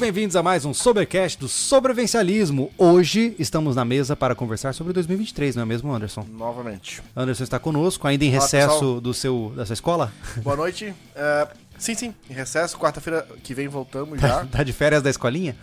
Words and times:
bem-vindos 0.00 0.34
a 0.34 0.42
mais 0.42 0.64
um 0.64 0.72
Sobrecast 0.72 1.38
do 1.38 1.46
Sobrevencialismo. 1.46 2.70
Hoje 2.78 3.34
estamos 3.38 3.76
na 3.76 3.84
mesa 3.84 4.16
para 4.16 4.34
conversar 4.34 4.72
sobre 4.72 4.94
2023, 4.94 5.54
não 5.56 5.62
é 5.62 5.66
mesmo, 5.66 5.92
Anderson? 5.92 6.24
Novamente. 6.32 7.02
Anderson 7.14 7.44
está 7.44 7.58
conosco, 7.58 8.08
ainda 8.08 8.24
em 8.24 8.30
Olá, 8.30 8.40
recesso 8.40 8.72
pessoal. 8.72 9.00
do 9.02 9.12
seu, 9.12 9.52
da 9.54 9.66
sua 9.66 9.74
escola? 9.74 10.10
Boa 10.38 10.56
noite. 10.56 10.94
É, 11.14 11.48
sim, 11.78 11.94
sim, 11.94 12.14
em 12.30 12.32
recesso. 12.32 12.78
Quarta-feira 12.78 13.26
que 13.42 13.52
vem 13.52 13.68
voltamos 13.68 14.18
já. 14.18 14.46
Tá 14.50 14.62
de 14.62 14.72
férias 14.72 15.02
da 15.02 15.10
escolinha? 15.10 15.54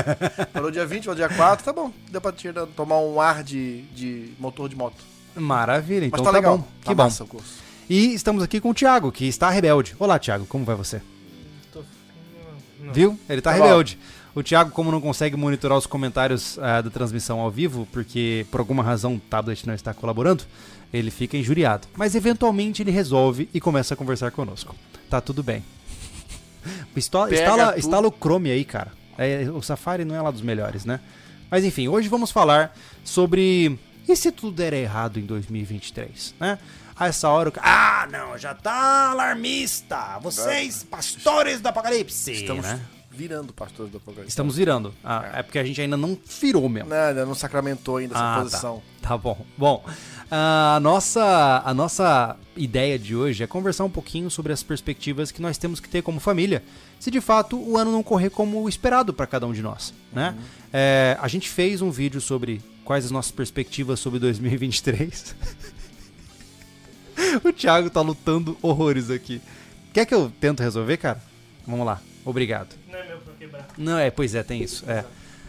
Parou 0.52 0.70
dia 0.70 0.84
20, 0.84 1.04
parou 1.04 1.16
dia 1.16 1.28
4, 1.30 1.64
tá 1.64 1.72
bom. 1.72 1.90
Deu 2.10 2.20
pra 2.20 2.30
tirar, 2.30 2.66
tomar 2.66 2.98
um 2.98 3.18
ar 3.18 3.42
de, 3.42 3.82
de 3.94 4.32
motor 4.38 4.68
de 4.68 4.76
moto. 4.76 5.02
Maravilha, 5.34 6.04
então 6.04 6.18
Mas 6.18 6.26
tá, 6.26 6.30
tá 6.30 6.36
legal. 6.36 6.58
bom. 6.58 6.64
Tá 6.64 6.90
Que 6.90 6.94
bom. 6.94 7.04
massa 7.04 7.24
o 7.24 7.26
curso. 7.26 7.54
E 7.88 8.12
estamos 8.12 8.42
aqui 8.42 8.60
com 8.60 8.68
o 8.70 8.74
Thiago, 8.74 9.10
que 9.10 9.24
está 9.26 9.48
rebelde. 9.48 9.96
Olá, 9.98 10.18
Thiago, 10.18 10.44
como 10.44 10.62
vai 10.62 10.76
você? 10.76 11.00
Não. 12.88 12.94
Viu? 12.94 13.18
Ele 13.28 13.40
tá, 13.40 13.52
Tá 13.52 13.58
bom. 13.58 13.64
rebelde. 13.64 13.98
O 14.34 14.42
Thiago, 14.42 14.70
como 14.70 14.90
não 14.92 15.00
consegue 15.00 15.36
monitorar 15.36 15.76
os 15.76 15.86
comentários 15.86 16.58
ah, 16.60 16.80
da 16.80 16.90
transmissão 16.90 17.40
ao 17.40 17.50
vivo, 17.50 17.88
porque 17.92 18.46
por 18.50 18.60
alguma 18.60 18.82
razão 18.82 19.16
o 19.16 19.20
tablet 19.20 19.66
não 19.66 19.74
está 19.74 19.92
colaborando, 19.92 20.44
ele 20.92 21.10
fica 21.10 21.36
injuriado. 21.36 21.88
Mas 21.96 22.14
eventualmente 22.14 22.82
ele 22.82 22.90
resolve 22.90 23.48
e 23.52 23.60
começa 23.60 23.94
a 23.94 23.96
conversar 23.96 24.30
conosco. 24.30 24.74
Tá 25.10 25.20
tudo 25.20 25.42
bem. 25.42 25.64
Instala, 26.96 27.78
instala 27.78 28.08
o 28.08 28.12
Chrome 28.12 28.50
aí, 28.50 28.64
cara. 28.64 28.92
É, 29.16 29.48
o 29.52 29.60
Safari 29.62 30.04
não 30.04 30.14
é 30.14 30.20
lá 30.22 30.30
dos 30.30 30.42
melhores, 30.42 30.84
né? 30.84 31.00
Mas 31.50 31.64
enfim, 31.64 31.88
hoje 31.88 32.08
vamos 32.08 32.30
falar 32.30 32.76
sobre. 33.02 33.78
E 34.06 34.14
se 34.16 34.30
tudo 34.30 34.52
der 34.56 34.72
errado 34.72 35.18
em 35.18 35.22
2023, 35.26 36.34
né? 36.38 36.58
A 36.98 37.06
essa 37.08 37.28
hora 37.28 37.48
o 37.48 37.52
ca- 37.52 37.60
Ah, 37.64 38.08
não, 38.10 38.36
já 38.36 38.54
tá 38.54 39.10
alarmista! 39.10 40.18
Vocês, 40.20 40.82
pastores 40.82 41.60
do 41.60 41.68
apocalipse! 41.68 42.32
Estamos 42.32 42.64
né? 42.66 42.80
virando 43.10 43.52
pastores 43.52 43.90
do 43.90 43.98
apocalipse. 43.98 44.28
Estamos 44.30 44.56
virando. 44.56 44.94
Ah, 45.02 45.30
é. 45.34 45.42
porque 45.42 45.58
a 45.58 45.64
gente 45.64 45.80
ainda 45.80 45.96
não 45.96 46.16
virou 46.40 46.68
mesmo. 46.68 46.88
Não, 46.90 46.96
ainda 46.96 47.26
não 47.26 47.34
sacramentou 47.34 47.96
ainda 47.96 48.14
essa 48.14 48.24
Ah, 48.36 48.40
posição. 48.42 48.82
Tá, 49.02 49.08
tá 49.10 49.18
bom. 49.18 49.44
Bom, 49.56 49.84
a 50.30 50.78
nossa, 50.80 51.62
a 51.64 51.72
nossa 51.74 52.36
ideia 52.56 52.98
de 52.98 53.16
hoje 53.16 53.42
é 53.42 53.46
conversar 53.46 53.84
um 53.84 53.90
pouquinho 53.90 54.30
sobre 54.30 54.52
as 54.52 54.62
perspectivas 54.62 55.30
que 55.32 55.40
nós 55.42 55.58
temos 55.58 55.80
que 55.80 55.88
ter 55.88 56.02
como 56.02 56.20
família, 56.20 56.62
se 57.00 57.10
de 57.10 57.20
fato 57.20 57.56
o 57.58 57.76
ano 57.76 57.90
não 57.90 58.02
correr 58.02 58.30
como 58.30 58.68
esperado 58.68 59.12
para 59.14 59.26
cada 59.26 59.46
um 59.46 59.52
de 59.52 59.62
nós, 59.62 59.92
né? 60.12 60.36
É, 60.72 61.16
a 61.20 61.26
gente 61.28 61.48
fez 61.48 61.80
um 61.82 61.90
vídeo 61.90 62.20
sobre 62.20 62.60
quais 62.84 63.04
as 63.04 63.10
nossas 63.10 63.30
perspectivas 63.32 63.98
sobre 64.00 64.18
2023. 64.20 65.34
o 67.44 67.52
Thiago 67.52 67.90
tá 67.90 68.00
lutando 68.00 68.56
horrores 68.62 69.10
aqui. 69.10 69.40
Quer 69.92 70.06
que 70.06 70.14
eu 70.14 70.32
tento 70.40 70.62
resolver, 70.62 70.96
cara? 70.96 71.22
Vamos 71.66 71.86
lá. 71.86 72.00
Obrigado. 72.24 72.76
Não 72.90 72.98
é 72.98 73.06
meu 73.06 73.18
pra 73.18 73.34
quebrar. 73.34 73.68
Não, 73.76 73.98
é, 73.98 74.10
pois 74.10 74.34
é, 74.34 74.42
tem 74.42 74.62
isso. 74.62 74.84
É. 74.88 75.04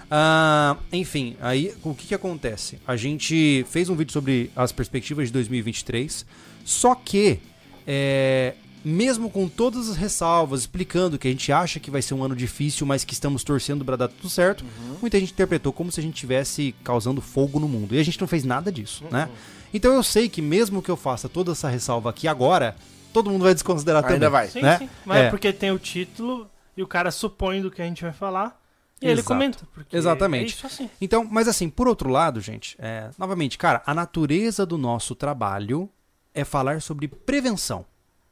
Ah, 0.10 0.76
enfim, 0.92 1.36
aí 1.40 1.74
o 1.84 1.94
que, 1.94 2.08
que 2.08 2.16
acontece? 2.16 2.80
A 2.88 2.96
gente 2.96 3.66
fez 3.70 3.90
um 3.90 3.96
vídeo 3.96 4.12
sobre 4.12 4.50
as 4.56 4.72
perspectivas 4.72 5.28
de 5.28 5.34
2023, 5.34 6.26
só 6.66 6.96
que, 6.96 7.40
é, 7.86 8.56
mesmo 8.84 9.30
com 9.30 9.48
todas 9.48 9.88
as 9.88 9.96
ressalvas, 9.96 10.62
explicando 10.62 11.20
que 11.20 11.28
a 11.28 11.32
gente 11.32 11.52
acha 11.52 11.80
que 11.80 11.92
vai 11.92 12.02
ser 12.02 12.16
um 12.16 12.24
ano 12.24 12.36
difícil, 12.36 12.88
mas 12.88 13.04
que 13.04 13.14
estamos 13.14 13.44
torcendo 13.44 13.86
para 13.86 13.98
dar 13.98 14.08
tudo 14.08 14.30
certo, 14.30 14.66
muita 15.00 15.20
gente 15.20 15.32
interpretou 15.32 15.72
como 15.72 15.92
se 15.92 16.00
a 16.00 16.04
gente 16.04 16.16
estivesse 16.16 16.74
causando 16.84 17.22
fogo 17.22 17.60
no 17.60 17.68
mundo. 17.68 17.94
E 17.94 18.00
a 18.00 18.04
gente 18.04 18.20
não 18.20 18.28
fez 18.28 18.44
nada 18.44 18.72
disso, 18.72 19.04
né? 19.12 19.30
Então 19.74 19.94
eu 19.94 20.04
sei 20.04 20.28
que 20.30 20.42
mesmo 20.42 20.82
que 20.82 20.90
eu 20.90 20.98
faça 20.98 21.28
toda 21.30 21.52
essa 21.52 21.70
ressalva 21.70 22.10
aqui 22.10 22.28
agora, 22.28 22.76
todo 23.14 23.30
mundo 23.30 23.44
vai 23.44 23.54
desconsiderar 23.54 24.04
Ainda 24.04 24.16
também. 24.16 24.30
vai. 24.30 24.48
Sim, 24.48 24.62
né? 24.62 24.78
sim. 24.80 24.90
Mas 25.06 25.18
é. 25.18 25.26
É. 25.26 25.30
porque 25.30 25.52
tem 25.54 25.72
o 25.72 25.80
título 25.80 26.50
e 26.76 26.84
o 26.84 26.88
cara 26.88 27.12
supõe 27.12 27.62
do 27.62 27.70
que 27.72 27.82
a 27.82 27.86
gente 27.86 28.02
vai 28.04 28.14
falar. 28.14 28.60
E 29.02 29.06
ele 29.06 29.14
Exato. 29.22 29.28
comenta. 29.28 29.60
Porque 29.74 29.96
Exatamente. 29.96 30.44
É 30.44 30.48
isso 30.58 30.68
assim. 30.68 30.90
Então, 31.00 31.24
mas 31.30 31.48
assim, 31.48 31.70
por 31.70 31.88
outro 31.88 32.10
lado, 32.10 32.42
gente, 32.42 32.76
é, 32.80 33.10
novamente, 33.18 33.58
cara, 33.58 33.82
a 33.86 33.94
natureza 33.94 34.66
do 34.66 34.78
nosso 34.78 35.16
trabalho 35.16 35.90
é 36.34 36.44
falar 36.44 36.82
sobre 36.82 37.08
prevenção, 37.08 37.86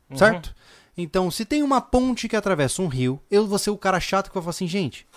Uhum. 0.09 0.17
certo? 0.17 0.53
Então, 0.97 1.29
se 1.31 1.45
tem 1.45 1.61
uma 1.63 1.79
ponte 1.79 2.27
que 2.27 2.35
atravessa 2.35 2.81
um 2.81 2.87
rio, 2.87 3.21
eu 3.31 3.45
vou 3.47 3.57
ser 3.59 3.69
o 3.69 3.77
cara 3.77 3.99
chato 3.99 4.27
que 4.29 4.33
vai 4.33 4.41
falar 4.43 4.49
assim, 4.51 4.67
gente, 4.67 5.07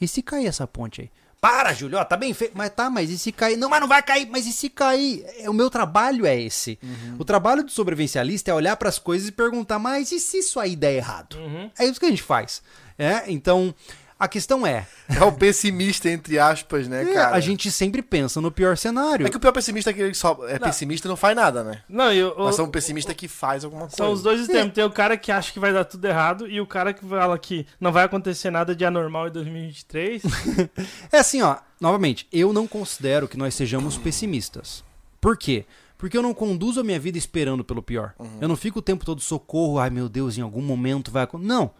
e 0.00 0.06
se 0.08 0.22
cair 0.22 0.46
essa 0.46 0.66
ponte 0.66 1.02
aí? 1.02 1.10
Para, 1.44 1.74
Júlio, 1.74 1.98
ó, 1.98 2.04
tá 2.06 2.16
bem 2.16 2.32
feito. 2.32 2.56
Mas 2.56 2.70
tá, 2.70 2.88
mas 2.88 3.10
e 3.10 3.18
se 3.18 3.30
cair? 3.30 3.58
Não, 3.58 3.68
mas 3.68 3.78
não 3.78 3.86
vai 3.86 4.02
cair. 4.02 4.26
Mas 4.30 4.46
e 4.46 4.52
se 4.52 4.70
cair? 4.70 5.26
É, 5.36 5.50
o 5.50 5.52
meu 5.52 5.68
trabalho 5.68 6.24
é 6.24 6.40
esse. 6.40 6.78
O 7.18 7.24
trabalho 7.24 7.62
do 7.62 7.70
sobrevivencialista 7.70 8.50
é 8.50 8.54
olhar 8.54 8.74
pras 8.78 8.98
coisas 8.98 9.28
e 9.28 9.32
perguntar, 9.32 9.78
mas 9.78 10.10
e 10.10 10.18
se 10.18 10.38
isso 10.38 10.58
aí 10.58 10.74
der 10.74 10.94
errado? 10.94 11.36
Uhum. 11.36 11.70
É 11.78 11.84
isso 11.84 12.00
que 12.00 12.06
a 12.06 12.08
gente 12.08 12.22
faz. 12.22 12.62
É, 12.98 13.24
então, 13.30 13.74
a 14.18 14.28
questão 14.28 14.66
é, 14.66 14.86
É 15.08 15.22
o 15.24 15.32
pessimista, 15.32 16.08
entre 16.08 16.38
aspas, 16.38 16.86
né, 16.88 17.02
é, 17.10 17.14
cara? 17.14 17.36
a 17.36 17.40
gente 17.40 17.70
sempre 17.70 18.00
pensa 18.00 18.40
no 18.40 18.50
pior 18.50 18.76
cenário. 18.76 19.26
É 19.26 19.30
que 19.30 19.36
o 19.36 19.40
pior 19.40 19.52
pessimista 19.52 19.90
é 19.90 19.92
aquele 19.92 20.10
que 20.12 20.16
só 20.16 20.38
é 20.48 20.58
pessimista 20.58 21.06
e 21.06 21.10
não 21.10 21.16
faz 21.16 21.36
nada, 21.36 21.62
né? 21.64 21.82
Não, 21.88 22.12
e 22.12 22.22
o- 22.22 22.34
Mas 22.38 22.54
são 22.56 22.64
um 22.66 22.70
pessimista 22.70 23.12
que 23.14 23.26
faz 23.28 23.64
alguma 23.64 23.82
coisa. 23.82 23.96
são 23.96 24.12
os 24.12 24.22
dois 24.22 24.40
extremos. 24.42 24.72
Tem 24.72 24.84
o 24.84 24.90
cara 24.90 25.16
que 25.16 25.30
acha 25.32 25.52
que 25.52 25.58
vai 25.58 25.72
dar 25.72 25.84
tudo 25.84 26.04
errado 26.06 26.48
e 26.48 26.60
o 26.60 26.66
cara 26.66 26.92
que 26.94 27.04
fala 27.06 27.38
que 27.38 27.66
não 27.80 27.92
vai 27.92 28.04
acontecer 28.04 28.50
nada 28.50 28.74
de 28.74 28.84
anormal 28.84 29.28
em 29.28 29.32
2023. 29.32 30.22
É 31.12 31.18
assim, 31.18 31.42
ó, 31.42 31.56
novamente, 31.80 32.26
eu 32.32 32.52
não 32.52 32.66
considero 32.66 33.28
que 33.28 33.36
nós 33.36 33.54
sejamos 33.54 33.96
pessimistas. 33.96 34.82
Por 35.20 35.36
quê? 35.36 35.64
Porque 35.96 36.16
eu 36.18 36.22
não 36.22 36.34
conduzo 36.34 36.80
a 36.80 36.84
minha 36.84 36.98
vida 36.98 37.16
esperando 37.16 37.64
pelo 37.64 37.82
pior. 37.82 38.14
Eu 38.40 38.48
não 38.48 38.56
fico 38.56 38.78
o 38.78 38.82
tempo 38.82 39.04
todo 39.04 39.20
socorro, 39.20 39.78
ai 39.78 39.90
meu 39.90 40.08
Deus, 40.08 40.36
em 40.36 40.42
algum 40.42 40.60
momento 40.62 41.10
vai 41.10 41.22
acontecer. 41.24 41.48
Não. 41.48 41.70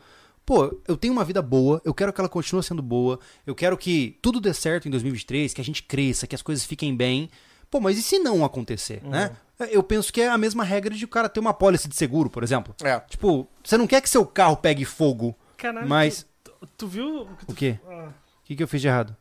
Pô, 0.47 0.79
eu 0.87 0.97
tenho 0.97 1.13
uma 1.13 1.25
vida 1.25 1.41
boa, 1.41 1.81
eu 1.85 1.95
quero 1.95 2.13
que 2.13 2.21
ela 2.21 2.29
continue 2.29 2.63
sendo 2.63 2.83
boa, 2.83 3.19
eu 3.47 3.55
quero 3.55 3.79
que 3.79 4.19
tudo 4.21 4.41
dê 4.41 4.53
certo 4.53 4.87
em 4.87 4.91
2023, 4.91 5.55
que 5.55 5.61
a 5.61 5.65
gente 5.65 5.83
cresça, 5.83 6.27
que 6.27 6.35
as 6.35 6.43
coisas 6.43 6.65
fiquem 6.65 6.95
bem. 6.95 7.31
Pô, 7.71 7.81
mas 7.81 7.99
e 7.99 8.03
se 8.03 8.19
não 8.19 8.45
acontecer, 8.45 9.03
né? 9.05 9.35
Eu 9.71 9.83
penso 9.83 10.13
que 10.13 10.21
é 10.21 10.29
a 10.29 10.37
mesma 10.37 10.63
regra 10.65 10.95
de 10.95 11.05
o 11.05 11.09
cara 11.09 11.29
ter 11.29 11.41
uma 11.41 11.55
pólice 11.55 11.89
de 11.89 11.95
seguro, 11.97 12.29
por 12.29 12.43
exemplo. 12.43 12.75
É. 12.83 13.01
Tipo, 13.01 13.49
você 13.65 13.79
não 13.79 13.87
quer 13.87 14.01
que 14.01 14.09
seu 14.09 14.27
carro 14.27 14.57
pegue 14.57 14.85
fogo, 14.85 15.35
Caralho, 15.57 15.89
mas. 15.89 16.27
tu, 16.43 16.53
tu- 16.77 16.89
viu? 16.89 17.27
que 17.39 17.47
tu- 17.47 17.53
O 17.53 17.55
quê? 17.55 17.79
Ah, 17.89 18.09
O 18.43 18.45
que, 18.45 18.55
que 18.57 18.63
eu 18.63 18.69
fiz 18.69 18.81
de 18.81 18.89
errado? 18.89 19.11
O 19.11 19.17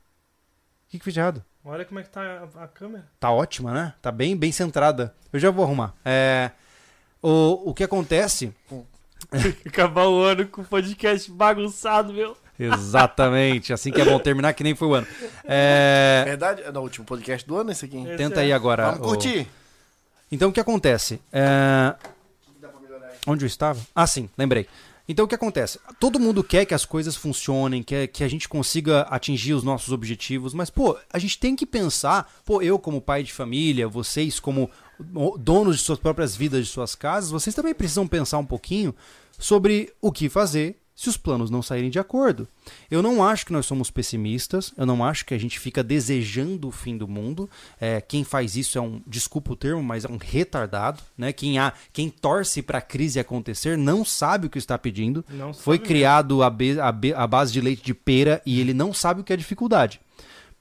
que, 0.90 0.98
que 0.98 1.02
eu 1.02 1.06
fiz 1.06 1.14
de 1.14 1.20
errado? 1.20 1.44
olha 1.66 1.86
como 1.86 2.00
é 2.00 2.04
que 2.04 2.10
tá 2.10 2.22
a, 2.58 2.64
a 2.66 2.68
câmera. 2.68 3.08
Tá 3.20 3.32
ótima, 3.32 3.74
né? 3.74 3.94
Tá 4.02 4.12
bem, 4.12 4.36
bem 4.36 4.52
centrada. 4.52 5.16
Eu 5.32 5.40
já 5.40 5.50
vou 5.50 5.64
arrumar. 5.64 5.96
É, 6.04 6.52
o, 7.22 7.70
o 7.70 7.74
que 7.74 7.84
acontece. 7.84 8.54
Acabar 9.66 10.08
o 10.08 10.22
ano 10.22 10.46
com 10.48 10.62
o 10.62 10.66
podcast 10.66 11.30
bagunçado, 11.32 12.14
meu. 12.14 12.38
Exatamente, 12.60 13.74
assim 13.74 13.92
que 13.92 14.00
é 14.00 14.06
bom 14.06 14.20
terminar, 14.20 14.54
que 14.54 14.64
nem 14.64 14.76
foi 14.76 14.88
o 14.88 14.94
ano. 14.94 15.08
É, 15.44 16.24
Verdade? 16.26 16.62
É 16.62 16.72
no 16.72 16.82
último 16.82 17.06
podcast 17.06 17.48
do 17.48 17.58
ano 17.58 17.72
esse 17.72 17.86
aqui. 17.86 18.08
É. 18.08 18.16
tenta 18.16 18.42
aí 18.42 18.54
agora. 18.54 18.92
Vamos 18.92 19.00
o- 19.00 19.10
curtir. 19.10 19.48
Então 20.32 20.50
o 20.50 20.54
que 20.54 20.60
acontece? 20.60 21.20
É, 21.32 21.96
Onde 23.26 23.46
eu 23.46 23.48
estava? 23.48 23.80
Ah, 23.96 24.06
sim, 24.06 24.30
lembrei. 24.38 24.68
Então 25.08 25.26
o 25.26 25.28
que 25.28 25.36
acontece? 25.36 25.80
Todo 26.00 26.20
mundo 26.20 26.44
quer 26.44 26.66
que 26.66 26.74
as 26.74 26.86
coisas 26.86 27.16
funcionem, 27.16 27.82
quer 27.84 28.08
que 28.08 28.24
a 28.24 28.28
gente 28.28 28.48
consiga 28.48 29.02
atingir 29.04 29.54
os 29.54 29.64
nossos 29.64 29.92
objetivos, 29.92 30.54
mas 30.54 30.70
pô, 30.70 30.98
a 31.12 31.20
gente 31.20 31.38
tem 31.38 31.56
que 31.56 31.66
pensar, 31.66 32.32
pô, 32.46 32.62
eu 32.62 32.78
como 32.80 33.02
pai 33.02 33.24
de 33.24 33.34
família, 33.34 33.88
vocês 33.88 34.40
como 34.40 34.70
donos 35.40 35.78
de 35.78 35.84
suas 35.84 36.00
próprias 36.00 36.36
vidas, 36.36 36.66
de 36.66 36.72
suas 36.72 36.96
casas, 36.96 37.32
vocês 37.32 37.54
também 37.56 37.74
precisam 37.74 38.08
pensar 38.08 38.38
um 38.38 38.46
pouquinho 38.46 38.94
sobre 39.38 39.92
o 40.02 40.12
que 40.12 40.30
fazer 40.30 40.78
se 40.96 41.10
os 41.10 41.18
planos 41.18 41.50
não 41.50 41.64
saírem 41.64 41.90
de 41.90 41.98
acordo. 41.98 42.48
Eu 42.90 43.02
não 43.02 43.24
acho 43.26 43.48
que 43.48 43.52
nós 43.52 43.66
somos 43.66 43.90
pessimistas, 43.90 44.72
eu 44.78 44.86
não 44.86 45.04
acho 45.04 45.26
que 45.26 45.34
a 45.34 45.38
gente 45.40 45.60
fica 45.60 45.84
desejando 45.84 46.68
o 46.68 46.72
fim 46.72 46.96
do 46.96 47.08
mundo. 47.08 47.50
É, 47.82 48.00
quem 48.00 48.24
faz 48.24 48.56
isso 48.56 48.78
é 48.78 48.82
um, 48.82 49.02
desculpa 49.08 49.54
o 49.54 49.56
termo, 49.56 49.82
mas 49.82 50.06
é 50.06 50.08
um 50.08 50.18
retardado. 50.18 51.02
Né? 51.18 51.34
Quem, 51.34 51.58
há, 51.58 51.74
quem 51.92 52.10
torce 52.12 52.62
para 52.62 52.78
a 52.78 52.82
crise 52.82 53.20
acontecer 53.20 53.76
não 53.76 54.06
sabe 54.06 54.46
o 54.46 54.50
que 54.52 54.60
está 54.60 54.78
pedindo. 54.78 55.26
Foi 55.52 55.80
criado 55.80 56.44
a, 56.44 56.50
be- 56.50 56.80
a 56.80 56.92
be- 56.92 57.14
a 57.16 57.26
base 57.26 57.52
de 57.52 57.60
leite 57.60 57.84
de 57.84 57.94
pera 57.96 58.40
e 58.46 58.62
ele 58.62 58.74
não 58.74 58.94
sabe 58.94 59.22
o 59.22 59.24
que 59.24 59.34
é 59.34 59.36
dificuldade. 59.38 60.00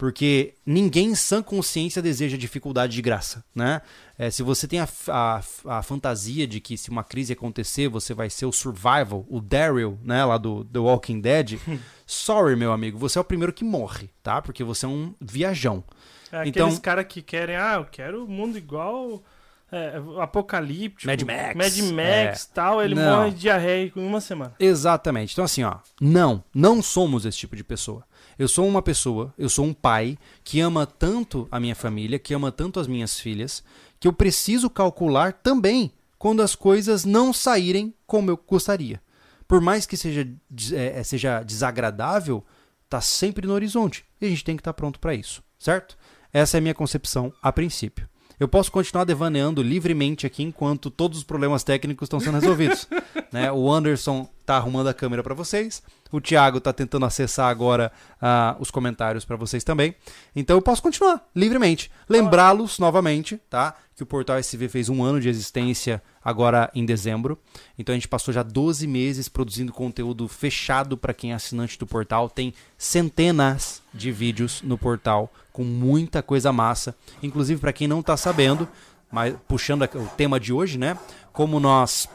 Porque 0.02 0.54
ninguém 0.66 1.10
em 1.10 1.14
sã 1.14 1.40
consciência 1.40 2.02
deseja 2.02 2.37
dificuldade 2.37 2.93
de 2.93 3.00
graça, 3.00 3.44
né? 3.54 3.81
É, 4.19 4.32
se 4.32 4.43
você 4.43 4.66
tem 4.66 4.81
a, 4.81 4.88
a 5.06 5.40
a 5.78 5.82
fantasia 5.84 6.44
de 6.44 6.58
que 6.58 6.76
se 6.76 6.90
uma 6.90 7.04
crise 7.04 7.32
acontecer, 7.34 7.87
você 7.87 8.12
vai 8.12 8.28
ser 8.28 8.44
o 8.46 8.50
survival, 8.50 9.25
o 9.28 9.40
Daryl, 9.40 9.96
né, 10.02 10.25
lá 10.25 10.38
do 10.38 10.64
The 10.64 10.81
Walking 10.81 11.20
Dead, 11.20 11.56
sorry, 12.04 12.56
meu 12.56 12.72
amigo, 12.72 12.99
você 12.99 13.16
é 13.16 13.20
o 13.20 13.25
primeiro 13.25 13.52
que 13.52 13.62
morre, 13.62 14.10
tá? 14.25 14.43
Porque 14.43 14.64
você 14.64 14.87
é 14.87 14.88
um 14.88 15.14
viajão. 15.20 15.84
É 16.32 16.49
Então- 16.49 16.64
aqueles 16.66 16.81
caras 16.81 17.06
que 17.08 17.22
querem, 17.22 17.54
ah, 17.54 17.75
eu 17.75 17.84
quero 17.84 18.25
o 18.25 18.28
mundo 18.28 18.58
igual 18.58 19.22
é, 19.70 20.02
apocalíptico. 20.20 21.06
Mad 21.06 21.22
Max. 21.22 21.54
Mad 21.54 21.78
Max 21.93 22.49
É. 22.50 22.54
tal, 22.54 22.82
ele 22.82 22.96
Não. 22.96 23.19
morre 23.19 23.31
de 23.31 23.38
diarreia 23.43 23.93
em 23.94 24.04
uma 24.04 24.20
semana. 24.20 24.52
Exatamente. 24.58 25.32
Então, 25.32 25.44
assim, 25.44 25.62
ó, 25.62 25.76
não, 26.00 26.43
não 26.52 26.82
somos 26.82 27.25
esse 27.25 27.38
tipo 27.38 27.54
de 27.54 27.62
pessoa. 27.62 28.04
Eu 28.38 28.49
sou 28.49 28.67
uma 28.67 28.82
pessoa, 28.82 29.32
eu 29.38 29.49
sou 29.49 29.64
um 29.64 29.75
pai 29.75 30.19
que 30.43 30.61
ama 30.61 30.87
tanto 30.87 31.46
a 31.50 31.61
minha 31.61 31.75
família, 31.75 32.19
que 32.19 32.34
ama 32.34 32.50
tanto 32.50 32.81
as 32.81 32.87
minhas 32.87 33.19
filhas, 33.19 33.62
que 34.00 34.08
eu 34.08 34.12
preciso 34.12 34.69
calcular 34.69 35.32
também 35.32 35.93
quando 36.19 36.43
as 36.43 36.55
coisas 36.55 37.05
não 37.05 37.32
saírem 37.32 37.94
como 38.06 38.31
eu 38.31 38.40
gostaria. 38.49 39.00
Por 39.46 39.61
mais 39.61 39.87
que 39.87 39.96
seja, 39.96 40.29
é, 40.73 41.00
é, 41.00 41.05
seja 41.05 41.43
desagradável, 41.43 42.44
tá 42.88 43.00
sempre 43.00 43.46
no 43.46 43.52
horizonte 43.52 44.05
e 44.20 44.26
a 44.26 44.29
gente 44.29 44.44
tem 44.44 44.56
que 44.56 44.61
estar 44.61 44.73
pronto 44.73 44.99
para 44.99 45.14
isso, 45.14 45.43
certo? 45.58 45.96
Essa 46.32 46.56
é 46.56 46.58
a 46.58 46.61
minha 46.61 46.75
concepção 46.75 47.32
a 47.43 47.52
princípio. 47.52 48.08
Eu 48.40 48.49
posso 48.49 48.73
continuar 48.73 49.05
devaneando 49.05 49.62
livremente 49.62 50.26
aqui 50.26 50.43
enquanto 50.43 50.90
todos 50.90 51.19
os 51.19 51.25
problemas 51.25 51.62
técnicos 51.62 52.06
estão 52.06 52.19
sendo 52.19 52.40
resolvidos. 52.40 52.88
né? 53.31 53.52
O 53.52 53.70
Anderson 53.70 54.28
tá 54.44 54.56
arrumando 54.56 54.88
a 54.88 54.94
câmera 54.94 55.23
para 55.23 55.35
vocês. 55.35 55.82
O 56.12 56.20
Thiago 56.20 56.61
tá 56.61 56.73
tentando 56.73 57.06
acessar 57.06 57.49
agora 57.49 57.91
uh, 58.20 58.61
os 58.61 58.70
comentários 58.70 59.25
para 59.25 59.35
vocês 59.35 59.64
também. 59.64 59.94
Então 60.37 60.56
eu 60.56 60.62
posso 60.62 60.82
continuar 60.82 61.26
livremente. 61.35 61.91
Lembrá-los 62.06 62.79
novamente, 62.79 63.41
tá? 63.49 63.75
Que 63.97 64.03
o 64.03 64.06
Portal 64.06 64.37
SV 64.37 64.69
fez 64.69 64.91
um 64.91 65.03
ano 65.03 65.19
de 65.19 65.31
existência 65.31 66.03
agora 66.23 66.70
em 66.75 66.85
dezembro. 66.85 67.38
Então 67.79 67.94
a 67.94 67.97
gente 67.97 68.09
passou 68.09 68.32
já 68.32 68.43
12 68.43 68.87
meses 68.87 69.26
produzindo 69.29 69.73
conteúdo 69.73 70.29
fechado 70.29 70.97
para 70.99 71.14
quem 71.14 71.32
é 71.32 71.35
assinante 71.35 71.79
do 71.79 71.87
portal. 71.87 72.29
Tem 72.29 72.53
centenas 72.76 73.82
de 73.93 74.12
vídeos 74.12 74.61
no 74.62 74.76
portal 74.76 75.32
com 75.50 75.64
muita 75.64 76.23
coisa 76.23 76.53
massa. 76.53 76.94
Inclusive, 77.23 77.61
para 77.61 77.73
quem 77.73 77.88
não 77.88 78.00
está 78.00 78.17
sabendo, 78.17 78.69
mas 79.11 79.35
puxando 79.49 79.82
o 79.82 80.06
tema 80.17 80.38
de 80.38 80.53
hoje, 80.53 80.79
né? 80.79 80.99
Como 81.32 81.59
nós 81.59 82.09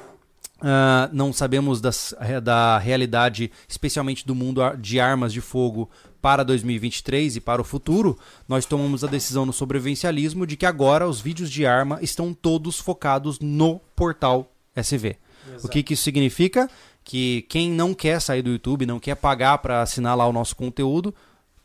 uh, 0.61 1.09
não 1.11 1.31
sabemos 1.31 1.81
das, 1.81 2.13
da 2.43 2.77
realidade, 2.77 3.51
especialmente 3.67 4.25
do 4.25 4.35
mundo 4.35 4.61
de 4.77 4.99
armas 4.99 5.33
de 5.33 5.41
fogo 5.41 5.89
para 6.21 6.43
2023 6.43 7.37
e 7.37 7.41
para 7.41 7.61
o 7.61 7.65
futuro, 7.65 8.17
nós 8.47 8.65
tomamos 8.65 9.03
a 9.03 9.07
decisão 9.07 9.45
no 9.45 9.53
sobrevivencialismo 9.53 10.45
de 10.45 10.57
que 10.57 10.65
agora 10.65 11.07
os 11.07 11.21
vídeos 11.21 11.49
de 11.49 11.65
arma 11.65 11.99
estão 12.01 12.33
todos 12.33 12.79
focados 12.79 13.39
no 13.39 13.79
portal 13.95 14.51
SV. 14.75 15.17
Exato. 15.47 15.67
O 15.67 15.69
que, 15.69 15.83
que 15.83 15.93
isso 15.93 16.03
significa? 16.03 16.69
Que 17.03 17.43
quem 17.43 17.71
não 17.71 17.93
quer 17.93 18.19
sair 18.19 18.41
do 18.41 18.49
YouTube, 18.49 18.85
não 18.85 18.99
quer 18.99 19.15
pagar 19.15 19.59
para 19.59 19.81
assinar 19.81 20.17
lá 20.17 20.27
o 20.27 20.33
nosso 20.33 20.55
conteúdo, 20.55 21.15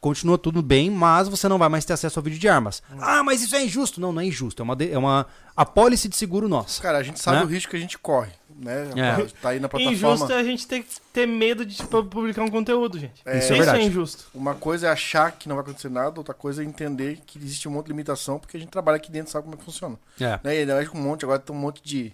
continua 0.01 0.37
tudo 0.37 0.61
bem, 0.63 0.91
mas 0.91 1.29
você 1.29 1.49
não 1.49 1.59
vai 1.59 1.69
mais 1.69 1.85
ter 1.85 1.93
acesso 1.93 2.19
ao 2.19 2.23
vídeo 2.23 2.39
de 2.39 2.49
armas. 2.49 2.83
Hum. 2.93 2.99
Ah, 3.01 3.23
mas 3.23 3.41
isso 3.41 3.55
é 3.55 3.65
injusto. 3.65 4.01
Não, 4.01 4.13
não 4.13 4.21
é 4.21 4.27
injusto. 4.27 4.61
É 4.61 4.65
uma, 4.65 4.77
é 4.81 4.99
uma 4.99 5.27
apólice 5.57 6.09
de 6.09 6.17
seguro 6.17 6.49
nossa. 6.49 6.83
Cara, 6.83 6.99
a 6.99 7.03
gente 7.03 7.21
sabe 7.21 7.39
né? 7.39 7.45
o 7.45 7.47
risco 7.47 7.71
que 7.71 7.77
a 7.77 7.81
gente 7.81 7.97
corre. 7.97 8.33
Né? 8.57 8.91
É. 8.97 9.27
Tá 9.41 9.51
aí 9.51 9.61
na 9.61 9.69
plataforma. 9.69 9.97
Injusto 9.97 10.33
é 10.33 10.37
a 10.37 10.45
gente 10.45 10.67
ter, 10.67 10.85
ter 11.13 11.27
medo 11.27 11.65
de 11.65 11.77
tipo, 11.77 12.05
publicar 12.05 12.43
um 12.43 12.51
conteúdo, 12.51 12.99
gente. 12.99 13.23
É, 13.25 13.39
isso, 13.39 13.53
é, 13.53 13.59
isso 13.59 13.71
é 13.71 13.83
injusto. 13.83 14.25
Uma 14.35 14.55
coisa 14.55 14.87
é 14.87 14.91
achar 14.91 15.33
que 15.33 15.49
não 15.49 15.57
vai 15.57 15.65
acontecer 15.65 15.89
nada, 15.89 16.19
outra 16.19 16.35
coisa 16.35 16.63
é 16.63 16.67
entender 16.67 17.21
que 17.27 17.39
existe 17.39 17.69
um 17.69 17.73
monte 17.73 17.87
de 17.87 17.93
limitação, 17.93 18.39
porque 18.39 18.57
a 18.57 18.61
gente 18.61 18.71
trabalha 18.71 18.97
aqui 18.97 19.11
dentro 19.11 19.31
sabe 19.31 19.45
como 19.45 19.55
é 19.55 19.59
que 19.59 19.65
funciona. 19.65 19.99
É. 20.21 20.41
Né? 20.43 20.57
E 20.57 20.59
ainda 20.61 20.75
mais 20.75 20.89
com 20.89 20.99
um 20.99 21.03
monte, 21.03 21.25
agora 21.25 21.39
tem 21.39 21.55
um 21.55 21.59
monte 21.59 21.83
de, 21.83 22.13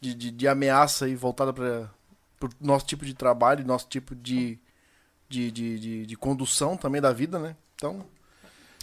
de, 0.00 0.14
de, 0.14 0.30
de 0.30 0.48
ameaça 0.48 1.04
aí 1.04 1.14
voltada 1.14 1.52
para 1.52 1.90
o 2.42 2.50
nosso 2.60 2.86
tipo 2.86 3.04
de 3.04 3.14
trabalho, 3.14 3.64
nosso 3.66 3.88
tipo 3.88 4.14
de, 4.14 4.58
de, 5.28 5.50
de, 5.50 5.78
de, 5.78 6.06
de 6.06 6.16
condução 6.16 6.76
também 6.76 7.00
da 7.00 7.12
vida, 7.12 7.38
né? 7.38 7.56
Então. 7.74 8.04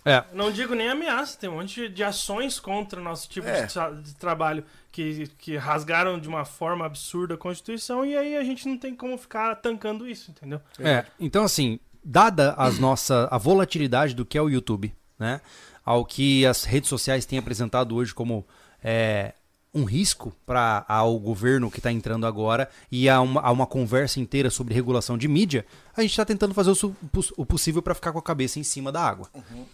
É. 0.06 0.24
Não 0.32 0.52
digo 0.52 0.76
nem 0.76 0.88
ameaça, 0.88 1.36
tem 1.36 1.50
um 1.50 1.56
monte 1.56 1.90
de 1.90 2.04
ações 2.04 2.60
contra 2.60 3.02
o 3.02 3.04
nosso 3.04 3.28
tipo 3.28 3.48
é. 3.48 3.66
de, 3.66 3.74
tra 3.74 3.90
de, 3.90 4.14
trabalho 4.14 4.64
que, 4.92 5.28
que 5.40 5.58
rasgaram 5.58 6.20
de 6.20 6.28
uma 6.28 6.46
forma 6.46 6.86
absurda 6.86 7.34
a 7.34 7.38
Constituição 7.38 8.06
e 8.06 8.16
aí 8.16 8.38
a 8.38 8.44
gente 8.44 8.68
não 8.68 8.78
tem 8.78 8.96
como 8.96 9.18
ficar 9.18 9.56
tancando 9.56 10.08
isso, 10.08 10.30
entendeu? 10.30 10.62
É, 10.80 11.06
então 11.20 11.44
assim, 11.44 11.80
dada 12.04 12.54
as 12.54 12.78
nossa, 12.78 13.28
a 13.32 13.38
volatilidade 13.40 14.14
do 14.14 14.24
que 14.24 14.38
é 14.38 14.42
o 14.42 14.48
YouTube, 14.48 14.94
né? 15.18 15.42
Ao 15.84 16.06
que 16.06 16.46
as 16.46 16.64
redes 16.64 16.88
sociais 16.88 17.26
têm 17.26 17.40
apresentado 17.40 17.96
hoje 17.96 18.14
como 18.14 18.46
é, 18.84 19.34
um 19.74 19.84
risco 19.84 20.34
para 20.46 20.86
ao 20.88 21.20
governo 21.20 21.72
que 21.72 21.80
está 21.80 21.92
entrando 21.92 22.28
agora 22.28 22.70
e 22.92 23.10
a 23.10 23.20
uma, 23.22 23.42
a 23.42 23.52
uma, 23.52 23.66
conversa 23.68 24.20
inteira 24.20 24.50
sobre 24.50 24.74
regulação 24.74 25.18
de 25.18 25.28
mídia, 25.28 25.66
a 25.98 26.02
gente 26.02 26.12
está 26.12 26.24
tentando 26.24 26.54
fazer 26.54 26.72
o, 26.72 26.96
o 27.38 27.46
possível 27.46 27.82
para 27.82 27.94
ficar 27.94 28.14
com 28.14 28.20
a 28.20 28.24
cabeça 28.24 28.60
em 28.60 28.64
cima 28.64 28.92
da 28.92 29.02
água. 29.02 29.30
Uhum. 29.34 29.66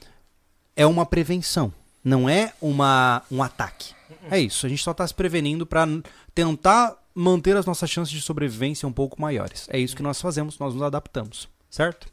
É 0.76 0.86
uma 0.86 1.06
prevenção, 1.06 1.74
não 2.04 2.30
é 2.30 2.54
uma, 2.62 3.22
um 3.32 3.42
ataque. 3.44 3.94
É 4.30 4.40
isso, 4.40 4.66
a 4.66 4.70
gente 4.70 4.84
só 4.84 4.92
está 4.92 5.06
se 5.06 5.14
prevenindo 5.14 5.66
para 5.66 5.88
tentar 6.34 6.96
manter 7.14 7.56
as 7.58 7.66
nossas 7.66 7.90
chances 7.90 8.14
de 8.14 8.22
sobrevivência 8.22 8.88
um 8.88 8.94
pouco 8.94 9.22
maiores. 9.22 9.68
É 9.70 9.80
isso 9.80 9.96
que 9.96 10.04
nós 10.04 10.22
fazemos, 10.22 10.58
nós 10.60 10.74
nos 10.74 10.84
adaptamos, 10.84 11.50
certo? 11.70 12.08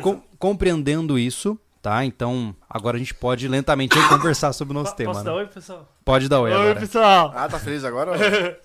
Com, 0.00 0.22
compreendendo 0.38 1.18
isso, 1.18 1.58
Tá? 1.82 2.04
Então, 2.04 2.54
agora 2.70 2.96
a 2.96 2.98
gente 3.00 3.12
pode 3.12 3.48
lentamente 3.48 3.98
conversar 4.08 4.52
sobre 4.52 4.70
o 4.70 4.74
nosso 4.80 4.94
tema. 4.94 5.10
Posso 5.10 5.24
né? 5.24 5.30
dar 5.32 5.36
oi, 5.36 5.46
pessoal? 5.48 5.92
Pode 6.04 6.28
dar 6.28 6.38
oi, 6.38 6.50
oi 6.50 6.56
agora. 6.56 6.74
Oi, 6.74 6.80
pessoal. 6.80 7.32
Ah, 7.34 7.48
tá 7.48 7.58
feliz 7.58 7.82
agora? 7.82 8.16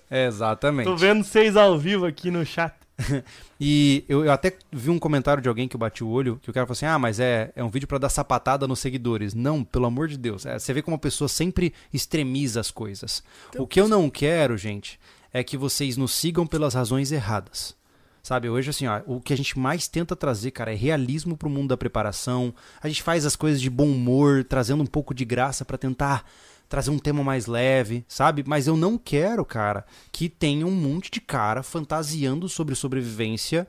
é, 0.08 0.26
exatamente. 0.28 0.86
Tô 0.86 0.96
vendo 0.96 1.24
vocês 1.24 1.56
ao 1.56 1.76
vivo 1.76 2.06
aqui 2.06 2.30
no 2.30 2.46
chat. 2.46 2.72
e 3.60 4.04
eu, 4.08 4.24
eu, 4.24 4.32
até 4.32 4.56
vi 4.72 4.90
um 4.90 4.98
comentário 4.98 5.42
de 5.42 5.48
alguém 5.48 5.68
que 5.68 5.76
eu 5.76 5.80
bati 5.80 6.02
o 6.02 6.08
olho, 6.08 6.38
que 6.42 6.50
o 6.50 6.52
cara 6.52 6.66
falou 6.66 6.72
assim: 6.72 6.86
ah, 6.86 6.98
mas 6.98 7.20
é, 7.20 7.52
é 7.54 7.62
um 7.62 7.70
vídeo 7.70 7.86
para 7.86 7.98
dar 7.98 8.08
sapatada 8.08 8.66
nos 8.66 8.80
seguidores. 8.80 9.34
Não, 9.34 9.62
pelo 9.62 9.86
amor 9.86 10.08
de 10.08 10.18
Deus. 10.18 10.44
É, 10.44 10.58
você 10.58 10.72
vê 10.72 10.82
como 10.82 10.96
a 10.96 10.98
pessoa 10.98 11.28
sempre 11.28 11.72
extremiza 11.92 12.60
as 12.60 12.70
coisas. 12.70 13.22
Então, 13.50 13.62
o 13.62 13.66
que 13.66 13.80
eu 13.80 13.88
não 13.88 14.10
quero, 14.10 14.56
gente, 14.56 14.98
é 15.32 15.44
que 15.44 15.56
vocês 15.56 15.96
nos 15.96 16.12
sigam 16.12 16.46
pelas 16.46 16.74
razões 16.74 17.12
erradas. 17.12 17.76
Sabe, 18.20 18.48
hoje 18.48 18.68
assim, 18.68 18.86
ó, 18.86 19.00
o 19.06 19.20
que 19.20 19.32
a 19.32 19.36
gente 19.36 19.58
mais 19.58 19.88
tenta 19.88 20.14
trazer, 20.14 20.50
cara, 20.50 20.72
é 20.72 20.76
realismo 20.76 21.36
pro 21.36 21.48
mundo 21.48 21.68
da 21.68 21.76
preparação. 21.78 22.52
A 22.82 22.88
gente 22.88 23.02
faz 23.02 23.24
as 23.24 23.36
coisas 23.36 23.60
de 23.60 23.70
bom 23.70 23.86
humor, 23.86 24.44
trazendo 24.44 24.82
um 24.82 24.86
pouco 24.86 25.14
de 25.14 25.24
graça 25.24 25.64
para 25.64 25.78
tentar 25.78 26.26
trazer 26.68 26.90
um 26.90 26.98
tema 26.98 27.24
mais 27.24 27.46
leve, 27.46 28.04
sabe? 28.06 28.44
Mas 28.46 28.66
eu 28.66 28.76
não 28.76 28.98
quero, 28.98 29.44
cara, 29.44 29.84
que 30.12 30.28
tenha 30.28 30.66
um 30.66 30.74
monte 30.74 31.10
de 31.10 31.20
cara 31.20 31.62
fantasiando 31.62 32.48
sobre 32.48 32.74
sobrevivência 32.74 33.66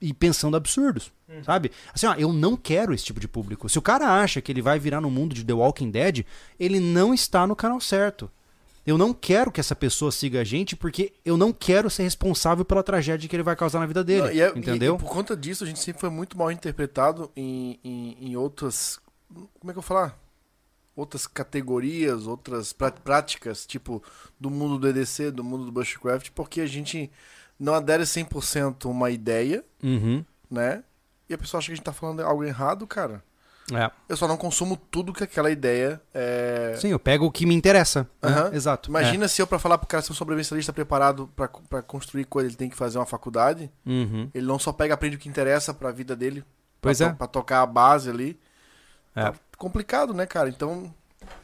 e 0.00 0.12
pensando 0.12 0.56
absurdos, 0.56 1.12
uhum. 1.28 1.44
sabe? 1.44 1.70
Assim, 1.94 2.06
ó, 2.06 2.14
eu 2.14 2.32
não 2.32 2.56
quero 2.56 2.92
esse 2.92 3.04
tipo 3.04 3.20
de 3.20 3.28
público. 3.28 3.68
Se 3.68 3.78
o 3.78 3.82
cara 3.82 4.20
acha 4.20 4.40
que 4.40 4.50
ele 4.50 4.60
vai 4.60 4.78
virar 4.78 5.00
no 5.00 5.10
mundo 5.10 5.34
de 5.34 5.44
The 5.44 5.52
Walking 5.52 5.90
Dead, 5.90 6.26
ele 6.58 6.80
não 6.80 7.14
está 7.14 7.46
no 7.46 7.54
canal 7.54 7.80
certo. 7.80 8.28
Eu 8.84 8.98
não 8.98 9.14
quero 9.14 9.52
que 9.52 9.60
essa 9.60 9.76
pessoa 9.76 10.10
siga 10.10 10.40
a 10.40 10.44
gente 10.44 10.74
porque 10.74 11.12
eu 11.24 11.36
não 11.36 11.52
quero 11.52 11.88
ser 11.88 12.02
responsável 12.02 12.64
pela 12.64 12.82
tragédia 12.82 13.28
que 13.28 13.36
ele 13.36 13.44
vai 13.44 13.54
causar 13.54 13.78
na 13.78 13.86
vida 13.86 14.02
dele. 14.02 14.22
Não, 14.22 14.32
e 14.32 14.40
é, 14.40 14.48
entendeu? 14.48 14.94
E, 14.94 14.96
e 14.96 14.98
por 14.98 15.08
conta 15.08 15.36
disso, 15.36 15.62
a 15.62 15.66
gente 15.68 15.78
sempre 15.78 16.00
foi 16.00 16.10
muito 16.10 16.36
mal 16.36 16.50
interpretado 16.50 17.30
em, 17.36 17.78
em, 17.84 18.16
em 18.20 18.36
outras. 18.36 18.98
Como 19.32 19.70
é 19.70 19.72
que 19.72 19.78
eu 19.78 19.82
vou 19.82 19.82
falar? 19.82 20.18
Outras 20.94 21.26
categorias, 21.26 22.26
outras 22.26 22.72
práticas, 22.72 23.64
tipo 23.64 24.02
do 24.38 24.50
mundo 24.50 24.78
do 24.78 24.88
EDC, 24.88 25.30
do 25.30 25.42
mundo 25.42 25.64
do 25.64 25.72
Bushcraft, 25.72 26.30
porque 26.34 26.60
a 26.60 26.66
gente 26.66 27.10
não 27.58 27.74
adere 27.74 28.02
100% 28.02 28.90
uma 28.90 29.10
ideia, 29.10 29.64
uhum. 29.82 30.24
né? 30.50 30.84
E 31.28 31.34
a 31.34 31.38
pessoa 31.38 31.58
acha 31.58 31.66
que 31.66 31.72
a 31.72 31.76
gente 31.76 31.84
tá 31.84 31.92
falando 31.92 32.20
algo 32.20 32.44
errado, 32.44 32.86
cara. 32.86 33.22
É. 33.72 33.90
Eu 34.08 34.16
só 34.16 34.26
não 34.26 34.36
consumo 34.36 34.76
tudo 34.76 35.12
que 35.12 35.22
aquela 35.22 35.50
ideia 35.50 36.00
é. 36.12 36.76
Sim, 36.78 36.88
eu 36.88 36.98
pego 36.98 37.26
o 37.26 37.30
que 37.30 37.46
me 37.46 37.54
interessa. 37.54 38.08
Uhum. 38.22 38.30
Né? 38.30 38.50
Exato. 38.56 38.90
Imagina 38.90 39.24
é. 39.24 39.28
se 39.28 39.40
eu, 39.40 39.46
para 39.46 39.58
falar 39.58 39.78
pro 39.78 39.86
cara 39.86 40.02
ser 40.02 40.12
um 40.12 40.14
sobrevivencialista 40.14 40.72
preparado 40.72 41.30
para 41.36 41.82
construir 41.82 42.24
coisa, 42.24 42.48
ele 42.48 42.56
tem 42.56 42.68
que 42.68 42.76
fazer 42.76 42.98
uma 42.98 43.06
faculdade. 43.06 43.70
Uhum. 43.86 44.28
Ele 44.34 44.46
não 44.46 44.58
só 44.58 44.72
pega 44.72 44.94
aprende 44.94 45.16
o 45.16 45.18
que 45.18 45.28
interessa 45.28 45.72
pra 45.72 45.90
vida 45.90 46.16
dele. 46.16 46.44
Pois 46.80 46.98
pra 46.98 47.06
é. 47.06 47.12
Pra 47.12 47.26
tocar 47.26 47.62
a 47.62 47.66
base 47.66 48.10
ali. 48.10 48.38
É. 49.14 49.24
Tá 49.24 49.34
complicado, 49.56 50.12
né, 50.14 50.26
cara? 50.26 50.48
Então. 50.48 50.92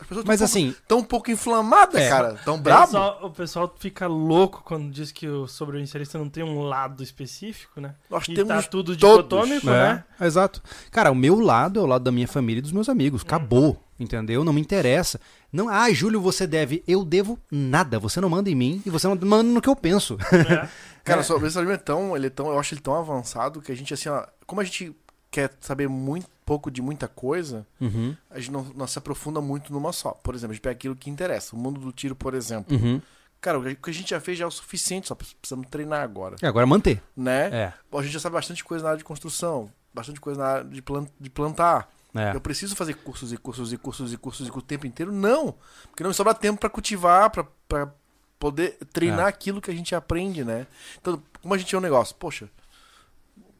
As 0.00 0.06
pessoas 0.06 0.24
Mas 0.26 0.38
tão 0.38 0.44
assim. 0.44 0.68
Um 0.68 0.70
pouco, 0.70 0.86
tão 0.88 0.98
um 0.98 1.04
pouco 1.04 1.30
inflamadas, 1.30 2.02
é. 2.02 2.08
cara. 2.08 2.34
Tão 2.44 2.60
brabo. 2.60 2.82
O 2.82 2.86
pessoal, 2.86 3.18
o 3.22 3.30
pessoal 3.30 3.74
fica 3.78 4.06
louco 4.06 4.62
quando 4.64 4.90
diz 4.90 5.12
que 5.12 5.28
o 5.28 5.46
sobrevivencialista 5.46 6.18
não 6.18 6.28
tem 6.28 6.42
um 6.42 6.62
lado 6.62 7.02
específico, 7.02 7.80
né? 7.80 7.94
Nós 8.10 8.24
e 8.28 8.34
temos 8.34 8.64
tá 8.64 8.70
tudo 8.70 8.96
dicotômico, 8.96 9.68
é. 9.70 9.94
né? 9.94 10.04
Exato. 10.20 10.62
Cara, 10.90 11.10
o 11.10 11.14
meu 11.14 11.38
lado 11.38 11.78
é 11.78 11.82
o 11.82 11.86
lado 11.86 12.02
da 12.02 12.12
minha 12.12 12.28
família 12.28 12.58
e 12.58 12.62
dos 12.62 12.72
meus 12.72 12.88
amigos. 12.88 13.22
Acabou. 13.22 13.72
Hum. 13.72 13.76
Entendeu? 14.00 14.44
Não 14.44 14.52
me 14.52 14.60
interessa. 14.60 15.20
Não, 15.52 15.68
ah, 15.68 15.92
Júlio, 15.92 16.20
você 16.20 16.46
deve. 16.46 16.84
Eu 16.86 17.04
devo 17.04 17.38
nada. 17.50 17.98
Você 17.98 18.20
não 18.20 18.28
manda 18.28 18.48
em 18.48 18.54
mim 18.54 18.82
e 18.86 18.90
você 18.90 19.08
não 19.08 19.16
manda 19.16 19.42
no 19.42 19.60
que 19.60 19.68
eu 19.68 19.74
penso. 19.74 20.16
É. 20.32 20.68
Cara, 21.02 21.20
o 21.20 21.24
sobrevivencialismo 21.24 21.74
é 21.74 21.78
tão, 21.78 22.16
ele 22.16 22.26
é 22.26 22.30
tão. 22.30 22.48
Eu 22.48 22.58
acho 22.58 22.74
ele 22.74 22.80
tão 22.80 22.94
avançado 22.94 23.60
que 23.60 23.72
a 23.72 23.74
gente, 23.74 23.92
assim, 23.92 24.08
ó. 24.08 24.24
Como 24.46 24.60
a 24.60 24.64
gente 24.64 24.94
quer 25.30 25.52
saber 25.60 25.88
muito 25.88 26.28
pouco 26.48 26.70
de 26.70 26.80
muita 26.80 27.06
coisa, 27.06 27.66
uhum. 27.78 28.16
a 28.30 28.38
gente 28.38 28.50
não, 28.50 28.64
não, 28.74 28.86
se 28.86 28.98
aprofunda 28.98 29.38
muito 29.38 29.70
numa 29.70 29.92
só. 29.92 30.12
Por 30.12 30.34
exemplo, 30.34 30.52
a 30.52 30.54
gente 30.54 30.62
pega 30.62 30.72
aquilo 30.72 30.96
que 30.96 31.10
interessa. 31.10 31.54
O 31.54 31.58
mundo 31.58 31.78
do 31.78 31.92
tiro, 31.92 32.16
por 32.16 32.32
exemplo. 32.32 32.74
Uhum. 32.74 33.02
Cara, 33.38 33.58
o 33.58 33.62
que 33.62 33.90
a 33.90 33.92
gente 33.92 34.08
já 34.08 34.18
fez 34.18 34.38
já 34.38 34.46
é 34.46 34.48
o 34.48 34.50
suficiente, 34.50 35.08
só 35.08 35.14
precisamos 35.14 35.66
treinar 35.68 36.02
agora. 36.02 36.36
É, 36.40 36.46
agora 36.46 36.66
manter. 36.66 37.02
Né? 37.14 37.50
É. 37.52 37.72
A 37.92 38.02
gente 38.02 38.12
já 38.12 38.18
sabe 38.18 38.32
bastante 38.32 38.64
coisa 38.64 38.82
na 38.82 38.90
área 38.92 38.98
de 38.98 39.04
construção, 39.04 39.70
bastante 39.92 40.22
coisa 40.22 40.40
na 40.40 40.46
área 40.46 40.64
de, 40.64 40.82
de 41.20 41.28
plantar. 41.28 41.92
É. 42.14 42.34
Eu 42.34 42.40
preciso 42.40 42.74
fazer 42.74 42.94
cursos 42.94 43.30
e 43.30 43.36
cursos 43.36 43.70
e 43.70 43.76
cursos 43.76 44.10
e 44.14 44.16
cursos 44.16 44.48
e 44.48 44.50
o 44.50 44.62
tempo 44.62 44.86
inteiro? 44.86 45.12
Não. 45.12 45.54
Porque 45.90 46.02
não 46.02 46.08
me 46.08 46.14
sobra 46.14 46.32
tempo 46.32 46.58
para 46.58 46.70
cultivar, 46.70 47.30
para 47.30 47.92
poder 48.38 48.78
treinar 48.90 49.26
é. 49.26 49.28
aquilo 49.28 49.60
que 49.60 49.70
a 49.70 49.74
gente 49.74 49.94
aprende, 49.94 50.42
né? 50.44 50.66
Então, 50.98 51.22
como 51.42 51.52
a 51.52 51.58
gente 51.58 51.74
é 51.74 51.76
um 51.76 51.82
negócio, 51.82 52.16
poxa, 52.16 52.48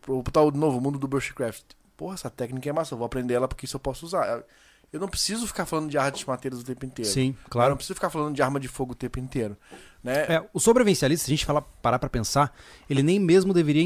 vou 0.07 0.23
botar 0.23 0.41
o 0.41 0.51
novo 0.51 0.81
mundo 0.81 0.99
do 0.99 1.07
Bushcraft 1.07 1.77
porra, 1.99 2.15
essa 2.15 2.31
técnica 2.31 2.71
é 2.71 2.73
massa, 2.73 2.95
eu 2.95 2.99
vou 2.99 3.05
aprender 3.05 3.35
ela 3.35 3.49
porque 3.49 3.67
isso 3.67 3.77
eu 3.77 3.81
posso 3.81 4.07
usar. 4.07 4.43
Eu 4.91 5.01
não 5.01 5.09
preciso 5.09 5.47
ficar 5.47 5.67
falando 5.67 5.91
de 5.91 5.99
artes 5.99 6.25
mateiras 6.25 6.61
o 6.61 6.65
tempo 6.65 6.87
inteiro. 6.87 7.11
Sim, 7.11 7.37
claro. 7.51 7.67
Eu 7.67 7.71
não 7.71 7.77
preciso 7.77 7.95
ficar 7.97 8.09
falando 8.09 8.35
de 8.35 8.41
arma 8.41 8.59
de 8.59 8.69
fogo 8.69 8.93
o 8.93 8.95
tempo 8.95 9.19
inteiro. 9.19 9.55
Né? 10.03 10.21
É, 10.29 10.49
o 10.55 10.61
sobrevivencialista, 10.61 11.27
se 11.27 11.31
a 11.31 11.35
gente 11.35 11.45
falar, 11.45 11.61
parar 11.61 11.99
pra 11.99 12.09
pensar, 12.09 12.57
ele 12.89 13.03
nem 13.03 13.19
mesmo 13.19 13.53
deveria 13.53 13.85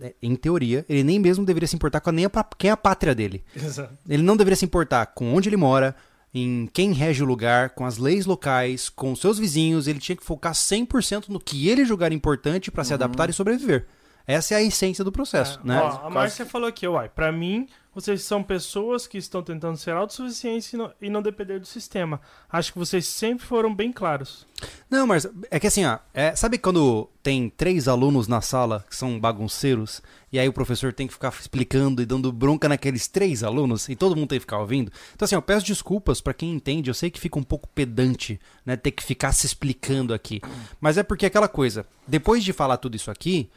é, 0.00 0.14
em 0.22 0.34
teoria, 0.36 0.86
ele 0.88 1.02
nem 1.02 1.18
mesmo 1.18 1.44
deveria 1.44 1.66
se 1.66 1.74
importar 1.74 2.00
com 2.00 2.08
a, 2.08 2.12
nem 2.12 2.24
a, 2.24 2.44
quem 2.56 2.70
é 2.70 2.72
a 2.72 2.76
pátria 2.76 3.14
dele. 3.14 3.44
Exato. 3.54 3.92
Ele 4.08 4.22
não 4.22 4.36
deveria 4.36 4.56
se 4.56 4.64
importar 4.64 5.06
com 5.06 5.34
onde 5.34 5.48
ele 5.48 5.56
mora, 5.56 5.94
em 6.32 6.66
quem 6.72 6.92
rege 6.92 7.22
o 7.22 7.26
lugar, 7.26 7.70
com 7.70 7.84
as 7.84 7.98
leis 7.98 8.24
locais, 8.24 8.88
com 8.88 9.12
os 9.12 9.20
seus 9.20 9.38
vizinhos. 9.38 9.86
Ele 9.86 9.98
tinha 9.98 10.16
que 10.16 10.24
focar 10.24 10.54
100% 10.54 11.28
no 11.28 11.40
que 11.40 11.68
ele 11.68 11.84
julgar 11.84 12.12
importante 12.12 12.70
para 12.70 12.84
se 12.84 12.94
adaptar 12.94 13.28
e 13.28 13.32
sobreviver. 13.34 13.86
Essa 14.26 14.54
é 14.54 14.56
a 14.58 14.62
essência 14.62 15.04
do 15.04 15.10
processo, 15.12 15.58
É, 15.64 15.66
né? 15.66 15.80
ó, 15.80 16.06
a 16.06 16.10
Márcia 16.10 16.46
falou 16.46 16.68
aqui, 16.68 16.86
uai, 16.86 17.08
pra 17.08 17.32
mim, 17.32 17.66
vocês 17.94 18.22
são 18.22 18.42
pessoas 18.42 19.06
que 19.06 19.18
estão 19.18 19.42
tentando 19.42 19.76
ser 19.76 19.90
autossuficientes 19.90 20.72
e 20.72 20.76
não, 20.76 20.92
e 21.02 21.10
não 21.10 21.20
depender 21.20 21.58
do 21.58 21.66
sistema. 21.66 22.20
Acho 22.50 22.72
que 22.72 22.78
vocês 22.78 23.06
sempre 23.06 23.44
foram 23.44 23.74
bem 23.74 23.92
claros. 23.92 24.46
Não, 24.88 25.06
mas 25.06 25.26
é 25.50 25.58
que 25.58 25.66
assim, 25.66 25.84
ó, 25.84 25.98
é, 26.14 26.34
sabe 26.36 26.56
quando 26.56 27.08
tem 27.22 27.50
três 27.50 27.88
alunos 27.88 28.28
na 28.28 28.40
sala 28.40 28.84
que 28.88 28.94
são 28.96 29.18
bagunceiros 29.18 30.00
e 30.32 30.38
aí 30.38 30.48
o 30.48 30.52
professor 30.52 30.92
tem 30.92 31.06
que 31.06 31.12
ficar 31.12 31.32
explicando 31.38 32.00
e 32.00 32.06
dando 32.06 32.32
bronca 32.32 32.68
naqueles 32.68 33.08
três 33.08 33.42
alunos 33.42 33.88
e 33.88 33.96
todo 33.96 34.16
mundo 34.16 34.28
tem 34.28 34.38
que 34.38 34.44
ficar 34.44 34.58
ouvindo? 34.60 34.90
Então 35.14 35.26
assim, 35.26 35.34
eu 35.34 35.42
peço 35.42 35.66
desculpas 35.66 36.20
pra 36.20 36.32
quem 36.32 36.52
entende, 36.52 36.88
eu 36.88 36.94
sei 36.94 37.10
que 37.10 37.20
fica 37.20 37.38
um 37.38 37.42
pouco 37.42 37.68
pedante, 37.68 38.40
né, 38.64 38.76
ter 38.76 38.92
que 38.92 39.02
ficar 39.02 39.32
se 39.32 39.44
explicando 39.46 40.14
aqui. 40.14 40.40
Mas 40.80 40.96
é 40.96 41.02
porque 41.02 41.26
aquela 41.26 41.48
coisa, 41.48 41.84
depois 42.06 42.42
de 42.44 42.52
falar 42.52 42.76
tudo 42.78 42.94
isso 42.96 43.10
aqui, 43.10 43.50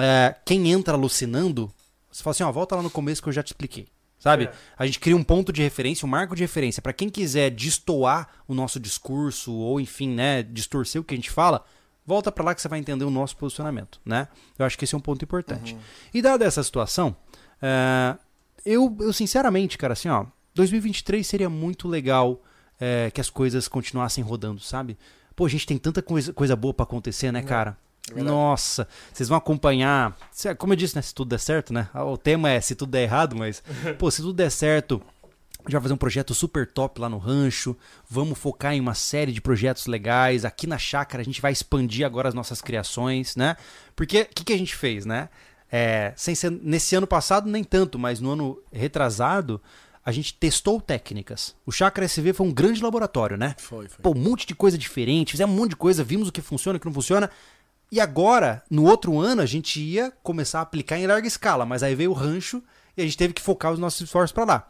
é, 0.00 0.34
quem 0.44 0.70
entra 0.70 0.94
alucinando, 0.94 1.72
você 2.10 2.22
fala 2.22 2.32
assim, 2.32 2.42
ó, 2.42 2.52
volta 2.52 2.76
lá 2.76 2.82
no 2.82 2.90
começo 2.90 3.22
que 3.22 3.28
eu 3.28 3.32
já 3.32 3.42
te 3.42 3.48
expliquei. 3.48 3.88
Sabe? 4.18 4.44
É. 4.44 4.52
A 4.78 4.86
gente 4.86 5.00
cria 5.00 5.16
um 5.16 5.22
ponto 5.22 5.52
de 5.52 5.62
referência, 5.62 6.06
um 6.06 6.08
marco 6.08 6.34
de 6.34 6.42
referência 6.42 6.80
para 6.80 6.94
quem 6.94 7.10
quiser 7.10 7.50
destoar 7.50 8.28
o 8.48 8.54
nosso 8.54 8.80
discurso 8.80 9.52
ou 9.52 9.78
enfim, 9.78 10.08
né, 10.08 10.42
distorcer 10.42 10.98
o 10.98 11.04
que 11.04 11.12
a 11.12 11.16
gente 11.16 11.30
fala, 11.30 11.62
volta 12.06 12.32
para 12.32 12.42
lá 12.42 12.54
que 12.54 12.62
você 12.62 12.68
vai 12.68 12.78
entender 12.78 13.04
o 13.04 13.10
nosso 13.10 13.36
posicionamento, 13.36 14.00
né? 14.02 14.28
Eu 14.58 14.64
acho 14.64 14.78
que 14.78 14.84
esse 14.84 14.94
é 14.94 14.98
um 14.98 15.00
ponto 15.00 15.22
importante. 15.22 15.76
E 16.14 16.22
dada 16.22 16.44
essa 16.44 16.62
situação, 16.62 17.14
é, 17.60 18.16
eu, 18.64 18.96
eu 19.00 19.12
sinceramente, 19.12 19.76
cara, 19.76 19.92
assim, 19.92 20.08
ó, 20.08 20.24
2023 20.54 21.26
seria 21.26 21.50
muito 21.50 21.86
legal 21.86 22.42
é, 22.80 23.10
que 23.10 23.20
as 23.20 23.28
coisas 23.28 23.68
continuassem 23.68 24.24
rodando, 24.24 24.60
sabe? 24.60 24.96
Pô, 25.36 25.44
a 25.44 25.50
gente 25.50 25.66
tem 25.66 25.76
tanta 25.76 26.00
coisa, 26.00 26.32
coisa 26.32 26.56
boa 26.56 26.72
para 26.72 26.84
acontecer, 26.84 27.32
né, 27.32 27.42
cara? 27.42 27.76
Verdade. 28.08 28.26
Nossa, 28.28 28.86
vocês 29.12 29.28
vão 29.28 29.38
acompanhar. 29.38 30.16
se- 30.30 30.54
Como 30.56 30.72
eu 30.72 30.76
disse, 30.76 30.94
né? 30.96 31.02
Se 31.02 31.14
tudo 31.14 31.28
der 31.30 31.38
certo, 31.40 31.72
né? 31.72 31.88
O 31.94 32.16
tema 32.18 32.50
é 32.50 32.60
se 32.60 32.74
tudo 32.74 32.90
der 32.90 33.02
errado, 33.02 33.34
mas, 33.36 33.62
pô, 33.98 34.10
se 34.10 34.20
tudo 34.22 34.32
der 34.34 34.50
certo, 34.50 35.00
a 35.60 35.62
gente 35.62 35.72
vai 35.72 35.80
fazer 35.82 35.94
um 35.94 35.98
projeto 35.98 36.34
super 36.34 36.66
top 36.70 37.00
lá 37.00 37.08
no 37.08 37.16
rancho. 37.18 37.76
Vamos 38.08 38.38
focar 38.38 38.74
em 38.74 38.80
uma 38.80 38.94
série 38.94 39.32
de 39.32 39.40
projetos 39.40 39.86
legais. 39.86 40.44
Aqui 40.44 40.66
na 40.66 40.76
chácara 40.76 41.22
a 41.22 41.24
gente 41.24 41.40
vai 41.40 41.52
expandir 41.52 42.04
agora 42.04 42.28
as 42.28 42.34
nossas 42.34 42.60
criações, 42.60 43.34
né? 43.36 43.56
Porque 43.96 44.22
o 44.22 44.28
que, 44.34 44.44
que 44.44 44.52
a 44.52 44.58
gente 44.58 44.74
fez, 44.76 45.06
né? 45.06 45.28
É, 45.72 46.12
sem 46.14 46.34
ser, 46.34 46.50
nesse 46.50 46.94
ano 46.94 47.06
passado, 47.06 47.48
nem 47.50 47.64
tanto, 47.64 47.98
mas 47.98 48.20
no 48.20 48.30
ano 48.32 48.58
retrasado, 48.70 49.60
a 50.04 50.12
gente 50.12 50.34
testou 50.34 50.80
técnicas. 50.80 51.56
O 51.66 51.72
Chácara 51.72 52.04
SV 52.04 52.32
foi 52.34 52.46
um 52.46 52.52
grande 52.52 52.80
laboratório, 52.82 53.36
né? 53.36 53.56
Foi, 53.58 53.88
foi. 53.88 54.02
Pô, 54.02 54.10
um 54.10 54.14
monte 54.22 54.46
de 54.46 54.54
coisa 54.54 54.76
diferente, 54.78 55.32
fizemos 55.32 55.52
um 55.52 55.58
monte 55.58 55.70
de 55.70 55.76
coisa, 55.76 56.04
vimos 56.04 56.28
o 56.28 56.32
que 56.32 56.42
funciona, 56.42 56.76
o 56.76 56.80
que 56.80 56.86
não 56.86 56.92
funciona. 56.92 57.28
E 57.90 58.00
agora, 58.00 58.62
no 58.70 58.84
outro 58.84 59.18
ano, 59.18 59.42
a 59.42 59.46
gente 59.46 59.80
ia 59.80 60.12
começar 60.22 60.58
a 60.58 60.62
aplicar 60.62 60.98
em 60.98 61.06
larga 61.06 61.26
escala, 61.26 61.64
mas 61.64 61.82
aí 61.82 61.94
veio 61.94 62.10
o 62.10 62.14
rancho 62.14 62.62
e 62.96 63.02
a 63.02 63.04
gente 63.04 63.16
teve 63.16 63.34
que 63.34 63.42
focar 63.42 63.72
os 63.72 63.78
nossos 63.78 64.00
esforços 64.00 64.32
para 64.32 64.44
lá. 64.44 64.68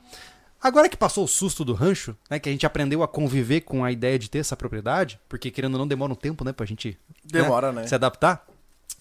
Agora 0.60 0.88
que 0.88 0.96
passou 0.96 1.24
o 1.24 1.28
susto 1.28 1.62
do 1.64 1.74
rancho, 1.74 2.16
né, 2.30 2.38
que 2.38 2.48
a 2.48 2.52
gente 2.52 2.64
aprendeu 2.64 3.02
a 3.02 3.08
conviver 3.08 3.60
com 3.62 3.84
a 3.84 3.92
ideia 3.92 4.18
de 4.18 4.30
ter 4.30 4.38
essa 4.38 4.56
propriedade, 4.56 5.20
porque 5.28 5.50
querendo 5.50 5.74
ou 5.74 5.78
não 5.78 5.86
demora 5.86 6.12
um 6.12 6.16
tempo, 6.16 6.42
né, 6.42 6.52
pra 6.52 6.64
gente 6.64 6.98
Demora, 7.22 7.70
né? 7.70 7.86
se 7.86 7.94
adaptar. 7.94 8.46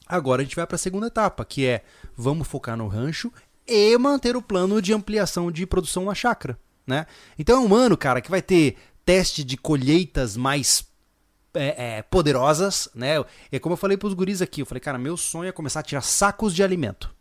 Agora 0.05 0.41
a 0.41 0.43
gente 0.43 0.57
vai 0.57 0.67
para 0.67 0.75
a 0.75 0.79
segunda 0.79 1.07
etapa, 1.07 1.45
que 1.45 1.65
é 1.65 1.81
vamos 2.17 2.47
focar 2.47 2.75
no 2.75 2.87
rancho 2.87 3.31
e 3.65 3.97
manter 3.97 4.35
o 4.35 4.41
plano 4.41 4.81
de 4.81 4.93
ampliação 4.93 5.49
de 5.49 5.65
produção 5.65 6.03
na 6.05 6.13
chácara, 6.13 6.59
né? 6.85 7.05
Então 7.39 7.63
é 7.63 7.65
um 7.65 7.73
ano, 7.73 7.95
cara, 7.95 8.19
que 8.19 8.29
vai 8.29 8.41
ter 8.41 8.75
teste 9.05 9.41
de 9.41 9.55
colheitas 9.55 10.35
mais 10.35 10.85
é, 11.53 11.97
é, 11.97 12.01
poderosas, 12.01 12.89
né? 12.93 13.15
É 13.51 13.59
como 13.59 13.73
eu 13.73 13.77
falei 13.77 13.97
pros 13.97 14.13
guris 14.13 14.41
aqui, 14.41 14.61
eu 14.61 14.65
falei, 14.65 14.81
cara, 14.81 14.97
meu 14.97 15.15
sonho 15.17 15.49
é 15.49 15.51
começar 15.51 15.81
a 15.81 15.83
tirar 15.83 16.01
sacos 16.01 16.53
de 16.53 16.63
alimento. 16.63 17.13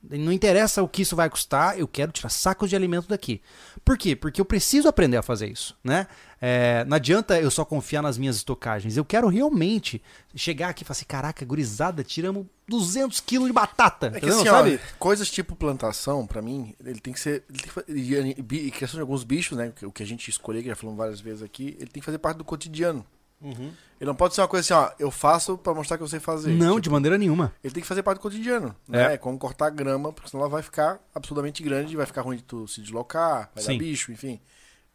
Não 0.00 0.32
interessa 0.32 0.80
o 0.80 0.88
que 0.88 1.02
isso 1.02 1.16
vai 1.16 1.28
custar, 1.28 1.76
eu 1.76 1.88
quero 1.88 2.12
tirar 2.12 2.28
sacos 2.28 2.70
de 2.70 2.76
alimento 2.76 3.08
daqui. 3.08 3.42
Por 3.84 3.98
quê? 3.98 4.14
Porque 4.14 4.40
eu 4.40 4.44
preciso 4.44 4.86
aprender 4.86 5.16
a 5.16 5.22
fazer 5.22 5.48
isso, 5.48 5.76
né? 5.82 6.06
É, 6.40 6.84
não 6.84 6.94
adianta 6.94 7.40
eu 7.40 7.50
só 7.50 7.64
confiar 7.64 8.00
nas 8.00 8.16
minhas 8.16 8.36
estocagens. 8.36 8.96
Eu 8.96 9.04
quero 9.04 9.26
realmente 9.26 10.00
chegar 10.36 10.68
aqui 10.68 10.84
e 10.84 10.86
falar 10.86 10.92
assim, 10.92 11.04
caraca, 11.04 11.44
gurizada, 11.44 12.04
tiramos 12.04 12.46
200 12.68 13.18
quilos 13.18 13.48
de 13.48 13.52
batata. 13.52 14.12
É 14.14 14.20
que 14.20 14.28
assim, 14.28 14.44
sabe? 14.44 14.80
ó, 14.80 14.98
coisas 15.00 15.28
tipo 15.28 15.56
plantação, 15.56 16.28
pra 16.28 16.40
mim, 16.40 16.76
ele 16.84 17.00
tem 17.00 17.12
que 17.12 17.18
ser. 17.18 17.42
Ele 17.48 17.58
tem 17.58 18.34
que, 18.34 18.54
e 18.54 18.70
questão 18.70 18.98
de 18.98 19.02
alguns 19.02 19.24
bichos, 19.24 19.58
né? 19.58 19.72
O 19.82 19.90
que 19.90 20.04
a 20.04 20.06
gente 20.06 20.30
escolheu, 20.30 20.62
que 20.62 20.68
já 20.68 20.76
falamos 20.76 20.96
várias 20.96 21.20
vezes 21.20 21.42
aqui, 21.42 21.76
ele 21.80 21.90
tem 21.90 22.00
que 22.00 22.06
fazer 22.06 22.18
parte 22.18 22.38
do 22.38 22.44
cotidiano. 22.44 23.04
Ele 23.40 24.06
não 24.06 24.14
pode 24.14 24.34
ser 24.34 24.40
uma 24.40 24.48
coisa 24.48 24.64
assim, 24.64 24.86
ó, 24.86 24.94
eu 24.98 25.10
faço 25.10 25.58
pra 25.58 25.74
mostrar 25.74 25.96
que 25.96 26.02
eu 26.02 26.08
sei 26.08 26.20
fazer. 26.20 26.50
Não, 26.52 26.76
Tipo, 26.76 26.80
de 26.82 26.90
maneira 26.90 27.18
nenhuma. 27.18 27.52
Ele 27.62 27.74
tem 27.74 27.80
que 27.80 27.88
fazer 27.88 28.02
parte 28.02 28.18
do 28.18 28.22
cotidiano. 28.22 28.74
É. 28.88 28.92
Né? 28.92 29.14
É 29.14 29.18
como 29.18 29.38
cortar 29.38 29.70
grama, 29.70 30.12
porque 30.12 30.30
senão 30.30 30.42
ela 30.42 30.50
vai 30.50 30.62
ficar 30.62 31.00
absurdamente 31.14 31.62
grande, 31.62 31.96
vai 31.96 32.06
ficar 32.06 32.22
ruim 32.22 32.36
de 32.36 32.44
tu 32.44 32.66
se 32.68 32.80
deslocar, 32.80 33.50
vai 33.54 33.64
Sim. 33.64 33.72
dar 33.72 33.78
bicho, 33.78 34.12
enfim. 34.12 34.40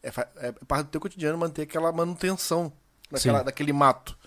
É, 0.01 0.09
é 0.37 0.51
parte 0.67 0.85
do 0.87 0.89
teu 0.89 1.01
cotidiano 1.01 1.37
manter 1.37 1.63
aquela 1.63 1.91
manutenção 1.91 2.71
daquela, 3.11 3.43
daquele 3.43 3.73
mato. 3.73 4.17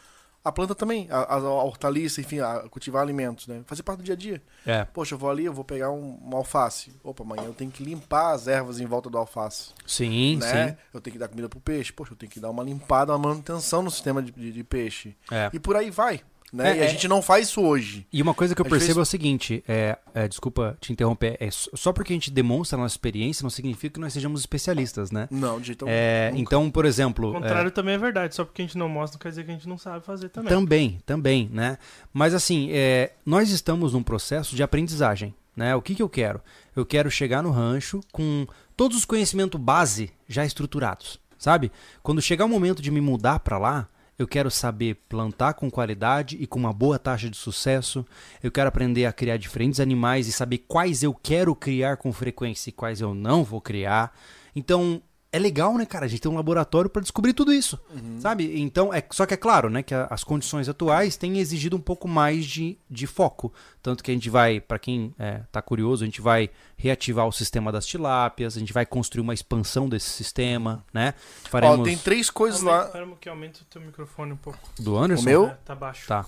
A 0.47 0.53
planta 0.53 0.77
também, 0.77 1.09
a, 1.11 1.35
a- 1.35 1.39
hortaliça, 1.65 2.21
enfim, 2.21 2.39
a 2.39 2.61
cultivar 2.71 3.03
alimentos, 3.03 3.49
né? 3.49 3.63
Fazer 3.67 3.83
parte 3.83 3.99
do 3.99 4.05
dia 4.05 4.15
a 4.15 4.17
dia. 4.17 4.41
É. 4.65 4.85
Poxa, 4.85 5.15
eu 5.15 5.19
vou 5.19 5.29
ali, 5.29 5.45
eu 5.45 5.53
vou 5.53 5.65
pegar 5.65 5.91
um, 5.91 6.15
uma 6.23 6.37
alface. 6.39 6.93
Opa, 7.03 7.25
amanhã 7.25 7.43
eu 7.47 7.53
tenho 7.53 7.71
que 7.71 7.83
limpar 7.83 8.33
as 8.33 8.47
ervas 8.47 8.79
em 8.79 8.87
volta 8.87 9.11
do 9.11 9.19
alface. 9.19 9.71
Sim, 9.85 10.37
né? 10.37 10.69
sim. 10.69 10.77
Eu 10.95 11.01
tenho 11.01 11.13
que 11.15 11.19
dar 11.19 11.27
comida 11.29 11.49
pro 11.49 11.59
peixe. 11.59 11.93
Poxa, 11.93 12.13
eu 12.13 12.17
tenho 12.17 12.31
que 12.31 12.39
dar 12.39 12.51
uma 12.51 12.63
limpada, 12.63 13.11
uma 13.13 13.29
manutenção 13.29 13.83
no 13.83 13.91
sistema 13.91 14.23
de, 14.23 14.31
de- 14.31 14.53
de 14.53 14.63
peixe. 14.63 15.17
É. 15.33 15.51
E 15.53 15.59
por 15.59 15.75
aí 15.75 15.91
vai. 15.91 16.21
Né? 16.53 16.71
É, 16.73 16.77
e 16.77 16.81
a 16.81 16.85
é- 16.85 16.89
gente 16.89 17.09
não 17.09 17.21
faz 17.21 17.49
isso 17.49 17.61
hoje. 17.61 18.07
E 18.13 18.23
uma 18.23 18.33
coisa 18.33 18.55
que 18.55 18.61
eu 18.61 18.65
percebo 18.65 18.87
vezes- 18.87 18.99
é 18.99 19.03
o 19.03 19.05
seguinte, 19.05 19.65
é, 19.67 19.99
é, 20.15 20.29
desculpa 20.29 20.77
te 20.81 20.93
interromper, 20.93 21.37
é 21.41 21.49
só 21.51 21.93
porque 21.93 22.13
a 22.13 22.17
gente 22.17 22.31
demonstra 22.31 22.79
a 22.79 22.83
nossa 22.83 22.95
experiência 22.95 23.43
não 23.43 23.51
significa 23.51 23.95
que 23.95 24.01
nós 24.01 24.13
sejamos 24.13 24.41
especialistas, 24.41 25.11
né? 25.11 25.29
Não, 25.31 25.61
de 25.61 25.69
jeito 25.69 25.85
algum. 25.85 25.95
É, 25.95 26.31
Nunca. 26.31 26.43
então, 26.43 26.71
por 26.71 26.85
exemplo, 26.85 27.29
O 27.33 27.37
é, 27.37 27.41
contrário 27.41 27.71
também 27.71 27.95
é 27.95 27.99
verdade, 27.99 28.35
só 28.35 28.45
porque 28.45 28.63
a 28.63 28.65
gente 28.65 28.79
não 28.79 28.89
mostra 28.89 29.17
não 29.17 29.21
quer 29.21 29.29
dizer 29.31 29.45
que 29.45 29.51
a 29.51 29.55
gente 29.55 29.69
não 29.69 29.79
sabe 29.79 30.05
fazer 30.05 30.29
também. 30.29 30.49
Também, 30.49 30.99
também, 31.05 31.51
né? 31.53 31.79
Mas 32.13 32.35
assim, 32.35 32.69
é, 32.71 33.13
nós 33.25 33.51
estamos 33.51 33.93
num 33.93 34.03
processo 34.03 34.55
de 34.55 34.63
aprendizagem, 34.63 35.35
né? 35.57 35.75
O 35.75 35.83
que, 35.83 35.95
que 35.95 36.03
eu 36.03 36.09
quero? 36.09 36.41
Eu 36.75 36.87
quero 36.87 37.11
chegar 37.11 37.43
no 37.43 37.51
rancho 37.51 38.01
com 38.13 38.47
todos 38.77 38.97
os 38.99 39.05
conhecimentos 39.05 39.61
base 39.61 40.11
já 40.29 40.45
estruturados, 40.45 41.19
sabe? 41.39 41.73
Quando 42.03 42.21
chegar 42.23 42.45
o 42.45 42.49
momento 42.49 42.83
de 42.83 42.91
me 42.91 43.01
mudar 43.01 43.41
para 43.41 43.59
lá, 43.59 43.89
eu 44.19 44.27
quero 44.27 44.51
saber 44.51 44.97
plantar 45.09 45.55
com 45.55 45.71
qualidade 45.71 46.37
e 46.41 46.47
com 46.47 46.59
uma 46.59 46.73
boa 46.73 46.99
taxa 46.99 47.29
de 47.29 47.37
sucesso. 47.37 48.05
Eu 48.43 48.51
quero 48.51 48.69
aprender 48.69 49.05
a 49.05 49.13
criar 49.13 49.37
diferentes 49.37 49.79
animais 49.79 50.27
e 50.27 50.33
saber 50.33 50.59
quais 50.67 51.03
eu 51.03 51.13
quero 51.13 51.55
criar 51.55 51.99
com 51.99 52.13
frequência 52.13 52.71
e 52.71 52.73
quais 52.73 53.01
eu 53.01 53.15
não 53.15 53.45
vou 53.45 53.61
criar. 53.61 54.17
Então, 54.55 55.03
é 55.33 55.39
legal, 55.39 55.77
né, 55.77 55.85
cara? 55.85 56.07
A 56.07 56.09
gente 56.09 56.21
tem 56.21 56.31
um 56.31 56.35
laboratório 56.37 56.89
para 56.89 57.03
descobrir 57.03 57.33
tudo 57.35 57.53
isso, 57.53 57.79
sabe? 58.21 58.59
Então, 58.61 58.95
é, 58.95 59.03
só 59.11 59.27
que 59.27 59.35
é 59.35 59.37
claro, 59.37 59.69
né, 59.69 59.83
que 59.83 59.95
a- 59.95 60.07
as 60.11 60.25
condições 60.25 60.69
atuais 60.69 61.17
têm 61.17 61.39
exigido 61.39 61.77
um 61.77 61.81
pouco 61.81 62.09
mais 62.09 62.47
de, 62.47 62.79
de 62.89 63.07
foco. 63.07 63.53
Tanto 63.83 64.03
que 64.03 64.11
a 64.11 64.15
gente 64.15 64.31
vai, 64.31 64.61
para 64.61 64.79
quem 64.79 65.15
é, 65.19 65.43
tá 65.53 65.61
curioso, 65.61 66.05
a 66.05 66.07
gente 66.07 66.21
vai 66.23 66.49
reativar 66.77 67.27
o 67.27 67.33
sistema 67.33 67.71
das 67.71 67.85
tilápias, 67.87 68.57
a 68.57 68.61
gente 68.61 68.73
vai 68.73 68.87
construir 68.87 69.23
uma 69.23 69.35
expansão 69.35 69.89
desse 69.89 70.09
sistema, 70.11 70.85
né? 70.95 71.13
Faremos 71.51 71.81
Ó, 71.81 71.83
tem 71.85 71.99
três 71.99 72.31
coisas 72.31 72.61
Aumenta- 72.61 72.79
lá. 72.79 72.87
Espera 72.87 73.07
que 73.21 73.29
aumenta 73.29 73.61
o 73.61 73.65
teu 73.65 73.83
microfone 73.83 74.33
um 74.33 74.37
pouco. 74.37 74.59
do 74.79 74.97
Anderson. 74.97 75.23
O 75.23 75.27
meu? 75.27 75.47
É, 75.49 75.59
tá 75.65 75.75
baixo. 75.75 76.07
Tá. 76.07 76.25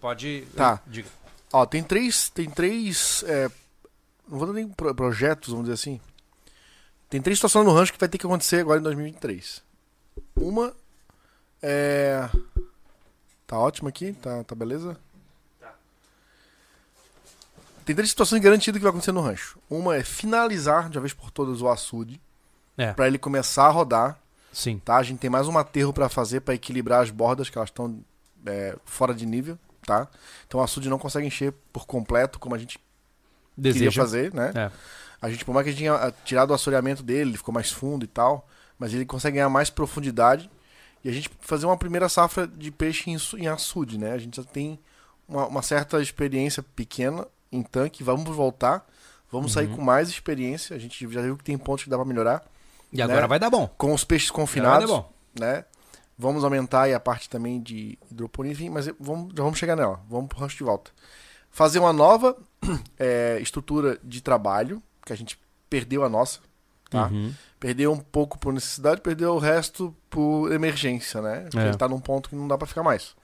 Pode. 0.00 0.46
Tá. 0.56 0.80
Diga. 0.86 1.08
Ó, 1.52 1.64
tem 1.66 1.82
três. 1.82 2.28
Tem 2.30 2.48
três. 2.48 3.24
é, 3.26 3.48
não 4.28 4.38
vou 4.38 4.46
dar 4.46 4.52
nem 4.52 4.68
pro- 4.68 4.94
projetos, 4.94 5.50
vamos 5.50 5.64
dizer 5.64 5.74
assim. 5.74 6.00
Tem 7.10 7.20
três 7.20 7.38
situações 7.38 7.66
no 7.66 7.74
rancho 7.74 7.92
que 7.92 7.98
vai 7.98 8.08
ter 8.08 8.16
que 8.16 8.26
acontecer 8.26 8.60
agora 8.60 8.78
em 8.78 8.82
2023. 8.84 9.62
Uma 10.36 10.72
é. 11.62 12.30
Tá 13.46 13.58
ótimo 13.58 13.88
aqui? 13.88 14.12
Tá, 14.12 14.44
tá 14.44 14.54
beleza? 14.54 14.96
Tem 17.84 17.96
três 17.96 18.10
situações 18.10 18.40
garantidas 18.40 18.78
que 18.78 18.82
vai 18.84 18.90
acontecer 18.90 19.10
no 19.10 19.20
rancho. 19.20 19.58
Uma 19.68 19.96
é 19.96 20.04
finalizar 20.04 20.88
de 20.88 20.96
uma 20.96 21.02
vez 21.02 21.12
por 21.12 21.32
todas 21.32 21.60
o 21.60 21.68
açude. 21.68 22.20
É. 22.78 22.92
Pra 22.92 23.08
ele 23.08 23.18
começar 23.18 23.66
a 23.66 23.70
rodar. 23.70 24.18
Sim. 24.52 24.78
tá? 24.78 24.96
A 24.96 25.02
gente 25.02 25.18
tem 25.18 25.30
mais 25.30 25.48
um 25.48 25.58
aterro 25.58 25.92
para 25.92 26.08
fazer 26.08 26.40
para 26.40 26.54
equilibrar 26.54 27.02
as 27.02 27.10
bordas 27.10 27.50
que 27.50 27.58
elas 27.58 27.70
estão 27.70 28.00
é, 28.46 28.76
fora 28.84 29.14
de 29.14 29.24
nível, 29.26 29.58
tá? 29.84 30.08
Então 30.46 30.60
o 30.60 30.62
açude 30.62 30.88
não 30.88 30.98
consegue 30.98 31.26
encher 31.26 31.52
por 31.72 31.86
completo 31.86 32.38
como 32.38 32.54
a 32.54 32.58
gente 32.58 32.78
queria 33.56 33.72
Deseja. 33.72 34.02
fazer, 34.02 34.34
né? 34.34 34.52
É. 34.54 34.70
A 35.20 35.28
gente, 35.30 35.44
por 35.44 35.52
mais 35.54 35.64
que 35.64 35.68
a 35.70 35.72
gente 35.72 35.80
tenha 35.80 35.94
ah, 35.94 36.12
tirado 36.24 36.50
o 36.50 36.54
assoreamento 36.54 37.02
dele, 37.02 37.30
ele 37.30 37.36
ficou 37.36 37.52
mais 37.52 37.70
fundo 37.70 38.04
e 38.04 38.08
tal, 38.08 38.48
mas 38.78 38.94
ele 38.94 39.04
consegue 39.04 39.34
ganhar 39.36 39.48
mais 39.50 39.68
profundidade 39.70 40.50
e 41.04 41.08
a 41.08 41.12
gente 41.12 41.30
fazer 41.40 41.66
uma 41.66 41.76
primeira 41.76 42.08
safra 42.08 42.46
de 42.46 42.70
peixe 42.70 43.10
em, 43.10 43.16
em 43.38 43.46
açude, 43.48 43.98
né? 43.98 44.12
A 44.12 44.18
gente 44.18 44.36
já 44.36 44.44
tem 44.44 44.78
uma, 45.28 45.46
uma 45.46 45.62
certa 45.62 46.00
experiência 46.00 46.62
pequena 46.62 47.26
em 47.52 47.62
tanque, 47.62 48.02
vamos 48.02 48.24
voltar, 48.34 48.86
vamos 49.30 49.52
sair 49.52 49.66
Uhum. 49.68 49.76
com 49.76 49.82
mais 49.82 50.08
experiência. 50.08 50.74
A 50.74 50.78
gente 50.78 51.10
já 51.10 51.20
viu 51.22 51.36
que 51.36 51.44
tem 51.44 51.56
pontos 51.58 51.84
que 51.84 51.90
dá 51.90 51.96
pra 51.96 52.04
melhorar. 52.04 52.42
E 52.92 53.00
agora 53.02 53.22
Né? 53.22 53.26
vai 53.28 53.38
dar 53.38 53.50
bom. 53.50 53.68
Com 53.78 53.92
os 53.94 54.04
peixes 54.04 54.30
Agora 54.30 54.38
vai 54.38 54.46
confinados, 54.46 54.90
dar 54.90 54.96
bom. 54.96 55.12
né? 55.38 55.64
Vamos 56.18 56.44
aumentar 56.44 56.82
aí 56.82 56.92
a 56.94 57.00
parte 57.00 57.30
também 57.30 57.60
de 57.62 57.98
hidroponia, 58.10 58.52
enfim, 58.52 58.68
mas 58.68 58.86
vamos, 59.00 59.32
já 59.34 59.42
vamos 59.42 59.58
chegar 59.58 59.74
nela. 59.76 60.00
Vamos 60.08 60.28
pro 60.28 60.38
rancho 60.38 60.56
de 60.58 60.64
volta. 60.64 60.90
Fazer 61.50 61.78
uma 61.78 61.92
nova 61.94 62.36
é, 62.98 63.38
estrutura 63.42 63.98
de 64.04 64.20
trabalho, 64.20 64.82
que 65.10 65.14
a 65.14 65.16
gente 65.16 65.36
perdeu 65.68 66.04
a 66.04 66.08
nossa, 66.08 66.38
tá? 66.88 67.08
Uhum. 67.08 67.34
Perdeu 67.58 67.92
um 67.92 67.98
pouco 67.98 68.38
por 68.38 68.52
necessidade, 68.52 69.00
perdeu 69.00 69.34
o 69.34 69.38
resto 69.38 69.94
por 70.08 70.52
emergência, 70.52 71.20
né? 71.20 71.40
Porque 71.42 71.58
É. 71.58 71.68
ele 71.68 71.76
tá 71.76 71.88
num 71.88 71.98
ponto 72.00 72.28
que 72.28 72.36
não 72.36 72.46
dá 72.46 72.56
pra 72.56 72.66
ficar 72.66 72.82
mais. 72.84 73.14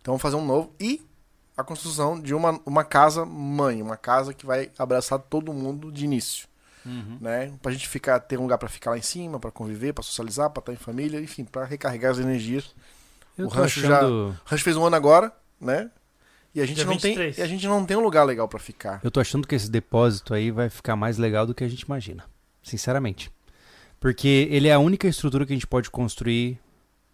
Então 0.00 0.12
vamos 0.12 0.22
fazer 0.22 0.36
um 0.36 0.44
novo 0.44 0.72
e 0.78 1.02
a 1.56 1.64
construção 1.64 2.20
de 2.20 2.34
uma, 2.34 2.60
uma 2.66 2.84
casa 2.84 3.24
mãe, 3.24 3.80
uma 3.82 3.96
casa 3.96 4.32
que 4.34 4.44
vai 4.46 4.70
abraçar 4.78 5.18
todo 5.18 5.52
mundo 5.52 5.90
de 5.90 6.04
início, 6.04 6.46
Uhum. 6.86 7.18
né? 7.20 7.52
Pra 7.62 7.72
gente 7.72 7.88
ficar 7.88 8.20
ter 8.20 8.38
um 8.38 8.42
lugar 8.42 8.58
pra 8.58 8.68
ficar 8.68 8.90
lá 8.90 8.98
em 8.98 9.02
cima, 9.02 9.40
pra 9.40 9.50
conviver, 9.50 9.92
pra 9.92 10.02
socializar, 10.04 10.48
pra 10.50 10.60
estar 10.60 10.72
em 10.72 10.76
família, 10.76 11.20
enfim, 11.20 11.44
pra 11.44 11.64
recarregar 11.64 12.12
as 12.12 12.18
energias. 12.18 12.74
Eu 13.36 13.46
O 13.46 13.48
rancho 13.48 13.80
achando... 13.80 14.28
O 14.30 14.34
rancho 14.48 14.64
fez 14.64 14.76
um 14.76 14.84
ano 14.84 14.96
agora, 14.96 15.32
né? 15.60 15.90
E 16.54 16.60
a 16.60 16.66
gente 16.66 16.76
Dia 16.76 16.84
não 16.84 16.96
tem, 16.96 17.12
23. 17.14 17.38
e 17.38 17.42
a 17.42 17.46
gente 17.46 17.66
não 17.66 17.84
tem 17.86 17.96
um 17.96 18.00
lugar 18.00 18.24
legal 18.24 18.48
pra 18.48 18.58
ficar. 18.58 19.00
Eu 19.04 19.10
tô 19.10 19.20
achando 19.20 19.46
que 19.46 19.54
esse 19.54 19.70
depósito 19.70 20.34
aí 20.34 20.50
vai 20.50 20.68
ficar 20.68 20.96
mais 20.96 21.16
legal 21.16 21.46
do 21.46 21.54
que 21.54 21.62
a 21.62 21.68
gente 21.68 21.82
imagina. 21.82 22.24
Sinceramente. 22.62 23.30
Porque 24.00 24.48
ele 24.50 24.66
é 24.68 24.72
a 24.72 24.78
única 24.78 25.06
estrutura 25.06 25.46
que 25.46 25.52
a 25.52 25.56
gente 25.56 25.66
pode 25.66 25.90
construir 25.90 26.58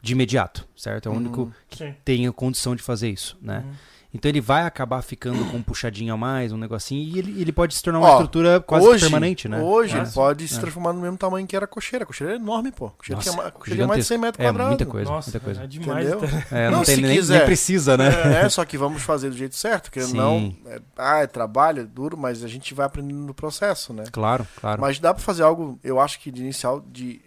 de 0.00 0.12
imediato, 0.12 0.66
certo? 0.76 1.06
É 1.06 1.10
o 1.10 1.12
Uhum. 1.12 1.18
único 1.18 1.52
Sim. 1.70 1.94
tem 2.04 2.26
a 2.26 2.32
condição 2.32 2.74
de 2.76 2.82
fazer 2.82 3.10
isso, 3.10 3.36
né? 3.42 3.64
Uhum. 3.66 3.72
Então 4.16 4.28
ele 4.28 4.40
vai 4.40 4.62
acabar 4.62 5.00
ficando 5.02 5.44
com 5.50 5.58
um 5.58 5.62
puxadinho 5.62 6.12
a 6.12 6.16
mais, 6.16 6.50
um 6.52 6.56
negocinho, 6.56 7.02
e 7.02 7.18
ele, 7.18 7.40
ele 7.40 7.52
pode 7.52 7.74
se 7.74 7.82
tornar 7.82 7.98
uma 8.00 8.08
Ó, 8.08 8.12
estrutura 8.14 8.60
quase 8.60 8.86
hoje, 8.86 9.02
permanente, 9.04 9.48
né? 9.48 9.60
Hoje 9.60 9.96
É. 9.96 10.00
ele 10.00 10.10
pode 10.10 10.48
se 10.48 10.56
É. 10.56 10.60
transformar 10.60 10.92
no 10.92 11.00
mesmo 11.00 11.16
tamanho 11.16 11.46
que 11.46 11.54
era 11.54 11.64
a 11.64 11.68
cocheira. 11.68 12.04
A 12.04 12.06
cocheira 12.06 12.32
é 12.32 12.36
enorme, 12.36 12.72
pô. 12.72 12.86
A 12.86 12.90
cocheira, 12.90 13.16
Nossa, 13.16 13.30
tinha, 13.30 13.42
ma- 13.42 13.48
a 13.48 13.52
cocheira 13.52 13.76
tinha 13.76 13.86
mais 13.86 14.00
de 14.00 14.06
100 14.08 14.18
metros 14.18 14.40
É 14.44 14.48
quadrados. 14.48 14.70
muita 14.70 14.86
coisa, 14.86 15.10
Nossa, 15.10 15.30
muita 15.30 15.44
coisa. 15.44 15.62
é 15.62 15.66
demais. 15.66 16.08
Tá? 16.08 16.56
É, 16.56 16.64
não, 16.70 16.78
Não, 16.78 16.84
tem 16.84 16.94
se 16.96 17.00
nem, 17.02 17.16
quiser. 17.16 17.36
nem 17.38 17.46
precisa, 17.46 17.96
né? 17.96 18.08
É, 18.44 18.48
só 18.48 18.64
que 18.64 18.78
vamos 18.78 19.02
fazer 19.02 19.30
do 19.30 19.36
jeito 19.36 19.54
certo, 19.54 19.90
Sim. 20.00 20.16
não. 20.16 20.54
É, 20.66 20.80
ah, 20.96 21.18
é 21.18 21.26
trabalho, 21.26 21.82
é 21.82 21.84
duro, 21.84 22.16
mas 22.16 22.42
a 22.42 22.48
gente 22.48 22.72
vai 22.74 22.86
aprendendo 22.86 23.18
no 23.20 23.34
processo, 23.34 23.92
né? 23.92 24.04
Claro, 24.10 24.46
claro. 24.60 24.80
Mas 24.80 24.98
dá 24.98 25.12
pra 25.12 25.22
fazer 25.22 25.42
algo, 25.42 25.78
eu 25.84 26.00
acho 26.00 26.18
que 26.20 26.30
de 26.30 26.40
inicial, 26.42 26.80
de 26.80 27.20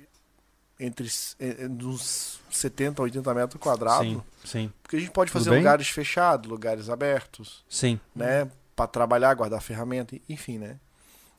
entre 0.80 1.08
eh, 1.40 1.58
eh, 1.60 1.68
uns 1.68 2.40
70 2.50 3.02
a 3.02 3.04
80 3.04 3.34
metros 3.34 3.62
quadrados. 3.62 4.08
sim, 4.08 4.22
sim, 4.46 4.74
Porque 4.82 4.96
a 4.96 5.00
gente 5.00 5.12
pode 5.12 5.30
fazer 5.30 5.50
lugares 5.52 5.90
fechados, 5.90 6.50
lugares 6.50 6.90
abertos, 6.90 7.66
sim. 7.68 8.00
né? 8.16 8.50
Pra 8.76 8.88
trabalhar, 8.88 9.34
guardar 9.34 9.62
ferramenta, 9.62 10.16
enfim, 10.30 10.58
né? 10.58 10.78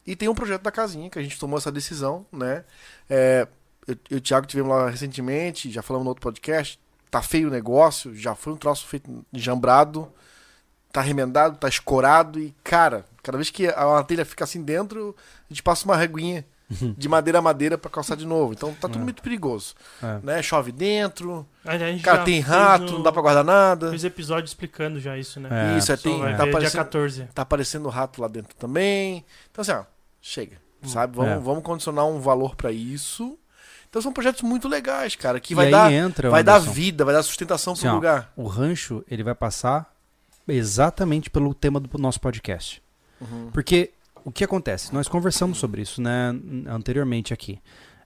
E 0.06 0.14
tem 0.14 0.28
um 0.28 0.34
projeto 0.34 0.62
da 0.62 0.70
casinha 0.70 1.08
que 1.08 1.18
a 1.18 1.22
gente 1.22 1.38
tomou 1.38 1.58
essa 1.58 1.72
decisão, 1.72 2.26
né? 2.30 2.64
É, 3.08 3.48
eu, 3.86 3.94
eu 4.10 4.16
e 4.16 4.16
o 4.16 4.20
Thiago 4.20 4.46
tivemos 4.46 4.70
lá 4.70 4.90
recentemente, 4.90 5.70
já 5.70 5.82
falamos 5.82 6.04
no 6.04 6.10
outro 6.10 6.22
podcast. 6.22 6.78
Tá 7.10 7.22
feio 7.22 7.48
o 7.48 7.50
negócio, 7.50 8.14
já 8.14 8.34
foi 8.34 8.52
um 8.52 8.56
troço 8.56 8.86
feito 8.86 9.24
jambrado, 9.32 10.12
tá 10.92 11.00
remendado, 11.00 11.56
tá 11.56 11.68
escorado 11.68 12.38
e, 12.38 12.54
cara, 12.62 13.04
cada 13.22 13.36
vez 13.36 13.50
que 13.50 13.66
a 13.66 14.02
telha 14.04 14.24
fica 14.24 14.44
assim 14.44 14.62
dentro, 14.62 15.16
a 15.48 15.52
gente 15.52 15.62
passa 15.62 15.84
uma 15.84 15.96
reguinha 15.96 16.44
de 16.96 17.08
madeira 17.08 17.40
a 17.40 17.42
madeira 17.42 17.76
pra 17.76 17.90
calçar 17.90 18.16
de 18.16 18.24
novo. 18.26 18.52
Então 18.52 18.72
tá 18.74 18.88
tudo 18.88 19.00
É. 19.00 19.04
muito 19.04 19.22
perigoso, 19.22 19.74
É. 20.02 20.18
né? 20.22 20.42
Chove 20.42 20.70
dentro, 20.72 21.46
A 21.64 21.76
gente 21.76 22.02
cara, 22.02 22.22
tem 22.22 22.40
rato, 22.40 22.92
não 22.92 23.02
dá 23.02 23.10
pra 23.10 23.20
guardar 23.22 23.44
nada. 23.44 23.90
Fez 23.90 24.04
episódio 24.04 24.46
explicando 24.46 25.00
já 25.00 25.18
isso, 25.18 25.40
né? 25.40 25.74
É. 25.74 25.78
Isso, 25.78 25.90
é, 25.92 25.96
tem, 25.96 26.18
tá 26.18 26.26
ver 26.26 26.36
dia 26.36 26.44
aparecendo, 26.50 26.72
14. 26.84 27.28
tá 27.34 27.42
aparecendo 27.42 27.88
rato 27.88 28.22
lá 28.22 28.28
dentro 28.28 28.54
também. 28.54 29.24
Então, 29.50 29.62
assim, 29.62 29.72
ó, 29.72 29.82
chega. 30.22 30.56
Sabe? 30.84 31.14
Vamos, 31.16 31.32
É. 31.32 31.38
vamos 31.38 31.62
condicionar 31.62 32.06
um 32.06 32.20
valor 32.20 32.54
pra 32.56 32.72
isso. 32.72 33.36
Então 33.88 34.00
são 34.00 34.12
projetos 34.12 34.40
muito 34.42 34.68
legais, 34.68 35.16
cara, 35.16 35.40
que 35.40 35.52
E 35.52 35.56
vai 35.56 35.68
dar, 35.70 35.92
entra, 35.92 36.30
vai 36.30 36.44
dar 36.44 36.58
vida, 36.60 37.04
vai 37.04 37.12
dar 37.12 37.22
sustentação 37.24 37.74
pro 37.74 37.80
Assim, 37.80 37.88
ó, 37.88 37.94
lugar. 37.96 38.32
O 38.36 38.46
rancho, 38.46 39.04
ele 39.10 39.22
vai 39.24 39.34
passar 39.34 39.92
exatamente 40.48 41.28
pelo 41.30 41.52
tema 41.54 41.80
do 41.80 41.98
nosso 41.98 42.20
podcast. 42.20 42.82
Uhum. 43.20 43.50
Porque 43.52 43.90
o 44.24 44.30
que 44.30 44.44
acontece? 44.44 44.92
Nós 44.92 45.08
conversamos 45.08 45.58
sobre 45.58 45.82
isso 45.82 46.00
né, 46.00 46.34
anteriormente 46.66 47.32
aqui. 47.32 47.58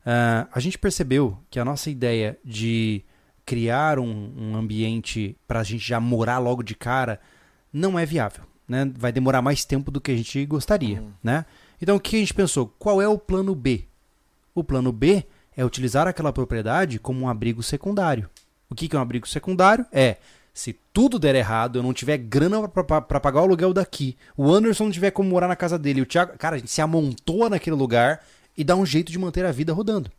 Ah, 0.04 0.46
a 0.52 0.60
gente 0.60 0.78
percebeu 0.78 1.38
que 1.50 1.58
a 1.58 1.64
nossa 1.64 1.90
ideia 1.90 2.38
de 2.44 3.02
criar 3.46 3.98
um, 3.98 4.32
um 4.36 4.56
ambiente 4.56 5.36
para 5.46 5.60
a 5.60 5.64
gente 5.64 5.86
já 5.86 6.00
morar 6.00 6.38
logo 6.38 6.62
de 6.62 6.74
cara 6.74 7.20
não 7.72 7.98
é 7.98 8.04
viável. 8.04 8.44
Né? 8.68 8.90
Vai 8.96 9.12
demorar 9.12 9.42
mais 9.42 9.64
tempo 9.64 9.90
do 9.90 10.00
que 10.00 10.10
a 10.10 10.16
gente 10.16 10.44
gostaria. 10.46 11.00
Uhum. 11.00 11.12
Né? 11.22 11.44
Então 11.80 11.96
o 11.96 12.00
que 12.00 12.16
a 12.16 12.18
gente 12.18 12.34
pensou? 12.34 12.72
Qual 12.78 13.00
é 13.00 13.08
o 13.08 13.18
plano 13.18 13.54
B? 13.54 13.84
O 14.54 14.62
plano 14.62 14.92
B 14.92 15.24
é 15.56 15.64
utilizar 15.64 16.06
aquela 16.06 16.32
propriedade 16.32 16.98
como 16.98 17.20
um 17.20 17.28
abrigo 17.28 17.62
secundário. 17.62 18.28
O 18.68 18.74
que 18.74 18.88
que 18.88 18.96
é 18.96 18.98
um 18.98 19.02
abrigo 19.02 19.28
secundário? 19.28 19.86
É 19.92 20.16
se 20.54 20.78
tudo 20.92 21.18
der 21.18 21.34
errado, 21.34 21.80
eu 21.80 21.82
não 21.82 21.92
tiver 21.92 22.16
grana 22.16 22.68
pra 22.68 23.20
pagar 23.20 23.40
o 23.40 23.44
aluguel 23.44 23.72
daqui, 23.72 24.16
o 24.36 24.52
Anderson 24.52 24.84
não 24.84 24.92
tiver 24.92 25.10
como 25.10 25.28
morar 25.28 25.48
na 25.48 25.56
casa 25.56 25.76
dele, 25.76 26.00
o 26.00 26.06
Thiago. 26.06 26.38
Cara, 26.38 26.54
a 26.54 26.58
gente 26.58 26.70
se 26.70 26.80
amontoa 26.80 27.50
naquele 27.50 27.74
lugar 27.74 28.24
e 28.56 28.62
dá 28.62 28.76
um 28.76 28.86
jeito 28.86 29.10
de 29.10 29.18
manter 29.18 29.44
a 29.44 29.50
vida 29.50 29.72
rodando. 29.72 30.10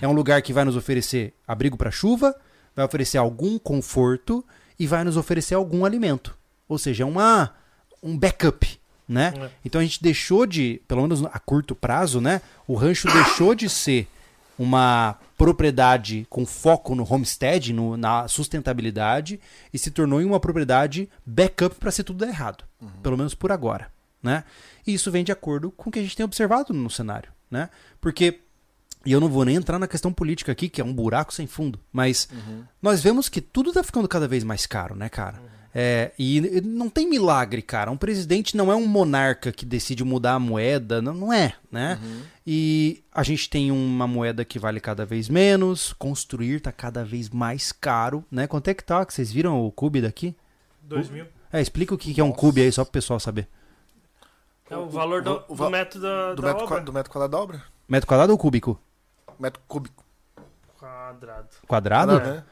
É 0.00 0.06
um 0.06 0.12
lugar 0.12 0.40
que 0.40 0.52
vai 0.52 0.64
nos 0.64 0.76
oferecer 0.76 1.34
abrigo 1.46 1.76
para 1.76 1.90
chuva, 1.90 2.32
vai 2.76 2.84
oferecer 2.84 3.18
algum 3.18 3.58
conforto 3.58 4.44
e 4.78 4.86
vai 4.86 5.02
nos 5.02 5.16
oferecer 5.16 5.56
algum 5.56 5.84
alimento. 5.84 6.38
Ou 6.68 6.78
seja, 6.78 7.02
é 7.02 7.06
uma, 7.06 7.52
um 8.00 8.16
backup, 8.16 8.78
né? 9.08 9.34
É. 9.36 9.50
Então 9.64 9.80
a 9.80 9.84
gente 9.84 10.00
deixou 10.00 10.46
de, 10.46 10.80
pelo 10.86 11.02
menos 11.02 11.24
a 11.24 11.40
curto 11.40 11.74
prazo, 11.74 12.20
né? 12.20 12.40
O 12.68 12.74
rancho 12.74 13.08
deixou 13.12 13.52
de 13.52 13.68
ser 13.68 14.06
uma 14.62 15.18
propriedade 15.36 16.26
com 16.30 16.46
foco 16.46 16.94
no 16.94 17.06
homestead, 17.10 17.72
no- 17.72 17.96
na 17.96 18.28
sustentabilidade, 18.28 19.40
e 19.72 19.78
se 19.78 19.90
tornou 19.90 20.20
em 20.20 20.24
uma 20.24 20.40
propriedade 20.40 21.08
backup 21.26 21.74
para 21.76 21.90
se 21.90 22.02
tudo 22.04 22.20
der 22.24 22.28
errado. 22.30 22.64
Pelo 23.02 23.16
menos 23.16 23.34
por 23.34 23.50
agora, 23.52 23.88
né? 24.22 24.44
E 24.86 24.94
isso 24.94 25.10
vem 25.10 25.24
de 25.24 25.32
acordo 25.32 25.70
com 25.70 25.88
o 25.88 25.92
que 25.92 25.98
a 25.98 26.02
gente 26.02 26.16
tem 26.16 26.24
observado 26.24 26.72
no 26.72 26.90
cenário, 26.90 27.30
né? 27.50 27.68
Porque 28.00 28.40
e 29.04 29.10
eu 29.10 29.18
não 29.20 29.28
vou 29.28 29.44
nem 29.44 29.56
entrar 29.56 29.80
na 29.80 29.88
questão 29.88 30.12
política 30.12 30.52
aqui, 30.52 30.68
que 30.68 30.80
é 30.80 30.84
um 30.84 30.94
buraco 30.94 31.34
sem 31.34 31.44
fundo, 31.48 31.78
mas 31.92 32.28
nós 32.80 33.02
vemos 33.02 33.28
que 33.28 33.40
tudo 33.40 33.72
tá 33.72 33.82
ficando 33.82 34.06
cada 34.06 34.28
vez 34.28 34.44
mais 34.44 34.64
caro, 34.64 34.94
né, 34.94 35.08
cara? 35.08 35.42
É, 35.74 36.12
e 36.18 36.60
não 36.62 36.90
tem 36.90 37.08
milagre, 37.08 37.62
cara. 37.62 37.90
Um 37.90 37.96
presidente 37.96 38.56
não 38.56 38.70
é 38.70 38.76
um 38.76 38.86
monarca 38.86 39.50
que 39.50 39.64
decide 39.64 40.04
mudar 40.04 40.34
a 40.34 40.38
moeda, 40.38 41.00
não, 41.00 41.14
não 41.14 41.32
é, 41.32 41.54
né? 41.70 41.98
E 42.46 43.02
a 43.10 43.22
gente 43.22 43.48
tem 43.48 43.70
uma 43.72 44.06
moeda 44.06 44.44
que 44.44 44.58
vale 44.58 44.80
cada 44.80 45.06
vez 45.06 45.28
menos, 45.30 45.94
construir 45.94 46.60
tá 46.60 46.70
cada 46.70 47.02
vez 47.04 47.30
mais 47.30 47.72
caro, 47.72 48.22
né? 48.30 48.46
Quanto 48.46 48.68
é 48.68 48.74
que 48.74 48.84
tá? 48.84 49.04
Que 49.06 49.14
vocês 49.14 49.32
viram 49.32 49.64
o 49.64 49.72
cube 49.72 50.02
daqui? 50.02 50.36
2 50.82 51.08
mil. 51.08 51.26
É, 51.50 51.60
explica 51.60 51.94
o 51.94 51.98
que 51.98 52.12
que 52.12 52.20
é 52.20 52.24
um 52.24 52.32
cube 52.32 52.60
aí, 52.60 52.70
só 52.70 52.84
pro 52.84 52.92
pessoal 52.92 53.18
saber. 53.18 53.48
É 54.68 54.76
o 54.76 54.88
valor 54.88 55.22
do, 55.22 55.42
o 55.48 55.54
do 55.54 55.70
método 55.70 56.02
da, 56.02 56.34
Do 56.34 56.42
da 56.42 56.48
metro, 56.48 56.64
obra. 56.64 56.80
do 56.80 56.92
metro 56.92 57.12
quadrado 57.12 57.30
da 57.32 57.38
obra? 57.38 57.62
Metro 57.88 58.06
quadrado 58.06 58.32
ou 58.32 58.38
cúbico? 58.38 58.80
Metro 59.38 59.60
cúbico. 59.68 60.04
Quadrado. 60.78 61.48
Quadrado? 61.66 62.20
né? 62.20 62.44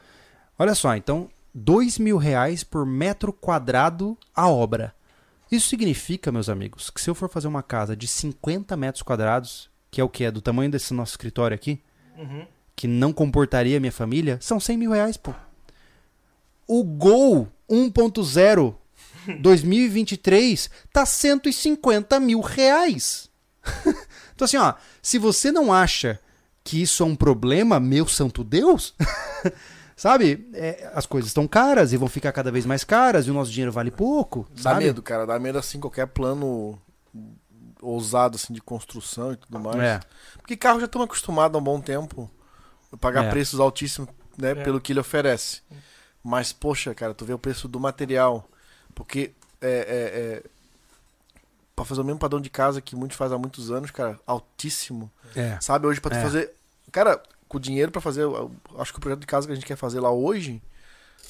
Olha 0.57 0.75
só, 0.75 0.95
então, 0.95 1.29
dois 1.53 1.97
mil 1.97 2.17
reais 2.17 2.63
por 2.63 2.85
metro 2.85 3.31
quadrado 3.33 4.17
a 4.35 4.47
obra. 4.47 4.93
Isso 5.51 5.67
significa, 5.67 6.31
meus 6.31 6.47
amigos, 6.47 6.89
que 6.89 7.01
se 7.01 7.09
eu 7.09 7.15
for 7.15 7.29
fazer 7.29 7.47
uma 7.47 7.61
casa 7.63 7.95
de 7.95 8.07
50 8.07 8.75
metros 8.77 9.03
quadrados, 9.03 9.69
que 9.89 9.99
é 9.99 10.03
o 10.03 10.09
que 10.09 10.23
é 10.23 10.31
do 10.31 10.41
tamanho 10.41 10.71
desse 10.71 10.93
nosso 10.93 11.13
escritório 11.13 11.55
aqui, 11.55 11.81
Uhum. 12.17 12.45
que 12.75 12.87
não 12.87 13.11
comportaria 13.11 13.79
minha 13.79 13.91
família, 13.91 14.37
são 14.41 14.59
100 14.59 14.77
mil 14.77 14.91
reais, 14.91 15.17
pô. 15.17 15.33
O 16.67 16.83
Gol 16.83 17.47
1.0 17.69 18.75
2023 19.39 20.69
tá 20.93 21.05
150 21.05 22.19
mil 22.19 22.39
reais. 22.41 23.29
então 24.33 24.45
assim, 24.45 24.57
ó, 24.57 24.73
se 25.01 25.17
você 25.17 25.51
não 25.51 25.71
acha 25.73 26.19
que 26.63 26.81
isso 26.81 27.03
é 27.03 27.05
um 27.05 27.15
problema, 27.15 27.79
meu 27.79 28.07
santo 28.07 28.43
Deus, 28.43 28.93
sabe? 29.95 30.49
É, 30.53 30.91
as 30.93 31.05
coisas 31.05 31.29
estão 31.29 31.47
caras 31.47 31.93
e 31.93 31.97
vão 31.97 32.07
ficar 32.07 32.31
cada 32.31 32.51
vez 32.51 32.65
mais 32.65 32.83
caras 32.83 33.27
e 33.27 33.31
o 33.31 33.33
nosso 33.33 33.51
dinheiro 33.51 33.71
vale 33.71 33.91
pouco, 33.91 34.47
Dá 34.55 34.61
sabe? 34.63 34.85
medo, 34.85 35.01
cara. 35.01 35.25
Dá 35.25 35.37
medo 35.39 35.57
assim, 35.57 35.79
qualquer 35.79 36.07
plano 36.07 36.79
ousado 37.81 38.35
assim 38.35 38.53
de 38.53 38.61
construção 38.61 39.33
e 39.33 39.37
tudo 39.37 39.59
mais. 39.59 39.79
É. 39.79 39.99
Porque 40.37 40.55
carro 40.55 40.79
já 40.79 40.85
estamos 40.85 41.05
acostumados 41.05 41.55
há 41.55 41.59
um 41.59 41.63
bom 41.63 41.81
tempo 41.81 42.29
a 42.91 42.97
pagar 42.97 43.25
É. 43.25 43.29
preços 43.29 43.59
altíssimos, 43.59 44.09
né, 44.37 44.51
É. 44.51 44.55
pelo 44.55 44.79
que 44.79 44.93
ele 44.93 44.99
oferece. 44.99 45.61
Mas, 46.23 46.53
poxa, 46.53 46.93
cara, 46.93 47.13
tu 47.15 47.25
vê 47.25 47.33
o 47.33 47.39
preço 47.39 47.67
do 47.67 47.79
material. 47.79 48.47
Porque 48.93 49.31
é, 49.61 49.67
é, 49.69 49.71
é, 49.71 50.43
pra 51.75 51.83
fazer 51.85 52.01
o 52.01 52.03
mesmo 52.03 52.19
padrão 52.19 52.39
de 52.39 52.49
casa 52.49 52.81
que 52.81 52.95
muitos 52.95 53.17
fazem 53.17 53.35
há 53.35 53.39
muitos 53.39 53.71
anos, 53.71 53.89
cara, 53.89 54.19
altíssimo. 54.27 55.09
É. 55.35 55.57
Sabe, 55.61 55.87
hoje 55.87 55.99
pra 55.99 56.11
tu 56.11 56.17
É. 56.17 56.21
fazer. 56.21 56.53
Cara, 56.91 57.21
com 57.51 57.57
o 57.57 57.59
dinheiro 57.59 57.91
pra 57.91 57.99
fazer. 58.01 58.23
Acho 58.79 58.93
que 58.93 58.97
o 58.97 59.01
projeto 59.01 59.19
de 59.19 59.27
casa 59.27 59.45
que 59.45 59.51
a 59.51 59.55
gente 59.55 59.65
quer 59.65 59.75
fazer 59.75 59.99
lá 59.99 60.09
hoje. 60.09 60.61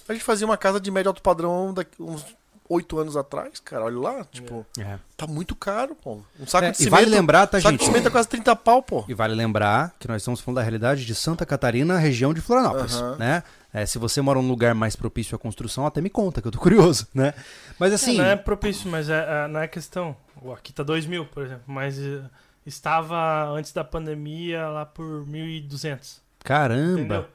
A 0.07 0.13
gente 0.13 0.23
fazia 0.23 0.45
uma 0.45 0.57
casa 0.57 0.79
de 0.79 0.91
médio 0.91 1.09
alto 1.09 1.21
padrão 1.21 1.73
daqui 1.73 2.01
uns 2.01 2.23
oito 2.69 2.99
anos 2.99 3.17
atrás, 3.17 3.59
cara. 3.59 3.85
Olha 3.85 3.99
lá, 3.99 4.23
tipo, 4.25 4.65
É. 4.79 4.97
tá 5.17 5.25
muito 5.27 5.55
caro, 5.55 5.95
pô. 5.95 6.19
Um 6.39 6.45
saco 6.45 6.65
É, 6.65 6.71
de 6.71 6.75
e 6.75 6.77
cimento. 6.77 6.91
vale 6.91 7.05
lembrar, 7.07 7.47
tá, 7.47 7.59
saco 7.59 7.71
gente? 7.71 7.79
de 7.81 7.85
cimento 7.87 8.07
é 8.07 8.11
quase 8.11 8.27
30 8.29 8.55
pau, 8.55 8.81
pô. 8.83 9.03
E 9.07 9.13
vale 9.13 9.33
lembrar 9.35 9.93
que 9.99 10.07
nós 10.07 10.21
estamos 10.21 10.39
falando 10.39 10.57
da 10.57 10.61
realidade 10.61 11.05
de 11.05 11.15
Santa 11.15 11.45
Catarina, 11.45 11.97
região 11.97 12.33
de 12.33 12.39
Florianópolis, 12.41 12.95
Aham. 12.95 13.15
né? 13.17 13.43
É, 13.73 13.85
se 13.85 13.97
você 13.97 14.21
mora 14.21 14.41
num 14.41 14.47
lugar 14.47 14.75
mais 14.75 14.95
propício 14.95 15.35
à 15.35 15.39
construção, 15.39 15.85
até 15.85 16.01
me 16.01 16.09
conta, 16.09 16.41
que 16.41 16.47
eu 16.47 16.51
tô 16.51 16.59
curioso, 16.59 17.07
né? 17.13 17.33
Mas 17.79 17.93
assim, 17.93 18.17
Não 18.17 18.25
é 18.25 18.35
propício, 18.35 18.89
mas 18.89 19.09
é, 19.09 19.45
é- 19.45 19.47
não 19.47 19.59
é 19.59 19.67
questão. 19.67 20.15
Aqui 20.53 20.71
tá 20.73 20.83
2 20.83 21.05
mil, 21.05 21.25
por 21.25 21.43
exemplo, 21.43 21.63
mas 21.67 21.97
eh, 21.99 22.21
estava 22.65 23.49
antes 23.49 23.71
da 23.73 23.83
pandemia 23.83 24.67
lá 24.67 24.85
por 24.85 25.25
1.200, 25.25 26.19
caramba. 26.43 26.99
entendeu? 26.99 27.25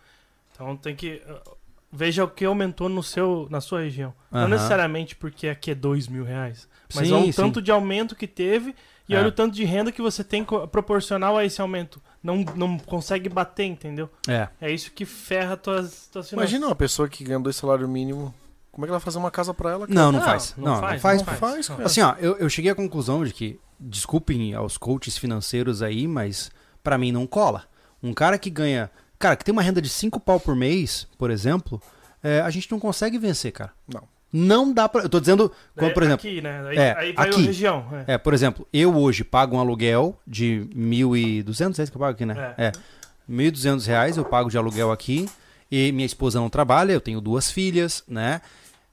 Então 0.53 0.77
tem 0.77 0.95
que... 0.97 1.23
uh, 1.29 1.57
Veja 1.93 2.25
o 2.25 2.29
que 2.29 2.45
aumentou 2.45 2.89
no 2.89 3.03
seu, 3.03 3.47
na 3.49 3.61
sua 3.61 3.81
região. 3.81 4.12
Não 4.31 4.41
Aham. 4.41 4.49
necessariamente 4.49 5.15
porque 5.17 5.49
aqui 5.49 5.71
é 5.71 5.75
2 5.75 6.09
mil 6.09 6.25
reais, 6.25 6.69
mas 6.95 7.07
Sim, 7.09 7.15
olha 7.15 7.23
sim. 7.25 7.31
o 7.31 7.35
tanto 7.35 7.62
de 7.62 7.71
aumento 7.71 8.15
que 8.17 8.27
teve 8.27 8.75
e 9.09 9.15
É. 9.15 9.19
olha 9.19 9.29
o 9.29 9.33
tanto 9.33 9.55
de 9.55 9.65
renda 9.65 9.93
que 9.93 10.03
você 10.03 10.23
tem 10.25 10.45
proporcional 10.45 11.39
a 11.39 11.45
esse 11.45 11.61
aumento. 11.61 12.03
Não, 12.23 12.39
não 12.57 12.77
consegue 12.77 13.29
bater, 13.29 13.65
entendeu? 13.65 14.11
É. 14.29 14.49
É 14.61 14.71
isso 14.71 14.91
que 14.91 15.07
ferra 15.07 15.57
tuas, 15.57 16.09
tuas 16.12 16.29
finanças. 16.29 16.33
Imagina 16.51 16.67
uma 16.67 16.75
pessoa 16.75 17.09
que 17.09 17.23
ganha 17.25 17.39
dois 17.39 17.55
salários 17.57 17.89
mínimos. 17.89 18.33
Como 18.77 18.85
é 18.85 18.89
que 18.89 18.91
ela 18.91 18.99
vai 18.99 19.05
fazer 19.05 19.17
uma 19.17 19.31
casa 19.31 19.55
pra 19.55 19.71
ela? 19.71 19.87
cara? 19.87 19.99
Não, 19.99 20.12
não, 20.12 20.19
Não, 20.19 20.27
faz. 20.27 20.55
não 20.55 20.65
Não, 20.67 20.75
não 20.75 20.81
faz, 20.83 21.01
faz. 21.01 21.23
não 21.23 21.35
faz, 21.35 21.69
cara. 21.69 21.87
Assim, 21.87 22.03
ó, 22.03 22.15
eu, 22.19 22.37
eu 22.37 22.49
cheguei 22.51 22.71
à 22.71 22.75
conclusão 22.75 23.25
de 23.25 23.33
que, 23.33 23.59
desculpem 23.81 24.53
aos 24.55 24.77
coaches 24.77 25.17
financeiros 25.17 25.81
aí, 25.81 26.07
mas 26.07 26.51
pra 26.85 26.99
mim 26.99 27.11
não 27.11 27.27
cola. 27.27 27.65
Um 28.03 28.12
cara 28.12 28.37
que 28.39 28.51
ganha. 28.51 28.91
Cara, 29.19 29.35
que 29.35 29.43
tem 29.47 29.51
uma 29.53 29.62
renda 29.62 29.81
de 29.81 29.89
5 29.89 30.21
pau 30.21 30.39
por 30.39 30.55
mês, 30.55 31.09
por 31.17 31.31
exemplo, 31.31 31.81
é, 32.23 32.43
a 32.43 32.51
gente 32.51 32.71
não 32.71 32.79
consegue 32.79 33.19
vencer, 33.19 33.51
cara. 33.51 33.73
Não. 33.91 34.03
Não 34.31 34.71
dá 34.75 34.87
pra. 34.87 35.03
Eu 35.05 35.09
tô 35.09 35.19
dizendo, 35.19 35.51
como, 35.75 35.91
É, 35.91 35.95
por 35.95 36.03
exemplo. 36.03 36.29
Aqui, 36.29 36.43
né? 36.43 36.69
Aí, 36.69 36.77
É, 36.77 36.99
aí 36.99 37.12
vai 37.15 37.29
aqui. 37.31 37.41
a 37.43 37.47
região. 37.47 37.87
É. 38.07 38.12
É, 38.15 38.19
por 38.19 38.35
exemplo, 38.35 38.69
eu 38.71 38.95
hoje 38.95 39.25
pago 39.25 39.57
um 39.57 39.59
aluguel 39.61 40.21
de 40.27 40.69
1.200, 40.77 41.79
é 41.79 41.83
isso 41.83 41.91
que 41.93 41.97
eu 41.97 42.01
pago 42.01 42.12
aqui, 42.12 42.27
né? 42.27 42.55
É. 42.59 42.73
1.200 43.31 43.87
reais 43.87 44.19
eu 44.19 44.25
pago 44.27 44.51
de 44.51 44.59
aluguel 44.59 44.93
aqui. 44.93 45.27
E 45.71 45.91
minha 45.93 46.07
esposa 46.07 46.39
não 46.39 46.49
trabalha, 46.49 46.93
eu 46.93 47.01
tenho 47.01 47.21
duas 47.21 47.51
filhas, 47.51 48.05
né? 48.07 48.41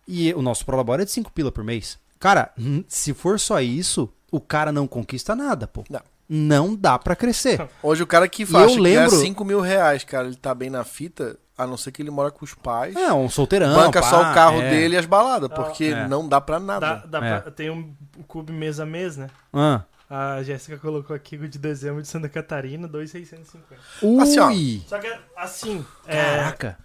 E 0.08 0.34
o 0.34 0.42
nosso 0.42 0.66
prolabore 0.66 1.02
é 1.02 1.06
de 1.06 1.12
5 1.12 1.32
pila 1.32 1.52
por 1.52 1.64
mês. 1.64 1.98
Cara, 2.20 2.52
se 2.88 3.14
for 3.14 3.40
só 3.40 3.60
isso, 3.62 4.10
o 4.32 4.40
cara 4.40 4.72
não 4.72 4.88
conquista 4.88 5.36
nada, 5.36 5.68
pô. 5.68 5.84
Não. 5.90 6.02
Não 6.30 6.76
dá 6.76 6.98
pra 6.98 7.16
crescer. 7.16 7.68
Hoje 7.84 8.02
o 8.04 8.08
cara 8.08 8.28
que 8.28 8.44
eu 8.44 8.48
faz 8.48 8.72
que 8.72 8.82
ganha 8.82 9.02
lembro- 9.02 9.18
5 9.18 9.44
mil 9.46 9.60
reais, 9.60 10.04
cara, 10.04 10.28
ele 10.28 10.36
tá 10.38 10.56
bem 10.56 10.70
na 10.70 10.84
fita, 10.86 11.38
a 11.58 11.68
não 11.68 11.76
ser 11.78 11.92
que 11.92 12.02
ele 12.02 12.10
mora 12.10 12.32
com 12.32 12.44
os 12.46 12.54
pais. 12.54 12.96
É, 12.96 13.12
um 13.14 13.30
solteirão. 13.30 13.76
banca 13.76 14.02
pá, 14.02 14.10
só 14.10 14.20
o 14.22 14.34
carro 14.34 14.62
é. 14.62 14.70
dele 14.70 14.96
e 14.96 14.98
as 14.98 15.06
baladas, 15.06 15.50
porque 15.54 15.86
é. 15.86 16.08
não 16.08 16.28
dá 16.28 16.40
pra 16.42 16.60
Dá, 16.60 16.66
nada. 16.66 17.04
dá 17.08 17.26
É. 17.26 17.40
pra- 17.42 17.52
tem 17.52 17.70
um 17.70 17.94
cube 18.28 18.54
mês 18.54 18.80
a 18.80 18.86
mês, 18.86 19.18
né? 19.18 19.30
Ah. 19.52 19.82
A 20.10 20.44
Jéssica 20.44 20.78
colocou 20.78 21.16
aqui 21.16 21.36
o 21.36 21.48
de 21.48 21.58
dezembro 21.60 22.02
de 22.02 22.08
Santa 22.08 22.30
Catarina, 22.30 22.88
2,650. 22.88 24.22
Assim, 24.22 24.40
ó. 24.40 24.48
Ui! 24.48 24.84
Só 24.88 24.98
que, 25.00 25.14
assim, 25.36 25.86
é, 26.08 26.16
Caraca! 26.38 26.78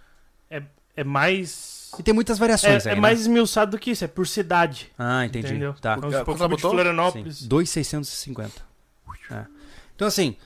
é 0.97 1.05
mais... 1.05 1.78
E 1.99 2.03
tem 2.03 2.13
muitas 2.13 2.39
variações 2.39 2.85
É, 2.87 2.91
aí, 2.91 2.93
é 2.93 2.95
né? 2.97 3.01
mais 3.01 3.21
esmiuçado 3.21 3.71
do 3.73 3.79
que 3.79 3.91
isso, 3.93 4.05
é 4.05 4.09
por 4.09 4.27
cidade. 4.27 4.91
Ah, 4.99 5.25
entendi. 5.25 5.47
Entendeu? 5.47 5.75
Tá. 5.75 5.95
Vamos 5.97 6.15
Ah, 6.15 6.19
supor, 6.21 6.37
quanto 6.37 6.51
botou? 6.51 6.71
Florianópolis. 6.73 7.43
2,650. 7.43 8.63
É. 9.31 9.45
Então, 9.95 10.07
assim, 10.09 10.37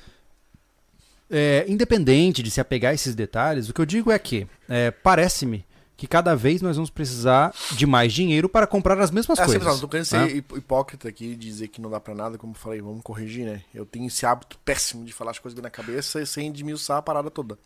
é, 1.30 1.64
independente 1.68 2.42
de 2.42 2.50
se 2.50 2.60
apegar 2.60 2.92
a 2.92 2.94
esses 2.94 3.14
detalhes, 3.14 3.68
o 3.68 3.74
que 3.74 3.80
eu 3.80 3.86
digo 3.86 4.10
é 4.10 4.18
que 4.18 4.46
é, 4.68 4.90
parece-me 4.90 5.64
que 5.96 6.06
cada 6.06 6.34
vez 6.34 6.60
nós 6.60 6.76
vamos 6.76 6.90
precisar 6.90 7.54
de 7.72 7.86
mais 7.86 8.12
dinheiro 8.12 8.48
para 8.48 8.66
comprar 8.66 8.98
as 9.00 9.10
mesmas 9.10 9.38
É 9.38 9.44
coisas. 9.44 9.62
não 9.64 9.78
tô 9.78 9.88
querendo 9.88 10.04
ser 10.06 10.36
hip- 10.36 10.56
hipócrita 10.56 11.08
aqui 11.08 11.26
e 11.32 11.36
dizer 11.36 11.68
que 11.68 11.80
não 11.80 11.88
dá 11.90 12.00
pra 12.00 12.12
nada, 12.14 12.36
como 12.36 12.52
eu 12.52 12.58
falei, 12.58 12.80
vamos 12.80 13.02
corrigir, 13.02 13.46
né? 13.46 13.62
Eu 13.72 13.86
tenho 13.86 14.06
esse 14.08 14.26
hábito 14.26 14.58
péssimo 14.64 15.04
de 15.04 15.12
falar 15.12 15.30
as 15.30 15.38
coisas 15.38 15.60
na 15.62 15.70
cabeça 15.70 16.24
sem 16.26 16.50
desmiuçar 16.50 16.96
a 16.98 17.02
parada 17.02 17.30
toda. 17.30 17.56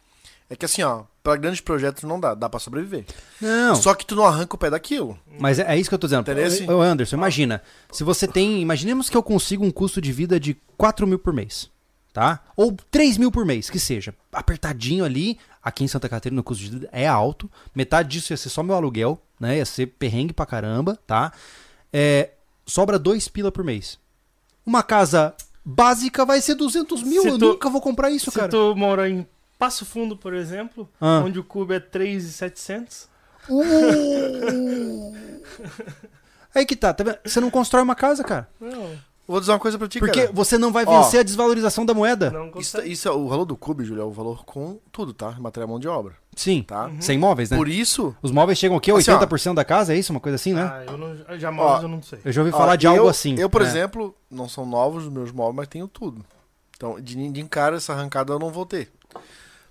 É 0.48 0.54
que 0.54 0.64
assim, 0.64 0.82
ó, 0.82 1.02
pra 1.22 1.34
grandes 1.36 1.60
projetos 1.60 2.04
não 2.04 2.20
dá, 2.20 2.32
dá 2.34 2.48
pra 2.48 2.60
sobreviver. 2.60 3.04
Não, 3.40 3.74
Só 3.74 3.94
que 3.94 4.06
tu 4.06 4.14
não 4.14 4.24
arranca 4.24 4.54
o 4.54 4.58
pé 4.58 4.70
daquilo. 4.70 5.18
mas 5.40 5.58
é, 5.58 5.74
é 5.74 5.76
isso 5.78 5.88
que 5.90 5.94
eu 5.94 5.98
tô 5.98 6.06
dizendo. 6.06 6.22
Entendeu? 6.30 6.76
Ô, 6.78 6.80
Anderson, 6.82 7.16
imagina. 7.16 7.62
Se 7.90 8.04
você 8.04 8.28
tem. 8.28 8.60
Imaginemos 8.62 9.10
que 9.10 9.16
eu 9.16 9.22
consigo 9.22 9.64
um 9.64 9.70
custo 9.72 10.00
de 10.00 10.12
vida 10.12 10.38
de 10.38 10.56
4 10.76 11.06
mil 11.06 11.18
por 11.18 11.32
mês. 11.32 11.68
Tá? 12.12 12.40
Ou 12.56 12.74
3 12.90 13.18
mil 13.18 13.30
por 13.30 13.44
mês, 13.44 13.68
que 13.68 13.78
seja. 13.78 14.14
Apertadinho 14.32 15.04
ali. 15.04 15.38
Aqui 15.62 15.82
em 15.84 15.88
Santa 15.88 16.08
Catarina 16.08 16.40
o 16.40 16.44
custo 16.44 16.62
de 16.64 16.70
vida 16.70 16.88
é 16.92 17.06
alto. 17.06 17.50
Metade 17.74 18.08
disso 18.08 18.32
ia 18.32 18.36
ser 18.36 18.48
só 18.48 18.62
meu 18.62 18.74
aluguel, 18.76 19.20
né? 19.38 19.58
Ia 19.58 19.66
ser 19.66 19.86
perrengue 19.86 20.32
pra 20.32 20.46
caramba, 20.46 20.96
tá? 21.06 21.32
É, 21.92 22.30
sobra 22.64 22.98
2 22.98 23.28
pila 23.28 23.50
por 23.52 23.64
mês. 23.64 23.98
Uma 24.64 24.82
casa 24.82 25.34
básica 25.64 26.24
vai 26.24 26.40
ser 26.40 26.54
200 26.54 27.02
mil. 27.02 27.20
Se 27.22 27.28
eu 27.28 27.38
tu- 27.38 27.48
nunca 27.48 27.68
vou 27.68 27.80
comprar 27.80 28.10
isso, 28.10 28.30
Se 28.30 28.36
cara. 28.38 28.48
tu 28.48 28.74
mora 28.76 29.10
em 29.10 29.26
Passo 29.58 29.84
Fundo, 29.86 30.16
por 30.16 30.34
exemplo, 30.34 30.88
Ah. 31.00 31.22
onde 31.24 31.38
o 31.38 31.44
cube 31.44 31.74
é 31.74 31.80
3,700, 31.80 33.08
Uh! 33.48 35.12
Aí 36.54 36.64
que 36.64 36.74
tá, 36.76 36.92
tá 36.92 37.04
vendo? 37.04 37.18
Você 37.24 37.40
não 37.40 37.50
constrói 37.50 37.82
uma 37.82 37.94
casa, 37.94 38.24
cara. 38.24 38.48
não, 38.60 38.90
Vou 39.28 39.40
dizer 39.40 39.50
uma 39.52 39.58
coisa 39.58 39.76
pra 39.76 39.88
ti, 39.88 39.98
Porque 39.98 40.20
cara. 40.22 40.32
você 40.32 40.56
não 40.56 40.70
vai 40.72 40.84
Ó. 40.86 41.02
vencer 41.02 41.18
a 41.18 41.22
desvalorização 41.24 41.84
da 41.84 41.92
moeda. 41.92 42.30
não 42.30 42.50
Isso, 42.60 42.80
isso 42.82 43.08
é 43.08 43.10
o 43.10 43.26
valor 43.28 43.44
do 43.44 43.56
cube, 43.56 43.84
Júlio, 43.84 44.02
é 44.02 44.04
o 44.04 44.10
valor 44.12 44.44
com 44.44 44.78
tudo, 44.92 45.12
tá? 45.12 45.32
Material 45.32 45.68
mão 45.68 45.80
de 45.80 45.88
obra, 45.88 46.14
Sim. 46.36 46.62
tá? 46.62 46.90
Sem 47.00 47.18
móveis, 47.18 47.50
né? 47.50 47.56
Por 47.56 47.68
isso, 47.68 48.14
Os 48.22 48.30
móveis 48.30 48.56
chegam 48.58 48.76
aqui, 48.76 48.90
Assim, 48.92 49.10
ó. 49.10 49.18
80% 49.18 49.54
da 49.54 49.64
casa, 49.64 49.92
é 49.94 49.98
isso? 49.98 50.12
Uma 50.12 50.20
coisa 50.20 50.36
assim, 50.36 50.52
né? 50.54 50.62
Ah, 50.62 50.84
eu 50.86 50.96
não, 50.96 51.38
jamais 51.38 51.82
eu 51.82 51.88
não 51.88 52.00
sei. 52.02 52.20
Eu 52.24 52.30
já 52.32 52.40
ouvi 52.40 52.52
ó, 52.54 52.56
falar 52.56 52.76
de 52.76 52.86
eu, 52.86 52.92
algo 52.92 53.08
assim. 53.08 53.34
Eu, 53.36 53.50
por 53.50 53.62
É. 53.62 53.64
exemplo, 53.64 54.14
não 54.30 54.48
são 54.48 54.64
novos 54.64 55.04
os 55.06 55.12
meus 55.12 55.32
móveis, 55.32 55.56
mas 55.56 55.68
tenho 55.68 55.88
tudo. 55.88 56.24
Então, 56.76 57.00
de, 57.00 57.30
de 57.30 57.44
cara, 57.44 57.76
essa 57.76 57.94
arrancada 57.94 58.32
eu 58.32 58.38
não 58.38 58.50
vou 58.50 58.64
ter. 58.66 58.92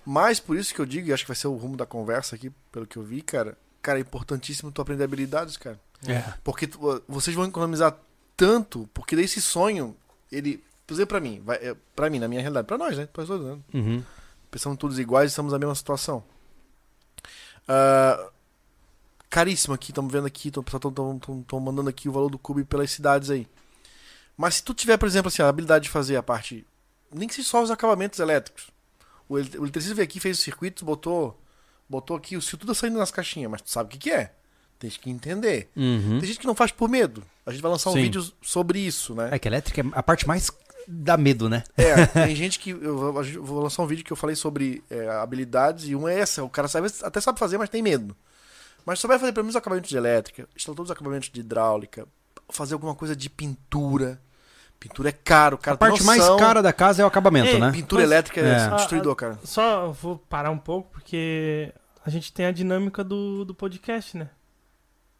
Mas 0.05 0.39
por 0.39 0.55
isso 0.55 0.73
que 0.73 0.79
eu 0.79 0.85
digo, 0.85 1.07
e 1.07 1.13
acho 1.13 1.23
que 1.23 1.29
vai 1.29 1.35
ser 1.35 1.47
o 1.47 1.55
rumo 1.55 1.75
da 1.75 1.85
conversa 1.85 2.35
aqui, 2.35 2.51
pelo 2.71 2.85
que 2.85 2.97
eu 2.97 3.03
vi, 3.03 3.21
cara. 3.21 3.57
Cara, 3.81 3.97
é 3.97 4.01
importantíssimo 4.01 4.71
tu 4.71 4.81
aprender 4.81 5.03
habilidades, 5.03 5.57
cara. 5.57 5.79
É. 6.07 6.21
Porque 6.43 6.67
tu- 6.67 7.03
vocês 7.07 7.35
vão 7.35 7.45
economizar 7.45 7.97
tanto, 8.37 8.89
porque 8.93 9.15
desse 9.15 9.41
sonho, 9.41 9.95
ele. 10.31 10.63
Por 10.85 10.93
exemplo, 10.93 11.07
pra 11.09 11.19
mim, 11.19 11.41
vai, 11.43 11.57
é, 11.57 11.75
pra 11.95 12.09
mim, 12.09 12.19
na 12.19 12.27
minha 12.27 12.41
realidade, 12.41 12.67
pra 12.67 12.77
nós, 12.77 12.95
né? 12.97 13.07
Pra 13.11 13.25
todos, 13.25 13.45
né? 13.45 13.57
Uhum. 13.73 14.03
Pensamos 14.51 14.77
todos 14.77 14.99
iguais, 14.99 15.31
estamos 15.31 15.51
na 15.51 15.57
mesma 15.59 15.73
situação. 15.73 16.23
Ah, 17.67 18.29
caríssimo 19.29 19.73
aqui, 19.73 19.91
estamos 19.91 20.11
vendo 20.11 20.27
aqui, 20.27 20.49
estão 20.49 21.59
mandando 21.59 21.89
aqui 21.89 22.07
o 22.07 22.11
valor 22.11 22.29
do 22.29 22.37
cube 22.37 22.63
pelas 22.63 22.91
cidades 22.91 23.29
aí. 23.29 23.47
Mas 24.37 24.55
se 24.55 24.63
tu 24.63 24.73
tiver, 24.73 24.97
por 24.97 25.07
exemplo, 25.07 25.29
assim, 25.29 25.41
a 25.41 25.49
habilidade 25.49 25.85
de 25.85 25.89
fazer 25.89 26.15
a 26.17 26.23
parte. 26.23 26.65
Nem 27.11 27.27
que 27.27 27.33
seja 27.33 27.47
só 27.47 27.63
os 27.63 27.71
acabamentos 27.71 28.19
elétricos. 28.19 28.67
O 29.27 29.37
ele- 29.39 29.57
o 29.57 29.63
eletricista 29.63 29.95
veio 29.95 30.05
aqui, 30.05 30.19
fez 30.19 30.37
os 30.37 30.43
circuitos, 30.43 30.83
botou. 30.83 31.39
Botou 31.87 32.17
aqui 32.17 32.35
o 32.35 32.41
fio 32.41 32.57
tudo 32.57 32.73
saindo 32.73 32.97
nas 32.97 33.11
caixinhas, 33.11 33.49
mas 33.51 33.61
tu 33.61 33.69
sabe 33.69 33.87
o 33.87 33.91
que, 33.91 33.97
que 33.97 34.11
é. 34.11 34.33
Tem 34.79 34.89
que 34.89 35.09
entender. 35.09 35.69
Uhum. 35.75 36.19
Tem 36.19 36.27
gente 36.27 36.39
que 36.39 36.47
não 36.47 36.55
faz 36.55 36.71
por 36.71 36.89
medo. 36.89 37.23
A 37.45 37.51
gente 37.51 37.61
vai 37.61 37.71
lançar 37.71 37.91
um 37.91 37.93
Sim. 37.93 38.01
vídeo 38.01 38.25
sobre 38.41 38.79
isso, 38.79 39.13
né? 39.15 39.29
É 39.31 39.39
que 39.39 39.47
elétrica 39.47 39.81
é 39.81 39.85
a 39.93 40.03
parte 40.03 40.27
mais 40.27 40.49
dá 40.87 41.17
medo, 41.17 41.49
né? 41.49 41.63
É, 41.77 42.05
tem 42.27 42.35
gente 42.35 42.59
que. 42.59 42.71
Eu 42.71 43.13
vou 43.43 43.61
lançar 43.63 43.83
um 43.83 43.87
vídeo 43.87 44.03
que 44.03 44.11
eu 44.11 44.17
falei 44.17 44.35
sobre 44.35 44.83
é, 44.89 45.07
habilidades, 45.09 45.87
e 45.87 45.95
uma 45.95 46.11
é 46.11 46.19
essa. 46.19 46.43
O 46.43 46.49
cara 46.49 46.67
sabe, 46.67 46.87
até 47.03 47.21
sabe 47.21 47.39
fazer, 47.39 47.57
mas 47.57 47.69
tem 47.69 47.81
medo. 47.81 48.15
Mas 48.85 48.99
só 48.99 49.07
vai 49.07 49.17
fazer 49.17 49.31
pelo 49.31 49.45
menos 49.45 49.55
acabamentos 49.55 49.89
de 49.89 49.97
elétrica, 49.97 50.47
instalar 50.55 50.75
todos 50.75 50.89
os 50.91 50.95
acabamentos 50.95 51.29
de 51.29 51.39
hidráulica, 51.39 52.07
fazer 52.49 52.73
alguma 52.73 52.93
coisa 52.93 53.15
de 53.15 53.29
pintura. 53.29 54.21
Pintura 54.79 55.09
é 55.09 55.11
caro, 55.11 55.57
cara. 55.57 55.75
A 55.75 55.77
parte 55.77 55.97
tem 55.97 56.05
mais 56.05 56.19
noção. 56.21 56.37
cara 56.37 56.61
da 56.61 56.71
casa 56.71 57.01
é 57.01 57.05
o 57.05 57.07
acabamento, 57.07 57.47
Ei, 57.47 57.59
né? 57.59 57.71
Pintura 57.71 58.01
Mas- 58.03 58.11
elétrica 58.11 58.41
é, 58.41 58.67
É. 58.67 58.69
destruidor, 58.75 59.15
cara. 59.15 59.39
Só 59.43 59.87
vou 59.91 60.17
parar 60.17 60.51
um 60.51 60.57
pouco, 60.57 60.91
porque 60.91 61.73
a 62.05 62.09
gente 62.09 62.31
tem 62.31 62.45
a 62.45 62.51
dinâmica 62.51 63.03
do, 63.03 63.43
do 63.45 63.55
podcast, 63.55 64.15
né? 64.17 64.29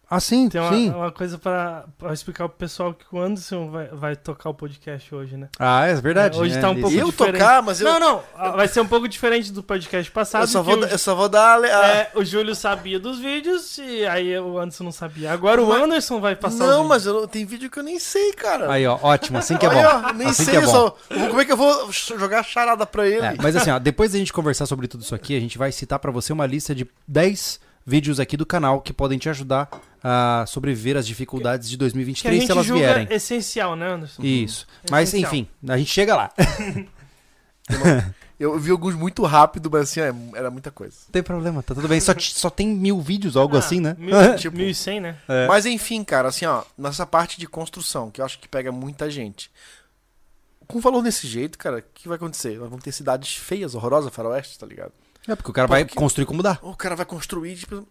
Ah, 0.10 0.20
sim, 0.20 0.48
Tem 0.50 0.62
uma, 0.62 0.70
sim. 0.72 0.90
uma 0.92 1.12
coisa 1.12 1.38
pra, 1.38 1.86
pra 1.98 2.14
explicar 2.14 2.48
pro 2.48 2.58
pessoal 2.58 2.94
que 2.94 3.06
o 3.12 3.20
Anderson 3.20 3.70
vai, 3.72 3.88
vai 3.88 4.16
tocar 4.16 4.50
o 4.50 4.54
podcast 4.54 5.14
hoje, 5.16 5.36
né? 5.36 5.48
Ah, 5.58 5.86
é 5.88 5.96
verdade. 5.96 6.38
É, 6.38 6.42
hoje 6.42 6.58
é, 6.58 6.62
tá 6.62 6.70
um 6.70 6.80
pouco 6.80 6.96
Eu 6.96 7.08
diferente. 7.08 7.34
tocar, 7.40 7.62
mas 7.64 7.82
eu. 7.82 7.88
Não, 7.92 8.00
não, 8.00 8.24
ah, 8.38 8.52
vai 8.52 8.68
ser 8.68 8.82
um 8.82 8.88
pouco 8.88 9.08
diferente 9.08 9.52
do 9.52 9.64
podcast 9.64 10.12
passado. 10.12 10.44
eu, 10.44 10.48
só 10.48 10.62
vou, 10.62 10.76
o- 10.76 10.82
dar- 10.82 10.92
eu 10.92 10.98
só 11.00 11.16
vou 11.16 11.28
dar. 11.28 11.60
a- 11.64 11.80
a- 11.82 11.88
é, 11.88 12.12
o 12.16 12.24
Júlio 12.24 12.54
sabia 12.56 13.00
dos 13.00 13.18
vídeos 13.20 13.78
e 13.80 14.06
aí 14.06 14.38
o 14.40 14.60
Anderson 14.60 14.84
não 14.84 14.92
sabia. 14.92 15.32
Agora 15.32 15.62
o 15.62 15.70
Mas- 15.70 15.82
Anderson 15.82 16.20
vai 16.22 16.36
passar 16.36 16.68
não, 16.68 16.86
mas 16.86 17.06
eu, 17.06 17.28
tem 17.28 17.44
vídeo 17.46 17.70
que 17.70 17.80
eu 17.80 17.84
nem 17.84 17.98
sei, 18.00 18.32
cara. 18.34 18.72
Aí, 18.72 18.86
ó, 18.86 19.00
ótimo, 19.02 19.38
assim 19.40 19.58
que 19.58 19.66
é 19.66 19.70
bom. 19.70 19.78
Olha, 19.78 20.08
ó, 20.10 20.14
nem 20.14 20.28
assim 20.28 20.44
sei, 20.46 20.54
que 20.60 20.60
é 20.64 20.68
só- 20.68 20.96
como 21.10 21.42
é 21.42 21.46
que 21.46 21.52
eu 21.52 21.58
vou 21.58 21.92
jogar 21.92 22.44
charada 22.44 22.86
pra 22.86 23.08
ele? 23.08 23.26
É, 23.26 23.36
mas 23.42 23.56
assim, 23.56 23.72
ó, 23.72 23.80
depois 23.80 24.12
da 24.12 24.20
gente 24.20 24.32
conversar 24.32 24.66
sobre 24.68 24.88
tudo 24.88 25.02
isso 25.02 25.16
aqui, 25.16 25.36
a 25.36 25.40
gente 25.40 25.58
vai 25.58 25.72
citar 25.72 25.98
pra 25.98 26.12
você 26.12 26.32
uma 26.32 26.46
lista 26.46 26.76
de 26.76 26.88
10 27.08 27.60
vídeos 27.86 28.20
aqui 28.20 28.36
do 28.36 28.46
canal 28.46 28.82
que 28.82 28.92
podem 28.92 29.18
te 29.18 29.30
ajudar 29.30 29.70
a 30.04 30.44
sobreviver 30.48 30.98
às 30.98 31.06
dificuldades 31.06 31.70
de 31.70 31.76
que 31.78 31.82
a 31.84 31.86
2023 31.86 32.36
gente 32.40 32.46
se 32.48 32.52
elas 32.52 32.66
julga 32.66 32.80
vierem. 32.82 33.08
essencial, 33.12 33.76
né, 33.76 33.88
Anderson? 33.92 34.24
Isso. 34.24 34.68
Mas 34.90 35.10
Essencial. 35.10 35.34
enfim, 35.34 35.48
a 35.68 35.78
gente 35.78 35.92
chega 35.92 36.16
lá. 36.16 36.32
Eu 38.38 38.60
vi 38.60 38.70
alguns 38.70 38.96
muito 38.96 39.24
rápido, 39.24 39.70
mas 39.72 39.84
assim, 39.84 40.02
é- 40.02 40.38
era 40.38 40.52
muita 40.52 40.70
coisa. 40.70 40.94
Não 41.06 41.12
tem 41.12 41.24
problema, 41.24 41.64
tá 41.64 41.74
tudo 41.74 41.88
bem. 41.88 42.02
Só, 42.02 42.14
só 42.20 42.50
tem 42.50 42.68
mil 42.68 43.00
vídeos, 43.00 43.38
algo 43.38 43.56
Ah, 43.56 43.60
assim, 43.60 43.80
né? 43.80 43.96
Mil, 43.98 44.14
Tipo- 44.38 44.58
1100, 44.58 45.00
né? 45.00 45.18
É. 45.28 45.48
Mas 45.48 45.66
enfim, 45.66 46.04
cara, 46.04 46.28
assim, 46.28 46.46
ó, 46.46 46.64
nessa 46.78 47.06
parte 47.06 47.40
de 47.40 47.48
construção, 47.48 48.12
que 48.12 48.20
eu 48.20 48.26
acho 48.26 48.38
que 48.40 48.48
pega 48.48 48.72
muita 48.74 49.10
gente. 49.10 49.50
Com 50.68 50.82
valor 50.82 51.02
desse 51.02 51.26
jeito, 51.28 51.58
cara, 51.58 51.78
o 51.78 51.84
que 51.94 52.10
vai 52.10 52.18
acontecer? 52.18 52.58
Nós 52.60 52.70
vamos 52.70 52.84
ter 52.84 52.92
cidades 52.92 53.36
feias, 53.36 53.74
horrorosas, 53.74 54.14
faroeste, 54.14 54.60
tá 54.60 54.66
ligado? 54.66 54.92
É, 55.28 55.36
porque 55.36 55.50
o 55.50 55.54
cara 55.54 55.68
vai 55.68 55.84
Porque- 55.86 55.98
construir 56.00 56.26
como 56.26 56.44
dá. 56.44 56.58
O 56.62 56.76
cara 56.76 56.96
vai 56.96 57.06
construir, 57.06 57.56
tipo, 57.56 57.88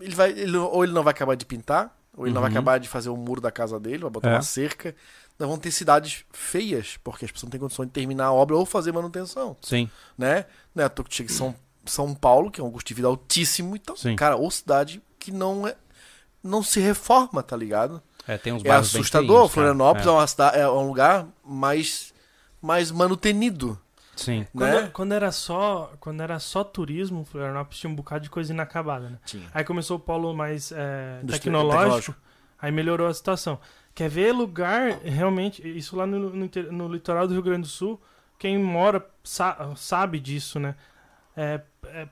ele 0.00 0.14
vai, 0.14 0.30
ele- 0.30 0.56
ou 0.56 0.82
ele 0.84 0.92
não 0.92 1.02
vai 1.02 1.12
acabar 1.12 1.34
de 1.36 1.44
pintar, 1.46 1.96
ou 2.16 2.26
ele 2.26 2.34
não 2.34 2.40
vai 2.42 2.50
Uhum. 2.50 2.56
acabar 2.56 2.78
de 2.78 2.88
fazer 2.88 3.08
o 3.08 3.16
muro 3.16 3.40
da 3.40 3.50
casa 3.50 3.78
dele, 3.78 3.98
vai 3.98 4.10
botar 4.10 4.30
É. 4.30 4.34
uma 4.34 4.42
cerca. 4.42 4.94
Nós 5.38 5.48
vamos 5.48 5.62
ter 5.62 5.70
cidades 5.70 6.24
feias, 6.32 6.98
porque 7.02 7.24
as 7.24 7.30
pessoas 7.32 7.44
não 7.48 7.50
têm 7.50 7.60
condições 7.60 7.86
de 7.86 7.92
terminar 7.92 8.26
a 8.26 8.32
obra 8.32 8.56
ou 8.56 8.66
fazer 8.66 8.92
manutenção, 8.92 9.56
Sim. 9.62 9.88
né? 10.18 10.44
É 10.76 10.88
toa 10.88 11.04
que 11.04 11.14
chega 11.14 11.30
em 11.32 11.34
São, 11.34 11.54
São 11.86 12.14
Paulo, 12.14 12.50
que 12.50 12.60
é 12.60 12.64
um 12.64 12.70
custo 12.70 12.88
de 12.88 12.94
vida 12.94 13.08
altíssimo, 13.08 13.74
então, 13.76 13.96
Sim. 13.96 14.14
cara, 14.14 14.36
ou 14.36 14.50
cidade 14.50 15.00
que 15.18 15.30
não 15.32 15.66
é 15.66 15.74
não 16.44 16.60
se 16.62 16.80
reforma, 16.80 17.40
tá 17.42 17.56
ligado? 17.56 18.02
É, 18.26 18.36
tem 18.36 18.52
uns 18.52 18.64
É 18.64 18.70
assustador. 18.72 19.36
cara. 19.42 19.48
Florianópolis 19.48 20.06
é. 20.06 20.10
É. 20.10 20.12
uma 20.12 20.26
cida- 20.26 20.48
é 20.48 20.68
um 20.68 20.86
lugar 20.88 21.26
mais, 21.44 22.12
mais 22.60 22.90
manutenido, 22.90 23.78
Sim. 24.16 24.46
Quando, 24.54 24.72
né? 24.82 24.90
quando 24.92 25.12
era 25.12 25.32
só, 25.32 25.92
quando 25.98 26.20
era 26.20 26.38
só 26.38 26.62
turismo, 26.62 27.24
Florianópolis 27.24 27.78
tinha 27.80 27.90
um 27.90 27.94
bocado 27.94 28.24
de 28.24 28.30
coisa 28.30 28.52
inacabada, 28.52 29.08
né? 29.10 29.18
Tinha. 29.24 29.48
Aí 29.54 29.64
começou 29.64 29.96
o 29.96 30.00
polo 30.00 30.34
mais 30.34 30.70
é, 30.72 31.20
tecnológico, 31.26 31.42
tecnológico. 31.80 32.16
aí 32.58 32.70
melhorou 32.70 33.06
a 33.08 33.14
situação. 33.14 33.58
Quer 33.94 34.08
ver 34.08 34.32
lugar, 34.32 34.98
realmente, 35.02 35.66
isso 35.76 35.96
lá 35.96 36.06
no, 36.06 36.30
no, 36.30 36.50
no 36.70 36.88
litoral 36.92 37.26
do 37.26 37.32
Rio 37.34 37.42
Grande 37.42 37.62
do 37.62 37.68
Sul, 37.68 38.00
quem 38.38 38.58
mora 38.58 39.04
sa- 39.24 39.74
sabe 39.76 40.18
disso, 40.20 40.58
né? 40.60 40.74
É, 41.36 41.60
é, 41.86 42.08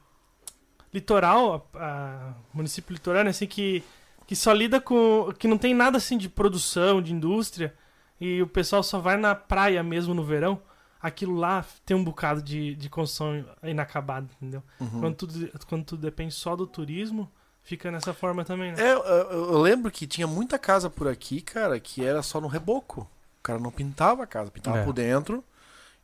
litoral, 0.92 1.68
a- 1.74 1.78
a- 1.84 2.34
município 2.52 2.92
litorâneo, 2.92 3.30
assim, 3.30 3.46
que, 3.46 3.82
que 4.26 4.34
só 4.34 4.52
lida 4.52 4.80
com... 4.80 5.32
que 5.38 5.46
não 5.48 5.58
tem 5.58 5.74
nada, 5.74 5.98
assim, 5.98 6.16
de 6.18 6.28
produção, 6.28 7.00
de 7.00 7.12
indústria, 7.12 7.74
e 8.20 8.42
o 8.42 8.46
pessoal 8.46 8.82
só 8.82 8.98
vai 8.98 9.16
na 9.16 9.34
praia 9.34 9.82
mesmo 9.82 10.12
no 10.14 10.24
verão, 10.24 10.60
aquilo 11.00 11.34
lá 11.36 11.64
tem 11.84 11.96
um 11.96 12.04
bocado 12.04 12.42
de, 12.42 12.74
de 12.74 12.88
construção 12.90 13.44
inacabada, 13.62 14.26
entendeu? 14.36 14.62
Uhum. 14.80 15.00
Quando, 15.00 15.14
tudo, 15.16 15.50
quando 15.68 15.84
tudo 15.84 16.02
depende 16.02 16.34
só 16.34 16.54
do 16.56 16.66
turismo, 16.66 17.30
fica 17.62 17.90
nessa 17.90 18.12
forma 18.12 18.44
também, 18.44 18.72
né? 18.72 18.82
É, 18.82 18.92
eu, 18.92 19.02
eu- 19.02 19.58
lembro 19.60 19.90
que 19.90 20.06
tinha 20.06 20.26
muita 20.26 20.58
casa 20.58 20.90
por 20.90 21.08
aqui, 21.08 21.40
cara, 21.40 21.78
que 21.80 22.04
era 22.04 22.22
só 22.22 22.40
no 22.40 22.48
reboco. 22.48 23.02
O 23.38 23.42
cara 23.42 23.58
não 23.58 23.70
pintava 23.70 24.22
a 24.24 24.26
casa, 24.26 24.50
pintava 24.50 24.78
É. 24.78 24.84
por 24.84 24.92
dentro 24.92 25.42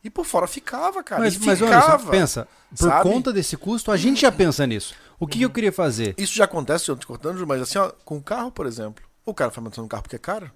e 0.03 0.09
por 0.09 0.25
fora 0.25 0.47
ficava, 0.47 1.03
cara. 1.03 1.21
Mas, 1.21 1.37
mas 1.37 1.59
ficava. 1.59 1.93
Anderson, 1.93 2.09
pensa, 2.11 2.47
por 2.69 2.77
sabe? 2.89 3.03
conta 3.09 3.31
desse 3.33 3.55
custo, 3.57 3.91
a 3.91 3.97
gente 3.97 4.21
já 4.21 4.31
pensa 4.31 4.65
nisso. 4.65 4.95
O 5.19 5.27
que 5.27 5.41
eu 5.41 5.49
queria 5.49 5.71
fazer? 5.71 6.15
Isso 6.17 6.35
já 6.35 6.45
acontece, 6.45 6.89
eu 6.89 6.95
te 6.95 7.05
cortando, 7.05 7.45
mas 7.45 7.61
assim, 7.61 7.77
ó, 7.77 7.91
com 8.05 8.17
o 8.17 8.21
carro, 8.23 8.51
por 8.51 8.65
exemplo. 8.65 9.03
O 9.25 9.33
cara 9.33 9.51
faz 9.51 9.57
manutenção 9.61 9.83
no 9.83 9.89
carro 9.89 10.03
porque 10.03 10.15
é 10.15 10.19
caro. 10.19 10.49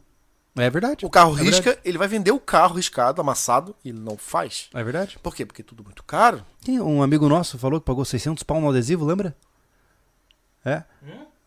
É 0.56 0.70
verdade. 0.70 1.06
O 1.06 1.10
carro 1.10 1.38
É 1.40 1.44
risca, 1.44 1.80
ele 1.86 1.98
vai 1.98 2.08
vender 2.08 2.32
o 2.32 2.40
carro 2.40 2.76
riscado, 2.76 3.22
amassado, 3.22 3.74
e 3.86 3.90
ele 3.90 4.00
não 4.00 4.18
faz. 4.18 4.68
É 4.74 4.84
verdade. 4.84 5.18
Por 5.24 5.34
quê? 5.34 5.46
Porque 5.46 5.62
é 5.62 5.66
tudo 5.66 5.84
muito 5.84 6.04
caro. 6.04 6.46
Tem 6.64 6.80
um 6.80 7.02
amigo 7.02 7.28
nosso 7.30 7.58
falou 7.58 7.80
que 7.80 7.86
pagou 7.86 8.04
600 8.04 8.44
pau 8.44 8.60
no 8.60 8.70
adesivo, 8.70 9.06
lembra? 9.06 9.36
É. 10.66 10.84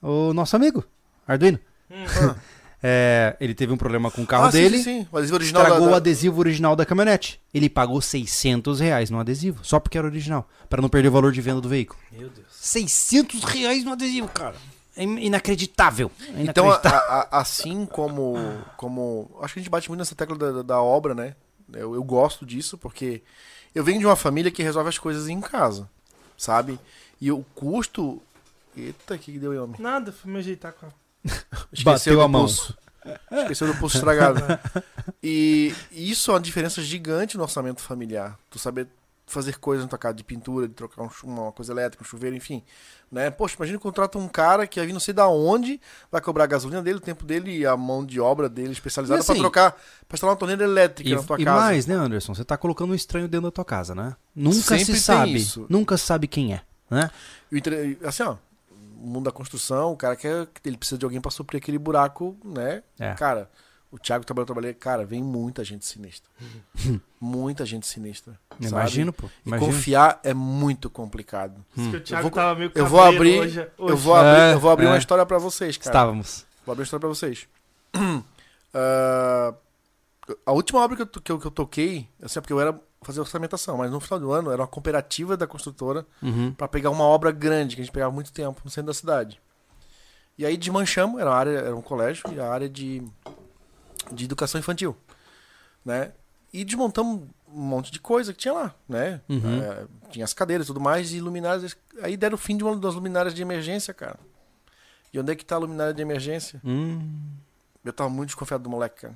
O 0.02 0.32
nosso 0.32 0.56
amigo, 0.56 0.84
Arduino. 1.26 1.58
Hum. 1.90 2.04
É, 2.86 3.34
ele 3.40 3.54
teve 3.54 3.72
um 3.72 3.78
problema 3.78 4.10
com 4.10 4.20
o 4.20 4.26
carro 4.26 4.44
Ah, 4.44 4.50
dele. 4.50 4.76
sim, 4.76 4.84
sim. 4.84 5.08
O 5.10 5.16
adesivo 5.16 5.36
original 5.36 5.62
Estragou 5.62 5.86
da- 5.86 5.92
o 5.94 5.96
adesivo 5.96 6.38
original 6.38 6.76
da 6.76 6.84
caminhonete. 6.84 7.40
Ele 7.54 7.70
pagou 7.70 7.98
600 8.02 8.78
reais 8.78 9.08
no 9.08 9.18
adesivo, 9.18 9.60
só 9.64 9.80
porque 9.80 9.96
era 9.96 10.06
original, 10.06 10.46
Pra 10.68 10.82
não 10.82 10.90
perder 10.90 11.08
o 11.08 11.12
valor 11.12 11.32
de 11.32 11.40
venda 11.40 11.62
do 11.62 11.68
veículo. 11.70 11.98
Meu 12.12 12.28
Deus. 12.28 12.46
600 12.50 13.42
reais 13.44 13.84
no 13.84 13.92
adesivo, 13.92 14.28
cara. 14.28 14.54
É 14.96 15.02
in- 15.02 15.18
inacreditável. 15.26 16.10
Então, 16.36 16.70
a- 16.70 16.76
a- 16.84 17.28
assim 17.40 17.84
como, 17.86 18.36
como. 18.76 19.30
Acho 19.42 19.54
que 19.54 19.60
a 19.60 19.62
gente 19.62 19.70
bate 19.70 19.88
muito 19.88 19.98
nessa 19.98 20.14
tecla 20.14 20.36
da, 20.36 20.62
da- 20.62 20.80
obra, 20.82 21.14
né? 21.14 21.34
Eu, 21.72 21.94
eu 21.94 22.04
gosto 22.04 22.44
disso 22.46 22.76
porque 22.78 23.22
eu 23.74 23.82
venho 23.82 23.98
de 23.98 24.06
uma 24.06 24.16
família 24.16 24.50
que 24.50 24.62
resolve 24.62 24.88
as 24.88 24.98
coisas 24.98 25.28
em 25.28 25.40
casa, 25.40 25.88
sabe? 26.36 26.78
E 27.20 27.32
o 27.32 27.44
custo. 27.54 28.22
Eita, 28.76 29.16
que 29.18 29.32
que 29.32 29.38
deu 29.38 29.52
aí, 29.52 29.58
homem? 29.58 29.76
Nada, 29.80 30.12
fui 30.12 30.30
me 30.30 30.38
ajeitar 30.38 30.72
com 30.72 30.86
a... 30.86 30.90
Bateu 31.84 32.16
do 32.16 32.22
a 32.22 32.28
mão. 32.28 32.42
pulso. 32.42 32.76
Esqueceu 33.30 33.66
do 33.66 33.74
pulso 33.78 33.96
estragado. 33.96 34.40
e 35.22 35.74
isso 35.92 36.30
é 36.30 36.34
uma 36.34 36.40
diferença 36.40 36.82
gigante 36.82 37.36
no 37.36 37.42
orçamento 37.42 37.80
familiar. 37.80 38.38
Tu 38.50 38.58
saber 38.58 38.88
fazer 39.26 39.58
coisas 39.58 39.84
na 39.84 39.88
tua 39.88 39.98
casa 39.98 40.14
de 40.14 40.22
pintura, 40.24 40.68
de 40.68 40.74
trocar 40.74 41.02
um 41.02 41.08
uma 41.24 41.50
coisa 41.52 41.72
elétrica, 41.72 42.02
um 42.04 42.06
chuveiro, 42.06 42.36
enfim. 42.36 42.62
Né? 43.10 43.30
Poxa, 43.30 43.54
imagina 43.56 43.78
contrata 43.78 44.18
um 44.18 44.28
cara 44.28 44.66
que 44.66 44.78
vai 44.78 44.86
vir 44.86 44.92
não 44.92 45.00
sei 45.00 45.14
da 45.14 45.28
onde, 45.28 45.80
vai 46.10 46.20
cobrar 46.20 46.44
a 46.44 46.46
gasolina 46.46 46.82
dele, 46.82 46.98
o 46.98 47.00
tempo 47.00 47.24
dele 47.24 47.56
e 47.58 47.64
a 47.66 47.76
mão 47.76 48.04
de 48.04 48.20
obra 48.20 48.48
dele 48.48 48.72
especializada 48.72 49.20
E 49.20 49.22
assim- 49.22 49.38
trocar, 49.38 49.72
pra 50.08 50.16
instalar 50.16 50.34
uma 50.34 50.38
torneira 50.38 50.64
elétrica 50.64 51.08
E, 51.08 51.14
na 51.14 51.22
tua 51.22 51.40
e 51.40 51.44
casa. 51.44 51.60
mais, 51.60 51.86
né, 51.86 51.94
Anderson? 51.94 52.34
Você 52.34 52.44
tá 52.44 52.56
colocando 52.56 52.90
um 52.90 52.94
estranho 52.94 53.28
dentro 53.28 53.46
da 53.46 53.50
tua 53.52 53.64
casa, 53.64 53.94
né? 53.94 54.14
Nunca 54.34 54.56
Sempre 54.78 54.84
se 54.84 55.00
sabe. 55.00 55.34
isso. 55.36 55.64
Nunca 55.68 55.96
se 55.96 56.04
sabe 56.04 56.26
quem 56.26 56.52
é, 56.54 56.62
né? 56.90 57.10
E 57.52 57.62
Assim, 58.04 58.24
ó, 58.24 58.36
o 59.00 59.06
mundo 59.06 59.24
da 59.26 59.32
construção, 59.32 59.92
o 59.92 59.96
cara 59.96 60.16
quer, 60.16 60.48
ele 60.64 60.76
precisa 60.76 60.98
de 60.98 61.04
alguém 61.04 61.20
pra 61.20 61.30
suprir 61.30 61.58
aquele 61.62 61.78
buraco, 61.78 62.36
né? 62.44 62.82
É. 62.98 63.14
Cara, 63.14 63.48
o 63.94 63.98
Thiago 63.98 64.24
trabalhou, 64.24 64.42
eu 64.42 64.46
trabalhei, 64.46 64.74
cara, 64.74 65.04
vem 65.06 65.22
muita 65.22 65.62
gente 65.64 65.84
sinistra. 65.86 66.28
muita 67.20 67.64
gente 67.64 67.86
sinistra. 67.86 68.38
sabe? 68.50 68.66
Imagino, 68.66 69.12
pô. 69.12 69.26
E 69.44 69.48
Imagino. 69.48 69.70
confiar 69.72 70.20
é 70.22 70.34
muito 70.34 70.90
complicado. 70.90 71.64
Que 71.74 71.96
o 71.96 72.00
Thiago 72.00 72.22
vou- 72.22 72.30
tava 72.32 72.58
meio 72.58 72.72
Eu 72.74 72.86
vou 72.86 73.00
abrir, 73.02 73.40
hoje, 73.40 73.68
eu 73.78 73.96
vou 73.96 74.14
abrir, 74.14 74.40
É, 74.40 74.52
eu 74.54 74.60
vou 74.60 74.70
abrir 74.70 74.86
é. 74.86 74.88
uma 74.90 74.98
história 74.98 75.24
pra 75.24 75.38
vocês, 75.38 75.76
cara. 75.76 75.88
Estávamos. 75.90 76.46
Vou 76.66 76.72
abrir 76.72 76.80
uma 76.82 76.84
história 76.84 77.00
pra 77.00 77.08
vocês. 77.08 77.46
Ah, 78.76 79.54
a 80.46 80.52
última 80.52 80.80
obra 80.82 80.96
que 80.96 81.02
eu, 81.02 81.06
que 81.22 81.30
eu, 81.32 81.38
que 81.38 81.46
eu 81.46 81.50
toquei, 81.50 82.08
assim, 82.22 82.38
é 82.38 82.42
porque 82.42 82.52
eu 82.52 82.60
era 82.60 82.76
fazer 83.02 83.20
orçamentação, 83.20 83.76
mas 83.76 83.90
no 83.90 84.00
final 84.00 84.18
do 84.18 84.32
ano 84.32 84.50
era 84.50 84.62
uma 84.62 84.66
cooperativa 84.66 85.36
da 85.36 85.46
construtora 85.46 86.04
Uhum. 86.22 86.52
Pra 86.52 86.66
pegar 86.66 86.90
uma 86.90 87.04
obra 87.04 87.30
grande, 87.30 87.76
que 87.76 87.82
a 87.82 87.84
gente 87.84 87.92
pegava 87.92 88.10
muito 88.10 88.32
tempo 88.32 88.60
no 88.64 88.70
centro 88.70 88.88
da 88.88 88.94
cidade. 88.94 89.40
E 90.36 90.44
aí 90.44 90.56
desmanchamos, 90.56 91.20
era, 91.20 91.30
uma 91.30 91.36
área, 91.36 91.50
era 91.58 91.76
um 91.76 91.82
colégio, 91.82 92.24
e 92.34 92.40
a 92.40 92.50
área 92.50 92.68
de, 92.68 93.00
de 94.12 94.24
educação 94.24 94.58
infantil. 94.58 94.96
Né? 95.84 96.12
E 96.52 96.64
desmontamos 96.64 97.22
um 97.48 97.60
monte 97.60 97.90
de 97.90 98.00
coisa 98.00 98.32
que 98.32 98.38
tinha 98.38 98.54
lá, 98.54 98.74
né? 98.88 99.20
Uhum. 99.28 99.62
É, 99.62 99.86
tinha 100.10 100.24
as 100.24 100.32
cadeiras 100.32 100.66
e 100.66 100.68
tudo 100.68 100.80
mais, 100.80 101.12
e 101.12 101.20
luminárias. 101.20 101.76
Aí 102.02 102.16
deram 102.16 102.34
o 102.34 102.38
fim 102.38 102.56
de 102.56 102.64
uma 102.64 102.76
das 102.76 102.94
luminárias 102.94 103.34
de 103.34 103.42
emergência, 103.42 103.92
cara. 103.92 104.18
E 105.12 105.18
onde 105.18 105.32
é 105.32 105.34
que 105.36 105.44
tá 105.44 105.54
a 105.54 105.58
luminária 105.58 105.94
de 105.94 106.02
emergência? 106.02 106.60
Hum. 106.64 107.08
Eu 107.84 107.92
tava 107.92 108.10
muito 108.10 108.28
desconfiado 108.28 108.62
do 108.64 108.70
moleque, 108.70 109.02
cara. 109.02 109.14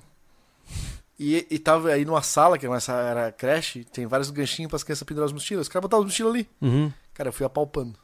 E, 1.18 1.46
e 1.51 1.59
tava 1.59 1.90
aí 1.90 2.05
numa 2.05 2.22
sala, 2.22 2.57
que 2.57 2.66
essa 2.66 2.92
era 2.92 3.33
creche, 3.33 3.85
tem 3.85 4.07
vários 4.07 4.31
ganchinhos 4.31 4.70
para 4.70 4.77
as 4.77 4.85
crianças 4.85 5.03
pendurar 5.03 5.27
as 5.27 5.33
mochilas. 5.33 5.66
Os 5.66 5.68
caras 5.68 5.83
botavam 5.83 6.05
as 6.05 6.12
mochilas 6.12 6.35
ali. 6.35 6.48
Uhum. 6.61 6.92
Cara, 7.12 7.31
eu 7.31 7.33
fui 7.33 7.44
apalpando 7.44 7.98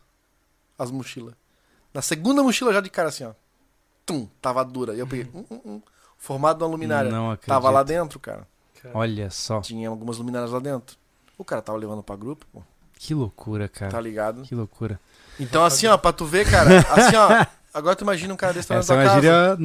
as 0.76 0.90
mochilas. 0.90 1.34
Na 1.92 2.02
segunda 2.02 2.42
mochila 2.42 2.72
já 2.72 2.80
de 2.80 2.90
cara 2.90 3.10
assim, 3.10 3.24
ó. 3.24 3.32
Tum, 4.04 4.28
tava 4.42 4.64
dura. 4.64 4.94
E 4.94 4.98
eu 4.98 5.06
peguei. 5.06 5.30
Hum, 5.32 5.44
hum, 5.48 5.60
hum. 5.64 5.82
Formado 6.24 6.58
numa 6.60 6.70
luminária. 6.70 7.10
Não 7.10 7.32
acredito. 7.32 7.48
tava 7.48 7.68
lá 7.68 7.82
dentro, 7.82 8.18
cara. 8.18 8.48
Olha 8.94 9.28
só. 9.28 9.60
Tinha 9.60 9.90
algumas 9.90 10.16
luminárias 10.16 10.52
lá 10.52 10.58
dentro. 10.58 10.96
O 11.36 11.44
cara 11.44 11.60
tava 11.60 11.76
levando 11.76 12.02
pra 12.02 12.16
grupo, 12.16 12.46
pô. 12.50 12.62
Que 12.98 13.12
loucura, 13.12 13.68
cara. 13.68 13.90
Tá 13.90 14.00
ligado? 14.00 14.40
Que 14.40 14.54
loucura. 14.54 14.98
Então, 15.38 15.62
assim, 15.62 15.86
ó, 15.86 15.98
pra 15.98 16.14
tu 16.14 16.24
ver, 16.24 16.50
cara. 16.50 16.78
Assim, 16.88 17.14
ó. 17.14 17.44
Agora 17.74 17.94
tu 17.94 18.04
imagina 18.04 18.32
um 18.32 18.38
cara 18.38 18.54
desse 18.54 18.68
tá 18.68 18.74
na 18.76 18.80
é 18.80 18.84
tua 18.84 18.96
uma 18.96 19.04
casa. 19.04 19.58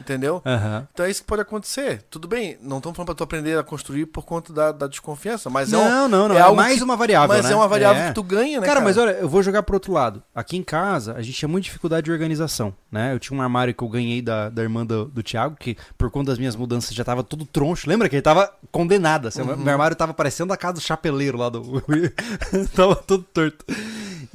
Entendeu? 0.00 0.40
Aham. 0.44 0.86
Então 0.92 1.06
é 1.06 1.10
isso 1.10 1.22
que 1.22 1.26
pode 1.26 1.42
acontecer. 1.42 2.02
Tudo 2.10 2.26
bem, 2.28 2.56
não 2.62 2.78
estamos 2.78 2.96
falando 2.96 3.06
pra 3.06 3.14
tu 3.14 3.24
aprender 3.24 3.58
a 3.58 3.62
construir 3.62 4.06
por 4.06 4.24
conta 4.24 4.52
da, 4.52 4.72
da 4.72 4.86
desconfiança, 4.86 5.48
mas 5.50 5.72
é, 5.72 5.76
um, 5.76 5.84
Não, 5.88 6.08
não, 6.08 6.28
não. 6.28 6.36
é 6.36 6.40
É, 6.40 6.52
mais 6.52 6.78
que- 6.78 6.84
uma 6.84 6.96
variável. 6.96 7.28
mas 7.28 7.44
né? 7.46 7.52
é 7.52 7.54
uma 7.56 7.68
variável 7.68 8.02
É. 8.02 8.08
que 8.08 8.14
tu 8.14 8.22
ganha, 8.22 8.60
né? 8.60 8.66
Cara, 8.66 8.80
mas 8.80 8.96
olha, 8.96 9.10
eu 9.12 9.28
vou 9.28 9.42
jogar 9.42 9.62
pro 9.62 9.74
outro 9.76 9.92
lado. 9.92 10.22
Aqui 10.34 10.56
em 10.56 10.62
casa, 10.62 11.14
a 11.14 11.22
gente 11.22 11.36
tinha 11.38 11.48
muita 11.48 11.64
dificuldade 11.64 12.04
de 12.04 12.12
organização, 12.12 12.74
né? 12.90 13.12
Eu 13.14 13.18
tinha 13.18 13.36
um 13.38 13.42
armário 13.42 13.74
que 13.74 13.82
eu 13.82 13.88
ganhei 13.88 14.22
da, 14.22 14.48
da 14.48 14.62
irmã 14.62 14.84
do, 14.86 15.04
do 15.06 15.22
Thiago, 15.22 15.56
que 15.58 15.76
por 15.98 16.10
conta 16.10 16.30
das 16.32 16.38
minhas 16.38 16.56
mudanças 16.56 16.94
já 16.94 17.04
tava 17.04 17.22
todo 17.22 17.44
troncho. 17.44 17.88
Lembra 17.88 18.08
que 18.08 18.16
ele 18.16 18.22
tava 18.22 18.52
condenado? 18.70 19.28
Assim, 19.28 19.42
Uhum. 19.42 19.56
Meu 19.56 19.72
armário 19.72 19.96
tava 19.96 20.14
parecendo 20.14 20.52
a 20.52 20.56
casa 20.56 20.74
do 20.74 20.80
chapeleiro 20.80 21.36
lá 21.36 21.48
do... 21.48 21.62
tava 22.74 22.96
todo 22.96 23.22
torto. 23.24 23.64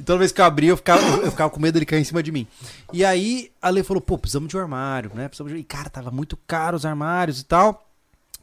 Toda 0.08 0.20
vez 0.20 0.32
que 0.32 0.40
eu 0.40 0.44
abria, 0.46 0.70
eu 0.70 0.76
ficava, 0.78 1.02
eu 1.18 1.30
ficava 1.30 1.50
com 1.50 1.60
medo 1.60 1.74
dele 1.74 1.84
cair 1.84 2.00
em 2.00 2.04
cima 2.04 2.22
de 2.22 2.32
mim. 2.32 2.46
E 2.94 3.04
aí, 3.04 3.52
a 3.60 3.68
Lê 3.68 3.82
falou, 3.82 4.00
pô, 4.00 4.16
precisamos 4.16 4.48
de 4.48 4.56
um 4.56 4.60
armário, 4.60 5.10
né? 5.14 5.28
Precisamos 5.28 5.52
de... 5.52 5.58
E, 5.58 5.62
cara, 5.62 5.90
tava 5.90 6.10
muito 6.10 6.34
caro 6.46 6.78
os 6.78 6.86
armários 6.86 7.42
e 7.42 7.44
tal. 7.44 7.86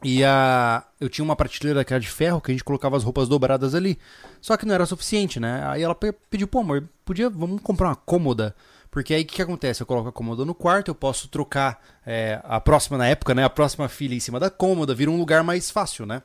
E 0.03 0.23
a... 0.23 0.83
eu 1.01 1.09
tinha 1.09 1.25
uma 1.25 1.35
prateleira 1.35 1.83
era 1.89 1.99
de 1.99 2.07
ferro, 2.07 2.39
que 2.39 2.51
a 2.51 2.53
gente 2.53 2.63
colocava 2.63 2.95
as 2.95 3.03
roupas 3.03 3.27
dobradas 3.27 3.73
ali. 3.73 3.97
Só 4.39 4.55
que 4.55 4.63
não 4.63 4.75
era 4.75 4.85
suficiente, 4.85 5.39
né? 5.39 5.65
Aí 5.65 5.81
ela 5.81 5.95
pe- 5.95 6.13
pediu, 6.29 6.47
pô, 6.47 6.59
amor, 6.59 6.87
podia, 7.03 7.31
vamos 7.31 7.59
comprar 7.63 7.87
uma 7.87 7.95
cômoda. 7.95 8.55
Porque 8.91 9.15
aí 9.15 9.23
o 9.23 9.25
que, 9.25 9.37
que 9.37 9.41
acontece? 9.41 9.81
Eu 9.81 9.87
coloco 9.87 10.09
a 10.09 10.11
cômoda 10.11 10.45
no 10.45 10.53
quarto, 10.53 10.89
eu 10.89 10.95
posso 10.95 11.27
trocar 11.29 11.83
é, 12.05 12.39
a 12.43 12.61
próxima, 12.61 12.95
na 12.95 13.07
época, 13.07 13.33
né? 13.33 13.43
A 13.43 13.49
próxima 13.49 13.89
filha 13.89 14.13
em 14.13 14.19
cima 14.19 14.39
da 14.39 14.51
cômoda, 14.51 14.93
vira 14.93 15.09
um 15.09 15.17
lugar 15.17 15.43
mais 15.43 15.71
fácil, 15.71 16.05
né? 16.05 16.21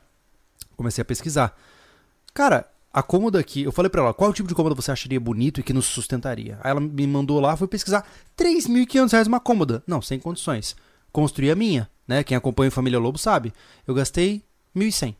Comecei 0.77 1.01
a 1.01 1.05
pesquisar. 1.05 1.57
Cara, 2.31 2.69
a 2.93 3.01
cômoda 3.01 3.39
aqui, 3.39 3.63
eu 3.63 3.71
falei 3.71 3.89
pra 3.89 4.01
ela, 4.01 4.13
qual 4.13 4.33
tipo 4.33 4.47
de 4.49 4.55
cômoda 4.55 4.75
você 4.75 4.91
acharia 4.91 5.19
bonito 5.19 5.59
e 5.59 5.63
que 5.63 5.71
nos 5.73 5.85
sustentaria? 5.85 6.59
Aí 6.63 6.71
ela 6.71 6.79
me 6.81 7.07
mandou 7.07 7.39
lá, 7.39 7.55
foi 7.55 7.67
pesquisar, 7.67 8.05
3.500 8.37 9.11
reais 9.11 9.27
uma 9.27 9.39
cômoda. 9.39 9.81
Não, 9.87 10.01
sem 10.01 10.19
condições. 10.19 10.75
Construí 11.11 11.49
a 11.51 11.55
minha, 11.55 11.89
né? 12.07 12.23
Quem 12.23 12.35
acompanha 12.37 12.69
o 12.69 12.71
Família 12.71 12.99
Lobo 12.99 13.17
sabe. 13.17 13.53
Eu 13.87 13.93
gastei 13.93 14.43
1.100. 14.75 15.15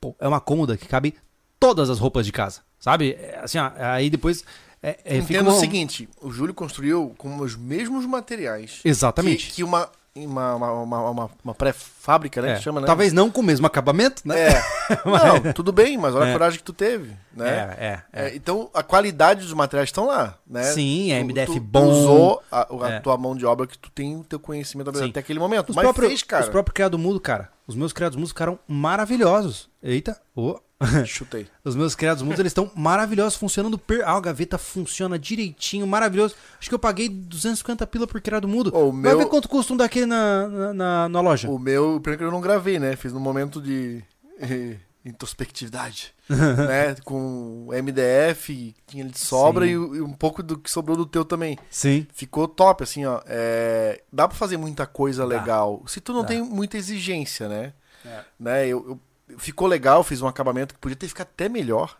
Pô, 0.00 0.14
é 0.18 0.26
uma 0.28 0.40
cômoda 0.40 0.76
que 0.76 0.86
cabe 0.86 1.14
todas 1.58 1.88
as 1.90 1.98
roupas 1.98 2.26
de 2.26 2.32
casa, 2.32 2.60
sabe? 2.78 3.12
É, 3.12 3.40
Assim, 3.42 3.58
ó, 3.58 3.70
aí 3.76 4.08
depois... 4.10 4.44
É, 4.82 4.98
é, 5.02 5.22
fica 5.22 5.34
Entenda 5.34 5.48
uma- 5.50 5.56
o 5.56 5.60
seguinte, 5.60 6.06
o 6.20 6.30
Júlio 6.30 6.52
construiu 6.52 7.14
com 7.16 7.38
os 7.38 7.56
mesmos 7.56 8.04
materiais 8.04 8.80
Exatamente. 8.84 9.46
que, 9.46 9.52
que 9.54 9.64
uma, 9.64 9.88
uma, 10.16 10.54
uma, 10.54 10.70
uma, 11.10 11.30
uma- 11.44 11.54
pré-fábrica, 11.54 12.40
né? 12.40 12.52
É, 12.52 12.56
que 12.56 12.62
chama, 12.62 12.80
né? 12.80 12.86
Talvez 12.86 13.12
não 13.12 13.28
com 13.30 13.40
o 13.40 13.44
mesmo 13.44 13.66
acabamento, 13.66 14.22
né? 14.24 14.48
É. 14.52 14.62
Não, 15.04 15.52
tudo 15.52 15.72
bem, 15.72 15.96
mas 15.98 16.14
olha 16.14 16.26
É. 16.26 16.28
a 16.30 16.32
coragem 16.32 16.58
que 16.58 16.64
tu 16.64 16.72
teve, 16.74 17.16
né? 17.32 17.74
é, 17.78 17.84
é. 17.86 18.02
É, 18.26 18.36
então, 18.36 18.68
a 18.74 18.82
qualidade 18.82 19.40
dos 19.42 19.52
materiais 19.54 19.88
estão 19.88 20.06
lá, 20.06 20.36
né? 20.46 20.62
Sim, 20.64 21.10
é 21.10 21.22
MDF 21.24 21.54
tu, 21.54 21.60
bom. 21.60 21.80
Tu 21.80 21.90
usou 21.90 22.42
a, 22.52 22.66
a 22.86 22.90
É. 22.92 23.00
tua 23.00 23.16
mão 23.16 23.34
de 23.34 23.44
obra 23.46 23.66
que 23.66 23.76
tu 23.78 23.90
tem 23.90 24.14
o 24.16 24.22
teu 24.22 24.38
conhecimento 24.38 24.96
Sim. 24.96 25.08
até 25.08 25.20
aquele 25.20 25.38
momento. 25.38 25.70
Os 25.70 25.76
mas 25.76 25.82
próprios, 25.84 26.08
fez, 26.08 26.22
cara. 26.22 26.44
os 26.44 26.48
próprios 26.50 26.74
criados 26.74 27.00
mudo, 27.00 27.18
cara. 27.18 27.48
Os 27.66 27.74
meus 27.74 27.92
criados 27.92 28.14
mudos 28.16 28.30
ficaram 28.30 28.58
maravilhosos. 28.68 29.68
Eita, 29.82 30.20
ô. 30.36 30.60
Chutei. 31.06 31.46
Os 31.64 31.74
meus 31.76 31.94
criados 31.94 32.22
mudos, 32.22 32.38
eles 32.40 32.50
estão 32.50 32.70
maravilhosos, 32.74 33.38
funcionando 33.38 33.78
per... 33.78 34.02
Ah, 34.04 34.16
a 34.16 34.20
gaveta 34.20 34.58
funciona 34.58 35.18
direitinho, 35.18 35.86
maravilhoso. 35.86 36.34
Acho 36.58 36.68
que 36.68 36.74
eu 36.74 36.78
paguei 36.78 37.08
250 37.08 37.86
pila 37.86 38.06
por 38.06 38.20
criado 38.20 38.48
mudo. 38.48 38.70
Ô, 38.74 38.88
o 38.88 38.92
Vai 38.92 39.00
meu- 39.00 39.18
ver 39.18 39.26
quanto 39.26 39.48
custa 39.48 39.72
um 39.72 39.76
daquele 39.76 40.06
na, 40.06 40.48
na, 40.48 40.74
na- 40.74 41.08
na 41.08 41.20
loja. 41.20 41.48
O 41.48 41.58
meu, 41.58 42.00
primeiro 42.00 42.18
que 42.18 42.24
eu 42.28 42.32
não 42.32 42.40
gravei, 42.40 42.78
né? 42.78 42.96
Fiz 42.96 43.12
no 43.12 43.20
momento 43.20 43.62
de 43.62 44.02
eh, 44.40 44.76
introspectividade, 45.04 46.12
né? 46.28 46.94
Com 47.04 47.68
MDF, 47.72 48.74
tinha 48.86 49.04
de 49.04 49.18
sobra 49.18 49.66
e, 49.66 49.70
e 49.70 49.76
um 49.76 50.12
pouco 50.12 50.42
do 50.42 50.58
que 50.58 50.70
sobrou 50.70 50.96
do 50.96 51.06
teu 51.06 51.24
também. 51.24 51.58
Sim. 51.70 52.06
Ficou 52.12 52.46
top, 52.48 52.82
assim, 52.82 53.04
ó. 53.06 53.20
É, 53.26 54.02
dá 54.12 54.28
pra 54.28 54.36
fazer 54.36 54.56
muita 54.56 54.86
coisa 54.86 55.22
Dá. 55.26 55.28
legal. 55.38 55.82
Se 55.86 56.00
tu 56.00 56.12
não 56.12 56.22
Dá. 56.22 56.28
tem 56.28 56.42
muita 56.42 56.76
exigência, 56.76 57.48
né? 57.48 57.72
É. 58.04 58.20
né? 58.38 58.66
Eu, 58.66 58.84
eu- 58.90 59.00
ficou 59.38 59.66
legal, 59.68 60.02
fiz 60.04 60.20
um 60.22 60.26
acabamento 60.28 60.74
que 60.74 60.80
podia 60.80 60.96
ter 60.96 61.08
ficado 61.08 61.28
até 61.28 61.48
melhor. 61.48 61.96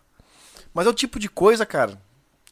Mas 0.73 0.87
é 0.87 0.89
o 0.89 0.93
tipo 0.93 1.17
de 1.19 1.29
coisa, 1.29 1.65
cara, 1.65 1.99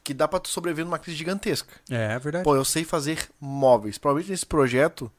que 0.02 0.14
dá 0.14 0.26
pra 0.26 0.38
tu 0.40 0.48
sobreviver 0.48 0.84
numa 0.84 0.98
crise 0.98 1.16
gigantesca. 1.18 1.74
É, 1.90 2.14
é 2.14 2.18
verdade. 2.18 2.44
Pô, 2.44 2.54
eu 2.56 2.64
sei 2.64 2.84
fazer 2.84 3.28
móveis. 3.40 3.98
Provavelmente 3.98 4.30
nesse 4.30 4.46
projeto. 4.46 5.10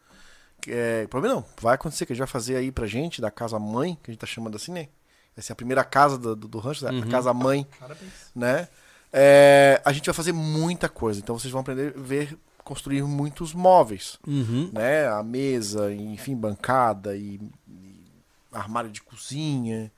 que 0.62 0.72
É, 0.72 1.06
provavelmente 1.08 1.46
não, 1.48 1.54
vai 1.62 1.76
acontecer 1.76 2.06
que 2.06 2.13
a 2.13 2.15
gente 2.15 2.20
vai 2.26 2.28
fazer 2.28 2.56
aí 2.56 2.72
pra 2.72 2.88
gente, 2.88 3.22
da 3.22 3.30
casa 3.32 3.60
mãe, 3.60 3.98
que 4.04 4.10
a 4.10 4.13
gente 4.13 4.22
tá 4.22 4.28
chamando 4.28 4.56
assim, 4.56 4.72
né? 4.72 4.88
Vai 5.36 5.44
ser 5.44 5.52
a 5.54 5.56
primeira 5.56 5.84
casa 5.84 6.18
do, 6.18 6.36
do, 6.36 6.48
do 6.48 6.60
rancho, 6.60 6.86
Uhum. 6.88 7.04
a 7.04 7.08
casa 7.08 7.34
mãe, 7.34 7.68
Parabéns. 7.80 8.12
né? 8.36 8.68
É, 9.13 9.82
a 9.86 9.91
gente 9.94 10.06
vai 10.06 10.13
fazer 10.13 10.32
muita 10.34 10.89
coisa. 10.89 11.20
Então 11.20 11.38
vocês 11.38 11.52
vão 11.52 11.62
aprender 11.62 11.94
a 11.96 12.02
ver, 12.02 12.38
construir 12.63 13.04
muitos 13.04 13.54
móveis, 13.54 14.18
Uhum. 14.26 14.70
né? 14.74 15.08
A 15.08 15.22
mesa, 15.22 15.94
enfim, 15.94 16.36
bancada 16.36 17.15
e 17.15 17.39
armário 18.56 18.89
de 18.89 19.02
cozinha, 19.02 19.91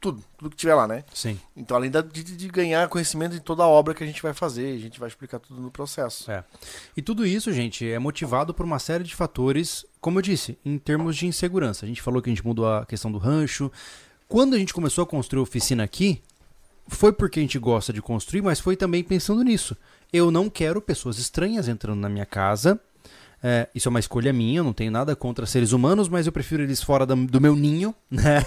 tudo, 0.00 0.22
tudo 0.36 0.50
que 0.50 0.56
tiver 0.56 0.74
lá, 0.74 0.86
né? 0.86 1.02
Sim. 1.14 1.40
Então, 1.56 1.76
além 1.76 1.90
da- 1.90 2.02
de, 2.02 2.22
de 2.22 2.48
ganhar 2.48 2.88
conhecimento 2.88 3.32
de 3.32 3.40
toda 3.40 3.62
a 3.62 3.66
obra 3.66 3.94
que 3.94 4.04
a 4.04 4.06
gente 4.06 4.20
vai 4.22 4.34
fazer, 4.34 4.74
a 4.76 4.78
gente 4.78 5.00
vai 5.00 5.08
explicar 5.08 5.38
tudo 5.38 5.60
no 5.62 5.70
processo. 5.70 6.30
É. 6.30 6.44
E 6.96 7.00
tudo 7.00 7.26
isso, 7.26 7.50
gente, 7.52 7.88
é 7.90 7.98
motivado 7.98 8.52
por 8.52 8.66
uma 8.66 8.78
série 8.78 9.02
de 9.04 9.14
fatores, 9.14 9.86
como 10.02 10.18
eu 10.18 10.22
disse, 10.22 10.58
em 10.64 10.76
termos 10.78 11.16
de 11.16 11.26
insegurança. 11.26 11.86
A 11.86 11.88
gente 11.88 12.02
falou 12.02 12.20
que 12.20 12.28
a 12.28 12.34
gente 12.34 12.44
mudou 12.46 12.70
a 12.70 12.84
questão 12.84 13.10
do 13.10 13.16
rancho. 13.18 13.72
Quando 14.28 14.54
a 14.54 14.58
gente 14.58 14.74
começou 14.74 15.02
a 15.04 15.06
construir 15.06 15.40
a 15.40 15.42
oficina 15.44 15.82
aqui, 15.84 16.20
foi 16.86 17.10
porque 17.12 17.38
a 17.38 17.42
gente 17.42 17.58
gosta 17.58 17.90
de 17.90 18.02
construir, 18.02 18.42
mas 18.42 18.60
foi 18.60 18.76
também 18.76 19.02
pensando 19.02 19.42
nisso. 19.42 19.74
Eu 20.12 20.30
não 20.30 20.50
quero 20.50 20.82
pessoas 20.82 21.18
estranhas 21.18 21.66
entrando 21.66 22.00
na 22.00 22.10
minha 22.10 22.26
casa. 22.26 22.78
É, 23.46 23.68
isso 23.74 23.86
é 23.86 23.90
uma 23.90 24.00
escolha 24.00 24.32
minha, 24.32 24.60
eu 24.60 24.64
não 24.64 24.72
tenho 24.72 24.90
nada 24.90 25.14
contra 25.14 25.44
seres 25.44 25.72
humanos, 25.72 26.08
mas 26.08 26.24
eu 26.26 26.32
prefiro 26.32 26.62
eles 26.62 26.82
fora 26.82 27.04
da- 27.04 27.14
do 27.14 27.40
meu 27.42 27.54
ninho, 27.54 27.94
né? 28.10 28.42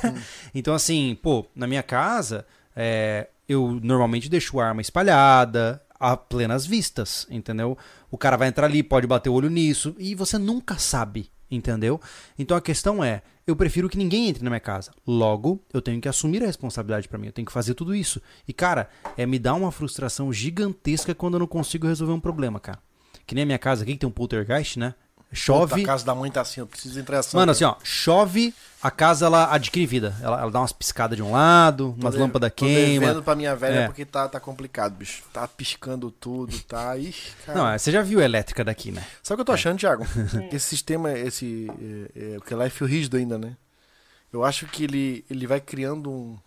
Então, 0.56 0.74
assim, 0.74 1.16
pô, 1.22 1.46
na 1.56 1.68
minha 1.68 1.84
casa, 1.84 2.48
é, 2.76 3.28
eu 3.48 3.80
normalmente 3.84 4.28
deixo 4.28 4.60
a 4.60 4.66
arma 4.70 4.82
espalhada, 4.82 5.80
a 6.00 6.18
plenas 6.18 6.66
vistas, 6.66 7.28
entendeu? 7.30 7.78
O 8.10 8.18
cara 8.18 8.38
vai 8.38 8.48
entrar 8.48 8.66
ali, 8.66 8.82
pode 8.82 9.06
bater 9.06 9.30
o 9.30 9.34
olho 9.34 9.52
nisso, 9.52 9.96
e 10.00 10.16
você 10.16 10.40
nunca 10.40 10.80
sabe, 10.80 11.30
entendeu? 11.50 12.02
Então 12.38 12.58
a 12.58 12.62
questão 12.62 13.04
é, 13.04 13.22
eu 13.46 13.56
prefiro 13.56 13.88
que 13.90 13.98
ninguém 14.00 14.28
entre 14.28 14.44
na 14.44 14.50
minha 14.50 14.60
casa. 14.60 14.92
Logo, 15.06 15.64
eu 15.72 15.80
tenho 15.82 16.02
que 16.02 16.10
assumir 16.10 16.42
a 16.42 16.48
responsabilidade 16.48 17.08
pra 17.08 17.20
mim, 17.20 17.28
eu 17.28 17.34
tenho 17.34 17.46
que 17.46 17.52
fazer 17.54 17.76
tudo 17.76 17.94
isso. 17.94 18.20
E, 18.48 18.52
cara, 18.52 18.90
é 19.16 19.28
me 19.28 19.38
dá 19.38 19.54
uma 19.54 19.72
frustração 19.72 20.34
gigantesca 20.34 21.14
quando 21.14 21.36
eu 21.36 21.40
não 21.40 21.48
consigo 21.48 21.86
resolver 21.88 22.14
um 22.14 22.20
problema, 22.20 22.60
cara. 22.60 22.80
Que 23.28 23.36
nem 23.36 23.44
a 23.44 23.46
minha 23.46 23.60
casa 23.60 23.84
aqui, 23.84 23.94
que 23.94 24.00
tem 24.00 24.10
um 24.10 24.12
poltergeist, 24.12 24.80
né? 24.80 24.96
Chove. 25.34 25.84
A 25.84 25.86
casa 25.86 26.06
da 26.06 26.16
mãe 26.16 26.32
tá 26.32 26.40
assim, 26.40 26.62
eu 26.62 26.66
preciso 26.68 26.98
entrar 26.98 27.20
assim. 27.20 27.36
Mano, 27.36 27.52
assim, 27.52 27.66
ó, 27.66 27.76
chove, 27.84 28.54
a 28.82 28.90
casa 28.90 29.26
ela 29.26 29.54
adquire 29.54 29.86
vida. 29.86 30.16
Ela, 30.22 30.40
ela 30.40 30.50
dá 30.50 30.62
umas 30.62 30.72
piscadas 30.72 31.18
de 31.18 31.22
um 31.22 31.34
lado, 31.34 31.94
umas 32.00 32.16
lâmpadas 32.16 32.50
Tô 32.52 32.64
queima. 32.66 33.02
devendo 33.08 33.22
pra 33.22 33.36
minha 33.36 33.54
velha 33.54 33.80
É. 33.80 33.86
porque 33.88 34.06
tá, 34.06 34.30
tá 34.30 34.40
complicado, 34.40 34.94
bicho. 34.94 35.24
Tá 35.34 35.46
piscando 35.46 36.10
tudo, 36.10 36.58
tá. 36.62 36.96
Ixi, 36.98 37.34
cara. 37.46 37.60
Não, 37.60 37.68
é, 37.70 37.78
você 37.78 37.92
já 37.92 38.02
viu 38.02 38.22
a 38.22 38.24
elétrica 38.24 38.64
daqui, 38.64 38.90
né? 38.94 39.06
Sabe 39.22 39.34
o 39.34 39.38
que 39.38 39.42
eu 39.42 39.46
tô 39.46 39.52
achando, 39.52 39.78
Thiago? 39.78 40.08
esse 40.50 40.66
sistema, 40.66 41.12
esse. 41.12 41.68
É, 42.16 42.36
é, 42.36 42.36
porque 42.38 42.56
lá 42.56 42.64
é 42.66 42.70
fio 42.70 42.88
rígido 42.88 43.18
ainda, 43.18 43.38
né? 43.38 43.58
Eu 44.32 44.46
acho 44.46 44.66
que 44.68 44.86
ele, 44.86 45.26
ele 45.30 45.46
vai 45.46 45.60
criando 45.60 46.10
um, 46.10 46.38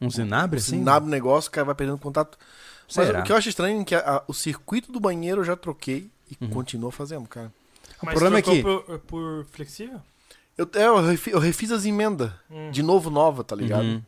Um 0.00 0.08
zinabre, 0.08 0.58
um 0.58 0.62
assim? 0.62 0.78
sinab 0.78 1.08
negócio, 1.08 1.48
o 1.48 1.52
cara 1.52 1.64
vai 1.64 1.74
perdendo 1.74 1.98
contato. 1.98 2.38
Mas 2.96 3.06
Será? 3.06 3.20
o 3.20 3.22
que 3.22 3.32
eu 3.32 3.36
acho 3.36 3.48
estranho 3.48 3.80
é 3.80 3.84
que 3.84 3.94
a- 3.94 3.98
a- 4.16 4.22
o 4.26 4.32
circuito 4.34 4.90
do 4.90 4.98
banheiro 5.00 5.40
eu 5.42 5.44
já 5.44 5.54
troquei 5.56 6.08
e 6.30 6.44
Uhum. 6.44 6.50
continuo 6.50 6.90
fazendo, 6.90 7.28
cara. 7.28 7.52
Mas 8.02 8.12
problema 8.14 8.38
é 8.38 8.42
trocou 8.42 8.80
que- 8.82 8.86
Por, 8.86 8.98
por 9.00 9.46
flexível? 9.52 10.00
Eu, 10.56 10.68
é, 10.74 10.86
eu, 10.86 11.00
refi- 11.06 11.30
eu 11.30 11.38
refiz 11.38 11.70
as 11.70 11.84
emendas 11.84 12.30
Hum. 12.50 12.70
de 12.70 12.82
novo 12.82 13.10
nova, 13.10 13.44
tá 13.44 13.54
ligado? 13.54 13.84
Uhum. 13.84 14.02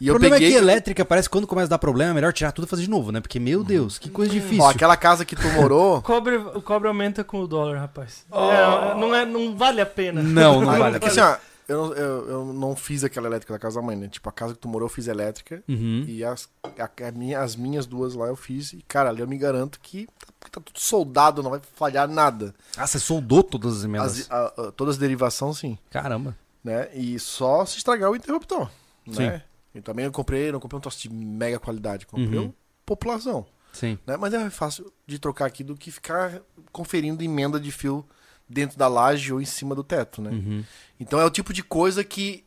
E 0.00 0.06
o 0.06 0.10
eu 0.10 0.14
problema 0.14 0.36
peguei. 0.36 0.48
é 0.48 0.52
que 0.52 0.56
elétrica 0.58 1.04
parece 1.04 1.28
que 1.28 1.32
quando 1.32 1.46
começa 1.46 1.66
a 1.66 1.70
dar 1.70 1.78
problema, 1.78 2.12
é 2.12 2.14
melhor 2.14 2.32
tirar 2.32 2.50
tudo 2.52 2.64
e 2.64 2.68
fazer 2.68 2.82
de 2.82 2.90
novo, 2.90 3.12
né? 3.12 3.20
Porque, 3.20 3.38
meu 3.38 3.62
Deus, 3.62 3.98
que 3.98 4.08
coisa 4.08 4.32
difícil. 4.32 4.62
Ó, 4.64 4.70
aquela 4.70 4.96
casa 4.96 5.24
que 5.24 5.36
tu 5.36 5.46
morou. 5.48 5.98
O 5.98 6.02
cobre, 6.02 6.36
o 6.36 6.62
cobre 6.62 6.88
aumenta 6.88 7.22
com 7.22 7.40
o 7.40 7.46
dólar, 7.46 7.78
rapaz. 7.78 8.24
É, 8.32 8.94
não, 8.98 9.14
é, 9.14 9.24
não 9.26 9.56
vale 9.56 9.80
a 9.80 9.86
pena. 9.86 10.22
Não, 10.22 10.60
não 10.62 10.66
vale 10.66 10.96
a 10.96 11.00
porque 11.00 11.14
pena. 11.14 11.28
assim, 11.34 11.42
ó, 11.42 11.51
eu, 11.72 11.86
não- 11.86 11.92
eu, 11.94 12.28
eu 12.28 12.44
não 12.52 12.76
fiz 12.76 13.02
aquela 13.04 13.26
elétrica 13.26 13.52
da 13.52 13.58
casa 13.58 13.80
da 13.80 13.86
mãe, 13.86 13.96
né? 13.96 14.08
Tipo, 14.08 14.28
a 14.28 14.32
casa 14.32 14.54
que 14.54 14.60
tu 14.60 14.68
morou 14.68 14.86
eu 14.86 14.92
fiz 14.92 15.06
elétrica. 15.08 15.62
Uhum. 15.68 16.04
E 16.06 16.24
as, 16.24 16.48
a- 16.78 17.08
a 17.08 17.12
minha- 17.12 17.40
as 17.40 17.56
minhas 17.56 17.86
duas 17.86 18.14
lá 18.14 18.26
eu 18.26 18.36
fiz. 18.36 18.72
E, 18.72 18.82
cara, 18.82 19.08
ali 19.10 19.20
eu 19.20 19.26
me 19.28 19.36
garanto 19.38 19.80
que 19.80 20.06
tá, 20.40 20.48
tá 20.50 20.60
tudo 20.60 20.78
soldado, 20.78 21.42
não 21.42 21.50
vai 21.50 21.60
falhar 21.74 22.06
nada. 22.08 22.54
Ah, 22.76 22.86
você 22.86 22.98
soldou 22.98 23.42
todas 23.42 23.78
as 23.78 23.84
emendas. 23.84 24.20
As, 24.20 24.30
a- 24.30 24.46
a- 24.68 24.72
todas 24.72 24.94
as 24.94 24.98
derivações, 25.00 25.58
sim. 25.58 25.78
Caramba. 25.90 26.36
Né? 26.62 26.88
E 26.94 27.18
só 27.18 27.64
se 27.66 27.78
estragar 27.78 28.10
o 28.10 28.16
interruptor. 28.16 28.70
Né? 29.06 29.42
E 29.74 29.80
também 29.80 30.04
eu 30.04 30.12
comprei, 30.12 30.52
não 30.52 30.60
comprei 30.60 30.78
um 30.78 30.80
troço 30.82 31.00
de 31.00 31.10
mega 31.12 31.58
qualidade. 31.58 32.06
Comprei 32.06 32.38
Uhum. 32.38 32.44
um 32.46 32.52
população. 32.86 33.44
Sim. 33.72 33.98
Né? 34.06 34.16
Mas 34.18 34.34
é 34.34 34.50
fácil 34.50 34.92
de 35.06 35.18
trocar 35.18 35.46
aqui 35.46 35.64
do 35.64 35.74
que 35.74 35.90
ficar 35.90 36.40
conferindo 36.70 37.22
emenda 37.24 37.58
de 37.58 37.72
fio 37.72 38.04
dentro 38.52 38.78
da 38.78 38.86
laje 38.88 39.32
ou 39.32 39.40
em 39.40 39.44
cima 39.44 39.74
do 39.74 39.82
teto, 39.82 40.20
né? 40.22 40.30
Uhum. 40.30 40.64
Então 41.00 41.18
é 41.18 41.24
o 41.24 41.30
tipo 41.30 41.52
de 41.52 41.62
coisa 41.62 42.04
que 42.04 42.44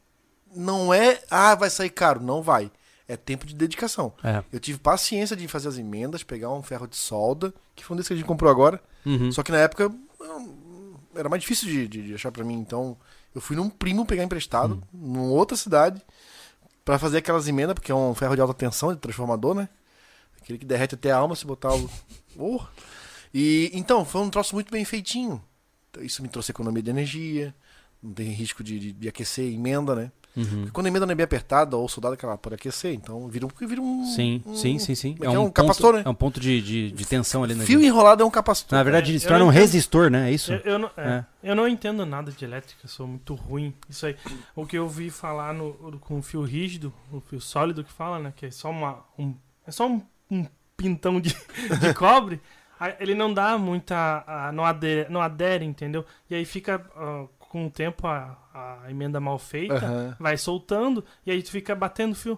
não 0.55 0.93
é, 0.93 1.21
ah, 1.29 1.55
vai 1.55 1.69
sair 1.69 1.89
caro. 1.89 2.21
Não 2.21 2.41
vai. 2.41 2.71
É 3.07 3.15
tempo 3.17 3.45
de 3.45 3.53
dedicação. 3.53 4.13
É. 4.23 4.43
Eu 4.51 4.59
tive 4.59 4.79
paciência 4.79 5.35
de 5.35 5.47
fazer 5.47 5.67
as 5.67 5.77
emendas, 5.77 6.23
pegar 6.23 6.49
um 6.51 6.63
ferro 6.63 6.87
de 6.87 6.95
solda, 6.95 7.53
que 7.75 7.83
foi 7.83 7.93
um 7.93 7.97
desse 7.97 8.07
que 8.07 8.13
a 8.13 8.17
gente 8.17 8.25
comprou 8.25 8.49
agora. 8.49 8.81
Uhum. 9.05 9.31
Só 9.31 9.43
que 9.43 9.51
na 9.51 9.59
época 9.59 9.91
era 11.15 11.29
mais 11.29 11.41
difícil 11.41 11.67
de, 11.69 11.87
de- 11.87 12.07
de 12.07 12.13
achar 12.15 12.31
pra 12.31 12.43
mim. 12.43 12.55
Então 12.55 12.97
eu 13.33 13.41
fui 13.41 13.55
num 13.55 13.69
primo 13.69 14.05
pegar 14.05 14.23
emprestado, 14.23 14.81
numa 14.93 15.23
outra 15.27 15.55
cidade, 15.57 16.01
pra 16.83 16.97
fazer 16.97 17.17
aquelas 17.17 17.47
emendas, 17.47 17.73
porque 17.73 17.91
é 17.91 17.95
um 17.95 18.15
ferro 18.15 18.35
de 18.35 18.41
alta 18.41 18.53
tensão, 18.53 18.93
de 18.93 18.99
transformador, 18.99 19.53
né? 19.55 19.69
Aquele 20.41 20.57
que 20.59 20.65
derrete 20.65 20.95
até 20.95 21.11
a 21.11 21.17
alma 21.17 21.35
se 21.35 21.45
botar 21.45 21.73
o. 21.73 21.89
Oh. 22.37 22.59
E 23.33 23.71
então, 23.73 24.03
foi 24.03 24.19
um 24.21 24.29
troço 24.29 24.53
muito 24.55 24.69
bem 24.69 24.83
feitinho. 24.83 25.41
Isso 26.01 26.21
me 26.21 26.27
trouxe 26.27 26.51
economia 26.51 26.81
de 26.83 26.89
energia, 26.89 27.53
não 28.01 28.13
tem 28.13 28.29
risco 28.29 28.63
de, 28.63 28.79
de- 28.79 28.91
de 28.93 29.07
aquecer 29.07 29.45
a 29.45 29.51
emenda, 29.51 29.95
né? 29.95 30.11
Uhum. 30.35 30.43
Porque 30.45 30.71
quando 30.71 30.87
a 30.87 30.89
emenda 30.89 31.05
não 31.05 31.13
é 31.13 31.15
bem 31.15 31.23
apertada 31.23 31.77
ou 31.77 31.87
soldada, 31.87 32.17
que 32.17 32.25
ela 32.25 32.37
pode 32.37 32.55
aquecer, 32.55 32.93
então 32.93 33.25
vira 33.29 33.45
um. 33.45 33.49
Vira 33.67 33.81
um 33.81 34.05
Sim, 34.05 34.43
um- 34.45 34.53
sim, 34.53 34.77
sim, 34.79 34.93
sim. 34.93 35.15
é 35.21 35.21
que 35.21 35.25
é? 35.27 35.39
um 35.39 35.49
capacitor, 35.49 35.91
ponto, 35.93 35.97
né? 35.99 36.03
É 36.05 36.09
um 36.09 36.13
ponto 36.13 36.39
de, 36.41 36.61
de, 36.61 36.91
de 36.91 37.05
tensão 37.07 37.41
ali 37.41 37.55
na 37.55 37.63
Fio 37.63 37.81
enrolado 37.81 38.21
é 38.21 38.25
um 38.25 38.29
capacitor. 38.29 38.77
Na 38.77 38.83
verdade, 38.83 39.07
É, 39.07 39.11
ele 39.13 39.19
se 39.21 39.27
torna 39.27 39.45
um 39.45 39.47
entendo. 39.47 39.61
resistor, 39.61 40.09
né? 40.11 40.29
É 40.29 40.33
isso? 40.33 40.51
Eu, 40.51 40.59
eu 40.73 40.77
não, 40.79 40.91
é, 40.97 41.07
É. 41.07 41.25
eu 41.41 41.55
não 41.55 41.65
entendo 41.65 42.05
nada 42.05 42.33
de 42.33 42.43
elétrica, 42.43 42.81
eu 42.83 42.89
sou 42.89 43.07
muito 43.07 43.33
ruim. 43.33 43.73
Isso 43.89 44.05
aí. 44.07 44.17
O 44.53 44.65
que 44.65 44.77
eu 44.77 44.89
vi 44.89 45.09
falar 45.09 45.53
no, 45.53 45.71
com 46.01 46.19
o 46.19 46.21
fio 46.21 46.41
rígido, 46.43 46.93
o 47.13 47.21
fio 47.21 47.39
sólido 47.39 47.81
que 47.81 47.93
fala, 47.93 48.19
né? 48.19 48.33
Que 48.35 48.47
é 48.47 48.51
só 48.51 48.69
uma. 48.69 49.05
Um, 49.17 49.33
é 49.65 49.71
só 49.71 49.87
um, 49.87 50.01
um 50.29 50.45
pintão 50.75 51.21
de, 51.21 51.29
de 51.79 51.93
cobre. 51.93 52.41
Ele 52.99 53.15
não 53.15 53.33
dá 53.33 53.57
muita. 53.57 54.23
ah, 54.27 54.51
não, 54.51 54.65
adere, 54.65 55.09
não 55.09 55.21
adere, 55.21 55.65
entendeu? 55.65 56.05
E 56.29 56.35
aí 56.35 56.45
fica 56.45 56.85
ah, 56.95 57.25
com 57.39 57.67
o 57.67 57.69
tempo 57.71 58.05
a, 58.07 58.37
a 58.53 58.91
emenda 58.91 59.19
mal 59.19 59.39
feita, 59.39 60.15
vai 60.19 60.37
soltando, 60.37 61.03
e 61.25 61.31
aí 61.31 61.41
tu 61.41 61.51
fica 61.51 61.73
batendo 61.75 62.13
fio. 62.15 62.37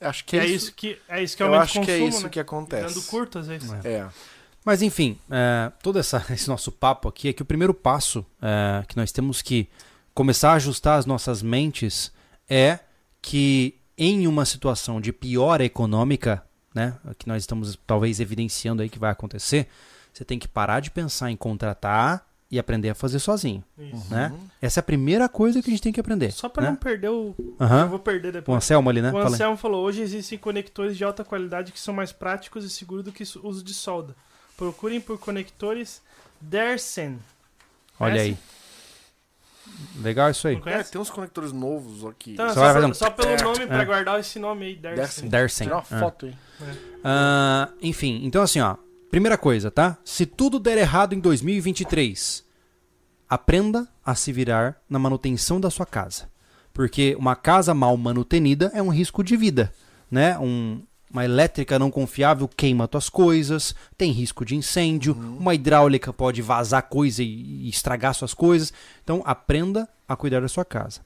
Acho 0.00 0.24
Que 0.24 0.30
que 0.32 0.38
é 0.38 0.46
isso 0.46 0.74
que 0.74 0.98
é 1.08 1.22
isso 1.22 1.36
que 1.36 1.42
Eu 1.42 1.54
acho 1.54 1.78
o 1.78 1.82
que 1.82 1.86
consumo, 1.92 2.04
é 2.04 2.08
isso 2.08 2.22
né? 2.24 2.28
que 2.28 2.40
acontece. 2.40 2.94
Dando 2.94 3.06
curto 3.06 3.38
às 3.38 3.46
vezes. 3.46 3.72
É. 3.84 3.92
É. 3.92 4.08
Mas 4.64 4.82
enfim, 4.82 5.18
é, 5.30 5.70
todo 5.82 5.98
essa- 5.98 6.24
esse 6.30 6.48
nosso 6.48 6.70
papo 6.72 7.08
aqui 7.08 7.28
é 7.28 7.32
que 7.32 7.40
o 7.42 7.46
primeiro 7.46 7.72
passo 7.72 8.26
é, 8.42 8.84
que 8.86 8.96
nós 8.96 9.12
temos 9.12 9.40
que 9.40 9.68
começar 10.12 10.50
a 10.50 10.54
ajustar 10.54 10.98
as 10.98 11.06
nossas 11.06 11.40
mentes 11.42 12.12
é 12.48 12.80
que 13.22 13.78
em 13.96 14.26
uma 14.26 14.44
situação 14.44 15.00
de 15.00 15.12
pior 15.12 15.60
econômica, 15.62 16.44
né, 16.76 16.94
que 17.18 17.26
nós 17.26 17.42
estamos 17.42 17.78
talvez 17.86 18.20
evidenciando 18.20 18.82
aí 18.82 18.90
que 18.90 18.98
vai 18.98 19.10
acontecer, 19.10 19.66
você 20.12 20.24
tem 20.26 20.38
que 20.38 20.46
parar 20.46 20.80
de 20.80 20.90
pensar 20.90 21.30
em 21.30 21.36
contratar 21.36 22.28
e 22.50 22.58
aprender 22.58 22.90
a 22.90 22.94
fazer 22.94 23.18
sozinho, 23.18 23.64
Isso. 23.76 24.06
né? 24.08 24.32
Essa 24.60 24.78
é 24.78 24.82
a 24.82 24.84
primeira 24.84 25.28
coisa 25.28 25.60
que 25.60 25.68
a 25.68 25.72
gente 25.72 25.82
tem 25.82 25.92
que 25.92 25.98
aprender. 25.98 26.30
Só 26.30 26.48
pra 26.48 26.64
né? 26.64 26.68
não 26.70 26.76
perder 26.76 27.08
o. 27.08 27.34
Aham. 27.58 27.82
Eu 27.82 27.88
vou 27.88 27.98
perder 27.98 28.28
O 28.28 28.32
depois. 28.32 28.56
Anselmo 28.56 28.88
ali, 28.88 29.02
né? 29.02 29.08
O 29.08 29.12
Fala. 29.12 29.30
Anselmo 29.30 29.56
falou: 29.56 29.84
hoje 29.84 30.02
existem 30.02 30.38
conectores 30.38 30.96
de 30.96 31.02
alta 31.02 31.24
qualidade 31.24 31.72
que 31.72 31.80
são 31.80 31.92
mais 31.92 32.12
práticos 32.12 32.64
e 32.64 32.70
seguros 32.70 33.04
do 33.04 33.10
que 33.10 33.24
o 33.24 33.48
uso 33.48 33.64
de 33.64 33.74
solda. 33.74 34.14
Procurem 34.56 35.00
por 35.00 35.18
conectores 35.18 36.00
Dersen. 36.40 37.18
Olha 37.98 38.20
aí. 38.20 38.38
Legal 40.02 40.30
isso 40.30 40.46
aí. 40.48 40.60
É, 40.66 40.82
tem 40.82 41.00
uns 41.00 41.10
conectores 41.10 41.52
novos 41.52 42.04
aqui. 42.04 42.32
Então, 42.32 42.48
só, 42.50 42.60
fazendo- 42.72 42.94
só 42.94 43.10
pelo 43.10 43.30
É. 43.30 43.42
nome, 43.42 43.66
pra 43.66 43.82
É. 43.82 43.84
guardar 43.84 44.20
esse 44.20 44.38
nome 44.38 44.66
aí, 44.66 44.76
Dersen. 44.76 45.28
Dersen. 45.28 45.66
Tirar 45.66 45.76
uma 45.76 45.82
foto 45.82 46.26
aí. 46.26 46.34
Ah, 47.04 47.70
enfim, 47.80 48.20
então 48.24 48.42
assim, 48.42 48.60
ó. 48.60 48.76
Primeira 49.10 49.38
coisa, 49.38 49.70
tá? 49.70 49.96
Se 50.04 50.26
tudo 50.26 50.58
der 50.58 50.76
errado 50.78 51.14
em 51.14 51.20
2023, 51.20 52.44
aprenda 53.28 53.88
a 54.04 54.14
se 54.14 54.32
virar 54.32 54.76
na 54.88 54.98
manutenção 54.98 55.60
da 55.60 55.70
sua 55.70 55.86
casa. 55.86 56.28
Porque 56.72 57.16
uma 57.18 57.34
casa 57.34 57.72
mal 57.72 57.96
manutenida 57.96 58.70
é 58.74 58.82
um 58.82 58.88
risco 58.90 59.24
de 59.24 59.36
vida, 59.36 59.72
né? 60.10 60.38
Um- 60.38 60.82
uma 61.10 61.24
elétrica 61.24 61.78
não 61.78 61.90
confiável 61.90 62.48
queima 62.48 62.88
tuas 62.88 63.08
coisas, 63.08 63.74
tem 63.96 64.10
risco 64.12 64.44
de 64.44 64.56
incêndio, 64.56 65.14
uma 65.14 65.54
hidráulica 65.54 66.12
pode 66.12 66.42
vazar 66.42 66.82
coisa 66.82 67.22
e, 67.22 67.68
estragar 67.68 68.14
suas 68.14 68.34
coisas. 68.34 68.72
Então, 69.02 69.22
aprenda 69.24 69.88
a 70.08 70.16
cuidar 70.16 70.40
da 70.40 70.48
sua 70.48 70.64
casa. 70.64 71.00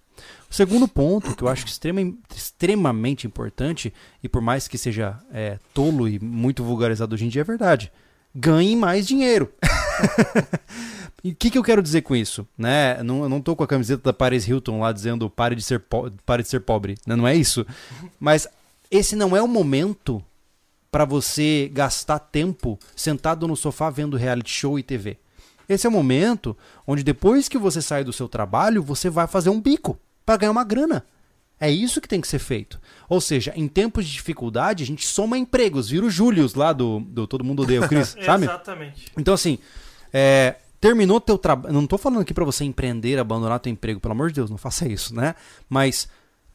O 0.50 0.54
segundo 0.54 0.86
ponto, 0.88 1.34
que 1.34 1.42
eu 1.42 1.48
acho 1.48 1.66
extrema, 1.66 2.00
extremamente 2.34 3.26
importante, 3.26 3.92
e 4.22 4.28
por 4.28 4.42
mais 4.42 4.68
que 4.68 4.76
seja 4.76 5.18
é, 5.32 5.58
tolo 5.72 6.08
e 6.08 6.18
muito 6.18 6.64
vulgarizado 6.64 7.14
hoje 7.14 7.24
em 7.24 7.28
dia, 7.28 7.42
é 7.42 7.44
verdade. 7.44 7.92
Ganhe 8.34 8.76
mais 8.76 9.06
dinheiro. 9.06 9.52
e 11.22 11.30
o 11.30 11.34
que, 11.34 11.50
que 11.50 11.58
eu 11.58 11.62
quero 11.62 11.82
dizer 11.82 12.02
com 12.02 12.14
isso? 12.14 12.46
Né? 12.56 13.02
Não, 13.02 13.22
eu 13.22 13.28
não 13.28 13.40
tô 13.40 13.56
com 13.56 13.64
a 13.64 13.66
camiseta 13.66 14.02
da 14.02 14.12
Paris 14.12 14.46
Hilton 14.46 14.80
lá 14.80 14.92
dizendo 14.92 15.30
pare 15.30 15.54
de 15.54 15.62
ser, 15.62 15.82
pare 16.26 16.42
de 16.42 16.48
ser 16.48 16.60
pobre. 16.60 16.96
né? 17.06 17.16
Não 17.16 17.26
é 17.26 17.34
isso. 17.34 17.66
Mas 18.18 18.46
esse 18.90 19.14
não 19.14 19.36
é 19.36 19.42
o 19.42 19.48
momento 19.48 20.22
para 20.90 21.04
você 21.04 21.70
gastar 21.72 22.18
tempo 22.18 22.78
sentado 22.96 23.46
no 23.46 23.56
sofá 23.56 23.90
vendo 23.90 24.16
reality 24.16 24.50
show 24.50 24.78
e 24.78 24.82
TV. 24.82 25.16
Esse 25.68 25.86
é 25.86 25.90
o 25.90 25.92
momento 25.92 26.56
onde 26.84 27.04
depois 27.04 27.48
que 27.48 27.56
você 27.56 27.80
sai 27.80 28.02
do 28.02 28.12
seu 28.12 28.28
trabalho, 28.28 28.82
você 28.82 29.08
vai 29.08 29.28
fazer 29.28 29.50
um 29.50 29.60
bico 29.60 29.98
para 30.26 30.36
ganhar 30.36 30.50
uma 30.50 30.64
grana. 30.64 31.04
É 31.60 31.70
isso 31.70 32.00
que 32.00 32.08
tem 32.08 32.20
que 32.20 32.26
ser 32.26 32.38
feito. 32.38 32.80
Ou 33.08 33.20
seja, 33.20 33.52
em 33.54 33.68
tempos 33.68 34.06
de 34.06 34.12
dificuldade, 34.12 34.82
a 34.82 34.86
gente 34.86 35.06
soma 35.06 35.36
empregos, 35.38 35.90
vira 35.90 36.06
o 36.06 36.10
Július 36.10 36.54
lá 36.54 36.72
do, 36.72 37.00
do 37.00 37.26
Todo 37.26 37.44
Mundo 37.44 37.62
Odeia 37.62 37.82
o 37.82 37.88
Chris, 37.88 38.16
sabe? 38.24 38.46
Exatamente. 38.46 39.12
Então, 39.16 39.34
assim, 39.34 39.58
é, 40.12 40.56
terminou 40.80 41.20
teu 41.20 41.36
trabalho. 41.36 41.74
Não 41.74 41.86
tô 41.86 41.98
falando 41.98 42.22
aqui 42.22 42.32
pra 42.32 42.46
você 42.46 42.64
empreender, 42.64 43.18
abandonar 43.18 43.60
teu 43.60 43.70
emprego, 43.70 44.00
pelo 44.00 44.12
amor 44.12 44.28
de 44.28 44.36
Deus, 44.36 44.50
não 44.50 44.56
faça 44.56 44.88
isso, 44.88 45.14
né? 45.14 45.34
Mas 45.68 46.08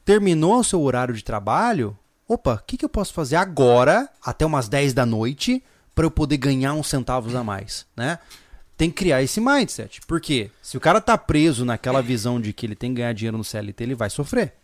terminou 0.04 0.58
o 0.58 0.64
seu 0.64 0.82
horário 0.82 1.14
de 1.14 1.22
trabalho. 1.22 1.96
Opa, 2.28 2.54
o 2.54 2.66
que, 2.66 2.76
que 2.76 2.84
eu 2.84 2.88
posso 2.88 3.12
fazer 3.14 3.36
agora, 3.36 4.08
até 4.24 4.44
umas 4.44 4.68
10 4.68 4.92
da 4.92 5.06
noite, 5.06 5.62
pra 5.94 6.04
eu 6.04 6.10
poder 6.10 6.36
ganhar 6.36 6.72
uns 6.74 6.88
centavos 6.88 7.34
a 7.34 7.44
mais, 7.44 7.86
né? 7.96 8.18
Tem 8.76 8.90
que 8.90 8.96
criar 8.96 9.22
esse 9.22 9.40
mindset. 9.40 10.00
Porque 10.06 10.50
se 10.60 10.76
o 10.76 10.80
cara 10.80 11.00
tá 11.00 11.16
preso 11.16 11.64
naquela 11.64 12.02
visão 12.02 12.40
de 12.40 12.52
que 12.52 12.66
ele 12.66 12.74
tem 12.74 12.90
que 12.90 12.96
ganhar 13.00 13.12
dinheiro 13.14 13.38
no 13.38 13.44
CLT, 13.44 13.82
ele 13.84 13.94
vai 13.94 14.10
sofrer. 14.10 14.54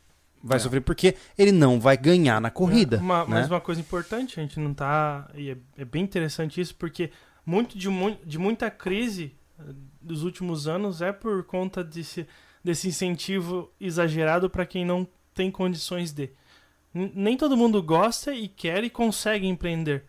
Vai 0.42 0.56
É. 0.56 0.60
sofrer 0.60 0.80
porque 0.82 1.14
ele 1.38 1.52
não 1.52 1.78
vai 1.80 1.96
ganhar 1.96 2.40
na 2.40 2.50
corrida. 2.50 2.98
Uma- 2.98 3.20
né? 3.20 3.26
Mas 3.28 3.48
uma 3.48 3.60
coisa 3.60 3.80
importante, 3.80 4.38
a 4.38 4.42
gente 4.42 4.58
não 4.58 4.74
tá. 4.74 5.30
E 5.34 5.50
é, 5.50 5.56
é 5.78 5.84
bem 5.84 6.02
interessante 6.02 6.60
isso, 6.60 6.74
porque 6.74 7.10
muito 7.46 7.78
de, 7.78 7.88
mu- 7.88 8.18
de 8.26 8.38
muita 8.38 8.70
crise 8.70 9.34
eh, 9.58 9.62
dos 10.00 10.24
últimos 10.24 10.66
anos 10.66 11.00
é 11.00 11.12
por 11.12 11.44
conta 11.44 11.82
desse, 11.84 12.26
desse 12.62 12.88
incentivo 12.88 13.70
exagerado 13.80 14.50
para 14.50 14.66
quem 14.66 14.84
não 14.84 15.06
tem 15.32 15.48
condições 15.50 16.12
de. 16.12 16.28
Nem 16.94 17.36
todo 17.36 17.56
mundo 17.56 17.82
gosta 17.82 18.34
e 18.34 18.48
quer 18.48 18.84
e 18.84 18.90
consegue 18.90 19.46
empreender. 19.46 20.04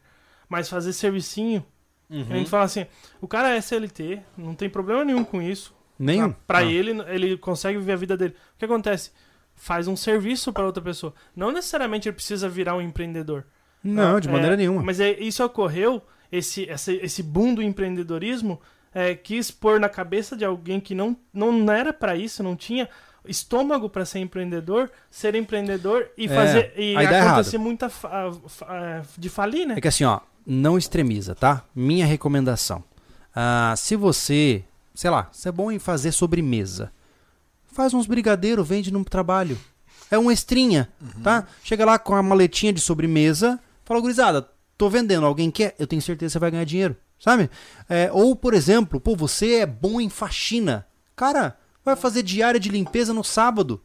Mas 0.50 0.70
fazer 0.70 0.94
servicinho. 0.94 1.66
Uhum. 2.10 2.26
A 2.30 2.36
gente 2.36 2.50
fala 2.50 2.64
assim: 2.66 2.86
o 3.22 3.28
cara 3.28 3.56
é 3.56 3.58
SLT, 3.58 4.22
não 4.38 4.54
tem 4.54 4.70
problema 4.70 5.04
nenhum 5.06 5.24
com 5.24 5.42
isso. 5.42 5.74
Nenhum. 5.98 6.34
Pra 6.46 6.62
Não. 6.62 6.70
ele, 6.70 6.92
ele 7.08 7.38
consegue 7.38 7.78
viver 7.78 7.94
a 7.94 7.98
vida 7.98 8.18
dele. 8.18 8.36
O 8.56 8.60
que 8.60 8.66
acontece? 8.66 9.12
Faz 9.56 9.88
um 9.88 9.96
serviço 9.96 10.52
para 10.52 10.66
outra 10.66 10.84
pessoa. 10.84 11.14
Não 11.36 11.52
necessariamente 11.52 12.10
ele 12.10 12.16
precisa 12.16 12.50
virar 12.50 12.76
um 12.76 12.82
empreendedor. 12.82 13.46
Não, 13.84 14.20
de 14.20 14.28
É, 14.28 14.32
maneira 14.32 14.58
nenhuma. 14.58 14.82
Mas 14.82 15.00
é, 15.00 15.12
isso 15.20 15.44
ocorreu, 15.44 16.02
esse, 16.32 16.64
esse, 16.64 16.96
esse 16.96 17.22
boom 17.24 17.54
do 17.54 17.62
empreendedorismo 17.62 18.60
é, 18.94 19.14
quis 19.16 19.52
pôr 19.52 19.80
na 19.80 19.90
cabeça 19.90 20.36
de 20.36 20.44
alguém 20.44 20.80
que 20.80 20.96
não, 20.96 21.16
não 21.34 21.72
era 21.72 21.94
para 21.94 22.16
isso, 22.16 22.42
não 22.44 22.56
tinha 22.56 22.90
estômago 23.26 23.90
para 23.90 24.06
ser 24.06 24.20
empreendedor, 24.20 24.92
ser 25.10 25.36
empreendedor 25.36 26.08
e 26.18 26.26
É, 26.26 26.30
fazer 26.30 26.74
e 26.78 26.96
acontecer 26.98 27.58
muita 27.58 27.90
fa- 27.90 28.32
fa- 28.48 29.02
de 29.18 29.30
falir, 29.30 29.66
né? 29.66 29.76
É 29.78 29.82
que 29.82 29.88
assim, 29.88 30.04
ó, 30.04 30.20
não 30.46 30.78
extremiza, 30.78 31.34
tá? 31.36 31.64
Minha 31.76 32.06
recomendação. 32.06 32.84
Ah, 33.36 33.74
se 33.78 33.96
você, 33.96 34.64
sei 34.94 35.10
lá, 35.10 35.30
você 35.32 35.50
é 35.50 35.52
bom 35.52 35.72
em 35.72 35.80
fazer 35.80 36.12
sobremesa, 36.12 36.92
faz 37.72 37.94
uns 37.94 38.06
brigadeiros, 38.06 38.68
vende 38.68 38.92
no 38.92 39.04
trabalho. 39.06 39.58
É 40.12 40.18
um 40.20 40.30
extrinha, 40.30 40.90
tá? 41.24 41.48
Chega 41.64 41.86
lá 41.86 41.98
com 41.98 42.14
a 42.14 42.22
maletinha 42.22 42.72
de 42.72 42.80
sobremesa, 42.82 43.60
fala, 43.84 44.00
gurizada, 44.00 44.48
tô 44.78 44.90
vendendo, 44.90 45.26
alguém 45.26 45.50
quer? 45.50 45.74
Eu 45.80 45.88
tenho 45.88 46.02
certeza 46.02 46.30
que 46.30 46.34
você 46.34 46.40
vai 46.40 46.52
ganhar 46.52 46.66
dinheiro, 46.66 46.96
sabe? 47.20 47.50
É, 47.90 48.12
ou, 48.12 48.36
por 48.36 48.54
exemplo, 48.54 49.00
pô, 49.00 49.16
você 49.16 49.56
é 49.56 49.66
bom 49.66 50.00
em 50.00 50.10
faxina. 50.10 50.86
Cara, 51.16 51.58
vai 51.84 51.96
fazer 51.96 52.24
diária 52.24 52.60
de 52.60 52.70
limpeza 52.70 53.14
no 53.14 53.24
sábado. 53.24 53.82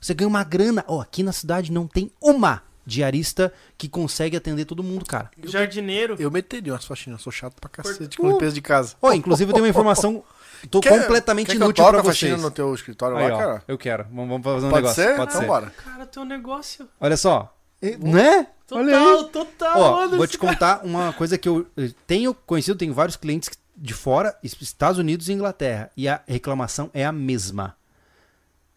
Você 0.00 0.14
ganha 0.14 0.28
uma 0.28 0.44
grana. 0.44 0.84
Ó, 0.88 1.00
aqui 1.00 1.22
na 1.22 1.32
cidade 1.32 1.70
não 1.72 1.86
tem 1.86 2.10
uma 2.20 2.62
diarista 2.84 3.52
que 3.78 3.88
consegue 3.88 4.36
atender 4.36 4.64
todo 4.64 4.82
mundo, 4.82 5.04
cara. 5.04 5.30
Jardineiro. 5.44 6.16
Eu 6.18 6.30
meteria 6.30 6.72
umas 6.72 6.84
faxinas, 6.84 7.22
sou 7.22 7.32
chato 7.32 7.54
pra 7.60 7.68
cacete 7.70 8.16
com 8.16 8.28
limpeza 8.28 8.52
de 8.54 8.60
casa. 8.60 8.96
Ó, 9.00 9.12
inclusive 9.12 9.50
eu 9.50 9.54
tenho 9.54 9.64
uma 9.64 9.70
informação 9.70 10.24
tô 10.70 10.80
Quer- 10.80 11.00
completamente 11.00 11.46
quer 11.48 11.52
que 11.56 11.58
eu 11.62 11.66
inútil 11.66 11.84
toque 11.84 11.94
pra 11.94 12.02
vocês. 12.02 12.40
no 12.42 12.50
teu 12.50 12.74
escritório 12.74 13.16
Aí, 13.16 13.28
lá, 13.30 13.34
ó, 13.34 13.38
cara? 13.38 13.64
eu 13.68 13.78
quero. 13.78 14.04
Vamos, 14.12 14.28
vamos 14.28 14.42
fazer 14.44 14.66
um 14.66 14.70
Pode 14.70 14.82
negócio. 14.82 15.02
ser? 15.04 15.16
Pode 15.16 15.30
então 15.30 15.40
ser. 15.40 15.46
bora. 15.46 15.70
Cara, 15.84 16.06
teu 16.06 16.24
negócio. 16.24 16.88
Olha 17.00 17.16
só. 17.16 17.56
E- 17.80 17.96
Né? 17.96 18.46
Olha 18.70 18.96
aí. 18.98 19.04
Total, 19.04 19.24
total. 19.44 19.80
Ó, 19.80 20.08
vou 20.08 20.26
te 20.26 20.38
contar 20.38 20.80
uma 20.84 21.12
coisa 21.12 21.36
que 21.38 21.48
eu 21.48 21.66
tenho 22.06 22.32
conhecido, 22.34 22.76
tenho 22.78 22.94
vários 22.94 23.16
clientes 23.16 23.50
de 23.76 23.94
fora, 23.94 24.36
es- 24.42 24.60
Estados 24.60 24.98
Unidos 24.98 25.28
e 25.28 25.32
Inglaterra, 25.32 25.90
e 25.96 26.08
a 26.08 26.22
reclamação 26.26 26.90
é 26.92 27.04
a 27.04 27.12
mesma. 27.12 27.76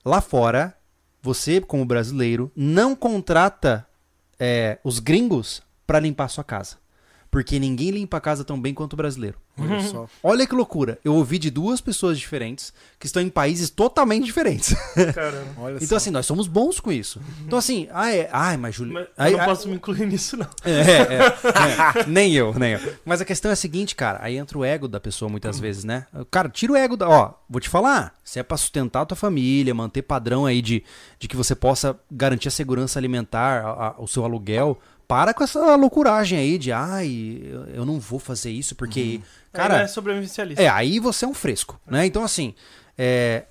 Lá 0.03 0.21
fora, 0.21 0.77
você, 1.21 1.59
como 1.59 1.85
brasileiro, 1.85 2.51
não 2.55 2.95
contrata 2.95 3.87
eh, 4.39 4.77
os 4.83 4.99
gringos 4.99 5.63
pra 5.87 5.99
limpar 5.99 6.25
a 6.25 6.29
sua 6.29 6.43
casa. 6.43 6.77
Porque 7.31 7.59
ninguém 7.59 7.89
limpa 7.91 8.17
a 8.17 8.21
casa 8.21 8.43
tão 8.45 8.61
bem 8.61 8.73
quanto 8.73 8.93
o 8.93 8.97
brasileiro. 8.97 9.37
Olha 9.57 9.81
só. 9.81 10.07
Olha 10.21 10.45
que 10.45 10.53
loucura. 10.53 10.99
Eu 11.03 11.13
ouvi 11.15 11.37
de 11.39 11.49
duas 11.49 11.79
pessoas 11.79 12.19
diferentes 12.19 12.73
que 12.99 13.05
estão 13.05 13.21
em 13.21 13.29
países 13.29 13.69
totalmente 13.69 14.25
diferentes. 14.25 14.75
Caramba. 15.13 15.47
Olha 15.61 15.75
Então, 15.77 15.87
só. 15.87 15.95
assim, 15.97 16.09
nós 16.11 16.25
somos 16.25 16.47
bons 16.47 16.79
com 16.79 16.91
isso. 16.91 17.21
Então, 17.45 17.57
assim, 17.57 17.87
ah, 17.93 18.11
é, 18.13 18.29
ai, 18.31 18.57
mas 18.57 18.75
Júlio. 18.75 18.93
Mas 18.93 19.07
aí- 19.17 19.31
eu 19.31 19.37
não 19.37 19.45
ah, 19.45 19.47
posso 19.47 19.67
me 19.69 19.75
incluir 19.75 20.05
nisso, 20.07 20.35
não. 20.37 20.47
é, 20.65 20.71
é, 20.71 21.99
é. 22.01 22.05
nem 22.07 22.33
eu, 22.33 22.53
nem 22.53 22.73
eu. 22.73 22.93
Mas 23.05 23.21
a 23.21 23.25
questão 23.25 23.49
é 23.49 23.53
a 23.53 23.55
seguinte, 23.55 23.95
cara. 23.95 24.19
Aí 24.21 24.35
entra 24.37 24.57
o 24.57 24.65
ego 24.65 24.87
da 24.87 24.99
pessoa 24.99 25.29
muitas 25.29 25.59
vezes, 25.59 25.83
né? 25.83 26.05
Cara, 26.29 26.49
tira 26.49 26.73
o 26.73 26.75
ego 26.75 26.97
da. 26.97 27.07
Ó, 27.07 27.33
vou 27.49 27.61
te 27.61 27.69
falar. 27.69 28.13
Se 28.23 28.39
é 28.39 28.43
pra 28.43 28.57
sustentar 28.57 29.01
a 29.01 29.05
tua 29.05 29.15
família, 29.15 29.73
manter 29.73 30.01
padrão 30.01 30.45
aí 30.45 30.61
de, 30.61 30.83
de 31.19 31.27
que 31.27 31.35
você 31.37 31.55
possa 31.55 31.97
garantir 32.11 32.47
a 32.47 32.51
segurança 32.51 32.99
alimentar, 32.99 33.63
a- 33.63 33.87
a- 33.89 33.95
o 33.99 34.07
seu 34.07 34.25
aluguel. 34.25 34.79
Para 35.07 35.33
com 35.33 35.43
essa 35.43 35.75
loucuragem 35.75 36.37
aí 36.37 36.57
de, 36.57 36.71
ai, 36.71 37.41
eu, 37.73 37.85
não 37.85 37.99
vou 37.99 38.19
fazer 38.19 38.51
isso 38.51 38.75
porque. 38.75 39.21
Cara, 39.53 39.69
Cara, 39.69 39.83
é 39.83 39.87
sobrevivencialista. 39.87 40.61
é, 40.61 40.67
aí 40.67 40.99
você 40.99 41.25
é 41.25 41.27
um 41.27 41.33
fresco, 41.33 41.79
né? 41.85 42.05
Então, 42.05 42.23
assim, 42.23 42.53
é. 42.97 43.45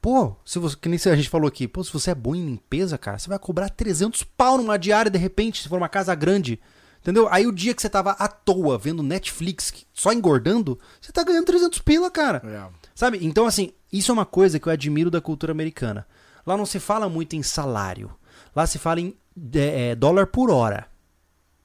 Pô, 0.00 0.34
se 0.46 0.58
você, 0.58 0.76
que 0.80 0.88
nem 0.88 0.98
a 1.04 1.14
gente 1.14 1.28
falou 1.28 1.46
aqui, 1.46 1.68
pô, 1.68 1.84
se 1.84 1.92
você 1.92 2.12
é 2.12 2.14
bom 2.14 2.34
em 2.34 2.42
limpeza, 2.44 2.96
cara, 2.96 3.18
você 3.18 3.28
vai 3.28 3.38
cobrar 3.38 3.68
300 3.68 4.22
pau 4.22 4.56
numa 4.56 4.78
diária 4.78 5.10
de 5.10 5.18
repente, 5.18 5.62
se 5.62 5.68
for 5.68 5.76
uma 5.76 5.90
casa 5.90 6.14
grande. 6.14 6.58
Entendeu? 7.00 7.28
Aí 7.30 7.46
o 7.46 7.52
dia 7.52 7.74
que 7.74 7.80
você 7.80 7.88
tava 7.88 8.12
à 8.12 8.28
toa 8.28 8.78
vendo 8.78 9.02
Netflix 9.02 9.72
só 9.92 10.12
engordando, 10.12 10.78
você 11.00 11.12
tá 11.12 11.22
ganhando 11.22 11.46
300 11.46 11.78
pila, 11.80 12.10
cara. 12.10 12.42
É. 12.44 12.80
Sabe? 12.94 13.18
Então, 13.22 13.46
assim, 13.46 13.72
isso 13.92 14.10
é 14.10 14.14
uma 14.14 14.26
coisa 14.26 14.58
que 14.58 14.68
eu 14.68 14.72
admiro 14.72 15.10
da 15.10 15.20
cultura 15.20 15.52
americana. 15.52 16.06
Lá 16.46 16.56
não 16.56 16.66
se 16.66 16.78
fala 16.78 17.08
muito 17.08 17.36
em 17.36 17.42
salário. 17.42 18.10
Lá 18.54 18.66
se 18.66 18.78
fala 18.78 19.00
em 19.00 19.14
é, 19.54 19.90
é, 19.90 19.94
dólar 19.94 20.26
por 20.26 20.50
hora. 20.50 20.86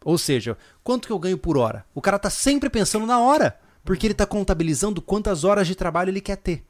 Ou 0.05 0.19
seja, 0.19 0.55
quanto 0.83 1.07
que 1.07 1.11
eu 1.11 1.17
ganho 1.17 1.37
por 1.37 1.57
hora? 1.57 1.83
O 1.93 1.99
cara 1.99 2.19
tá 2.19 2.29
sempre 2.29 2.69
pensando 2.69 3.07
na 3.07 3.19
hora, 3.19 3.57
porque 3.83 4.05
ele 4.05 4.13
tá 4.13 4.25
contabilizando 4.25 5.01
quantas 5.01 5.43
horas 5.43 5.65
de 5.65 5.73
trabalho 5.73 6.11
ele 6.11 6.21
quer 6.21 6.37
ter. 6.37 6.63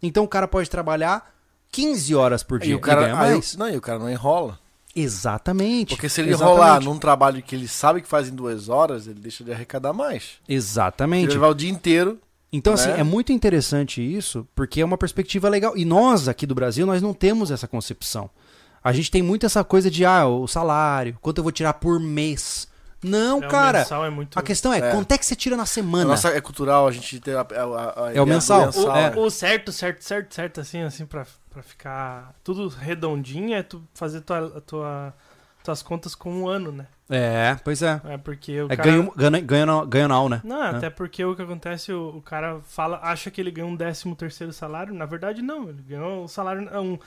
Então 0.00 0.22
o 0.22 0.28
cara 0.28 0.46
pode 0.46 0.70
trabalhar 0.70 1.34
15 1.72 2.14
horas 2.14 2.44
por 2.44 2.60
dia 2.60 2.70
E 2.70 2.74
o 2.76 2.80
cara, 2.80 3.02
ganha 3.02 3.20
aí, 3.20 3.30
mais. 3.32 3.56
não, 3.56 3.68
e 3.68 3.76
o 3.76 3.80
cara 3.80 3.98
não 3.98 4.08
enrola. 4.08 4.60
Exatamente. 4.94 5.90
Porque 5.90 6.08
se 6.08 6.20
ele 6.20 6.30
Exatamente. 6.30 6.54
enrolar 6.54 6.80
num 6.80 6.96
trabalho 6.96 7.42
que 7.42 7.56
ele 7.56 7.66
sabe 7.66 8.00
que 8.00 8.08
faz 8.08 8.28
em 8.28 8.34
duas 8.34 8.68
horas, 8.68 9.08
ele 9.08 9.18
deixa 9.18 9.42
de 9.42 9.52
arrecadar 9.52 9.92
mais. 9.92 10.38
Exatamente. 10.48 11.24
ele 11.24 11.34
levar 11.34 11.48
o 11.48 11.54
dia 11.54 11.68
inteiro. 11.68 12.20
Então, 12.52 12.74
assim, 12.74 12.88
né? 12.90 13.00
é 13.00 13.02
muito 13.02 13.32
interessante 13.32 14.00
isso, 14.00 14.46
porque 14.54 14.80
é 14.80 14.84
uma 14.84 14.96
perspectiva 14.96 15.48
legal. 15.48 15.76
E 15.76 15.84
nós, 15.84 16.28
aqui 16.28 16.46
do 16.46 16.54
Brasil, 16.54 16.86
nós 16.86 17.02
não 17.02 17.12
temos 17.12 17.50
essa 17.50 17.66
concepção. 17.66 18.30
A 18.82 18.92
gente 18.92 19.10
tem 19.10 19.20
muito 19.20 19.44
essa 19.44 19.64
coisa 19.64 19.90
de, 19.90 20.04
ah, 20.04 20.26
o 20.26 20.46
salário, 20.46 21.18
quanto 21.20 21.38
eu 21.38 21.42
vou 21.42 21.52
tirar 21.52 21.74
por 21.74 21.98
mês. 21.98 22.68
Não, 23.02 23.42
É, 23.42 23.46
o 23.46 23.50
cara. 23.50 23.78
mensal 23.80 24.04
é 24.04 24.10
muito... 24.10 24.38
A 24.38 24.42
questão 24.42 24.72
é, 24.72 24.78
É. 24.78 24.90
quanto 24.90 25.12
é 25.12 25.18
que 25.18 25.24
você 25.26 25.36
tira 25.36 25.56
na 25.56 25.66
semana? 25.66 26.04
nossa 26.06 26.28
é 26.30 26.40
cultural, 26.40 26.88
a 26.88 26.90
gente 26.92 27.20
tem 27.20 27.34
a, 27.34 27.40
a- 27.40 27.42
a- 27.42 28.06
a 28.08 28.14
É 28.14 28.20
o 28.20 28.26
mensal. 28.26 28.70
O, 28.74 28.90
É. 28.96 29.14
o 29.16 29.30
certo, 29.30 29.70
certo, 29.72 30.02
certo, 30.02 30.34
certo, 30.34 30.60
assim, 30.60 30.82
assim, 30.82 31.04
pra, 31.06 31.26
pra 31.50 31.62
ficar 31.62 32.34
tudo 32.42 32.68
redondinho 32.68 33.54
é 33.54 33.62
tu 33.62 33.82
fazer 33.94 34.22
tua, 34.22 34.60
tua, 34.66 35.14
tuas 35.62 35.82
contas 35.82 36.14
com 36.14 36.32
um 36.32 36.48
ano, 36.48 36.72
né? 36.72 36.86
É, 37.08 37.56
pois 37.62 37.82
é. 37.82 38.00
É 38.06 38.18
porque 38.18 38.60
o 38.62 38.66
É 38.72 38.76
cara... 38.76 38.90
ganho, 38.90 39.12
ganho, 39.14 39.42
ganho, 39.44 39.86
ganho 39.86 40.08
now, 40.08 40.28
né? 40.28 40.40
Não, 40.42 40.64
É. 40.64 40.70
até 40.70 40.90
porque 40.90 41.24
o 41.24 41.36
que 41.36 41.42
acontece, 41.42 41.92
o, 41.92 42.16
o 42.16 42.22
cara 42.22 42.60
fala, 42.64 42.98
acha 43.02 43.30
que 43.30 43.40
ele 43.40 43.50
ganha 43.52 43.66
um 43.68 43.76
décimo 43.76 44.16
terceiro 44.16 44.52
salário, 44.52 44.92
na 44.92 45.06
verdade 45.06 45.40
não, 45.42 45.68
ele 45.68 45.82
ganhou 45.86 46.24
um 46.24 46.28
salário, 46.28 46.68
um, 46.80 46.98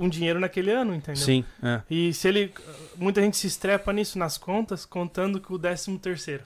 um 0.00 0.08
dinheiro 0.08 0.40
naquele 0.40 0.70
ano, 0.70 0.94
entendeu? 0.94 1.22
Sim, 1.22 1.44
é. 1.62 1.80
E 1.90 2.12
se 2.14 2.26
ele, 2.28 2.52
muita 2.96 3.20
gente 3.20 3.36
se 3.36 3.46
estrepa 3.46 3.92
nisso 3.92 4.18
nas 4.18 4.38
contas, 4.38 4.84
contando 4.86 5.40
que 5.40 5.52
o 5.52 5.58
décimo 5.58 5.98
terceiro. 5.98 6.42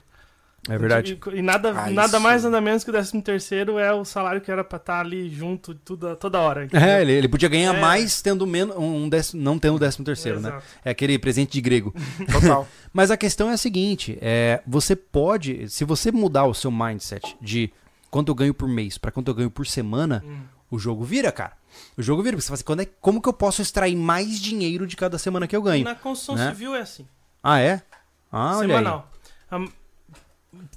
É 0.67 0.79
verdade. 0.79 1.19
E, 1.31 1.37
e 1.37 1.41
nada, 1.43 1.69
Ah, 1.79 1.91
nada 1.91 2.19
mais, 2.19 2.43
nada 2.43 2.59
menos 2.59 2.83
que 2.83 2.89
o 2.89 2.93
décimo 2.93 3.21
terceiro 3.21 3.77
é 3.77 3.93
o 3.93 4.03
salário 4.03 4.41
que 4.41 4.49
era 4.51 4.63
pra 4.63 4.77
estar 4.77 4.99
ali 4.99 5.29
junto 5.29 5.75
toda, 5.75 6.15
toda 6.15 6.39
hora. 6.39 6.65
entendeu? 6.65 6.87
É, 6.89 7.01
ele, 7.03 7.11
ele 7.11 7.27
podia 7.27 7.47
ganhar 7.47 7.75
É. 7.75 7.79
mais 7.79 8.19
tendo 8.19 8.47
menos, 8.47 8.75
um 8.75 9.07
décimo, 9.07 9.43
não 9.43 9.59
tendo 9.59 9.75
o 9.75 9.79
décimo 9.79 10.03
terceiro, 10.03 10.39
né? 10.39 10.49
Exato. 10.49 10.63
É 10.83 10.89
aquele 10.89 11.19
presente 11.19 11.51
de 11.51 11.61
grego. 11.61 11.93
Total. 12.31 12.67
Mas 12.91 13.11
a 13.11 13.17
questão 13.17 13.51
é 13.51 13.53
a 13.53 13.57
seguinte: 13.57 14.17
é, 14.19 14.59
você 14.65 14.95
pode, 14.95 15.69
se 15.69 15.83
você 15.85 16.11
mudar 16.11 16.45
o 16.45 16.53
seu 16.55 16.71
mindset 16.71 17.37
de 17.39 17.71
quanto 18.09 18.29
eu 18.29 18.35
ganho 18.35 18.53
por 18.53 18.67
mês 18.67 18.97
para 18.97 19.11
quanto 19.11 19.27
eu 19.29 19.35
ganho 19.35 19.51
por 19.51 19.67
semana, 19.67 20.23
Hum. 20.25 20.39
O 20.75 20.79
jogo 20.79 21.03
vira, 21.03 21.31
cara. 21.31 21.53
O 21.97 22.01
jogo 22.03 22.21
vira. 22.23 22.35
porque 22.35 22.41
Você 22.43 22.47
fala 22.47 22.55
assim, 22.55 22.63
quando 22.63 22.81
é, 22.81 22.85
como 22.85 23.21
que 23.21 23.27
eu 23.29 23.33
posso 23.33 23.61
extrair 23.61 23.95
mais 23.95 24.39
dinheiro 24.39 24.85
de 24.85 24.95
cada 24.95 25.17
semana 25.17 25.47
que 25.47 25.55
eu 25.55 25.61
ganho? 25.61 25.83
Na 25.83 25.95
construção 25.95 26.35
né? 26.35 26.49
civil 26.51 26.75
é 26.75 26.81
assim. 26.81 27.07
Ah, 27.43 27.59
é? 27.59 27.81
Ah, 28.31 28.57
olha 28.57 28.75
aí. 28.77 28.83
semanal. 28.83 29.11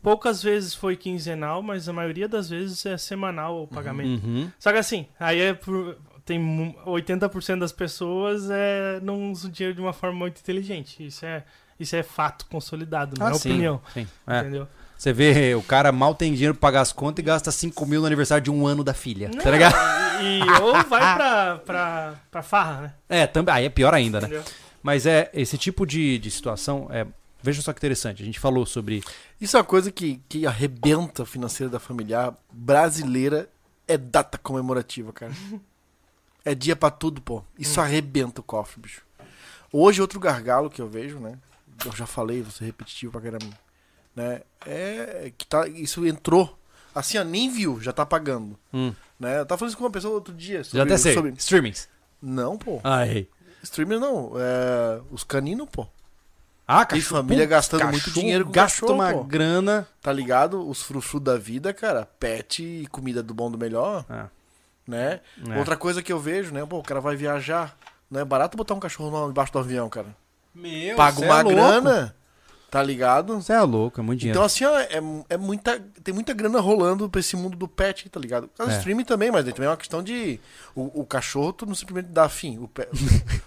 Poucas 0.03 0.42
vezes 0.42 0.74
foi 0.74 0.96
quinzenal, 0.96 1.62
mas 1.62 1.88
a 1.88 1.92
maioria 1.92 2.28
das 2.28 2.49
vezes 2.51 2.84
é 2.84 2.96
semanal 2.99 3.62
o 3.62 3.68
pagamento. 3.68 4.24
Uhum. 4.26 4.51
Só 4.59 4.72
que 4.72 4.78
assim, 4.78 5.07
aí 5.20 5.40
é 5.40 5.55
por- 5.55 5.96
tem 6.24 6.38
mu- 6.38 6.74
80% 6.84 7.61
das 7.61 7.72
pessoas 7.72 8.51
é, 8.51 8.99
não 9.01 9.30
usam 9.30 9.51
dinheiro 9.51 9.74
de 9.74 9.80
uma 9.80 9.92
forma 9.92 10.18
muito 10.18 10.40
inteligente. 10.40 11.05
Isso 11.07 11.24
é, 11.24 11.44
isso 11.78 11.94
é 11.94 12.03
fato 12.03 12.46
consolidado, 12.46 13.16
não 13.18 13.26
Ah, 13.26 13.30
é 13.30 13.34
sim, 13.34 13.51
opinião. 13.51 13.80
sim. 13.94 14.07
É. 14.26 14.40
Entendeu? 14.40 14.68
Você 14.99 15.12
vê, 15.12 15.55
o 15.55 15.62
cara 15.62 15.92
mal 15.92 16.12
tem 16.14 16.32
dinheiro 16.34 16.55
pra 16.55 16.68
pagar 16.68 16.80
as 16.80 16.92
contas 16.92 17.22
e 17.22 17.26
gasta 17.26 17.53
5 17.53 17.86
mil 17.86 18.01
no 18.01 18.07
aniversário 18.09 18.42
de 18.42 18.51
um 18.51 18.66
ano 18.66 18.82
da 18.82 18.92
filha. 18.92 19.30
Não, 19.32 19.40
Tá 19.42 19.51
ligado? 19.51 19.74
E, 20.20 20.40
e- 20.40 20.61
ou 20.61 20.72
vai 20.84 21.14
pra, 21.16 21.59
pra, 21.64 22.14
pra 22.30 22.42
farra, 22.42 22.80
né? 22.82 22.94
É, 23.09 23.26
também. 23.26 23.55
Aí 23.55 23.64
é 23.64 23.68
pior 23.70 23.94
ainda, 23.94 24.20
né? 24.20 24.26
Entendeu? 24.26 24.44
Mas 24.82 25.07
é, 25.07 25.30
esse 25.32 25.57
tipo 25.57 25.86
de, 25.86 26.18
de 26.18 26.30
situação 26.30 26.88
é. 26.90 27.07
Veja 27.40 27.62
só 27.62 27.72
que 27.72 27.78
interessante. 27.78 28.20
A 28.20 28.26
gente 28.26 28.40
falou 28.40 28.66
sobre. 28.66 29.05
Isso 29.40 29.57
é 29.57 29.61
uma 29.61 29.64
coisa 29.64 29.92
que, 29.92 30.20
que 30.28 30.44
arrebenta 30.44 31.22
o 31.22 31.26
financeiro 31.26 31.70
da 31.70 31.78
familiar 31.78 32.34
brasileira. 32.53 33.49
É 33.86 33.96
data 33.96 34.36
comemorativa, 34.36 35.12
cara. 35.12 35.32
É 36.44 36.55
dia 36.55 36.74
pra 36.74 36.90
tudo, 36.90 37.20
pô. 37.20 37.44
Isso 37.59 37.80
arrebenta 37.80 38.40
o 38.40 38.44
cofre, 38.44 38.80
bicho. 38.80 39.03
Hoje, 39.72 40.01
outro 40.01 40.18
gargalo 40.18 40.68
que 40.68 40.82
eu 40.82 40.88
vejo, 40.88 41.18
né? 41.20 41.38
Eu 41.86 41.92
já 41.92 42.07
falei, 42.07 42.42
vou 42.42 42.51
ser 42.51 42.64
repetitivo 42.64 43.12
pra 43.12 43.20
caramba. 43.20 43.46
Né? 44.18 44.40
É 44.66 45.32
que 45.38 45.46
tá, 45.46 45.68
isso 45.68 46.04
entrou. 46.06 46.58
Assim, 46.94 47.18
ó, 47.18 47.22
nem 47.24 47.48
viu, 47.50 47.80
já 47.80 47.92
tá 47.92 48.04
pagando. 48.04 48.58
Hum. 48.74 48.92
Né? 49.20 49.38
Eu 49.38 49.46
tava 49.46 49.58
falando 49.60 49.70
isso 49.70 49.78
com 49.78 49.84
uma 49.84 49.90
pessoa 49.90 50.14
outro 50.14 50.34
dia. 50.34 50.62
Já 50.64 50.82
até 50.82 50.96
sei. 50.96 51.14
sobre- 51.14 51.32
Streamings. 51.38 51.88
Não, 52.20 52.58
pô. 52.58 52.80
Ai. 52.82 53.28
Streamer 53.62 54.00
não. 54.00 54.32
É... 54.36 55.00
Os 55.10 55.22
caninos, 55.22 55.68
pô. 55.70 55.86
Ah, 56.66 56.84
Tem 56.84 56.98
cachorro. 57.00 57.22
família 57.22 57.44
Putz, 57.44 57.50
gastando 57.50 57.84
muito 57.84 57.98
cachorro 58.04 58.14
dinheiro 58.20 58.44
com 58.44 58.50
gasta 58.52 58.80
cachorro, 58.80 58.94
uma 59.00 59.12
pô. 59.12 59.24
grana. 59.24 59.86
Tá 60.02 60.12
ligado? 60.12 60.68
Os 60.68 60.82
frufru 60.82 61.20
da 61.20 61.36
vida, 61.38 61.72
cara. 61.72 62.04
Pet 62.18 62.62
e 62.62 62.86
comida 62.88 63.22
do 63.22 63.32
bom 63.32 63.50
do 63.50 63.56
melhor, 63.56 64.04
É. 64.10 64.24
né? 64.86 65.20
É. 65.48 65.58
Outra 65.58 65.76
coisa 65.76 66.02
que 66.02 66.12
eu 66.12 66.18
vejo, 66.18 66.52
né? 66.52 66.66
Pô, 66.66 66.78
o 66.78 66.82
cara 66.82 67.00
vai 67.00 67.14
viajar. 67.16 67.76
Não 68.10 68.20
é 68.20 68.24
barato 68.24 68.56
botar 68.56 68.74
um 68.74 68.80
cachorro 68.80 69.30
embaixo 69.30 69.52
do 69.52 69.58
avião, 69.60 69.88
cara. 69.88 70.08
Meu, 70.54 70.96
Paga 70.96 71.20
uma 71.20 71.38
é 71.40 71.42
louco. 71.42 71.56
grana, 71.56 72.14
tá 72.70 72.82
ligado? 72.82 73.34
Você 73.40 73.52
é 73.52 73.60
louco, 73.62 74.00
é 74.00 74.02
muito 74.02 74.20
dinheiro. 74.20 74.36
Então, 74.38 74.44
assim, 74.44 74.64
ó, 74.64 74.78
é, 74.78 75.00
é 75.30 75.36
muita, 75.36 75.80
tem 76.04 76.12
muita 76.12 76.32
grana 76.34 76.60
rolando 76.60 77.08
pra 77.08 77.20
esse 77.20 77.34
mundo 77.36 77.56
do 77.56 77.66
pet, 77.66 78.08
tá 78.08 78.20
ligado? 78.20 78.50
A 78.58 78.64
É. 78.64 78.76
streaming 78.76 79.04
também, 79.04 79.30
mas 79.30 79.46
aí 79.46 79.52
também 79.52 79.66
é 79.66 79.70
uma 79.70 79.76
questão 79.76 80.02
de. 80.02 80.38
O, 80.74 81.00
o 81.00 81.04
cachorro, 81.06 81.52
tu 81.52 81.66
não 81.66 81.74
simplesmente 81.74 82.12
dá 82.12 82.28
fim. 82.28 82.58
O 82.58 82.68
pe- 82.68 82.86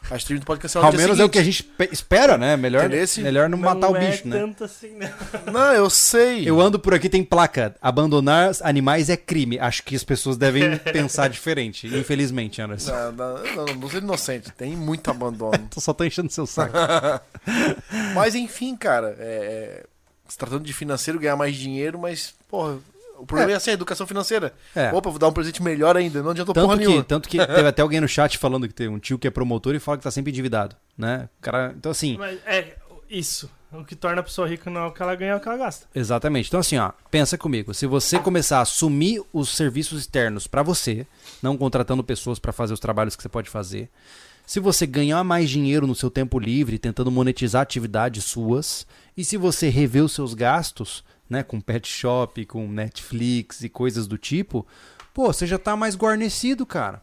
a 0.09 0.15
streaming 0.17 0.41
tu 0.41 0.45
pode 0.45 0.59
cancelar 0.59 0.87
Ao 0.87 0.93
menos 0.93 1.19
é 1.19 1.23
o 1.23 1.29
que 1.29 1.39
a 1.39 1.43
gente 1.43 1.63
pe- 1.63 1.89
espera, 1.91 2.37
né? 2.37 2.57
Melhor, 2.57 2.89
melhor 2.89 3.47
não, 3.49 3.57
matar 3.57 3.89
o 3.89 3.95
é 3.95 4.09
bicho, 4.09 4.27
né? 4.27 4.37
tanto 4.39 4.63
assim, 4.63 4.89
né? 4.95 5.13
Não, 5.51 5.71
eu 5.73 5.89
sei. 5.89 6.49
Eu 6.49 6.59
ando 6.59 6.77
por 6.79 6.93
aqui, 6.93 7.07
tem 7.07 7.23
placa. 7.23 7.75
Abandonar 7.81 8.51
animais 8.61 9.09
é 9.09 9.15
crime. 9.15 9.57
Acho 9.59 9.83
que 9.83 9.95
as 9.95 10.03
pessoas 10.03 10.35
devem 10.35 10.77
pensar 10.91 11.29
diferente. 11.29 11.87
Infelizmente, 11.87 12.61
Anderson. 12.61 12.91
Não, 12.91 13.11
não, 13.11 13.43
não, 13.55 13.65
não 13.75 13.89
sou 13.89 13.99
inocente. 13.99 14.51
Tem 14.51 14.75
muito 14.75 15.09
abandono. 15.09 15.51
Tu 15.71 15.79
só 15.79 15.93
tá 15.93 16.05
enchendo 16.05 16.29
seu 16.31 16.45
saco. 16.45 16.73
Mas 18.15 18.35
enfim, 18.35 18.75
cara, 18.75 19.10
é, 19.19 19.83
é, 19.83 19.85
se 20.27 20.37
tratando 20.37 20.63
de 20.63 20.73
financeiro, 20.73 21.19
ganhar 21.19 21.35
mais 21.35 21.55
dinheiro, 21.55 21.99
mas, 21.99 22.33
porra, 22.49 22.77
o 23.17 23.25
problema 23.25 23.51
é, 23.51 23.55
assim, 23.55 23.69
a 23.71 23.73
educação 23.73 24.07
financeira. 24.07 24.53
É. 24.75 24.91
Opa, 24.91 25.09
vou 25.09 25.19
dar 25.19 25.27
um 25.27 25.33
presente 25.33 25.61
melhor 25.61 25.95
ainda, 25.95 26.23
não 26.23 26.31
adiantou 26.31 26.55
porra 26.55 26.67
Tanto 26.69 26.79
que, 26.79 26.85
nenhuma. 26.87 27.03
tanto 27.03 27.29
que 27.29 27.37
teve 27.45 27.67
até 27.67 27.81
alguém 27.81 28.01
no 28.01 28.07
chat 28.07 28.37
falando 28.37 28.67
que 28.67 28.73
tem 28.73 28.87
um 28.87 28.97
tio 28.99 29.19
que 29.19 29.27
é 29.27 29.31
promotor 29.31 29.75
e 29.75 29.79
fala 29.79 29.97
que 29.97 30.03
tá 30.03 30.11
sempre 30.11 30.31
endividado, 30.31 30.75
né? 30.97 31.29
O 31.39 31.41
Cara, 31.41 31.73
então 31.77 31.91
assim, 31.91 32.17
Mas 32.17 32.39
é 32.45 32.75
isso. 33.09 33.49
O 33.73 33.85
que 33.85 33.95
torna 33.95 34.19
a 34.19 34.23
pessoa 34.23 34.47
rica 34.49 34.69
não 34.69 34.81
é 34.81 34.87
o 34.87 34.91
que 34.91 35.01
ela 35.01 35.15
ganha, 35.15 35.31
é 35.31 35.35
o 35.35 35.39
que 35.39 35.47
ela 35.47 35.57
gasta. 35.57 35.87
exatamente. 35.95 36.47
Então 36.47 36.59
assim, 36.59 36.77
ó, 36.77 36.91
pensa 37.09 37.37
comigo, 37.37 37.73
se 37.73 37.85
você 37.85 38.19
começar 38.19 38.57
a 38.57 38.61
assumir 38.61 39.21
os 39.31 39.55
serviços 39.55 40.01
externos 40.01 40.45
pra 40.45 40.61
você, 40.61 41.07
não 41.41 41.55
contratando 41.55 42.03
pessoas 42.03 42.37
pra 42.37 42.51
fazer 42.51 42.73
os 42.73 42.81
trabalhos 42.81 43.15
que 43.15 43.21
você 43.21 43.29
pode 43.29 43.49
fazer, 43.49 43.89
se 44.51 44.59
você 44.59 44.85
ganhar 44.85 45.23
mais 45.23 45.49
dinheiro 45.49 45.87
no 45.87 45.95
seu 45.95 46.11
tempo 46.11 46.37
livre, 46.37 46.77
tentando 46.77 47.09
monetizar 47.09 47.61
atividades 47.61 48.25
suas, 48.25 48.85
e 49.15 49.23
se 49.23 49.37
você 49.37 49.69
rever 49.69 50.03
os 50.03 50.11
seus 50.11 50.33
gastos, 50.33 51.05
né, 51.29 51.41
com 51.41 51.61
pet 51.61 51.87
shop, 51.87 52.45
com 52.47 52.67
Netflix 52.67 53.61
e 53.63 53.69
coisas 53.69 54.07
do 54.07 54.17
tipo, 54.17 54.67
pô, 55.13 55.27
você 55.27 55.47
já 55.47 55.57
tá 55.57 55.77
mais 55.77 55.95
guarnecido, 55.95 56.65
cara. 56.65 57.01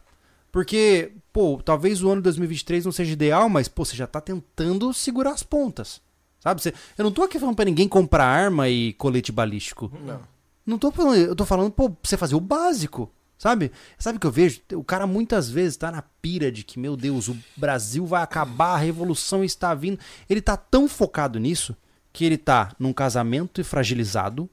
Porque, 0.53 1.12
pô, 1.32 1.59
talvez 1.64 2.03
o 2.03 2.11
ano 2.11 2.16
de 2.20 2.24
2023 2.24 2.84
não 2.84 2.92
seja 2.92 3.14
ideal, 3.14 3.49
mas, 3.49 3.66
pô, 3.66 3.82
você 3.82 3.96
já 3.96 4.07
tá 4.07 4.20
tentando 4.20 4.92
segurar 4.92 5.32
as 5.32 5.42
pontas. 5.42 6.03
Sabe? 6.40 6.61
Você- 6.61 6.74
eu 6.99 7.03
não 7.05 7.11
tô 7.11 7.22
aqui 7.22 7.38
falando 7.38 7.57
pra 7.57 7.64
ninguém 7.64 7.88
comprar 7.88 8.26
arma 8.26 8.68
e 8.68 8.92
colete 8.92 9.32
balístico. 9.32 9.90
Não. 10.05 10.20
Não 10.66 10.76
tô 10.76 10.92
falando, 10.92 11.16
eu 11.16 11.34
tô 11.34 11.46
falando, 11.46 11.70
pô, 11.70 11.90
você 12.03 12.18
fazer 12.18 12.34
o 12.34 12.40
básico. 12.40 13.11
Sabe? 13.39 13.70
Sabe 13.97 14.16
o 14.16 14.20
que 14.20 14.26
eu 14.26 14.32
vejo? 14.32 14.61
O 14.74 14.82
cara 14.82 15.07
muitas 15.07 15.49
vezes 15.49 15.76
tá 15.76 15.93
na 15.93 16.03
pira 16.03 16.51
de 16.51 16.64
que, 16.64 16.78
meu 16.78 16.97
Deus, 16.97 17.28
o 17.28 17.36
Brasil 17.57 18.05
vai 18.05 18.20
acabar, 18.22 18.74
a 18.74 18.78
revolução 18.78 19.45
está 19.45 19.72
vindo. 19.74 19.99
Ele 20.28 20.41
tá 20.41 20.57
tão 20.57 20.89
focado 20.89 21.39
nisso 21.39 21.76
que 22.12 22.24
ele 22.24 22.36
tá 22.36 22.72
num 22.80 22.93
casamento 22.93 23.62
fragilizado, 23.64 24.51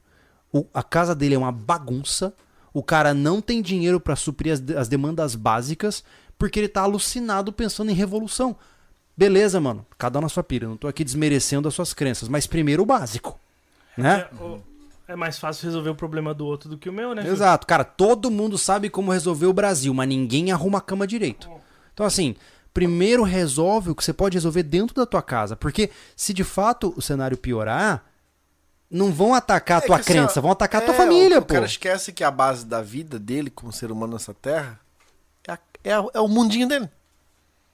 o- 0.53 0.67
a 0.71 0.83
casa 0.83 1.15
dele 1.15 1.33
é 1.33 1.37
uma 1.37 1.51
bagunça, 1.51 2.31
o 2.71 2.83
cara 2.83 3.11
não 3.13 3.41
tem 3.41 3.59
dinheiro 3.61 3.99
pra 3.99 4.15
suprir 4.15 4.53
as, 4.53 4.61
as 4.77 4.87
demandas 4.87 5.33
básicas, 5.33 6.03
porque 6.37 6.59
ele 6.59 6.67
tá 6.67 6.81
alucinado 6.81 7.51
pensando 7.51 7.89
em 7.89 7.95
revolução. 7.95 8.55
Beleza, 9.17 9.59
mano, 9.59 9.83
cada 9.97 10.19
um 10.19 10.21
na 10.21 10.29
sua 10.29 10.43
pira, 10.43 10.67
não 10.67 10.77
tô 10.77 10.87
aqui 10.87 11.03
desmerecendo 11.03 11.67
as 11.67 11.73
suas 11.73 11.93
crenças, 11.93 12.27
mas 12.29 12.45
primeiro 12.45 12.83
o 12.83 12.85
básico. 12.85 13.39
Né? 13.97 14.27
É, 14.31 14.35
o- 14.43 14.61
é 15.07 15.15
mais 15.15 15.37
fácil 15.37 15.65
resolver 15.65 15.89
o 15.89 15.95
problema 15.95 16.33
do 16.33 16.45
outro 16.45 16.69
do 16.69 16.77
que 16.77 16.89
o 16.89 16.93
meu, 16.93 17.13
né? 17.13 17.21
filho? 17.21 17.33
Exato, 17.33 17.65
cara, 17.67 17.83
todo 17.83 18.31
mundo 18.31 18.57
sabe 18.57 18.89
como 18.89 19.11
resolver 19.11 19.45
o 19.45 19.53
Brasil, 19.53 19.93
mas 19.93 20.07
ninguém 20.07 20.51
arruma 20.51 20.79
a 20.79 20.81
cama 20.81 21.05
direito. 21.05 21.49
Então, 21.93 22.05
assim, 22.05 22.35
primeiro 22.73 23.23
resolve 23.23 23.91
o 23.91 23.95
que 23.95 24.03
você 24.03 24.11
pode 24.13 24.35
resolver 24.35 24.63
dentro 24.63 24.95
da 24.95 25.05
tua 25.05 25.21
casa, 25.21 25.55
porque 25.55 25.89
se 26.15 26.33
de 26.33 26.43
fato 26.43 26.93
o 26.97 27.01
cenário 27.01 27.37
piorar, 27.37 28.03
não 28.89 29.11
vão 29.11 29.33
atacar 29.33 29.81
a 29.81 29.83
É 29.83 29.87
tua 29.87 29.95
que, 29.97 30.01
assim, 30.01 30.13
crença, 30.13 30.39
ó, 30.39 30.41
vão 30.41 30.51
atacar 30.51 30.81
a 30.81 30.85
tua 30.85 30.93
é, 30.93 30.97
família, 30.97 31.39
o, 31.39 31.41
pô. 31.41 31.53
O 31.53 31.55
cara 31.57 31.65
esquece 31.65 32.11
que 32.13 32.23
a 32.23 32.31
base 32.31 32.65
da 32.65 32.81
vida 32.81 33.17
dele 33.19 33.49
como 33.49 33.71
ser 33.71 33.91
humano 33.91 34.13
nessa 34.13 34.33
terra 34.33 34.79
é, 35.47 35.51
a- 35.51 35.59
é 35.83 35.93
a- 35.93 36.05
é 36.15 36.19
o 36.19 36.27
mundinho 36.27 36.67
dele. 36.67 36.89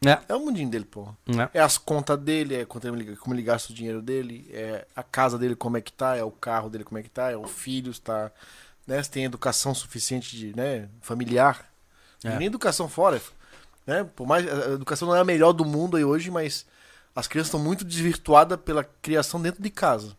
É. 0.04 0.20
É 0.30 0.36
o 0.36 0.40
mundinho 0.40 0.70
dele, 0.70 0.86
porra. 0.86 1.16
É. 1.54 1.60
É 1.60 1.62
as 1.62 1.78
contas 1.78 2.18
dele, 2.20 2.56
é 2.56 2.66
quanto 2.66 2.88
ele, 2.88 3.16
como 3.18 3.36
ele 3.36 3.44
gasta 3.44 3.72
o 3.72 3.76
dinheiro 3.76 4.02
dele, 4.02 4.50
é 4.52 4.88
a 4.96 5.04
casa 5.04 5.38
dele 5.38 5.56
como 5.56 5.78
é 5.78 5.82
que 5.82 5.94
tá, 5.94 6.16
é 6.16 6.24
o 6.24 6.32
carro 6.32 6.70
dele 6.70 6.84
como 6.84 6.98
é 6.98 7.04
que 7.04 7.10
tá, 7.10 7.30
é 7.32 7.38
o 7.38 7.48
filho, 7.48 7.94
se 7.94 8.02
tá, 8.02 8.32
né, 8.88 9.02
se 9.04 9.12
tem 9.12 9.26
educação 9.26 9.76
suficiente 9.76 10.36
de, 10.36 10.56
né, 10.56 10.90
familiar. 11.02 11.72
É. 12.24 12.36
Nem 12.38 12.48
educação 12.48 12.88
fora, 12.90 13.22
né? 13.86 14.04
Por 14.16 14.28
mais 14.28 14.48
a 14.48 14.72
educação 14.74 15.08
não 15.08 15.16
é 15.16 15.20
a 15.20 15.24
melhor 15.26 15.54
do 15.54 15.66
mundo 15.66 15.98
aí 15.98 16.04
hoje, 16.04 16.30
mas 16.32 16.66
as 17.16 17.28
crianças 17.28 17.48
estão 17.50 17.60
muito 17.60 17.84
desvirtuadas 17.86 18.60
pela 18.60 18.84
criação 18.84 19.42
dentro 19.42 19.62
de 19.62 19.70
casa. 19.70 20.16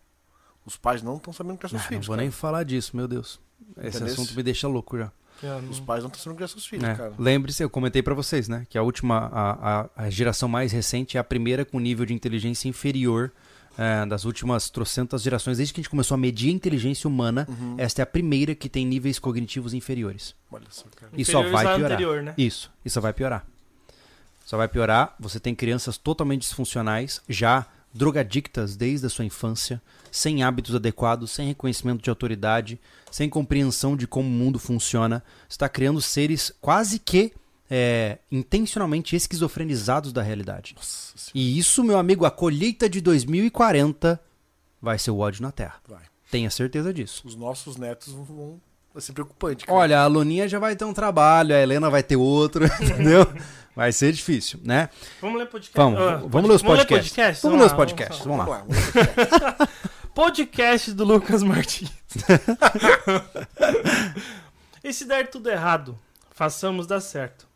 Os 0.64 0.76
pais 0.76 1.02
não 1.02 1.16
estão 1.16 1.32
sabendo 1.32 1.58
criar 1.58 1.70
seus 1.70 1.80
Ah, 1.82 1.84
não 1.84 1.88
filhos. 1.88 2.06
vou 2.06 2.14
cara. 2.14 2.22
nem 2.22 2.30
falar 2.30 2.64
disso, 2.64 2.96
meu 2.96 3.08
Deus. 3.08 3.40
Esse 3.78 3.96
Entendeu? 3.98 4.14
assunto 4.14 4.34
me 4.34 4.42
deixa 4.44 4.68
louco 4.68 4.96
já. 4.98 5.10
É, 5.42 5.56
Os 5.70 5.80
pais 5.80 6.02
não 6.02 6.08
estão 6.08 6.22
sabendo 6.22 6.36
criar 6.36 6.48
seus 6.48 6.64
filhos, 6.66 6.84
É. 6.88 6.94
cara. 6.94 7.12
Lembre-se, 7.18 7.62
eu 7.62 7.68
comentei 7.70 8.02
pra 8.02 8.14
vocês, 8.14 8.48
né? 8.48 8.66
Que 8.70 8.78
a 8.78 8.82
última, 8.82 9.28
a, 9.32 9.80
a, 9.80 9.88
a 10.04 10.10
geração 10.10 10.48
mais 10.48 10.70
recente 10.72 11.16
é 11.16 11.20
a 11.20 11.24
primeira 11.24 11.64
com 11.64 11.78
nível 11.80 12.06
de 12.06 12.14
inteligência 12.14 12.68
inferior 12.68 13.32
é, 13.78 14.04
das 14.06 14.24
últimas 14.24 14.68
trocentas 14.70 15.22
gerações. 15.22 15.56
Desde 15.56 15.72
que 15.74 15.80
a 15.80 15.82
gente 15.82 15.90
começou 15.90 16.14
a 16.14 16.18
medir 16.18 16.50
a 16.50 16.52
inteligência 16.52 17.08
humana, 17.08 17.46
Uhum. 17.48 17.74
esta 17.78 18.02
é 18.02 18.04
a 18.04 18.06
primeira 18.06 18.54
que 18.54 18.68
tem 18.68 18.84
níveis 18.86 19.18
cognitivos 19.18 19.74
inferiores. 19.74 20.34
Olha 20.50 20.66
só, 20.70 20.84
cara. 20.94 21.10
E 21.16 21.24
só 21.24 21.42
vai 21.42 21.64
piorar. 21.64 21.92
anterior, 21.92 22.22
né? 22.22 22.34
Isso, 22.38 22.70
isso 22.84 23.00
vai 23.00 23.12
piorar. 23.12 23.44
Só 24.44 24.56
vai 24.56 24.68
piorar. 24.68 25.14
Você 25.18 25.40
tem 25.40 25.54
crianças 25.54 25.96
totalmente 25.96 26.42
disfuncionais, 26.42 27.20
já 27.28 27.66
drogadictas 27.92 28.76
desde 28.76 29.06
a 29.06 29.10
sua 29.10 29.24
infância, 29.24 29.80
sem 30.10 30.42
hábitos 30.42 30.74
adequados, 30.74 31.30
sem 31.30 31.48
reconhecimento 31.48 32.02
de 32.02 32.10
autoridade, 32.10 32.80
sem 33.10 33.28
compreensão 33.28 33.96
de 33.96 34.06
como 34.06 34.28
o 34.28 34.32
mundo 34.32 34.58
funciona. 34.58 35.22
Está 35.48 35.68
criando 35.68 36.00
seres 36.00 36.52
quase 36.60 36.98
que 36.98 37.32
é, 37.70 38.18
intencionalmente 38.30 39.16
esquizofrenizados 39.16 40.12
da 40.12 40.22
realidade. 40.22 40.74
Nossa. 40.76 41.30
E 41.34 41.58
isso, 41.58 41.82
meu 41.82 41.98
amigo, 41.98 42.26
a 42.26 42.30
colheita 42.30 42.88
de 42.88 43.00
2040 43.00 44.20
vai 44.80 44.98
ser 44.98 45.10
o 45.10 45.18
ódio 45.18 45.42
na 45.42 45.50
Terra. 45.52 45.80
Vai. 45.88 46.02
Tenha 46.30 46.50
certeza 46.50 46.92
disso. 46.92 47.22
Os 47.26 47.34
nossos 47.34 47.76
netos 47.76 48.12
vão. 48.12 48.60
Vai 48.92 49.00
ser 49.00 49.12
preocupante, 49.12 49.64
cara. 49.64 49.78
Olha, 49.78 50.00
a 50.00 50.06
Luninha 50.06 50.46
já 50.48 50.58
vai 50.58 50.76
ter 50.76 50.84
um 50.84 50.92
trabalho, 50.92 51.54
a 51.54 51.58
Helena 51.58 51.88
vai 51.88 52.02
ter 52.02 52.16
outro, 52.16 52.64
entendeu? 52.80 53.26
Vai 53.74 53.90
ser 53.90 54.12
difícil, 54.12 54.60
né? 54.62 54.90
Vamos 55.20 55.38
ler 55.38 55.46
podcast. 55.46 55.76
Vamos, 55.78 55.98
Ah, 56.00 56.16
vamos 56.16 56.30
pod- 56.30 56.46
ler 56.46 56.54
os 56.54 56.62
podcasts. 56.62 57.08
podcasts? 57.08 57.42
Vamos 57.42 57.58
ler 57.60 57.66
os 57.66 57.72
podcasts, 57.72 58.26
vamos 58.26 58.46
lá. 58.46 58.58
vamos 58.58 58.76
lá. 58.76 59.68
Podcast 60.14 60.92
do 60.92 61.04
Lucas 61.04 61.42
Martins. 61.42 61.90
e 64.84 64.92
se 64.92 65.04
der 65.06 65.28
tudo 65.30 65.48
errado, 65.48 65.98
façamos 66.30 66.86
dar 66.86 67.00
certo. 67.00 67.46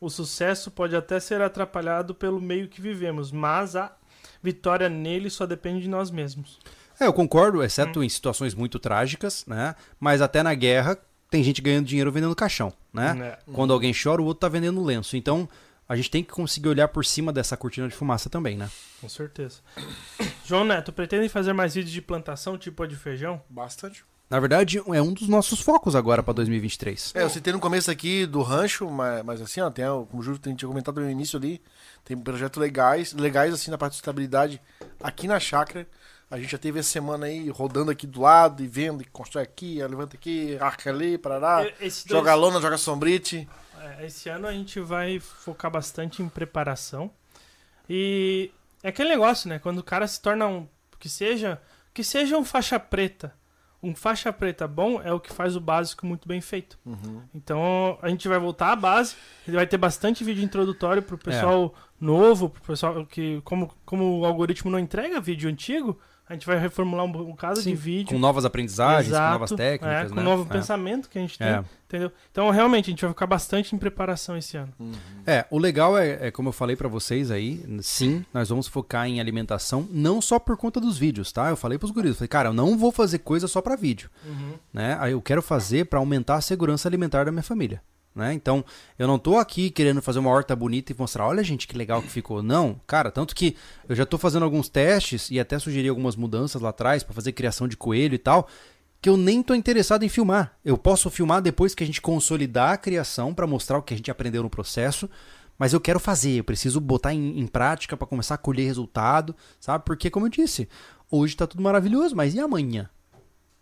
O 0.00 0.10
sucesso 0.10 0.70
pode 0.70 0.94
até 0.96 1.18
ser 1.20 1.40
atrapalhado 1.40 2.14
pelo 2.14 2.40
meio 2.40 2.68
que 2.68 2.80
vivemos, 2.82 3.30
mas 3.32 3.76
a 3.76 3.92
vitória 4.42 4.88
nele 4.88 5.30
só 5.30 5.46
depende 5.46 5.82
de 5.82 5.88
nós 5.88 6.10
mesmos. 6.10 6.58
É, 7.02 7.06
eu 7.06 7.12
concordo, 7.12 7.64
exceto 7.64 8.00
em 8.04 8.08
situações 8.08 8.54
muito 8.54 8.78
trágicas, 8.78 9.44
né? 9.44 9.74
Mas 9.98 10.22
até 10.22 10.40
na 10.40 10.54
guerra 10.54 10.96
tem 11.28 11.42
gente 11.42 11.60
ganhando 11.60 11.86
dinheiro 11.86 12.12
vendendo 12.12 12.36
caixão, 12.36 12.72
né? 12.92 13.36
É. 13.46 13.52
Quando 13.52 13.72
alguém 13.72 13.92
chora, 13.92 14.22
o 14.22 14.24
outro 14.24 14.42
tá 14.42 14.48
vendendo 14.48 14.80
lenço. 14.84 15.16
Então, 15.16 15.48
a 15.88 15.96
gente 15.96 16.10
tem 16.10 16.22
que 16.22 16.30
conseguir 16.30 16.68
olhar 16.68 16.86
por 16.86 17.04
cima 17.04 17.32
dessa 17.32 17.56
cortina 17.56 17.88
de 17.88 17.94
fumaça 17.94 18.30
também, 18.30 18.56
né? 18.56 18.70
Com 19.00 19.08
certeza. 19.08 19.56
João 20.46 20.64
Neto, 20.64 20.92
pretende 20.92 21.28
fazer 21.28 21.52
mais 21.52 21.74
vídeos 21.74 21.92
de 21.92 22.00
plantação, 22.00 22.56
tipo 22.56 22.82
a 22.84 22.86
de 22.86 22.94
feijão? 22.94 23.42
Bastante. 23.50 24.04
Na 24.30 24.38
verdade, 24.38 24.78
é 24.78 25.02
um 25.02 25.12
dos 25.12 25.28
nossos 25.28 25.60
focos 25.60 25.96
agora 25.96 26.22
pra 26.22 26.32
2023. 26.32 27.12
É, 27.16 27.22
eu 27.22 27.28
citei 27.28 27.52
no 27.52 27.58
começo 27.58 27.90
aqui 27.90 28.26
do 28.26 28.42
rancho, 28.42 28.88
mas, 28.88 29.24
mas 29.24 29.40
assim, 29.42 29.60
ó, 29.60 29.68
tem, 29.70 29.84
como 29.84 30.20
o 30.20 30.22
Júlio 30.22 30.38
tinha 30.38 30.56
comentado 30.68 31.00
no 31.00 31.10
início 31.10 31.36
ali, 31.36 31.60
tem 32.04 32.16
projetos 32.16 32.60
legais, 32.60 33.12
legais 33.12 33.52
assim 33.52 33.70
na 33.70 33.76
parte 33.76 33.92
de 33.92 33.96
estabilidade 33.96 34.62
aqui 35.02 35.26
na 35.26 35.40
chácara. 35.40 35.86
A 36.32 36.38
gente 36.38 36.50
já 36.50 36.56
teve 36.58 36.78
essa 36.80 36.88
semana 36.88 37.26
aí 37.26 37.50
rodando 37.50 37.90
aqui 37.90 38.06
do 38.06 38.22
lado 38.22 38.62
e 38.62 38.66
vendo, 38.66 39.02
e 39.02 39.04
constrói 39.04 39.44
aqui, 39.44 39.82
levanta 39.86 40.16
aqui, 40.16 40.56
arca 40.58 40.88
ali, 40.88 41.18
parará. 41.18 41.62
Esse 41.78 42.08
dois- 42.08 42.18
Joga 42.20 42.34
lona, 42.34 42.58
joga 42.60 42.78
sombrite. 42.78 43.46
É, 43.78 44.06
Esse 44.06 44.30
ano 44.30 44.46
a 44.46 44.52
gente 44.52 44.80
vai 44.80 45.20
focar 45.20 45.70
bastante 45.70 46.22
em 46.22 46.28
preparação. 46.30 47.10
E 47.88 48.50
é 48.82 48.88
aquele 48.88 49.10
negócio, 49.10 49.46
né? 49.48 49.58
Quando 49.58 49.78
o 49.78 49.82
cara 49.84 50.06
se 50.06 50.20
torna 50.22 50.46
um. 50.46 50.66
Que 50.98 51.08
seja. 51.08 51.60
Que 51.92 52.02
seja 52.02 52.38
um 52.38 52.44
faixa 52.44 52.80
preta. 52.80 53.34
Um 53.82 53.94
faixa 53.94 54.32
preta 54.32 54.66
bom 54.68 55.02
é 55.02 55.12
o 55.12 55.18
que 55.20 55.32
faz 55.32 55.56
o 55.56 55.60
básico 55.60 56.06
muito 56.06 56.26
bem 56.28 56.40
feito. 56.40 56.78
Então 57.34 57.98
a 58.00 58.08
gente 58.08 58.26
vai 58.28 58.38
voltar 58.38 58.72
à 58.72 58.76
base. 58.76 59.16
Ele 59.46 59.56
vai 59.56 59.66
ter 59.66 59.76
bastante 59.76 60.22
vídeo 60.24 60.42
introdutório 60.44 61.02
pro 61.02 61.18
pessoal 61.18 61.74
novo, 62.00 62.48
pro 62.48 62.62
pessoal 62.62 63.04
que. 63.04 63.40
Como, 63.44 63.70
como 63.84 64.20
o 64.20 64.24
algoritmo 64.24 64.70
não 64.70 64.78
entrega 64.78 65.20
vídeo 65.20 65.50
antigo, 65.50 66.00
a 66.28 66.32
gente 66.34 66.46
vai 66.46 66.58
reformular 66.58 67.04
um 67.04 67.12
bocado 67.12 67.60
Sim, 67.60 67.70
de 67.70 67.76
vídeo. 67.76 68.08
Com 68.14 68.18
novas 68.18 68.44
aprendizagens, 68.44 69.08
Exato, 69.08 69.26
com 69.26 69.32
novas 69.32 69.50
técnicas, 69.52 70.06
é, 70.06 70.08
com 70.08 70.14
né? 70.14 70.22
o 70.22 70.24
novo 70.24 70.46
É. 70.48 70.52
pensamento 70.52 71.08
que 71.10 71.18
a 71.18 71.20
gente 71.20 71.36
tem, 71.38 71.46
É. 71.48 71.64
entendeu? 71.86 72.10
Então, 72.30 72.48
realmente, 72.50 72.86
a 72.86 72.90
gente 72.90 73.00
vai 73.02 73.10
ficar 73.10 73.26
bastante 73.26 73.74
em 73.74 73.78
preparação 73.78 74.36
esse 74.36 74.56
ano. 74.56 74.72
É, 75.26 75.44
o 75.50 75.58
legal 75.58 75.98
é, 75.98 76.28
é 76.28 76.30
como 76.30 76.48
eu 76.48 76.52
falei 76.52 76.74
pra 76.76 76.88
vocês 76.88 77.30
aí, 77.30 77.62
sim, 77.82 78.24
nós 78.32 78.48
vamos 78.48 78.66
focar 78.66 79.06
em 79.06 79.20
alimentação, 79.20 79.86
não 79.90 80.22
só 80.22 80.38
por 80.38 80.56
conta 80.56 80.80
dos 80.80 80.96
vídeos, 80.96 81.30
tá? 81.32 81.50
Eu 81.50 81.56
falei 81.56 81.76
pros 81.76 81.90
guris, 81.90 82.10
eu 82.10 82.16
falei, 82.16 82.28
cara, 82.28 82.48
eu 82.48 82.54
não 82.54 82.78
vou 82.78 82.90
fazer 82.92 83.18
coisa 83.18 83.46
só 83.46 83.60
pra 83.60 83.76
vídeo, 83.76 84.08
né? 84.72 84.96
Aí 85.00 85.12
eu 85.12 85.20
quero 85.20 85.42
fazer 85.42 85.86
pra 85.86 85.98
aumentar 85.98 86.36
a 86.36 86.40
segurança 86.40 86.88
alimentar 86.88 87.24
da 87.24 87.32
minha 87.32 87.42
família, 87.42 87.82
né? 88.14 88.32
Então, 88.32 88.64
eu 88.98 89.06
não 89.06 89.18
tô 89.18 89.38
aqui 89.38 89.70
querendo 89.70 90.02
fazer 90.02 90.18
uma 90.18 90.30
horta 90.30 90.54
bonita 90.54 90.92
e 90.92 90.96
mostrar, 90.98 91.26
olha 91.26 91.42
gente 91.42 91.66
que 91.66 91.76
legal 91.76 92.02
que 92.02 92.08
ficou. 92.08 92.42
Não, 92.42 92.80
cara, 92.86 93.10
tanto 93.10 93.34
que 93.34 93.56
eu 93.88 93.96
já 93.96 94.04
tô 94.04 94.18
fazendo 94.18 94.44
alguns 94.44 94.68
testes 94.68 95.30
e 95.30 95.40
até 95.40 95.58
sugeri 95.58 95.88
algumas 95.88 96.16
mudanças 96.16 96.60
lá 96.60 96.68
atrás 96.70 97.02
pra 97.02 97.14
fazer 97.14 97.32
criação 97.32 97.66
de 97.66 97.76
coelho 97.76 98.14
e 98.14 98.18
tal, 98.18 98.48
que 99.00 99.08
eu 99.08 99.16
nem 99.16 99.42
tô 99.42 99.54
interessado 99.54 100.04
em 100.04 100.08
filmar. 100.08 100.56
Eu 100.64 100.78
posso 100.78 101.10
filmar 101.10 101.42
depois 101.42 101.74
que 101.74 101.82
a 101.82 101.86
gente 101.86 102.00
consolidar 102.00 102.72
a 102.72 102.76
criação 102.76 103.34
pra 103.34 103.46
mostrar 103.46 103.78
o 103.78 103.82
que 103.82 103.94
a 103.94 103.96
gente 103.96 104.10
aprendeu 104.10 104.42
no 104.42 104.50
processo, 104.50 105.08
mas 105.58 105.72
eu 105.72 105.80
quero 105.80 105.98
fazer, 105.98 106.38
eu 106.38 106.44
preciso 106.44 106.80
botar 106.80 107.12
em, 107.12 107.38
em 107.38 107.46
prática 107.46 107.96
pra 107.96 108.06
começar 108.06 108.34
a 108.34 108.38
colher 108.38 108.66
resultado, 108.66 109.34
sabe? 109.60 109.84
Porque, 109.84 110.10
como 110.10 110.26
eu 110.26 110.30
disse, 110.30 110.68
hoje 111.10 111.36
tá 111.36 111.46
tudo 111.46 111.62
maravilhoso, 111.62 112.14
mas 112.14 112.34
e 112.34 112.40
amanhã? 112.40 112.88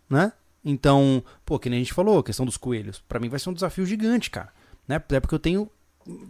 Né? 0.09 0.31
Então, 0.63 1.23
pô, 1.45 1.57
que 1.57 1.69
nem 1.69 1.77
a 1.79 1.81
gente 1.83 1.93
falou, 1.93 2.19
a 2.19 2.23
questão 2.23 2.45
dos 2.45 2.57
coelhos, 2.57 3.03
Pra 3.07 3.19
mim 3.19 3.29
vai 3.29 3.39
ser 3.39 3.49
um 3.49 3.53
desafio 3.53 3.85
gigante, 3.85 4.29
cara, 4.29 4.49
né? 4.87 4.97
Até 4.97 5.19
porque 5.19 5.35
eu 5.35 5.39
tenho 5.39 5.69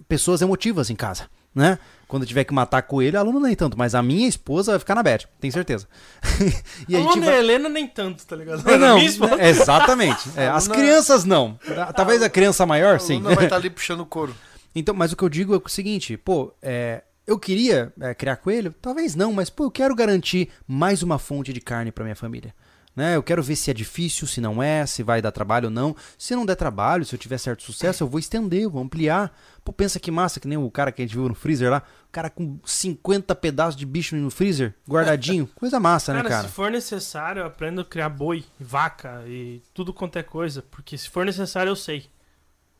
pessoas 0.08 0.42
emotivas 0.42 0.90
em 0.90 0.96
casa, 0.96 1.30
né? 1.54 1.78
Quando 2.08 2.24
eu 2.24 2.28
tiver 2.28 2.44
que 2.44 2.54
matar 2.54 2.82
coelho, 2.82 3.18
a 3.18 3.22
Luna 3.22 3.48
nem 3.48 3.56
tanto, 3.56 3.78
mas 3.78 3.96
a 3.96 4.02
minha 4.04 4.28
esposa 4.28 4.74
vai 4.74 4.80
ficar 4.80 4.96
na 4.96 5.04
bad, 5.04 5.28
tenho 5.40 5.52
certeza. 5.54 5.88
e 6.88 6.96
a 6.96 7.00
a 7.00 7.02
gente 7.02 7.16
Luna 7.16 7.26
vai... 7.26 7.36
e 7.36 7.40
Helena 7.40 7.70
nem 7.70 7.88
tanto, 7.88 8.26
tá 8.26 8.36
ligado? 8.36 8.70
É, 8.70 8.76
não, 8.78 8.96
Minha 8.96 9.10
esposa- 9.10 9.36
né, 9.36 9.50
exatamente. 9.50 10.30
É, 10.36 10.48
as 10.48 10.68
crianças 10.68 11.24
não. 11.26 11.58
Talvez 11.96 12.22
a 12.22 12.30
criança 12.30 12.66
maior, 12.66 12.96
A 12.96 13.00
sim. 13.00 13.22
Vai 13.22 13.46
estar 13.46 13.56
ali 13.58 13.70
puxando 13.70 14.02
o 14.02 14.06
couro. 14.06 14.36
Então, 14.74 14.96
mas 14.96 15.12
o 15.12 15.18
que 15.18 15.24
eu 15.24 15.30
digo 15.30 15.54
é 15.54 15.58
o 15.58 15.70
seguinte, 15.70 16.16
pô, 16.18 16.54
é, 16.62 17.04
eu 17.28 17.38
queria 17.38 17.94
é, 18.00 18.14
criar 18.14 18.38
coelho? 18.38 18.74
Talvez 18.82 19.16
não, 19.16 19.34
mas 19.34 19.50
pô, 19.50 19.66
eu 19.66 19.72
quero 19.72 19.94
garantir 19.96 20.50
mais 20.68 21.04
uma 21.04 21.20
fonte 21.20 21.52
de 21.52 21.60
carne 21.62 21.92
para 21.92 22.04
minha 22.06 22.16
família. 22.16 22.54
Né? 22.96 23.16
Eu 23.16 23.24
quero 23.24 23.42
ver 23.42 23.56
se 23.56 23.72
é 23.72 23.74
difícil, 23.74 24.28
se 24.28 24.42
não 24.42 24.62
é, 24.62 24.86
se 24.86 25.02
vai 25.02 25.22
dar 25.22 25.32
trabalho 25.32 25.66
ou 25.66 25.72
não. 25.72 25.96
Se 26.18 26.36
não 26.36 26.46
der 26.46 26.56
trabalho, 26.56 27.06
se 27.06 27.16
eu 27.16 27.20
tiver 27.20 27.38
certo 27.38 27.64
sucesso, 27.64 28.04
eu 28.04 28.08
vou 28.08 28.20
estender, 28.20 28.64
eu 28.64 28.70
vou 28.70 28.82
ampliar. 28.82 29.34
Pô, 29.64 29.72
pensa 29.72 30.00
que 30.00 30.12
massa, 30.12 30.40
que 30.40 30.48
nem 30.48 30.58
o 30.58 30.70
cara 30.70 30.92
que 30.92 31.02
a 31.02 31.06
gente 31.06 31.16
viu 31.16 31.28
no 31.28 31.36
freezer 31.36 31.72
lá. 31.72 31.84
O 32.08 32.12
cara 32.12 32.30
com 32.30 32.60
50 32.66 33.34
pedaços 33.36 33.76
de 33.76 33.86
bicho 33.86 34.16
no 34.16 34.30
freezer, 34.30 34.76
guardadinho. 34.90 35.48
Coisa 35.56 35.80
massa, 35.80 36.12
Cara, 36.12 36.24
né, 36.24 36.30
cara? 36.30 36.48
se 36.48 36.54
for 36.54 36.70
necessário, 36.70 37.42
eu 37.42 37.46
aprendo 37.46 37.82
a 37.82 37.86
criar 37.86 38.10
boi, 38.10 38.44
vaca 38.60 39.24
e 39.26 39.62
tudo 39.74 39.94
quanto 39.94 40.18
é 40.20 40.24
coisa. 40.24 40.62
Porque 40.62 40.98
se 40.98 41.10
for 41.10 41.26
necessário, 41.26 41.70
eu 41.70 41.76
sei. 41.76 42.10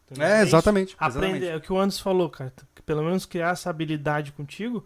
Entendeu? 0.10 0.28
É, 0.28 0.42
exatamente. 0.42 0.96
Aprender, 1.00 1.28
exatamente. 1.28 1.48
é 1.48 1.56
o 1.56 1.62
que 1.62 1.72
o 1.72 1.80
Anderson 1.80 2.04
falou, 2.04 2.30
cara. 2.30 2.52
que 2.76 2.82
Pelo 2.82 3.04
menos 3.04 3.26
criar 3.26 3.52
essa 3.52 3.70
habilidade 3.70 4.34
contigo. 4.34 4.86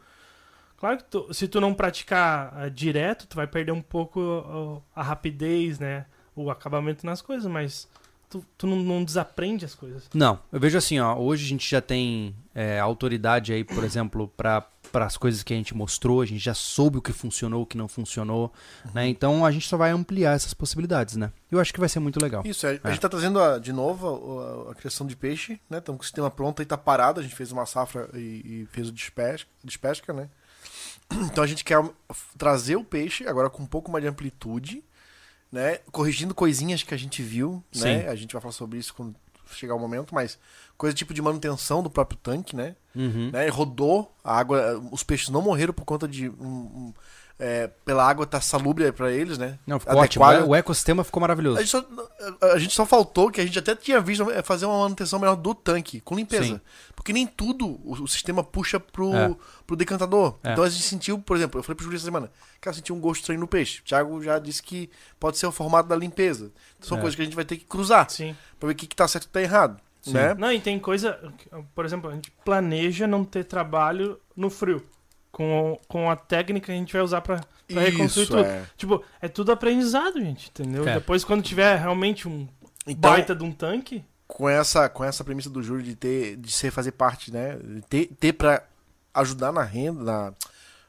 Claro 0.78 0.98
que 0.98 1.04
tu- 1.06 1.34
se 1.34 1.48
tu 1.48 1.60
não 1.62 1.74
praticar 1.74 2.54
ah, 2.56 2.70
direto, 2.70 3.28
tu 3.28 3.36
vai 3.36 3.48
perder 3.48 3.72
um 3.72 3.82
pouco 3.82 4.20
ó, 4.22 4.82
a 4.96 5.02
rapidez, 5.04 5.80
né? 5.80 6.06
O 6.36 6.52
acabamento 6.52 7.06
nas 7.06 7.22
coisas, 7.22 7.50
mas 7.50 7.88
tu, 8.30 8.46
tu 8.58 8.68
não, 8.68 8.76
não 8.78 9.04
desaprende 9.04 9.64
as 9.64 9.74
coisas. 9.74 10.04
Não, 10.14 10.38
eu 10.52 10.60
vejo 10.60 10.78
assim, 10.78 11.00
ó, 11.00 11.16
hoje 11.18 11.46
a 11.46 11.48
gente 11.48 11.70
já 11.70 11.80
tem 11.82 12.36
é, 12.54 12.78
autoridade 12.80 13.54
aí, 13.54 13.64
por 13.64 13.84
exemplo, 13.86 14.28
para 14.36 14.68
as 14.94 15.16
coisas 15.16 15.44
que 15.44 15.54
a 15.54 15.56
gente 15.58 15.74
mostrou, 15.74 16.22
a 16.22 16.26
gente 16.26 16.40
já 16.44 16.54
soube 16.54 16.98
o 16.98 17.02
que 17.02 17.14
funcionou, 17.14 17.64
o 17.64 17.66
que 17.66 17.78
não 17.78 17.88
funcionou, 17.88 18.52
né? 18.94 19.08
Então 19.08 19.46
a 19.46 19.52
gente 19.52 19.66
só 19.68 19.78
vai 19.78 19.92
ampliar 19.92 20.34
essas 20.36 20.54
possibilidades, 20.54 21.16
né? 21.16 21.32
Eu 21.50 21.60
acho 21.62 21.74
que 21.74 21.80
vai 21.80 21.88
ser 21.88 22.02
muito 22.02 22.20
legal. 22.22 22.44
Isso, 22.46 22.68
a, 22.68 22.72
a 22.72 22.74
É. 22.74 22.90
gente 22.92 23.00
tá 23.00 23.08
trazendo 23.08 23.40
a- 23.40 23.58
de 23.58 23.72
novo 23.72 24.68
a, 24.68 24.72
a 24.72 24.76
criação 24.76 25.08
de 25.08 25.16
peixe, 25.16 25.58
né? 25.70 25.78
Estamos 25.78 26.00
com 26.00 26.04
o 26.04 26.06
sistema 26.06 26.30
pronto 26.30 26.62
aí, 26.62 26.66
tá 26.66 26.78
parado. 26.78 27.22
A 27.22 27.24
gente 27.24 27.36
fez 27.36 27.50
uma 27.54 27.66
safra 27.66 28.10
e, 28.14 28.18
e 28.64 28.68
fez 28.72 28.90
o 28.90 28.92
despesca, 28.92 29.50
despesca, 29.64 30.12
né? 30.12 30.30
Então 31.32 31.44
a 31.44 31.48
gente 31.48 31.64
quer 31.64 31.84
trazer 32.38 32.76
o 32.76 32.84
peixe 32.84 33.28
agora 33.28 33.50
com 33.50 33.64
um 33.64 33.68
pouco 33.68 33.92
mais 33.92 34.04
de 34.04 34.10
amplitude, 34.10 34.84
né? 35.52 35.80
Corrigindo 35.92 36.34
coisinhas 36.34 36.84
que 36.84 36.94
a 36.94 36.98
gente 36.98 37.22
viu, 37.22 37.64
né? 37.76 38.02
Sim. 38.02 38.08
A 38.08 38.16
gente 38.16 38.34
vai 38.34 38.42
falar 38.42 38.52
sobre 38.52 38.80
isso 38.80 38.94
quando 38.94 39.16
chegar 39.52 39.76
o 39.76 39.80
momento, 39.80 40.14
mas 40.14 40.38
coisa 40.78 40.96
tipo 40.96 41.14
de 41.14 41.22
manutenção 41.22 41.84
do 41.84 41.90
próprio 41.90 42.20
tanque, 42.22 42.56
né? 42.56 42.76
Uhum. 42.96 43.30
né? 43.32 43.48
Rodou, 43.48 44.14
a 44.24 44.38
água, 44.38 44.80
os 44.92 45.04
peixes 45.04 45.30
não 45.30 45.42
morreram 45.42 45.74
por 45.74 45.86
conta 45.86 46.08
de 46.08 46.30
um, 46.30 46.34
um, 46.46 46.94
é, 47.38 47.68
pela 47.84 48.08
água 48.08 48.26
tá 48.26 48.40
salubre 48.40 48.90
para 48.94 49.12
eles, 49.12 49.38
né? 49.38 49.60
Não, 49.68 49.80
ficou 49.80 49.98
ótimo. 49.98 50.24
Adequada. 50.24 50.50
O 50.50 50.56
ecossistema 50.56 51.04
ficou 51.04 51.20
maravilhoso. 51.20 51.58
A 51.58 51.62
gente, 51.62 51.70
só, 51.72 51.86
a 52.54 52.58
gente 52.58 52.74
só 52.74 52.86
faltou 52.86 53.30
que 53.30 53.42
a 53.42 53.46
gente 53.46 53.60
até 53.60 53.76
tinha 53.76 54.00
visto 54.00 54.30
é, 54.32 54.42
fazer 54.42 54.66
uma 54.66 54.80
manutenção 54.80 55.20
melhor 55.20 55.36
do 55.36 55.54
tanque, 55.54 56.00
com 56.00 56.16
limpeza. 56.16 56.46
Sim. 56.46 56.62
Porque 56.96 57.12
nem 57.12 57.28
tudo 57.28 57.68
o, 57.84 57.92
o 58.04 58.08
sistema 58.08 58.44
puxa 58.44 58.80
pro, 58.80 59.14
É. 59.14 59.36
pro 59.68 59.76
decantador. 59.76 60.38
É. 60.44 60.54
Então 60.54 60.64
a 60.64 60.70
gente 60.70 60.84
sentiu, 60.84 61.20
por 61.20 61.36
exemplo, 61.36 61.60
eu 61.60 61.64
falei 61.64 61.76
pro 61.76 61.84
Júlio 61.84 61.98
essa 61.98 62.06
semana, 62.06 62.32
cara, 62.62 62.74
eu 62.74 62.78
senti 62.78 62.94
um 62.94 63.00
gosto 63.02 63.22
estranho 63.22 63.40
no 63.42 63.48
peixe. 63.48 63.82
O 63.82 63.84
Thiago 63.84 64.24
já 64.24 64.40
disse 64.40 64.64
que 64.64 64.90
pode 65.20 65.38
ser 65.38 65.46
o 65.48 65.52
formato 65.52 65.90
da 65.90 65.96
limpeza. 65.96 66.52
Então, 66.78 66.88
são 66.90 66.98
É. 66.98 67.02
coisas 67.02 67.16
que 67.16 67.22
a 67.22 67.26
gente 67.26 67.36
vai 67.36 67.46
ter 67.46 67.58
que 67.58 67.66
cruzar 67.66 68.10
Sim. 68.10 68.36
pra 68.60 68.68
ver 68.68 68.74
o 68.74 68.78
que, 68.78 68.88
que 68.88 68.96
tá 68.96 69.08
certo 69.08 69.24
e 69.24 69.26
o 69.26 69.28
que 69.28 69.34
tá 69.34 69.42
errado. 69.42 69.80
Sim. 70.02 70.14
Né? 70.14 70.36
Não, 70.36 70.52
e 70.54 70.60
tem 70.62 70.80
coisa. 70.80 71.20
Por 71.74 71.84
exemplo, 71.84 72.10
a 72.12 72.14
gente 72.14 72.32
planeja 72.46 73.08
não 73.08 73.26
ter 73.26 73.44
trabalho 73.44 74.20
no 74.38 74.50
frio. 74.52 74.86
Com, 75.36 75.78
com 75.90 76.10
a 76.10 76.16
técnica 76.16 76.68
que 76.68 76.72
a 76.72 76.76
gente 76.76 76.94
vai 76.94 77.02
usar 77.02 77.20
pra, 77.20 77.42
pra 77.68 77.82
reconstruir 77.82 78.28
tudo. 78.28 78.40
é. 78.46 78.64
Tipo, 78.78 79.04
é 79.22 79.28
tudo 79.28 79.52
aprendizado, 79.52 80.18
gente, 80.22 80.48
entendeu? 80.48 80.88
É. 80.88 80.94
Depois, 80.94 81.26
quando 81.26 81.44
tiver 81.44 81.76
realmente 81.78 82.26
um 82.26 82.48
Então, 82.88 83.12
baita 83.12 83.36
de 83.36 83.44
um 83.44 83.52
tanque. 83.52 84.02
com 84.26 84.48
essa 84.48 84.88
com 84.88 85.04
essa 85.04 85.26
premissa 85.26 85.50
do 85.50 85.62
Júlio 85.62 85.84
de 85.84 85.94
ter 85.94 86.38
de 86.38 86.50
ser 86.54 86.72
fazer 86.72 86.94
parte 86.94 87.34
né 87.34 87.58
ter 87.90 88.08
ter 88.18 88.32
para 88.32 88.64
ajudar 89.14 89.52
na 89.52 89.62
renda 89.62 90.02
na, 90.04 90.34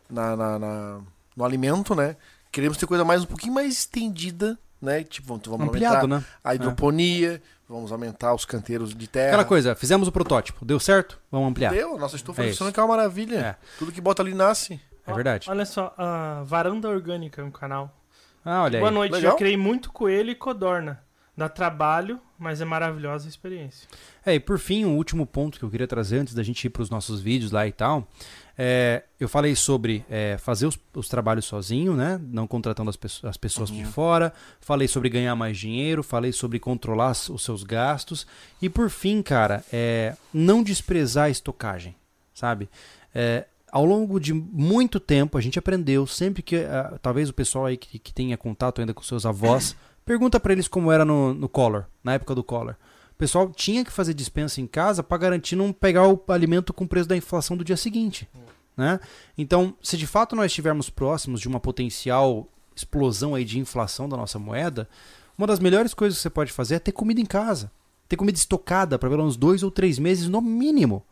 na, 0.08 0.36
na- 0.36 0.58
na- 0.60 1.00
no 1.36 1.44
alimento 1.44 1.94
né 1.96 2.16
queremos 2.52 2.76
ter 2.78 2.86
coisa 2.86 3.04
mais 3.04 3.22
um 3.24 3.26
pouquinho 3.26 3.52
mais 3.52 3.72
estendida 3.76 4.56
né 4.80 5.02
tipo 5.02 5.26
vamos, 5.44 5.66
Ampliado, 5.68 5.96
aumentar 5.96 6.20
né? 6.20 6.24
a 6.44 6.54
hidroponia 6.54 7.42
vamos 7.68 7.90
aumentar 7.92 8.34
os 8.34 8.44
canteiros 8.44 8.94
de 8.94 9.06
terra 9.06 9.28
Aquela 9.28 9.44
coisa, 9.44 9.74
fizemos 9.74 10.06
o 10.08 10.12
protótipo, 10.12 10.64
deu 10.64 10.78
certo? 10.80 11.18
Vamos 11.30 11.50
ampliar. 11.50 11.72
Deu, 11.72 11.98
nossa 11.98 12.16
estufa 12.16 12.42
É 12.42 12.48
funciona 12.48 12.68
isso. 12.70 12.74
que 12.74 12.80
é 12.80 12.82
uma 12.82 12.96
maravilha 12.96 13.38
É. 13.38 13.56
tudo 13.78 13.90
que 13.92 14.00
bota 14.00 14.22
ali 14.22 14.34
nasce 14.34 14.80
É 15.06 15.12
verdade. 15.12 15.48
Olha 15.50 15.64
só, 15.64 15.94
a 15.96 16.42
Varanda 16.44 16.88
Orgânica 16.88 17.40
é 17.40 17.44
um 17.44 17.50
canal. 17.50 17.92
Ah, 18.44 18.62
olha 18.64 18.78
aí. 18.78 18.80
Boa 18.80 18.90
noite, 18.90 19.12
Legal. 19.12 19.32
já 19.32 19.38
criei 19.38 19.56
muito 19.56 19.90
coelho 19.92 20.30
e 20.30 20.34
codorna. 20.34 21.00
Dá 21.36 21.48
trabalho, 21.48 22.18
mas 22.38 22.60
é 22.60 22.64
maravilhosa 22.64 23.26
a 23.26 23.28
experiência. 23.28 23.86
É, 24.24 24.34
e 24.34 24.40
por 24.40 24.58
fim, 24.58 24.84
o 24.86 24.90
último 24.96 25.26
ponto 25.26 25.58
que 25.58 25.64
eu 25.64 25.70
queria 25.70 25.86
trazer 25.86 26.18
antes 26.18 26.32
da 26.32 26.42
gente 26.42 26.64
ir 26.64 26.70
para 26.70 26.80
os 26.82 26.88
nossos 26.88 27.20
vídeos 27.20 27.50
lá 27.52 27.66
e 27.66 27.72
tal. 27.72 28.08
É, 28.58 29.02
eu 29.20 29.28
falei 29.28 29.54
sobre 29.54 30.04
é, 30.08 30.38
fazer 30.38 30.66
os, 30.66 30.78
os 30.94 31.08
trabalhos 31.08 31.44
sozinho, 31.44 31.94
né? 31.94 32.18
Não 32.30 32.46
contratando 32.46 32.88
as, 32.88 33.24
as 33.24 33.36
pessoas 33.36 33.70
de 33.70 33.84
fora. 33.84 34.32
Falei 34.60 34.88
sobre 34.88 35.10
ganhar 35.10 35.34
mais 35.36 35.58
dinheiro. 35.58 36.02
Falei 36.02 36.32
sobre 36.32 36.58
controlar 36.58 37.10
os 37.10 37.44
seus 37.44 37.62
gastos. 37.62 38.26
E 38.60 38.68
por 38.70 38.88
fim, 38.88 39.20
cara, 39.20 39.62
é, 39.72 40.16
não 40.32 40.62
desprezar 40.62 41.26
a 41.26 41.30
estocagem, 41.30 41.94
sabe? 42.34 42.68
É, 43.14 43.44
ao 43.70 43.84
longo 43.84 44.18
de 44.18 44.32
muito 44.32 44.98
tempo, 44.98 45.36
a 45.36 45.40
gente 45.40 45.58
aprendeu, 45.58 46.06
sempre 46.06 46.42
que 46.42 46.56
ah, 46.56 46.98
talvez 47.02 47.28
o 47.28 47.34
pessoal 47.34 47.66
aí 47.66 47.76
que, 47.76 47.98
que 47.98 48.12
tenha 48.12 48.36
contato 48.36 48.80
ainda 48.80 48.94
com 48.94 49.02
seus 49.02 49.26
avós, 49.26 49.76
pergunta 50.04 50.40
para 50.40 50.52
eles 50.52 50.68
como 50.68 50.90
era 50.90 51.04
no, 51.04 51.34
no 51.34 51.48
Collor, 51.48 51.84
na 52.02 52.14
época 52.14 52.34
do 52.34 52.42
Collor. 52.42 52.76
O 53.16 53.18
pessoal 53.18 53.50
tinha 53.50 53.82
que 53.82 53.90
fazer 53.90 54.12
dispensa 54.12 54.60
em 54.60 54.66
casa 54.66 55.02
para 55.02 55.16
garantir 55.16 55.56
não 55.56 55.72
pegar 55.72 56.06
o 56.06 56.22
alimento 56.28 56.74
com 56.74 56.84
o 56.84 56.88
preço 56.88 57.08
da 57.08 57.16
inflação 57.16 57.56
do 57.56 57.64
dia 57.64 57.76
seguinte. 57.76 58.28
Né? 58.76 59.00
Então, 59.38 59.74
se 59.82 59.96
de 59.96 60.06
fato 60.06 60.36
nós 60.36 60.52
estivermos 60.52 60.90
próximos 60.90 61.40
de 61.40 61.48
uma 61.48 61.58
potencial 61.58 62.46
explosão 62.76 63.34
aí 63.34 63.42
de 63.42 63.58
inflação 63.58 64.06
da 64.06 64.18
nossa 64.18 64.38
moeda, 64.38 64.86
uma 65.38 65.46
das 65.46 65.58
melhores 65.58 65.94
coisas 65.94 66.18
que 66.18 66.22
você 66.24 66.28
pode 66.28 66.52
fazer 66.52 66.74
é 66.74 66.78
ter 66.78 66.92
comida 66.92 67.18
em 67.18 67.24
casa. 67.24 67.72
Ter 68.06 68.16
comida 68.16 68.36
estocada 68.36 68.98
para 68.98 69.08
pelo 69.08 69.22
menos 69.22 69.34
dois 69.38 69.62
ou 69.62 69.70
três 69.70 69.98
meses 69.98 70.28
no 70.28 70.42
mínimo. 70.42 71.02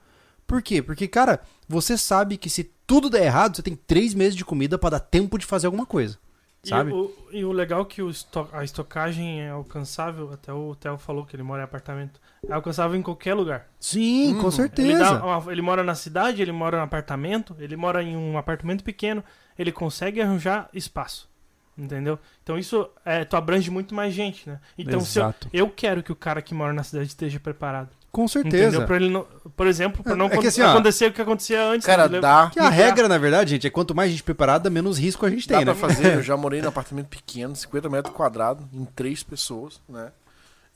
Por 0.46 0.60
quê? 0.60 0.82
Porque, 0.82 1.08
cara, 1.08 1.40
você 1.66 1.96
sabe 1.96 2.36
que 2.36 2.50
se 2.50 2.70
tudo 2.86 3.08
der 3.08 3.24
errado, 3.24 3.56
você 3.56 3.62
tem 3.62 3.74
três 3.74 4.12
meses 4.12 4.36
de 4.36 4.44
comida 4.44 4.76
para 4.76 4.90
dar 4.90 5.00
tempo 5.00 5.38
de 5.38 5.46
fazer 5.46 5.68
alguma 5.68 5.86
coisa. 5.86 6.18
Sabe? 6.64 6.90
E 6.90 6.94
o, 6.94 7.14
e 7.32 7.44
o 7.44 7.52
legal 7.52 7.82
é 7.82 7.84
que 7.84 8.02
o 8.02 8.10
esto- 8.10 8.48
a 8.52 8.64
estocagem 8.64 9.40
é 9.42 9.50
alcançável, 9.50 10.32
até 10.32 10.52
o 10.52 10.74
Theo 10.74 10.96
falou 10.98 11.24
que 11.26 11.36
ele 11.36 11.42
mora 11.42 11.62
em 11.62 11.64
apartamento, 11.64 12.20
é 12.48 12.52
alcançável 12.52 12.96
em 12.98 13.02
qualquer 13.02 13.34
lugar. 13.34 13.66
Sim, 13.78 14.34
com 14.38 14.44
Uhum. 14.44 14.50
certeza. 14.50 14.88
Ele, 14.88 14.98
dá 14.98 15.42
ele 15.52 15.62
mora 15.62 15.82
na 15.84 15.94
cidade, 15.94 16.40
ele 16.42 16.52
mora 16.52 16.78
em 16.78 16.80
apartamento, 16.80 17.54
ele 17.58 17.76
mora 17.76 18.02
em 18.02 18.16
um 18.16 18.38
apartamento 18.38 18.82
pequeno, 18.82 19.22
ele 19.58 19.70
consegue 19.72 20.20
arranjar 20.20 20.68
espaço. 20.72 21.28
Entendeu? 21.76 22.20
Então 22.42 22.56
isso 22.56 22.88
é, 23.04 23.24
tu 23.24 23.36
abrange 23.36 23.68
muito 23.68 23.94
mais 23.96 24.14
gente, 24.14 24.48
né? 24.48 24.60
Então 24.78 25.00
se 25.00 25.18
eu, 25.18 25.24
Exato. 25.24 25.48
eu 25.52 25.68
quero 25.68 26.04
que 26.04 26.12
o 26.12 26.16
cara 26.16 26.40
que 26.40 26.54
mora 26.54 26.72
na 26.72 26.84
cidade 26.84 27.08
esteja 27.08 27.40
preparado. 27.40 27.90
Com 28.14 28.28
certeza. 28.28 28.86
Pra 28.86 28.94
ele 28.94 29.10
não, 29.10 29.26
por 29.56 29.66
exemplo, 29.66 30.00
pra 30.04 30.12
É- 30.12 30.16
não 30.16 30.26
é 30.26 30.46
assim, 30.46 30.62
ó, 30.62 30.70
acontecer 30.70 31.06
o 31.10 31.12
que 31.12 31.20
acontecia 31.20 31.60
antes. 31.64 31.84
cara 31.84 32.08
né? 32.08 32.20
dá 32.20 32.48
Que 32.52 32.60
a 32.60 32.68
regra, 32.68 33.08
na 33.08 33.18
verdade, 33.18 33.50
gente, 33.50 33.66
é 33.66 33.70
quanto 33.70 33.92
mais 33.92 34.08
gente 34.12 34.22
preparada, 34.22 34.70
menos 34.70 34.96
risco 34.98 35.26
a 35.26 35.30
gente 35.30 35.48
Dá 35.48 35.56
tem, 35.56 35.64
pra 35.64 35.74
né? 35.74 35.80
fazer, 35.80 36.14
eu 36.14 36.22
já 36.22 36.36
morei 36.36 36.62
num 36.62 36.68
apartamento 36.68 37.08
pequeno, 37.08 37.56
50 37.56 37.88
metros 37.90 38.14
quadrados, 38.14 38.64
em 38.72 38.84
três 38.84 39.24
pessoas, 39.24 39.80
né? 39.88 40.12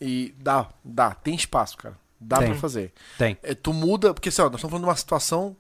E 0.01 0.35
dá, 0.43 0.67
dá, 0.85 1.13
tem 1.13 1.37
espaço, 1.37 1.77
cara. 1.77 1.95
Dá 2.21 2.39
Tem. 2.39 2.49
pra 2.49 2.57
fazer. 2.57 2.93
Tem. 3.17 3.39
É, 3.45 3.55
tu 3.55 3.73
muda, 3.73 4.13
porque 4.13 4.29
assim, 4.31 4.43
ó, 4.43 4.47
nós 4.47 4.55
estamos 4.57 4.71
falando 4.73 4.85
de 4.85 4.91
uma 4.91 4.97
situação 4.97 5.57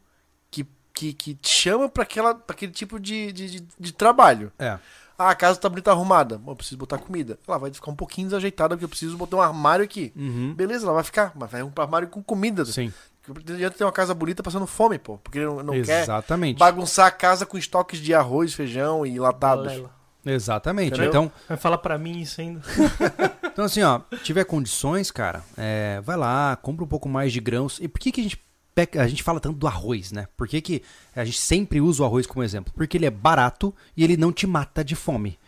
que, 0.50 0.66
que, 0.92 1.12
que 1.12 1.34
te 1.34 1.48
chama 1.48 1.88
pra, 1.88 2.02
aquela, 2.02 2.34
pra 2.34 2.54
aquele 2.54 2.72
tipo 2.72 2.98
de, 2.98 3.30
de, 3.30 3.48
de, 3.60 3.68
de 3.78 3.92
trabalho. 3.92 4.50
É. 4.58 4.76
Ah, 5.18 5.30
a 5.30 5.34
casa 5.34 5.58
tá 5.58 5.68
bonita 5.68 5.90
arrumada. 5.90 6.40
Eu 6.46 6.54
preciso 6.54 6.76
botar 6.76 6.96
comida. 6.96 7.38
Ela 7.46 7.58
vai 7.58 7.72
ficar 7.72 7.90
um 7.90 7.96
pouquinho 7.96 8.28
desajeitada 8.28 8.76
porque 8.76 8.84
eu 8.84 8.88
preciso 8.88 9.16
botar 9.16 9.36
um 9.36 9.42
armário 9.42 9.84
aqui. 9.84 10.12
Uhum. 10.14 10.54
Beleza, 10.54 10.86
ela 10.86 10.94
vai 10.94 11.02
ficar, 11.02 11.32
mas 11.34 11.50
vai 11.50 11.62
um 11.62 11.72
armário 11.76 12.06
com 12.06 12.22
comida. 12.22 12.64
Sim, 12.64 12.92
Porque 13.22 13.50
Não 13.50 13.56
adianta 13.56 13.76
ter 13.76 13.84
uma 13.84 13.92
casa 13.92 14.14
bonita 14.14 14.44
passando 14.44 14.66
fome, 14.66 14.96
pô. 14.96 15.18
Porque 15.18 15.38
ele 15.38 15.46
não, 15.46 15.62
não 15.62 15.82
quer 15.82 16.02
exatamente. 16.04 16.58
bagunçar 16.58 17.06
a 17.06 17.10
casa 17.10 17.44
com 17.44 17.58
estoques 17.58 17.98
de 18.00 18.14
arroz, 18.14 18.54
feijão 18.54 19.04
e 19.04 19.18
latados. 19.18 19.66
Balela. 19.66 19.98
Exatamente. 20.24 20.92
Entendeu? 20.92 21.08
Então, 21.08 21.32
Vai 21.48 21.56
falar 21.56 21.78
pra 21.78 21.98
mim 21.98 22.20
isso 22.20 22.40
ainda. 22.40 22.60
então, 23.44 23.64
assim, 23.64 23.82
ó, 23.82 24.00
tiver 24.22 24.44
condições, 24.44 25.10
cara, 25.10 25.42
é, 25.56 26.00
vai 26.02 26.16
lá, 26.16 26.56
compra 26.56 26.84
um 26.84 26.88
pouco 26.88 27.08
mais 27.08 27.32
de 27.32 27.40
grãos. 27.40 27.78
E 27.80 27.88
por 27.88 27.98
que, 27.98 28.12
que 28.12 28.20
a 28.20 28.24
gente 28.24 28.47
a 28.94 29.06
gente 29.08 29.22
fala 29.22 29.40
tanto 29.40 29.56
do 29.58 29.66
arroz, 29.66 30.12
né? 30.12 30.26
Por 30.36 30.46
que, 30.46 30.60
que 30.60 30.82
a 31.16 31.24
gente 31.24 31.38
sempre 31.38 31.80
usa 31.80 32.02
o 32.02 32.06
arroz 32.06 32.26
como 32.26 32.42
exemplo? 32.44 32.72
Porque 32.76 32.96
ele 32.96 33.06
é 33.06 33.10
barato 33.10 33.74
e 33.96 34.04
ele 34.04 34.16
não 34.16 34.32
te 34.32 34.46
mata 34.46 34.84
de 34.84 34.94
fome. 34.94 35.38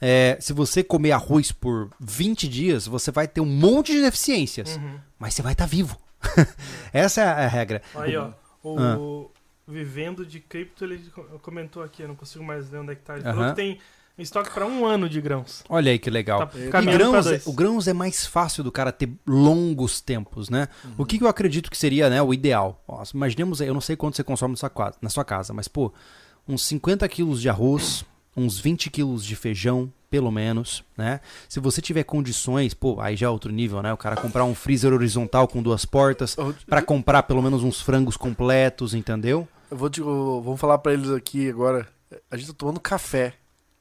É, 0.00 0.36
se 0.40 0.52
você 0.52 0.82
comer 0.82 1.12
arroz 1.12 1.52
por 1.52 1.90
20 2.00 2.48
dias, 2.48 2.86
você 2.86 3.10
vai 3.12 3.28
ter 3.28 3.40
um 3.40 3.46
monte 3.46 3.92
de 3.92 4.00
deficiências, 4.00 4.76
Uhum. 4.76 4.98
mas 5.18 5.34
você 5.34 5.42
vai 5.42 5.52
estar 5.52 5.66
vivo. 5.66 5.96
Essa 6.92 7.20
é 7.22 7.24
a 7.44 7.46
regra. 7.48 7.82
Aí, 7.94 8.16
ó. 8.16 8.30
O 8.64 8.78
Ah. 8.78 9.38
Vivendo 9.66 10.26
de 10.26 10.40
Cripto, 10.40 10.84
ele 10.84 10.98
co- 11.14 11.22
comentou 11.40 11.82
aqui, 11.84 12.02
eu 12.02 12.08
não 12.08 12.16
consigo 12.16 12.42
mais 12.44 12.68
ler 12.68 12.78
onde 12.80 12.92
é 12.92 12.94
que 12.96 13.02
tá. 13.02 13.14
Ele 13.14 13.22
falou 13.22 13.44
Aham. 13.44 13.50
que 13.50 13.56
tem 13.56 13.78
estoque 14.18 14.50
pra 14.50 14.66
um 14.66 14.84
ano 14.84 15.08
de 15.08 15.20
grãos. 15.20 15.64
Olha 15.68 15.90
aí 15.92 15.98
que 15.98 16.10
legal. 16.10 16.46
Tá 16.46 16.82
E 16.82 16.86
grãos, 16.86 17.24
dois. 17.24 17.46
o 17.46 17.52
grãos 17.52 17.88
é 17.88 17.92
mais 17.92 18.26
fácil 18.26 18.62
do 18.62 18.70
cara 18.70 18.92
ter 18.92 19.10
longos 19.26 20.00
tempos, 20.00 20.48
né? 20.50 20.68
Uhum. 20.84 20.92
O 20.98 21.04
que, 21.06 21.18
que 21.18 21.24
eu 21.24 21.28
acredito 21.28 21.70
que 21.70 21.76
seria 21.76 22.08
né, 22.10 22.22
o 22.22 22.32
ideal? 22.34 22.82
Ó, 22.86 23.02
imaginemos, 23.14 23.60
aí, 23.60 23.68
eu 23.68 23.74
não 23.74 23.80
sei 23.80 23.96
quanto 23.96 24.16
você 24.16 24.22
consome 24.24 24.52
na 24.52 24.56
sua, 24.58 24.70
qua- 24.70 24.94
na 25.00 25.08
sua 25.08 25.24
casa, 25.24 25.52
mas, 25.52 25.66
pô, 25.68 25.92
uns 26.46 26.64
50 26.66 27.08
quilos 27.08 27.40
de 27.40 27.48
arroz, 27.48 28.04
uns 28.36 28.58
20 28.58 28.90
quilos 28.90 29.24
de 29.24 29.34
feijão, 29.34 29.92
pelo 30.10 30.30
menos, 30.30 30.84
né? 30.96 31.20
Se 31.48 31.58
você 31.58 31.80
tiver 31.80 32.02
condições, 32.04 32.74
pô, 32.74 33.00
aí 33.00 33.16
já 33.16 33.26
é 33.26 33.30
outro 33.30 33.50
nível, 33.50 33.82
né? 33.82 33.92
O 33.92 33.96
cara 33.96 34.14
comprar 34.16 34.44
um 34.44 34.54
freezer 34.54 34.92
horizontal 34.92 35.48
com 35.48 35.62
duas 35.62 35.84
portas, 35.86 36.36
pra 36.66 36.82
comprar 36.82 37.22
pelo 37.22 37.40
menos 37.42 37.62
uns 37.62 37.80
frangos 37.80 38.16
completos, 38.16 38.92
entendeu? 38.94 39.48
eu 39.70 39.76
vou 39.76 39.88
te, 39.88 40.00
eu- 40.00 40.42
vamos 40.44 40.60
falar 40.60 40.76
pra 40.78 40.92
eles 40.92 41.10
aqui 41.10 41.48
agora. 41.48 41.88
A 42.30 42.36
gente 42.36 42.48
tá 42.48 42.54
tomando 42.58 42.78
café. 42.78 43.32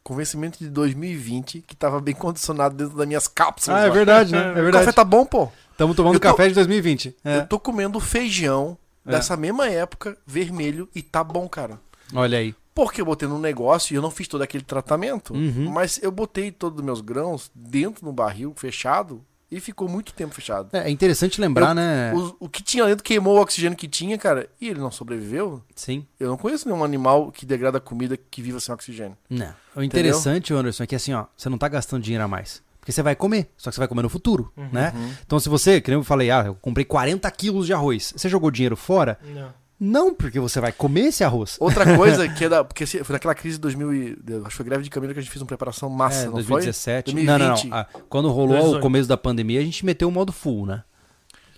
Com 0.03 0.15
vencimento 0.15 0.57
de 0.59 0.69
2020, 0.69 1.61
que 1.61 1.75
tava 1.75 1.99
bem 2.01 2.15
condicionado 2.15 2.75
dentro 2.75 2.97
das 2.97 3.07
minhas 3.07 3.27
cápsulas. 3.27 3.81
Ah, 3.83 3.85
é 3.85 3.89
verdade, 3.89 4.31
né? 4.31 4.39
É 4.39 4.41
O 4.41 4.47
café 4.53 4.61
verdade. 4.61 4.93
tá 4.93 5.03
bom, 5.03 5.25
pô. 5.25 5.49
Estamos 5.71 5.95
tomando 5.95 6.15
tô- 6.15 6.19
café 6.19 6.47
de 6.47 6.55
2020. 6.55 7.15
É. 7.23 7.37
Eu 7.37 7.47
tô 7.47 7.59
comendo 7.59 7.99
feijão 7.99 8.77
É. 9.05 9.11
dessa 9.11 9.37
mesma 9.37 9.67
época, 9.67 10.17
vermelho, 10.25 10.89
e 10.95 11.01
tá 11.01 11.23
bom, 11.23 11.47
cara. 11.47 11.79
Olha 12.13 12.37
aí. 12.39 12.55
Porque 12.73 13.01
eu 13.01 13.05
botei 13.05 13.27
num 13.27 13.37
negócio 13.39 13.93
e 13.93 13.95
eu 13.95 14.01
não 14.01 14.09
fiz 14.09 14.27
todo 14.27 14.41
aquele 14.41 14.63
tratamento, 14.63 15.33
Uhum. 15.33 15.69
mas 15.69 15.99
eu 16.01 16.11
botei 16.11 16.51
todos 16.51 16.79
os 16.79 16.85
meus 16.85 17.01
grãos 17.01 17.51
dentro 17.53 18.05
do 18.05 18.11
barril, 18.13 18.53
fechado, 18.55 19.21
e 19.51 19.59
ficou 19.59 19.87
muito 19.89 20.13
tempo 20.13 20.33
fechado. 20.33 20.69
É 20.75 20.89
interessante 20.89 21.41
lembrar, 21.41 21.69
Eu- 21.69 21.75
né? 21.75 22.13
O, 22.13 22.45
o 22.45 22.49
que 22.49 22.63
tinha 22.63 22.85
dentro 22.85 23.03
queimou 23.03 23.37
o 23.37 23.41
oxigênio 23.41 23.77
que 23.77 23.87
tinha, 23.87 24.17
cara, 24.17 24.47
e 24.61 24.69
ele 24.69 24.79
não 24.79 24.89
sobreviveu. 24.89 25.61
Sim. 25.75 26.05
Eu 26.19 26.29
não 26.29 26.37
conheço 26.37 26.67
nenhum 26.69 26.83
animal 26.83 27.31
que 27.31 27.45
degrada 27.45 27.79
comida 27.79 28.15
que 28.17 28.41
viva 28.41 28.59
sem 28.59 28.73
oxigênio. 28.73 29.17
Não. 29.29 29.53
O 29.75 29.83
interessante, 29.83 30.53
Anderson, 30.53 30.83
é 30.83 30.87
que 30.87 30.95
assim, 30.95 31.13
ó, 31.13 31.25
você 31.35 31.49
não 31.49 31.57
tá 31.57 31.67
gastando 31.67 32.01
dinheiro 32.01 32.23
a 32.23 32.27
mais. 32.27 32.63
Porque 32.79 32.91
você 32.91 33.03
vai 33.03 33.15
comer, 33.15 33.51
só 33.57 33.69
que 33.69 33.75
você 33.75 33.79
vai 33.81 33.87
comer 33.87 34.01
no 34.01 34.09
futuro, 34.09 34.51
né? 34.71 34.91
Então, 35.23 35.39
se 35.39 35.47
você, 35.47 35.79
que 35.79 35.91
nem 35.91 35.99
eu 35.99 36.03
falei, 36.03 36.31
ah, 36.31 36.45
eu 36.47 36.55
comprei 36.55 36.83
40 36.83 37.29
quilos 37.29 37.67
de 37.67 37.73
arroz, 37.73 38.11
você 38.17 38.27
jogou 38.27 38.49
dinheiro 38.49 38.75
fora? 38.75 39.19
Não. 39.23 39.53
Não, 39.84 40.13
porque 40.13 40.39
você 40.39 40.59
vai 40.61 40.71
comer 40.71 41.05
esse 41.07 41.23
arroz. 41.23 41.57
Outra 41.59 41.97
coisa 41.97 42.29
que 42.29 42.45
é 42.45 42.49
da. 42.49 42.63
Porque 42.63 42.86
foi 42.86 43.13
naquela 43.13 43.34
crise 43.34 43.57
de 43.57 43.61
2000. 43.61 43.93
e- 43.93 44.17
Acho 44.41 44.49
que 44.49 44.53
foi 44.53 44.65
greve 44.65 44.84
de 44.84 44.89
caminho 44.91 45.11
que 45.11 45.19
a 45.19 45.23
gente 45.23 45.32
fez 45.32 45.41
uma 45.41 45.47
preparação 45.47 45.89
massa, 45.89 46.21
É, 46.21 46.25
não 46.25 46.34
2017. 46.34 47.11
foi? 47.13 47.23
Não, 47.23 47.34
não, 47.39 47.39
não. 47.47 47.53
2020. 47.55 47.73
Ah, 47.73 47.88
quando 48.07 48.27
rolou 48.29 48.49
2018. 48.49 48.77
o 48.77 48.82
começo 48.82 49.09
da 49.09 49.17
pandemia, 49.17 49.59
a 49.59 49.63
gente 49.63 49.84
meteu 49.84 50.07
o 50.07 50.11
modo 50.11 50.32
full, 50.32 50.67
né? 50.67 50.84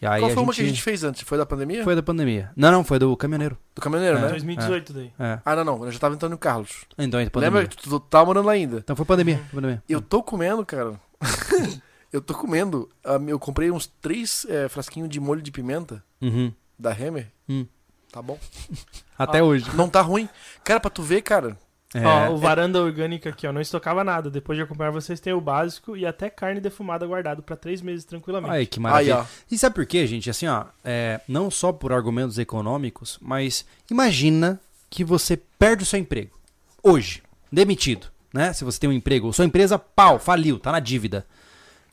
E 0.02 0.06
aí 0.06 0.22
Qual 0.22 0.32
a 0.32 0.34
foi 0.34 0.44
uma 0.44 0.52
gente... 0.54 0.56
que 0.56 0.62
a 0.64 0.70
gente 0.70 0.82
fez 0.82 1.04
antes? 1.04 1.22
Foi 1.24 1.38
da 1.38 1.46
pandemia? 1.46 1.84
Foi 1.84 1.96
da 1.96 2.04
pandemia. 2.04 2.50
Não, 2.56 2.72
não, 2.72 2.84
foi 2.84 2.98
do 2.98 3.16
caminhoneiro. 3.18 3.58
Do 3.76 3.82
caminhoneiro, 3.82 4.18
É. 4.18 4.22
né? 4.22 4.28
2018 4.30 4.94
daí. 4.94 5.12
É. 5.20 5.40
Ah, 5.46 5.56
não, 5.58 5.64
não. 5.66 5.86
Eu 5.86 5.92
já 5.92 6.00
tava 6.00 6.16
entrando 6.16 6.32
no 6.32 6.38
Carlos. 6.38 6.86
Então, 6.98 7.20
é 7.20 7.30
pandemia. 7.30 7.60
Lembra 7.60 7.68
que 7.70 7.76
tu, 7.78 7.90
tu 7.90 8.00
tava 8.00 8.26
morando 8.26 8.46
lá 8.46 8.54
ainda? 8.54 8.78
Então 8.78 8.96
foi 8.96 9.06
pandemia. 9.06 9.38
Foi 9.50 9.56
pandemia. 9.62 9.84
Eu 9.88 10.02
tô 10.02 10.22
comendo, 10.24 10.66
cara. 10.66 10.94
eu 12.12 12.22
tô 12.22 12.34
comendo. 12.34 12.90
ah, 13.04 13.20
Eu 13.28 13.40
comprei 13.40 13.70
uns 13.72 13.88
três 14.02 14.46
eh, 14.50 14.68
frasquinhos 14.70 15.10
de 15.10 15.20
molho 15.20 15.42
de 15.42 15.52
pimenta 15.52 16.04
Uhum. 16.22 16.52
da 16.80 16.92
Hammer. 16.92 17.32
Hum. 17.50 17.66
Tá 18.14 18.22
bom. 18.22 18.38
Até 19.18 19.42
hoje. 19.42 19.66
Não 19.76 19.90
tá 19.90 20.00
ruim. 20.02 20.30
Cara, 20.64 20.80
pra 20.80 20.92
tu 20.92 21.02
ver, 21.02 21.24
cara. 21.24 21.58
É. 21.96 22.06
Ó, 22.06 22.34
o 22.34 22.38
varanda 22.38 22.82
orgânica 22.82 23.30
aqui, 23.30 23.46
ó, 23.48 23.52
não 23.52 23.60
estocava 23.62 24.04
nada. 24.04 24.30
Depois 24.30 24.56
de 24.58 24.64
acompanhar 24.64 24.92
vocês, 24.92 25.20
tem 25.20 25.34
o 25.34 25.42
básico 25.42 25.98
e 25.98 26.06
até 26.06 26.30
carne 26.30 26.60
defumada 26.60 27.06
guardado 27.08 27.42
pra 27.44 27.56
três 27.56 27.82
meses 27.82 28.06
tranquilamente. 28.06 28.54
Aí, 28.54 28.66
que 28.68 28.80
maravilha. 28.80 29.18
ó. 29.20 29.26
E 29.50 29.58
sabe 29.58 29.76
por 29.76 29.86
quê, 29.86 30.06
gente? 30.06 30.30
Assim, 30.30 30.48
ó, 30.48 30.66
é, 30.84 31.22
não 31.28 31.50
só 31.52 31.72
por 31.72 31.92
argumentos 31.92 32.38
econômicos, 32.38 33.18
mas 33.22 33.66
imagina 33.90 34.60
que 34.90 35.04
você 35.04 35.36
perde 35.36 35.84
o 35.84 35.86
seu 35.86 36.00
emprego. 36.00 36.38
Hoje, 36.84 37.24
demitido, 37.52 38.08
né? 38.34 38.54
Se 38.54 38.64
você 38.64 38.80
tem 38.80 38.90
um 38.90 38.94
emprego, 38.94 39.34
sua 39.34 39.46
empresa, 39.46 39.78
pau, 39.78 40.20
faliu, 40.20 40.60
tá 40.60 40.72
na 40.72 40.80
dívida. 40.80 41.26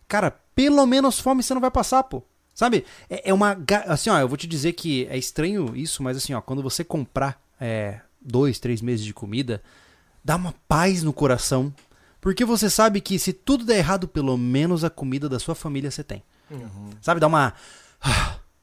Cara, 0.09 0.31
pelo 0.55 0.85
menos 0.87 1.18
fome 1.18 1.43
você 1.43 1.55
não 1.55 1.61
vai 1.61 1.71
passar, 1.71 2.03
pô. 2.05 2.23
Sabe? 2.61 2.85
É, 3.09 3.31
é 3.31 3.33
uma. 3.33 3.57
Assim, 3.87 4.11
ó, 4.11 4.19
eu 4.19 4.29
vou 4.29 4.37
te 4.37 4.47
dizer 4.47 4.75
que 4.75 5.07
é 5.09 5.17
estranho 5.17 5.75
isso, 5.75 6.03
mas 6.03 6.15
assim, 6.15 6.35
ó, 6.35 6.43
quando 6.43 6.63
você 6.63 6.85
comprar 6.85 7.41
é, 7.59 8.01
dois, 8.21 8.59
três 8.59 8.83
meses 8.83 9.03
de 9.03 9.15
comida, 9.15 9.63
dá 10.23 10.37
uma 10.37 10.55
paz 10.69 11.03
no 11.03 11.11
coração. 11.11 11.73
Porque 12.21 12.45
você 12.45 12.69
sabe 12.69 13.01
que 13.01 13.19
se 13.19 13.33
tudo 13.33 13.65
der 13.65 13.79
errado, 13.79 14.07
pelo 14.07 14.37
menos 14.37 14.85
a 14.85 14.91
comida 14.91 15.27
da 15.27 15.39
sua 15.39 15.55
família 15.55 15.91
você 15.91 16.05
tem. 16.05 16.23
Sabe? 17.01 17.19
Dá 17.19 17.29
uma. 17.29 17.55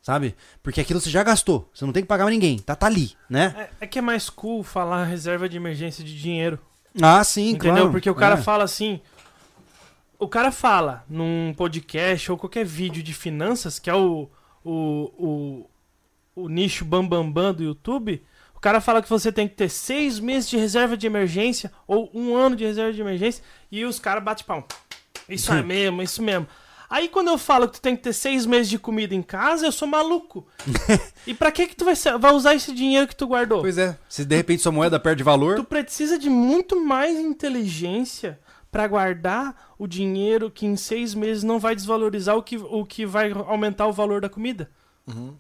Sabe? 0.04 0.36
Porque 0.62 0.80
aquilo 0.80 1.02
você 1.02 1.10
já 1.10 1.24
gastou. 1.24 1.68
Você 1.74 1.84
não 1.84 1.92
tem 1.92 2.04
que 2.04 2.08
pagar 2.08 2.26
pra 2.26 2.32
ninguém. 2.32 2.60
Tá, 2.60 2.76
tá 2.76 2.86
ali, 2.86 3.14
né? 3.28 3.56
É, 3.82 3.86
é 3.86 3.88
que 3.88 3.98
é 3.98 4.02
mais 4.04 4.30
cool 4.30 4.62
falar 4.62 5.06
reserva 5.06 5.50
de 5.50 5.58
emergência 5.58 6.04
de 6.04 6.16
dinheiro. 6.16 6.60
Ah, 7.02 7.24
sim, 7.24 7.50
entendeu? 7.50 7.74
claro. 7.78 7.92
Porque 7.92 8.10
o 8.12 8.16
cara 8.16 8.36
É. 8.36 8.42
fala 8.44 8.64
assim. 8.64 9.02
O 10.20 10.28
cara 10.28 10.52
fala 10.52 11.06
num 11.08 11.54
podcast 11.56 12.32
ou 12.32 12.38
qualquer 12.38 12.66
vídeo 12.66 13.04
de 13.04 13.14
finanças, 13.14 13.78
que 13.78 13.90
é 13.90 13.94
o, 13.94 14.28
o, 14.66 15.12
o, 16.36 16.44
o 16.44 16.50
nicho 16.50 16.84
bambambam 16.84 17.32
bam, 17.32 17.44
bam 17.44 17.54
do 17.54 17.64
YouTube. 17.64 18.24
O 18.56 18.60
cara 18.60 18.82
fala 18.82 19.04
que 19.04 19.10
você 19.10 19.32
tem 19.32 19.48
que 19.48 19.54
ter 19.54 19.70
seis 19.70 20.20
meses 20.20 20.50
de 20.50 20.58
reserva 20.58 20.98
de 20.98 21.06
emergência 21.06 21.72
ou 21.86 22.10
um 22.16 22.36
ano 22.36 22.56
de 22.56 22.66
reserva 22.66 22.92
de 22.92 23.00
emergência 23.00 23.44
e 23.72 23.86
os 23.86 24.00
caras 24.00 24.24
batem 24.24 24.44
pau. 24.44 24.68
Isso 25.30 25.54
é 25.54 25.62
mesmo, 25.62 26.02
isso 26.02 26.24
mesmo. 26.24 26.48
Aí 26.90 27.10
quando 27.10 27.28
eu 27.28 27.38
falo 27.38 27.68
que 27.68 27.76
tu 27.76 27.82
tem 27.82 27.96
que 27.96 28.02
ter 28.02 28.14
seis 28.14 28.46
meses 28.46 28.70
de 28.70 28.80
comida 28.80 29.14
em 29.14 29.22
casa, 29.22 29.68
eu 29.68 29.72
sou 29.72 29.88
maluco. 29.88 30.48
e 31.28 31.34
pra 31.36 31.52
que 31.52 31.68
que 31.68 31.76
tu 31.76 31.86
vai, 31.86 31.94
vai 32.18 32.32
usar 32.34 32.56
esse 32.56 32.74
dinheiro 32.74 33.08
que 33.08 33.16
tu 33.16 33.28
guardou? 33.28 33.62
Pois 33.62 33.78
é. 33.78 33.96
Se 34.10 34.26
de 34.26 34.36
repente 34.36 34.64
sua 34.64 34.72
moeda 34.72 35.00
perde 35.00 35.22
valor. 35.22 35.58
Tu 35.58 35.64
precisa 35.64 36.18
de 36.18 36.30
muito 36.30 36.84
mais 36.84 37.20
inteligência 37.20 38.40
pra 38.72 38.88
guardar 38.88 39.74
o 39.78 39.88
dinheiro 39.88 40.52
que 40.52 40.66
em 40.66 40.76
seis 40.76 41.14
meses 41.14 41.44
não 41.44 41.60
vai 41.60 41.76
desvalorizar 41.76 42.36
o 42.36 42.44
que, 42.44 42.58
o 42.58 42.86
que 42.86 43.06
vai 43.06 43.32
aumentar 43.32 43.88
o 43.88 43.94
valor 43.94 44.22
da 44.22 44.30
comida. 44.30 44.70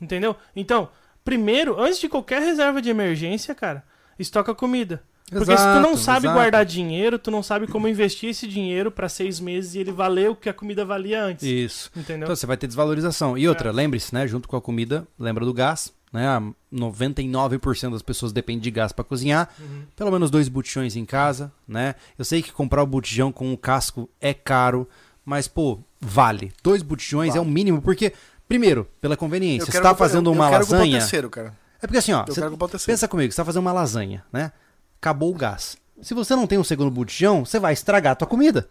Entendeu? 0.01 0.35
Então, 0.55 0.89
primeiro, 1.25 1.79
antes 1.79 1.99
de 1.99 2.07
qualquer 2.07 2.41
reserva 2.41 2.81
de 2.81 2.89
emergência, 2.89 3.53
cara, 3.53 3.83
estoca 4.17 4.55
comida. 4.55 5.03
Porque 5.29 5.57
se 5.57 5.63
tu 5.63 5.81
não 5.81 5.91
Exato, 5.91 5.97
sabe 5.97 6.25
exato. 6.27 6.39
guardar 6.39 6.65
dinheiro, 6.65 7.19
tu 7.19 7.29
não 7.29 7.43
sabe 7.43 7.67
como 7.67 7.85
investir 7.85 8.29
esse 8.29 8.47
dinheiro 8.47 8.89
pra 8.89 9.09
seis 9.09 9.41
meses 9.41 9.75
e 9.75 9.79
ele 9.79 9.91
valer 9.91 10.29
o 10.29 10.35
que 10.37 10.47
a 10.47 10.53
comida 10.53 10.85
valia 10.85 11.21
antes. 11.21 11.43
Isso. 11.45 11.91
Entendeu? 11.93 12.23
Então 12.23 12.35
você 12.35 12.45
vai 12.45 12.55
ter 12.55 12.65
desvalorização. 12.65 13.37
E 13.37 13.45
outra, 13.45 13.69
lembre-se, 13.73 14.13
né? 14.13 14.25
Junto 14.25 14.47
com 14.47 14.55
a 14.55 14.61
comida, 14.61 15.05
lembra 15.19 15.43
do 15.43 15.53
gás. 15.53 15.93
Né? 16.17 16.27
A 16.27 16.41
99% 16.73 17.91
das 17.91 18.01
pessoas 18.01 18.31
depende 18.33 18.61
de 18.61 18.71
gás 18.71 18.91
para 18.91 19.03
cozinhar. 19.05 19.49
Pelo 19.95 20.11
menos 20.11 20.31
dois 20.31 20.49
botijões 20.49 20.95
em 20.95 21.05
casa, 21.05 21.51
né? 21.67 21.93
Eu 22.17 22.25
sei 22.25 22.41
que 22.41 22.51
comprar 22.51 22.81
o 22.81 22.87
botijão 22.87 23.31
com 23.31 23.53
o 23.53 23.57
casco 23.57 24.09
é 24.19 24.33
caro, 24.33 24.89
mas, 25.23 25.47
pô, 25.47 25.77
vale. 26.01 26.51
Dois 26.63 26.81
botijões 26.81 27.35
é 27.35 27.39
o 27.39 27.45
mínimo, 27.45 27.83
porque, 27.83 28.13
primeiro, 28.47 28.87
pela 28.99 29.15
conveniência. 29.15 29.65
Você 29.71 29.77
está 29.77 29.89
comprar- 29.89 30.07
fazendo 30.07 30.29
eu- 30.29 30.33
uma 30.33 30.45
eu 30.45 30.49
quero 30.49 30.63
comprar 30.63 30.77
o 30.77 30.79
lasanha. 30.79 30.99
terceiro, 30.99 31.29
cara. 31.29 31.55
É 31.79 31.85
porque 31.85 31.99
assim, 31.99 32.13
ó, 32.13 32.25
você 32.25 32.41
quero 32.41 32.57
pensa 32.87 33.07
comigo, 33.07 33.31
você 33.31 33.37
tá 33.37 33.45
fazendo 33.45 33.61
uma 33.61 33.71
lasanha, 33.71 34.25
né? 34.33 34.51
Acabou 34.99 35.29
o 35.31 35.35
gás. 35.37 35.77
Se 36.01 36.15
você 36.15 36.35
não 36.35 36.47
tem 36.47 36.57
um 36.57 36.63
segundo 36.63 36.89
botijão, 36.89 37.45
você 37.45 37.59
vai 37.59 37.73
estragar 37.73 38.13
a 38.13 38.15
tua 38.15 38.27
comida. 38.27 38.67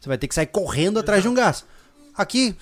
Você 0.00 0.08
vai 0.08 0.18
ter 0.18 0.26
que 0.26 0.34
sair 0.34 0.46
correndo 0.46 0.98
atrás 0.98 1.22
de 1.22 1.28
um 1.28 1.34
gás. 1.34 1.64
Aqui, 2.16 2.56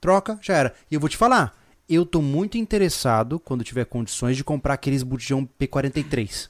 troca, 0.00 0.38
já 0.40 0.54
era. 0.54 0.74
E 0.90 0.94
eu 0.94 1.00
vou 1.00 1.08
te 1.10 1.18
falar, 1.18 1.54
eu 1.94 2.04
tô 2.06 2.20
muito 2.22 2.56
interessado, 2.58 3.38
quando 3.40 3.64
tiver 3.64 3.84
condições, 3.84 4.36
de 4.36 4.44
comprar 4.44 4.74
aqueles 4.74 5.02
botijão 5.02 5.48
P43. 5.60 6.48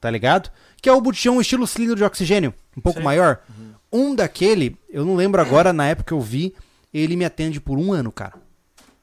Tá 0.00 0.10
ligado? 0.10 0.50
Que 0.82 0.88
é 0.88 0.92
o 0.92 1.00
botijão 1.00 1.40
estilo 1.40 1.66
cilindro 1.66 1.96
de 1.96 2.04
oxigênio, 2.04 2.52
um 2.76 2.80
pouco 2.80 2.98
Sei. 2.98 3.04
maior. 3.04 3.40
Um 3.92 4.14
daquele, 4.14 4.76
eu 4.90 5.04
não 5.04 5.16
lembro 5.16 5.40
agora, 5.40 5.72
na 5.72 5.86
época 5.86 6.08
que 6.08 6.12
eu 6.12 6.20
vi, 6.20 6.54
ele 6.92 7.16
me 7.16 7.24
atende 7.24 7.60
por 7.60 7.78
um 7.78 7.92
ano, 7.92 8.12
cara. 8.12 8.34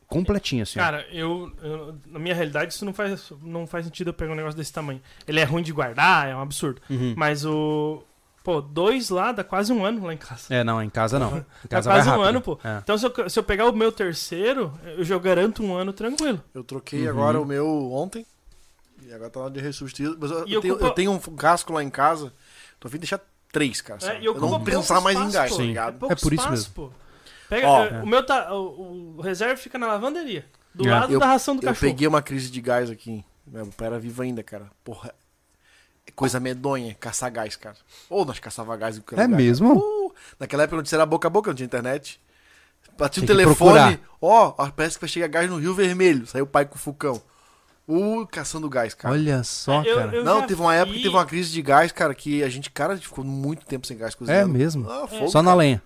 Completinho, 0.08 0.64
assim. 0.64 0.78
Cara, 0.78 1.06
eu, 1.12 1.50
eu- 1.64 1.96
Na 2.08 2.20
minha 2.20 2.36
realidade, 2.36 2.74
isso 2.74 2.84
não 2.84 2.94
faz, 2.94 3.32
não 3.42 3.66
faz 3.66 3.86
sentido 3.86 4.10
eu 4.10 4.14
pegar 4.14 4.34
um 4.34 4.36
negócio 4.36 4.58
desse 4.58 4.72
tamanho. 4.74 5.02
Ele 5.26 5.40
é 5.40 5.44
ruim 5.46 5.64
de 5.64 5.72
guardar, 5.72 6.28
é 6.28 6.36
um 6.36 6.42
absurdo. 6.42 6.82
Uhum. 6.90 7.14
Mas 7.16 7.46
o. 7.46 8.04
Pô, 8.44 8.60
dois 8.60 9.10
lá 9.10 9.32
dá 9.32 9.44
quase 9.44 9.72
um 9.72 9.86
ano 9.86 10.04
lá 10.06 10.14
em 10.14 10.18
casa. 10.18 10.46
É, 10.50 10.64
não, 10.64 10.82
em 10.82 10.90
casa 10.90 11.20
não. 11.20 11.38
Em 11.38 11.46
Dá 11.64 11.78
casa 11.78 11.90
quase 11.92 12.08
vai 12.10 12.18
um 12.18 12.22
rápido. 12.22 12.30
ano, 12.30 12.42
pô. 12.42 12.60
É. 12.64 12.78
Então, 12.80 12.98
se 12.98 13.06
eu, 13.06 13.30
se 13.30 13.38
eu 13.40 13.44
pegar 13.44 13.68
o 13.70 13.74
meu 13.74 13.92
terceiro, 13.92 14.74
eu 14.98 15.04
já 15.04 15.18
garanto 15.20 15.64
um 15.64 15.76
ano 15.76 15.94
tranquilo. 15.94 16.44
Eu 16.54 16.64
troquei 16.64 17.04
Uhum. 17.04 17.10
agora 17.10 17.40
o 17.40 17.46
meu 17.46 17.92
ontem. 17.94 18.26
E 19.06 19.14
agora 19.14 19.30
tá 19.30 19.40
hora 19.42 19.52
de 19.52 19.60
ressuscitar. 19.60 20.16
Mas 20.20 20.32
eu, 20.32 20.48
eu 20.48 20.62
tenho, 20.62 20.76
eu 20.80 20.90
tenho 20.92 21.12
um 21.12 21.20
casco 21.20 21.72
lá 21.74 21.84
em 21.84 21.90
casa. 21.90 22.34
Tô 22.80 22.90
de 22.90 22.98
deixar 22.98 23.20
três, 23.52 23.80
cara. 23.82 24.00
É, 24.12 24.18
eu 24.26 24.32
ocupa 24.32 24.42
não 24.42 24.50
pouco 24.54 24.66
pensar 24.66 25.02
mais 25.02 25.20
em 25.20 25.30
gás, 25.30 25.52
tá 25.52 25.58
Sim. 25.58 25.68
ligado? 25.68 26.00
pouco 26.00 26.14
É 26.14 26.16
por 26.16 26.34
isso 26.34 26.42
espaço, 26.44 26.52
mesmo. 26.52 26.74
pô. 26.74 26.92
Pega, 27.48 27.68
Ó. 27.68 27.84
é, 27.86 28.02
o 28.02 28.08
meu 28.08 28.26
tá. 28.26 28.54
O, 28.56 29.18
o 29.18 29.22
reserva 29.22 29.56
fica 29.58 29.78
na 29.78 29.86
lavanderia. 29.88 30.46
Do 30.74 30.88
É. 30.88 30.92
lado 30.92 31.14
Eu- 31.14 31.20
da 31.20 31.26
ração 31.28 31.56
do 31.56 31.60
Eu 31.62 31.68
cachorro. 31.70 31.92
peguei 31.92 32.08
uma 32.08 32.22
crise 32.22 32.50
de 32.50 32.62
gás 32.62 32.90
aqui. 32.90 33.24
Meu 33.46 33.68
pai 33.68 33.88
era 33.88 34.00
vivo 34.00 34.22
ainda, 34.24 34.42
cara. 34.42 34.66
Porra. 34.84 35.14
É 36.22 36.24
coisa 36.24 36.40
medonha, 36.40 36.96
caçar 37.00 37.32
gás, 37.32 37.56
cara. 37.56 37.76
Ou 38.10 38.24
nós 38.26 38.40
caçava 38.40 38.76
gás 38.78 38.98
em 38.98 39.00
É 39.00 39.12
lugar, 39.12 39.28
mesmo? 39.30 39.70
cara. 39.70 39.80
Uh, 39.80 40.14
naquela 40.40 40.64
época 40.64 40.76
não 40.78 40.84
tinha 40.84 40.98
era 40.98 41.06
boca 41.06 41.28
a 41.28 41.32
boca, 41.32 41.50
não 41.50 41.56
tinha 41.56 41.66
internet. 41.66 42.20
Bati 42.98 43.20
o 43.22 43.26
telefone. 43.26 44.00
Ó, 44.22 44.54
ó, 44.58 44.70
parece 44.70 44.98
que 44.98 45.02
vai 45.02 45.10
chegar 45.10 45.28
gás 45.28 45.50
no 45.50 45.58
Rio 45.58 45.74
Vermelho. 45.74 46.28
Saiu 46.28 46.44
o 46.44 46.48
pai 46.48 46.66
com 46.66 46.76
o 46.76 46.78
Fucão. 46.78 47.22
Uh, 47.88 48.26
caçando 48.28 48.70
gás, 48.70 48.94
cara. 48.94 49.14
Olha 49.14 49.44
só, 49.44 49.82
Eu- 49.84 49.98
cara. 49.98 50.16
eu- 50.16 50.24
Não, 50.24 50.46
teve 50.46 50.62
uma 50.62 50.74
época 50.76 50.92
que 50.92 50.98
vi- 51.00 51.04
teve 51.04 51.16
uma 51.16 51.26
crise 51.26 51.52
de 51.52 51.62
gás, 51.62 51.92
cara, 51.92 52.14
que 52.14 52.44
a 52.44 52.48
gente, 52.50 52.70
cara, 52.70 52.94
a 52.94 52.96
gente 52.96 53.08
ficou 53.08 53.26
muito 53.26 53.66
tempo 53.66 53.88
sem 53.88 53.98
gás 53.98 54.14
É 54.14 54.18
cozinhando. 54.18 54.54
mesmo. 54.54 54.90
Ah, 54.90 55.08
fogo, 55.08 55.28
Só 55.30 55.42
na 55.42 55.54
lenha. 55.54 55.82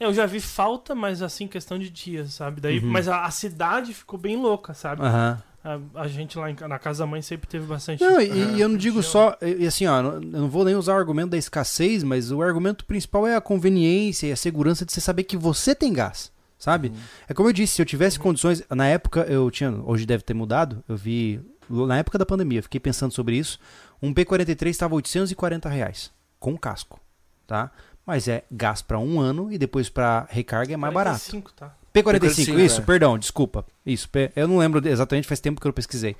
Eu 0.00 0.12
já 0.12 0.26
vi 0.26 0.40
falta, 0.40 0.94
mas 0.94 1.22
assim, 1.22 1.46
questão 1.46 1.78
de 1.78 1.88
dias, 1.90 2.34
sabe? 2.34 2.60
Daí, 2.60 2.80
Mas 2.80 3.06
a, 3.08 3.24
a 3.24 3.30
cidade 3.30 3.94
ficou 3.94 4.18
bem 4.18 4.36
louca, 4.36 4.74
sabe? 4.74 5.02
Aham. 5.02 5.40
A, 5.64 6.02
a 6.02 6.08
gente 6.08 6.36
lá 6.36 6.50
em 6.50 6.56
na 6.68 6.78
casa 6.78 7.04
da 7.04 7.06
mãe 7.06 7.22
sempre 7.22 7.48
teve 7.48 7.64
bastante. 7.64 8.04
Não, 8.04 8.20
e, 8.20 8.56
e 8.56 8.60
eu 8.60 8.68
não 8.68 8.76
digo 8.76 9.02
só. 9.02 9.34
E 9.40 9.66
assim, 9.66 9.86
ó, 9.86 9.98
eu 9.98 10.20
não 10.20 10.48
vou 10.48 10.62
nem 10.62 10.74
usar 10.74 10.92
o 10.92 10.98
argumento 10.98 11.30
da 11.30 11.38
escassez, 11.38 12.04
mas 12.04 12.30
o 12.30 12.42
argumento 12.42 12.84
principal 12.84 13.26
é 13.26 13.34
a 13.34 13.40
conveniência 13.40 14.26
e 14.26 14.32
a 14.32 14.36
segurança 14.36 14.84
de 14.84 14.92
você 14.92 15.00
saber 15.00 15.24
que 15.24 15.38
você 15.38 15.74
tem 15.74 15.92
gás. 15.92 16.30
Sabe? 16.58 16.92
É 17.26 17.34
como 17.34 17.48
eu 17.48 17.52
disse, 17.52 17.74
se 17.74 17.82
eu 17.82 17.86
tivesse 17.86 18.18
condições. 18.18 18.62
Na 18.70 18.86
época 18.86 19.22
eu 19.22 19.50
tinha. 19.50 19.70
Hoje 19.70 20.04
deve 20.04 20.22
ter 20.22 20.34
mudado. 20.34 20.84
Eu 20.86 20.96
vi. 20.96 21.40
Na 21.68 21.96
época 21.96 22.18
da 22.18 22.26
pandemia, 22.26 22.58
eu 22.58 22.62
fiquei 22.62 22.80
pensando 22.80 23.12
sobre 23.12 23.36
isso. 23.36 23.58
Um 24.02 24.12
P43 24.12 24.68
estava 24.68 24.94
840 24.94 25.68
reais. 25.68 26.10
Com 26.38 26.58
casco. 26.58 27.00
Tá? 27.46 27.70
Mas 28.04 28.28
é 28.28 28.44
gás 28.50 28.82
pra 28.82 28.98
um 28.98 29.18
ano 29.18 29.50
e 29.50 29.56
depois 29.56 29.88
pra 29.88 30.26
recarga 30.28 30.74
é 30.74 30.76
mais 30.76 30.92
barato. 30.92 31.20
45, 31.20 31.52
tá? 31.54 31.74
P45, 31.94 32.20
P45, 32.20 32.58
isso, 32.58 32.80
é. 32.80 32.84
perdão, 32.84 33.18
desculpa. 33.18 33.64
Isso, 33.86 34.08
eu 34.34 34.48
não 34.48 34.58
lembro 34.58 34.86
exatamente, 34.86 35.28
faz 35.28 35.40
tempo 35.40 35.60
que 35.60 35.66
eu 35.66 35.72
pesquisei. 35.72 36.16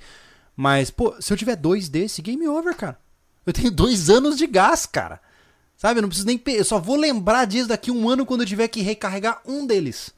Mas, 0.55 0.89
pô, 0.89 1.13
se 1.19 1.33
eu 1.33 1.37
tiver 1.37 1.55
dois 1.57 1.89
desse, 1.89 2.21
game 2.21 2.47
over, 2.47 2.75
cara. 2.75 2.97
Eu 3.45 3.51
tenho 3.51 3.69
dois 3.71 4.09
anos 4.09 4.37
de 4.37 4.47
gás, 4.47 4.85
cara. 4.85 5.19
Sabe, 5.75 5.99
eu 5.99 6.01
não 6.01 6.09
preciso 6.09 6.27
nem. 6.27 6.41
Eu 6.47 6.63
só 6.63 6.79
vou 6.79 6.95
lembrar 6.95 7.45
disso 7.45 7.67
daqui 7.67 7.91
um 7.91 8.09
ano 8.09 8.25
quando 8.25 8.41
eu 8.41 8.47
tiver 8.47 8.69
que 8.69 8.81
recarregar 8.81 9.41
um 9.45 9.67
deles. 9.67 10.13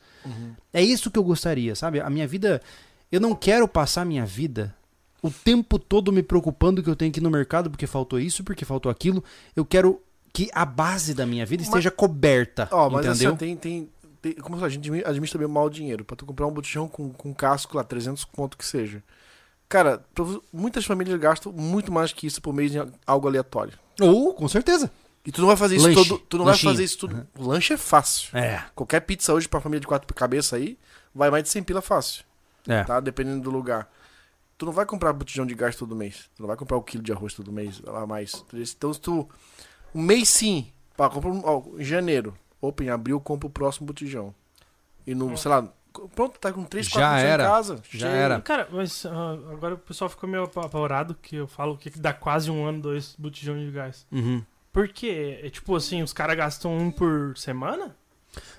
É 0.73 0.83
isso 0.83 1.09
que 1.09 1.17
eu 1.17 1.23
gostaria, 1.23 1.73
sabe? 1.73 1.99
A 1.99 2.09
minha 2.09 2.27
vida. 2.27 2.61
Eu 3.11 3.21
não 3.21 3.33
quero 3.33 3.67
passar 3.67 4.01
a 4.01 4.05
minha 4.05 4.25
vida 4.25 4.75
o 5.21 5.31
tempo 5.31 5.79
todo 5.79 6.11
me 6.11 6.21
preocupando 6.21 6.83
que 6.83 6.89
eu 6.89 6.95
tenho 6.95 7.11
que 7.11 7.19
ir 7.19 7.23
no 7.23 7.31
mercado 7.31 7.69
porque 7.69 7.87
faltou 7.87 8.19
isso, 8.19 8.43
porque 8.43 8.65
faltou 8.65 8.91
aquilo. 8.91 9.23
Eu 9.55 9.65
quero 9.65 10.01
que 10.33 10.49
a 10.53 10.65
base 10.65 11.13
da 11.13 11.25
minha 11.25 11.45
vida 11.45 11.61
Mas- 11.61 11.69
esteja 11.69 11.89
coberta. 11.89 12.67
Ó, 12.71 12.89
mas 12.89 13.05
entendeu? 13.05 13.11
assim, 13.11 13.27
ó, 13.27 13.37
tem, 13.37 13.55
tem, 13.55 13.81
tem- 13.81 13.89
Como 14.35 14.63
a 14.63 14.69
gente 14.69 14.89
administra 15.05 15.39
bem 15.39 15.47
mal 15.47 15.65
o 15.65 15.69
dinheiro. 15.69 16.03
Pra 16.05 16.15
tu 16.15 16.25
comprar 16.25 16.47
um 16.47 16.51
botijão 16.51 16.87
com, 16.87 17.11
com 17.13 17.33
casco 17.33 17.75
lá, 17.77 17.83
300 17.83 18.23
conto 18.25 18.57
que 18.57 18.65
seja. 18.65 19.03
Cara, 19.69 20.03
muitas 20.53 20.85
famílias 20.85 21.19
gastam 21.19 21.51
muito 21.51 21.91
mais 21.91 22.13
que 22.13 22.25
isso 22.25 22.41
por 22.41 22.53
mês 22.53 22.73
em 22.73 22.79
algo 23.05 23.27
aleatório. 23.27 23.77
Ou, 24.01 24.33
com 24.33 24.47
certeza. 24.47 24.89
E 25.25 25.31
tu 25.31 25.41
não 25.41 25.47
vai 25.47 25.57
fazer 25.57 25.75
isso 25.75 25.87
Lanche. 25.87 26.07
todo. 26.07 26.19
Tu 26.29 26.37
não 26.37 26.45
Lanchinho. 26.45 26.65
vai 26.65 26.73
fazer 26.75 26.83
isso 26.85 26.97
tudo. 26.99 27.27
O 27.37 27.45
lanche 27.47 27.73
é 27.73 27.77
fácil. 27.77 28.37
É. 28.37 28.63
Qualquer 28.73 29.01
pizza 29.01 29.33
hoje 29.33 29.47
pra 29.49 29.59
família 29.59 29.81
de 29.81 29.87
quatro 29.87 30.13
cabeças 30.15 30.53
aí, 30.53 30.77
vai 31.13 31.29
mais 31.29 31.43
de 31.43 31.49
100 31.49 31.63
pila 31.63 31.81
fácil. 31.81 32.23
É. 32.65 32.83
tá? 32.85 32.99
Dependendo 33.01 33.41
do 33.41 33.49
lugar. 33.51 33.89
Tu 34.57 34.65
não 34.65 34.71
vai 34.73 34.85
comprar 34.85 35.11
botijão 35.11 35.45
de 35.45 35.53
gás 35.53 35.75
todo 35.75 35.93
mês. 35.95 36.29
Tu 36.35 36.41
não 36.41 36.47
vai 36.47 36.55
comprar 36.55 36.77
o 36.77 36.81
quilo 36.81 37.03
de 37.03 37.11
arroz 37.11 37.33
todo 37.33 37.51
mês 37.51 37.81
a 37.87 38.07
mais. 38.07 38.43
Então, 38.53 38.93
se 38.93 38.99
tu. 39.01 39.27
Um 39.93 40.01
mês 40.01 40.29
sim. 40.29 40.71
Pá, 40.95 41.09
compra 41.09 41.29
um- 41.29 41.41
ó, 41.43 41.61
em 41.77 41.83
janeiro. 41.83 42.33
Opa, 42.61 42.83
em 42.83 42.89
abril, 42.89 43.19
compra 43.19 43.47
o 43.47 43.51
próximo 43.51 43.87
botijão. 43.87 44.33
E 45.05 45.13
no, 45.15 45.37
sei 45.37 45.49
lá. 45.51 45.67
Pronto, 46.15 46.37
tá 46.39 46.51
com 46.53 46.63
3, 46.63 46.87
4 46.89 46.99
Já 47.01 47.09
botijão 47.11 47.29
era. 47.33 47.43
em 47.43 47.47
casa. 47.47 47.75
Já 47.89 48.07
cheio. 48.07 48.11
era. 48.11 48.41
Cara, 48.41 48.67
mas 48.71 49.05
ah, 49.05 49.37
agora 49.51 49.73
o 49.75 49.77
pessoal 49.79 50.09
ficou 50.09 50.29
meio 50.29 50.43
apa- 50.43 50.65
apavorado 50.65 51.15
que 51.21 51.35
eu 51.37 51.47
falo 51.47 51.77
que 51.77 51.89
dá 51.99 52.13
quase 52.13 52.51
um 52.51 52.65
ano, 52.65 52.81
dois 52.81 53.15
botijões 53.17 53.65
de 53.65 53.71
gás. 53.71 54.05
Uhum. 54.11 54.43
Por 54.71 54.87
quê? 54.89 55.39
É 55.41 55.49
tipo 55.49 55.75
assim, 55.75 56.03
os 56.03 56.13
caras 56.13 56.37
gastam 56.37 56.77
um 56.77 56.91
por 56.91 57.35
semana? 57.37 57.95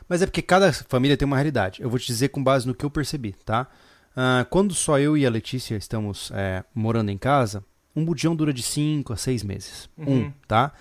Mas 0.09 0.21
é 0.23 0.27
porque 0.27 0.43
cada 0.43 0.73
família 0.73 1.17
tem 1.17 1.27
uma 1.27 1.37
realidade. 1.37 1.81
Eu 1.81 1.89
vou 1.89 1.99
te 1.99 2.07
dizer 2.07 2.31
com 2.31 2.43
base 2.43 2.67
no 2.67 2.75
que 2.75 2.85
eu 2.85 2.91
percebi, 2.91 3.33
tá? 3.45 3.69
Ah, 4.17 4.45
quando 4.51 4.75
só 4.75 4.99
eu 4.99 5.17
e 5.17 5.25
a 5.25 5.31
Letícia 5.31 5.77
estamos 5.77 6.33
é, 6.35 6.65
morando 6.75 7.11
em 7.11 7.19
casa, 7.19 7.63
um 7.95 8.05
botijão 8.05 8.35
dura 8.35 8.53
de 8.53 8.63
5 8.65 9.13
a 9.13 9.17
6 9.17 9.45
meses. 9.45 9.89
Uhum. 9.97 10.25
Um, 10.27 10.33
tá? 10.49 10.73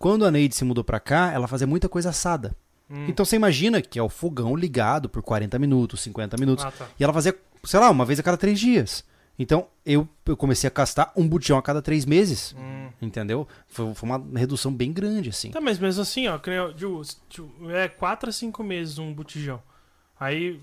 Quando 0.00 0.24
a 0.24 0.30
Neide 0.30 0.54
se 0.56 0.64
mudou 0.64 0.82
pra 0.82 0.98
cá, 0.98 1.30
ela 1.30 1.46
fazia 1.46 1.66
muita 1.66 1.86
coisa 1.86 2.08
assada. 2.08 2.56
Hum. 2.90 3.04
Então 3.06 3.22
você 3.22 3.36
imagina 3.36 3.82
que 3.82 3.98
é 3.98 4.02
o 4.02 4.08
fogão 4.08 4.56
ligado 4.56 5.10
por 5.10 5.22
40 5.22 5.58
minutos, 5.58 6.00
50 6.00 6.38
minutos. 6.38 6.64
Ah, 6.64 6.70
tá. 6.70 6.86
E 6.98 7.04
ela 7.04 7.12
fazia, 7.12 7.36
sei 7.62 7.78
lá, 7.78 7.90
uma 7.90 8.06
vez 8.06 8.18
a 8.18 8.22
cada 8.22 8.38
três 8.38 8.58
dias. 8.58 9.04
Então 9.38 9.66
eu, 9.84 10.08
eu 10.24 10.38
comecei 10.38 10.68
a 10.68 10.72
gastar 10.72 11.12
um 11.14 11.28
botijão 11.28 11.58
a 11.58 11.62
cada 11.62 11.82
três 11.82 12.06
meses. 12.06 12.56
Hum. 12.58 12.88
Entendeu? 13.02 13.46
Foi, 13.68 13.92
foi 13.94 14.08
uma 14.08 14.38
redução 14.38 14.72
bem 14.72 14.90
grande, 14.90 15.28
assim. 15.28 15.50
Tá, 15.50 15.60
mas 15.60 15.78
mesmo 15.78 16.00
assim, 16.00 16.26
ó, 16.28 16.40
é 17.70 17.86
4 17.86 18.30
a 18.30 18.32
5 18.32 18.64
meses 18.64 18.98
um 18.98 19.12
botijão. 19.12 19.62
Aí 20.18 20.58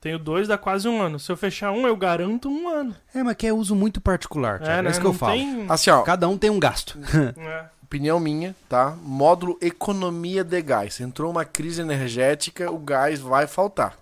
tenho 0.00 0.18
dois, 0.18 0.48
dá 0.48 0.56
quase 0.56 0.88
um 0.88 0.98
ano. 1.02 1.18
Se 1.18 1.30
eu 1.30 1.36
fechar 1.36 1.72
um, 1.72 1.86
eu 1.86 1.94
garanto 1.94 2.48
um 2.48 2.66
ano. 2.70 2.96
É, 3.14 3.22
mas 3.22 3.36
que 3.36 3.46
é 3.46 3.52
uso 3.52 3.74
muito 3.74 4.00
particular, 4.00 4.60
Thiago. 4.60 4.88
É, 4.88 4.90
isso 4.90 4.98
que 5.00 5.06
eu 5.06 5.12
Não 5.12 5.18
falo. 5.18 5.32
tem- 5.32 5.66
Assim, 5.68 5.90
ó. 5.90 6.02
Cada 6.02 6.26
um 6.26 6.38
tem 6.38 6.48
um 6.48 6.58
gasto. 6.58 6.98
É. 7.38 7.77
Opinião 7.88 8.20
minha, 8.20 8.54
tá? 8.68 8.94
Módulo 9.00 9.56
economia 9.62 10.44
de 10.44 10.60
gás. 10.60 11.00
Entrou 11.00 11.30
uma 11.30 11.46
crise 11.46 11.80
energética, 11.80 12.70
o 12.70 12.76
gás 12.76 13.18
vai 13.18 13.46
faltar. 13.46 13.96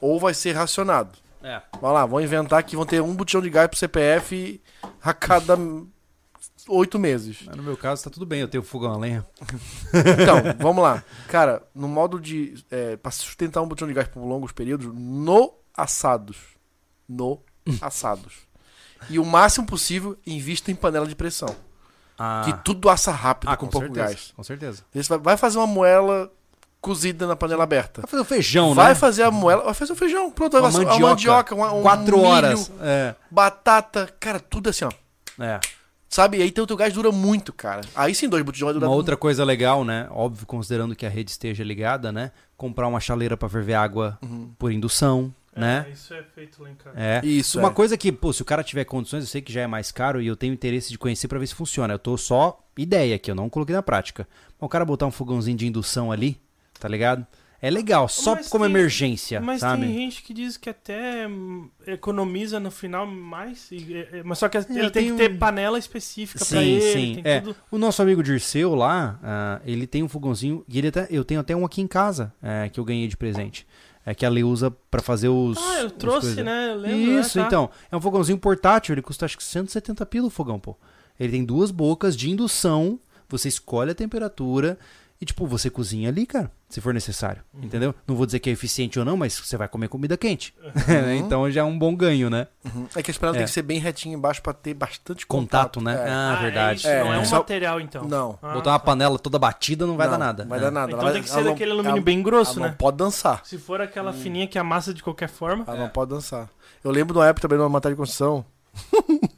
Ou 0.00 0.20
vai 0.20 0.32
ser 0.32 0.52
racionado. 0.52 1.18
É. 1.42 1.60
Vai 1.80 1.92
lá, 1.92 2.06
vão 2.06 2.20
inventar 2.20 2.62
que 2.62 2.76
vão 2.76 2.86
ter 2.86 3.02
um 3.02 3.16
botijão 3.16 3.42
de 3.42 3.50
gás 3.50 3.66
pro 3.66 3.76
CPF 3.76 4.62
a 5.02 5.12
cada 5.12 5.58
oito 6.68 7.00
meses. 7.00 7.42
Mas 7.44 7.56
no 7.56 7.64
meu 7.64 7.76
caso 7.76 8.04
tá 8.04 8.10
tudo 8.10 8.24
bem, 8.24 8.42
eu 8.42 8.48
tenho 8.48 8.62
fogão 8.62 8.92
a 8.92 8.96
lenha. 8.96 9.26
Então, 9.90 10.36
vamos 10.60 10.84
lá. 10.84 11.02
Cara, 11.26 11.64
no 11.74 11.88
modo 11.88 12.20
de. 12.20 12.64
É, 12.70 12.96
pra 12.96 13.10
sustentar 13.10 13.60
um 13.60 13.66
botijão 13.66 13.88
de 13.88 13.94
gás 13.94 14.06
por 14.06 14.24
longos 14.24 14.52
períodos, 14.52 14.86
no 14.94 15.52
assados. 15.76 16.36
No 17.08 17.40
assados. 17.82 18.34
E 19.10 19.18
o 19.18 19.24
máximo 19.24 19.66
possível, 19.66 20.16
invista 20.24 20.70
em 20.70 20.76
panela 20.76 21.08
de 21.08 21.16
pressão. 21.16 21.52
Ah, 22.24 22.42
Que 22.44 22.52
tudo 22.64 22.88
assa 22.88 23.10
rápido 23.10 23.48
ah 23.50 23.56
com, 23.56 23.66
com, 23.66 23.70
pouco 23.72 23.86
certeza, 23.88 24.06
gás. 24.08 24.32
com 24.36 24.42
certeza. 24.44 24.82
Esse 24.94 25.08
vai, 25.08 25.18
vai 25.18 25.36
fazer 25.36 25.58
uma 25.58 25.66
moela 25.66 26.30
cozida 26.80 27.26
na 27.26 27.34
panela 27.36 27.64
aberta. 27.64 28.00
Vai 28.02 28.10
fazer 28.10 28.22
o 28.22 28.24
feijão, 28.24 28.74
Vai 28.74 28.88
né? 28.90 28.94
fazer 28.94 29.22
a 29.24 29.30
moela, 29.30 29.64
vai 29.64 29.74
fazer 29.74 29.92
o 29.92 29.96
feijão. 29.96 30.30
Pronto, 30.30 30.54
Uma 30.56 30.62
vai 30.62 30.72
fazer 30.72 30.84
a 30.84 30.88
mandioca. 30.88 31.10
mandioca, 31.10 31.54
uma, 31.54 31.72
um 31.72 31.82
Quatro 31.82 32.16
milho, 32.16 32.28
horas. 32.28 32.70
É. 32.80 33.14
batata, 33.30 34.12
cara, 34.20 34.38
tudo 34.40 34.70
assim, 34.70 34.84
ó. 34.84 34.90
é. 35.42 35.60
Sabe? 36.08 36.36
E 36.38 36.42
aí 36.42 36.50
teu, 36.50 36.66
teu 36.66 36.76
gás 36.76 36.92
dura 36.92 37.10
muito, 37.10 37.54
cara. 37.54 37.80
Aí 37.96 38.14
sim, 38.14 38.28
dois 38.28 38.44
botijões 38.44 38.66
vai 38.66 38.74
durar 38.74 38.90
Uma 38.90 38.96
outra 38.96 39.16
coisa 39.16 39.42
legal, 39.44 39.82
né? 39.82 40.06
Óbvio, 40.10 40.46
considerando 40.46 40.94
que 40.94 41.06
a 41.06 41.08
rede 41.08 41.30
esteja 41.30 41.64
ligada, 41.64 42.12
né? 42.12 42.32
Comprar 42.54 42.86
uma 42.86 43.00
chaleira 43.00 43.34
pra 43.34 43.48
ferver 43.48 43.72
água 43.74 44.18
Uhum. 44.22 44.50
por 44.58 44.70
indução, 44.70 45.34
né? 45.54 45.86
É, 45.88 45.92
isso 45.92 46.14
é 46.14 46.22
feito 46.22 46.62
lá 46.62 46.70
em 46.70 46.74
casa. 46.74 46.98
É. 46.98 47.20
Isso, 47.24 47.58
Uma 47.58 47.68
é. 47.68 47.72
coisa 47.72 47.96
que, 47.96 48.10
pô, 48.10 48.32
se 48.32 48.40
o 48.42 48.44
cara 48.44 48.62
tiver 48.64 48.84
condições, 48.84 49.24
eu 49.24 49.28
sei 49.28 49.40
que 49.42 49.52
já 49.52 49.60
é 49.62 49.66
mais 49.66 49.92
caro 49.92 50.20
e 50.20 50.26
eu 50.26 50.36
tenho 50.36 50.54
interesse 50.54 50.90
de 50.90 50.98
conhecer 50.98 51.28
pra 51.28 51.38
ver 51.38 51.46
se 51.46 51.54
funciona. 51.54 51.94
Eu 51.94 51.98
tô 51.98 52.16
só 52.16 52.58
ideia 52.76 53.16
aqui, 53.16 53.30
eu 53.30 53.34
não 53.34 53.48
coloquei 53.50 53.74
na 53.74 53.82
prática. 53.82 54.26
Mas 54.58 54.66
o 54.66 54.68
cara 54.68 54.84
botar 54.84 55.06
um 55.06 55.10
fogãozinho 55.10 55.56
de 55.56 55.66
indução 55.66 56.10
ali, 56.10 56.40
tá 56.80 56.88
ligado? 56.88 57.26
É 57.64 57.70
legal, 57.70 58.08
só 58.08 58.34
Mas 58.34 58.48
como 58.48 58.64
tem- 58.64 58.72
emergência, 58.74 59.40
Mas 59.40 59.60
sabe? 59.60 59.82
tem 59.86 59.94
gente 59.94 60.22
que 60.24 60.34
diz 60.34 60.56
que 60.56 60.68
até 60.68 61.28
economiza 61.86 62.58
no 62.60 62.70
final 62.70 63.06
mais. 63.06 63.70
mas 64.24 64.38
só 64.38 64.48
que 64.48 64.56
ele 64.58 64.64
tem 64.66 64.90
tem 64.90 65.04
que 65.06 65.12
um- 65.12 65.16
ter 65.16 65.38
panela 65.38 65.78
específica 65.78 66.44
pra 66.44 66.58
Sim, 66.60 66.64
ele. 66.64 66.80
sim. 66.92 67.22
Tem 67.22 67.32
É, 67.32 67.40
tudo. 67.40 67.56
o 67.70 67.78
nosso 67.78 68.02
amigo 68.02 68.22
Dirceu 68.22 68.74
lá, 68.74 69.18
ah, 69.22 69.60
ele 69.64 69.86
tem 69.86 70.02
um 70.02 70.08
fogãozinho 70.08 70.64
e 70.68 70.78
ele 70.78 70.88
até, 70.88 71.06
eu 71.10 71.24
tenho 71.24 71.40
até 71.40 71.54
um 71.54 71.64
aqui 71.64 71.80
em 71.80 71.86
casa 71.86 72.32
é, 72.42 72.68
que 72.68 72.80
eu 72.80 72.84
ganhei 72.84 73.06
de 73.08 73.16
presente. 73.16 73.66
É 74.04 74.14
que 74.14 74.26
a 74.26 74.28
Lei 74.28 74.42
usa 74.42 74.70
pra 74.90 75.00
fazer 75.00 75.28
os. 75.28 75.56
Ah, 75.58 75.80
eu 75.82 75.90
trouxe, 75.90 76.20
coisas. 76.28 76.44
né? 76.44 76.70
Eu 76.72 76.76
lembro, 76.76 77.20
Isso, 77.20 77.38
né? 77.38 77.44
Tá. 77.44 77.48
então. 77.48 77.70
É 77.90 77.96
um 77.96 78.00
fogãozinho 78.00 78.38
portátil, 78.38 78.92
ele 78.94 79.02
custa 79.02 79.24
acho 79.24 79.36
que 79.36 79.44
170 79.44 80.04
pila 80.06 80.26
o 80.26 80.30
fogão, 80.30 80.58
pô. 80.58 80.76
Ele 81.20 81.32
tem 81.32 81.44
duas 81.44 81.70
bocas 81.70 82.16
de 82.16 82.30
indução, 82.30 82.98
você 83.28 83.48
escolhe 83.48 83.92
a 83.92 83.94
temperatura 83.94 84.76
e, 85.22 85.24
tipo, 85.24 85.46
você 85.46 85.70
cozinha 85.70 86.08
ali, 86.08 86.26
cara, 86.26 86.50
se 86.68 86.80
for 86.80 86.92
necessário. 86.92 87.42
Uhum. 87.54 87.62
Entendeu? 87.62 87.94
Não 88.08 88.16
vou 88.16 88.26
dizer 88.26 88.40
que 88.40 88.50
é 88.50 88.52
eficiente 88.52 88.98
ou 88.98 89.04
não, 89.04 89.16
mas 89.16 89.38
você 89.38 89.56
vai 89.56 89.68
comer 89.68 89.86
comida 89.86 90.16
quente. 90.16 90.52
então 91.16 91.48
já 91.48 91.60
é 91.60 91.64
um 91.64 91.78
bom 91.78 91.94
ganho, 91.94 92.28
né? 92.28 92.48
Uhum. 92.64 92.88
É 92.96 93.00
que 93.04 93.12
a 93.12 93.14
panela 93.14 93.36
É. 93.36 93.38
tem 93.38 93.46
que 93.46 93.52
ser 93.52 93.62
bem 93.62 93.78
retinha 93.78 94.16
embaixo 94.16 94.42
pra 94.42 94.52
ter 94.52 94.74
bastante 94.74 95.24
Contato, 95.24 95.78
contato. 95.78 95.80
né? 95.80 95.94
É. 95.94 96.10
Ah, 96.12 96.36
é 96.38 96.42
verdade. 96.42 96.78
isso, 96.80 96.88
não 96.88 97.12
é, 97.12 97.16
É, 97.16 97.18
um 97.20 97.24
só- 97.24 97.36
material, 97.36 97.80
então. 97.80 98.04
Não. 98.04 98.36
Ah, 98.42 98.54
Botar 98.54 98.70
uma 98.72 98.78
tá. 98.80 98.84
panela 98.84 99.16
toda 99.16 99.38
batida 99.38 99.86
não 99.86 99.96
vai 99.96 100.08
Não, 100.08 100.12
dar 100.14 100.18
nada. 100.18 100.44
Vai 100.44 100.58
É. 100.58 100.62
dar 100.62 100.70
nada. 100.72 100.90
Então 100.90 101.02
Ela 101.04 101.12
tem 101.12 101.22
que 101.22 101.30
ser 101.30 101.36
não- 101.36 101.52
daquele 101.52 101.70
alumínio 101.70 101.94
ela- 101.98 102.02
bem 102.04 102.20
grosso, 102.20 102.58
ela 102.58 102.62
né? 102.62 102.68
não 102.70 102.76
pode 102.76 102.96
dançar. 102.96 103.46
Se 103.46 103.58
for 103.58 103.80
aquela 103.80 104.12
fininha 104.12 104.48
que 104.48 104.58
amassa 104.58 104.92
de 104.92 105.04
qualquer 105.04 105.28
forma. 105.28 105.62
Ela 105.68 105.76
não 105.78 105.88
pode 105.88 106.10
dançar. 106.10 106.50
Eu 106.82 106.90
lembro 106.90 107.12
de 107.14 107.20
uma 107.20 107.28
época 107.28 107.42
também 107.42 107.58
numa 107.58 107.68
matéria 107.68 107.94
de 107.94 107.98
construção. 108.00 108.44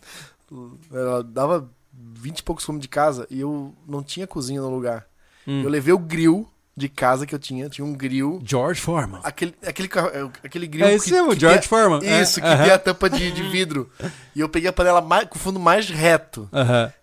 ela 0.92 1.22
dava 1.22 1.68
20 1.92 2.38
e 2.38 2.42
poucos 2.42 2.64
quilômetros 2.64 2.84
de 2.84 2.88
casa 2.88 3.26
e 3.30 3.40
eu 3.40 3.74
não 3.86 4.02
tinha 4.02 4.26
cozinha 4.26 4.60
no 4.60 4.70
lugar. 4.70 5.06
Hum. 5.46 5.62
Eu 5.62 5.68
levei 5.70 5.92
o 5.92 5.98
grill 5.98 6.48
de 6.76 6.88
casa 6.88 7.24
que 7.26 7.34
eu 7.34 7.38
tinha. 7.38 7.68
Tinha 7.68 7.84
um 7.84 7.92
grill. 7.92 8.40
George 8.44 8.80
Foreman. 8.80 9.20
Aquele, 9.22 9.54
aquele, 9.64 9.88
é, 9.88 10.28
aquele 10.44 10.66
grill. 10.66 10.86
É 10.86 10.94
esse 10.94 11.10
mesmo, 11.12 11.32
que 11.34 11.40
George 11.40 11.60
tem- 11.60 11.68
Foreman. 11.68 12.00
É, 12.02 12.20
Isso, 12.22 12.40
que 12.40 12.46
aham. 12.46 12.62
tem 12.64 12.72
a 12.72 12.78
tampa 12.78 13.08
de, 13.10 13.30
de 13.30 13.42
vidro. 13.48 13.88
E 14.34 14.40
eu 14.40 14.48
peguei 14.48 14.68
a 14.68 14.72
panela 14.72 15.00
mais, 15.00 15.28
com 15.28 15.36
o 15.36 15.38
fundo 15.38 15.60
mais 15.60 15.88
reto. 15.88 16.48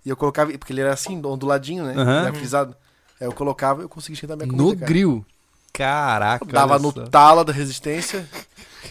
E 0.06 0.10
eu 0.10 0.18
colocava. 0.18 0.52
Porque 0.58 0.74
ele 0.74 0.82
era 0.82 0.94
assim, 0.94 1.22
onduladinho, 1.26 1.86
né? 1.86 1.94
Aham. 1.96 2.24
Né, 2.24 2.34
frisado. 2.34 2.76
Aí 3.20 3.28
eu 3.28 3.32
colocava 3.32 3.82
e 3.82 3.86
eu 3.86 3.90
conseguia 3.90 4.16
esquentar 4.16 4.36
minha 4.36 4.48
comida. 4.50 4.64
No 4.64 4.74
cara. 4.76 4.86
grill. 4.88 5.26
Caraca. 5.72 6.46
Dava 6.46 6.74
olha 6.74 6.82
no 6.82 6.92
tala 6.92 7.46
da 7.46 7.54
resistência. 7.54 8.28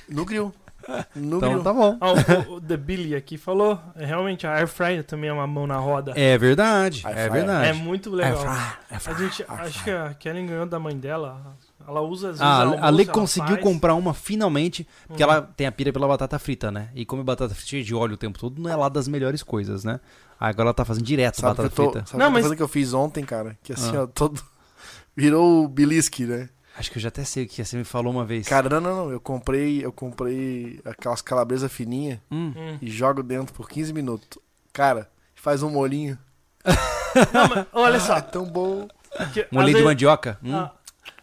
No 0.08 0.24
grill. 0.24 0.54
No 1.14 1.36
Então 1.38 1.50
grill. 1.50 1.62
tá 1.62 1.72
bom. 1.72 1.96
Ó, 2.00 2.14
o, 2.14 2.54
o 2.56 2.60
The 2.60 2.76
Billy 2.76 3.14
aqui 3.14 3.36
falou. 3.38 3.80
é, 3.96 4.04
realmente, 4.04 4.46
a 4.46 4.54
Air 4.54 4.66
Fryer 4.68 5.04
também 5.04 5.30
é 5.30 5.32
uma 5.32 5.46
mão 5.46 5.66
na 5.66 5.76
roda. 5.76 6.12
É 6.16 6.36
verdade. 6.38 6.98
É 7.06 7.10
fryer. 7.10 7.26
É 7.26 7.28
verdade. 7.30 7.78
muito 7.78 8.10
legal. 8.10 8.38
Air 8.90 9.00
fryer, 9.00 9.16
air 9.16 9.16
A 9.16 9.22
gente, 9.28 9.42
air 9.48 9.60
acho 9.62 9.84
que 9.84 9.90
a 9.90 10.14
Kellen 10.14 10.46
ganhou 10.46 10.66
da 10.66 10.78
mãe 10.78 10.96
dela. 10.96 11.56
Ela 11.86 12.00
usa 12.02 12.28
às 12.30 12.38
vezes. 12.38 12.42
Ah, 12.42 12.62
almoço, 12.62 12.84
a 12.84 12.90
Lê 12.90 13.06
conseguiu 13.06 13.54
faz. 13.56 13.62
comprar 13.62 13.94
uma 13.94 14.12
finalmente, 14.14 14.86
porque 15.08 15.24
Uhum. 15.24 15.30
ela 15.30 15.42
tem 15.56 15.66
a 15.66 15.72
pira 15.72 15.92
pela 15.92 16.06
batata 16.06 16.38
frita, 16.38 16.70
né? 16.70 16.88
E 16.94 17.04
come 17.04 17.22
batata 17.24 17.54
frita 17.54 17.68
cheia 17.70 17.82
de 17.82 17.94
óleo 17.94 18.14
o 18.14 18.18
tempo 18.18 18.38
todo, 18.38 18.60
não 18.60 18.70
é 18.70 18.76
lá 18.76 18.88
das 18.88 19.08
melhores 19.08 19.42
coisas, 19.42 19.82
né? 19.82 19.98
Agora 20.38 20.68
ela 20.68 20.74
tá 20.74 20.84
fazendo 20.84 21.04
direto 21.04 21.36
Sabe 21.40 21.48
batata 21.56 21.66
eu 21.66 21.70
tô, 21.70 21.90
frita. 21.92 22.06
sabe 22.06 22.22
Não, 22.22 22.30
mas- 22.30 22.42
coisa 22.42 22.54
que 22.56 22.62
eu 22.62 22.68
fiz 22.68 22.92
ontem, 22.94 23.24
cara? 23.24 23.58
Que 23.62 23.72
assim, 23.72 23.96
Ah. 23.96 24.02
ó, 24.02 24.06
todo. 24.06 24.40
Virou 25.16 25.64
o 25.64 25.68
belisque, 25.68 26.24
né? 26.24 26.48
Acho 26.80 26.90
que 26.90 26.96
eu 26.98 27.02
já 27.02 27.08
até 27.08 27.24
sei 27.24 27.44
o 27.44 27.48
que 27.48 27.60
é, 27.60 27.64
você 27.64 27.76
me 27.76 27.84
falou 27.84 28.10
uma 28.12 28.24
vez. 28.24 28.48
Cara, 28.48 28.68
não, 28.68 28.80
não, 28.80 28.96
não. 29.04 29.10
Eu 29.12 29.20
comprei, 29.20 29.84
eu 29.84 29.92
comprei 29.92 30.80
aquelas 30.84 31.20
calabresas 31.20 31.70
fininhas 31.70 32.18
Hum. 32.30 32.54
Hum. 32.56 32.78
e 32.80 32.90
jogo 32.90 33.22
dentro 33.22 33.52
por 33.54 33.68
15 33.68 33.92
minutos. 33.92 34.38
Cara, 34.72 35.10
faz 35.34 35.62
um 35.62 35.68
molinho. 35.70 36.18
Não, 37.32 37.48
mas 37.48 37.66
olha 37.72 37.96
É 37.96 38.00
só. 38.00 38.20
tão 38.20 38.44
bom. 38.46 38.88
que, 39.34 39.46
Molinho 39.50 39.66
de 39.66 39.72
vezes- 39.74 39.84
mandioca. 39.84 40.38
Hum. 40.42 40.54
Ah, 40.54 40.72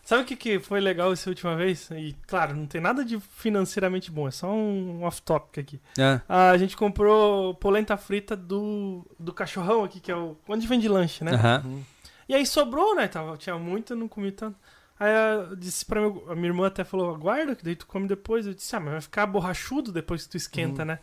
sabe 0.04 0.24
o 0.24 0.26
que, 0.26 0.36
que 0.36 0.60
foi 0.60 0.80
legal 0.82 1.12
essa 1.14 1.30
última 1.30 1.56
vez? 1.56 1.90
E 1.92 2.16
claro, 2.28 2.56
não 2.56 2.66
tem 2.68 2.82
nada 2.82 3.04
de 3.06 3.20
financeiramente 3.20 4.12
bom, 4.12 4.28
é 4.28 4.32
só 4.32 4.52
um 4.52 5.04
off-topic 5.04 5.60
aqui. 5.60 5.82
É. 5.98 6.20
A 6.28 6.58
gente 6.58 6.76
comprou 6.76 7.54
polenta 7.56 7.96
frita 7.98 8.36
do, 8.36 9.06
do 9.18 9.32
cachorrão 9.34 9.84
aqui, 9.84 10.00
que 10.02 10.12
é 10.12 10.16
o. 10.16 10.36
Onde 10.48 10.68
vende 10.68 10.88
lanche, 10.90 11.24
né? 11.24 11.32
Aham. 11.34 11.82
E 12.30 12.36
aí 12.36 12.46
sobrou, 12.46 12.94
né? 12.94 13.08
Tava, 13.08 13.38
tinha 13.38 13.58
muito, 13.58 13.94
eu 13.94 13.98
não 13.98 14.08
comi 14.10 14.32
tanto. 14.32 14.58
Aí 15.00 15.12
eu 15.14 15.56
disse 15.56 15.86
pra 15.86 16.02
meu, 16.02 16.26
a 16.30 16.36
minha 16.36 16.48
irmã 16.48 16.68
até 16.68 16.84
falou, 16.84 17.14
aguarda, 17.14 17.56
que 17.56 17.64
daí 17.64 17.76
tu 17.76 17.86
come 17.86 18.08
depois. 18.08 18.48
Eu 18.48 18.54
disse, 18.54 18.76
ah, 18.76 18.80
mas 18.80 18.92
vai 18.94 19.02
ficar 19.02 19.26
borrachudo 19.28 19.92
depois 19.92 20.24
que 20.24 20.30
tu 20.30 20.38
esquenta, 20.38 20.84
né? 20.84 21.00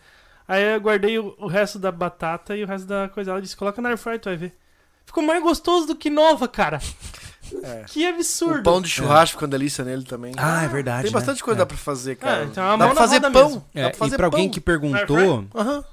Aí 0.49 0.62
eu 0.74 0.80
guardei 0.80 1.18
o, 1.18 1.34
o 1.38 1.47
resto 1.47 1.78
da 1.78 1.90
batata 1.92 2.57
e 2.57 2.64
o 2.64 2.66
resto 2.66 2.86
da 2.86 3.09
coisa. 3.09 3.30
Ela 3.30 3.40
disse, 3.40 3.57
coloca 3.57 3.80
na 3.80 3.90
air 3.90 3.99
fryer, 3.99 4.20
tu 4.20 4.28
vai 4.28 4.36
ver. 4.36 4.55
Ficou 5.07 5.22
mais 5.22 5.42
gostoso 5.42 5.86
do 5.86 5.95
que 5.97 6.11
nova, 6.11 6.49
cara. 6.49 6.80
É. 7.62 7.84
Que 7.86 8.07
absurdo. 8.07 8.61
O 8.61 8.62
pão 8.62 8.80
de 8.80 8.88
churrasco 8.88 9.38
com 9.38 9.47
delícia 9.47 9.84
nele 9.84 10.03
também. 10.03 10.32
Ah, 10.34 10.64
é 10.64 10.68
verdade. 10.68 11.03
Tem 11.05 11.12
bastante 11.12 11.36
né? 11.40 11.45
coisa 11.45 11.57
que 11.59 11.62
É. 11.62 11.64
dá 11.64 11.66
pra 11.66 11.76
fazer, 11.76 12.16
cara. 12.16 12.40
É, 12.40 12.45
então 12.47 12.64
é 12.74 12.78
dá 12.78 12.86
pra 12.86 12.95
fazer 12.97 13.14
roda 13.16 13.30
pão. 13.30 13.45
mesmo. 13.49 13.64
Dá 13.74 13.80
É, 13.82 13.88
pra 13.90 13.99
fazer 13.99 14.14
e 14.14 14.16
pra 14.16 14.26
alguém 14.26 14.47
pão. 14.47 14.53
que 14.55 14.61
perguntou, 14.62 15.45
Aham. 15.55 15.84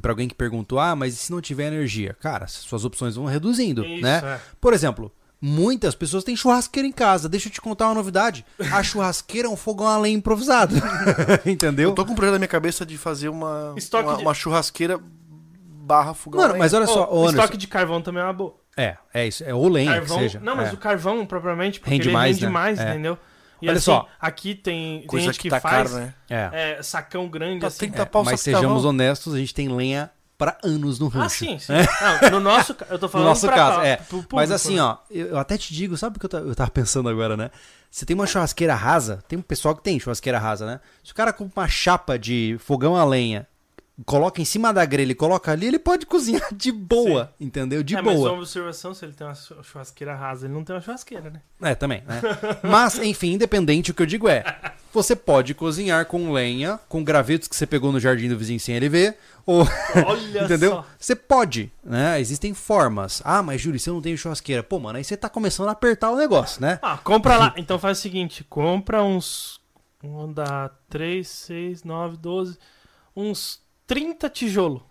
para 0.00 0.12
alguém 0.12 0.28
que 0.28 0.34
perguntou, 0.36 0.78
ah, 0.78 0.94
mas 0.94 1.14
e 1.14 1.16
se 1.16 1.32
não 1.32 1.40
tiver 1.40 1.66
energia? 1.66 2.16
Cara, 2.20 2.46
suas 2.46 2.84
opções 2.84 3.16
vão 3.16 3.24
reduzindo, 3.26 3.84
Isso, 3.84 4.02
né? 4.04 4.20
é. 4.24 4.40
Por 4.60 4.72
exemplo, 4.72 5.12
Muitas 5.42 5.94
pessoas 5.94 6.22
têm 6.22 6.36
churrasqueira 6.36 6.86
em 6.86 6.92
casa. 6.92 7.28
Deixa 7.28 7.48
eu 7.48 7.52
te 7.52 7.60
contar 7.60 7.86
uma 7.86 7.94
novidade. 7.94 8.44
A 8.72 8.82
churrasqueira 8.82 9.48
é 9.48 9.50
um 9.50 9.56
fogão 9.56 9.86
a 9.86 9.96
lenha 9.98 10.16
improvisado. 10.16 10.74
Entendeu? 11.46 11.90
Eu 11.90 11.94
tô 11.94 12.04
com 12.04 12.12
um 12.12 12.14
projeto 12.14 12.32
na 12.34 12.38
minha 12.40 12.48
cabeça 12.48 12.84
de 12.84 12.98
fazer 12.98 13.28
uma, 13.30 13.70
uma, 13.72 14.16
de- 14.16 14.22
uma 14.22 14.34
churrasqueira 14.34 15.00
barra 15.02 16.12
fogão. 16.14 16.40
Mano, 16.42 16.58
mas 16.58 16.74
olha 16.74 16.86
só, 16.86 17.04
Anderson, 17.04 17.28
estoque 17.30 17.56
de 17.56 17.66
carvão 17.66 18.02
também 18.02 18.22
é 18.22 18.26
uma 18.26 18.32
boa. 18.32 18.54
É, 18.76 18.96
é 19.14 19.26
isso. 19.26 19.42
É 19.44 19.52
ou 19.54 19.68
lenha 19.68 19.92
Carvão, 19.94 20.18
que 20.18 20.22
seja. 20.24 20.40
não, 20.40 20.54
mas 20.56 20.70
é. 20.70 20.72
o 20.72 20.76
carvão 20.76 21.26
propriamente, 21.26 21.80
porque 21.80 21.90
Rende 21.94 22.08
ele 22.08 22.12
mais, 22.14 22.36
rende 22.36 22.46
né? 22.46 22.52
mais, 22.52 22.78
É. 22.78 22.90
entendeu? 22.90 23.18
E 23.62 23.68
Olha 23.68 23.76
assim, 23.76 23.84
só. 23.86 24.08
aqui 24.18 24.54
tem, 24.54 25.00
tem 25.00 25.06
Coisa 25.06 25.26
gente 25.26 25.36
que 25.36 25.42
que, 25.42 25.50
tá 25.50 25.60
faz 25.60 25.90
caro, 25.90 26.00
né? 26.02 26.14
É. 26.30 26.76
é, 26.78 26.82
sacão 26.82 27.28
grande, 27.28 27.60
Tá, 27.60 27.66
assim. 27.66 27.78
tem 27.80 27.90
que 27.90 27.96
É, 27.96 27.98
tapar 27.98 28.22
o 28.22 28.24
mas 28.24 28.40
saco 28.40 28.50
de 28.50 28.56
sejamos 28.56 28.76
carvão. 28.76 28.90
honestos, 28.90 29.34
a 29.34 29.38
gente 29.38 29.52
tem 29.52 29.68
lenha 29.68 30.10
pra 30.40 30.56
anos 30.64 30.98
no 30.98 31.08
rancho. 31.08 31.44
Ah, 31.44 31.48
sim, 31.48 31.58
sim. 31.58 31.72
Não, 32.22 32.30
no 32.32 32.40
nosso, 32.40 32.74
eu 32.88 32.98
tô 32.98 33.06
No 33.06 33.12
falando 33.12 33.28
nosso 33.28 33.46
pra 33.46 33.54
caso, 33.56 33.80
é. 33.82 33.96
pro 33.96 34.06
público, 34.06 34.36
Mas 34.36 34.50
assim, 34.50 34.76
né? 34.76 34.82
ó, 34.82 34.96
eu 35.10 35.38
até 35.38 35.58
te 35.58 35.74
digo, 35.74 35.96
sabe 35.98 36.16
o 36.16 36.20
que 36.20 36.34
eu 36.34 36.40
eu 36.40 36.54
tava 36.54 36.70
pensando 36.70 37.08
agora, 37.10 37.36
né? 37.36 37.50
Você 37.90 38.06
tem 38.06 38.14
uma 38.14 38.26
churrasqueira 38.26 38.74
rasa, 38.74 39.22
tem 39.28 39.38
um 39.38 39.42
pessoal 39.42 39.76
que 39.76 39.82
tem 39.82 40.00
churrasqueira 40.00 40.38
rasa, 40.38 40.64
né? 40.64 40.80
Se 41.04 41.12
o 41.12 41.14
cara 41.14 41.32
compra 41.32 41.60
uma 41.60 41.68
chapa 41.68 42.18
de 42.18 42.56
fogão 42.58 42.96
a 42.96 43.04
lenha, 43.04 43.46
coloca 44.06 44.40
em 44.40 44.44
cima 44.44 44.72
da 44.72 44.84
grelha 44.84 45.12
e 45.12 45.14
coloca 45.14 45.52
ali, 45.52 45.66
ele 45.66 45.78
pode 45.78 46.06
cozinhar 46.06 46.54
de 46.54 46.72
boa, 46.72 47.32
entendeu? 47.40 47.82
De 47.82 47.96
é, 47.96 48.02
mas 48.02 48.16
boa. 48.16 48.32
uma 48.32 48.38
observação, 48.38 48.94
se 48.94 49.04
ele 49.04 49.12
tem 49.12 49.26
uma 49.26 49.34
chu- 49.34 49.62
churrasqueira 49.62 50.14
rasa, 50.14 50.46
ele 50.46 50.54
não 50.54 50.64
tem 50.64 50.74
uma 50.74 50.82
churrasqueira, 50.82 51.30
né? 51.30 51.40
É, 51.62 51.74
também, 51.74 52.02
né? 52.06 52.20
Mas, 52.62 52.98
enfim, 52.98 53.32
independente, 53.32 53.90
o 53.90 53.94
que 53.94 54.02
eu 54.02 54.06
digo 54.06 54.28
é: 54.28 54.42
você 54.92 55.14
pode 55.14 55.54
cozinhar 55.54 56.06
com 56.06 56.32
lenha, 56.32 56.78
com 56.88 57.04
gravetos 57.04 57.48
que 57.48 57.54
você 57.56 57.66
pegou 57.66 57.92
no 57.92 58.00
jardim 58.00 58.28
do 58.28 58.38
vizinho 58.38 58.58
sem 58.60 58.74
ele 58.74 58.88
ver, 58.88 59.16
ou. 59.44 59.66
Olha 60.06 60.44
Entendeu? 60.44 60.70
só. 60.70 60.86
Você 60.98 61.14
pode, 61.14 61.70
né? 61.84 62.20
Existem 62.20 62.54
formas. 62.54 63.20
Ah, 63.24 63.42
mas 63.42 63.60
Júlio, 63.60 63.78
se 63.78 63.90
eu 63.90 63.94
não 63.94 64.02
tenho 64.02 64.16
churrasqueira. 64.16 64.62
Pô, 64.62 64.78
mano, 64.78 64.98
aí 64.98 65.04
você 65.04 65.16
tá 65.16 65.28
começando 65.28 65.68
a 65.68 65.72
apertar 65.72 66.10
o 66.10 66.16
negócio, 66.16 66.60
né? 66.62 66.78
Ah, 66.82 66.96
compra 66.98 67.36
lá. 67.36 67.54
Então 67.56 67.78
faz 67.78 67.98
o 67.98 68.00
seguinte, 68.00 68.44
compra 68.44 69.02
uns... 69.02 69.60
Um 70.02 70.32
dá 70.32 70.70
3, 70.88 71.28
6, 71.28 71.84
9, 71.84 72.16
12... 72.16 72.58
Uns 73.14 73.60
30 73.90 74.30
tijolo. 74.30 74.82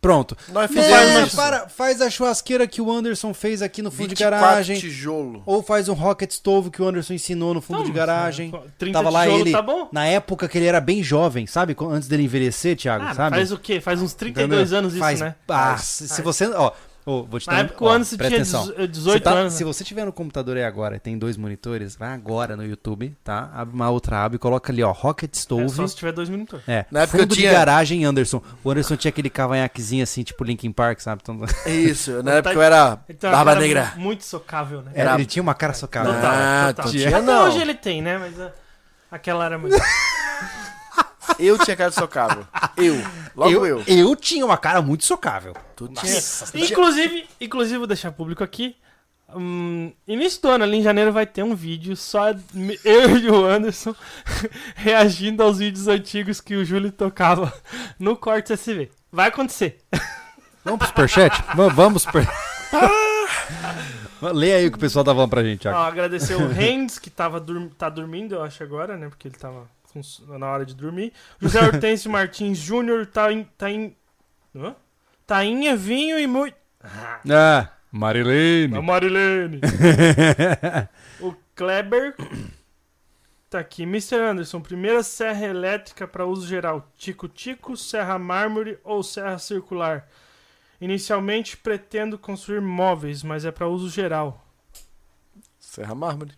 Pronto. 0.00 0.36
Nós 0.48 0.68
fizemos 0.70 1.26
isso. 1.28 1.36
para, 1.36 1.68
faz 1.68 2.00
a 2.00 2.08
churrasqueira 2.10 2.66
que 2.66 2.80
o 2.80 2.90
Anderson 2.90 3.32
fez 3.34 3.60
aqui 3.62 3.80
no 3.82 3.90
fundo 3.90 4.08
de 4.08 4.14
24 4.14 4.40
garagem. 4.40 4.80
tijolo. 4.80 5.42
Ou 5.46 5.62
faz 5.62 5.88
um 5.90 5.92
rocket 5.92 6.32
stove 6.32 6.70
que 6.70 6.80
o 6.82 6.88
Anderson 6.88 7.12
ensinou 7.12 7.52
no 7.54 7.60
fundo 7.60 7.80
Não, 7.80 7.84
de 7.84 7.92
garagem. 7.92 8.50
é, 8.52 8.60
30 8.78 8.98
Tava 8.98 9.10
lá 9.10 9.24
tijolo 9.24 9.40
ele, 9.42 9.52
tá 9.52 9.60
bom? 9.62 9.88
na 9.92 10.06
época 10.06 10.48
que 10.48 10.56
ele 10.58 10.66
era 10.66 10.80
bem 10.80 11.02
jovem, 11.02 11.46
sabe? 11.46 11.76
Antes 11.78 12.08
dele 12.08 12.24
envelhecer, 12.24 12.76
Thiago, 12.76 13.04
Ah, 13.04 13.14
sabe? 13.14 13.36
faz 13.36 13.52
o 13.52 13.58
quê? 13.58 13.78
Faz 13.80 14.00
uns 14.02 14.14
32 14.14 14.60
Entendeu? 14.62 14.78
anos 14.78 14.92
isso, 14.94 15.00
Faz- 15.00 15.20
né? 15.20 15.34
Ah, 15.46 15.54
Faz. 15.76 15.82
se, 15.82 16.08
se 16.08 16.14
Faz. 16.14 16.24
você. 16.24 16.46
Ó, 16.48 16.72
ó, 17.10 17.22
vou 17.22 17.40
te 17.40 17.46
Na 17.46 17.54
dar- 17.54 17.60
época 17.60 17.84
o 17.84 17.88
ó, 17.88 17.92
Anderson 17.92 18.16
presta 18.16 18.44
tinha 18.44 18.60
atenção. 18.60 18.86
18 18.86 18.94
Você 19.14 19.20
tá- 19.20 19.30
anos. 19.32 19.52
Se 19.54 19.64
você 19.64 19.84
tiver 19.84 20.04
no 20.04 20.12
computador 20.12 20.56
aí 20.56 20.64
agora 20.64 20.96
e 20.96 20.98
tem 21.00 21.18
dois 21.18 21.36
monitores, 21.36 21.96
vai 21.96 22.12
agora 22.12 22.56
no 22.56 22.64
YouTube, 22.64 23.14
tá? 23.24 23.50
Abre 23.54 23.74
uma 23.74 23.90
outra 23.90 24.24
aba 24.24 24.36
e 24.36 24.38
coloca 24.38 24.72
ali, 24.72 24.82
ó, 24.82 24.92
Rocket 24.92 25.30
É 25.34 25.38
Stove. 25.38 25.70
só 25.70 25.86
se 25.86 25.96
tiver 25.96 26.12
dois 26.12 26.28
minutos. 26.28 26.60
É, 26.68 26.86
Na 26.90 27.00
época 27.02 27.18
fundo 27.18 27.32
eu 27.32 27.36
tinha- 27.36 27.50
de 27.50 27.56
garagem, 27.56 28.04
Anderson. 28.04 28.42
O 28.64 28.70
Anderson 28.70 28.96
tinha 28.96 29.08
aquele 29.10 29.30
cavanhaquezinho 29.30 30.02
assim, 30.02 30.22
tipo 30.22 30.42
Linkin 30.44 30.72
Park, 30.72 31.00
sabe? 31.00 31.20
Então, 31.22 31.40
É 31.66 31.70
isso, 31.74 32.20
na 32.22 32.32
época 32.34 32.54
eu 32.54 32.62
era 32.62 32.98
Então, 33.08 33.30
barba 33.30 33.50
era 33.52 33.60
negra. 33.60 33.92
Muito 33.96 34.24
socável, 34.24 34.82
né? 34.82 34.92
era- 34.94 35.14
ele 35.14 35.26
tinha 35.26 35.42
uma 35.42 35.54
cara 35.54 35.72
socada. 35.74 36.12
Total, 36.14 36.30
Ah, 36.32 36.72
total. 36.74 36.90
tinha 36.92 37.08
Até 37.08 37.20
não. 37.22 37.44
hoje 37.46 37.58
ele 37.60 37.74
tem, 37.74 38.00
né? 38.02 38.18
Mas 38.18 38.40
ah, 38.40 38.52
aquela 39.10 39.44
era 39.44 39.58
muito... 39.58 39.76
Eu 41.38 41.58
tinha 41.58 41.76
cara 41.76 41.90
de 41.90 41.96
socável. 41.96 42.46
Eu. 42.76 42.94
Logo 43.36 43.50
eu. 43.50 43.66
eu, 43.66 43.84
eu 43.86 44.16
tinha 44.16 44.44
uma 44.44 44.56
cara 44.56 44.82
muito 44.82 45.04
socável. 45.04 45.54
Tu 45.76 45.88
tinha. 45.88 46.64
inclusive, 46.64 47.26
inclusive, 47.40 47.78
vou 47.78 47.86
deixar 47.86 48.12
público 48.12 48.44
aqui. 48.44 48.76
hum, 49.34 49.92
início 50.06 50.42
do 50.42 50.48
ano, 50.48 50.64
ali 50.64 50.78
em 50.78 50.82
janeiro, 50.82 51.12
vai 51.12 51.26
ter 51.26 51.42
um 51.42 51.54
vídeo 51.54 51.96
só 51.96 52.30
eu 52.84 53.16
e 53.16 53.30
o 53.30 53.44
Anderson 53.44 53.94
reagindo 54.74 55.42
aos 55.42 55.58
vídeos 55.58 55.88
antigos 55.88 56.40
que 56.40 56.56
o 56.56 56.64
Júlio 56.64 56.92
tocava 56.92 57.52
no 57.98 58.16
corte 58.16 58.52
SV. 58.52 58.90
Vai 59.10 59.28
acontecer. 59.28 59.78
Vamos 60.64 60.80
pro 60.80 60.88
superchat? 60.88 61.42
vamos, 61.74 62.02
super... 62.02 62.28
Lê 64.34 64.52
aí 64.52 64.66
o 64.66 64.70
que 64.70 64.76
o 64.76 64.80
pessoal 64.80 65.04
tá 65.04 65.12
falando 65.12 65.30
pra 65.30 65.42
gente, 65.42 65.66
Ó, 65.66 65.74
agradecer 65.74 66.34
o 66.34 66.46
Rendes, 66.46 66.98
que 66.98 67.08
tava 67.08 67.40
dur 67.40 67.70
tá 67.78 67.88
dormindo, 67.88 68.34
eu 68.34 68.42
acho, 68.42 68.62
agora, 68.62 68.96
né? 68.96 69.08
Porque 69.08 69.28
ele 69.28 69.36
tava 69.36 69.66
na 70.28 70.46
hora 70.46 70.64
de 70.64 70.74
dormir. 70.74 71.12
José 71.40 71.60
Hortêncio 71.60 72.10
Martins 72.12 72.58
Júnior 72.58 73.06
tá 73.06 73.32
em. 73.32 73.44
Tá 73.56 73.70
em. 73.70 73.96
Hã? 74.54 74.74
Tainha, 75.26 75.76
vinho 75.76 76.18
e 76.18 76.26
muito. 76.26 76.56
Ah, 76.82 77.70
Marilene. 77.92 78.76
A 78.76 78.82
Marilene. 78.82 79.60
o 81.20 81.34
Kleber. 81.54 82.16
Tá 83.48 83.58
aqui. 83.60 83.82
Mr. 83.82 84.16
Anderson, 84.16 84.60
primeira 84.60 85.02
serra 85.02 85.46
elétrica 85.46 86.06
para 86.06 86.26
uso 86.26 86.46
geral: 86.46 86.88
Tico-Tico, 86.96 87.76
serra 87.76 88.18
mármore 88.18 88.78
ou 88.84 89.02
serra 89.02 89.38
circular? 89.38 90.08
Inicialmente 90.80 91.56
pretendo 91.56 92.18
construir 92.18 92.60
móveis, 92.60 93.22
mas 93.22 93.44
é 93.44 93.50
para 93.50 93.68
uso 93.68 93.90
geral. 93.90 94.44
Serra 95.58 95.94
Mármore. 95.94 96.32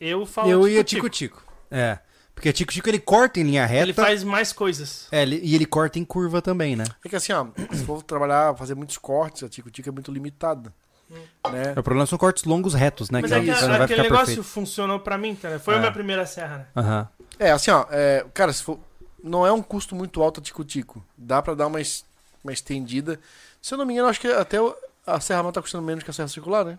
Eu 0.00 0.26
falo 0.26 0.50
Eu 0.50 0.66
ia 0.66 0.82
Tico-Tico. 0.82 1.51
É. 1.72 1.98
Porque 2.34 2.52
tico-tico 2.52 2.88
ele 2.88 2.98
corta 2.98 3.40
em 3.40 3.42
linha 3.44 3.64
reta. 3.66 3.82
Ele 3.84 3.92
faz 3.92 4.24
mais 4.24 4.52
coisas. 4.52 5.06
É, 5.12 5.22
ele- 5.22 5.40
e 5.42 5.54
ele 5.54 5.66
corta 5.66 5.98
em 5.98 6.04
curva 6.04 6.40
também, 6.42 6.74
né? 6.76 6.84
É 7.04 7.08
que 7.08 7.14
assim, 7.16 7.32
ó, 7.32 7.46
se 7.72 7.84
for 7.84 8.02
trabalhar, 8.02 8.54
fazer 8.56 8.74
muitos 8.74 8.96
cortes, 8.98 9.42
a 9.42 9.48
tico-tico 9.48 9.88
é 9.88 9.92
muito 9.92 10.10
limitada. 10.12 10.72
Né? 11.52 11.72
O 11.76 11.82
problema 11.82 12.06
são 12.06 12.16
cortes 12.18 12.44
longos 12.44 12.72
retos, 12.72 13.10
né? 13.10 13.20
Mas 13.20 13.30
que 13.30 13.36
é 13.36 13.40
que 13.40 13.46
vai 13.50 13.54
aquele 13.82 13.86
ficar 13.86 14.02
negócio 14.04 14.26
perfeito. 14.26 14.42
funcionou 14.44 14.98
pra 14.98 15.18
mim, 15.18 15.34
cara. 15.34 15.58
Foi 15.60 15.74
É. 15.74 15.76
a 15.76 15.80
minha 15.80 15.92
primeira 15.92 16.24
serra, 16.24 16.58
né? 16.58 16.66
Aham. 16.74 17.08
É, 17.38 17.50
assim, 17.50 17.70
ó, 17.70 17.84
é, 17.90 18.24
cara, 18.32 18.50
se 18.50 18.62
for, 18.62 18.80
não 19.22 19.46
é 19.46 19.52
um 19.52 19.60
custo 19.62 19.94
muito 19.94 20.22
alto 20.22 20.40
a 20.40 20.42
tico-tico. 20.42 21.04
Dá 21.18 21.42
pra 21.42 21.52
dar 21.54 21.66
uma, 21.66 21.82
es- 21.82 22.02
uma 22.42 22.52
estendida. 22.52 23.20
Se 23.60 23.74
eu 23.74 23.78
não 23.78 23.84
me 23.84 23.92
engano, 23.92 24.08
acho 24.08 24.20
que 24.20 24.28
até 24.28 24.56
a 25.06 25.20
Serra 25.20 25.42
Mão 25.42 25.52
tá 25.52 25.60
custando 25.60 25.84
menos 25.84 26.02
que 26.02 26.08
a 26.10 26.14
Serra 26.14 26.28
Circular, 26.28 26.64
né? 26.64 26.78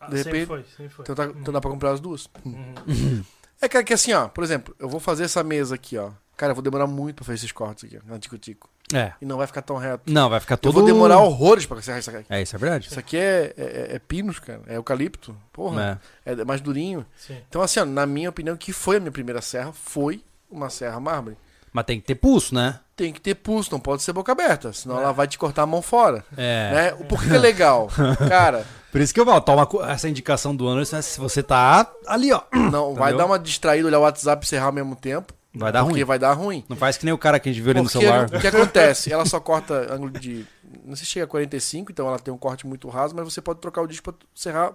Ah, 0.00 0.06
De 0.08 0.16
sempre 0.24 0.40
repente- 0.40 0.48
foi, 0.48 0.64
sempre 0.76 0.88
foi. 0.88 1.02
Então, 1.04 1.14
tá- 1.14 1.26
então 1.26 1.54
dá 1.54 1.60
pra 1.60 1.70
comprar 1.70 1.92
as 1.92 2.00
duas. 2.00 2.28
Uhum. 2.44 2.74
É 3.62 3.68
cara, 3.68 3.84
que 3.84 3.94
assim, 3.94 4.12
ó, 4.12 4.26
por 4.28 4.42
exemplo, 4.42 4.74
eu 4.78 4.88
vou 4.88 4.98
fazer 5.00 5.24
essa 5.24 5.42
mesa 5.42 5.76
aqui, 5.76 5.96
ó. 5.96 6.10
Cara, 6.36 6.50
eu 6.50 6.54
vou 6.56 6.62
demorar 6.62 6.86
muito 6.88 7.16
pra 7.16 7.24
fazer 7.24 7.36
esses 7.36 7.52
cortes 7.52 7.84
aqui, 7.84 7.96
ó, 7.96 8.10
na 8.12 8.18
tico-tico. 8.18 8.68
É. 8.92 9.12
E 9.22 9.24
não 9.24 9.36
vai 9.38 9.46
ficar 9.46 9.62
tão 9.62 9.76
reto. 9.76 10.12
Não, 10.12 10.28
vai 10.28 10.40
ficar 10.40 10.54
Eu 10.54 10.58
todo... 10.58 10.74
vou 10.74 10.84
demorar 10.84 11.18
horrores 11.20 11.64
pra 11.64 11.80
serrar 11.80 12.00
isso 12.00 12.10
aqui. 12.10 12.26
É, 12.28 12.42
isso 12.42 12.54
é 12.54 12.58
verdade. 12.58 12.88
Isso 12.88 12.98
aqui 12.98 13.16
é, 13.16 13.54
é, 13.56 13.86
é 13.94 13.98
pinos, 13.98 14.38
cara. 14.38 14.60
É 14.66 14.76
eucalipto. 14.76 15.34
Porra. 15.52 16.00
É. 16.26 16.32
É 16.32 16.44
mais 16.44 16.60
durinho. 16.60 17.06
Sim. 17.16 17.38
Então, 17.48 17.62
assim, 17.62 17.80
ó, 17.80 17.84
na 17.86 18.04
minha 18.04 18.28
opinião, 18.28 18.56
que 18.56 18.72
foi 18.72 18.96
a 18.96 19.00
minha 19.00 19.12
primeira 19.12 19.40
serra, 19.40 19.72
foi 19.72 20.22
uma 20.50 20.68
serra 20.68 20.98
mármore. 21.00 21.38
Mas 21.72 21.84
tem 21.86 22.00
que 22.00 22.06
ter 22.06 22.16
pulso, 22.16 22.54
né? 22.54 22.80
Tem 22.94 23.12
que 23.12 23.20
ter 23.20 23.34
pulso, 23.36 23.72
não 23.72 23.80
pode 23.80 24.02
ser 24.02 24.12
boca 24.12 24.32
aberta, 24.32 24.72
senão 24.74 24.98
É. 24.98 25.02
ela 25.04 25.12
vai 25.12 25.26
te 25.26 25.38
cortar 25.38 25.62
a 25.62 25.66
mão 25.66 25.80
fora. 25.80 26.22
É. 26.36 26.70
Né? 26.74 26.94
O 27.00 27.04
porquê 27.04 27.28
que 27.28 27.34
é 27.34 27.38
legal? 27.38 27.88
Cara, 28.28 28.66
Por 28.92 29.00
isso 29.00 29.12
que 29.12 29.18
eu 29.18 29.24
falo, 29.24 29.40
toma 29.40 29.66
essa 29.90 30.08
indicação 30.08 30.54
do 30.54 30.68
Anderson, 30.68 30.96
né? 30.96 31.02
se 31.02 31.18
você 31.18 31.42
tá 31.42 31.90
ali, 32.06 32.30
ó. 32.30 32.42
não, 32.52 32.94
vai 32.94 33.08
Entendeu? 33.10 33.18
dar 33.18 33.26
uma 33.26 33.38
distraída, 33.38 33.88
olhar 33.88 33.98
o 33.98 34.02
WhatsApp 34.02 34.44
e 34.44 34.48
serrar 34.48 34.66
ao 34.66 34.72
mesmo 34.72 34.94
tempo. 34.94 35.32
Vai 35.54 35.72
dar 35.72 35.80
porque 35.80 35.96
ruim. 36.00 36.04
vai 36.04 36.18
dar 36.18 36.32
ruim. 36.34 36.64
Não 36.68 36.76
faz 36.76 36.96
que 36.96 37.04
nem 37.04 37.12
o 37.12 37.18
cara 37.18 37.40
que 37.40 37.48
a 37.48 37.52
gente 37.52 37.60
viu 37.62 37.70
ali 37.72 37.80
no 37.80 37.84
Porque 37.90 37.98
celular. 38.06 38.26
o 38.26 38.40
que 38.40 38.46
acontece? 38.46 39.12
Ela 39.12 39.24
só 39.26 39.40
corta 39.40 39.92
ângulo 39.92 40.10
de. 40.10 40.46
Não 40.84 40.94
sei 40.94 41.04
se 41.04 41.10
chega 41.12 41.24
a 41.24 41.28
45, 41.28 41.90
então 41.92 42.06
ela 42.06 42.18
tem 42.18 42.32
um 42.32 42.38
corte 42.38 42.66
muito 42.66 42.88
raso, 42.88 43.14
mas 43.14 43.24
você 43.24 43.40
pode 43.40 43.60
trocar 43.60 43.82
o 43.82 43.86
disco 43.86 44.12
pra 44.12 44.14
serrar 44.34 44.72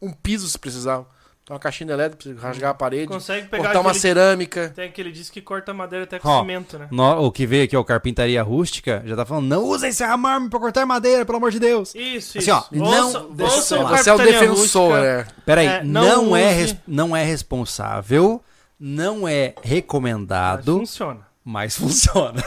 um 0.00 0.12
piso 0.12 0.48
se 0.48 0.58
precisar. 0.58 1.04
Então 1.52 1.56
uma 1.56 1.60
caixinha 1.60 1.92
elétrica, 1.92 2.22
pra 2.22 2.32
você 2.40 2.46
rasgar 2.46 2.70
a 2.70 2.74
parede, 2.74 3.08
Consegue 3.08 3.46
pegar 3.48 3.64
cortar 3.64 3.80
uma 3.80 3.92
cerâmica. 3.92 4.72
Tem 4.74 4.86
aquele 4.88 5.12
disco 5.12 5.34
que 5.34 5.42
corta 5.42 5.74
madeira 5.74 6.04
até 6.04 6.18
com 6.18 6.26
Ó, 6.28 6.40
cimento, 6.40 6.78
né? 6.78 6.88
No- 6.90 7.26
o 7.26 7.30
que 7.30 7.46
veio 7.46 7.64
aqui, 7.64 7.76
ó, 7.76 7.84
Carpintaria 7.84 8.42
Rústica, 8.42 9.02
já 9.04 9.14
tá 9.14 9.26
falando, 9.26 9.46
não 9.48 9.62
usem 9.64 9.92
serra 9.92 10.16
mármore 10.16 10.50
pra 10.50 10.58
cortar 10.60 10.86
madeira, 10.86 11.26
pelo 11.26 11.36
amor 11.36 11.50
de 11.50 11.58
Deus. 11.60 11.94
Isso, 11.94 12.38
Assim, 12.38 12.50
isso. 12.50 12.52
ó, 12.52 12.64
não- 12.70 13.06
Ouça- 13.06 13.26
deixa 13.32 13.52
eu 13.52 13.56
ouça 13.58 13.74
o 13.74 13.82
falar. 13.82 13.98
Você 13.98 14.10
é 14.10 14.14
o 14.14 14.18
defensor, 14.18 14.90
Rústica. 14.92 15.00
né? 15.18 15.26
Pera 15.44 15.60
aí, 15.60 15.66
É, 15.66 15.84
não, 15.84 16.24
não 16.26 16.36
é, 16.36 16.52
res- 16.52 16.76
não 16.86 17.14
é 17.16 17.22
responsável, 17.24 18.42
não 18.80 19.28
é 19.28 19.52
Mas 19.56 19.64
recomendado, 19.70 20.78
funciona. 20.78 21.20
mas 21.44 21.76
funciona. 21.76 22.42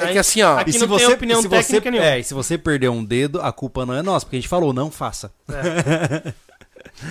É 0.00 0.12
que 0.12 0.18
assim, 0.18 0.42
ó. 0.42 0.58
Aqui 0.58 0.70
E 0.76 0.78
não 0.78 0.96
tem 0.96 1.06
opinião 1.06 1.42
se 1.42 1.48
técnica 1.48 1.80
você, 1.84 1.90
nenhuma. 1.92 2.10
É, 2.10 2.18
e 2.18 2.24
se 2.24 2.34
você 2.34 2.58
perder 2.58 2.88
um 2.88 3.04
dedo, 3.04 3.40
a 3.40 3.52
culpa 3.52 3.86
não 3.86 3.94
é 3.94 4.02
nossa, 4.02 4.26
porque 4.26 4.36
a 4.36 4.40
gente 4.40 4.48
falou, 4.48 4.72
não 4.72 4.90
faça. 4.90 5.30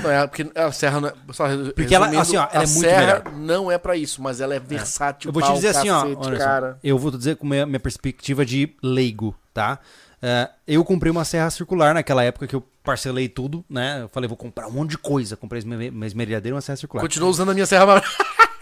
Não 0.03 0.11
é, 0.11 0.27
porque 0.27 0.49
a 0.55 0.71
serra 0.71 0.99
não 1.01 1.09
é. 1.09 1.13
Só 1.31 1.45
Porque 1.75 1.93
ela- 1.95 2.07
assim, 2.19 2.37
ó, 2.37 2.41
ela 2.43 2.49
a 2.51 2.55
é 2.63 2.67
muito 2.67 2.79
serra 2.79 2.99
melhor. 3.23 3.33
não 3.37 3.71
é 3.71 3.77
pra 3.77 3.95
isso, 3.95 4.21
mas 4.21 4.41
ela 4.41 4.53
é 4.55 4.59
versátil. 4.59 5.29
Eu 5.29 5.33
vou 5.33 5.41
te 5.43 5.53
dizer 5.53 5.69
assim, 5.69 5.89
ó, 5.89 6.01
cacete, 6.01 6.27
Anderson, 6.27 6.45
cara. 6.45 6.79
eu 6.83 6.97
vou 6.97 7.11
te 7.11 7.17
dizer 7.17 7.35
com 7.37 7.47
minha, 7.47 7.65
minha 7.65 7.79
perspectiva 7.79 8.45
de 8.45 8.75
leigo, 8.83 9.35
tá? 9.53 9.79
É, 10.21 10.49
eu 10.67 10.83
comprei 10.83 11.11
uma 11.11 11.23
serra 11.25 11.49
circular 11.49 11.93
naquela 11.93 12.23
época 12.23 12.47
que 12.47 12.55
eu 12.55 12.63
parcelei 12.83 13.27
tudo, 13.29 13.63
né? 13.69 14.01
Eu 14.03 14.09
falei, 14.09 14.27
vou 14.27 14.37
comprar 14.37 14.67
um 14.67 14.71
monte 14.71 14.91
de 14.91 14.97
coisa. 14.97 15.35
Comprei 15.35 15.61
uma 15.89 16.05
esmerilhadeira 16.05 16.53
e 16.53 16.55
uma 16.55 16.61
serra 16.61 16.77
circular. 16.77 17.01
Continuo 17.01 17.29
usando 17.29 17.51
a 17.51 17.53
minha 17.53 17.65
serra. 17.65 18.01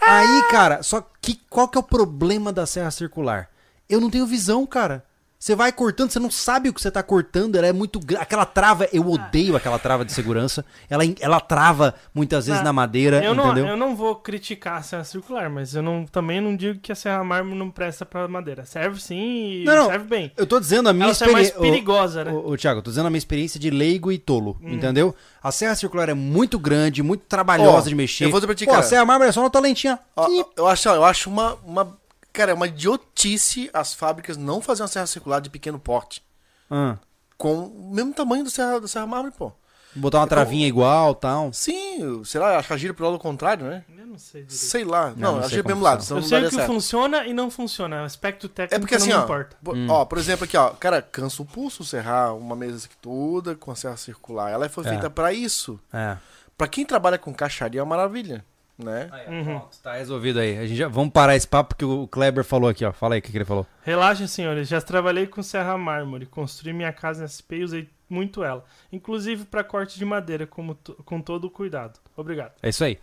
Aí, 0.06 0.42
cara, 0.50 0.82
só 0.82 1.06
que 1.22 1.40
qual 1.48 1.66
que 1.68 1.78
é 1.78 1.80
o 1.80 1.84
problema 1.84 2.52
da 2.52 2.66
serra 2.66 2.90
circular? 2.90 3.48
Eu 3.88 4.00
não 4.00 4.10
tenho 4.10 4.26
visão, 4.26 4.66
cara. 4.66 5.04
Você 5.38 5.54
vai 5.54 5.70
cortando, 5.72 6.10
você 6.10 6.18
não 6.18 6.30
sabe 6.30 6.70
o 6.70 6.72
que 6.72 6.80
você 6.80 6.90
tá 6.90 7.02
cortando, 7.02 7.56
ela 7.56 7.66
é 7.66 7.72
muito 7.72 8.00
Aquela 8.18 8.46
trava, 8.46 8.88
eu 8.90 9.06
odeio 9.10 9.54
aquela 9.54 9.78
trava 9.78 10.02
de 10.02 10.10
segurança. 10.10 10.64
Ela, 10.88 11.02
ela 11.20 11.38
trava 11.38 11.94
muitas 12.14 12.46
vezes 12.46 12.62
Ah, 12.62 12.64
na 12.64 12.72
madeira, 12.72 13.22
Eu 13.22 13.34
não, 13.34 13.46
entendeu? 13.48 13.66
eu 13.66 13.76
não 13.76 13.94
vou 13.94 14.16
criticar 14.16 14.78
a 14.78 14.82
serra 14.82 15.04
circular, 15.04 15.50
mas 15.50 15.74
eu 15.74 15.82
não, 15.82 16.06
também 16.06 16.40
não 16.40 16.56
digo 16.56 16.80
que 16.80 16.90
a 16.90 16.94
serra 16.94 17.22
mármore 17.22 17.58
não 17.58 17.70
presta 17.70 18.06
pra 18.06 18.26
madeira. 18.26 18.64
Serve 18.64 18.98
sim 18.98 19.60
e 19.60 19.64
Não, 19.64 19.74
não. 19.76 19.86
serve 19.86 20.06
bem. 20.06 20.32
Eu 20.34 20.46
tô 20.46 20.58
dizendo 20.58 20.88
a 20.88 20.94
minha 20.94 21.08
Ela 21.10 21.14
é 21.14 21.32
mais 21.32 21.48
experiência. 21.48 21.60
perigosa, 21.60 22.24
né? 22.24 22.32
Ô, 22.32 22.56
Thiago, 22.56 22.78
eu 22.78 22.82
tô 22.82 22.90
dizendo 22.90 23.06
a 23.06 23.10
minha 23.10 23.18
experiência 23.18 23.60
de 23.60 23.68
leigo 23.68 24.10
e 24.10 24.16
tolo, 24.16 24.56
Hum. 24.62 24.72
entendeu? 24.72 25.14
A 25.42 25.52
serra 25.52 25.74
circular 25.74 26.08
é 26.08 26.14
muito 26.14 26.58
grande, 26.58 27.02
muito 27.02 27.24
trabalhosa 27.28 27.86
Ó, 27.86 27.88
de 27.90 27.94
mexer. 27.94 28.24
eu 28.24 28.30
vou 28.30 28.40
dizer 28.40 28.46
pra 28.46 28.54
ti, 28.56 28.64
Pô, 28.64 28.72
a 28.72 28.82
serra 28.82 29.04
mármore 29.04 29.28
é 29.28 29.32
só 29.32 29.40
uma 29.40 29.50
talentinha. 29.50 29.98
Ó, 30.16 30.26
eu 30.56 30.66
acho, 30.66 30.88
eu 30.88 31.04
acho 31.04 31.28
uma, 31.28 31.58
uma. 31.66 32.02
Cara, 32.34 32.50
é 32.50 32.54
uma 32.54 32.66
idiotice 32.66 33.70
as 33.72 33.94
fábricas 33.94 34.36
não 34.36 34.60
fazerem 34.60 34.82
uma 34.84 34.88
serra 34.92 35.06
circular 35.06 35.40
de 35.40 35.48
pequeno 35.48 35.78
porte. 35.78 36.22
Ah, 36.70 36.98
Com 37.38 37.66
o 37.66 37.94
mesmo 37.94 38.12
tamanho 38.12 38.44
do 38.44 38.50
serra, 38.50 38.78
da 38.80 38.86
serra 38.88 39.06
mármore, 39.06 39.32
pô. 39.38 39.52
botar 39.94 40.18
uma 40.18 40.26
travinha 40.26 40.66
igual 40.66 41.14
tal. 41.14 41.52
Sim, 41.52 42.22
sei 42.24 42.40
lá, 42.40 42.58
acho 42.58 42.66
que 42.66 42.72
ela 42.72 42.78
gira 42.80 42.92
pro 42.92 43.04
lado 43.06 43.18
contrário, 43.18 43.66
né? 43.66 43.84
Eu 43.96 44.06
não 44.06 44.18
sei 44.18 44.42
direito. 44.42 44.52
Sei 44.60 44.84
lá. 44.84 45.12
Não, 45.16 45.34
Não, 45.36 45.40
sei 45.42 45.50
gira 45.50 45.62
pro 45.62 45.72
como 45.72 45.74
mesmo 45.76 45.82
lado, 45.84 46.04
Eu 46.10 46.16
não 46.16 46.22
sei 46.28 46.40
o 46.44 46.48
que 46.48 46.54
certo. 46.56 46.66
funciona 46.66 47.26
e 47.26 47.32
não 47.32 47.50
funciona. 47.50 48.02
O 48.02 48.04
aspecto 48.04 48.48
técnico 48.48 48.74
É 48.74 48.78
porque 48.80 48.96
assim, 48.96 49.10
não 49.10 49.20
ó, 49.20 49.24
importa. 49.24 49.56
Hum. 49.68 49.86
ó, 49.90 50.04
por 50.04 50.18
exemplo 50.18 50.44
aqui, 50.44 50.56
ó, 50.56 50.70
cara, 50.70 51.00
cansa 51.00 51.40
o 51.42 51.46
pulso 51.46 51.84
serrar 51.84 52.34
uma 52.36 52.56
mesa 52.56 52.86
aqui 52.86 52.96
toda 53.00 53.54
com 53.54 53.70
a 53.70 53.76
serra 53.76 53.96
circular. 53.96 54.50
Ela 54.50 54.68
foi 54.68 54.84
É. 54.84 54.88
feita 54.88 55.08
pra 55.08 55.32
isso. 55.32 55.78
É. 55.92 56.16
Pra 56.58 56.66
quem 56.66 56.84
trabalha 56.84 57.16
com 57.18 57.32
caixaria 57.32 57.80
é 57.80 57.82
uma 57.82 57.96
maravilha, 57.96 58.44
né? 58.78 59.08
Uhum. 59.28 59.60
Tá 59.82 59.94
resolvido 59.94 60.40
aí. 60.40 60.58
A 60.58 60.66
gente 60.66 60.76
já... 60.76 60.88
Vamos 60.88 61.12
parar 61.12 61.36
esse 61.36 61.46
papo 61.46 61.74
que 61.74 61.84
o 61.84 62.06
Kleber 62.08 62.44
falou 62.44 62.68
aqui, 62.68 62.84
ó. 62.84 62.92
Fala 62.92 63.14
aí 63.14 63.20
o 63.20 63.22
que, 63.22 63.30
que 63.30 63.38
ele 63.38 63.44
falou. 63.44 63.66
Relaxem, 63.82 64.26
senhores. 64.26 64.68
Já 64.68 64.80
trabalhei 64.80 65.26
com 65.26 65.42
serra 65.42 65.76
mármore. 65.78 66.26
Construí 66.26 66.72
minha 66.72 66.92
casa 66.92 67.24
em 67.24 67.28
SP 67.28 67.58
e 67.58 67.64
usei 67.64 67.88
muito 68.08 68.42
ela. 68.42 68.64
Inclusive 68.92 69.44
para 69.44 69.64
corte 69.64 69.98
de 69.98 70.04
madeira, 70.04 70.46
como 70.46 70.76
com 71.04 71.20
todo 71.20 71.46
o 71.46 71.50
cuidado. 71.50 71.98
Obrigado. 72.16 72.52
É 72.62 72.68
isso 72.68 72.84
aí. 72.84 72.98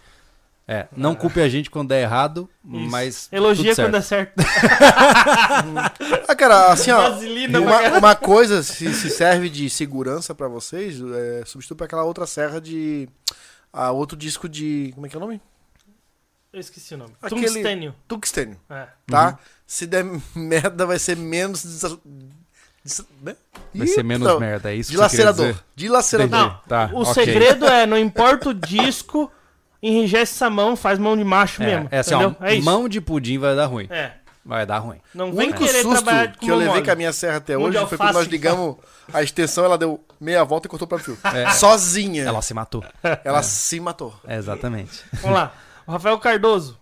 É, 0.67 0.87
não 0.95 1.15
culpe 1.15 1.41
a 1.41 1.49
gente 1.49 1.69
quando 1.69 1.89
der 1.89 2.03
errado, 2.03 2.47
Isso. 2.63 2.89
mas. 2.89 3.27
Elogia 3.31 3.75
tudo 3.75 3.85
quando 3.85 3.97
é 3.97 4.01
certo. 4.01 4.35
Ah, 6.27 6.35
cara, 6.35 6.71
assim, 6.71 6.91
ó, 6.91 7.09
uma, 7.59 7.97
uma 7.97 8.15
coisa, 8.15 8.63
se, 8.63 8.93
se 8.93 9.09
serve 9.09 9.49
de 9.49 9.69
segurança 9.69 10.33
pra 10.33 10.47
vocês, 10.47 11.01
é, 11.01 11.43
substitui 11.45 11.75
pra 11.75 11.87
aquela 11.87 12.05
outra 12.05 12.25
serra 12.25 12.61
de... 12.61 13.09
A 13.73 13.91
outro 13.91 14.15
disco 14.17 14.47
de... 14.47 14.91
Como 14.93 15.05
é 15.05 15.09
que 15.09 15.15
é 15.15 15.17
o 15.17 15.21
nome? 15.21 15.41
Eu 16.53 16.59
esqueci 16.59 16.93
o 16.93 16.97
nome. 16.97 17.13
Aquele- 17.21 17.41
Tungstênio. 17.47 17.95
Tungstênio, 18.07 18.57
É. 18.69 18.87
tá? 19.07 19.29
Uhum. 19.29 19.37
Se 19.65 19.85
der 19.87 20.03
merda, 20.35 20.85
vai 20.85 20.99
ser 20.99 21.15
menos... 21.15 21.63
Desa... 21.63 21.97
desa- 22.83 23.05
né? 23.21 23.35
Vai 23.73 23.87
ser 23.87 24.03
menos 24.03 24.27
Então, 24.27 24.39
merda, 24.39 24.71
é 24.71 24.75
isso 24.75 24.89
que 24.89 24.95
Dilacerador. 24.95 25.47
dizer? 25.47 25.63
Dilacerador. 25.75 26.39
Não, 26.39 26.59
Tá, 26.67 26.89
o 26.93 27.01
ok. 27.03 27.13
segredo 27.13 27.65
é, 27.65 27.85
não 27.85 27.97
importa 27.97 28.49
o 28.49 28.53
disco, 28.53 29.31
enrijece 29.81 30.33
essa 30.33 30.49
mão, 30.49 30.75
faz 30.75 30.99
mão 30.99 31.15
de 31.15 31.23
macho 31.23 31.61
mesmo. 31.63 31.87
É, 31.89 31.97
é 31.97 31.99
assim, 31.99 32.15
entendeu? 32.15 32.35
ó, 32.39 32.45
é 32.45 32.55
isso. 32.55 32.65
mão 32.65 32.89
de 32.89 32.99
pudim 32.99 33.37
vai 33.37 33.55
dar 33.55 33.67
ruim. 33.67 33.87
É. 33.89 34.13
Vai 34.43 34.65
dar 34.65 34.79
ruim. 34.79 34.99
Não 35.13 35.29
O 35.29 35.33
vem 35.33 35.47
único 35.49 35.59
querer 35.63 35.83
susto 35.83 36.03
trabalhar 36.03 36.33
com 36.35 36.39
que 36.45 36.51
eu 36.51 36.55
levei 36.55 36.73
mole. 36.73 36.83
com 36.85 36.91
a 36.91 36.95
minha 36.95 37.13
serra 37.13 37.37
até 37.37 37.55
hoje 37.57 37.77
foi 37.87 37.97
quando 37.97 38.13
nós 38.13 38.27
ligamos 38.27 38.75
a 39.13 39.21
extensão, 39.23 39.63
ela 39.63 39.77
deu 39.77 40.03
meia 40.19 40.43
volta 40.43 40.67
e 40.67 40.69
cortou 40.69 40.87
para 40.87 40.97
fio. 40.99 41.15
É. 41.23 41.51
Sozinha. 41.51 42.23
Ela 42.23 42.41
se 42.41 42.53
matou. 42.53 42.83
Ela 43.23 43.41
se 43.43 43.79
matou. 43.79 44.13
É, 44.27 44.35
exatamente. 44.37 45.03
Vamos 45.21 45.37
lá. 45.37 45.53
O 45.91 45.93
Rafael 45.93 46.17
Cardoso. 46.19 46.79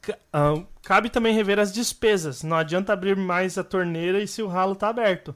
Ca- 0.00 0.18
ah, 0.32 0.60
cabe 0.82 1.08
também 1.08 1.32
rever 1.32 1.60
as 1.60 1.72
despesas. 1.72 2.42
Não 2.42 2.56
adianta 2.56 2.92
abrir 2.92 3.14
mais 3.16 3.56
a 3.56 3.62
torneira 3.62 4.20
e 4.20 4.26
se 4.26 4.42
o 4.42 4.48
ralo 4.48 4.74
tá 4.74 4.88
aberto. 4.88 5.32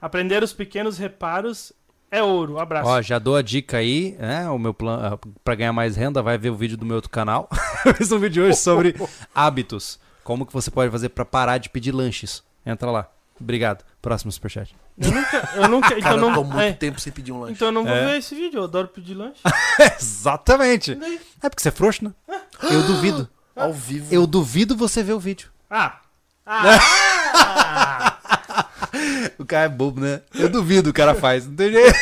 Aprender 0.00 0.40
os 0.40 0.52
pequenos 0.52 0.96
reparos 0.96 1.72
é 2.12 2.22
ouro. 2.22 2.60
Abraço. 2.60 2.88
Ó, 2.88 3.02
já 3.02 3.18
dou 3.18 3.34
a 3.34 3.42
dica 3.42 3.78
aí, 3.78 4.14
né? 4.16 4.48
O 4.48 4.60
meu 4.60 4.72
plano 4.72 5.18
para 5.42 5.56
ganhar 5.56 5.72
mais 5.72 5.96
renda, 5.96 6.22
vai 6.22 6.38
ver 6.38 6.50
o 6.50 6.54
vídeo 6.54 6.76
do 6.76 6.86
meu 6.86 6.94
outro 6.94 7.10
canal. 7.10 7.48
Eu 7.84 7.92
fiz 7.92 8.12
um 8.12 8.20
vídeo 8.20 8.44
hoje 8.44 8.58
sobre 8.58 8.94
hábitos. 9.34 9.98
Como 10.22 10.46
que 10.46 10.52
você 10.52 10.70
pode 10.70 10.92
fazer 10.92 11.08
pra 11.08 11.24
parar 11.24 11.58
de 11.58 11.68
pedir 11.68 11.90
lanches? 11.90 12.44
Entra 12.64 12.92
lá. 12.92 13.10
Obrigado. 13.40 13.84
Próximo 14.00 14.30
superchat. 14.30 14.74
Eu 14.98 15.10
nunca. 15.10 15.50
Eu 15.56 15.68
nunca 15.68 15.86
então, 15.88 16.00
Cara, 16.02 16.14
eu 16.16 16.20
tô 16.20 16.30
não, 16.30 16.44
muito 16.44 16.60
é, 16.60 16.72
tempo 16.72 17.00
sem 17.00 17.12
pedir 17.12 17.32
um 17.32 17.40
lanche. 17.40 17.52
então 17.54 17.68
eu 17.68 17.72
não 17.72 17.84
vou 17.84 17.92
É. 17.94 18.06
ver 18.06 18.18
esse 18.18 18.34
vídeo. 18.34 18.58
Eu 18.60 18.64
adoro 18.64 18.88
pedir 18.88 19.14
lanche. 19.14 19.40
Exatamente. 20.00 20.92
É 21.42 21.48
porque 21.48 21.62
você 21.62 21.68
é 21.68 21.72
frouxo, 21.72 22.04
né? 22.04 22.12
Eu 22.62 22.82
duvido. 22.84 23.28
Ao 23.56 23.72
vivo. 23.72 24.12
Eu 24.14 24.26
duvido 24.26 24.76
você 24.76 25.02
ver 25.02 25.12
o 25.14 25.20
vídeo. 25.20 25.48
Ah. 25.70 26.00
Ah! 26.46 28.18
O 29.38 29.44
cara 29.44 29.64
é 29.64 29.68
bobo, 29.68 30.00
né? 30.00 30.20
Eu 30.32 30.48
duvido 30.48 30.90
o 30.90 30.92
cara 30.92 31.14
faz. 31.14 31.46
Não 31.46 31.56
tem 31.56 31.72
jeito. 31.72 31.96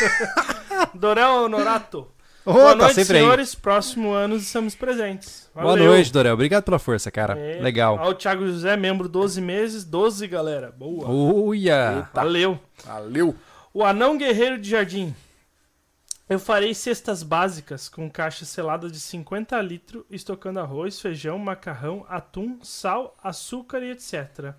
Dorel 0.94 1.44
Honorato. 1.44 2.06
Ô, 2.44 2.52
Boa 2.52 2.70
tá 2.70 2.77
noite, 2.77 2.94
sempre 2.94 3.19
aí. 3.19 3.23
senhores. 3.23 3.55
Próximo 3.55 4.10
ano 4.12 4.36
estamos 4.36 4.74
presentes. 4.74 5.48
Boa 5.55 5.66
Valeu. 5.66 5.86
noite, 5.86 6.12
Dorel. 6.12 6.35
Obrigado 6.35 6.64
pela 6.64 6.78
força, 6.78 7.10
cara. 7.10 7.39
É. 7.39 7.60
Legal. 7.60 7.97
Ó, 8.01 8.10
o 8.10 8.14
Thiago 8.14 8.44
José, 8.47 8.77
membro 8.77 9.09
12 9.09 9.40
meses, 9.40 9.85
12, 9.85 10.27
galera. 10.27 10.70
Boa. 10.70 11.09
Uia. 11.09 12.09
Valeu. 12.12 12.59
Valeu. 12.85 13.36
O 13.73 13.85
Anão 13.85 14.19
Guerreiro 14.19 14.59
de 14.59 14.69
Jardim. 14.70 15.14
Eu 16.28 16.39
farei 16.39 16.74
cestas 16.74 17.23
básicas 17.23 17.89
com 17.89 18.10
caixa 18.10 18.44
selada 18.44 18.90
de 18.90 18.98
50 18.98 19.60
litros, 19.60 20.05
estocando 20.10 20.60
arroz, 20.60 20.98
feijão, 21.01 21.39
macarrão, 21.39 22.06
atum, 22.09 22.59
sal, 22.62 23.14
açúcar 23.23 23.82
e 23.82 23.90
etc. 23.90 24.55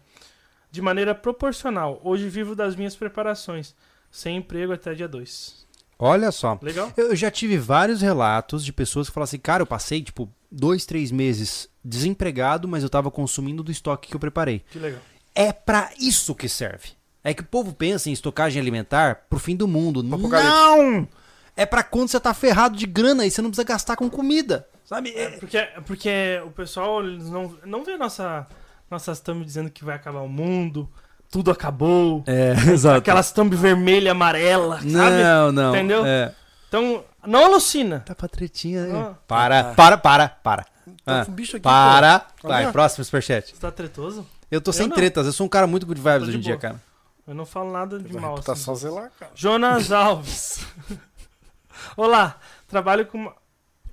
De 0.69 0.81
maneira 0.81 1.15
proporcional. 1.15 1.99
Hoje 2.03 2.29
vivo 2.29 2.55
das 2.55 2.75
minhas 2.75 2.95
preparações. 2.95 3.75
Sem 4.11 4.37
emprego 4.37 4.71
até 4.71 4.93
dia 4.93 5.07
2. 5.07 5.65
Olha 5.97 6.31
só. 6.31 6.57
Legal? 6.61 6.91
Eu 6.97 7.15
já 7.15 7.31
tive 7.31 7.57
vários 7.57 8.01
relatos 8.01 8.63
de 8.63 8.73
pessoas 8.73 9.07
que 9.07 9.13
falam 9.13 9.25
assim, 9.25 9.37
cara, 9.37 9.61
eu 9.61 9.67
passei, 9.67 10.01
tipo, 10.01 10.29
dois, 10.51 10.85
três 10.85 11.11
meses 11.11 11.69
desempregado, 11.83 12.67
mas 12.67 12.83
eu 12.83 12.89
tava 12.89 13.11
consumindo 13.11 13.63
do 13.63 13.71
estoque 13.71 14.09
que 14.09 14.15
eu 14.15 14.19
preparei. 14.19 14.63
Que 14.71 14.79
legal. 14.79 15.01
É 15.35 15.51
pra 15.51 15.91
isso 15.99 16.35
que 16.35 16.47
serve. 16.47 16.89
É 17.23 17.33
que 17.33 17.41
o 17.41 17.45
povo 17.45 17.73
pensa 17.73 18.09
em 18.09 18.13
estocagem 18.13 18.61
alimentar 18.61 19.25
pro 19.29 19.39
fim 19.39 19.55
do 19.55 19.67
mundo. 19.67 20.03
Não! 20.03 21.07
É 21.55 21.65
pra 21.65 21.83
quando 21.83 22.09
você 22.09 22.19
tá 22.19 22.33
ferrado 22.33 22.75
de 22.75 22.85
grana 22.85 23.25
e 23.25 23.31
você 23.31 23.41
não 23.41 23.49
precisa 23.49 23.65
gastar 23.65 23.95
com 23.95 24.09
comida. 24.09 24.67
Sabe? 24.85 25.11
É 25.15 25.29
porque, 25.31 25.61
porque 25.85 26.41
o 26.45 26.51
pessoal 26.51 27.01
não, 27.01 27.57
não 27.65 27.83
vê 27.83 27.95
nossa, 27.95 28.45
nossas 28.91 29.19
thumb 29.19 29.45
dizendo 29.45 29.69
que 29.69 29.85
vai 29.85 29.95
acabar 29.95 30.21
o 30.21 30.29
mundo, 30.29 30.89
tudo 31.33 31.49
acabou. 31.49 32.23
É, 32.27 32.51
exato. 32.71 32.99
Aquelas 32.99 33.31
thumb 33.31 33.55
vermelha, 33.55 34.11
amarela, 34.11 34.75
sabe? 34.77 34.91
Não, 35.23 35.51
não. 35.51 35.75
Entendeu? 35.75 36.05
É. 36.05 36.31
Então, 36.67 37.03
não 37.25 37.45
alucina. 37.45 38.01
Tá 38.05 38.13
pra 38.13 38.27
tretinha, 38.27 38.85
né? 38.85 38.99
Ah. 38.99 39.15
Para, 39.27 39.63
para, 39.73 39.97
para, 39.97 40.29
para. 40.29 40.63
Tá 41.03 41.21
Ah, 41.21 41.25
um 41.27 41.31
bicho 41.31 41.57
aqui, 41.57 41.63
para. 41.63 42.19
pô. 42.39 42.47
Vai, 42.47 42.63
Olha. 42.65 42.71
próximo 42.71 43.03
superchat. 43.03 43.47
Você 43.51 43.59
tá 43.59 43.71
tretoso? 43.71 44.27
Eu 44.51 44.61
tô 44.61 44.71
sem 44.71 44.87
não. 44.87 44.95
tretas, 44.95 45.25
eu 45.25 45.33
sou 45.33 45.47
um 45.47 45.49
cara 45.49 45.65
muito 45.65 45.87
good 45.87 45.99
vibes 45.99 46.27
hoje 46.27 46.37
em 46.37 46.41
dia, 46.41 46.57
cara. 46.57 46.79
Eu 47.27 47.33
não 47.33 47.45
falo 47.45 47.71
nada 47.71 47.97
de 47.97 48.13
mal. 48.13 48.35
reputar 48.35 48.53
assim. 48.53 48.63
só 48.65 48.75
zelar, 48.75 49.11
cara. 49.19 49.31
Jonas 49.33 49.91
Alves. 49.91 50.63
Olá, 51.97 52.37
trabalho 52.67 53.05
com 53.07 53.17
uma- 53.17 53.35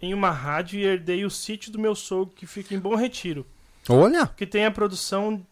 em 0.03 0.13
uma 0.13 0.31
rádio 0.31 0.79
e 0.79 0.85
herdei 0.85 1.25
o 1.25 1.31
sítio 1.31 1.73
do 1.73 1.79
meu 1.79 1.95
sogro 1.95 2.35
que 2.35 2.47
fica 2.47 2.75
em 2.75 2.79
Bom 2.79 2.95
Retiro, 2.95 3.47
Olha. 3.89 4.27
que 4.27 4.47
tem 4.47 4.65
a 4.67 4.71
produção 4.71 5.45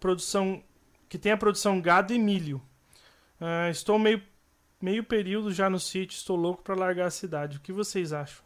produção 0.00 0.62
que 1.08 1.18
tem 1.18 1.32
a 1.32 1.36
produção 1.36 1.80
gado 1.80 2.12
e 2.12 2.18
milho. 2.18 2.60
Ah, 3.40 3.68
estou 3.70 3.98
meio 3.98 4.20
meio 4.80 5.02
período 5.02 5.52
já 5.52 5.70
no 5.70 5.80
sítio, 5.80 6.16
estou 6.16 6.36
louco 6.36 6.62
para 6.62 6.74
largar 6.74 7.06
a 7.06 7.10
cidade. 7.10 7.56
O 7.56 7.60
que 7.60 7.72
vocês 7.72 8.12
acham? 8.12 8.44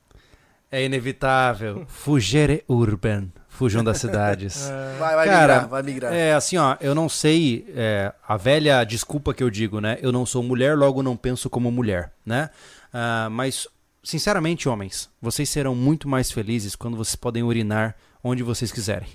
É 0.71 0.85
inevitável. 0.85 1.85
Fugere 1.89 2.65
urban. 2.69 3.29
Fujam 3.49 3.83
das 3.83 3.99
cidades. 3.99 4.71
Ah, 4.71 4.97
Vai, 5.01 5.15
vai 5.17 5.27
Cara, 5.27 5.53
migrar, 5.55 5.69
vai 5.69 5.83
migrar. 5.83 6.13
É, 6.15 6.33
assim, 6.33 6.57
ó, 6.57 6.77
eu 6.81 6.95
não 6.95 7.09
sei. 7.09 7.67
é, 7.75 8.13
a 8.27 8.37
velha 8.37 8.85
desculpa 8.85 9.35
que 9.35 9.43
eu 9.43 9.51
digo, 9.51 9.81
né? 9.81 9.99
Eu 10.01 10.13
não 10.13 10.25
sou 10.25 10.43
mulher, 10.43 10.77
logo 10.77 11.03
não 11.03 11.17
penso 11.17 11.51
como 11.51 11.71
mulher, 11.73 12.13
né? 12.25 12.51
Ah, 12.93 13.29
mas, 13.31 13.67
sinceramente, 14.05 14.69
homens, 14.69 15.11
vocês 15.21 15.49
serão 15.49 15.75
muito 15.75 16.09
mais 16.09 16.31
felizes 16.31 16.77
quando 16.77 16.97
vocês 16.97 17.17
podem 17.17 17.43
urinar 17.43 17.97
onde 18.23 18.45
vocês 18.45 18.71
quiserem. 18.71 19.09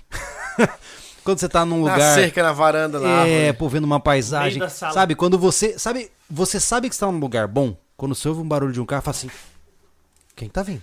quando 1.26 1.38
você 1.40 1.48
tá 1.48 1.64
num 1.66 1.84
Na 1.84 1.92
lugar. 1.94 2.14
cerca, 2.14 2.42
na 2.42 2.52
varanda, 2.52 2.98
na 2.98 3.08
É, 3.08 3.20
árvore. 3.48 3.52
pô, 3.58 3.68
vendo 3.68 3.84
uma 3.84 4.00
paisagem. 4.00 4.58
Meio 4.58 4.60
da 4.60 4.70
sala. 4.70 4.94
Sabe, 4.94 5.14
quando 5.14 5.38
você. 5.38 5.78
Sabe, 5.78 6.10
você 6.30 6.58
sabe 6.58 6.88
que 6.88 6.94
está 6.94 7.10
num 7.10 7.18
lugar 7.18 7.46
bom, 7.46 7.76
quando 7.96 8.14
você 8.14 8.28
ouve 8.28 8.40
um 8.40 8.48
barulho 8.48 8.72
de 8.72 8.80
um 8.80 8.86
carro, 8.86 9.02
fala 9.02 9.16
assim. 9.16 9.30
Quem 10.34 10.48
tá 10.48 10.62
vindo? 10.62 10.82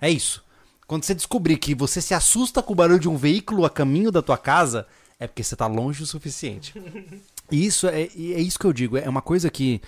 É 0.00 0.10
isso. 0.10 0.44
Quando 0.86 1.04
você 1.04 1.14
descobrir 1.14 1.56
que 1.56 1.74
você 1.74 2.00
se 2.00 2.12
assusta 2.14 2.62
com 2.62 2.72
o 2.72 2.76
barulho 2.76 2.98
de 2.98 3.08
um 3.08 3.16
veículo 3.16 3.64
a 3.64 3.70
caminho 3.70 4.10
da 4.10 4.20
tua 4.20 4.36
casa, 4.36 4.86
é 5.18 5.26
porque 5.26 5.42
você 5.44 5.54
tá 5.54 5.66
longe 5.66 6.02
o 6.02 6.06
suficiente. 6.06 6.74
E 7.52 7.66
isso 7.66 7.88
é, 7.88 8.08
e 8.14 8.32
é 8.32 8.38
isso 8.40 8.56
que 8.56 8.64
eu 8.64 8.72
digo. 8.72 8.96
É 8.96 9.08
uma 9.08 9.20
coisa 9.20 9.50
que. 9.50 9.82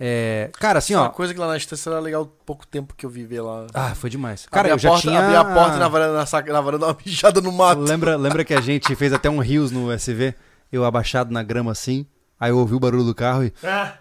É, 0.00 0.50
cara, 0.58 0.78
assim, 0.78 0.94
Uma 0.94 1.06
ó. 1.06 1.08
coisa 1.08 1.34
que 1.34 1.40
lá 1.40 1.48
na 1.48 1.56
estância 1.56 1.90
era 1.90 1.98
legal 1.98 2.24
pouco 2.46 2.66
tempo 2.66 2.94
que 2.96 3.04
eu 3.04 3.10
vivi 3.10 3.40
lá. 3.40 3.66
Ah, 3.74 3.94
foi 3.94 4.08
demais. 4.08 4.46
Cara, 4.46 4.68
abri 4.68 4.70
eu 4.72 4.74
a 4.76 4.78
já 4.78 4.88
porta, 4.90 5.08
tinha. 5.08 5.18
abri 5.20 5.36
a 5.36 5.44
porta 5.44 5.76
e 5.76 5.78
na 5.80 5.88
varanda, 5.88 6.12
na, 6.14 6.26
saca- 6.26 6.52
na 6.52 6.60
varanda, 6.60 6.86
uma 6.86 6.96
mijada 7.04 7.40
no 7.40 7.50
mato. 7.52 7.80
Lembra, 7.80 8.16
lembra 8.16 8.44
que 8.44 8.54
a 8.54 8.60
gente 8.60 8.94
fez 8.94 9.12
até 9.12 9.28
um 9.28 9.38
rios 9.40 9.70
no 9.72 9.90
SV? 9.92 10.34
Eu 10.70 10.84
abaixado 10.84 11.32
na 11.32 11.42
grama 11.42 11.72
assim, 11.72 12.06
Aí 12.38 12.50
eu 12.50 12.58
ouvi 12.58 12.74
o 12.74 12.80
barulho 12.80 13.02
do 13.04 13.14
carro 13.14 13.42
e. 13.44 13.52
Ah, 13.64 13.94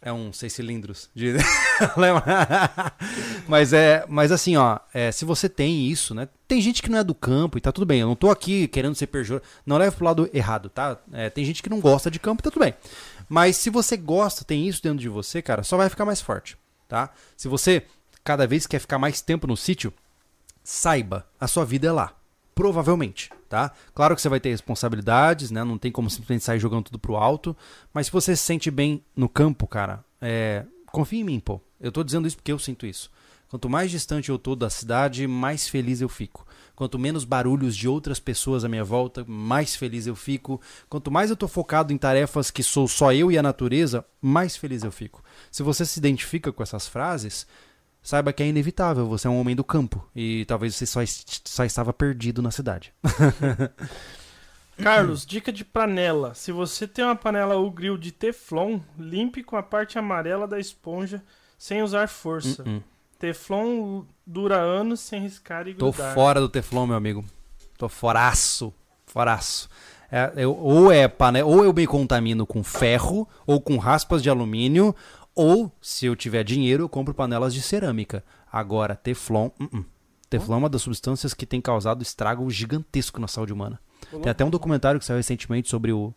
É 0.00 0.10
um 0.12 0.32
seis 0.32 0.52
cilindros. 0.54 1.10
De... 1.14 1.34
Lembra? 1.96 2.24
mas 3.46 3.72
é, 3.72 4.04
mas 4.08 4.32
assim, 4.32 4.56
ó, 4.56 4.78
é, 4.92 5.10
se 5.12 5.24
você 5.24 5.48
tem 5.48 5.86
isso, 5.88 6.14
né? 6.14 6.28
Tem 6.48 6.60
gente 6.60 6.82
que 6.82 6.90
não 6.90 6.98
é 6.98 7.04
do 7.04 7.14
campo 7.14 7.58
e 7.58 7.60
tá 7.60 7.72
tudo 7.72 7.84
bem. 7.86 8.00
Eu 8.00 8.06
não 8.06 8.14
tô 8.16 8.30
aqui 8.30 8.68
querendo 8.68 8.94
ser 8.94 9.06
pejor. 9.08 9.42
Não 9.66 9.76
leve 9.76 9.96
pro 9.96 10.04
lado 10.04 10.28
errado, 10.32 10.68
tá? 10.68 10.96
É, 11.12 11.28
tem 11.30 11.44
gente 11.44 11.62
que 11.62 11.68
não 11.70 11.80
gosta 11.80 12.10
de 12.10 12.18
campo 12.18 12.40
e 12.40 12.44
tá 12.44 12.50
tudo 12.50 12.62
bem. 12.62 12.74
Mas 13.28 13.56
se 13.56 13.70
você 13.70 13.96
gosta, 13.96 14.44
tem 14.44 14.66
isso 14.68 14.82
dentro 14.82 14.98
de 14.98 15.08
você, 15.08 15.40
cara, 15.40 15.62
só 15.62 15.76
vai 15.76 15.88
ficar 15.88 16.04
mais 16.04 16.20
forte, 16.20 16.56
tá? 16.88 17.10
Se 17.36 17.48
você 17.48 17.84
cada 18.22 18.46
vez 18.46 18.66
quer 18.66 18.78
ficar 18.78 18.98
mais 18.98 19.20
tempo 19.20 19.46
no 19.46 19.56
sítio, 19.56 19.92
saiba, 20.62 21.26
a 21.38 21.46
sua 21.46 21.64
vida 21.64 21.86
é 21.86 21.92
lá. 21.92 22.14
Provavelmente, 22.54 23.30
tá? 23.48 23.72
Claro 23.92 24.14
que 24.14 24.22
você 24.22 24.28
vai 24.28 24.38
ter 24.38 24.50
responsabilidades, 24.50 25.50
né? 25.50 25.64
Não 25.64 25.76
tem 25.76 25.90
como 25.90 26.08
simplesmente 26.08 26.44
sair 26.44 26.60
jogando 26.60 26.84
tudo 26.84 26.98
pro 26.98 27.16
alto. 27.16 27.56
Mas 27.92 28.06
se 28.06 28.12
você 28.12 28.36
se 28.36 28.42
sente 28.42 28.70
bem 28.70 29.04
no 29.16 29.28
campo, 29.28 29.66
cara, 29.66 30.04
é... 30.20 30.64
confia 30.86 31.20
em 31.20 31.24
mim, 31.24 31.40
pô. 31.40 31.60
Eu 31.80 31.90
tô 31.90 32.04
dizendo 32.04 32.28
isso 32.28 32.36
porque 32.36 32.52
eu 32.52 32.58
sinto 32.58 32.86
isso. 32.86 33.10
Quanto 33.48 33.68
mais 33.68 33.90
distante 33.90 34.30
eu 34.30 34.38
tô 34.38 34.54
da 34.54 34.70
cidade, 34.70 35.26
mais 35.26 35.68
feliz 35.68 36.00
eu 36.00 36.08
fico. 36.08 36.43
Quanto 36.76 36.98
menos 36.98 37.24
barulhos 37.24 37.76
de 37.76 37.88
outras 37.88 38.18
pessoas 38.18 38.64
à 38.64 38.68
minha 38.68 38.82
volta, 38.82 39.24
mais 39.26 39.76
feliz 39.76 40.06
eu 40.06 40.16
fico. 40.16 40.60
Quanto 40.88 41.10
mais 41.10 41.30
eu 41.30 41.36
tô 41.36 41.46
focado 41.46 41.92
em 41.92 41.98
tarefas 41.98 42.50
que 42.50 42.62
sou 42.62 42.88
só 42.88 43.12
eu 43.12 43.30
e 43.30 43.38
a 43.38 43.42
natureza, 43.42 44.04
mais 44.20 44.56
feliz 44.56 44.82
eu 44.82 44.90
fico. 44.90 45.22
Se 45.50 45.62
você 45.62 45.86
se 45.86 45.98
identifica 45.98 46.52
com 46.52 46.62
essas 46.62 46.88
frases, 46.88 47.46
saiba 48.02 48.32
que 48.32 48.42
é 48.42 48.48
inevitável. 48.48 49.06
Você 49.06 49.28
é 49.28 49.30
um 49.30 49.38
homem 49.38 49.54
do 49.54 49.62
campo 49.62 50.04
e 50.16 50.44
talvez 50.46 50.74
você 50.74 50.84
só, 50.84 51.00
só 51.44 51.64
estava 51.64 51.92
perdido 51.92 52.42
na 52.42 52.50
cidade. 52.50 52.92
Carlos, 54.76 55.24
dica 55.24 55.52
de 55.52 55.64
panela. 55.64 56.34
Se 56.34 56.50
você 56.50 56.88
tem 56.88 57.04
uma 57.04 57.14
panela 57.14 57.54
ou 57.54 57.70
grill 57.70 57.96
de 57.96 58.10
teflon, 58.10 58.80
limpe 58.98 59.44
com 59.44 59.56
a 59.56 59.62
parte 59.62 59.98
amarela 59.98 60.48
da 60.48 60.58
esponja 60.58 61.22
sem 61.56 61.82
usar 61.82 62.08
força. 62.08 62.62
Hum, 62.66 62.76
hum. 62.76 62.82
Teflon 63.18 64.04
dura 64.26 64.56
anos 64.56 65.00
sem 65.00 65.20
riscar 65.20 65.66
e 65.68 65.74
Tô 65.74 65.90
grudar. 65.90 66.14
fora 66.14 66.40
do 66.40 66.48
Teflon, 66.48 66.86
meu 66.86 66.96
amigo. 66.96 67.24
Tô 67.78 67.88
foraço. 67.88 68.72
Foraço. 69.06 69.68
É, 70.10 70.32
eu- 70.36 70.56
ou 70.56 70.92
é 70.92 71.08
pane... 71.08 71.42
ou 71.42 71.64
eu 71.64 71.72
me 71.72 71.86
contamino 71.86 72.46
com 72.46 72.62
ferro, 72.62 73.28
ou 73.46 73.60
com 73.60 73.76
raspas 73.78 74.22
de 74.22 74.30
alumínio, 74.30 74.94
ou, 75.34 75.70
se 75.80 76.06
eu 76.06 76.14
tiver 76.14 76.44
dinheiro, 76.44 76.84
eu 76.84 76.88
compro 76.88 77.12
panelas 77.14 77.52
de 77.52 77.60
cerâmica. 77.62 78.24
Agora, 78.50 78.94
Teflon. 78.94 79.50
uh 79.60 79.64
-uh. 79.64 79.84
Teflon 80.30 80.54
é 80.54 80.58
uma 80.58 80.68
das 80.68 80.82
substâncias 80.82 81.34
que 81.34 81.46
tem 81.46 81.60
causado 81.60 82.02
estrago 82.02 82.48
gigantesco 82.50 83.20
na 83.20 83.26
saúde 83.28 83.52
humana. 83.52 83.80
Tem 84.22 84.30
até 84.30 84.44
um 84.44 84.50
documentário 84.50 84.98
que 85.00 85.06
saiu 85.06 85.16
recentemente 85.16 85.68
sobre 85.68 85.92
o, 85.92 86.14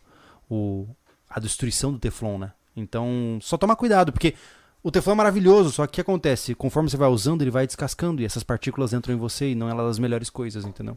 o- 0.50 0.86
a 1.28 1.40
destruição 1.40 1.92
do 1.92 1.98
Teflon, 1.98 2.38
né? 2.38 2.52
Então, 2.76 3.38
só 3.40 3.56
toma 3.56 3.74
cuidado, 3.74 4.12
porque 4.12 4.34
o 4.82 4.90
Teflon 4.90 5.12
é 5.12 5.16
maravilhoso, 5.16 5.70
só 5.72 5.86
que 5.86 5.90
o 5.90 5.94
que 5.94 6.00
acontece? 6.00 6.54
Conforme 6.54 6.88
você 6.88 6.96
vai 6.96 7.08
usando, 7.08 7.42
ele 7.42 7.50
vai 7.50 7.66
descascando 7.66 8.22
e 8.22 8.24
essas 8.24 8.42
partículas 8.42 8.92
entram 8.92 9.14
em 9.14 9.18
você 9.18 9.50
e 9.50 9.54
não 9.54 9.68
é 9.68 9.74
lá 9.74 9.84
das 9.84 9.98
melhores 9.98 10.30
coisas, 10.30 10.64
entendeu? 10.64 10.96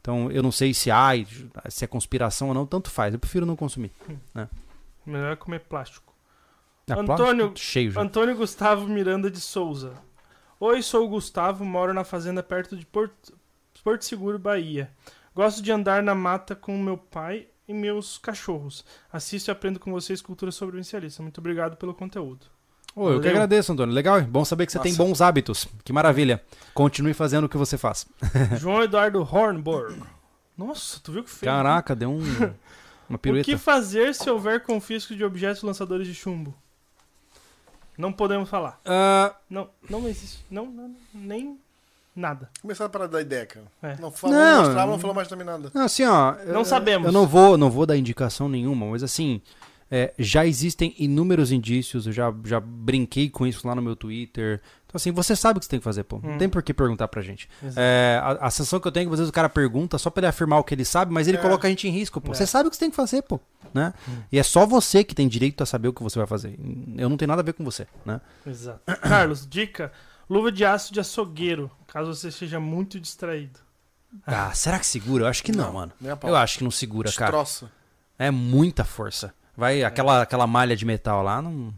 Então, 0.00 0.30
eu 0.30 0.42
não 0.42 0.50
sei 0.52 0.74
se 0.74 0.90
ai, 0.90 1.26
se 1.68 1.84
é 1.84 1.88
conspiração 1.88 2.48
ou 2.48 2.54
não, 2.54 2.66
tanto 2.66 2.90
faz. 2.90 3.14
Eu 3.14 3.20
prefiro 3.20 3.46
não 3.46 3.54
consumir. 3.56 3.92
Melhor 5.06 5.36
comer 5.36 5.60
plástico. 5.60 6.12
É 6.88 6.92
Antônio- 6.92 7.46
plástico 7.46 7.58
cheio 7.58 7.90
já. 7.92 8.00
Antônio 8.00 8.36
Gustavo 8.36 8.88
Miranda 8.88 9.30
de 9.30 9.40
Souza. 9.40 9.94
Oi, 10.58 10.82
sou 10.82 11.06
o 11.06 11.08
Gustavo, 11.08 11.64
moro 11.64 11.92
na 11.94 12.04
fazenda 12.04 12.42
perto 12.42 12.76
de 12.76 12.84
Porto, 12.86 13.32
Porto 13.82 14.04
Seguro, 14.04 14.38
Bahia. 14.38 14.90
Gosto 15.34 15.62
de 15.62 15.72
andar 15.72 16.02
na 16.02 16.14
mata 16.14 16.54
com 16.54 16.76
meu 16.78 16.96
pai 16.98 17.46
e 17.66 17.72
meus 17.72 18.18
cachorros. 18.18 18.84
Assisto 19.12 19.50
e 19.50 19.52
aprendo 19.52 19.80
com 19.80 19.90
vocês 19.90 20.20
cultura 20.20 20.52
sobrevivencialista. 20.52 21.22
Muito 21.22 21.38
obrigado 21.38 21.76
pelo 21.76 21.94
conteúdo. 21.94 22.46
Ô, 22.94 23.10
eu 23.10 23.20
que 23.20 23.28
agradeço, 23.28 23.72
Antônio. 23.72 23.94
Legal, 23.94 24.20
bom 24.22 24.44
saber 24.44 24.66
que 24.66 24.72
você 24.72 24.78
tem 24.78 24.92
Nossa. 24.92 25.02
bons 25.04 25.20
hábitos. 25.22 25.66
Que 25.84 25.92
maravilha. 25.92 26.42
Continue 26.74 27.14
fazendo 27.14 27.44
o 27.44 27.48
que 27.48 27.56
você 27.56 27.78
faz. 27.78 28.06
João 28.58 28.82
Eduardo 28.82 29.20
Hornborg. 29.22 30.02
Nossa, 30.56 31.00
tu 31.02 31.12
viu 31.12 31.24
que 31.24 31.30
feio? 31.30 31.50
Caraca, 31.50 31.94
deu 31.96 32.10
um, 32.10 32.18
uma 33.08 33.16
O 33.16 33.18
pirueta. 33.18 33.44
que 33.44 33.56
fazer 33.56 34.14
se 34.14 34.28
houver 34.28 34.62
confisco 34.62 35.14
de 35.16 35.24
objetos 35.24 35.62
lançadores 35.62 36.06
de 36.06 36.14
chumbo? 36.14 36.54
Não 37.96 38.12
podemos 38.12 38.48
falar. 38.48 38.80
Ah, 38.84 39.34
Não, 39.48 39.68
não 39.88 40.08
existe. 40.08 40.44
Não, 40.50 40.66
não, 40.66 40.94
nem 41.14 41.58
nada. 42.16 42.48
Começaram 42.60 42.86
a 42.88 42.90
parar 42.90 43.06
da 43.06 43.20
ideia, 43.20 43.46
cara. 43.46 43.66
É. 43.82 43.96
Não 44.00 44.10
falou, 44.10 44.36
Não. 44.36 44.54
não 44.56 44.64
mostrava, 44.64 44.92
não 44.92 44.98
falou 44.98 45.14
mais 45.16 45.28
também 45.28 45.46
nada. 45.46 45.70
Não, 45.74 45.82
assim, 45.84 46.04
ó. 46.04 46.32
Não 46.46 46.60
eu- 46.60 46.64
sabemos. 46.64 47.06
Eu 47.06 47.12
não 47.12 47.26
vou, 47.26 47.56
não 47.56 47.70
vou 47.70 47.86
dar 47.86 47.96
indicação 47.96 48.48
nenhuma, 48.48 48.86
mas 48.86 49.02
assim, 49.02 49.40
é, 49.94 50.14
já 50.18 50.46
existem 50.46 50.94
inúmeros 50.98 51.52
indícios. 51.52 52.06
Eu 52.06 52.12
já, 52.12 52.34
já 52.44 52.58
brinquei 52.58 53.28
com 53.28 53.46
isso 53.46 53.68
lá 53.68 53.74
no 53.74 53.82
meu 53.82 53.94
Twitter. 53.94 54.62
Então, 54.86 54.94
assim, 54.96 55.12
você 55.12 55.36
sabe 55.36 55.58
o 55.58 55.60
que 55.60 55.66
você 55.66 55.70
tem 55.70 55.78
que 55.80 55.84
fazer, 55.84 56.02
pô. 56.04 56.18
Não 56.22 56.32
Hum. 56.34 56.38
tem 56.38 56.48
por 56.48 56.62
que 56.62 56.72
perguntar 56.72 57.08
pra 57.08 57.20
gente. 57.20 57.46
É, 57.76 58.18
a, 58.22 58.46
a 58.46 58.50
sensação 58.50 58.80
que 58.80 58.88
eu 58.88 58.92
tenho 58.92 59.04
é 59.04 59.06
que 59.06 59.12
às 59.12 59.18
vezes 59.20 59.28
o 59.30 59.32
cara 59.32 59.48
pergunta 59.50 59.98
só 59.98 60.08
pra 60.08 60.20
ele 60.20 60.26
afirmar 60.28 60.58
o 60.58 60.64
que 60.64 60.74
ele 60.74 60.84
sabe, 60.84 61.12
mas 61.12 61.28
ele 61.28 61.36
É. 61.36 61.40
coloca 61.40 61.66
a 61.66 61.70
gente 61.70 61.86
em 61.86 61.90
risco, 61.90 62.20
pô. 62.22 62.32
É. 62.32 62.34
Você 62.34 62.46
sabe 62.46 62.68
o 62.68 62.70
que 62.70 62.76
você 62.76 62.80
tem 62.80 62.90
que 62.90 62.96
fazer, 62.96 63.20
pô. 63.22 63.38
Né? 63.74 63.92
E 64.32 64.38
é 64.38 64.42
só 64.42 64.66
você 64.66 65.04
que 65.04 65.14
tem 65.14 65.28
direito 65.28 65.62
a 65.62 65.66
saber 65.66 65.88
o 65.88 65.92
que 65.92 66.02
você 66.02 66.18
vai 66.18 66.26
fazer. 66.26 66.58
Eu 66.96 67.08
não 67.10 67.16
tenho 67.18 67.28
nada 67.28 67.42
a 67.42 67.44
ver 67.44 67.52
com 67.52 67.62
você, 67.64 67.86
né? 68.04 68.20
Exato. 68.46 68.80
Carlos, 69.00 69.46
dica: 69.46 69.92
luva 70.28 70.50
de 70.50 70.64
aço 70.64 70.92
de 70.92 71.00
açougueiro, 71.00 71.70
caso 71.86 72.14
você 72.14 72.30
seja 72.30 72.58
muito 72.58 72.98
distraído. 72.98 73.60
Ah, 74.26 74.52
será 74.52 74.78
que 74.78 74.86
segura? 74.86 75.24
Eu 75.24 75.28
acho 75.28 75.42
que 75.42 75.52
não, 75.52 75.66
Não, 75.66 75.72
mano. 75.72 75.92
Eu 76.22 76.36
acho 76.36 76.58
que 76.58 76.64
não 76.64 76.70
segura, 76.70 77.10
cara. 77.12 77.30
Destroça. 77.32 77.70
É 78.18 78.30
muita 78.30 78.84
força. 78.84 79.32
Vai, 79.62 79.84
aquela, 79.84 80.22
aquela 80.22 80.44
malha 80.44 80.74
de 80.74 80.84
metal 80.84 81.22
lá, 81.22 81.40
não. 81.40 81.72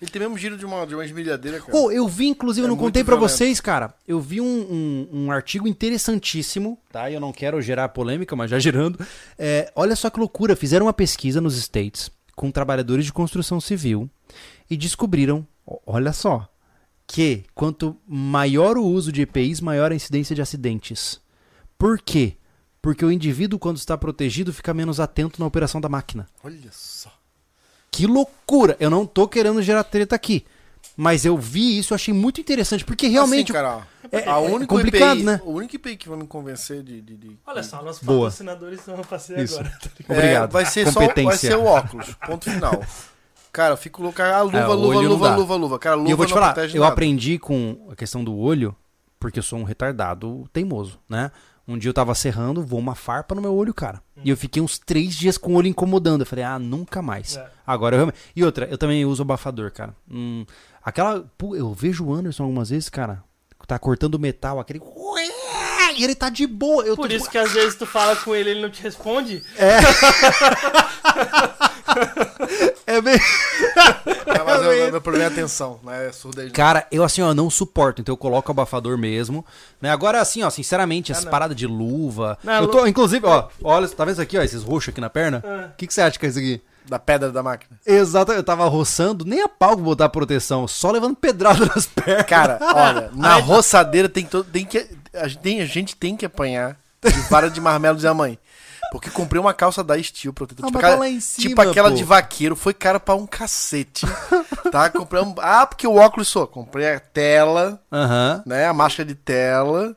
Ele 0.00 0.10
tem 0.10 0.18
mesmo 0.22 0.38
giro 0.38 0.56
de 0.56 0.64
uma, 0.64 0.86
de 0.86 0.94
uma 0.94 1.04
esmerilhadeira, 1.04 1.60
cara. 1.60 1.76
Ô, 1.76 1.92
eu 1.92 2.08
vi, 2.08 2.28
inclusive, 2.28 2.64
eu 2.64 2.68
É 2.68 2.70
não 2.70 2.76
contei 2.78 3.04
pra 3.04 3.16
violento. 3.16 3.36
vocês, 3.36 3.60
cara. 3.60 3.92
Eu 4.08 4.18
vi 4.18 4.40
um, 4.40 4.46
um, 4.46 5.08
um 5.24 5.30
artigo 5.30 5.68
interessantíssimo, 5.68 6.78
tá? 6.90 7.10
Eu 7.10 7.20
não 7.20 7.34
quero 7.34 7.60
gerar 7.60 7.90
polêmica, 7.90 8.34
mas 8.34 8.50
já 8.50 8.58
gerando. 8.58 8.98
É, 9.38 9.70
olha 9.76 9.94
só 9.94 10.08
que 10.08 10.18
loucura. 10.18 10.56
Fizeram 10.56 10.86
uma 10.86 10.92
pesquisa 10.94 11.38
nos 11.38 11.54
States 11.58 12.10
com 12.34 12.50
trabalhadores 12.50 13.04
de 13.04 13.12
construção 13.12 13.60
civil 13.60 14.08
e 14.70 14.74
descobriram, 14.74 15.46
olha 15.86 16.14
só, 16.14 16.48
que 17.06 17.44
quanto 17.54 17.94
maior 18.08 18.78
o 18.78 18.86
uso 18.86 19.12
de 19.12 19.20
EPIs, 19.20 19.60
maior 19.60 19.92
a 19.92 19.94
incidência 19.94 20.34
de 20.34 20.40
acidentes. 20.40 21.20
Por 21.76 22.00
quê? 22.00 22.38
Porque 22.82 23.04
o 23.04 23.12
indivíduo, 23.12 23.58
quando 23.58 23.76
está 23.76 23.96
protegido, 23.96 24.52
fica 24.52 24.72
menos 24.72 25.00
atento 25.00 25.38
na 25.40 25.46
operação 25.46 25.80
da 25.80 25.88
máquina. 25.88 26.26
Olha 26.42 26.70
só. 26.72 27.12
Que 27.90 28.06
loucura! 28.06 28.76
Eu 28.80 28.88
não 28.88 29.04
tô 29.04 29.28
querendo 29.28 29.60
gerar 29.62 29.84
treta 29.84 30.14
aqui. 30.14 30.44
Mas 30.96 31.24
eu 31.24 31.36
vi 31.36 31.78
isso, 31.78 31.92
eu 31.92 31.96
achei 31.96 32.12
muito 32.12 32.40
interessante, 32.40 32.84
porque 32.84 33.06
realmente. 33.06 33.52
Assim, 33.52 33.64
cara, 33.64 33.86
é- 34.10 34.28
a 34.28 34.32
é 34.36 34.38
única 34.38 34.66
complicado, 34.74 35.16
IPI, 35.18 35.22
né? 35.24 35.40
O 35.44 35.52
único 35.52 35.76
IPI 35.76 35.96
que 35.96 36.08
vai 36.08 36.18
me 36.18 36.26
convencer 36.26 36.82
de... 36.82 37.00
de, 37.00 37.16
de- 37.16 37.38
Olha 37.46 37.62
só, 37.62 37.82
nossos 37.82 38.02
Boa. 38.02 38.28
patrocinadores 38.28 38.80
estão 38.80 38.96
passei 39.02 39.36
Isso. 39.42 39.58
agora. 39.60 39.78
É, 40.08 40.12
Obrigado. 40.12 40.52
vai 40.52 40.64
ser 40.66 40.90
só 40.90 41.00
vai 41.00 41.36
ser 41.36 41.56
o 41.56 41.64
óculos. 41.64 42.14
Ponto 42.26 42.50
final. 42.50 42.82
Cara, 43.52 43.74
eu 43.74 43.76
fico 43.76 44.02
louco. 44.02 44.20
A 44.22 44.42
luva, 44.42 44.58
É, 44.58 44.66
luva, 44.66 45.00
luva, 45.00 45.36
luva, 45.36 45.56
luva. 45.56 45.78
Cara, 45.78 45.96
luva 45.96 46.08
E 46.08 46.12
eu 46.12 46.16
vou 46.16 46.26
te 46.26 46.32
falar, 46.32 46.56
eu 46.56 46.80
nada. 46.80 46.92
aprendi 46.92 47.38
com 47.38 47.88
a 47.90 47.96
questão 47.96 48.22
do 48.22 48.36
olho, 48.36 48.74
porque 49.18 49.38
eu 49.38 49.42
sou 49.42 49.58
um 49.58 49.64
retardado 49.64 50.48
teimoso, 50.52 50.98
né? 51.08 51.30
Um 51.70 51.78
dia 51.78 51.88
eu 51.88 51.94
tava 51.94 52.12
serrando, 52.16 52.64
voou 52.66 52.80
uma 52.80 52.96
farpa 52.96 53.32
no 53.32 53.40
meu 53.40 53.54
olho, 53.54 53.72
cara. 53.72 54.02
E 54.24 54.30
eu 54.30 54.36
fiquei 54.36 54.60
uns 54.60 54.76
três 54.76 55.14
dias 55.14 55.38
com 55.38 55.52
o 55.52 55.56
olho 55.56 55.68
incomodando. 55.68 56.22
Eu 56.22 56.26
falei, 56.26 56.44
ah, 56.44 56.58
nunca 56.58 57.00
mais. 57.00 57.36
É. 57.36 57.48
Agora 57.64 57.94
eu 57.94 57.98
realmente. 57.98 58.18
E 58.34 58.42
outra, 58.44 58.66
eu 58.68 58.76
também 58.76 59.04
uso 59.04 59.22
abafador, 59.22 59.70
cara. 59.70 59.94
Hum, 60.10 60.44
aquela. 60.82 61.24
Pô, 61.38 61.54
eu 61.54 61.72
vejo 61.72 62.04
o 62.04 62.12
Anderson 62.12 62.42
algumas 62.42 62.70
vezes, 62.70 62.88
cara. 62.88 63.22
Tá 63.68 63.78
cortando 63.78 64.18
metal, 64.18 64.58
aquele. 64.58 64.80
E 65.96 66.02
ele 66.02 66.16
tá 66.16 66.28
de 66.28 66.44
boa. 66.44 66.82
Eu 66.84 66.96
Por 66.96 67.08
tô, 67.08 67.14
isso 67.14 67.30
que 67.30 67.38
às 67.38 67.52
vezes 67.52 67.76
tu 67.76 67.86
fala 67.86 68.16
com 68.16 68.34
ele 68.34 68.48
e 68.50 68.52
ele 68.54 68.62
não 68.62 68.70
te 68.70 68.82
responde. 68.82 69.44
É 69.56 69.78
bem. 73.02 73.14
É, 74.26 74.42
mas 74.44 74.60
o 74.60 74.90
meu 74.90 75.00
problema 75.00 75.24
é 75.24 75.28
a 75.28 75.30
atenção, 75.30 75.80
né? 75.82 76.08
É 76.08 76.12
surdez. 76.12 76.52
Cara, 76.52 76.86
eu 76.90 77.02
assim, 77.04 77.22
ó, 77.22 77.32
não 77.34 77.48
suporto, 77.50 78.00
então 78.00 78.12
eu 78.12 78.16
coloco 78.16 78.50
o 78.50 78.52
abafador 78.52 78.96
mesmo. 78.98 79.44
Né? 79.80 79.90
Agora, 79.90 80.20
assim, 80.20 80.42
ó, 80.42 80.50
sinceramente, 80.50 81.12
essa 81.12 81.22
Ah, 81.22 81.24
não. 81.24 81.30
parada 81.30 81.54
de 81.54 81.66
luva. 81.66 82.38
Não, 82.42 82.62
eu 82.62 82.68
tô, 82.68 82.86
inclusive, 82.86 83.24
ó, 83.26 83.48
olha, 83.62 83.88
tá 83.88 84.04
vendo 84.04 84.14
isso 84.14 84.22
aqui, 84.22 84.38
ó, 84.38 84.42
esses 84.42 84.62
roxos 84.62 84.90
aqui 84.90 85.00
na 85.00 85.10
perna? 85.10 85.42
Ah. 85.46 85.68
O 85.72 85.76
que, 85.76 85.86
que 85.86 85.94
você 85.94 86.00
acha 86.02 86.18
que 86.18 86.26
é 86.26 86.28
isso 86.28 86.38
aqui? 86.38 86.60
Da 86.88 86.98
pedra 86.98 87.30
da 87.30 87.42
máquina. 87.42 87.78
Exato, 87.86 88.32
eu 88.32 88.42
tava 88.42 88.66
roçando, 88.66 89.24
nem 89.24 89.42
a 89.42 89.48
pau 89.48 89.76
botar 89.76 90.08
proteção, 90.08 90.66
só 90.66 90.90
levando 90.90 91.14
pedrada 91.14 91.66
nas 91.66 91.86
pernas. 91.86 92.26
Cara, 92.26 92.58
olha, 92.74 93.10
na 93.14 93.34
roçadeira 93.36 94.08
tem, 94.08 94.24
to- 94.24 94.42
tem 94.44 94.64
que. 94.64 94.86
A 95.14 95.28
gente, 95.28 95.38
tem, 95.40 95.60
a 95.60 95.66
gente 95.66 95.94
tem 95.96 96.16
que 96.16 96.24
apanhar 96.26 96.76
de 97.04 97.20
vara 97.28 97.48
de 97.50 97.60
marmelo 97.60 97.96
de 97.98 98.10
mãe. 98.12 98.38
Porque 98.90 99.10
comprei 99.10 99.40
uma 99.40 99.54
calça 99.54 99.82
da 99.84 100.00
Steel 100.02 100.32
protetor. 100.32 100.64
Ah, 100.64 100.68
tipo, 100.68 100.78
aquela, 100.78 100.92
tá 100.94 100.98
lá 101.00 101.08
em 101.08 101.20
cima, 101.20 101.48
tipo 101.48 101.60
aquela 101.60 101.90
de 101.92 102.02
vaqueiro. 102.04 102.56
Foi 102.56 102.74
cara 102.74 102.98
pra 102.98 103.14
um 103.14 103.26
cacete. 103.26 104.06
tá? 104.72 104.90
Comprei 104.90 105.22
um. 105.22 105.34
Ah, 105.38 105.66
porque 105.66 105.86
o 105.86 105.96
óculos 105.96 106.28
só. 106.28 106.46
Comprei 106.46 106.92
a 106.94 106.98
tela, 107.00 107.80
Aham. 107.92 108.42
né? 108.46 108.66
A 108.66 108.72
máscara 108.74 109.06
de 109.06 109.14
tela. 109.14 109.96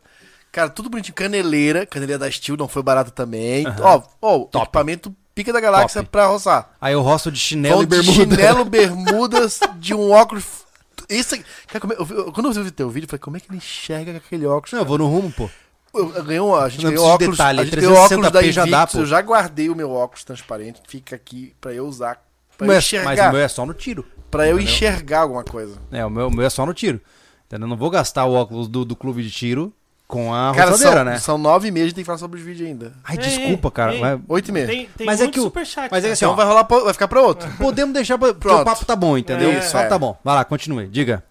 Cara, 0.52 0.70
tudo 0.70 0.90
bonitinho. 0.90 1.15
Caneleira. 1.15 1.86
Caneleira 1.86 2.20
da 2.20 2.30
Steel 2.32 2.56
não 2.57 2.68
foi 2.68 2.84
barata 2.84 3.10
também. 3.10 3.65
Ó, 3.82 4.02
ó, 4.22 4.48
equipamento 4.61 5.15
pica 5.34 5.52
da 5.52 5.60
galáxia 5.60 6.02
Top. 6.02 6.11
pra 6.11 6.28
roçar. 6.28 6.70
Aí 6.80 6.94
eu 6.94 7.02
roço 7.02 7.32
de 7.32 7.40
chinelo 7.40 7.78
Vão 7.78 7.84
e 7.84 7.86
de 7.88 7.95
bermuda. 7.95 8.14
chinelo, 8.36 8.65
bermudas, 8.70 9.60
de 9.80 9.94
um 9.95 10.11
óculos. 10.11 10.44
Isso 11.10 11.34
aqui- 11.36 11.44
cara, 11.68 11.80
como 11.80 11.94
eu 11.94 12.32
quando 12.32 12.45
eu 12.52 12.64
vi 12.64 12.70
o 12.70 12.72
teu 12.72 12.90
vídeo, 12.90 13.06
eu 13.06 13.10
falei, 13.10 13.20
como 13.20 13.36
é 13.38 13.40
que 13.40 13.48
ele 13.49 13.57
enxerga 13.57 14.11
com 14.11 14.18
aquele 14.18 14.45
óculos? 14.45 14.72
Não, 14.74 14.80
eu 14.82 14.86
vou 14.86 14.98
no 14.99 15.07
rumo, 15.07 15.32
pô. 15.32 15.49
Eu, 15.94 16.45
um, 16.45 16.56
a 16.56 16.70
gente 16.70 16.84
Não 16.84 16.90
ganhou 16.91 17.06
óculos, 17.06 17.38
detalhe, 17.38 17.60
a 17.60 17.64
gente 17.65 17.76
ganhou 17.76 17.95
óculos 17.95 18.32
da 18.32 18.41
360p 18.41 18.52
já 18.52 18.65
dá, 18.65 18.78
Invictus, 18.78 18.94
pô. 18.95 18.99
eu 19.02 19.06
já 19.06 19.22
guardei 19.22 19.70
o 19.70 19.76
meu 19.76 19.91
óculos 19.91 20.24
transparente, 20.24 20.82
fica 20.88 21.15
aqui 21.15 21.53
pra 21.61 21.72
eu 21.74 21.86
usar, 21.86 22.15
pra 22.57 22.65
eu 22.65 22.74
Mas, 22.74 22.78
enxergar, 22.86 23.06
mas 23.06 23.20
o 23.20 23.32
meu 23.32 23.41
é 23.41 23.48
só 23.48 23.65
no 23.65 23.74
tiro. 23.76 24.06
pra 24.32 24.48
eu 24.48 24.60
enxergar 24.60 25.20
alguma 25.22 25.44
coisa. 25.44 25.78
É, 25.91 26.03
o 26.06 26.10
meu, 26.10 26.28
o 26.28 26.32
meu 26.32 26.45
é 26.45 26.49
só 26.49 26.65
no 26.65 26.74
tiro. 26.74 26.99
Entendeu? 27.45 27.65
Eu 27.65 27.70
não 27.70 27.78
vou 27.78 27.90
gastar 27.91 28.26
o 28.26 28.34
óculos 28.34 28.68
do, 28.68 28.84
do 28.84 28.95
clube 28.95 29.22
de 29.22 29.30
tiro 29.30 29.72
com 30.07 30.34
a 30.34 30.52
Cara, 30.56 30.72
roçadeira, 30.72 30.98
são, 30.98 31.06
né? 31.06 31.20
são 31.20 31.38
nove 31.38 31.68
e 31.68 31.72
meia, 31.72 31.84
a 31.84 31.88
gente 31.88 31.95
tem 31.95 32.03
que 32.03 32.07
falar 32.07 32.18
sobre 32.18 32.40
os 32.40 32.45
vídeos 32.45 32.68
ainda. 32.68 32.94
Ai, 33.03 33.15
Ei, 33.15 33.22
desculpa, 33.22 33.70
cara. 33.70 33.94
ei, 33.94 34.02
mas 34.02 34.20
Oito 34.28 34.49
e 34.49 34.52
meia. 34.52 34.65
Tem, 34.68 34.90
tem 34.98 35.06
Mas 35.06 35.22
é 35.22 35.28
que 35.28 35.40
o- 35.40 35.44
superchat. 35.44 35.90
mas 35.91 36.03
é 36.03 36.07
que 36.07 36.14
assim, 36.14 36.26
Então 36.26 36.34
ó, 36.34 36.36
vai 36.36 36.45
rolar, 36.48 36.64
pra- 36.64 36.80
vai 36.80 36.94
ficar 36.94 37.07
pra 37.07 37.22
outro. 37.22 37.48
Podemos 37.60 37.94
deixar 37.94 38.18
pra, 38.18 38.34
porque 38.34 38.48
o 38.56 38.64
papo 38.64 38.84
tá 38.86 38.95
bom, 38.95 39.15
entendeu? 39.18 39.52
É, 39.52 39.60
o 39.60 39.61
papo 39.61 39.78
é. 39.78 39.88
tá 39.88 39.99
bom. 39.99 40.18
Vai 40.24 40.34
lá, 40.36 40.44
continue. 40.44 40.88
Diga. 40.88 41.24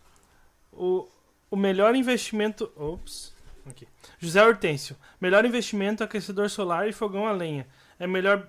O, 0.72 1.06
o 1.50 1.56
melhor 1.56 1.94
investimento. 1.96 2.70
Ops. 2.76 3.31
José 4.22 4.42
Hortêncio. 4.44 4.96
Melhor 5.20 5.44
investimento: 5.44 6.04
aquecedor 6.04 6.48
solar 6.48 6.88
e 6.88 6.92
fogão 6.92 7.26
a 7.26 7.32
lenha. 7.32 7.66
É 7.98 8.06
melhor. 8.06 8.48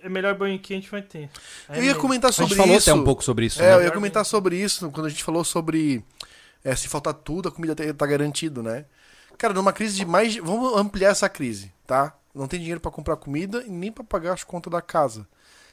É 0.00 0.08
melhor 0.08 0.34
banho 0.34 0.58
quente 0.60 0.88
vai 0.88 1.02
ter. 1.02 1.28
É 1.68 1.78
Eu 1.78 1.84
ia 1.84 1.94
comentar 1.94 2.30
A 2.30 2.32
sobre 2.32 2.50
gente 2.50 2.56
falou 2.58 2.76
isso. 2.76 2.88
até 2.88 2.98
um 3.00 3.02
pouco 3.04 3.22
sobre 3.24 3.46
isso, 3.46 3.60
É, 3.60 3.74
eu 3.74 3.78
né? 3.80 3.84
ia 3.86 3.90
comentar 3.90 4.24
sobre 4.24 4.56
isso 4.56 4.88
quando 4.92 5.06
a 5.06 5.08
gente 5.08 5.24
falou 5.24 5.42
sobre 5.42 6.04
é, 6.64 6.74
se 6.76 6.86
faltar 6.86 7.12
tudo, 7.14 7.48
a 7.48 7.52
comida 7.52 7.74
tá, 7.74 7.82
tá 7.92 8.06
garantido, 8.06 8.62
né? 8.62 8.84
Cara, 9.36 9.52
numa 9.52 9.72
crise 9.72 9.96
de 9.96 10.04
mais. 10.06 10.36
Vamos 10.36 10.76
ampliar 10.76 11.10
essa 11.10 11.28
crise, 11.28 11.72
tá? 11.86 12.16
Não 12.34 12.46
tem 12.46 12.60
dinheiro 12.60 12.80
pra 12.80 12.90
comprar 12.92 13.16
comida 13.16 13.64
e 13.66 13.70
nem 13.70 13.90
pra 13.90 14.04
pagar 14.04 14.34
as 14.34 14.44
contas 14.44 14.70
da 14.70 14.80
casa. 14.80 15.26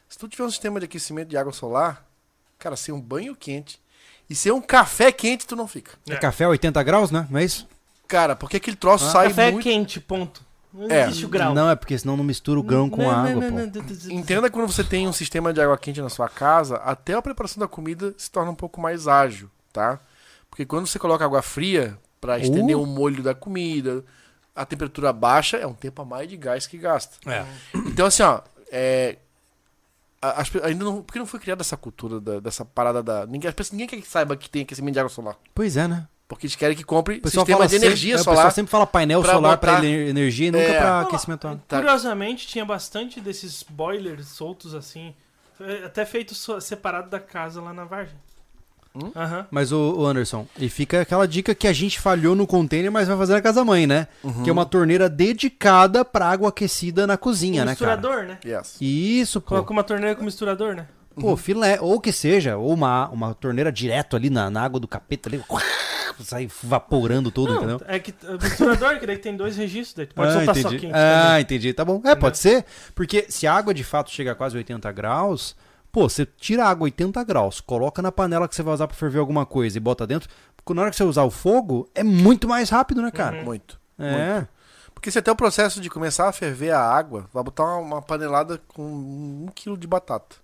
Se 0.10 0.18
tu 0.18 0.28
tiver 0.28 0.44
um 0.44 0.50
sistema 0.50 0.80
de 0.80 0.86
aquecimento 0.86 1.30
de 1.30 1.38
água 1.38 1.54
solar, 1.54 2.04
cara, 2.58 2.76
sem 2.76 2.94
um 2.94 3.00
banho 3.02 3.36
quente 3.36 3.80
e 4.28 4.34
sem 4.36 4.52
um 4.52 4.62
café 4.62 5.12
quente, 5.12 5.46
tu 5.46 5.56
não 5.56 5.68
fica. 5.68 5.92
É 6.10 6.16
café 6.16 6.48
80 6.48 6.82
graus, 6.84 7.12
né? 7.12 7.28
Não 7.30 7.40
é 7.40 7.44
isso? 7.44 7.68
Cara, 8.08 8.36
porque 8.36 8.58
aquele 8.58 8.76
troço 8.76 9.06
Ah, 9.06 9.12
sai 9.12 9.28
Café 9.30 9.52
muito. 9.52 9.68
é 9.68 9.72
quente, 9.72 10.00
ponto. 10.00 10.44
Não 10.74 10.90
É. 10.92 11.06
existe 11.06 11.26
o 11.26 11.30
grau. 11.30 11.54
Não, 11.54 11.70
é 11.70 11.76
porque 11.76 11.98
senão 11.98 12.18
não 12.18 12.24
mistura 12.24 12.60
o 12.60 12.64
grão 12.64 12.90
com 12.90 13.02
Não, 13.02 13.10
a 13.10 13.24
não, 13.24 13.30
água, 13.30 13.50
não, 13.52 13.70
pô. 13.70 13.80
Entenda 14.12 14.50
que 14.50 14.54
quando 14.54 14.72
você 14.72 14.84
tem 14.84 15.08
um 15.08 15.14
sistema 15.14 15.54
de 15.54 15.62
água 15.62 15.78
quente 15.78 16.02
na 16.02 16.10
sua 16.10 16.28
casa, 16.28 16.76
até 16.78 17.14
a 17.14 17.22
preparação 17.22 17.62
da 17.62 17.68
comida 17.68 18.14
se 18.18 18.30
torna 18.30 18.52
um 18.52 18.56
pouco 18.56 18.82
mais 18.82 19.08
ágil, 19.08 19.50
tá? 19.72 20.00
Porque 20.50 20.66
quando 20.66 20.86
você 20.86 21.00
coloca 21.00 21.24
água 21.24 21.42
fria 21.42 21.98
pra 22.20 22.38
estender 22.38 22.76
Uh. 22.76 22.84
o 22.84 22.86
molho 22.86 23.24
da 23.24 23.34
comida, 23.34 24.04
a 24.54 24.66
temperatura 24.66 25.14
baixa 25.14 25.56
é 25.58 25.66
um 25.66 25.74
tempo 25.74 26.02
a 26.02 26.06
mais 26.06 26.28
de 26.28 26.36
gás 26.36 26.68
que 26.68 26.78
gasta. 26.78 27.18
É. 27.30 27.46
Então 27.74 28.06
assim, 28.08 28.24
ó, 28.24 28.42
é 28.72 29.18
as 30.22 30.50
ainda 30.64 30.84
não, 30.84 31.04
porque 31.04 31.20
não 31.20 31.26
foi 31.26 31.40
criada 31.40 31.62
essa 31.62 31.78
cultura 31.78 32.20
da- 32.20 32.40
dessa 32.40 32.66
parada 32.66 33.04
da 33.04 33.26
ninguém, 33.28 33.48
as 33.48 33.54
pessoas, 33.54 33.72
ninguém 33.74 33.88
quer 33.88 34.02
que 34.02 34.08
saiba 34.08 34.36
que 34.36 34.50
tem 34.50 34.64
aquecimento 34.64 34.94
de 34.94 35.00
água 35.00 35.10
solar, 35.10 35.36
Pois 35.54 35.78
é, 35.78 35.88
né? 35.88 36.08
Porque 36.28 36.46
eles 36.48 36.56
querem 36.56 36.76
que 36.76 36.84
compre 36.84 37.22
O 37.24 37.30
sistema 37.30 37.68
de 37.68 37.76
energia 37.76 38.18
sempre, 38.18 38.20
é, 38.20 38.22
O 38.22 38.24
solar. 38.24 38.38
pessoal 38.38 38.52
sempre 38.52 38.72
fala 38.72 38.88
painel 38.88 39.22
pra 39.22 39.34
solar 39.34 39.60
ener- 39.84 40.10
energia 40.10 40.48
e 40.48 40.52
nunca 40.52 40.64
É. 40.64 40.78
pra 40.80 40.90
Não, 40.92 41.00
aquecimento. 41.08 41.62
Tá. 41.68 41.78
Curiosamente, 41.78 42.48
tinha 42.48 42.66
bastante 42.66 43.20
desses 43.22 43.64
boilers 43.68 44.28
soltos 44.28 44.74
assim. 44.74 45.14
é, 45.62 45.86
Até 45.86 46.04
feito 46.06 46.34
separado 46.62 47.10
da 47.10 47.20
casa 47.20 47.62
lá 47.62 47.74
na 47.74 47.86
Vargem. 47.86 48.16
Hum? 48.96 49.12
Aham. 49.14 49.46
Mas 49.52 49.74
o, 49.74 49.94
o 49.98 50.06
Anderson, 50.06 50.48
e 50.58 50.70
fica 50.70 51.02
aquela 51.02 51.28
dica 51.28 51.54
que 51.54 51.68
a 51.68 51.74
gente 51.74 52.00
falhou 52.00 52.34
no 52.34 52.48
container, 52.48 52.90
mas 52.90 53.08
vai 53.10 53.18
fazer 53.18 53.34
na 53.34 53.42
casa 53.42 53.64
mãe, 53.66 53.86
né? 53.86 54.08
Uhum. 54.24 54.42
Que 54.44 54.50
é 54.50 54.54
uma 54.54 54.66
torneira 54.66 55.10
dedicada 55.10 56.06
pra 56.06 56.28
água 56.30 56.48
aquecida 56.48 57.06
na 57.06 57.18
cozinha, 57.18 57.64
Um 57.64 57.66
né, 57.66 57.76
cara? 57.76 57.98
misturador, 57.98 58.24
né? 58.26 58.38
Yes. 58.46 58.78
Isso, 58.80 59.42
pô. 59.42 59.50
Coloca 59.50 59.74
uma 59.74 59.84
torneira 59.84 60.16
com 60.16 60.24
misturador, 60.24 60.76
né? 60.76 60.88
Pô, 61.20 61.36
filé, 61.38 61.78
ou 61.82 62.00
que 62.00 62.12
seja, 62.12 62.56
ou 62.58 62.74
uma, 62.74 63.08
uma 63.10 63.34
torneira 63.34 63.70
direto 63.72 64.16
ali 64.16 64.30
na, 64.30 64.50
na 64.50 64.64
água 64.64 64.80
do 64.80 64.88
capeta 64.88 65.28
ali, 65.30 65.42
sai 66.24 66.50
vaporando 66.64 67.32
tudo, 67.32 67.54
Não, 67.54 67.58
entendeu? 67.58 67.82
é 67.88 68.00
que 68.00 68.12
uh, 68.12 68.42
misturador, 68.42 69.00
que 69.00 69.08
daí 69.08 69.18
tem 69.18 69.36
dois 69.36 69.58
registros, 69.58 69.96
daí 69.96 70.06
tu 70.06 70.16
pode 70.16 70.30
ah, 70.30 70.34
soltar 70.34 70.58
entendi. 70.58 70.76
só 70.76 70.82
quente 70.82 70.94
ah, 70.94 71.24
também. 71.28 71.42
entendi. 71.42 71.74
Tá 71.74 71.86
bom. 71.86 72.02
É, 72.04 72.16
pode 72.16 72.38
ser. 72.38 72.66
Porque 72.94 73.26
se 73.30 73.46
a 73.48 73.54
água 73.54 73.74
de 73.74 73.84
fato 73.84 74.12
chega 74.12 74.32
a 74.32 74.36
quase 74.36 74.56
80 74.58 74.92
graus, 74.92 75.56
pô, 75.92 76.08
você 76.10 76.26
tira 76.26 76.66
a 76.66 76.70
água 76.70 76.86
80 76.86 77.24
graus, 77.24 77.62
coloca 77.62 78.02
na 78.02 78.12
panela 78.12 78.48
que 78.48 78.56
você 78.56 78.64
vai 78.64 78.74
usar 78.74 78.88
pra 78.88 78.96
ferver 78.96 79.20
alguma 79.20 79.46
coisa 79.46 79.78
e 79.78 79.80
bota 79.80 80.06
dentro. 80.06 80.30
Porque 80.56 80.74
na 80.74 80.82
hora 80.82 80.92
que 80.92 80.98
você 80.98 81.04
usar 81.04 81.24
o 81.24 81.32
fogo, 81.32 81.90
é 81.94 82.04
muito 82.04 82.48
mais 82.48 82.70
rápido, 82.70 83.02
né, 83.02 83.12
cara? 83.12 83.44
Muito. 83.44 83.80
É. 84.00 84.46
Porque 84.94 85.12
se 85.12 85.20
até 85.20 85.32
o 85.32 85.36
processo 85.36 85.80
de 85.80 85.90
começar 85.90 86.28
a 86.28 86.32
ferver 86.32 86.72
a 86.72 86.82
água, 86.82 87.30
vai 87.32 87.44
botar 87.44 87.64
uma, 87.64 87.78
uma 87.78 88.02
panelada 88.02 88.60
com 88.70 88.82
um 88.82 89.48
quilo 89.54 89.78
de 89.78 89.86
batata. 89.86 90.38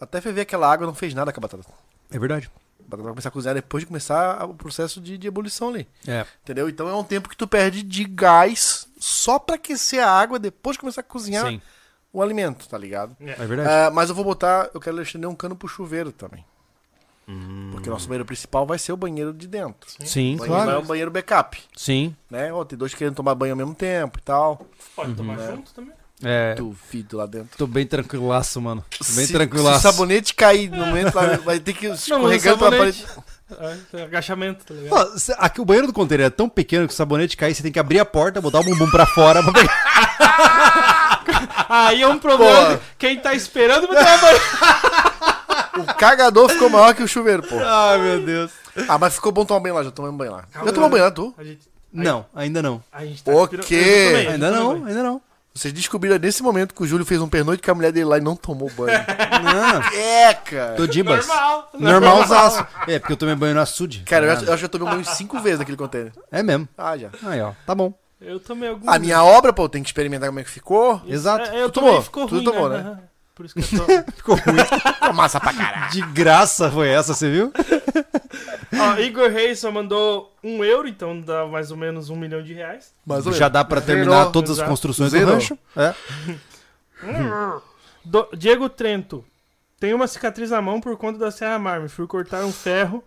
Até 0.00 0.20
ferver 0.20 0.42
aquela 0.42 0.70
água 0.70 0.86
não 0.86 0.94
fez 0.94 1.14
nada 1.14 1.32
com 1.32 1.40
a 1.40 1.42
batata. 1.42 1.64
É 2.10 2.18
verdade. 2.18 2.50
A 2.88 2.90
batata 2.90 3.02
vai 3.04 3.12
começar 3.12 3.28
a 3.28 3.32
cozinhar 3.32 3.54
depois 3.54 3.82
de 3.82 3.86
começar 3.86 4.44
o 4.46 4.54
processo 4.54 4.98
de, 4.98 5.18
de 5.18 5.28
ebulição 5.28 5.68
ali. 5.68 5.86
É. 6.06 6.24
Entendeu? 6.42 6.68
Então 6.70 6.88
é 6.88 6.94
um 6.96 7.04
tempo 7.04 7.28
que 7.28 7.36
tu 7.36 7.46
perde 7.46 7.82
de 7.82 8.02
gás 8.04 8.88
só 8.98 9.38
pra 9.38 9.56
aquecer 9.56 10.02
a 10.02 10.10
água 10.10 10.38
depois 10.38 10.74
de 10.74 10.80
começar 10.80 11.02
a 11.02 11.04
cozinhar 11.04 11.46
Sim, 11.46 11.60
o 12.10 12.22
alimento, 12.22 12.66
tá 12.66 12.78
ligado? 12.78 13.14
É. 13.20 13.32
é 13.32 13.46
verdade. 13.46 13.68
Ah, 13.70 13.90
mas 13.92 14.08
eu 14.08 14.14
vou 14.14 14.24
botar, 14.24 14.70
eu 14.72 14.80
quero 14.80 15.00
estender 15.02 15.28
um 15.28 15.34
cano 15.34 15.54
pro 15.54 15.68
chuveiro 15.68 16.10
também. 16.10 16.42
Porque 17.72 17.90
o 17.90 17.92
nosso 17.92 18.08
banheiro 18.08 18.24
principal 18.24 18.66
vai 18.66 18.78
ser 18.78 18.90
o 18.92 18.96
banheiro 18.96 19.34
de 19.34 19.46
dentro. 19.46 19.90
Sim, 20.06 20.38
banheiro 20.38 20.38
vai 20.38 20.48
claro. 20.48 20.70
é 20.70 20.78
o 20.78 20.82
banheiro 20.86 21.10
backup, 21.10 21.62
Sim. 21.76 22.16
né? 22.30 22.50
Ó, 22.50 22.64
tem 22.64 22.78
dois 22.78 22.94
querendo 22.94 23.16
tomar 23.16 23.34
banho 23.34 23.52
ao 23.52 23.56
mesmo 23.58 23.74
tempo 23.74 24.18
e 24.18 24.22
tal. 24.22 24.66
Pode 24.96 25.14
tomar 25.14 25.38
Uhum. 25.38 25.56
junto 25.56 25.74
também. 25.74 25.92
É, 26.24 26.54
Duvido 26.56 27.16
lá 27.16 27.26
dentro. 27.26 27.56
tô 27.56 27.66
bem 27.66 27.86
tranquilaço, 27.86 28.60
mano. 28.60 28.84
Tô 28.90 29.04
bem 29.04 29.14
se, 29.14 29.26
se 29.28 29.32
tranquilaço. 29.32 29.78
o 29.78 29.82
sabonete 29.92 30.34
cair 30.34 30.68
no 30.68 30.78
momento, 30.84 31.14
lá, 31.14 31.36
vai 31.44 31.60
ter 31.60 31.72
que 31.72 31.86
escorregando 31.86 32.58
pela 32.58 32.70
sabonete. 32.72 33.04
parede. 33.06 33.78
É, 33.94 34.02
agachamento, 34.02 34.64
tá 34.64 34.74
ligado? 34.74 35.10
Pô, 35.12 35.18
cê- 35.18 35.34
aqui 35.38 35.60
o 35.60 35.64
banheiro 35.64 35.86
do 35.86 35.92
container 35.92 36.26
é 36.26 36.30
tão 36.30 36.48
pequeno 36.48 36.86
que 36.88 36.92
o 36.92 36.96
sabonete 36.96 37.36
cair, 37.36 37.54
você 37.54 37.62
tem 37.62 37.70
que 37.72 37.78
abrir 37.78 37.98
a 38.00 38.04
porta, 38.04 38.40
botar 38.40 38.58
o 38.60 38.64
bumbum 38.64 38.90
pra 38.90 39.06
fora 39.06 39.42
pra 39.42 39.52
pegar. 39.52 41.18
Aí 41.68 42.02
é 42.02 42.08
um 42.08 42.18
problema. 42.18 42.76
Pô. 42.76 42.82
Quem 42.98 43.18
tá 43.20 43.32
esperando 43.34 43.86
vai 43.86 43.96
tomar 43.96 44.18
banho. 44.20 44.40
O 45.78 45.94
cagador 45.94 46.48
ficou 46.50 46.68
maior 46.68 46.92
que 46.92 47.04
o 47.04 47.06
chuveiro, 47.08 47.40
pô. 47.44 47.54
Ai, 47.60 47.98
meu 48.00 48.20
Deus. 48.26 48.50
Ah, 48.88 48.98
mas 48.98 49.14
ficou 49.14 49.30
bom 49.30 49.44
tomar 49.44 49.60
banho 49.60 49.76
lá, 49.76 49.84
já 49.84 49.92
tomamos 49.92 50.16
banho 50.18 50.32
lá. 50.32 50.42
Calma, 50.52 50.66
Já 50.68 50.74
tomou 50.74 50.90
banho 50.90 51.04
lá, 51.04 51.10
tu? 51.12 51.32
A 51.38 51.44
gente, 51.44 51.60
Não, 51.92 52.26
ainda 52.34 52.60
não. 52.60 52.82
a 52.92 53.04
gente 53.04 53.22
tá 53.22 53.30
O 53.30 53.46
quê? 53.46 54.26
Ainda 54.28 54.50
não, 54.50 54.84
ainda 54.84 55.02
não. 55.04 55.22
Vocês 55.58 55.74
descobriram 55.74 56.18
nesse 56.18 56.40
momento 56.42 56.72
que 56.72 56.82
o 56.82 56.86
Júlio 56.86 57.04
fez 57.04 57.20
um 57.20 57.28
pernoite 57.28 57.62
com 57.62 57.70
a 57.70 57.74
mulher 57.74 57.90
dele 57.90 58.04
lá 58.06 58.18
e 58.18 58.20
não 58.20 58.36
tomou 58.36 58.70
banho. 58.70 58.96
Não, 59.42 59.82
é, 59.98 60.34
cara. 60.34 60.74
tô 60.74 60.86
dibas. 60.86 61.26
Normal. 61.26 61.70
Normalzaço. 61.78 62.66
É, 62.86 62.98
porque 62.98 63.12
eu 63.12 63.16
tomei 63.16 63.34
banho 63.34 63.54
no 63.54 63.60
açude. 63.60 64.00
Cara, 64.06 64.26
eu 64.26 64.32
acho, 64.32 64.44
eu 64.44 64.52
acho 64.52 64.60
que 64.60 64.64
eu 64.66 64.68
tomei 64.78 64.94
banho 64.94 65.04
cinco 65.04 65.40
vezes 65.40 65.58
naquele 65.58 65.76
container. 65.76 66.12
É 66.30 66.42
mesmo. 66.42 66.68
Ah, 66.76 66.96
já. 66.96 67.08
Aí, 67.24 67.40
ó, 67.40 67.52
tá 67.66 67.74
bom. 67.74 67.92
Eu 68.20 68.38
tomei 68.40 68.68
algum. 68.68 68.88
A 68.88 68.98
minha 68.98 69.22
obra, 69.22 69.52
pô, 69.52 69.68
tem 69.68 69.82
que 69.82 69.88
experimentar 69.88 70.28
como 70.28 70.40
é 70.40 70.44
que 70.44 70.50
ficou. 70.50 71.00
Exato. 71.06 71.50
É, 71.50 71.62
eu 71.62 71.70
Tu 71.70 71.74
tomei, 71.74 71.90
tomou? 71.90 72.02
ficou 72.02 72.26
Tu 72.28 72.34
ruim, 72.36 72.44
tomou, 72.44 72.68
né? 72.68 72.76
né? 72.78 72.82
Aham. 72.90 73.00
Por 73.38 73.46
isso 73.46 73.54
que 73.54 73.60
eu 73.60 73.86
tô... 73.86 73.86
Ficou 74.12 74.34
ruim. 74.34 74.58
Ficou 74.94 75.12
massa 75.14 75.38
pra 75.38 75.52
caralho. 75.54 75.92
De 75.92 76.02
graça 76.02 76.68
foi 76.72 76.88
essa, 76.88 77.14
você 77.14 77.30
viu? 77.30 77.52
Ó, 78.76 78.98
Igor 78.98 79.30
Reis 79.30 79.60
só 79.60 79.70
mandou 79.70 80.36
um 80.42 80.64
euro, 80.64 80.88
então 80.88 81.20
dá 81.20 81.46
mais 81.46 81.70
ou 81.70 81.76
menos 81.76 82.10
um 82.10 82.16
milhão 82.16 82.42
de 82.42 82.52
reais. 82.52 82.92
Mais 83.06 83.24
ou 83.28 83.32
Já 83.32 83.48
dá 83.48 83.64
pra 83.64 83.80
Zerou. 83.80 83.94
terminar 84.04 84.32
todas 84.32 84.50
as 84.50 84.56
exato. 84.56 84.68
construções 84.70 85.12
Zerou. 85.12 85.26
do 85.28 85.32
rancho. 85.34 85.56
É. 85.76 85.94
Do- 88.04 88.28
Diego 88.36 88.68
Trento. 88.68 89.24
Tem 89.78 89.94
uma 89.94 90.08
cicatriz 90.08 90.50
na 90.50 90.60
mão 90.60 90.80
por 90.80 90.96
conta 90.96 91.16
da 91.18 91.30
Serra 91.30 91.60
Mármore. 91.60 91.88
Fui 91.88 92.08
cortar 92.08 92.44
um 92.44 92.50
ferro 92.52 93.04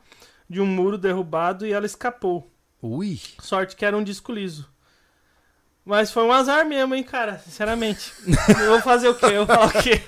de 0.50 0.62
um 0.62 0.66
muro 0.66 0.98
derrubado 0.98 1.66
e 1.68 1.74
ela 1.74 1.86
escapou. 1.86 2.50
Ui. 2.82 3.20
Sorte 3.42 3.76
que 3.76 3.84
era 3.86 3.98
um 3.98 4.04
disco 4.04 4.32
liso. 4.32 4.70
Mas 5.92 6.10
foi 6.10 6.24
um 6.24 6.32
azar 6.32 6.66
mesmo, 6.66 6.96
hein, 6.96 7.04
cara? 7.04 7.38
Sinceramente. 7.44 8.14
eu 8.62 8.70
vou 8.70 8.82
fazer 8.82 9.10
o 9.10 9.14
quê? 9.14 9.26
Eu 9.26 9.46
vou 9.46 9.66
o 9.66 9.72
quê? 9.84 10.02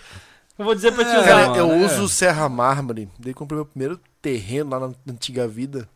Eu 0.57 0.63
vou 0.63 0.73
dizer 0.73 0.93
pra 0.93 1.03
te 1.03 1.11
É, 1.11 1.19
usar. 1.19 1.25
Cara, 1.47 1.57
eu 1.57 1.71
é. 1.73 1.75
uso 1.75 2.07
Serra 2.07 2.47
Mármore. 2.47 3.09
Daí 3.19 3.33
comprei 3.33 3.57
meu 3.57 3.65
primeiro 3.65 3.99
terreno 4.21 4.69
lá 4.69 4.79
na 4.79 4.93
antiga 5.11 5.45
vida. 5.45 5.89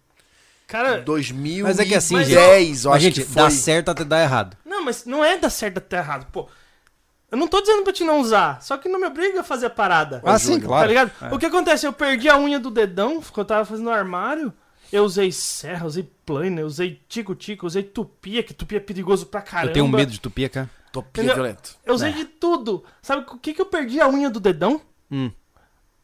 Cara, 0.67 0.99
2010, 0.99 1.63
Mas 1.63 1.79
é 1.79 1.85
que 1.85 1.95
assim, 1.95 2.15
eu 2.15 2.19
Mas, 2.41 2.85
acho 2.85 2.99
gente, 2.99 3.21
que 3.21 3.27
foi. 3.27 3.41
dá 3.43 3.49
certo 3.49 3.89
até 3.89 4.03
dar 4.03 4.21
errado. 4.21 4.57
não, 4.65 4.83
mas 4.83 5.05
não 5.05 5.23
é 5.23 5.37
dar 5.37 5.49
certo 5.49 5.77
até 5.77 5.95
errado. 5.99 6.27
Pô, 6.33 6.49
eu 7.31 7.37
não 7.37 7.47
tô 7.47 7.61
dizendo 7.61 7.83
pra 7.83 7.93
te 7.93 8.03
não 8.03 8.19
usar. 8.19 8.61
Só 8.61 8.75
que 8.77 8.89
não 8.89 8.99
me 8.99 9.07
obriga 9.07 9.39
a 9.39 9.43
fazer 9.43 9.67
a 9.67 9.69
parada. 9.69 10.21
Ah, 10.25 10.37
sim, 10.37 10.59
claro. 10.59 10.81
Tá 10.83 10.87
ligado? 10.87 11.11
É. 11.21 11.33
O 11.33 11.39
que 11.39 11.45
acontece? 11.45 11.87
Eu 11.87 11.93
perdi 11.93 12.27
a 12.27 12.37
unha 12.37 12.59
do 12.59 12.69
dedão, 12.69 13.21
que 13.21 13.39
eu 13.39 13.45
tava 13.45 13.63
fazendo 13.63 13.85
no 13.85 13.91
armário. 13.91 14.51
Eu 14.91 15.03
usei 15.03 15.31
serra, 15.31 15.85
usei 15.85 16.09
plana, 16.25 16.61
eu 16.61 16.67
usei 16.67 17.01
tico-tico, 17.09 17.65
usei 17.65 17.83
tupia, 17.83 18.41
que 18.43 18.53
tupia 18.53 18.77
é 18.77 18.81
perigoso 18.81 19.25
pra 19.25 19.41
caramba. 19.41 19.69
Eu 19.69 19.73
tenho 19.73 19.87
medo 19.87 20.11
de 20.11 20.19
tupia, 20.19 20.47
cara. 20.49 20.69
Topia 20.91 21.23
Entendeu? 21.23 21.35
violento. 21.35 21.75
Eu 21.85 21.93
usei 21.93 22.09
É. 22.09 22.13
de 22.13 22.25
tudo. 22.25 22.83
Sabe 23.01 23.25
o 23.29 23.37
que 23.37 23.53
que 23.53 23.61
eu 23.61 23.65
perdi 23.65 23.99
a 23.99 24.07
unha 24.09 24.29
do 24.29 24.39
dedão? 24.39 24.81
Hum, 25.11 25.29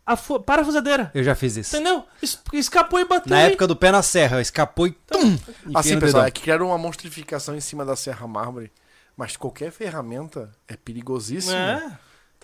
A 0.05 0.17
fu- 0.17 0.39
parafusadeira. 0.39 1.09
eu 1.15 1.23
já 1.23 1.33
fiz 1.33 1.55
isso. 1.55 1.75
Entendeu? 1.75 2.03
Es- 2.21 2.37
Escapou 2.51 2.99
e 2.99 3.05
bateu. 3.05 3.29
Na 3.29 3.37
aí. 3.37 3.47
época 3.47 3.65
do 3.65 3.75
pé 3.75 3.91
na 3.91 4.01
serra, 4.01 4.41
escapou 4.41 4.85
e 4.87 4.91
tum! 4.91 5.19
enfiei 5.21 5.71
Assim, 5.73 5.93
pessoal, 5.99 6.23
dedão. 6.23 6.25
é 6.25 6.31
que 6.31 6.41
criaram 6.41 6.67
uma 6.67 6.77
monstrificação 6.77 7.55
em 7.55 7.61
cima 7.61 7.85
da 7.85 7.95
Serra 7.95 8.27
Mármore. 8.27 8.71
Mas 9.15 9.37
qualquer 9.37 9.71
ferramenta 9.71 10.51
é 10.67 10.75
perigosíssima. 10.75 11.55
É. 11.55 11.91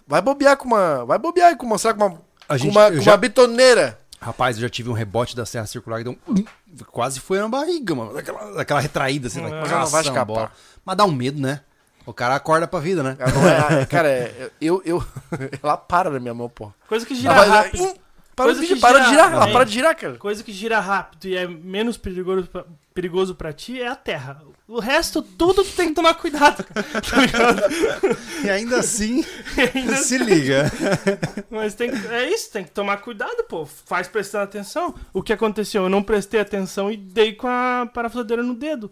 Vai 0.07 0.21
bobear 0.21 0.55
com 0.55 0.67
uma. 0.67 1.03
Vai 1.05 1.17
bobear 1.19 1.55
com 1.57 1.65
uma. 1.65 1.77
Será 1.77 1.93
com 1.93 2.05
uma. 2.05 2.21
A 2.47 2.53
com 2.53 2.57
gente- 2.57 2.71
uma, 2.71 2.87
eu 2.87 2.95
com 2.97 3.01
já- 3.01 3.11
uma 3.11 3.17
bitoneira. 3.17 3.99
Rapaz, 4.21 4.57
eu 4.57 4.61
já 4.63 4.69
tive 4.69 4.89
um 4.89 4.93
rebote 4.93 5.35
da 5.35 5.45
Serra 5.45 5.65
Circular 5.65 5.99
que 5.99 6.03
deu 6.05 6.17
um... 6.27 6.43
Quase 6.87 7.19
foi 7.19 7.39
na 7.39 7.47
barriga, 7.47 7.95
mano. 7.95 8.13
Daquela, 8.13 8.53
daquela 8.53 8.79
retraída, 8.79 9.27
assim. 9.27 9.41
Daquela 9.41 9.61
mas 9.61 9.71
ela 9.71 9.85
vai 9.85 10.01
escapar. 10.01 10.51
Mas 10.83 10.97
dá 10.97 11.05
um 11.05 11.11
medo, 11.11 11.39
né? 11.39 11.61
O 12.05 12.13
cara 12.13 12.35
acorda 12.35 12.67
pra 12.67 12.79
vida, 12.79 13.01
né? 13.03 13.15
É- 13.19 13.85
cara, 13.87 14.07
é- 14.09 14.51
eu, 14.59 14.81
eu. 14.83 15.03
Ela 15.63 15.77
para 15.77 16.09
na 16.09 16.19
minha 16.19 16.33
mão, 16.33 16.49
pô. 16.49 16.71
Coisa 16.87 17.05
que 17.05 17.13
gira 17.15 17.33
Ela 17.33 17.45
vai- 17.45 17.63
rápido. 17.63 17.83
Hum, 17.83 17.93
Para, 18.35 18.45
Coisa 18.45 18.61
de, 18.61 18.67
que 18.67 18.75
para 18.77 18.99
de 18.99 19.09
gira- 19.09 19.23
girar. 19.23 19.33
Ela 19.33 19.47
para 19.51 19.63
de 19.65 19.71
girar, 19.73 19.95
cara. 19.95 20.17
Coisa 20.17 20.43
que 20.43 20.51
gira 20.51 20.79
rápido 20.79 21.25
e 21.25 21.35
é 21.35 21.47
menos 21.47 21.97
perigoso 21.97 22.47
pra, 22.47 22.65
perigoso 22.93 23.35
pra 23.35 23.53
ti 23.53 23.81
é 23.81 23.87
a 23.87 23.95
terra. 23.95 24.41
O 24.71 24.79
resto, 24.79 25.21
tudo 25.23 25.63
tu 25.63 25.71
tem 25.75 25.87
que 25.89 25.95
tomar 25.95 26.13
cuidado. 26.13 26.63
Tá 27.09 27.17
ligado? 27.21 28.17
E 28.43 28.49
ainda 28.49 28.79
assim, 28.79 29.25
Ainda 29.73 29.95
se 29.97 30.17
liga. 30.19 30.71
Mas 31.49 31.73
tem 31.73 31.89
que- 31.89 32.07
é 32.07 32.29
isso, 32.31 32.51
tem 32.51 32.63
que 32.63 32.69
tomar 32.71 32.97
cuidado, 32.97 33.43
pô. 33.49 33.65
Faz 33.65 34.07
prestando 34.07 34.43
atenção. 34.43 34.93
O 35.11 35.23
que 35.23 35.33
aconteceu? 35.33 35.83
Eu 35.83 35.89
não 35.89 36.03
prestei 36.03 36.39
atenção 36.39 36.91
e 36.91 36.95
dei 36.97 37.33
com 37.33 37.47
a 37.47 37.89
parafusadeira 37.91 38.43
no 38.43 38.53
dedo. 38.53 38.91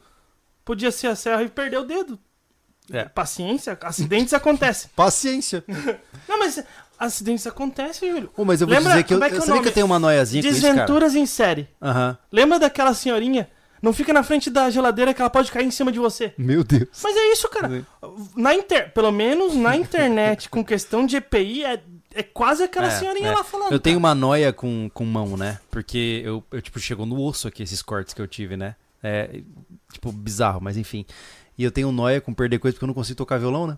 Podia 0.65 0.91
ser 0.91 1.07
a 1.07 1.15
serra 1.15 1.43
e 1.43 1.47
perder 1.47 1.77
o 1.77 1.85
dedo. 1.85 2.19
É. 2.91 3.03
Paciência, 3.05 3.77
acidentes 3.81 4.33
acontecem. 4.33 4.89
Paciência. 4.95 5.63
Não, 6.27 6.39
mas 6.39 6.63
acidentes 6.97 7.45
acontecem, 7.45 8.09
Júlio. 8.11 8.31
Ô, 8.35 8.43
mas 8.43 8.61
eu 8.61 8.67
vou 8.67 8.75
Lembra- 8.75 8.93
dizer 8.93 9.03
que 9.03 9.13
eu, 9.13 9.17
como 9.19 9.25
é 9.25 9.29
que 9.29 9.35
eu 9.37 9.43
é 9.43 9.47
nome? 9.55 9.67
eu 9.67 9.71
tenho 9.73 9.85
uma 9.85 9.99
noiazinha 9.99 10.41
com 10.41 10.49
isso, 10.49 10.61
cara. 10.61 10.73
Desventuras 10.73 11.13
em 11.15 11.25
série. 11.25 11.67
Aham. 11.81 12.17
Lembra 12.31 12.57
daquela 12.59 12.93
senhorinha? 12.93 13.47
Não 13.81 13.93
fica 13.93 14.11
na 14.11 14.23
frente 14.23 14.49
da 14.49 14.69
geladeira 14.69 15.13
que 15.13 15.21
ela 15.21 15.29
pode 15.29 15.51
cair 15.51 15.65
em 15.65 15.71
cima 15.71 15.91
de 15.91 15.99
você. 15.99 16.33
Meu 16.37 16.63
Deus. 16.63 16.89
Mas 17.03 17.15
é 17.15 17.31
isso, 17.31 17.47
cara. 17.49 17.85
Na 18.35 18.53
inter... 18.53 18.91
Pelo 18.93 19.11
menos 19.11 19.55
na 19.55 19.75
internet, 19.75 20.49
com 20.49 20.63
questão 20.63 21.05
de 21.05 21.17
EPI, 21.17 21.63
é, 21.63 21.81
é 22.13 22.23
quase 22.23 22.63
aquela 22.63 22.87
É, 22.87 22.91
senhorinha 22.91 23.29
é. 23.29 23.35
lá 23.35 23.43
falando. 23.43 23.71
Eu 23.71 23.79
tenho 23.79 23.97
uma 23.97 24.15
noia 24.15 24.51
com, 24.51 24.89
com 24.93 25.05
mão, 25.05 25.37
né? 25.37 25.59
Porque 25.69 26.21
eu, 26.25 26.43
eu, 26.51 26.61
tipo, 26.61 26.79
chegou 26.79 27.05
no 27.05 27.21
osso 27.21 27.47
aqui 27.47 27.63
esses 27.63 27.81
cortes 27.81 28.13
que 28.13 28.21
eu 28.21 28.27
tive, 28.27 28.57
né? 28.57 28.75
É, 29.03 29.41
tipo, 29.91 30.11
bizarro, 30.11 30.59
mas 30.61 30.75
enfim. 30.77 31.05
E 31.57 31.63
eu 31.63 31.71
tenho 31.71 31.91
noia 31.91 32.21
com 32.21 32.33
perder 32.33 32.59
coisa 32.59 32.75
porque 32.75 32.83
eu 32.83 32.87
não 32.87 32.93
consigo 32.93 33.17
tocar 33.17 33.39
violão, 33.39 33.67
né? 33.67 33.77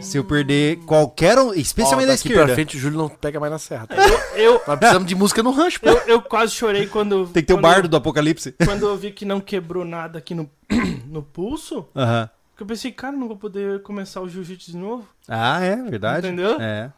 Se 0.00 0.18
eu 0.18 0.24
perder 0.24 0.78
qualquer 0.86 1.38
um, 1.38 1.54
especialmente 1.54 2.08
da 2.08 2.14
esquerda. 2.14 2.46
pra 2.46 2.54
frente 2.54 2.76
o 2.76 2.80
Júlio 2.80 2.98
não 2.98 3.08
pega 3.08 3.38
mais 3.38 3.52
na 3.52 3.58
serra. 3.58 3.86
tá? 3.86 3.94
Eu, 4.34 4.54
Nós 4.66 4.78
precisamos 4.78 5.06
de 5.08 5.14
música 5.14 5.42
no 5.42 5.52
rancho, 5.52 5.80
pô. 5.80 5.88
eu, 5.88 5.96
eu 6.06 6.22
quase 6.22 6.52
chorei 6.52 6.86
quando. 6.88 7.26
Tem 7.32 7.42
que 7.42 7.46
ter 7.46 7.52
o 7.52 7.56
quando- 7.56 7.62
bardo 7.62 7.88
do 7.88 7.96
apocalipse. 7.96 8.52
Quando 8.64 8.86
eu 8.88 8.96
vi 8.96 9.12
que 9.12 9.24
não 9.24 9.40
quebrou 9.40 9.84
nada 9.84 10.18
aqui 10.18 10.34
no, 10.34 10.50
no 11.06 11.22
pulso, 11.22 11.86
Aham. 11.94 12.28
que 12.56 12.62
eu 12.62 12.66
pensei, 12.66 12.90
cara, 12.90 13.16
não 13.16 13.28
vou 13.28 13.36
poder 13.36 13.82
começar 13.82 14.20
o 14.20 14.28
jiu-jitsu 14.28 14.72
de 14.72 14.76
novo. 14.76 15.06
Ah, 15.28 15.60
é, 15.62 15.76
verdade. 15.76 16.26
Entendeu? 16.26 16.56
É. 16.60 16.90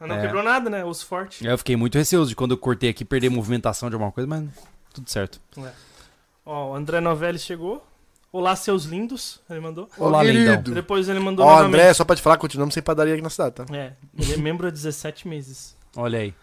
Mas 0.00 0.08
não 0.08 0.16
É. 0.16 0.20
quebrou 0.22 0.42
nada, 0.42 0.70
né? 0.70 0.84
Os 0.84 1.02
fortes. 1.02 1.42
Eu 1.46 1.58
fiquei 1.58 1.76
muito 1.76 1.96
receoso 1.98 2.30
de 2.30 2.36
quando 2.36 2.52
eu 2.52 2.58
cortei 2.58 2.88
aqui 2.90 3.04
perder 3.04 3.28
movimentação 3.30 3.88
de 3.90 3.94
alguma 3.94 4.12
coisa, 4.12 4.26
mas 4.26 4.44
tudo 4.94 5.10
certo. 5.10 5.40
Ó, 6.44 6.70
o 6.70 6.74
André 6.74 7.00
Novelli 7.00 7.38
chegou. 7.38 7.84
Olá, 8.36 8.54
seus 8.54 8.84
lindos. 8.84 9.40
Ele 9.48 9.60
mandou. 9.60 9.88
Olá, 9.96 10.22
lindão. 10.22 10.60
Depois 10.74 11.08
ele 11.08 11.18
mandou 11.18 11.46
Ó, 11.46 11.48
novamente. 11.48 11.68
André, 11.80 11.94
só 11.94 12.04
pra 12.04 12.14
te 12.14 12.20
falar, 12.20 12.36
continuamos 12.36 12.74
sem 12.74 12.82
padaria 12.82 13.14
aqui 13.14 13.22
na 13.22 13.30
cidade, 13.30 13.54
tá? 13.54 13.64
É, 13.74 13.94
ele 14.14 14.34
é 14.34 14.36
membro 14.36 14.66
há 14.66 14.70
17 14.70 15.26
meses. 15.26 15.74
Olha 15.96 16.18
aí. 16.18 16.34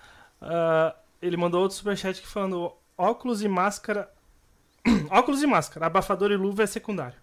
Ah, 0.41 0.95
ele 1.21 1.37
mandou 1.37 1.61
outro 1.61 1.77
superchat 1.77 2.19
que 2.19 2.27
falando 2.27 2.73
óculos 2.97 3.43
e 3.43 3.47
máscara. 3.47 4.09
óculos 5.11 5.43
e 5.43 5.45
máscara, 5.45 5.85
abafador 5.85 6.31
e 6.31 6.35
luva 6.35 6.63
é 6.63 6.65
secundário. 6.65 7.17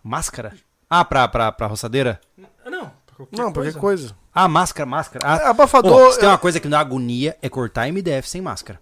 Máscara? 0.00 0.54
Ah, 0.88 1.04
pra, 1.04 1.26
pra, 1.26 1.50
pra 1.50 1.66
roçadeira? 1.66 2.20
Não, 2.64 2.92
pra 3.04 3.16
qualquer 3.16 3.36
Não, 3.36 3.52
qualquer 3.52 3.72
coisa. 3.72 3.80
coisa. 3.80 4.16
Ah, 4.32 4.46
máscara, 4.46 4.86
máscara. 4.86 5.26
Ah, 5.26 5.36
É, 5.38 5.46
abafador. 5.48 5.92
Ô, 5.92 6.12
se 6.12 6.20
tem 6.20 6.28
uma 6.28 6.38
coisa 6.38 6.60
que 6.60 6.68
me 6.68 6.70
dá 6.70 6.78
agonia 6.78 7.36
é 7.42 7.48
cortar 7.48 7.88
MDF 7.90 8.28
sem 8.30 8.40
máscara. 8.40 8.80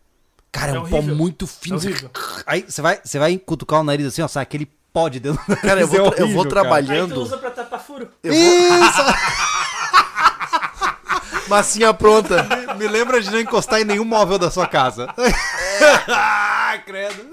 Cara, 0.58 0.72
é, 0.72 0.76
É 0.76 0.80
um 0.80 0.88
pó 0.88 0.96
horrível. 0.96 1.16
muito 1.16 1.44
É 1.44 1.48
fino. 1.48 1.76
horrível. 1.76 2.10
Aí 2.46 2.64
você 2.68 2.82
vai, 2.82 3.00
você 3.04 3.18
vai 3.18 3.36
cutucar 3.38 3.80
o 3.80 3.84
nariz 3.84 4.06
assim, 4.06 4.22
ó, 4.22 4.28
sai 4.28 4.42
aquele 4.42 4.66
pó 4.92 5.08
de 5.08 5.20
dentro. 5.20 5.40
do 5.46 5.56
Cara, 5.56 5.80
eu 5.80 5.86
nariz, 5.86 5.90
vou, 5.90 6.06
é 6.06 6.10
tra- 6.10 6.20
eu 6.22 6.28
vou 6.28 6.38
horrível, 6.40 6.62
cara. 6.62 6.76
Aí 6.76 6.82
tu 6.82 6.86
trabalhando. 6.88 7.22
usa 7.22 7.38
pra 7.38 7.50
tapar 7.50 7.80
furo. 7.80 8.08
Eu 8.22 8.32
vou... 8.32 8.42
Isso! 8.42 9.02
Massinha 11.48 11.94
pronta. 11.94 12.44
me 12.76 12.88
lembra 12.88 13.20
de 13.20 13.30
não 13.30 13.38
encostar 13.38 13.80
em 13.80 13.84
nenhum 13.84 14.04
móvel 14.04 14.38
da 14.38 14.50
sua 14.50 14.66
casa. 14.66 15.08
ah, 16.08 16.76
credo. 16.84 17.24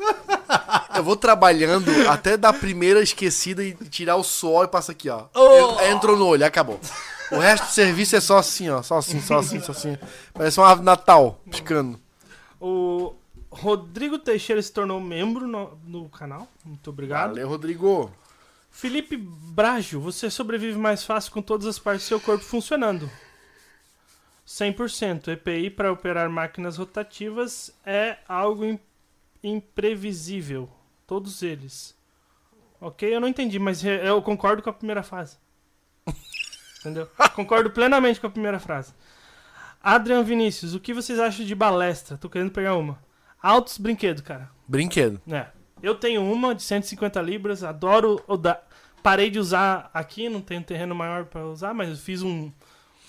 Eu 0.95 1.03
vou 1.03 1.15
trabalhando 1.15 1.89
até 2.09 2.37
dar 2.37 2.49
a 2.49 2.53
primeira 2.53 3.01
esquecida 3.01 3.63
e 3.63 3.73
tirar 3.73 4.15
o 4.17 4.23
suor 4.23 4.65
e 4.65 4.67
passa 4.67 4.91
aqui, 4.91 5.09
ó. 5.09 5.23
Oh. 5.33 5.81
En- 5.81 5.91
Entrou 5.93 6.15
no 6.15 6.27
olho, 6.27 6.45
acabou. 6.45 6.79
O 7.31 7.39
resto 7.39 7.65
do 7.65 7.71
serviço 7.71 8.15
é 8.15 8.21
só 8.21 8.37
assim, 8.37 8.69
ó. 8.69 8.83
Só 8.83 8.97
assim, 8.97 9.19
só 9.19 9.39
assim, 9.39 9.59
só 9.59 9.71
assim. 9.71 9.97
Parece 10.33 10.59
uma 10.59 10.67
árvore 10.67 10.85
Natal, 10.85 11.39
piscando. 11.49 11.99
O 12.65 13.13
Rodrigo 13.51 14.17
Teixeira 14.17 14.61
se 14.61 14.71
tornou 14.71 15.01
membro 15.01 15.45
no, 15.45 15.77
no 15.85 16.07
canal. 16.07 16.47
Muito 16.63 16.89
obrigado. 16.89 17.31
Valeu, 17.31 17.49
Rodrigo. 17.49 18.09
Felipe 18.71 19.17
Brajo, 19.17 19.99
você 19.99 20.29
sobrevive 20.29 20.77
mais 20.79 21.03
fácil 21.03 21.31
com 21.33 21.41
todas 21.41 21.67
as 21.67 21.77
partes 21.77 22.05
do 22.05 22.07
seu 22.07 22.21
corpo 22.21 22.43
funcionando. 22.45 23.09
100%. 24.47 25.27
EPI 25.33 25.69
para 25.69 25.91
operar 25.91 26.29
máquinas 26.29 26.77
rotativas 26.77 27.71
é 27.85 28.17
algo 28.27 28.63
im- 28.65 28.79
imprevisível. 29.43 30.69
Todos 31.05 31.43
eles. 31.43 31.93
Ok? 32.79 33.13
Eu 33.13 33.19
não 33.19 33.27
entendi, 33.27 33.59
mas 33.59 33.83
eu 33.83 34.21
concordo 34.21 34.61
com 34.63 34.69
a 34.69 34.73
primeira 34.73 35.03
frase. 35.03 35.37
Entendeu? 36.79 37.09
Concordo 37.35 37.69
plenamente 37.71 38.19
com 38.19 38.27
a 38.27 38.31
primeira 38.31 38.59
frase. 38.59 38.93
Adrian 39.83 40.23
Vinícius, 40.23 40.73
o 40.73 40.79
que 40.79 40.93
vocês 40.93 41.19
acham 41.19 41.45
de 41.45 41.53
balestra? 41.53 42.17
Tô 42.17 42.29
querendo 42.29 42.51
pegar 42.51 42.75
uma. 42.75 42.97
Altos 43.41 43.77
brinquedos, 43.77 44.21
cara. 44.23 44.49
Brinquedo. 44.67 45.21
É. 45.29 45.47
Eu 45.81 45.95
tenho 45.95 46.23
uma 46.23 46.55
de 46.55 46.63
150 46.63 47.21
libras, 47.21 47.63
adoro. 47.63 48.23
o 48.27 48.37
da- 48.37 48.61
Parei 49.03 49.29
de 49.29 49.37
usar 49.37 49.91
aqui, 49.93 50.29
não 50.29 50.39
tenho 50.39 50.63
terreno 50.63 50.95
maior 50.95 51.25
pra 51.25 51.45
usar, 51.45 51.73
mas 51.73 51.89
eu 51.89 51.95
fiz 51.97 52.21
um. 52.23 52.49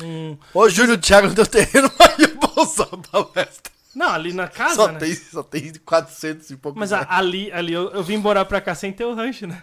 um... 0.03 0.37
Ô, 0.53 0.69
Júlio 0.69 0.99
Thiago 0.99 1.29
no 1.29 1.35
teu 1.37 1.47
terreno, 1.47 1.89
mas 1.97 2.19
eu 2.19 2.35
vou 2.37 2.65
usar 2.65 2.89
a 2.91 2.97
palestra. 2.97 3.73
Não, 3.95 4.09
ali 4.11 4.33
na 4.33 4.49
casa, 4.49 4.75
Só 4.75 4.89
né? 4.91 4.99
tem, 4.99 5.15
só 5.15 5.43
tem 5.45 5.73
400 5.75 6.51
e 6.51 6.57
pouco. 6.57 6.77
Mas 6.77 6.93
a- 6.93 7.07
ali, 7.09 7.53
ali 7.53 7.73
eu, 7.73 7.91
eu 7.93 8.03
vim 8.03 8.17
morar 8.17 8.45
pra 8.45 8.61
cá 8.61 8.75
sem 8.75 8.93
ter 8.93 9.05
o 9.05 9.15
rancho, 9.15 9.47
né? 9.47 9.63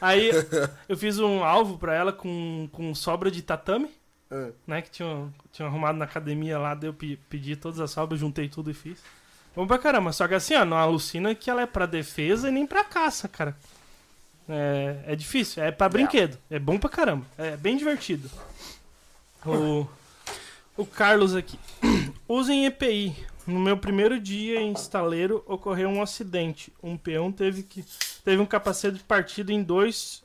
Aí 0.00 0.30
eu 0.88 0.96
fiz 0.96 1.18
um 1.18 1.44
alvo 1.44 1.76
pra 1.76 1.94
ela 1.94 2.14
com, 2.14 2.66
com 2.72 2.94
sobra 2.94 3.30
de 3.30 3.42
tatame, 3.42 3.90
É. 4.30 4.50
né? 4.66 4.82
Que 4.82 4.90
tinha, 4.90 5.28
tinha 5.52 5.66
arrumado 5.66 5.96
na 5.98 6.04
academia 6.04 6.58
lá, 6.58 6.74
daí 6.74 6.88
eu 6.88 6.94
pe- 6.94 7.18
pedi 7.30 7.56
todas 7.56 7.80
as 7.80 7.90
sobras, 7.90 8.20
juntei 8.20 8.48
tudo 8.48 8.70
e 8.70 8.74
fiz. 8.74 8.98
Bom 9.56 9.66
pra 9.66 9.78
caramba, 9.78 10.12
só 10.12 10.28
que 10.28 10.34
assim, 10.34 10.54
ó, 10.54 10.64
não 10.64 10.76
alucina 10.76 11.34
que 11.34 11.50
ela 11.50 11.62
é 11.62 11.66
pra 11.66 11.86
defesa 11.86 12.48
e 12.48 12.52
nem 12.52 12.66
pra 12.66 12.84
caça, 12.84 13.26
cara. 13.26 13.56
É, 14.48 15.00
é 15.08 15.16
difícil, 15.16 15.62
é 15.62 15.70
pra 15.70 15.88
brinquedo. 15.88 16.38
É 16.50 16.58
bom 16.58 16.78
pra 16.78 16.88
caramba, 16.90 17.24
é 17.36 17.56
bem 17.56 17.76
divertido. 17.76 18.30
O, 19.44 19.86
o 20.76 20.86
Carlos 20.86 21.34
aqui. 21.34 21.58
Usem 22.28 22.66
EPI. 22.66 23.14
No 23.46 23.58
meu 23.58 23.78
primeiro 23.78 24.20
dia 24.20 24.60
em 24.60 24.72
estaleiro 24.72 25.42
ocorreu 25.46 25.88
um 25.88 26.02
acidente. 26.02 26.70
Um 26.82 26.98
peão 26.98 27.32
teve 27.32 27.62
que 27.62 27.82
teve 28.22 28.42
um 28.42 28.46
capacete 28.46 28.98
partido 29.04 29.50
em 29.50 29.62
dois 29.62 30.22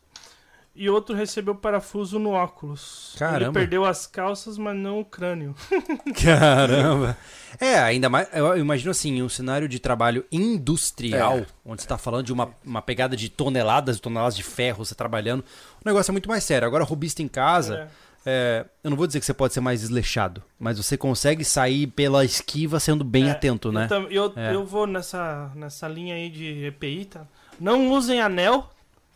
e 0.75 0.89
outro 0.89 1.15
recebeu 1.15 1.53
parafuso 1.53 2.17
no 2.17 2.31
óculos. 2.31 3.11
Ele 3.13 3.19
Caramba. 3.19 3.53
perdeu 3.59 3.85
as 3.85 4.07
calças, 4.07 4.57
mas 4.57 4.75
não 4.75 4.99
o 4.99 5.05
crânio. 5.05 5.53
Caramba. 6.21 7.17
É, 7.59 7.77
ainda 7.79 8.09
mais. 8.09 8.27
Eu 8.33 8.57
imagino 8.57 8.91
assim, 8.91 9.21
um 9.21 9.29
cenário 9.29 9.67
de 9.67 9.79
trabalho 9.79 10.25
industrial, 10.31 11.37
É. 11.39 11.45
onde 11.65 11.81
você 11.81 11.87
tá 11.87 11.97
falando 11.97 12.25
de 12.25 12.33
uma, 12.33 12.49
uma 12.65 12.81
pegada 12.81 13.15
de 13.15 13.29
toneladas 13.29 13.97
e 13.97 14.01
toneladas 14.01 14.35
de 14.35 14.43
ferro, 14.43 14.83
você 14.83 14.95
trabalhando. 14.95 15.41
O 15.41 15.87
negócio 15.87 16.11
é 16.11 16.13
muito 16.13 16.29
mais 16.29 16.43
sério. 16.43 16.67
Agora, 16.67 16.83
robista 16.83 17.21
em 17.21 17.27
casa, 17.27 17.87
é, 18.25 18.65
eu 18.83 18.89
não 18.89 18.97
vou 18.97 19.05
dizer 19.05 19.19
que 19.19 19.25
você 19.25 19.33
pode 19.33 19.53
ser 19.53 19.59
mais 19.59 19.81
desleixado, 19.81 20.41
mas 20.59 20.77
você 20.77 20.97
consegue 20.97 21.43
sair 21.45 21.87
pela 21.87 22.25
esquiva 22.25 22.79
sendo 22.79 23.03
bem 23.03 23.27
É, 23.27 23.31
atento, 23.31 23.71
né? 23.71 23.83
Eu, 23.83 23.87
tam- 23.89 24.07
eu, 24.09 24.33
É. 24.35 24.55
eu 24.55 24.65
vou 24.65 24.87
nessa, 24.87 25.51
nessa 25.55 25.87
linha 25.87 26.15
aí 26.15 26.29
de 26.29 26.65
EPI, 26.65 27.05
tá? 27.05 27.27
Não 27.59 27.91
usem 27.91 28.19
anel 28.19 28.69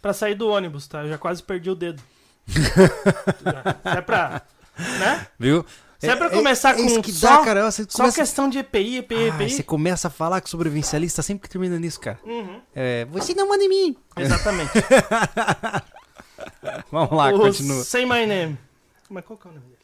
pra 0.07 0.13
sair 0.13 0.35
do 0.35 0.47
ônibus, 0.47 0.87
tá? 0.87 1.03
Eu 1.03 1.09
já 1.09 1.17
quase 1.17 1.43
perdi 1.43 1.69
o 1.69 1.75
dedo. 1.75 2.01
É 3.83 3.99
pra. 4.01 4.41
Né? 4.99 5.27
Viu? 5.37 5.65
Se 5.99 6.07
é 6.07 6.15
pra 6.15 6.29
começar 6.29 6.75
com 6.75 6.83
isso 6.85 7.01
que 7.01 7.11
só- 7.11 7.39
dá, 7.39 7.43
cara. 7.45 7.71
Você 7.71 7.83
Só 7.89 8.03
começa... 8.03 8.21
questão 8.21 8.47
de 8.49 8.59
EPI, 8.59 8.97
EPI, 8.99 9.15
Ah, 9.31 9.35
EPI. 9.35 9.49
você 9.49 9.63
começa 9.63 10.07
a 10.07 10.11
falar 10.11 10.39
com 10.39 10.47
sobrevivencialista 10.47 11.21
sempre 11.23 11.41
que 11.43 11.49
termina 11.49 11.77
nisso, 11.79 11.99
cara. 11.99 12.19
Uhum, 12.23 12.61
É, 12.75 13.05
você 13.05 13.33
não 13.33 13.49
manda 13.49 13.63
em 13.63 13.69
mim. 13.69 13.97
exatamente. 14.17 14.71
Vamos 16.91 17.17
lá, 17.17 17.33
o 17.33 17.39
continua. 17.39 17.83
Say 17.83 18.05
My 18.05 18.25
Name. 18.27 18.57
Mas 19.09 19.25
qual 19.25 19.37
que 19.37 19.47
é 19.47 19.51
o 19.51 19.53
nome 19.55 19.65
dele? 19.65 19.77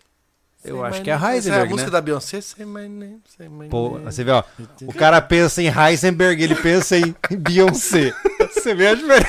Eu 0.63 0.77
Say 0.77 0.85
acho 0.87 1.01
que 1.01 1.09
é 1.09 1.13
a 1.13 1.19
name. 1.19 1.37
Essa 1.37 1.49
é 1.49 1.51
a 1.51 1.55
Heisenberg, 1.55 1.71
música 1.71 1.89
né? 1.89 1.91
da 1.91 2.01
Beyoncé. 2.01 2.41
Say 2.41 2.65
my 2.65 2.87
name, 2.87 3.21
say 3.35 3.49
my 3.49 3.67
Pô, 3.67 3.89
name. 3.93 4.05
você 4.05 4.23
vê, 4.23 4.31
ó. 4.31 4.43
O 4.83 4.93
cara 4.93 5.19
pensa 5.21 5.61
em 5.61 5.67
Heisenberg, 5.67 6.41
ele 6.43 6.55
pensa 6.55 6.95
em 6.97 7.13
Beyoncé. 7.31 8.13
Você 8.53 8.73
vê 8.73 8.87
a 8.87 8.95
diferença? 8.95 9.27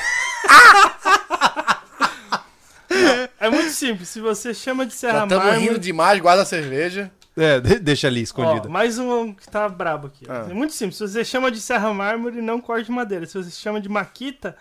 É 3.40 3.50
muito 3.50 3.70
simples. 3.70 4.08
Se 4.08 4.20
você 4.20 4.54
chama 4.54 4.86
de 4.86 4.92
Já 4.92 4.98
Serra 4.98 5.22
estamos 5.24 5.44
Mármore... 5.44 5.66
rindo 5.66 5.78
demais, 5.78 6.20
guarda 6.20 6.42
a 6.42 6.46
cerveja. 6.46 7.10
É, 7.36 7.58
de- 7.60 7.78
deixa 7.80 8.06
ali 8.06 8.20
Ó, 8.20 8.22
escondida. 8.22 8.68
mais 8.68 8.98
um 8.98 9.32
que 9.34 9.48
tá 9.50 9.68
brabo 9.68 10.06
aqui. 10.06 10.24
Ah. 10.28 10.46
É 10.48 10.54
muito 10.54 10.72
simples. 10.72 10.96
Se 10.96 11.08
você 11.08 11.24
chama 11.24 11.50
de 11.50 11.60
Serra 11.60 11.92
Mármore, 11.92 12.40
não 12.40 12.60
corte 12.60 12.90
madeira. 12.92 13.26
Se 13.26 13.36
você 13.36 13.50
chama 13.50 13.80
de 13.80 13.88
Maquita, 13.88 14.56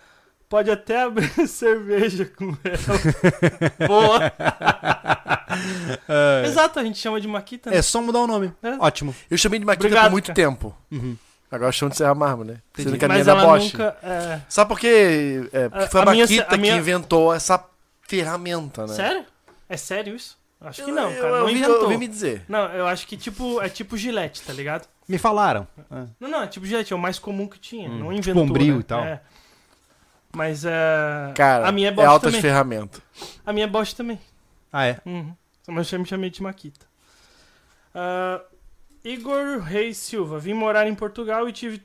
pode 0.50 0.72
até 0.72 1.04
abrir 1.04 1.30
cerveja 1.48 2.26
com 2.26 2.58
ela. 2.64 3.88
Boa! 3.88 4.34
É. 6.10 6.48
Exato, 6.48 6.80
a 6.80 6.84
gente 6.84 6.98
chama 6.98 7.22
de 7.22 7.28
Maquita. 7.28 7.70
né? 7.70 7.78
É 7.78 7.82
só 7.84 8.02
mudar 8.02 8.20
o 8.20 8.28
nome. 8.28 8.52
É. 8.64 8.72
Ótimo. 8.80 9.14
Eu 9.30 9.38
chamei 9.38 9.60
de 9.60 9.66
Maquita 9.66 9.86
Obrigado, 9.86 10.06
por 10.06 10.12
muito 10.14 10.26
cara. 10.28 10.36
tempo. 10.36 10.76
Uhum. 10.92 11.16
Agora 11.54 11.72
chamo 11.72 11.92
de 11.92 11.98
Serra 11.98 12.16
Mármore, 12.16 12.50
né? 12.50 12.58
Entendi. 12.72 12.90
Sendo 12.90 13.00
que 13.00 13.06
a 13.06 13.08
minha 13.10 13.22
é 13.22 13.24
da 13.24 13.36
Bosch. 13.36 13.74
nunca. 13.74 13.98
é, 14.02 14.40
Sabe 14.50 14.68
por 14.70 14.80
quê? 14.80 15.48
É, 15.54 15.70
porque 15.70 15.84
A- 15.86 15.88
foi 15.90 16.00
a, 16.00 16.04
a 16.04 16.12
minha- 16.12 16.24
Maquita 16.26 16.58
minha- 16.58 16.74
que 16.74 16.80
inventou 16.80 17.34
essa 17.34 17.64
ferramenta, 18.08 18.88
né? 18.88 18.94
Sério? 18.94 19.26
É 19.70 19.78
sério 19.78 20.16
isso? 20.16 20.38
Acho 20.60 20.84
que 20.84 20.90
Eu- 20.90 20.96
não, 20.96 21.12
eu, 21.12 21.22
cara. 21.22 21.34
eu, 21.36 21.40
não 21.42 21.50
inventou. 21.50 21.76
eu 21.76 21.82
ouvi 21.84 21.98
me 21.98 22.08
dizer. 22.08 22.44
Não, 22.50 22.66
eu 22.74 22.88
acho 22.88 23.06
que 23.06 23.16
tipo, 23.18 23.62
é 23.62 23.70
tipo 23.70 23.96
gilete, 23.98 24.42
tá 24.42 24.52
ligado? 24.54 24.88
Me 25.08 25.18
falaram. 25.18 25.68
É. 25.92 26.06
Não, 26.20 26.30
não, 26.30 26.42
é 26.44 26.48
tipo 26.48 26.66
gilete, 26.66 26.92
é 26.92 26.96
o 26.96 27.00
mais 27.00 27.20
comum 27.20 27.48
que 27.48 27.60
tinha. 27.60 27.88
Hum, 27.90 28.00
não 28.00 28.08
tipo 28.08 28.14
inventou. 28.14 28.46
Bombril 28.48 28.76
né? 28.76 28.80
e 28.80 28.84
tal. 28.84 29.04
É. 29.04 29.22
Mas 30.36 30.66
é. 30.66 31.32
Cara, 31.36 31.68
a 31.68 31.72
minha 31.72 31.90
é 31.90 31.92
é 31.92 31.94
Bosch 31.94 32.08
altas 32.08 32.32
também. 32.32 32.42
ferramentas. 32.42 33.02
A 33.46 33.54
minha 33.54 33.66
é 33.66 33.70
Bosch 33.70 33.94
também. 33.94 34.20
Ah, 34.72 34.86
é? 34.88 34.98
Uhum. 35.06 35.36
Mas 35.68 35.92
eu 35.92 36.00
me 36.00 36.06
chamei 36.06 36.30
de 36.32 36.42
Maquita. 36.42 36.86
Ah, 37.94 38.42
Igor 39.04 39.60
Reis 39.60 39.98
Silva. 39.98 40.40
Vim 40.40 40.54
morar 40.54 40.88
em 40.88 40.96
Portugal 40.96 41.48
e 41.48 41.52
tive, 41.52 41.82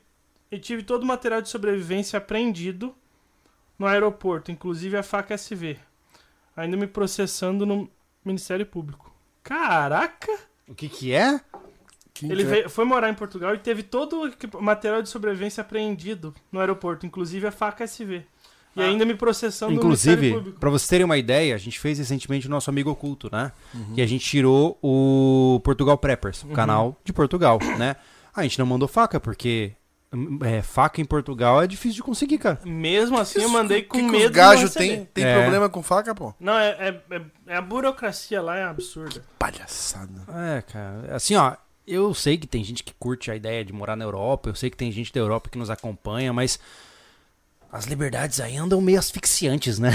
e 0.50 0.58
tive 0.58 0.82
todo 0.82 1.02
o 1.02 1.06
material 1.06 1.42
de 1.42 1.48
sobrevivência 1.48 2.16
apreendido 2.16 2.94
no 3.78 3.86
aeroporto, 3.86 4.50
inclusive 4.50 4.96
a 4.96 5.02
faca 5.02 5.34
SV. 5.34 5.78
Ainda 6.56 6.76
me 6.76 6.86
processando 6.86 7.64
no 7.64 7.88
Ministério 8.24 8.66
Público. 8.66 9.12
Caraca! 9.42 10.32
O 10.66 10.74
que 10.74 10.88
que 10.88 11.12
é? 11.12 11.40
Quem 12.12 12.30
Ele 12.30 12.42
que 12.42 12.48
é? 12.48 12.50
veio- 12.52 12.70
foi 12.70 12.84
morar 12.84 13.08
em 13.08 13.14
Portugal 13.14 13.54
e 13.54 13.58
teve 13.58 13.82
todo 13.82 14.32
o 14.54 14.60
material 14.62 15.00
de 15.02 15.08
sobrevivência 15.08 15.60
apreendido 15.60 16.34
no 16.50 16.58
aeroporto, 16.60 17.06
inclusive 17.06 17.46
a 17.46 17.52
faca 17.52 17.84
SV. 17.84 18.26
E 18.76 18.80
Ah. 18.82 18.84
ainda 18.86 19.04
me 19.04 19.14
processando 19.14 19.72
Inclusive, 19.72 20.52
pra 20.60 20.70
vocês 20.70 20.88
terem 20.88 21.04
uma 21.04 21.16
ideia, 21.18 21.54
a 21.54 21.58
gente 21.58 21.80
fez 21.80 21.98
recentemente 21.98 22.46
o 22.46 22.50
nosso 22.50 22.70
amigo 22.70 22.90
oculto, 22.90 23.28
né? 23.32 23.50
Uhum. 23.74 23.94
E 23.96 24.02
a 24.02 24.06
gente 24.06 24.24
tirou 24.24 24.78
o 24.82 25.60
Portugal 25.64 25.98
Preppers, 25.98 26.42
o 26.44 26.48
Uhum. 26.48 26.52
canal 26.52 26.96
de 27.04 27.12
Portugal, 27.12 27.58
né? 27.78 27.96
A 28.34 28.42
gente 28.42 28.58
não 28.58 28.66
mandou 28.66 28.86
faca, 28.86 29.18
porque 29.18 29.72
hum, 30.12 30.38
é, 30.42 30.62
faca 30.62 31.00
em 31.00 31.04
Portugal 31.04 31.60
é 31.60 31.66
difícil 31.66 31.96
de 31.96 32.02
conseguir, 32.02 32.38
cara. 32.38 32.60
Mesmo 32.64 33.18
assim, 33.18 33.42
eu 33.42 33.48
mandei 33.48 33.82
com 33.82 33.98
que 33.98 34.04
que 34.04 34.10
medo 34.10 34.32
gajos 34.32 34.74
não 34.74 34.80
receber. 34.82 34.88
tem, 34.88 35.04
tem 35.06 35.24
É. 35.24 35.40
problema 35.42 35.68
com 35.68 35.82
faca, 35.82 36.14
pô? 36.14 36.32
Não, 36.38 36.54
é, 36.56 36.68
é, 36.78 37.16
é- 37.16 37.22
é 37.48 37.56
a 37.56 37.60
burocracia 37.60 38.40
lá 38.40 38.56
é 38.56 38.64
absurda. 38.64 39.22
Palhaçada. 39.38 40.22
É, 40.56 40.62
cara. 40.62 41.14
Assim, 41.16 41.34
ó, 41.34 41.54
eu 41.86 42.14
sei 42.14 42.38
que 42.38 42.46
tem 42.46 42.62
gente 42.62 42.84
que 42.84 42.94
curte 42.98 43.30
a 43.30 43.34
ideia 43.36 43.64
de 43.64 43.72
morar 43.72 43.96
na 43.96 44.04
Europa, 44.04 44.48
eu 44.50 44.54
sei 44.54 44.70
que 44.70 44.76
tem 44.76 44.90
gente 44.92 45.12
da 45.12 45.20
Europa 45.20 45.48
que 45.50 45.58
nos 45.58 45.68
acompanha, 45.68 46.32
mas 46.32 46.58
as 47.70 47.84
liberdades 47.84 48.40
aí 48.40 48.56
andam 48.56 48.80
meio 48.80 48.98
asfixiantes, 48.98 49.78
né? 49.78 49.90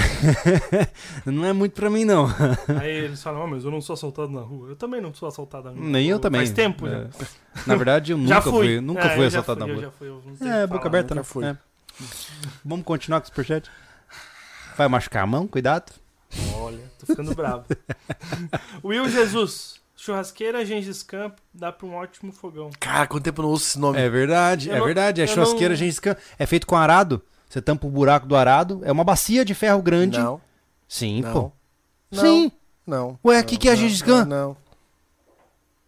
não 1.26 1.44
é 1.44 1.52
muito 1.52 1.72
pra 1.72 1.90
mim, 1.90 2.04
não. 2.04 2.26
Aí 2.80 2.90
eles 2.90 3.22
falam, 3.22 3.42
oh, 3.42 3.46
mas 3.48 3.64
eu 3.64 3.70
não 3.70 3.80
sou 3.80 3.94
assaltado 3.94 4.28
na 4.30 4.40
rua. 4.42 4.68
Eu 4.68 4.76
também 4.76 5.00
não 5.00 5.12
sou 5.12 5.28
assaltado 5.28 5.64
na 5.64 5.72
rua. 5.72 5.80
Nem 5.84 6.06
eu 6.06 6.18
também. 6.20 6.40
Faz 6.40 6.52
tempo 6.52 6.88
já. 6.88 6.98
É. 6.98 7.08
Na 7.66 7.74
verdade, 7.76 8.12
eu 8.12 8.18
Já 8.26 8.36
nunca 8.36 8.50
fui. 8.50 8.66
fui, 8.66 8.80
nunca 8.80 9.00
É, 9.00 9.14
fui 9.16 9.30
já 9.30 9.40
assaltado 9.40 9.60
fui, 9.60 9.66
na 9.68 9.72
eu 9.72 9.74
rua. 9.76 9.84
já 9.84 9.90
fui, 10.38 10.48
É, 10.48 10.66
boca 10.66 10.78
falar, 10.78 10.86
aberta, 10.86 11.14
né? 11.14 11.22
fui. 11.22 11.44
É. 11.44 11.56
Vamos 12.64 12.84
continuar 12.84 13.20
com 13.20 13.24
o 13.24 13.28
superchat? 13.28 13.70
Vai 14.76 14.88
machucar 14.88 15.22
a 15.22 15.26
mão? 15.26 15.46
Cuidado. 15.46 15.92
Olha, 16.56 16.80
tô 16.98 17.06
ficando 17.06 17.34
bravo. 17.34 17.64
Will 18.84 19.08
Jesus. 19.08 19.80
Churrasqueira 19.96 20.64
Gengis 20.66 21.02
Khan 21.04 21.32
dá 21.52 21.70
pra 21.72 21.86
um 21.86 21.94
ótimo 21.94 22.32
fogão. 22.32 22.70
Cara, 22.80 23.06
quanto 23.06 23.22
tempo 23.24 23.40
eu 23.40 23.44
não 23.44 23.50
ouço 23.50 23.66
esse 23.68 23.78
nome? 23.78 23.98
É 23.98 24.08
verdade, 24.10 24.68
Eu 24.68 24.74
é 24.74 24.78
não- 24.78 24.84
verdade. 24.86 25.22
É 25.22 25.26
churrasqueira 25.26 25.70
não- 25.74 25.76
Gengis 25.78 25.98
Khan. 26.00 26.16
É 26.38 26.44
feito 26.46 26.66
com 26.66 26.76
arado. 26.76 27.22
Você 27.54 27.62
tampa 27.62 27.86
o 27.86 27.90
buraco 27.90 28.26
do 28.26 28.34
arado. 28.34 28.80
É 28.82 28.90
uma 28.90 29.04
bacia 29.04 29.44
de 29.44 29.54
ferro 29.54 29.80
grande. 29.80 30.18
Não, 30.18 30.40
Sim, 30.88 31.20
Não. 31.22 31.32
pô. 31.32 31.52
Não. 32.10 32.20
Sim. 32.20 32.52
não. 32.84 33.18
Ué, 33.24 33.36
não, 33.38 33.44
que 33.44 33.56
que 33.56 33.68
é 33.68 33.70
não, 33.70 33.78
Gengis 33.78 34.02
Khan? 34.02 34.24
Não. 34.24 34.56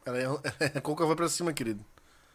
Ela 0.05 0.19
é, 0.21 0.27
a 0.79 0.81
coca 0.81 1.05
vai 1.05 1.17
pra 1.17 1.29
cima, 1.29 1.53
querido. 1.53 1.85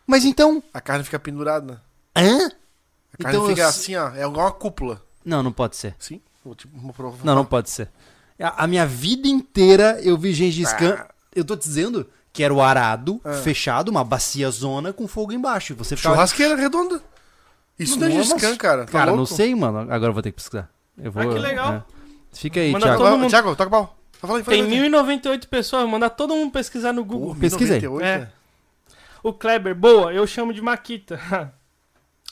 Mas 0.05 0.25
então. 0.25 0.61
A 0.73 0.81
carne 0.81 1.05
fica 1.05 1.17
pendurada. 1.17 1.81
Hã? 2.13 2.47
A 2.47 3.23
carne 3.23 3.37
Então 3.37 3.47
fica 3.47 3.61
eu- 3.61 3.67
assim, 3.69 3.95
ó. 3.95 4.09
É 4.09 4.25
igual 4.27 4.47
uma 4.47 4.51
cúpula. 4.51 5.01
Não, 5.23 5.41
não 5.41 5.53
pode 5.53 5.77
ser. 5.77 5.95
Sim? 5.97 6.19
Vou, 6.43 6.53
vou 6.73 6.91
provar. 6.91 7.23
Não, 7.23 7.33
não 7.33 7.45
pode 7.45 7.69
ser. 7.69 7.89
A, 8.37 8.65
a 8.65 8.67
minha 8.67 8.85
vida 8.85 9.29
inteira 9.29 9.97
eu 10.03 10.17
vi 10.17 10.33
Gengis 10.33 10.73
Khan. 10.73 10.97
Ah. 10.99 11.07
Eu 11.33 11.45
tô 11.45 11.55
dizendo 11.55 12.05
que 12.33 12.43
era 12.43 12.53
o 12.53 12.61
arado 12.61 13.21
Ah. 13.23 13.35
fechado, 13.35 13.87
uma 13.87 14.03
bacia 14.03 14.51
zona 14.51 14.91
com 14.91 15.07
fogo 15.07 15.31
embaixo. 15.31 15.73
Você 15.75 15.95
ficava. 15.95 16.15
Churrasqueira 16.15 16.57
redonda. 16.57 17.01
Isso 17.83 17.99
não 17.99 18.07
é 18.07 18.09
Não, 18.09 18.23
Khan, 18.37 18.49
mas- 18.49 18.57
cara. 18.57 18.85
Tá 18.85 18.91
Cara, 18.91 19.11
não 19.11 19.17
louco? 19.17 19.33
sei, 19.33 19.53
mano. 19.55 19.79
Agora 19.91 20.09
eu 20.09 20.13
vou 20.13 20.21
ter 20.21 20.31
que 20.31 20.35
pesquisar. 20.37 20.69
Eu 20.97 21.11
vou, 21.11 21.23
Ah, 21.23 21.33
que 21.33 21.39
legal. 21.39 21.73
é. 21.73 21.83
Fica 22.33 22.59
aí, 22.59 22.71
Manda 22.71 22.85
Thiago. 22.85 23.17
mundo- 23.17 23.29
Thiago, 23.29 23.55
toca 23.55 23.67
o 23.67 23.71
pau. 23.71 23.97
Fala 24.13 24.37
aí, 24.37 24.43
fala 24.43 24.55
Tem 24.57 24.63
aí. 24.65 24.69
1098 24.69 25.47
pessoas, 25.47 25.89
manda 25.89 26.09
todo 26.09 26.35
mundo 26.35 26.51
pesquisar 26.51 26.93
no 26.93 27.03
Google. 27.03 27.33
Pô, 27.33 27.39
Pesquisei. 27.41 27.79
1098, 27.81 28.05
É. 28.05 28.17
né? 28.19 28.29
O 29.23 29.33
Kleber, 29.33 29.73
boa, 29.75 30.13
eu 30.13 30.25
chamo 30.27 30.53
de 30.53 30.61
Maquita. 30.61 31.19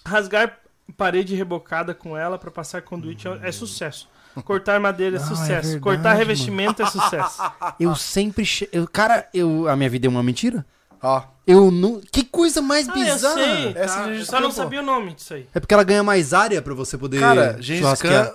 Rasgar 0.05 0.57
parede 0.97 1.35
rebocada 1.35 1.93
com 1.93 2.17
ela 2.17 2.37
pra 2.37 2.49
passar 2.49 2.81
conduíte 2.81 3.27
é, 3.27 3.39
é 3.43 3.51
sucesso. 3.51 4.07
Cortar 4.45 4.79
madeira 4.79 5.17
é 5.17 5.19
Não, 5.19 5.25
é 5.25 5.29
sucesso. 5.29 5.47
verdade, 5.49 5.79
Cortar 5.79 6.03
mano. 6.09 6.17
revestimento 6.17 6.81
é 6.81 6.85
sucesso. 6.85 7.41
Eu 7.79 7.95
sempre. 7.95 8.45
che- 8.45 8.69
Eu, 8.71 8.87
cara, 8.87 9.27
eu, 9.33 9.67
a 9.67 9.75
minha 9.75 9.89
vida 9.89 10.07
é 10.07 10.09
uma 10.09 10.23
mentira? 10.23 10.65
Ó, 11.01 11.23
Eu 11.47 11.71
não. 11.71 12.01
Que 12.11 12.23
coisa 12.23 12.61
mais 12.61 12.87
Ah, 12.89 12.91
eu 12.91 12.95
bizarra! 13.03 13.33
sei. 13.35 13.73
Essa 13.75 13.95
tá? 14.03 14.09
é 14.11 14.19
Eu 14.19 14.25
só 14.25 14.39
não 14.39 14.51
sabia 14.51 14.81
o 14.81 14.85
nome 14.85 15.13
disso 15.15 15.33
aí. 15.33 15.47
É 15.53 15.59
porque 15.59 15.73
ela 15.73 15.83
ganha 15.83 16.03
mais 16.03 16.33
área 16.33 16.61
pra 16.61 16.73
você 16.73 16.97
poder. 16.97 17.19
cara, 17.19 17.57
Gengis. 17.59 18.01
Khan 18.01 18.31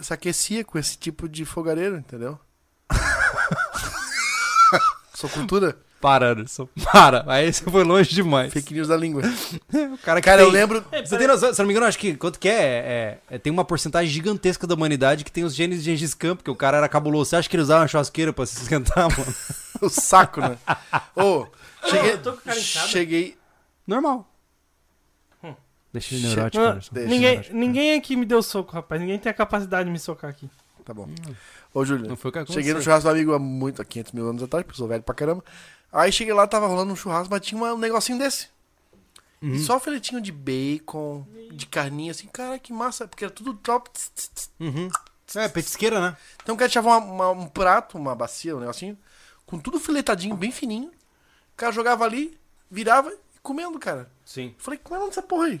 se 0.00 0.12
aquecia 0.12 0.62
com 0.64 0.78
esse 0.78 0.98
tipo 0.98 1.26
de 1.28 1.44
fogareiro, 1.46 1.96
entendeu? 1.96 2.38
Sou 5.14 5.30
cultura. 5.30 5.76
Para, 5.98 6.32
Anderson. 6.32 6.68
Para. 6.92 7.24
Aí 7.26 7.50
você 7.50 7.64
foi 7.64 7.82
longe 7.82 8.10
demais. 8.14 8.52
Fake 8.52 8.74
news 8.74 8.88
da 8.88 8.96
língua. 8.96 9.22
O 9.72 9.98
cara 9.98 10.20
Cara, 10.20 10.42
eu 10.42 10.46
tem- 10.46 10.54
lembro. 10.54 10.84
Você 11.04 11.16
tem 11.16 11.26
noção, 11.26 11.52
se 11.52 11.60
eu 11.60 11.64
não 11.64 11.68
me 11.68 11.72
engano, 11.72 11.86
acho 11.86 11.98
que 11.98 12.14
quanto 12.14 12.38
que 12.38 12.48
é, 12.48 13.18
é- 13.30 13.34
é- 13.34 13.38
Tem 13.38 13.50
uma 13.52 13.64
porcentagem 13.64 14.12
gigantesca 14.12 14.66
da 14.66 14.74
humanidade 14.74 15.24
que 15.24 15.32
tem 15.32 15.42
os 15.44 15.54
genes 15.54 15.82
de 15.82 15.90
Gengis 15.90 16.14
Khan, 16.14 16.36
porque 16.36 16.50
o 16.50 16.54
cara 16.54 16.76
era 16.76 16.88
cabuloso. 16.88 17.30
Você 17.30 17.36
acha 17.36 17.48
que 17.48 17.56
ele 17.56 17.62
usava 17.62 17.80
uma 17.80 17.88
churrasqueira 17.88 18.32
pra 18.32 18.44
se 18.46 18.56
esquentar, 18.62 19.08
mano? 19.10 19.34
O 19.82 19.88
saco, 19.88 20.40
né? 20.40 20.58
Ô, 21.14 21.46
cheguei. 21.88 22.12
eu 22.12 22.22
tô 22.22 22.32
com 22.32 22.38
cara 22.42 22.58
inchada. 22.58 22.88
cheguei. 22.88 23.36
Normal. 23.86 24.28
Hum. 25.42 25.54
Deixa 25.92 26.14
ele 26.14 26.26
neurótico, 26.26 26.62
Anderson. 26.64 26.90
Deixa, 26.94 27.08
ninguém, 27.08 27.28
neurótico. 27.30 27.56
ninguém 27.56 27.94
aqui 27.98 28.16
me 28.16 28.24
deu 28.26 28.42
soco, 28.42 28.72
rapaz. 28.72 29.00
Ninguém 29.00 29.18
tem 29.18 29.30
a 29.30 29.34
capacidade 29.34 29.84
de 29.86 29.90
me 29.92 29.98
socar 29.98 30.30
aqui. 30.30 30.48
Tá 30.84 30.94
bom. 30.94 31.08
Ô, 31.74 31.84
Júlio. 31.84 32.08
Não 32.08 32.16
foi 32.16 32.30
o 32.30 32.32
que 32.32 32.52
Cheguei 32.52 32.72
no 32.72 32.80
churrasco 32.80 33.08
do 33.08 33.12
amigo 33.12 33.34
há 33.34 33.38
muito, 33.38 33.82
há 33.82 33.84
500 33.84 34.12
mil 34.12 34.28
anos 34.28 34.42
atrás, 34.42 34.64
porque 34.64 34.74
eu 34.74 34.78
sou 34.78 34.88
velho 34.88 35.02
pra 35.02 35.14
caramba. 35.14 35.44
Aí 35.92 36.12
cheguei 36.12 36.32
lá, 36.32 36.46
tava 36.46 36.66
rolando 36.66 36.92
um 36.92 36.96
churrasco, 36.96 37.28
mas 37.30 37.40
tinha 37.40 37.60
uma- 37.60 37.74
um 37.74 37.78
negocinho 37.78 38.18
desse. 38.18 38.48
Uhum. 39.42 39.58
Só 39.58 39.78
filetinho 39.80 40.20
de 40.20 40.30
bacon, 40.32 41.26
de 41.52 41.66
carninha, 41.66 42.10
assim, 42.12 42.26
cara, 42.28 42.58
que 42.58 42.72
massa, 42.72 43.06
porque 43.06 43.24
era 43.24 43.32
tudo 43.32 43.54
top. 43.54 43.90
tss, 43.90 44.10
tss, 44.14 44.28
tss. 44.34 44.50
Uhum. 44.60 44.88
É, 45.34 45.48
petisqueira, 45.48 46.00
né? 46.00 46.16
Então 46.42 46.54
o 46.54 46.58
cara 46.58 46.70
uma- 46.80 46.98
uma- 46.98 47.30
um 47.30 47.46
prato, 47.48 47.98
uma 47.98 48.14
bacia, 48.14 48.56
um 48.56 48.60
negocinho, 48.60 48.96
com 49.46 49.58
tudo 49.58 49.78
filetadinho, 49.80 50.36
bem 50.36 50.50
fininho. 50.50 50.88
O 50.88 51.56
cara 51.56 51.72
jogava 51.72 52.04
ali, 52.04 52.38
virava 52.70 53.10
e 53.12 53.38
comendo, 53.42 53.78
cara. 53.78 54.10
Sim. 54.24 54.54
Falei, 54.58 54.78
como 54.82 54.94
é 54.96 54.98
o 54.98 55.00
nome 55.02 55.10
dessa 55.10 55.22
porra 55.22 55.46
aí? 55.46 55.60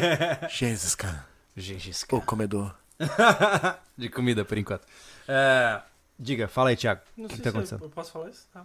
Jesus, 0.48 0.94
cara. 0.94 1.26
Gengis 1.56 2.04
O 2.10 2.20
comedor. 2.20 2.74
De 3.96 4.08
comida, 4.08 4.44
por 4.44 4.56
enquanto. 4.58 4.86
É, 5.28 5.80
diga, 6.18 6.48
fala 6.48 6.70
aí, 6.70 6.76
Thiago. 6.76 7.00
Não 7.16 7.26
O 7.26 7.28
que 7.28 7.34
sei 7.36 7.44
tá 7.44 7.50
se 7.50 7.56
acontecendo? 7.56 7.84
eu, 7.84 7.90
posso 7.90 8.12
falar 8.12 8.30
isso. 8.30 8.46
Tá, 8.52 8.64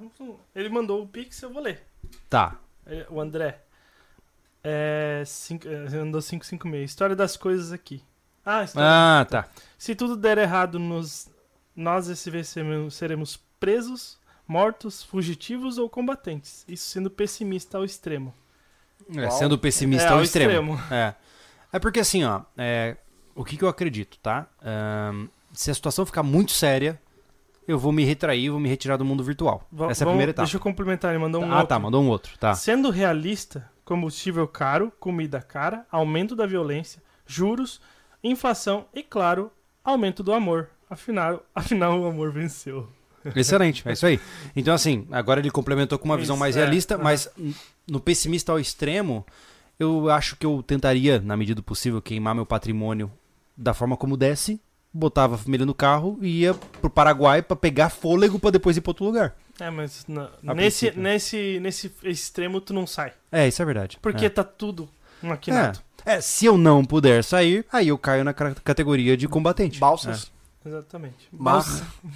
Ele 0.56 0.70
mandou 0.70 1.04
o 1.04 1.08
Pix, 1.08 1.42
eu 1.42 1.52
vou 1.52 1.62
ler. 1.62 1.84
Tá. 2.30 2.56
É, 2.86 3.06
O 3.10 3.20
André. 3.20 3.62
É, 4.64 5.24
cinco, 5.26 5.68
é, 5.68 5.86
andou 5.98 6.22
556. 6.22 6.90
História 6.90 7.16
das 7.16 7.38
coisas 7.38 7.72
aqui. 7.72 8.04
Ah, 8.46 8.64
história. 8.64 8.88
Ah, 8.90 9.26
tá. 9.26 9.48
Se 9.78 9.96
tudo 9.96 10.18
der 10.18 10.38
errado, 10.38 10.80
nos, 10.80 11.30
nós 11.76 12.08
SV 12.10 12.44
seremos, 12.44 12.94
seremos 12.96 13.38
presos, 13.60 14.19
mortos, 14.50 15.04
fugitivos 15.04 15.78
ou 15.78 15.88
combatentes. 15.88 16.66
Isso 16.68 16.90
sendo 16.90 17.10
pessimista 17.10 17.78
ao 17.78 17.86
extremo. 17.86 18.34
É, 19.16 19.30
sendo 19.30 19.58
pessimista 19.60 20.08
É, 20.08 20.10
ao 20.12 20.18
ao 20.18 20.24
extremo. 20.24 20.74
extremo. 20.74 20.94
É. 20.94 21.14
É 21.72 21.78
porque 21.80 22.00
assim, 22.00 22.24
ó, 22.24 22.42
é, 22.58 22.98
o 23.36 23.46
que, 23.46 23.56
que 23.56 23.64
eu 23.64 23.70
acredito, 23.70 24.18
tá? 24.18 24.48
Ahn, 24.62 25.28
se 25.54 25.70
a 25.70 25.74
situação 25.74 26.04
ficar 26.06 26.24
muito 26.24 26.52
séria, 26.52 27.00
eu 27.68 27.78
vou 27.78 27.92
me 27.92 28.04
retrair, 28.04 28.50
vou 28.50 28.60
me 28.60 28.68
retirar 28.68 28.98
do 28.98 29.06
mundo 29.06 29.24
virtual. 29.24 29.68
Va- 29.72 29.92
Essa 29.92 30.04
é 30.04 30.04
a 30.04 30.06
vamos- 30.06 30.14
primeira 30.16 30.32
etapa. 30.32 30.46
Deixa 30.46 30.58
eu 30.58 30.62
complementar, 30.62 31.12
ele 31.12 31.20
mandou 31.20 31.42
um 31.44 31.46
ah, 31.52 31.58
outro. 31.58 31.68
tá, 31.68 31.78
mandou 31.80 32.02
um 32.04 32.10
outro, 32.10 32.36
tá. 32.40 32.56
Sendo 32.56 32.90
realista, 32.90 33.70
combustível 33.86 34.48
caro, 34.48 34.92
comida 35.00 35.40
cara, 35.42 35.86
aumento 35.92 36.36
da 36.36 36.48
violência, 36.48 37.02
juros, 37.28 37.80
inflação 38.24 38.88
e, 38.96 39.04
claro, 39.04 39.52
aumento 39.84 40.24
do 40.24 40.34
amor. 40.34 40.70
Afinal, 40.90 41.44
afinal 41.54 42.00
o 42.00 42.08
amor 42.08 42.32
venceu. 42.32 42.90
Excelente, 43.36 43.88
é 43.88 43.94
isso 43.94 44.06
aí. 44.06 44.20
Então, 44.56 44.74
assim, 44.74 45.08
agora 45.12 45.40
ele 45.40 45.52
complementou 45.52 45.98
com 46.00 46.06
uma 46.06 46.18
visão 46.18 46.36
Isso, 46.36 46.40
mais 46.40 46.56
é, 46.58 46.60
realista, 46.62 46.96
aham. 46.96 47.04
mas 47.04 47.30
no 47.88 48.00
pessimista 48.00 48.52
ao 48.52 48.60
extremo, 48.60 49.26
eu 49.80 50.10
acho 50.10 50.36
que 50.36 50.46
eu 50.46 50.62
tentaria, 50.64 51.20
na 51.20 51.36
medida 51.38 51.56
do 51.56 51.64
possível, 51.64 52.02
queimar 52.02 52.36
meu 52.36 52.46
patrimônio 52.46 53.12
da 53.56 53.74
forma 53.74 53.96
como 53.98 54.16
desse, 54.18 54.60
botava 54.94 55.36
a 55.36 55.38
família 55.38 55.66
no 55.66 55.74
carro 55.74 56.18
e 56.22 56.42
ia 56.42 56.54
pro 56.54 56.90
Paraguai 56.90 57.42
pra 57.42 57.56
pegar 57.56 57.90
fôlego 57.90 58.40
pra 58.40 58.50
depois 58.50 58.76
ir 58.78 58.82
pra 58.82 58.90
outro 58.92 59.06
lugar. 59.06 59.36
É, 59.60 59.70
mas 59.70 60.06
A 60.48 60.54
nesse, 60.54 60.86
princípio. 60.88 61.02
nesse, 61.02 61.60
nesse 61.62 61.92
extremo 62.04 62.60
tu 62.62 62.74
não 62.74 62.88
sai. 62.88 63.12
É, 63.32 63.48
isso 63.48 63.62
é 63.62 63.66
verdade. 63.66 63.98
Porque 64.02 64.26
é. 64.26 64.30
tá 64.30 64.44
tudo 64.44 64.90
maquinado. 65.22 65.80
É, 66.06 66.22
se 66.22 66.46
eu 66.46 66.58
não 66.58 66.84
puder 66.86 67.24
sair, 67.26 67.66
aí 67.72 67.90
eu 67.90 67.98
caio 67.98 68.24
na 68.24 68.34
ca- 68.34 68.56
categoria 68.64 69.18
de 69.18 69.28
combatente. 69.28 69.78
Balsas. 69.80 70.32
Exatamente. 70.66 71.28
Mar. 71.32 71.64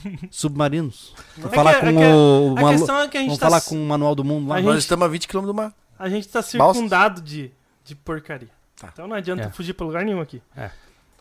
É. 0.05 0.27
Submarinos. 0.31 1.13
Vou 1.37 1.51
É 1.51 1.55
falar 1.55 1.75
que- 1.75 1.79
com 1.81 1.87
é 1.87 1.91
que- 1.93 2.13
o. 2.13 2.55
A 2.67 2.71
questão 2.71 2.99
é 3.01 3.07
que 3.07 3.17
a 3.17 3.19
gente 3.21 3.27
Vamos 3.29 3.39
tá, 3.39 3.47
falar 3.47 3.61
com 3.61 3.75
o 3.75 3.87
Manual 3.87 4.13
do 4.15 4.23
Mundo 4.23 4.49
lá. 4.49 4.57
A 4.57 4.61
Nós 4.61 4.73
gente- 4.73 4.81
estamos 4.83 5.05
a 5.05 5.07
20 5.07 5.27
km 5.27 5.41
do 5.45 5.53
mar. 5.53 5.73
a 5.97 6.09
gente 6.09 6.27
tá 6.27 6.39
Balsas. 6.41 6.51
circundado 6.75 7.21
de, 7.21 7.51
de 7.83 7.95
porcaria. 7.95 8.49
Tá. 8.75 8.89
Então 8.91 9.07
não 9.07 9.15
adianta 9.15 9.43
É. 9.43 9.49
fugir 9.51 9.73
pra 9.73 9.85
lugar 9.85 10.03
nenhum 10.03 10.19
aqui. 10.19 10.41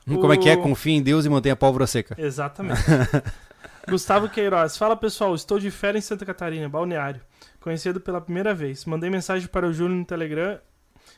Hum, 0.07 0.17
Como 0.17 0.33
é 0.33 0.37
que 0.37 0.49
é? 0.49 0.55
o- 0.55 0.63
Confia 0.63 0.95
em 0.97 1.03
Deus 1.03 1.25
e 1.25 1.29
mantenha 1.29 1.53
a 1.53 1.57
pólvora 1.57 1.87
seca. 1.87 2.15
Exatamente. 2.19 2.81
Gustavo 3.89 4.29
Queiroz. 4.29 4.77
Fala 4.77 4.97
pessoal, 4.97 5.35
estou 5.35 5.59
de 5.59 5.71
férias 5.71 6.05
em 6.05 6.07
Santa 6.09 6.25
Catarina, 6.27 6.69
balneário. 6.69 7.21
Conhecido 7.61 8.01
pela 8.01 8.21
primeira 8.21 8.53
vez. 8.55 8.85
Mandei 8.85 9.09
mensagem 9.11 9.47
para 9.49 9.67
o 9.67 9.73
Júlio 9.73 9.95
no 9.97 10.05
Telegram 10.05 10.59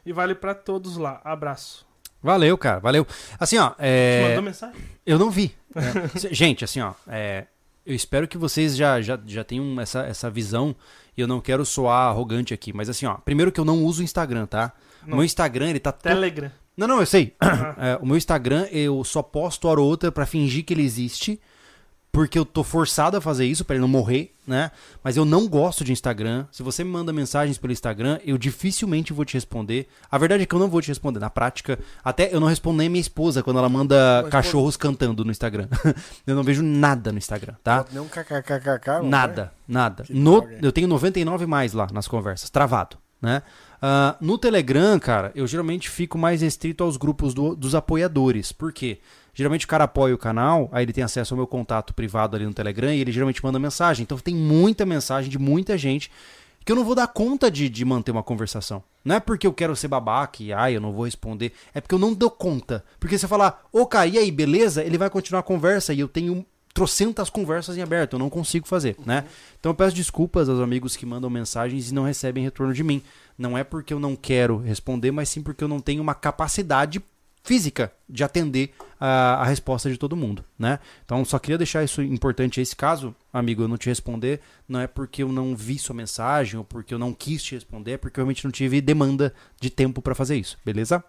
e 0.04 0.12
vale 0.12 0.34
pra 0.34 0.54
todos 0.54 0.96
lá. 0.98 1.20
Abraço. 1.24 1.86
Valeu, 2.24 2.56
cara, 2.56 2.80
valeu. 2.80 3.06
Assim, 3.38 3.58
ó, 3.58 3.72
é, 3.78 4.28
mandou 4.28 4.42
mensagem? 4.42 4.80
eu 5.04 5.18
não 5.18 5.30
vi. 5.30 5.54
É. 5.76 6.32
Gente, 6.32 6.64
assim, 6.64 6.80
ó, 6.80 6.92
é, 7.08 7.46
eu 7.84 7.96
espero 7.96 8.28
que 8.28 8.38
vocês 8.38 8.76
já, 8.76 9.02
já, 9.02 9.18
já 9.26 9.42
tenham 9.42 9.80
essa, 9.80 10.02
essa 10.04 10.30
visão 10.30 10.74
e 11.16 11.20
eu 11.20 11.26
não 11.26 11.40
quero 11.40 11.66
soar 11.66 12.08
arrogante 12.10 12.54
aqui, 12.54 12.72
mas 12.72 12.88
assim, 12.88 13.06
ó, 13.06 13.14
primeiro 13.14 13.50
que 13.50 13.58
eu 13.58 13.64
não 13.64 13.82
uso 13.82 14.00
o 14.00 14.04
Instagram, 14.04 14.46
tá? 14.46 14.72
O 15.04 15.10
Não. 15.10 15.16
meu 15.16 15.24
Instagram, 15.24 15.70
ele 15.70 15.80
tá... 15.80 15.90
Telegram. 15.90 16.48
Não, 16.76 16.86
não, 16.86 17.00
eu 17.00 17.06
sei. 17.06 17.34
É, 17.76 17.98
o 18.00 18.06
meu 18.06 18.16
Instagram, 18.16 18.68
eu 18.70 19.02
só 19.02 19.20
posto 19.20 19.66
hora 19.66 19.80
ou 19.80 19.88
outra 19.88 20.12
pra 20.12 20.24
fingir 20.24 20.64
que 20.64 20.72
ele 20.72 20.84
existe, 20.84 21.40
porque 22.14 22.38
eu 22.38 22.44
tô 22.44 22.62
forçado 22.62 23.16
a 23.16 23.20
fazer 23.20 23.44
isso 23.44 23.64
pra 23.64 23.74
ele 23.74 23.80
não 23.80 23.88
morrer, 23.88 24.32
né? 24.46 24.70
Mas 25.02 25.16
eu 25.16 25.24
não 25.24 25.48
gosto 25.48 25.82
de 25.84 25.90
Instagram. 25.90 26.46
Se 26.52 26.62
você 26.62 26.84
me 26.84 26.90
manda 26.90 27.12
mensagens 27.12 27.58
pelo 27.58 27.72
Instagram, 27.72 28.20
eu 28.24 28.38
dificilmente 28.38 29.12
vou 29.12 29.24
te 29.24 29.34
responder. 29.34 29.88
A 30.08 30.16
verdade 30.16 30.44
é 30.44 30.46
que 30.46 30.54
eu 30.54 30.58
não 30.60 30.70
vou 30.70 30.80
te 30.80 30.86
responder. 30.88 31.18
Na 31.18 31.28
prática, 31.28 31.76
até 32.04 32.32
eu 32.32 32.38
não 32.38 32.46
respondo 32.46 32.78
nem 32.78 32.86
a 32.86 32.90
minha 32.90 33.00
esposa 33.00 33.42
quando 33.42 33.58
ela 33.58 33.68
manda 33.68 34.20
Mas, 34.22 34.30
cachorros 34.30 34.76
cantando 34.76 35.24
no 35.24 35.32
Instagram. 35.32 35.66
eu 36.24 36.36
não 36.36 36.44
vejo 36.44 36.62
nada 36.62 37.10
no 37.10 37.18
Instagram, 37.18 37.54
tá? 37.64 37.84
Um 37.92 38.06
kkkk. 38.06 39.02
não 39.02 39.08
Nada, 39.08 39.52
nada. 39.66 40.04
No, 40.08 40.48
eu 40.62 40.70
tenho 40.70 40.86
99 40.86 41.46
mais 41.46 41.72
lá 41.72 41.88
nas 41.92 42.06
conversas, 42.06 42.48
travado, 42.48 42.96
né? 43.20 43.42
Ah, 43.82 44.16
no 44.20 44.38
Telegram, 44.38 44.98
cara, 45.00 45.32
eu 45.34 45.46
geralmente 45.46 45.90
fico 45.90 46.16
mais 46.16 46.40
restrito 46.42 46.84
aos 46.84 46.96
grupos 46.96 47.34
do- 47.34 47.56
dos 47.56 47.74
apoiadores. 47.74 48.52
Por 48.52 48.72
quê? 48.72 49.00
Geralmente 49.34 49.64
o 49.64 49.68
cara 49.68 49.84
apoia 49.84 50.14
o 50.14 50.18
canal, 50.18 50.68
aí 50.72 50.84
ele 50.84 50.92
tem 50.92 51.02
acesso 51.02 51.34
ao 51.34 51.38
meu 51.38 51.46
contato 51.46 51.92
privado 51.92 52.36
ali 52.36 52.46
no 52.46 52.54
Telegram 52.54 52.92
e 52.92 53.00
ele 53.00 53.10
geralmente 53.10 53.42
manda 53.44 53.58
mensagem. 53.58 54.04
Então 54.04 54.16
tem 54.18 54.34
muita 54.34 54.86
mensagem 54.86 55.30
de 55.30 55.38
muita 55.38 55.76
gente 55.76 56.10
que 56.64 56.72
eu 56.72 56.76
não 56.76 56.84
vou 56.84 56.94
dar 56.94 57.08
conta 57.08 57.50
de, 57.50 57.68
de 57.68 57.84
manter 57.84 58.10
uma 58.10 58.22
conversação. 58.22 58.82
Não 59.04 59.16
é 59.16 59.20
porque 59.20 59.46
eu 59.46 59.52
quero 59.52 59.76
ser 59.76 59.88
babaca 59.88 60.42
e 60.42 60.52
ai, 60.52 60.76
eu 60.76 60.80
não 60.80 60.92
vou 60.92 61.04
responder. 61.04 61.52
É 61.74 61.80
porque 61.80 61.94
eu 61.94 61.98
não 61.98 62.14
dou 62.14 62.30
conta. 62.30 62.82
Porque 62.98 63.18
se 63.18 63.26
eu 63.26 63.28
falar, 63.28 63.66
ô 63.70 63.86
cara, 63.86 64.06
e 64.06 64.16
aí, 64.16 64.30
beleza? 64.30 64.82
Ele 64.82 64.96
vai 64.96 65.10
continuar 65.10 65.40
a 65.40 65.42
conversa 65.42 65.92
e 65.92 66.00
eu 66.00 66.08
tenho 66.08 66.46
trocentas 66.72 67.28
conversas 67.28 67.76
em 67.76 67.82
aberto. 67.82 68.14
Eu 68.14 68.18
não 68.18 68.30
consigo 68.30 68.66
fazer, 68.66 68.96
né? 69.04 69.24
Então 69.60 69.70
eu 69.70 69.76
peço 69.76 69.94
desculpas 69.94 70.48
aos 70.48 70.60
amigos 70.60 70.96
que 70.96 71.04
mandam 71.04 71.28
mensagens 71.28 71.90
e 71.90 71.94
não 71.94 72.04
recebem 72.04 72.42
retorno 72.42 72.72
de 72.72 72.82
mim. 72.82 73.02
Não 73.36 73.58
é 73.58 73.62
porque 73.62 73.92
eu 73.92 74.00
não 74.00 74.16
quero 74.16 74.58
responder, 74.58 75.10
mas 75.10 75.28
sim 75.28 75.42
porque 75.42 75.62
eu 75.62 75.68
não 75.68 75.80
tenho 75.80 76.00
uma 76.00 76.14
capacidade 76.14 77.02
física 77.44 77.92
de 78.08 78.24
atender 78.24 78.72
a, 78.98 79.34
a 79.34 79.44
resposta 79.44 79.90
de 79.90 79.98
todo 79.98 80.16
mundo, 80.16 80.42
né? 80.58 80.80
Então 81.04 81.22
só 81.24 81.38
queria 81.38 81.58
deixar 81.58 81.84
isso 81.84 82.00
importante 82.02 82.60
esse 82.60 82.74
caso, 82.74 83.14
amigo, 83.30 83.62
eu 83.62 83.68
não 83.68 83.76
te 83.76 83.88
responder, 83.88 84.40
não 84.66 84.80
é 84.80 84.86
porque 84.86 85.22
eu 85.22 85.30
não 85.30 85.54
vi 85.54 85.78
sua 85.78 85.94
mensagem 85.94 86.58
ou 86.58 86.64
porque 86.64 86.94
eu 86.94 86.98
não 86.98 87.12
quis 87.12 87.42
te 87.42 87.54
responder, 87.54 87.92
é 87.92 87.96
porque 87.98 88.18
eu 88.18 88.22
realmente 88.22 88.44
não 88.44 88.50
tive 88.50 88.80
demanda 88.80 89.32
de 89.60 89.68
tempo 89.68 90.00
pra 90.00 90.14
fazer 90.14 90.36
isso, 90.36 90.58
beleza? 90.64 91.04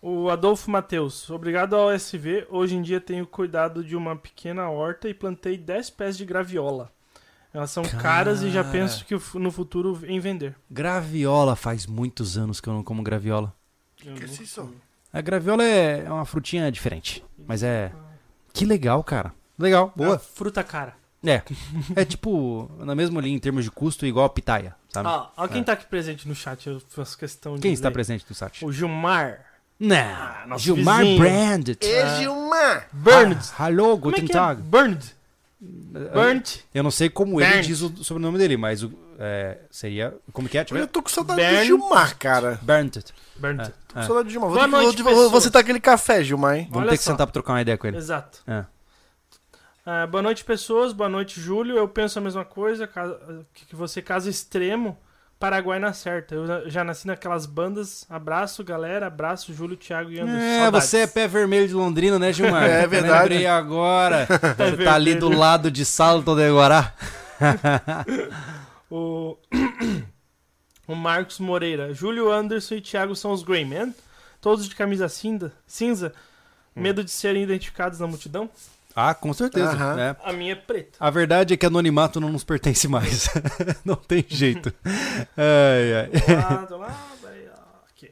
O 0.00 0.30
Adolfo 0.30 0.70
Matheus. 0.70 1.28
Obrigado 1.30 1.74
ao 1.74 1.90
SV. 1.90 2.46
Hoje 2.48 2.76
em 2.76 2.82
dia 2.82 3.00
tenho 3.00 3.26
cuidado 3.26 3.84
de 3.84 3.96
uma 3.96 4.16
pequena 4.16 4.68
horta 4.70 5.08
e 5.08 5.14
plantei 5.14 5.58
10 5.58 5.90
pés 5.90 6.16
de 6.16 6.24
graviola. 6.24 6.90
Elas 7.52 7.70
são 7.70 7.82
caras 7.84 8.42
e 8.42 8.50
já 8.50 8.62
Cara. 8.62 8.72
penso 8.72 9.04
que 9.04 9.14
no 9.38 9.50
futuro 9.50 9.98
em 10.06 10.20
vender. 10.20 10.54
Graviola 10.70 11.56
faz 11.56 11.86
muitos 11.86 12.36
anos 12.38 12.60
que 12.60 12.68
eu 12.68 12.72
não 12.74 12.84
como 12.84 13.02
graviola. 13.02 13.52
Eu 14.04 14.14
Que 14.14 14.28
se 14.28 14.42
isso? 14.44 14.72
A 15.16 15.20
graviola 15.22 15.62
é 15.64 16.04
é 16.06 16.10
uma 16.12 16.24
frutinha 16.24 16.70
diferente, 16.70 17.24
mas 17.46 17.62
é 17.62 17.90
que 18.52 18.64
legal, 18.64 19.02
cara. 19.02 19.32
Legal, 19.58 19.92
Boa. 19.96 20.08
boa. 20.10 20.18
fruta 20.18 20.62
cara. 20.62 20.94
É. 21.24 21.42
É 21.96 22.04
tipo, 22.04 22.70
na 22.78 22.94
mesma 22.94 23.20
linha 23.20 23.34
em 23.34 23.38
termos 23.38 23.64
de 23.64 23.70
custo, 23.70 24.04
igual 24.06 24.26
a 24.26 24.30
pitaia, 24.30 24.74
sabe? 24.90 25.08
Ó, 25.08 25.28
ó 25.36 25.48
quem 25.48 25.60
É. 25.62 25.64
tá 25.64 25.72
aqui 25.72 25.86
presente 25.86 26.28
no 26.28 26.34
chat, 26.34 26.66
eu 26.68 26.80
faço 26.90 27.16
questão 27.18 27.54
de 27.56 27.62
Quem 27.62 27.72
está 27.72 27.88
ler. 27.88 27.94
presente 27.94 28.24
no 28.28 28.34
site? 28.34 28.64
O 28.64 28.70
Gilmar. 28.70 29.40
Não, 29.80 30.46
nosso 30.48 30.64
Gilmar 30.64 31.00
vizinho. 31.00 31.18
Branded. 31.18 31.78
E 31.82 32.16
Gilmar! 32.18 32.88
Burned. 32.92 33.40
Ah, 33.58 33.68
Hello, 33.70 33.94
é 33.94 33.96
guten 33.96 34.26
que 34.26 34.32
é? 34.32 34.34
Tag. 34.34 34.62
Burnt. 35.60 36.58
Eu 36.74 36.82
não 36.82 36.90
sei 36.90 37.08
como 37.08 37.40
ele 37.40 37.50
Bernd. 37.50 37.66
diz 37.66 37.80
o 37.80 38.04
sobrenome 38.04 38.36
dele, 38.38 38.56
mas 38.58 38.82
o, 38.82 38.92
é, 39.18 39.58
seria. 39.70 40.14
Como 40.32 40.48
que 40.48 40.58
é? 40.58 40.64
Deixa 40.64 40.78
eu 40.82 40.86
tô 40.86 41.02
com 41.02 41.08
saudade 41.08 41.40
Bernd. 41.40 41.60
do 41.60 41.64
Gilmar, 41.64 42.18
cara. 42.18 42.58
Branded. 42.62 43.04
Burnt. 43.36 43.60
É, 43.60 43.64
Tô 43.64 43.94
com 43.94 44.00
é. 44.00 44.02
saudade 44.06 44.28
do 44.28 44.30
Gilmar. 44.32 44.50
Vou, 44.50 44.58
Boa 44.58 44.68
ter 44.68 44.76
que- 44.76 44.84
noite, 44.84 45.02
vou, 45.02 45.14
vou, 45.14 45.30
vou 45.30 45.40
citar 45.40 45.62
aquele 45.62 45.80
café, 45.80 46.22
Gilmar, 46.22 46.56
hein? 46.56 46.64
Vamos 46.70 46.82
Olha 46.82 46.90
ter 46.90 46.98
que 46.98 47.04
só. 47.04 47.12
sentar 47.12 47.26
pra 47.26 47.32
trocar 47.32 47.54
uma 47.54 47.62
ideia 47.62 47.78
com 47.78 47.86
ele. 47.86 47.96
Exato. 47.96 48.42
É. 48.46 48.64
Ah, 49.86 50.06
boa 50.06 50.22
noite, 50.22 50.44
pessoas. 50.44 50.92
Boa 50.92 51.08
noite, 51.08 51.40
Júlio. 51.40 51.76
Eu 51.76 51.88
penso 51.88 52.18
a 52.18 52.22
mesma 52.22 52.44
coisa, 52.44 52.86
que 53.54 53.74
você, 53.74 54.02
caso 54.02 54.28
extremo, 54.28 54.98
Paraguai 55.38 55.78
na 55.78 55.92
certa. 55.92 56.34
Eu 56.34 56.70
já- 56.70 56.82
nasci 56.82 57.06
naquelas 57.06 57.44
bandas. 57.44 58.06
Abraço, 58.08 58.64
galera. 58.64 59.06
Abraço, 59.06 59.52
Júlio, 59.52 59.76
Thiago 59.76 60.10
e 60.10 60.18
Anderson. 60.18 60.40
É, 60.40 60.60
Saudades. 60.62 60.88
você 60.88 60.98
é 61.00 61.06
pé 61.06 61.28
vermelho 61.28 61.68
de 61.68 61.74
Londrina, 61.74 62.18
né, 62.18 62.32
Gilmar? 62.32 62.64
É 62.70 62.84
Eu 62.84 62.88
verdade. 62.88 63.20
Lembrei 63.28 63.46
agora. 63.46 64.26
Você 64.56 64.82
tá 64.84 64.94
ali 64.94 65.14
do 65.14 65.28
lado 65.28 65.70
de 65.70 65.84
Salto 65.84 66.34
de 66.34 66.50
Guará. 66.50 66.94
O... 68.90 69.36
o 70.86 70.94
Marcos 70.94 71.38
Moreira. 71.38 71.92
Júlio, 71.92 72.30
Anderson 72.30 72.76
e 72.76 72.80
Thiago 72.80 73.14
são 73.16 73.32
os 73.32 73.42
Greymen. 73.42 73.94
Todos 74.40 74.68
de 74.68 74.74
camisa 74.76 75.08
cinza. 75.08 75.52
cinza. 75.66 76.12
Hum. 76.76 76.82
Medo 76.82 77.02
de 77.02 77.10
serem 77.10 77.42
identificados 77.42 77.98
na 77.98 78.06
multidão? 78.06 78.48
Ah, 78.98 79.12
com 79.14 79.30
certeza. 79.34 79.94
Né? 79.94 80.16
A 80.24 80.32
minha 80.32 80.52
é 80.52 80.56
preta. 80.56 80.96
A 80.98 81.10
verdade 81.10 81.52
é 81.52 81.56
que 81.58 81.66
anonimato 81.66 82.18
não 82.18 82.30
nos 82.32 82.42
pertence 82.44 82.88
mais. 82.88 83.28
não 83.84 83.94
tem 83.94 84.24
jeito. 84.26 84.72
Ai, 85.36 85.94
ai. 85.94 86.34
Lá, 86.34 86.56
do 86.64 86.78
lado, 86.78 86.96
aí, 87.26 87.46
ó, 87.54 87.60
aqui. 87.90 88.10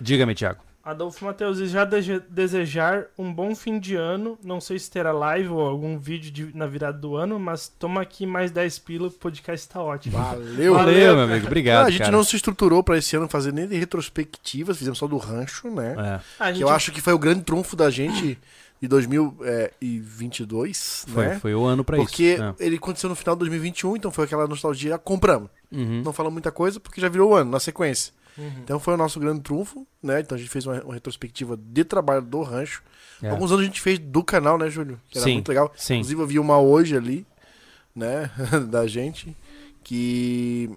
Diga-me, 0.00 0.34
Thiago. 0.34 0.60
Adolfo 0.84 1.24
Matheus, 1.24 1.60
e 1.60 1.66
já 1.68 1.84
desejar 2.28 3.04
um 3.16 3.32
bom 3.32 3.54
fim 3.54 3.78
de 3.78 3.94
ano. 3.94 4.36
Não 4.42 4.60
sei 4.60 4.76
se 4.80 4.90
terá 4.90 5.12
live 5.12 5.48
ou 5.48 5.60
algum 5.60 5.96
vídeo 5.96 6.30
de- 6.32 6.56
na 6.56 6.66
virada 6.66 6.98
do 6.98 7.14
ano, 7.14 7.38
mas 7.38 7.68
toma 7.68 8.02
aqui 8.02 8.26
mais 8.26 8.50
10 8.50 8.80
pila, 8.80 9.06
o 9.06 9.10
podcast 9.12 9.68
tá 9.68 9.80
ótimo. 9.80 10.18
Valeu. 10.18 10.42
Valeu, 10.44 10.74
Valeu, 10.74 11.14
meu 11.14 11.24
amigo. 11.24 11.46
Obrigado, 11.46 11.84
Ah, 11.84 11.86
a 11.86 11.90
gente 11.90 12.00
cara. 12.00 12.10
não 12.10 12.24
se 12.24 12.34
estruturou 12.34 12.82
pra 12.82 12.98
esse 12.98 13.14
ano 13.14 13.28
fazer 13.28 13.52
nem 13.52 13.68
de 13.68 13.76
retrospectivas, 13.76 14.76
fizemos 14.76 14.98
só 14.98 15.06
do 15.06 15.16
rancho, 15.18 15.70
né? 15.70 15.94
É. 15.96 16.18
Que 16.46 16.48
gente, 16.54 16.62
eu 16.62 16.68
acho 16.68 16.90
que 16.90 17.00
foi 17.00 17.12
o 17.12 17.18
grande 17.18 17.42
trunfo 17.42 17.76
da 17.76 17.88
gente 17.88 18.36
de 18.82 18.88
2022, 18.88 21.06
Foi, 21.08 21.28
né? 21.28 21.38
foi 21.38 21.54
o 21.54 21.64
ano 21.64 21.84
pra 21.84 21.96
Porque 21.96 22.34
isso. 22.34 22.42
É. 22.42 22.54
ele 22.58 22.74
aconteceu 22.74 23.08
no 23.08 23.14
final 23.14 23.36
de 23.36 23.40
2021, 23.40 23.96
então 23.96 24.10
foi 24.10 24.24
aquela 24.24 24.48
nostalgia, 24.48 24.98
compramos. 24.98 25.48
Uhum. 25.70 26.02
Não 26.04 26.12
falamos 26.12 26.34
muita 26.34 26.50
coisa 26.50 26.80
porque 26.80 27.00
já 27.00 27.08
virou 27.08 27.30
o 27.30 27.34
ano, 27.36 27.48
na 27.48 27.60
sequência. 27.60 28.12
Uhum. 28.36 28.50
Então 28.64 28.80
foi 28.80 28.94
o 28.94 28.96
nosso 28.96 29.20
grande 29.20 29.42
trunfo, 29.42 29.86
né? 30.02 30.18
Então 30.18 30.34
a 30.34 30.38
gente 30.38 30.50
fez 30.50 30.66
uma, 30.66 30.82
uma 30.82 30.94
retrospectiva 30.94 31.56
de 31.56 31.84
trabalho 31.84 32.22
do 32.22 32.42
rancho. 32.42 32.82
É. 33.22 33.28
Alguns 33.28 33.52
anos 33.52 33.62
a 33.62 33.66
gente 33.66 33.80
fez 33.80 34.00
do 34.00 34.24
canal, 34.24 34.58
né, 34.58 34.68
Júlio? 34.68 35.00
Que 35.08 35.18
era 35.18 35.26
Sim, 35.26 35.34
muito 35.34 35.48
legal. 35.48 35.72
Sim. 35.76 35.94
Inclusive 35.94 36.20
eu 36.20 36.26
vi 36.26 36.40
uma 36.40 36.58
hoje 36.58 36.96
ali, 36.96 37.24
né, 37.94 38.32
da 38.68 38.84
gente, 38.88 39.36
que... 39.84 40.68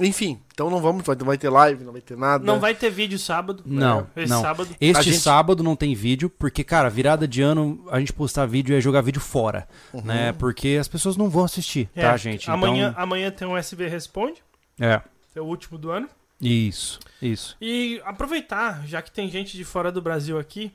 Enfim, 0.00 0.40
então 0.52 0.70
não 0.70 0.80
vamos, 0.80 1.04
vai, 1.04 1.16
não 1.16 1.26
vai 1.26 1.36
ter 1.38 1.48
live, 1.48 1.82
não 1.84 1.92
vai 1.92 2.00
ter 2.00 2.16
nada. 2.16 2.44
Não 2.44 2.60
vai 2.60 2.74
ter 2.74 2.90
vídeo 2.90 3.18
sábado. 3.18 3.62
Não, 3.66 4.02
né? 4.02 4.06
Esse 4.16 4.30
não. 4.32 4.40
sábado. 4.42 4.68
Este 4.80 5.02
gente- 5.04 5.18
sábado 5.18 5.62
não 5.62 5.74
tem 5.74 5.94
vídeo, 5.94 6.30
porque, 6.30 6.62
cara, 6.62 6.88
virada 6.88 7.26
de 7.26 7.42
ano, 7.42 7.84
a 7.90 7.98
gente 7.98 8.12
postar 8.12 8.46
vídeo 8.46 8.76
é 8.76 8.80
jogar 8.80 9.00
vídeo 9.00 9.20
fora, 9.20 9.66
Uhum. 9.92 10.02
né? 10.02 10.32
Porque 10.32 10.76
as 10.80 10.86
pessoas 10.88 11.16
não 11.16 11.28
vão 11.28 11.44
assistir, 11.44 11.88
É, 11.94 12.02
tá, 12.02 12.16
gente? 12.16 12.50
Amanhã, 12.50 12.94
amanhã 12.96 13.30
tem 13.30 13.46
um 13.48 13.56
SV 13.56 13.88
Responde, 13.88 14.42
Então, 14.74 14.88
é. 14.88 15.02
é 15.34 15.40
o 15.40 15.44
último 15.44 15.76
do 15.78 15.90
ano. 15.90 16.08
Isso, 16.40 17.00
isso. 17.20 17.56
E 17.60 18.00
aproveitar, 18.04 18.86
já 18.86 19.02
que 19.02 19.10
tem 19.10 19.28
gente 19.28 19.56
de 19.56 19.64
fora 19.64 19.90
do 19.90 20.00
Brasil 20.00 20.38
aqui, 20.38 20.70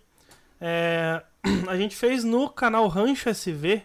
É, 0.65 1.21
a 1.67 1.75
gente 1.75 1.93
fez 1.93 2.23
no 2.23 2.47
canal 2.49 2.88
Rancho 2.88 3.27
SV 3.27 3.84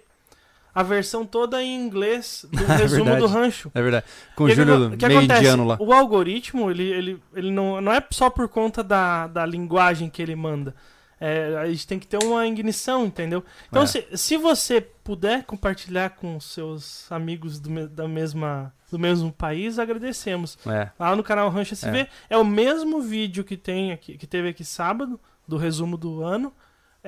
a 0.79 0.83
versão 0.83 1.25
toda 1.27 1.63
em 1.63 1.75
inglês 1.75 2.47
do 2.51 2.63
É 2.73 2.77
resumo 2.77 3.05
verdade. 3.05 3.21
do 3.21 3.27
rancho. 3.27 3.71
É 3.75 3.83
verdade. 3.83 4.07
Com 4.37 4.45
o 4.45 4.47
que 4.47 4.55
Júlio 4.55 4.87
aco- 4.87 4.97
que 4.97 5.07
meio 5.07 5.19
acontece? 5.21 5.41
indiano 5.41 5.65
lá. 5.67 5.77
O 5.81 5.93
algoritmo, 5.93 6.71
ele, 6.71 6.85
ele, 6.85 7.23
ele 7.35 7.51
não, 7.51 7.81
não 7.81 7.93
é 7.93 8.03
só 8.11 8.29
por 8.31 8.49
conta 8.49 8.83
da, 8.85 9.27
da 9.27 9.45
linguagem 9.47 10.09
que 10.09 10.21
ele 10.23 10.37
manda. 10.37 10.75
É, 11.21 11.57
a 11.59 11.67
gente 11.69 11.85
tem 11.85 11.99
que 11.99 12.07
ter 12.07 12.23
uma 12.23 12.47
ignição, 12.47 13.05
entendeu? 13.07 13.45
Então, 13.69 13.83
É. 13.83 13.87
se, 13.87 14.07
se 14.15 14.37
você 14.37 14.81
puder 14.81 15.43
compartilhar 15.45 16.11
com 16.11 16.39
seus 16.39 17.11
amigos 17.11 17.59
do, 17.59 17.89
da 17.89 18.07
mesma, 18.07 18.73
do 18.89 19.01
mesmo 19.01 19.33
país, 19.33 19.81
agradecemos. 19.81 20.57
É. 20.65 20.91
Lá 20.97 21.17
no 21.17 21.25
canal 21.25 21.51
Rancho 21.51 21.75
SV 21.75 22.07
é. 22.31 22.37
o 22.39 22.45
mesmo 22.45 23.01
vídeo 23.03 23.43
que 23.43 23.57
tem 23.57 23.91
aqui, 23.91 24.17
que 24.17 24.29
teve 24.29 24.49
aqui 24.51 24.65
sábado, 24.65 25.19
do 25.47 25.57
resumo 25.57 25.97
do 25.97 26.23
ano. 26.23 26.53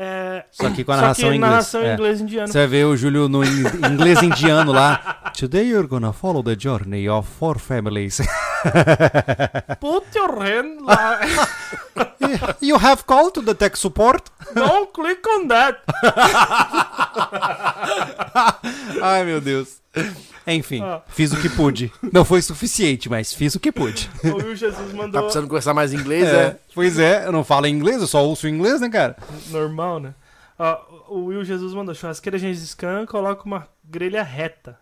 É, 0.03 0.45
Só 0.51 0.71
que 0.71 0.83
com 0.83 0.93
a 0.93 0.97
narração 0.97 1.31
em 1.31 1.37
inglês. 1.37 1.51
narração 1.51 1.83
É. 1.83 1.93
inglês 1.93 2.21
indiano. 2.23 2.49
Você 2.49 2.57
vai 2.59 2.67
ver 2.69 2.85
o 2.87 2.97
Júlio 2.97 3.29
no 3.29 3.45
in- 3.45 3.65
inglês 3.93 4.23
indiano 4.23 4.73
lá. 4.73 5.21
Today 5.39 5.69
you're 5.69 5.87
gonna 5.87 6.11
follow 6.11 6.43
the 6.43 6.57
journey 6.59 7.07
of 7.07 7.29
four 7.39 7.59
families. 7.59 8.19
Put 9.81 10.07
your 10.17 10.39
hand 10.43 10.81
lá. 10.83 11.21
you 12.61 12.77
have 12.77 13.05
called 13.07 13.33
to 13.35 13.43
the 13.43 13.55
tech 13.55 13.77
support? 13.77 14.31
Don't 14.55 14.93
click 14.93 15.27
on 15.29 15.49
that. 15.49 15.79
Ai, 19.03 19.25
meu 19.25 19.41
Deus. 19.41 19.81
Enfim, 20.47 20.83
Ah. 20.83 21.03
fiz 21.09 21.33
o 21.33 21.41
que 21.41 21.49
pude. 21.49 21.93
Não 22.13 22.25
foi 22.25 22.41
suficiente, 22.43 23.09
mas 23.09 23.33
fiz 23.35 23.55
o 23.55 23.61
que 23.61 23.71
pude. 23.73 24.11
O 24.25 24.37
Will 24.37 24.57
Jesus 24.57 24.89
Tá 24.89 24.97
mandou. 24.97 25.23
precisando 25.23 25.49
conversar 25.49 25.75
mais 25.75 25.93
inglês, 25.93 26.29
É, 26.29 26.43
é? 26.47 26.57
Pois 26.75 26.99
é, 26.99 27.27
eu 27.27 27.33
não 27.33 27.45
falo 27.45 27.67
inglês, 27.67 28.01
eu 28.01 28.07
só 28.07 28.25
ouço 28.25 28.49
inglês, 28.49 28.81
né, 28.81 28.89
cara? 28.89 29.17
Normal, 29.49 30.01
né? 30.01 30.15
Ó, 30.59 30.79
o 31.09 31.25
Will 31.27 31.45
Jesus 31.45 31.75
mandou 31.75 31.95
churrasqueira 31.95 32.39
Gengis 32.39 32.75
Khan, 32.75 33.07
coloca 33.07 33.45
uma 33.45 33.69
grelha 33.85 34.23
reta. 34.23 34.79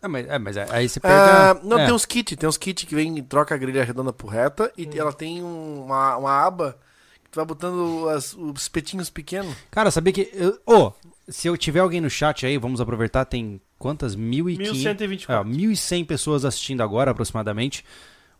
É, 0.00 0.06
mas, 0.08 0.26
é, 0.28 0.38
mas 0.38 0.56
aí 0.56 0.88
você 0.88 1.00
perde. 1.00 1.16
Ah, 1.16 1.50
a- 1.50 1.54
não, 1.64 1.78
é. 1.78 1.86
tem 1.86 1.94
uns 1.94 2.04
kits, 2.06 2.36
tem 2.36 2.48
uns 2.48 2.56
kits 2.56 2.84
que 2.84 2.94
vem, 2.94 3.22
troca 3.22 3.54
a 3.54 3.58
grelha 3.58 3.84
redonda 3.84 4.12
por 4.12 4.28
reta 4.28 4.72
e 4.76 4.88
ela 4.96 5.12
tem 5.12 5.42
um- 5.42 5.84
uma, 5.86 6.16
uma 6.16 6.46
aba 6.46 6.78
que 7.24 7.30
tu 7.30 7.36
vai 7.36 7.44
botando 7.44 8.08
as- 8.08 8.32
os 8.34 8.62
espetinhos 8.62 9.10
pequenos. 9.10 9.54
Cara, 9.70 9.90
sabia 9.90 10.12
que. 10.12 10.30
eu- 10.32 10.58
Ô, 10.64 10.92
se 11.28 11.48
eu 11.48 11.56
tiver 11.56 11.80
alguém 11.80 12.00
no 12.00 12.08
chat 12.08 12.46
aí, 12.46 12.56
vamos 12.58 12.80
aproveitar, 12.80 13.24
tem 13.24 13.60
quantas? 13.78 14.14
1.500. 14.14 14.72
1124. 14.72 15.50
É, 15.50 15.52
1.100 15.52 16.04
pessoas 16.04 16.44
assistindo 16.44 16.80
agora, 16.82 17.10
aproximadamente. 17.10 17.84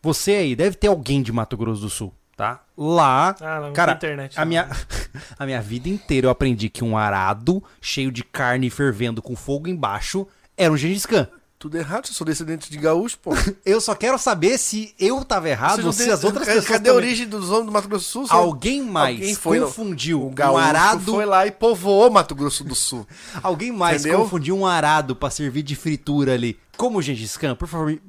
Você 0.01 0.33
aí, 0.33 0.55
deve 0.55 0.77
ter 0.77 0.87
alguém 0.87 1.23
de 1.23 1.33
Mato 1.33 1.57
Grosso 1.57 1.81
do 1.83 1.91
Sul, 1.91 2.15
tá? 2.37 2.63
Lá. 2.77 3.35
Ah, 3.41 3.61
não, 3.61 3.73
Cara, 3.73 3.95
internet. 3.95 4.39
A 4.39 4.45
minha, 4.45 4.69
a 5.37 5.45
minha 5.45 5.61
vida 5.61 5.89
inteira 5.89 6.29
eu 6.29 6.31
aprendi 6.31 6.69
que 6.69 6.85
um 6.85 6.97
arado 6.97 7.61
cheio 7.81 8.13
de 8.13 8.23
carne 8.23 8.71
fervendo 8.71 9.21
com 9.21 9.35
fogo 9.35 9.67
embaixo 9.69 10.25
era 10.57 10.73
um 10.73 10.77
Gengis 10.77 11.05
Khan. 11.05 11.27
Tudo 11.59 11.77
errado, 11.77 12.07
eu 12.09 12.15
sou 12.15 12.25
descendente 12.25 12.71
de 12.71 12.79
gaúcho, 12.79 13.19
pô. 13.19 13.33
Eu 13.67 13.81
só 13.81 13.93
quero 13.95 14.17
saber 14.17 14.57
se 14.59 14.95
eu 14.97 15.25
tava 15.25 15.49
errado 15.49 15.79
ou 15.81 15.85
não 15.87 15.93
se 15.93 16.05
têm- 16.05 16.13
as 16.13 16.23
outras 16.23 16.47
cadê, 16.47 16.61
pessoas 16.61 16.79
Cadê 16.79 16.91
a 16.91 16.95
origem 16.95 17.27
dos 17.27 17.51
homens 17.51 17.67
do 17.67 17.73
Mato 17.73 17.89
Grosso 17.89 18.21
do 18.21 18.27
Sul? 18.29 18.37
Alguém 18.37 18.81
mais 18.81 19.17
Alguém 19.19 19.35
foi 19.35 19.59
confundiu 19.61 20.23
O 20.23 20.29
um 20.29 20.33
gaúcho 20.35 20.57
arado 20.59 21.13
foi 21.15 21.27
lá 21.27 21.47
e 21.49 21.51
povoou 21.51 22.11
Mato 22.11 22.33
Grosso 22.37 22.63
do 22.63 22.77
Sul. 22.77 23.05
Alguém 23.43 23.73
mais 23.73 24.03
Entendeu? 24.03 24.21
confundiu 24.21 24.57
um 24.57 24.65
arado 24.65 25.17
pra 25.17 25.31
servir 25.31 25.63
de 25.65 25.75
fritura 25.75 26.35
ali. 26.35 26.57
Como 26.77 26.99
o 26.99 27.03
Gengis 27.03 27.37
Khan? 27.37 27.57
Por 27.57 27.67
favor, 27.67 27.87
me, 27.89 28.01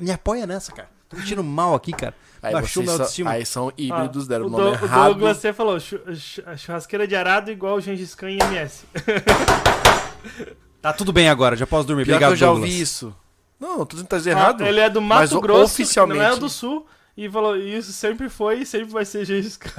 me 0.00 0.10
apoia 0.10 0.46
nessa, 0.46 0.70
cara. 0.70 0.90
Tô 1.08 1.16
me 1.16 1.22
sentindo 1.22 1.42
mal 1.42 1.74
aqui, 1.74 1.92
cara. 1.92 2.14
Aí, 2.42 2.52
Baixou 2.52 2.84
são, 2.84 2.92
autoestima. 2.92 3.30
aí 3.30 3.46
são 3.46 3.72
híbridos, 3.78 4.26
Ah, 4.26 4.28
deram 4.28 4.44
o 4.44 4.48
o, 4.48 4.50
nome 4.50 4.64
Do- 4.76 4.82
o 4.82 4.84
errado. 4.84 5.04
Douglas 5.14 5.38
você 5.38 5.52
falou, 5.54 5.80
chu- 5.80 5.98
chu- 6.14 6.42
churrasqueira 6.58 7.08
de 7.08 7.16
arado 7.16 7.50
igual 7.50 7.76
o 7.76 7.80
Gengis 7.80 8.14
Khan 8.14 8.30
e 8.30 8.38
MS. 8.38 8.84
Tá 10.88 10.92
tudo 10.94 11.12
bem 11.12 11.28
agora, 11.28 11.54
já 11.56 11.66
posso 11.66 11.86
dormir. 11.86 12.04
Pior 12.04 12.14
Obrigado, 12.14 12.32
eu 12.32 12.36
já 12.36 12.46
Douglas. 12.46 12.70
ouvi 12.70 12.80
isso. 12.80 13.14
Não, 13.60 13.84
dizendo 13.84 14.04
que 14.04 14.10
tá 14.10 14.16
dizendo 14.18 14.38
errado. 14.38 14.62
Ah, 14.64 14.68
ele 14.68 14.80
é 14.80 14.88
do 14.88 15.02
mas 15.02 15.30
Mato 15.30 15.38
o- 15.38 15.42
Grosso, 15.42 15.74
oficialmente- 15.74 16.20
não 16.20 16.26
é 16.32 16.36
do 16.36 16.48
Sul, 16.48 16.86
e 17.16 17.28
falou, 17.28 17.56
isso 17.56 17.92
sempre 17.92 18.28
foi 18.28 18.60
e 18.60 18.66
sempre 18.66 18.88
vai 18.90 19.04
ser 19.04 19.24
Gengis 19.24 19.56
Khan. 19.58 19.70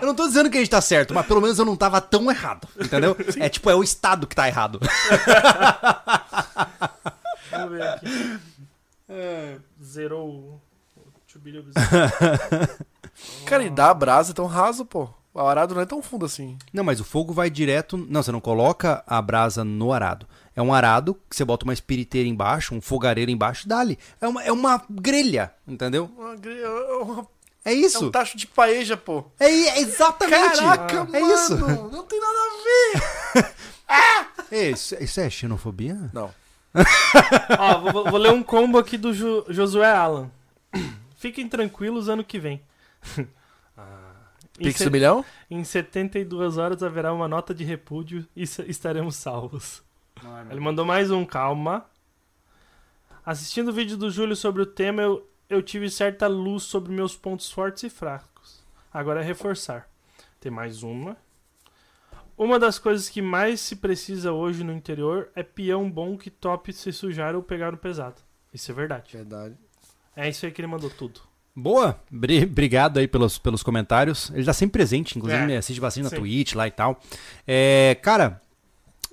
Eu 0.00 0.06
não 0.08 0.14
tô 0.14 0.26
dizendo 0.26 0.50
que 0.50 0.56
a 0.58 0.60
gente 0.60 0.70
tá 0.70 0.80
certo, 0.80 1.14
mas 1.14 1.24
pelo 1.26 1.40
menos 1.40 1.58
eu 1.58 1.64
não 1.64 1.76
tava 1.76 2.00
tão 2.00 2.30
errado, 2.30 2.68
entendeu? 2.78 3.16
é 3.40 3.48
tipo, 3.48 3.70
é 3.70 3.74
o 3.74 3.82
Estado 3.82 4.26
que 4.26 4.34
tá 4.36 4.46
errado. 4.48 4.78
Vamos 7.50 7.70
ver 7.70 7.82
aqui. 7.88 8.38
Zerou 9.82 10.28
o... 10.28 10.60
Cara, 13.46 13.62
e 13.64 13.70
dá 13.70 13.90
a 13.90 13.94
brasa 13.94 14.32
é 14.32 14.34
tão 14.34 14.46
raso, 14.46 14.84
pô. 14.84 15.08
O 15.34 15.40
arado 15.40 15.74
não 15.74 15.82
é 15.82 15.86
tão 15.86 16.00
fundo 16.00 16.24
assim. 16.24 16.56
Não, 16.72 16.84
mas 16.84 17.00
o 17.00 17.04
fogo 17.04 17.32
vai 17.32 17.50
direto. 17.50 17.96
Não, 17.96 18.22
você 18.22 18.30
não 18.30 18.40
coloca 18.40 19.02
a 19.04 19.20
brasa 19.20 19.64
no 19.64 19.92
arado. 19.92 20.26
É 20.54 20.62
um 20.62 20.72
arado 20.72 21.14
que 21.28 21.34
você 21.34 21.44
bota 21.44 21.64
uma 21.64 21.72
espiriteira 21.72 22.28
embaixo, 22.28 22.72
um 22.74 22.80
fogareiro 22.80 23.32
embaixo, 23.32 23.66
dali. 23.68 23.98
É 24.20 24.28
uma, 24.28 24.44
é 24.44 24.52
uma 24.52 24.80
grelha, 24.88 25.52
entendeu? 25.66 26.08
Uma 26.16 26.36
gre- 26.36 26.60
é 26.62 26.68
uma- 27.02 27.26
É 27.64 27.72
É 27.72 27.74
isso. 27.74 28.06
um 28.06 28.10
tacho 28.12 28.36
de 28.36 28.46
paeja, 28.46 28.96
pô. 28.96 29.24
É, 29.40 29.46
é 29.48 29.80
exatamente. 29.80 30.58
Caraca, 30.60 31.08
é 31.12 31.20
mano. 31.20 31.34
isso. 31.34 31.56
Não 31.90 32.04
tem 32.04 32.20
nada 32.20 32.38
a 32.38 33.42
ver. 33.42 33.54
É, 34.50 34.70
isso. 34.70 34.94
Isso 35.02 35.20
é 35.20 35.28
xenofobia? 35.28 36.10
Não. 36.12 36.30
Ó, 37.58 37.90
vou, 37.92 38.04
vou- 38.10 38.18
ler 38.18 38.32
um 38.32 38.42
combo 38.42 38.78
aqui 38.78 38.96
do 38.96 39.12
Ju- 39.12 39.44
Josué 39.48 39.90
Alan. 39.92 40.30
Fiquem 41.18 41.48
tranquilos 41.48 42.08
ano 42.08 42.22
que 42.22 42.38
vem. 42.38 42.60
Em, 44.58 44.64
Pix 44.64 44.82
do 44.82 44.90
milhão? 44.90 45.24
em 45.50 45.64
72 45.64 46.58
horas 46.58 46.82
haverá 46.82 47.12
uma 47.12 47.26
nota 47.26 47.52
de 47.52 47.64
repúdio 47.64 48.26
e 48.36 48.42
estaremos 48.42 49.16
salvos. 49.16 49.82
Ele 50.50 50.60
mandou 50.60 50.84
mais 50.84 51.10
um, 51.10 51.24
calma. 51.24 51.86
Assistindo 53.26 53.68
o 53.68 53.72
vídeo 53.72 53.96
do 53.96 54.10
Júlio 54.10 54.36
sobre 54.36 54.62
o 54.62 54.66
tema, 54.66 55.02
eu, 55.02 55.28
eu 55.48 55.62
tive 55.62 55.90
certa 55.90 56.26
luz 56.26 56.62
sobre 56.62 56.92
meus 56.92 57.16
pontos 57.16 57.50
fortes 57.50 57.82
e 57.82 57.90
fracos. 57.90 58.64
Agora 58.92 59.22
é 59.22 59.24
reforçar. 59.24 59.88
Tem 60.38 60.52
mais 60.52 60.82
uma. 60.82 61.16
Uma 62.36 62.58
das 62.58 62.78
coisas 62.78 63.08
que 63.08 63.22
mais 63.22 63.60
se 63.60 63.76
precisa 63.76 64.32
hoje 64.32 64.62
no 64.62 64.72
interior 64.72 65.30
é 65.34 65.42
peão 65.42 65.90
bom 65.90 66.16
que 66.16 66.30
tope 66.30 66.72
se 66.72 66.92
sujar 66.92 67.34
ou 67.34 67.42
pegar 67.42 67.72
no 67.72 67.78
pesado. 67.78 68.20
Isso 68.52 68.70
é 68.70 68.74
verdade. 68.74 69.16
Verdade. 69.16 69.56
É 70.14 70.28
isso 70.28 70.44
aí 70.44 70.52
que 70.52 70.60
ele 70.60 70.68
mandou 70.68 70.90
tudo. 70.90 71.20
Boa, 71.56 72.00
Bri- 72.10 72.44
obrigado 72.44 72.98
aí 72.98 73.06
pelos, 73.06 73.38
pelos 73.38 73.62
comentários. 73.62 74.30
Ele 74.34 74.44
tá 74.44 74.52
sempre 74.52 74.72
presente, 74.72 75.16
inclusive 75.16 75.42
É, 75.42 75.46
me 75.46 75.56
assiste 75.56 75.80
bastante 75.80 76.04
na 76.04 76.10
sim. 76.10 76.16
Twitch 76.16 76.54
lá 76.54 76.66
e 76.66 76.70
tal. 76.70 77.00
É, 77.46 77.96
cara, 78.02 78.40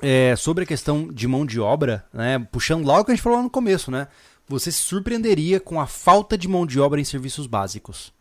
é, 0.02 0.36
sobre 0.36 0.64
a 0.64 0.68
questão 0.68 1.08
de 1.08 1.28
mão 1.28 1.46
de 1.46 1.60
obra, 1.60 2.04
né? 2.12 2.40
Puxando 2.52 2.86
logo 2.86 3.02
o 3.02 3.06
que 3.06 3.12
a 3.12 3.16
gente 3.16 3.22
falou 3.24 3.38
lá 3.38 3.44
no 3.44 3.50
começo, 3.50 3.92
né? 3.92 4.08
Você 4.48 4.72
se 4.72 4.80
surpreenderia 4.80 5.60
com 5.60 5.80
a 5.80 5.86
falta 5.86 6.36
de 6.38 6.48
mão 6.48 6.66
de 6.66 6.80
obra 6.80 7.00
em 7.00 7.04
serviços 7.04 7.46
básicos. 7.46 8.12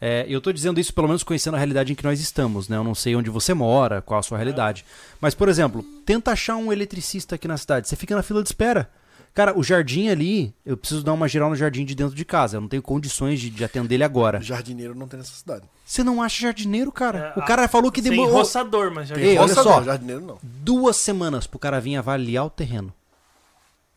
É, 0.00 0.24
eu 0.28 0.40
tô 0.40 0.52
dizendo 0.52 0.78
isso 0.78 0.92
pelo 0.94 1.08
menos 1.08 1.22
conhecendo 1.22 1.54
a 1.54 1.58
realidade 1.58 1.92
em 1.92 1.94
que 1.96 2.04
nós 2.04 2.20
estamos, 2.20 2.68
né? 2.68 2.76
Eu 2.76 2.84
não 2.84 2.94
sei 2.94 3.16
onde 3.16 3.28
você 3.30 3.54
mora, 3.54 4.00
qual 4.00 4.20
a 4.20 4.22
sua 4.22 4.38
realidade. 4.38 4.84
Mas, 5.20 5.34
por 5.34 5.48
exemplo, 5.48 5.82
tenta 6.06 6.30
achar 6.30 6.56
um 6.56 6.72
eletricista 6.72 7.34
aqui 7.34 7.48
na 7.48 7.56
cidade. 7.56 7.88
Você 7.88 7.96
fica 7.96 8.14
na 8.14 8.22
fila 8.22 8.42
de 8.42 8.48
espera. 8.48 8.88
Cara, 9.34 9.58
o 9.58 9.64
jardim 9.64 10.08
ali, 10.08 10.54
eu 10.64 10.76
preciso 10.76 11.02
dar 11.02 11.12
uma 11.12 11.26
geral 11.26 11.50
no 11.50 11.56
jardim 11.56 11.84
de 11.84 11.94
dentro 11.96 12.14
de 12.14 12.24
casa. 12.24 12.56
Eu 12.56 12.60
não 12.60 12.68
tenho 12.68 12.82
condições 12.82 13.40
de, 13.40 13.50
de 13.50 13.64
atender 13.64 13.96
ele 13.96 14.04
agora. 14.04 14.40
Jardineiro 14.40 14.94
não 14.94 15.08
tem 15.08 15.18
necessidade. 15.18 15.64
Você 15.84 16.04
não 16.04 16.22
acha 16.22 16.42
jardineiro, 16.42 16.92
cara? 16.92 17.34
É, 17.36 17.40
o 17.40 17.44
cara 17.44 17.66
falou 17.66 17.90
que 17.90 18.00
Sem 18.00 18.12
demorou 18.12 18.32
roçador, 18.32 18.92
mas 18.92 19.08
já 19.08 19.16
Ei, 19.16 19.36
olha 19.36 19.52
só. 19.52 19.82
jardineiro 19.82 20.20
não. 20.20 20.38
duas 20.40 20.96
semanas 20.96 21.48
pro 21.48 21.58
cara 21.58 21.80
vir 21.80 21.96
avaliar 21.96 22.46
o 22.46 22.50
terreno. 22.50 22.92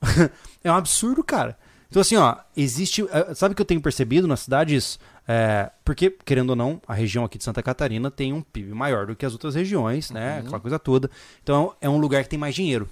é 0.64 0.72
um 0.72 0.76
absurdo, 0.76 1.24
cara. 1.24 1.56
Então, 1.90 2.02
assim, 2.02 2.16
ó, 2.16 2.36
existe. 2.56 3.06
eh, 3.10 3.34
Sabe 3.36 3.54
o 3.54 3.56
que 3.56 3.62
eu 3.62 3.66
tenho 3.66 3.80
percebido 3.80 4.28
nas 4.28 4.42
cidades? 4.42 5.00
É, 5.28 5.70
porque, 5.86 6.10
querendo 6.26 6.50
ou 6.52 6.56
não, 6.56 6.82
a 6.88 6.94
região 6.94 7.24
aqui 7.24 7.38
de 7.38 7.44
Santa 7.44 7.62
Catarina 7.62 8.10
tem 8.10 8.34
um 8.34 8.42
PIB 8.42 8.74
maior 8.74 9.06
do 9.06 9.16
que 9.16 9.26
as 9.26 9.34
outras 9.34 9.56
regiões, 9.56 10.10
né? 10.10 10.40
Aquela 10.40 10.60
coisa 10.60 10.80
toda. 10.80 11.10
Então, 11.44 11.74
é 11.80 11.88
um 11.88 11.98
lugar 11.98 12.24
que 12.24 12.30
tem 12.30 12.40
mais 12.40 12.56
dinheiro. 12.56 12.90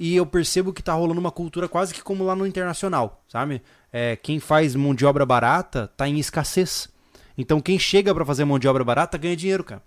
E 0.00 0.16
eu 0.16 0.24
percebo 0.24 0.72
que 0.72 0.82
tá 0.82 0.94
rolando 0.94 1.20
uma 1.20 1.30
cultura 1.30 1.68
quase 1.68 1.92
que 1.92 2.02
como 2.02 2.24
lá 2.24 2.34
no 2.34 2.46
internacional, 2.46 3.22
sabe? 3.28 3.60
É, 3.92 4.16
quem 4.16 4.40
faz 4.40 4.74
mão 4.74 4.94
de 4.94 5.04
obra 5.04 5.26
barata 5.26 5.92
tá 5.94 6.08
em 6.08 6.18
escassez. 6.18 6.88
Então, 7.36 7.60
quem 7.60 7.78
chega 7.78 8.14
pra 8.14 8.24
fazer 8.24 8.44
mão 8.46 8.58
de 8.58 8.66
obra 8.66 8.82
barata 8.82 9.18
ganha 9.18 9.36
dinheiro, 9.36 9.62
cara. 9.62 9.82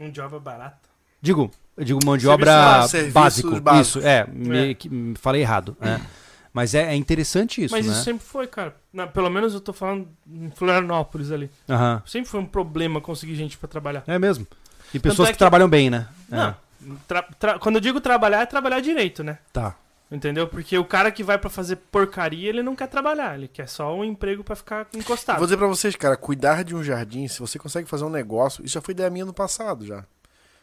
um 0.00 0.10
job 0.10 0.38
barato. 0.40 0.88
Digo, 1.20 1.50
eu 1.76 1.84
digo 1.84 2.00
mão 2.04 2.16
de 2.16 2.22
Serviço- 2.22 2.34
obra 2.34 2.52
ah, 2.54 2.78
básico. 3.12 3.60
básicos. 3.60 3.86
Isso, 3.88 4.00
é, 4.00 4.26
me, 4.26 4.70
É. 4.70 4.74
que- 4.74 4.88
me 4.88 5.14
falei 5.16 5.42
errado. 5.42 5.76
né? 5.78 6.00
Mas 6.52 6.74
é, 6.74 6.92
é 6.92 6.96
interessante 6.96 7.62
isso, 7.64 7.74
mas 7.74 7.86
né? 7.86 7.92
isso 7.92 8.02
sempre 8.04 8.24
foi, 8.24 8.46
cara. 8.46 8.74
Na- 8.92 9.06
pelo 9.06 9.30
menos 9.30 9.54
eu 9.54 9.60
tô 9.60 9.72
falando 9.72 10.08
em 10.26 10.50
Florianópolis 10.50 11.30
ali. 11.30 11.50
Aham. 11.68 12.02
Sempre 12.04 12.30
foi 12.30 12.40
um 12.40 12.46
problema 12.46 13.00
conseguir 13.00 13.34
gente 13.36 13.56
pra 13.56 13.68
trabalhar. 13.68 14.02
É 14.06 14.18
mesmo. 14.18 14.46
E 14.92 14.98
pessoas 14.98 15.28
é 15.28 15.32
que, 15.32 15.36
que- 15.36 15.38
trabalham 15.38 15.68
bem, 15.68 15.88
né? 15.88 16.08
É. 16.30 16.36
Não. 16.36 16.56
Tra- 17.06 17.22
tra- 17.38 17.58
quando 17.58 17.76
eu 17.76 17.80
digo 17.80 18.00
trabalhar, 18.00 18.40
é 18.42 18.46
trabalhar 18.46 18.80
direito, 18.80 19.22
né? 19.24 19.38
Tá. 19.52 19.76
Entendeu? 20.10 20.46
Porque 20.46 20.76
o 20.76 20.84
cara 20.84 21.10
que 21.10 21.22
vai 21.24 21.38
pra 21.38 21.48
fazer 21.48 21.76
porcaria, 21.76 22.48
ele 22.50 22.62
não 22.62 22.76
quer 22.76 22.86
trabalhar, 22.86 23.34
ele 23.34 23.48
quer 23.48 23.66
só 23.66 23.96
um 23.96 24.04
emprego 24.04 24.44
pra 24.44 24.54
ficar 24.54 24.86
encostado. 24.94 25.38
Vou 25.38 25.46
dizer 25.46 25.56
pra 25.56 25.66
vocês, 25.66 25.96
cara, 25.96 26.16
cuidar 26.18 26.64
de 26.64 26.74
um 26.74 26.82
jardim, 26.84 27.26
se 27.28 27.40
você 27.40 27.58
consegue 27.58 27.88
fazer 27.88 28.04
um 28.04 28.10
negócio, 28.10 28.62
isso 28.64 28.74
já 28.74 28.80
foi 28.82 28.92
ideia 28.92 29.08
minha 29.08 29.24
no 29.24 29.32
passado 29.32 29.86
já. 29.86 30.04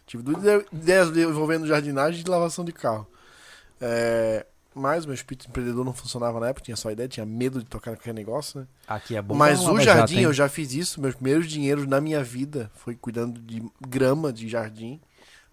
Tive 0.05 0.21
duas 0.21 0.37
ide- 0.43 0.65
ideias 0.71 1.09
envolvendo 1.17 1.65
jardinagem 1.65 2.21
e 2.21 2.23
de 2.23 2.29
lavação 2.29 2.63
de 2.63 2.71
carro. 2.71 3.07
É, 3.81 4.45
mas 4.75 5.05
meu 5.05 5.15
espírito 5.15 5.47
empreendedor 5.49 5.83
não 5.83 5.93
funcionava 5.93 6.39
na 6.39 6.49
época, 6.49 6.65
tinha 6.65 6.75
só 6.77 6.91
ideia, 6.91 7.09
tinha 7.09 7.25
medo 7.25 7.59
de 7.59 7.65
tocar 7.65 7.91
naquele 7.91 8.13
negócio, 8.13 8.59
né? 8.61 8.67
Aqui 8.87 9.15
é 9.15 9.21
bom. 9.21 9.33
Mas 9.35 9.61
o 9.67 9.79
jardim, 9.79 10.17
hein? 10.17 10.23
eu 10.23 10.33
já 10.33 10.47
fiz 10.47 10.73
isso. 10.73 11.01
Meus 11.01 11.15
primeiros 11.15 11.47
dinheiros 11.47 11.87
na 11.87 11.99
minha 11.99 12.23
vida 12.23 12.69
foi 12.75 12.95
cuidando 12.95 13.39
de 13.41 13.63
grama 13.81 14.31
de 14.31 14.47
jardim, 14.47 14.99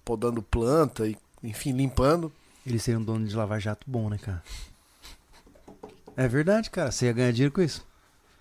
podando 0.07 0.41
planta 0.41 1.07
e, 1.07 1.17
enfim, 1.43 1.73
limpando. 1.73 2.33
Ele 2.65 2.79
seria 2.79 2.99
um 2.99 3.03
dono 3.03 3.27
de 3.27 3.35
Lava 3.37 3.59
Jato 3.59 3.85
bom, 3.87 4.09
né, 4.09 4.17
cara? 4.19 4.43
É 6.17 6.27
verdade, 6.29 6.71
cara. 6.71 6.91
Você 6.91 7.07
ia 7.07 7.13
ganhar 7.13 7.33
dinheiro 7.33 7.53
com 7.53 7.61
isso. 7.61 7.85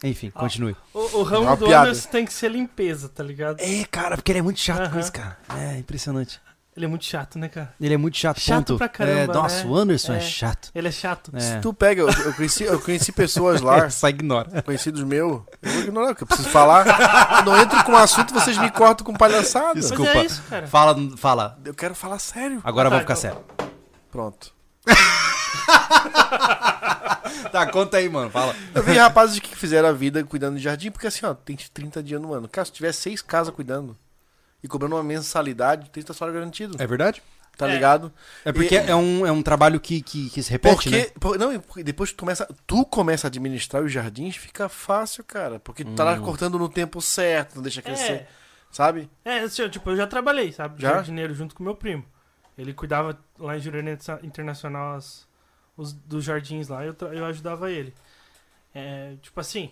Enfim, 0.04 0.32
Ah. 0.36 0.40
continue. 0.40 0.76
O, 0.94 1.00
o 1.20 1.24
ramo 1.24 1.44
Uma 1.48 1.56
do 1.58 1.66
piada. 1.66 1.90
Anderson 1.90 2.10
tem 2.10 2.26
que 2.26 2.34
ser 2.34 2.52
limpeza, 2.52 3.10
tá 3.10 3.24
ligado? 3.24 3.60
É, 3.60 3.84
cara, 3.86 4.16
porque 4.16 4.32
ele 4.32 4.40
é 4.40 4.42
muito 4.42 4.60
chato 4.60 4.92
com 4.92 5.00
isso, 5.00 5.12
cara. 5.12 5.38
É 5.50 5.78
impressionante. 5.80 6.40
Ele 6.76 6.84
é 6.86 6.88
muito 6.90 7.06
chato, 7.06 7.40
né, 7.40 7.48
cara? 7.48 7.74
Ele 7.80 7.94
é 7.94 7.98
muito 7.98 8.18
chato, 8.18 8.38
Chato 8.38 8.58
ponto. 8.74 8.78
pra 8.78 8.90
caramba, 8.90 9.20
É, 9.22 9.28
nossa, 9.28 9.64
né? 9.64 9.70
o 9.70 9.76
Anderson 9.78 10.12
é, 10.14 10.18
É. 10.18 10.20
chato. 10.20 10.72
Ele 10.76 10.90
é 10.90 10.92
chato. 10.92 11.32
É. 11.34 11.40
Se 11.40 11.60
tu 11.62 11.74
pega, 11.74 12.02
eu, 12.02 12.10
eu 12.10 12.34
conheci, 12.34 12.64
eu 12.66 12.82
conheci 12.82 13.14
pessoas 13.14 13.62
lá, 13.62 13.88
Só 13.90 14.10
ignora. 14.10 14.62
conhecidos 14.62 15.02
meus, 15.04 15.42
eu 15.62 15.72
vou 15.72 15.82
ignorar, 15.84 16.08
porque 16.08 16.24
eu 16.24 16.28
preciso 16.28 16.50
falar. 16.50 16.84
Quando 17.30 17.52
eu 17.52 17.58
entro 17.62 17.82
com 17.86 17.96
assunto, 17.96 18.34
vocês 18.34 18.58
me 18.58 18.70
cortam 18.72 19.06
com 19.06 19.14
palhaçada. 19.14 19.72
Mas 19.76 19.86
Desculpa. 19.88 20.12
é 20.18 20.26
isso, 20.26 20.44
cara. 20.50 20.68
Fala, 20.68 20.96
fala. 21.16 21.58
Eu 21.64 21.74
quero 21.74 21.96
falar 21.96 22.20
sério. 22.20 22.60
Agora 22.62 22.90
tá, 22.90 22.98
vamos 22.98 23.04
ficar 23.16 23.30
então. 23.30 23.42
sério. 23.58 23.72
Pronto. 24.12 24.54
Tá, 27.52 27.66
conta 27.68 27.98
aí, 27.98 28.10
mano. 28.10 28.30
Fala. 28.30 28.54
Eu 28.74 28.84
vi 28.84 28.94
rapazes 28.98 29.40
que 29.40 29.56
fizeram 29.56 29.88
a 29.88 29.92
vida 29.94 30.22
cuidando 30.26 30.58
de 30.58 30.64
jardim, 30.64 30.92
porque 30.92 31.08
assim, 31.08 31.26
ó, 31.26 31.34
tem 31.34 31.56
30 31.56 32.04
dias 32.04 32.22
no 32.22 32.34
ano. 32.34 32.50
Cara, 32.50 32.66
se 32.66 32.72
tiver 32.72 32.92
seis 32.92 33.22
casas 33.22 33.54
cuidando 33.54 33.96
e 34.66 34.68
cobrando 34.68 34.96
uma 34.96 35.04
mensalidade, 35.04 35.90
30 35.92 36.14
salário 36.14 36.40
garantido. 36.40 36.76
É 36.82 36.88
verdade? 36.88 37.22
Tá 37.58 37.70
É. 37.70 37.74
ligado? 37.74 38.12
É 38.44 38.52
porque 38.52 38.76
E- 38.76 38.78
é, 38.90 38.96
um, 38.96 39.26
é 39.26 39.32
um 39.32 39.42
trabalho 39.42 39.80
que, 39.80 40.02
que, 40.02 40.30
que 40.30 40.44
se 40.44 40.52
repete, 40.52 40.76
Porque, 40.76 40.90
né? 40.90 41.06
por- 41.20 41.40
não, 41.40 41.58
porque 41.62 41.84
depois 41.84 42.10
que 42.10 42.18
tu 42.18 42.20
começa, 42.20 42.46
tu 42.68 42.84
começa 42.86 43.28
a 43.28 43.30
administrar 43.30 43.82
os 43.82 43.92
jardins, 43.92 44.36
fica 44.36 44.68
fácil, 44.68 45.24
cara. 45.24 45.58
Porque 45.60 45.86
tu 45.86 45.94
tá 45.96 46.04
Hum. 46.04 46.08
lá 46.08 46.20
cortando 46.20 46.60
no 46.60 46.68
tempo 46.68 47.02
certo, 47.02 47.56
não 47.56 47.64
deixa 47.64 47.82
crescer, 47.82 48.12
É, 48.12 48.28
sabe? 48.72 49.10
é, 49.24 49.40
assim, 49.40 49.70
tipo, 49.70 49.90
eu 49.90 49.96
já 49.96 50.06
trabalhei, 50.06 50.52
sabe? 50.52 50.82
Já? 50.82 50.96
Jardineiro 50.96 51.34
junto 51.34 51.56
com 51.56 51.64
meu 51.64 51.76
primo. 51.76 52.04
Ele 52.58 52.74
cuidava 52.74 53.18
lá 53.40 53.56
em 53.56 53.62
Jurerê 53.62 53.98
Internacional 54.24 54.96
as- 54.98 55.26
os, 55.78 55.94
dos 55.94 56.24
jardins 56.26 56.68
lá, 56.68 56.84
eu, 56.86 56.94
eu 57.14 57.26
ajudava 57.26 57.72
ele. 57.72 57.94
É, 58.74 59.14
tipo 59.22 59.40
assim, 59.40 59.72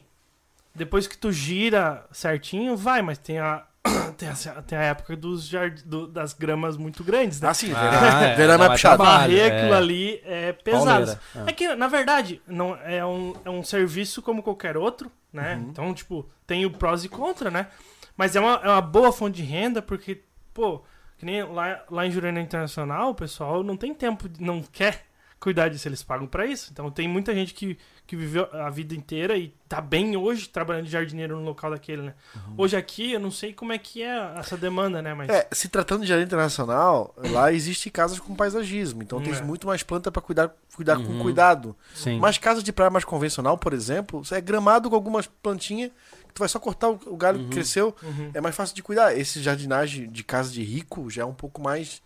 depois 0.74 1.06
que 1.06 1.18
tu 1.18 1.32
gira 1.34 2.06
certinho, 2.14 2.78
vai, 2.78 3.02
mas 3.02 3.18
tem 3.18 3.40
a, 3.40 3.66
tem 4.18 4.30
a, 4.30 4.62
tem 4.62 4.78
a 4.78 4.82
época 4.84 5.16
dos 5.16 5.48
jard, 5.48 5.84
do- 5.84 6.08
das 6.08 6.34
gramas 6.34 6.78
muito 6.78 7.04
grandes, 7.04 7.42
né? 7.42 7.50
Ah, 7.50 7.54
sim, 7.54 7.72
Ah, 7.76 7.90
verão, 7.90 8.20
é, 8.22 8.36
verão 8.36 8.54
é 8.54 8.58
mais 8.58 8.72
puxado. 8.72 9.04
Varrer 9.04 9.40
é. 9.52 9.58
aquilo 9.58 9.74
ali 9.76 10.22
é 10.26 10.54
pesado. 10.54 11.18
Ah. 11.36 11.44
É 11.48 11.52
que, 11.52 11.76
na 11.76 11.88
verdade, 11.88 12.42
não, 12.48 12.76
é, 12.78 13.06
um, 13.06 13.34
é 13.44 13.50
um 13.50 13.64
serviço 13.64 14.22
como 14.22 14.42
qualquer 14.42 14.78
outro, 14.78 15.12
né? 15.32 15.56
Uhum. 15.56 15.70
Então, 15.70 15.94
tipo, 15.94 16.30
tem 16.48 16.66
o 16.66 16.72
prós 16.72 17.04
e 17.04 17.10
contra, 17.10 17.52
né? 17.52 17.68
Mas 18.16 18.36
é 18.36 18.40
uma, 18.40 18.56
é 18.64 18.70
uma 18.70 18.82
boa 18.82 19.12
fonte 19.12 19.38
de 19.38 19.44
renda, 19.44 19.82
porque, 19.82 20.22
pô, 20.54 20.84
que 21.18 21.26
nem 21.26 21.44
lá, 21.44 21.84
lá 21.90 22.06
em 22.06 22.12
Jurerê 22.12 22.40
Internacional, 22.40 23.10
o 23.10 23.16
pessoal 23.16 23.64
não 23.64 23.76
tem 23.76 23.94
tempo, 23.94 24.30
não 24.40 24.62
quer 24.62 25.06
cuidar 25.44 25.68
disso, 25.68 25.88
eles 25.88 26.02
pagam 26.02 26.26
pra 26.26 26.46
isso. 26.46 26.70
Então 26.72 26.90
tem 26.90 27.08
muita 27.08 27.34
gente 27.34 27.54
que, 27.54 27.78
que 28.08 28.16
viveu 28.16 28.48
a 28.54 28.70
vida 28.70 28.96
inteira 28.96 29.38
e 29.38 29.54
tá 29.68 29.82
bem 29.82 30.16
hoje 30.16 30.48
trabalhando 30.48 30.86
de 30.86 30.92
jardineiro 30.92 31.36
no 31.38 31.44
local 31.44 31.70
daquele, 31.72 32.02
né? 32.04 32.14
Hoje 32.58 32.78
aqui, 32.78 33.12
eu 33.12 33.20
não 33.20 33.30
sei 33.30 33.52
como 33.54 33.74
é 33.74 33.78
que 33.78 34.02
é 34.02 34.34
essa 34.38 34.56
demanda, 34.56 35.02
né? 35.02 35.14
Mas 35.14 35.28
Uhum. 35.30 35.36
É, 35.36 35.48
se 35.52 35.68
tratando 35.68 36.02
de 36.04 36.08
jardim 36.08 36.24
internacional, 36.26 37.14
lá 37.18 37.52
existe 37.52 37.90
casas 37.90 38.20
com 38.20 38.34
paisagismo. 38.36 39.04
Então 39.04 39.22
tem 39.22 39.34
É. 39.34 39.42
muito 39.42 39.68
mais 39.68 39.84
planta 39.84 40.10
pra 40.12 40.22
cuidar, 40.22 40.56
cuidar 40.76 40.96
com 40.96 41.04
Uhum. 41.12 41.20
cuidado. 41.22 41.76
Sim. 41.94 42.20
Mas 42.20 42.38
casa 42.38 42.64
de 42.64 42.72
praia 42.72 42.90
mais 42.90 43.04
convencional, 43.04 43.58
por 43.58 43.74
exemplo, 43.74 44.22
é 44.32 44.40
gramado 44.40 44.90
com 44.90 44.96
algumas 44.96 45.28
plantinhas 45.28 45.92
que 46.28 46.34
tu 46.34 46.40
vai 46.40 46.48
só 46.50 46.58
cortar 46.60 46.90
o, 46.90 47.00
o 47.08 47.18
galho 47.18 47.40
Uhum. 47.40 47.46
que 47.50 47.56
cresceu. 47.56 47.94
Uhum. 48.02 48.32
É 48.34 48.40
mais 48.40 48.56
fácil 48.56 48.76
de 48.76 48.82
cuidar. 48.82 49.18
Esse 49.18 49.42
jardinagem 49.42 50.10
de 50.10 50.24
casa 50.24 50.50
de 50.52 50.64
rico 50.64 51.10
já 51.10 51.24
é 51.24 51.26
um 51.26 51.34
pouco 51.34 51.62
mais 51.62 52.02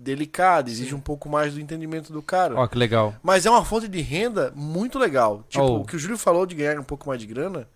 delicado, 0.00 0.68
exige 0.70 0.94
um 0.94 1.00
pouco 1.00 1.28
mais 1.28 1.54
do 1.54 1.60
entendimento 1.60 2.12
do 2.12 2.22
cara. 2.22 2.54
Ó, 2.56 2.66
que 2.66 2.76
legal. 2.78 3.14
Mas 3.22 3.46
é 3.46 3.50
uma 3.50 3.64
fonte 3.64 3.86
de 3.88 4.00
renda 4.00 4.52
muito 4.56 4.98
legal. 4.98 5.44
Tipo, 5.48 5.64
Oh. 5.64 5.80
o 5.80 5.84
que 5.84 5.96
o 5.96 5.98
Júlio 5.98 6.18
falou 6.18 6.46
de 6.46 6.54
ganhar 6.54 6.78
um 6.78 6.84
pouco 6.84 7.08
mais 7.08 7.20
de 7.20 7.26
grana. 7.26 7.68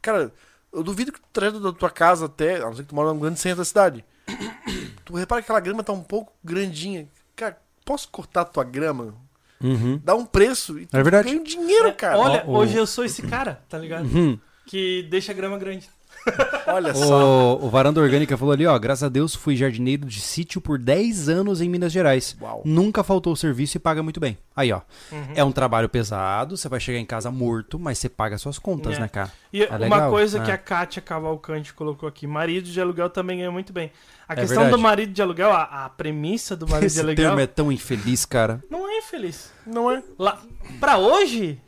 Cara, 0.00 0.32
eu 0.72 0.82
duvido 0.82 1.12
que 1.12 1.20
tu 1.20 1.28
traga 1.32 1.58
da 1.60 1.72
tua 1.72 1.90
casa 1.90 2.26
até. 2.26 2.56
A 2.56 2.66
não 2.66 2.74
ser 2.74 2.82
que 2.82 2.88
tu 2.88 2.94
mora 2.94 3.12
num 3.12 3.18
grande 3.20 3.38
centro 3.40 3.58
da 3.58 3.64
cidade. 3.64 4.04
tu 5.04 5.14
repara 5.14 5.40
que 5.42 5.46
aquela 5.46 5.60
grama 5.60 5.82
tá 5.82 5.92
um 5.92 6.02
pouco 6.02 6.32
grandinha. 6.42 7.08
Cara, 7.36 7.58
posso 7.84 8.08
cortar 8.08 8.44
tua 8.46 8.64
grama? 8.64 9.14
Uhum. 9.60 10.00
Dá 10.02 10.14
um 10.14 10.24
preço 10.26 10.78
e 10.78 10.86
tu 10.86 10.96
É 10.96 11.02
verdade. 11.02 11.28
ganha 11.28 11.40
um 11.40 11.44
dinheiro, 11.44 11.88
É, 11.88 11.92
cara. 11.92 12.18
Olha, 12.18 12.44
Ó, 12.46 12.50
o- 12.52 12.56
hoje 12.56 12.76
eu 12.76 12.86
sou 12.86 13.04
esse 13.04 13.22
cara, 13.22 13.62
tá 13.68 13.78
ligado? 13.78 14.06
Uhum. 14.06 14.38
Que 14.66 15.02
deixa 15.04 15.30
a 15.32 15.34
grama 15.34 15.56
grande. 15.58 15.88
Olha 16.66 16.94
só. 16.94 17.56
O, 17.56 17.66
o 17.66 17.70
Varanda 17.70 18.00
Orgânica 18.00 18.36
falou 18.36 18.52
ali, 18.52 18.66
ó. 18.66 18.78
Graças 18.78 19.02
a 19.04 19.08
Deus 19.08 19.34
fui 19.34 19.56
jardineiro 19.56 20.06
de 20.06 20.20
sítio 20.20 20.60
por 20.60 20.78
10 20.78 21.28
anos 21.28 21.60
em 21.60 21.68
Minas 21.68 21.92
Gerais. 21.92 22.36
Uau. 22.40 22.62
Nunca 22.64 23.02
faltou 23.02 23.34
serviço 23.36 23.76
e 23.76 23.80
paga 23.80 24.02
muito 24.02 24.20
bem. 24.20 24.38
Aí, 24.56 24.72
ó. 24.72 24.80
Uhum. 25.10 25.26
É 25.34 25.44
um 25.44 25.52
trabalho 25.52 25.88
pesado, 25.88 26.56
você 26.56 26.68
vai 26.68 26.80
chegar 26.80 26.98
em 26.98 27.04
casa 27.06 27.30
morto, 27.30 27.78
mas 27.78 27.98
você 27.98 28.08
paga 28.08 28.38
suas 28.38 28.58
contas, 28.58 28.96
É. 28.96 29.00
né, 29.00 29.08
cara? 29.08 29.32
E 29.52 29.62
É 29.62 29.68
uma 29.68 29.78
legal, 29.78 30.10
coisa 30.10 30.38
é. 30.38 30.44
que 30.44 30.50
a 30.50 30.58
Kátia 30.58 31.02
Cavalcante 31.02 31.74
colocou 31.74 32.08
aqui: 32.08 32.26
marido 32.26 32.68
de 32.70 32.80
aluguel 32.80 33.10
também 33.10 33.38
ganha 33.38 33.50
muito 33.50 33.72
bem. 33.72 33.90
A 34.28 34.32
É 34.34 34.36
questão 34.36 34.62
verdade. 34.62 34.76
do 34.76 34.82
marido 34.82 35.12
de 35.12 35.20
aluguel, 35.20 35.50
a, 35.50 35.84
a 35.84 35.88
premissa 35.90 36.56
do 36.56 36.66
marido 36.66 36.80
de 36.82 36.86
Esse 36.86 37.00
aluguel, 37.00 37.16
termo 37.28 37.40
é 37.40 37.46
tão 37.46 37.70
infeliz, 37.72 38.24
cara. 38.24 38.62
não 38.70 38.88
é 38.88 38.98
infeliz. 38.98 39.52
Não 39.66 39.90
é? 39.90 40.02
Lá, 40.18 40.40
pra 40.80 40.96
hoje, 40.98 41.60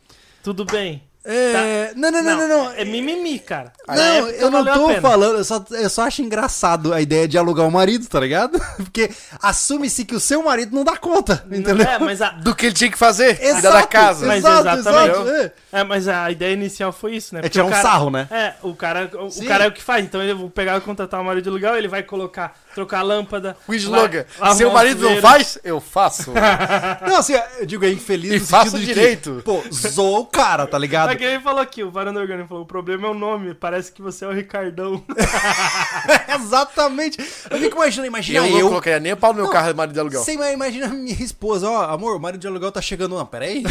tudo 0.42 0.64
bem. 0.64 1.02
É... 1.24 1.92
Não, 1.96 2.10
não, 2.10 2.22
não, 2.22 2.36
não, 2.36 2.48
não. 2.48 2.70
É 2.72 2.84
mimimi, 2.84 3.38
cara. 3.38 3.72
Na 3.88 3.94
Não, 3.94 4.02
época 4.02 4.32
eu 4.34 4.50
não 4.50 4.64
valeu 4.64 4.88
a 4.90 4.94
tô 4.94 5.00
falando, 5.00 5.38
eu 5.38 5.44
só, 5.44 5.64
eu 5.70 5.88
só 5.88 6.02
acho 6.02 6.20
engraçado 6.22 6.92
a 6.92 7.00
ideia 7.00 7.26
de 7.26 7.38
alugar 7.38 7.66
o 7.66 7.70
marido, 7.70 8.06
tá 8.06 8.20
ligado? 8.20 8.60
Porque 8.76 9.10
assume-se 9.40 10.04
que 10.04 10.14
o 10.14 10.20
seu 10.20 10.42
marido 10.42 10.74
não 10.74 10.84
dá 10.84 10.96
conta, 10.96 11.44
entendeu? 11.50 11.86
É, 11.86 11.98
mas 11.98 12.20
a, 12.20 12.30
Do 12.30 12.54
que 12.54 12.66
ele 12.66 12.74
tinha 12.74 12.90
que 12.90 12.98
fazer? 12.98 13.38
Cuidar 13.38 13.70
da 13.70 13.86
casa. 13.86 14.26
Mas 14.26 14.38
exato, 14.44 14.68
exatamente. 14.78 15.10
exato, 15.20 15.30
é. 15.30 15.52
é, 15.72 15.84
mas 15.84 16.08
a 16.08 16.30
ideia 16.30 16.52
inicial 16.52 16.92
foi 16.92 17.16
isso, 17.16 17.34
né? 17.34 17.40
É 17.40 17.42
Porque 17.42 17.52
tirar 17.52 17.64
o 17.64 17.68
um 17.68 17.70
cara- 17.70 17.82
sarro, 17.82 18.10
né? 18.10 18.28
É, 18.30 18.54
o 18.62 18.74
cara, 18.74 19.10
o, 19.14 19.26
o 19.26 19.46
cara 19.46 19.64
é 19.64 19.68
o 19.68 19.72
que 19.72 19.82
faz. 19.82 20.04
Então 20.04 20.22
eu 20.22 20.36
vou 20.36 20.50
pegar 20.50 20.76
e 20.76 20.80
contratar 20.82 21.20
o 21.20 21.24
marido 21.24 21.44
de 21.44 21.48
aluguel, 21.48 21.76
ele 21.76 21.88
vai 21.88 22.02
colocar, 22.02 22.54
trocar 22.74 22.98
a 23.00 23.02
lâmpada. 23.02 23.56
O 23.68 23.74
slogan. 23.74 24.24
arrumar 24.38 24.54
Seu 24.56 24.68
o 24.70 24.72
marido 24.72 25.08
não 25.08 25.20
faz? 25.20 25.58
Eu 25.62 25.80
faço. 25.80 26.32
Não, 27.08 27.16
assim, 27.16 27.34
eu 27.58 27.66
digo, 27.66 27.84
é 27.84 27.90
infeliz 27.90 28.32
E 28.32 28.38
no 28.40 28.46
faço 28.46 28.78
direito. 28.78 29.36
Que, 29.36 29.42
pô, 29.42 29.62
zoa 29.72 30.20
o 30.20 30.26
cara, 30.26 30.66
tá 30.66 30.78
ligado? 30.78 31.10
É 31.12 31.16
que 31.16 31.24
ele 31.24 31.40
falou 31.40 31.60
aqui, 31.60 31.82
o 31.82 31.90
Varanda 31.90 32.20
Orgânico 32.20 32.48
falou, 32.48 32.64
o 32.64 32.66
problema 32.66 33.06
é 33.06 33.10
o 33.10 33.14
nome, 33.14 33.54
parece 33.54 33.92
que 33.92 34.02
você 34.02 34.24
é 34.24 34.28
o 34.28 34.32
Ricardão. 34.32 35.02
Exatamente. 36.34 37.18
Eu 37.50 37.58
fico 37.58 37.76
imaginando, 37.76 38.06
imagina 38.08 38.38
eu 38.40 38.46
eu. 38.46 38.58
não 38.60 38.68
colocaria 38.68 39.00
nem 39.00 39.12
o 39.12 39.16
pau 39.16 39.30
no 39.32 39.36
meu 39.36 39.46
Não. 39.46 39.52
carro 39.52 39.68
de 39.68 39.74
marido 39.74 39.94
de 39.94 40.00
aluguel. 40.00 40.22
Você 40.22 40.32
imagina 40.34 40.86
a 40.86 40.90
minha 40.90 41.22
esposa, 41.22 41.68
ó, 41.68 41.82
amor, 41.90 42.16
o 42.16 42.20
marido 42.20 42.40
de 42.40 42.46
aluguel 42.46 42.72
tá 42.72 42.80
chegando. 42.82 43.16
Não, 43.16 43.26
peraí. 43.26 43.62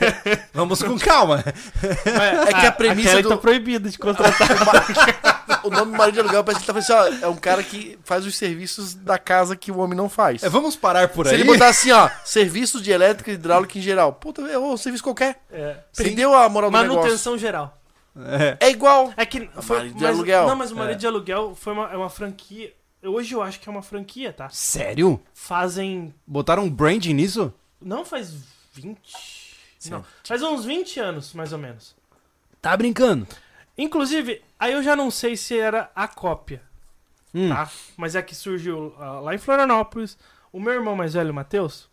Vamos 0.54 0.82
com 0.82 0.98
calma. 0.98 1.44
É 2.48 2.52
que 2.60 2.66
a 2.66 2.72
premissa 2.72 3.10
Kelly 3.10 3.22
do- 3.22 3.28
tá 3.30 3.36
proibida 3.36 3.88
de 3.90 3.98
contratar. 3.98 5.34
O 5.66 5.70
nome 5.70 5.96
marido 5.96 6.14
de 6.14 6.20
aluguel 6.20 6.44
parece 6.44 6.64
que 6.64 6.70
ele 6.70 6.78
tá 6.78 6.82
falando 6.82 7.08
assim, 7.08 7.22
ó, 7.22 7.26
é 7.26 7.28
um 7.28 7.36
cara 7.36 7.62
que 7.62 7.98
faz 8.04 8.24
os 8.26 8.36
serviços 8.36 8.94
da 8.94 9.18
casa 9.18 9.56
que 9.56 9.70
o 9.72 9.78
homem 9.78 9.96
não 9.96 10.08
faz. 10.08 10.42
É, 10.42 10.48
vamos 10.48 10.76
parar 10.76 11.08
por 11.08 11.26
Se 11.26 11.34
aí. 11.34 11.40
ele 11.40 11.50
botar 11.50 11.68
assim, 11.68 11.90
ó, 11.92 12.08
serviços 12.24 12.82
de 12.82 12.90
elétrica 12.90 13.30
e 13.30 13.34
hidráulica 13.34 13.78
em 13.78 13.82
geral. 13.82 14.12
Puta, 14.12 14.42
é 14.42 14.58
um 14.58 14.76
serviço 14.76 15.02
qualquer. 15.04 15.42
É. 15.50 15.76
Perdeu 15.96 16.34
a 16.34 16.48
moral 16.48 16.70
do 16.70 16.76
negócio. 16.78 16.96
Manutenção 17.00 17.36
geral. 17.38 17.78
É. 18.60 18.66
É 18.68 18.70
igual. 18.70 19.12
É 19.16 19.26
que 19.26 19.48
foi, 19.60 19.76
marido 19.78 19.96
de 19.96 20.02
mas- 20.04 20.14
aluguel. 20.14 20.46
Não, 20.46 20.56
mas 20.56 20.70
o 20.72 20.76
marido 20.76 20.96
É. 20.96 20.98
de 20.98 21.06
aluguel 21.06 21.54
foi 21.54 21.72
uma, 21.72 21.92
é 21.92 21.96
uma 21.96 22.08
franquia. 22.10 22.72
Hoje 23.04 23.34
eu 23.34 23.42
acho 23.42 23.60
que 23.60 23.68
é 23.68 23.72
uma 23.72 23.82
franquia, 23.82 24.32
tá? 24.32 24.48
Sério? 24.50 25.20
Fazem. 25.34 26.14
Botaram 26.26 26.64
um 26.64 26.70
branding 26.70 27.12
nisso? 27.12 27.52
Não 27.80 28.04
faz 28.04 28.32
20. 28.72 28.98
Não. 29.90 30.04
Faz 30.24 30.42
uns 30.42 30.64
20 30.64 30.98
anos, 30.98 31.32
mais 31.34 31.52
ou 31.52 31.58
menos. 31.58 31.94
Tá 32.60 32.76
brincando. 32.76 33.26
Inclusive, 33.78 34.42
aí 34.58 34.72
eu 34.72 34.82
já 34.82 34.94
não 34.96 35.10
sei 35.10 35.36
se 35.36 35.58
era 35.58 35.90
a 35.94 36.06
cópia, 36.08 36.62
Hum. 37.34 37.48
tá? 37.48 37.70
Mas 37.96 38.14
é 38.14 38.22
que 38.22 38.34
surgiu 38.34 38.94
ah, 38.98 39.20
lá 39.20 39.34
em 39.34 39.38
Florianópolis. 39.38 40.16
O 40.52 40.58
meu 40.58 40.72
irmão 40.72 40.96
mais 40.96 41.12
velho, 41.12 41.34
Matheus, 41.34 41.88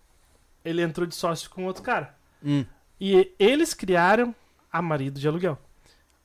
ele 0.64 0.82
entrou 0.82 1.06
de 1.06 1.16
sócio 1.16 1.50
com 1.50 1.66
outro 1.66 1.84
cara. 1.84 2.16
Hum. 2.44 2.66
E 3.00 3.34
eles 3.38 3.74
criaram 3.74 4.34
a 4.72 4.82
marido 4.82 5.20
de 5.20 5.28
aluguel. 5.28 5.60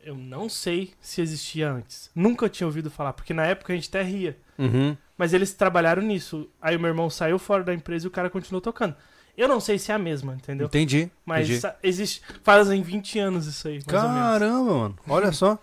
Eu 0.01 0.15
não 0.15 0.48
sei 0.48 0.94
se 1.01 1.20
existia 1.20 1.70
antes. 1.70 2.10
Nunca 2.15 2.48
tinha 2.48 2.66
ouvido 2.66 2.90
falar, 2.90 3.12
porque 3.12 3.35
na 3.35 3.44
época 3.44 3.73
a 3.73 3.77
gente 3.77 3.89
até 3.89 4.02
ria. 4.02 4.39
Uhum. 4.56 4.97
Mas 5.16 5.35
eles 5.35 5.52
trabalharam 5.52 6.01
nisso. 6.02 6.48
Aí 6.62 6.77
o 6.77 6.81
meu 6.81 6.89
irmão 6.89 7.10
saiu 7.10 7.39
fora 7.39 7.65
da 7.65 7.74
empresa 7.74 8.06
e 8.06 8.09
o 8.09 8.12
cara 8.12 8.31
continuou 8.31 8.60
tocando. 8.60 8.94
Eu 9.36 9.48
não 9.48 9.60
sei 9.60 9.78
se 9.78 9.90
é 9.90 9.94
a 9.94 9.98
mesma, 9.98 10.35
entendeu? 10.35 10.66
Entendi. 10.66 11.10
Mas 11.27 11.48
entendi. 11.51 11.74
existe. 11.82 12.23
Fazem 12.43 12.82
20 12.82 13.19
anos 13.19 13.47
isso 13.47 13.69
aí. 13.69 13.82
Caramba, 13.82 14.74
mano. 14.74 14.98
Olha 15.09 15.32
só. 15.32 15.59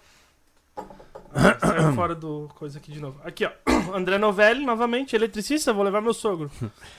Saiu 1.59 1.93
fora 1.93 2.15
do 2.15 2.49
coisa 2.55 2.77
aqui 2.77 2.91
de 2.91 2.99
novo. 2.99 3.19
Aqui, 3.23 3.45
ó. 3.45 3.51
André 3.95 4.17
Novelli, 4.17 4.65
novamente, 4.65 5.15
eletricista, 5.15 5.73
vou 5.73 5.83
levar 5.83 6.01
meu 6.01 6.13
sogro. 6.13 6.49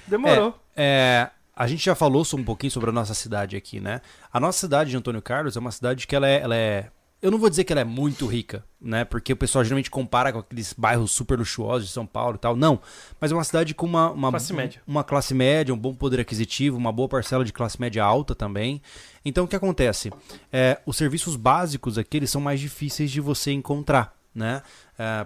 Demorou. 0.07 0.59
É, 0.77 1.31
a 1.55 1.67
gente 1.67 1.85
já 1.85 1.95
falou 1.95 2.23
um 2.35 2.45
pouquinho 2.45 2.71
sobre 2.71 2.91
a 2.91 2.93
nossa 2.93 3.15
cidade 3.15 3.57
aqui, 3.57 3.81
né? 3.81 4.01
A 4.33 4.39
nossa 4.39 4.59
cidade 4.59 4.91
de 4.91 4.97
Antônio 4.97 5.23
Carlos 5.23 5.57
é 5.57 5.61
uma 5.61 5.71
cidade 5.71 6.07
que 6.07 6.15
ela 6.15 6.29
é, 6.29 6.41
ela 6.41 6.55
é- 6.57 6.91
Eu 7.23 7.31
não 7.31 7.39
vou 7.39 7.49
dizer 7.49 7.65
que 7.65 7.73
ela 7.73 7.81
é 7.81 7.85
muito 7.85 8.27
rica, 8.27 8.63
né? 8.79 9.03
Porque 9.05 9.33
o 9.33 9.37
pessoal 9.37 9.65
geralmente 9.65 9.91
compara 9.91 10.31
com 10.33 10.39
aqueles 10.41 10.75
bairros 10.75 11.11
super 11.11 11.39
luxuosos 11.39 11.89
de 11.89 11.93
São 11.95 12.07
Paulo 12.07 12.37
e 12.37 12.39
tal. 12.39 12.55
Não. 12.55 12.79
Mas 13.19 13.33
é 13.33 13.35
uma 13.35 13.43
cidade 13.43 13.75
com 13.75 13.87
uma, 13.87 14.11
uma 14.11 14.31
Classe 14.31 14.53
média. 14.53 14.83
Uma 14.87 15.03
classe 15.03 15.35
média, 15.35 15.75
um 15.75 15.79
bom 15.79 15.95
poder 15.95 16.21
aquisitivo, 16.21 16.77
uma 16.77 16.93
boa 16.93 17.09
parcela 17.09 17.43
de 17.45 17.53
classe 17.55 17.81
média 17.81 18.05
alta 18.05 18.35
também. 18.35 18.83
Então 19.25 19.45
o 19.45 19.49
que 19.49 19.57
acontece? 19.57 20.13
É, 20.53 20.79
os 20.85 20.97
serviços 20.97 21.37
básicos 21.37 21.97
aqui 21.97 22.19
eles 22.19 22.31
são 22.31 22.41
mais 22.41 22.61
difíceis 22.61 23.11
de 23.11 23.21
você 23.21 23.51
encontrar, 23.51 24.15
né? 24.37 24.63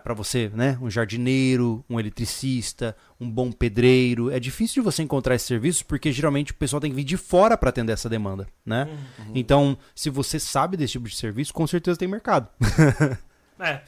para 0.03 0.15
você, 0.15 0.51
né? 0.55 0.79
Um 0.81 0.89
jardineiro, 0.91 1.85
um 1.91 1.99
eletricista, 2.01 2.97
um 3.21 3.29
bom 3.31 3.51
pedreiro. 3.53 4.31
É 4.31 4.39
difícil 4.41 4.83
de 4.83 4.85
você 4.85 5.03
encontrar 5.03 5.35
esses 5.35 5.47
serviços 5.49 5.83
porque 5.83 6.11
geralmente 6.13 6.53
o 6.53 6.55
pessoal 6.55 6.81
tem 6.81 6.91
que 6.91 6.97
vir 6.97 7.05
de 7.05 7.17
fora 7.17 7.57
para 7.59 7.69
atender 7.71 7.93
essa 7.93 8.09
demanda, 8.09 8.47
né? 8.65 8.89
Então, 9.35 9.77
se 9.95 10.09
você 10.11 10.39
sabe 10.39 10.77
desse 10.77 10.93
tipo 10.93 11.09
de 11.09 11.17
serviço, 11.17 11.53
com 11.53 11.67
certeza 11.67 11.99
tem 11.99 12.09
mercado. 12.09 12.49
É, 13.63 13.83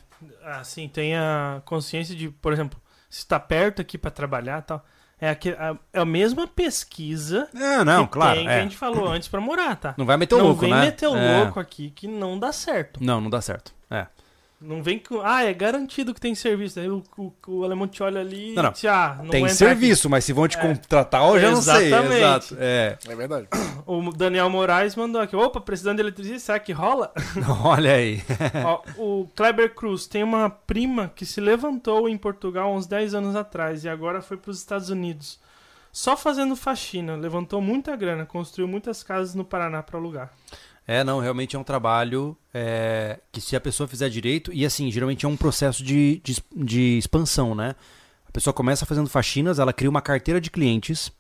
assim, 0.45 0.87
tenha 0.87 1.63
consciência 1.65 2.15
de, 2.15 2.29
por 2.29 2.53
exemplo, 2.53 2.79
se 3.09 3.27
tá 3.27 3.41
perto 3.41 3.81
aqui 3.81 3.97
pra 3.97 4.11
trabalhar 4.11 4.59
e 4.59 4.63
tal. 4.63 4.85
É, 5.21 5.31
aque- 5.31 5.51
a, 5.59 5.77
é 5.93 6.01
a 6.01 6.05
mesma 6.05 6.47
pesquisa 6.49 7.49
É, 7.55 7.83
não, 7.85 8.07
que 8.07 8.13
claro. 8.13 8.37
tem 8.37 8.45
que 8.47 8.53
é. 8.53 8.59
a 8.59 8.63
gente 8.63 8.77
falou 8.77 9.09
antes 9.09 9.29
pra 9.29 9.41
morar, 9.41 9.77
tá? 9.77 9.95
Não 9.97 10.05
vai 10.05 10.17
meter 10.17 10.35
o 10.35 10.39
não 10.39 10.47
louco, 10.49 10.61
vem 10.61 10.71
né? 10.73 10.81
meter 10.83 11.07
o 11.09 11.17
É. 11.17 11.39
louco 11.45 11.59
aqui 11.59 11.91
que 11.91 12.07
não 12.07 12.39
dá 12.39 12.53
certo. 12.53 13.03
Não, 13.03 13.21
não 13.21 13.31
dá 13.31 13.41
certo. 13.41 13.73
É. 13.91 14.07
Não 14.63 14.83
vem 14.83 14.99
com. 14.99 15.21
Ah, 15.23 15.43
é 15.45 15.53
garantido 15.53 16.15
que 16.15 16.21
tem 16.21 16.35
serviço. 16.35 16.79
Aí 16.79 16.89
o, 16.89 17.03
o, 17.19 17.33
o 17.49 17.65
alemão 17.65 17.89
te 17.89 18.03
olha 18.03 18.21
ali 18.21 18.55
Não, 18.55 18.63
não. 18.63 18.71
e 18.71 18.75
te, 18.75 18.87
ah, 18.89 19.17
não 19.23 19.29
tem 19.31 19.49
serviço, 19.49 20.09
mas 20.09 20.25
se 20.25 20.33
vão 20.33 20.47
te 20.47 20.57
É. 20.57 20.61
contratar, 20.61 21.23
eu 21.29 21.41
já 21.41 21.51
não 21.51 21.61
sei. 21.63 21.87
Exatamente. 21.89 22.17
Exato. 22.19 22.57
É. 22.59 22.99
É 23.09 23.15
verdade. 23.17 23.49
aqui. 23.51 23.63
O 23.87 24.13
Daniel 24.13 24.49
Moraes 24.49 24.95
mandou 24.95 25.21
aqui. 25.21 25.35
Opa, 25.35 25.61
precisando 25.61 25.97
de 25.97 26.03
eletricista, 26.03 26.39
será 26.39 26.59
que 26.61 26.73
rola? 26.73 27.13
Olha 27.65 27.95
aí. 27.95 28.23
Ó, 28.65 28.83
o 28.97 29.29
Kleber 29.35 29.75
Cruz 29.75 30.07
tem 30.07 30.23
uma 30.23 30.49
prima 30.49 31.13
que 31.15 31.27
se 31.27 31.41
levantou 31.41 32.09
em 32.09 32.17
Portugal 32.17 32.69
há 32.73 32.77
uns 32.77 32.87
10 32.87 33.15
anos 33.15 33.35
atrás 33.37 33.85
e 33.85 33.89
agora 33.89 34.23
foi 34.23 34.37
para 34.37 34.51
os 34.51 34.59
Estados 34.59 34.89
Unidos. 34.91 35.41
Só 35.91 36.17
fazendo 36.17 36.57
faxina, 36.57 37.17
levantou 37.17 37.61
muita 37.61 37.95
grana, 37.97 38.25
construiu 38.25 38.67
muitas 38.67 39.03
casas 39.03 39.35
no 39.35 39.45
Paraná 39.45 39.83
para 39.83 39.99
alugar. 39.99 40.33
É, 40.87 41.05
não, 41.05 41.21
realmente 41.21 41.55
é 41.55 41.59
um 41.59 41.65
trabalho 41.65 42.37
é, 42.53 43.21
que 43.31 43.41
se 43.41 43.55
a 43.55 43.61
pessoa 43.61 43.89
fizer 43.89 44.09
direito, 44.09 44.53
e 44.53 44.67
assim, 44.67 44.91
geralmente 44.91 45.25
é 45.25 45.29
um 45.29 45.37
processo 45.37 45.83
de, 45.83 46.21
de, 46.25 46.43
de 46.55 46.99
expansão, 46.99 47.55
né? 47.55 47.75
A 48.29 48.33
pessoa 48.33 48.53
começa 48.53 48.87
fazendo 48.87 49.09
faxinas, 49.09 49.59
ela 49.59 49.73
cria 49.73 49.91
uma 49.91 50.01
carteira 50.01 50.41
de 50.41 50.51
clientes 50.51 51.13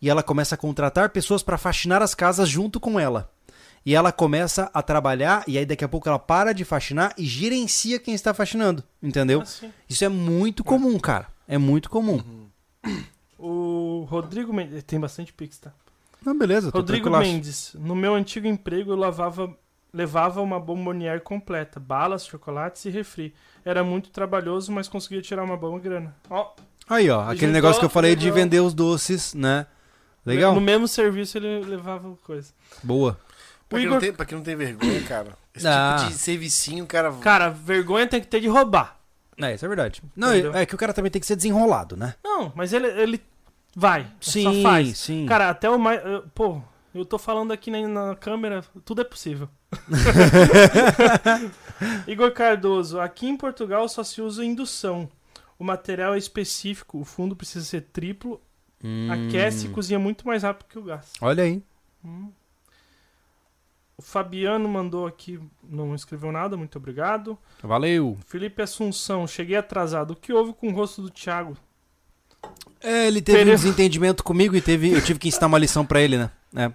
e 0.00 0.08
ela 0.08 0.22
começa 0.22 0.54
a 0.54 0.58
contratar 0.58 1.10
pessoas 1.10 1.42
para 1.42 1.58
faxinar 1.58 2.02
as 2.02 2.14
casas 2.14 2.48
junto 2.48 2.80
com 2.80 2.98
ela. 2.98 3.30
E 3.84 3.94
ela 3.94 4.12
começa 4.12 4.70
a 4.72 4.80
trabalhar, 4.80 5.42
e 5.46 5.58
aí 5.58 5.66
daqui 5.66 5.84
a 5.84 5.88
pouco 5.88 6.08
ela 6.08 6.18
para 6.18 6.52
de 6.52 6.64
faxinar 6.64 7.12
e 7.18 7.26
gerencia 7.26 7.98
quem 7.98 8.14
está 8.14 8.32
faxinando, 8.32 8.82
entendeu? 9.02 9.40
Assim. 9.40 9.72
Isso 9.88 10.04
é 10.04 10.08
muito 10.08 10.62
comum, 10.62 10.98
cara. 10.98 11.26
É 11.48 11.58
muito 11.58 11.90
comum. 11.90 12.22
O 13.36 14.06
Rodrigo 14.08 14.52
Mendes. 14.52 14.84
Tem 14.84 15.00
bastante 15.00 15.32
pix, 15.32 15.58
tá? 15.58 15.72
Não, 16.24 16.36
beleza, 16.38 16.70
tô 16.70 16.78
Rodrigo 16.78 17.04
tranquilaço. 17.10 17.30
Mendes. 17.32 17.76
No 17.78 17.94
meu 17.96 18.14
antigo 18.14 18.46
emprego 18.46 18.92
eu 18.92 18.96
lavava, 18.96 19.52
levava 19.92 20.40
uma 20.40 20.58
bomboniere 20.60 21.20
completa, 21.20 21.78
balas, 21.80 22.26
chocolates 22.26 22.84
e 22.84 22.90
refri. 22.90 23.34
Era 23.64 23.82
muito 23.84 24.10
trabalhoso, 24.10 24.70
mas 24.72 24.88
conseguia 24.88 25.20
tirar 25.22 25.42
uma 25.44 25.56
boa 25.56 25.78
grana. 25.78 26.14
Ó, 26.30 26.50
Aí, 26.88 27.08
ó, 27.08 27.20
aquele 27.22 27.38
Juntou, 27.38 27.52
negócio 27.52 27.78
que 27.80 27.86
eu 27.86 27.90
falei 27.90 28.14
de 28.16 28.30
vender 28.30 28.60
os 28.60 28.74
doces, 28.74 29.32
né? 29.34 29.66
Legal? 30.26 30.52
No 30.54 30.60
mesmo 30.60 30.86
serviço 30.88 31.38
ele 31.38 31.64
levava 31.64 32.14
coisa. 32.24 32.52
Boa. 32.82 33.16
Pra 33.68 33.78
quem, 33.78 33.86
Igor- 33.86 34.00
tem, 34.00 34.12
pra 34.12 34.26
quem 34.26 34.36
não 34.36 34.44
tem 34.44 34.54
vergonha, 34.56 35.00
cara. 35.02 35.30
Esse 35.54 35.66
Ah. 35.66 35.96
tipo 35.98 36.10
de 36.10 36.18
servicinho, 36.18 36.84
cara. 36.86 37.12
Cara, 37.14 37.48
vergonha 37.50 38.06
tem 38.06 38.20
que 38.20 38.26
ter 38.26 38.40
de 38.40 38.48
roubar. 38.48 38.98
É, 39.40 39.54
isso 39.54 39.64
é 39.64 39.68
verdade. 39.68 40.02
Não, 40.14 40.28
Entendeu? 40.34 40.54
é 40.54 40.66
que 40.66 40.74
o 40.74 40.78
cara 40.78 40.92
também 40.92 41.10
tem 41.10 41.18
que 41.20 41.26
ser 41.26 41.36
desenrolado, 41.36 41.96
né? 41.96 42.14
Não, 42.22 42.52
mas 42.54 42.72
ele, 42.72 42.86
ele 42.88 43.20
vai. 43.74 44.06
Sim, 44.20 44.44
só 44.44 44.62
faz. 44.62 44.98
sim. 44.98 45.26
Cara, 45.26 45.50
até 45.50 45.68
o 45.68 45.78
mais. 45.78 46.00
Pô, 46.34 46.60
eu 46.94 47.04
tô 47.04 47.18
falando 47.18 47.52
aqui 47.52 47.70
na, 47.70 47.88
na 47.88 48.16
câmera, 48.16 48.64
tudo 48.84 49.00
é 49.00 49.04
possível. 49.04 49.48
Igor 52.06 52.32
Cardoso, 52.32 53.00
aqui 53.00 53.26
em 53.26 53.36
Portugal 53.36 53.88
só 53.88 54.04
se 54.04 54.20
usa 54.20 54.44
indução. 54.44 55.08
O 55.58 55.64
material 55.64 56.14
é 56.14 56.18
específico, 56.18 56.98
o 56.98 57.04
fundo 57.04 57.36
precisa 57.36 57.64
ser 57.64 57.82
triplo, 57.92 58.40
Hum, 58.84 59.08
aquece 59.12 59.66
e 59.66 59.70
cozinha 59.70 59.98
muito 59.98 60.26
mais 60.26 60.42
rápido 60.42 60.66
que 60.68 60.78
o 60.78 60.82
gás. 60.82 61.12
Olha 61.20 61.44
aí. 61.44 61.62
O 63.96 64.02
Fabiano 64.02 64.68
mandou 64.68 65.06
aqui, 65.06 65.38
não 65.62 65.94
escreveu 65.94 66.32
nada, 66.32 66.56
muito 66.56 66.78
obrigado. 66.78 67.38
Valeu. 67.62 68.18
Felipe 68.26 68.60
Assunção, 68.60 69.26
cheguei 69.26 69.56
atrasado. 69.56 70.12
O 70.12 70.16
que 70.16 70.32
houve 70.32 70.52
com 70.52 70.68
o 70.68 70.74
rosto 70.74 71.02
do 71.02 71.10
Thiago? 71.10 71.56
É, 72.80 73.06
ele 73.06 73.22
teve 73.22 73.50
um 73.50 73.54
desentendimento 73.54 74.24
comigo 74.24 74.56
e 74.56 74.60
teve, 74.60 74.90
eu 74.92 75.00
tive 75.00 75.18
que 75.18 75.28
ensinar 75.28 75.46
uma 75.46 75.58
lição 75.58 75.86
pra 75.86 76.00
ele, 76.00 76.18
né? 76.18 76.30
É, 76.56 76.70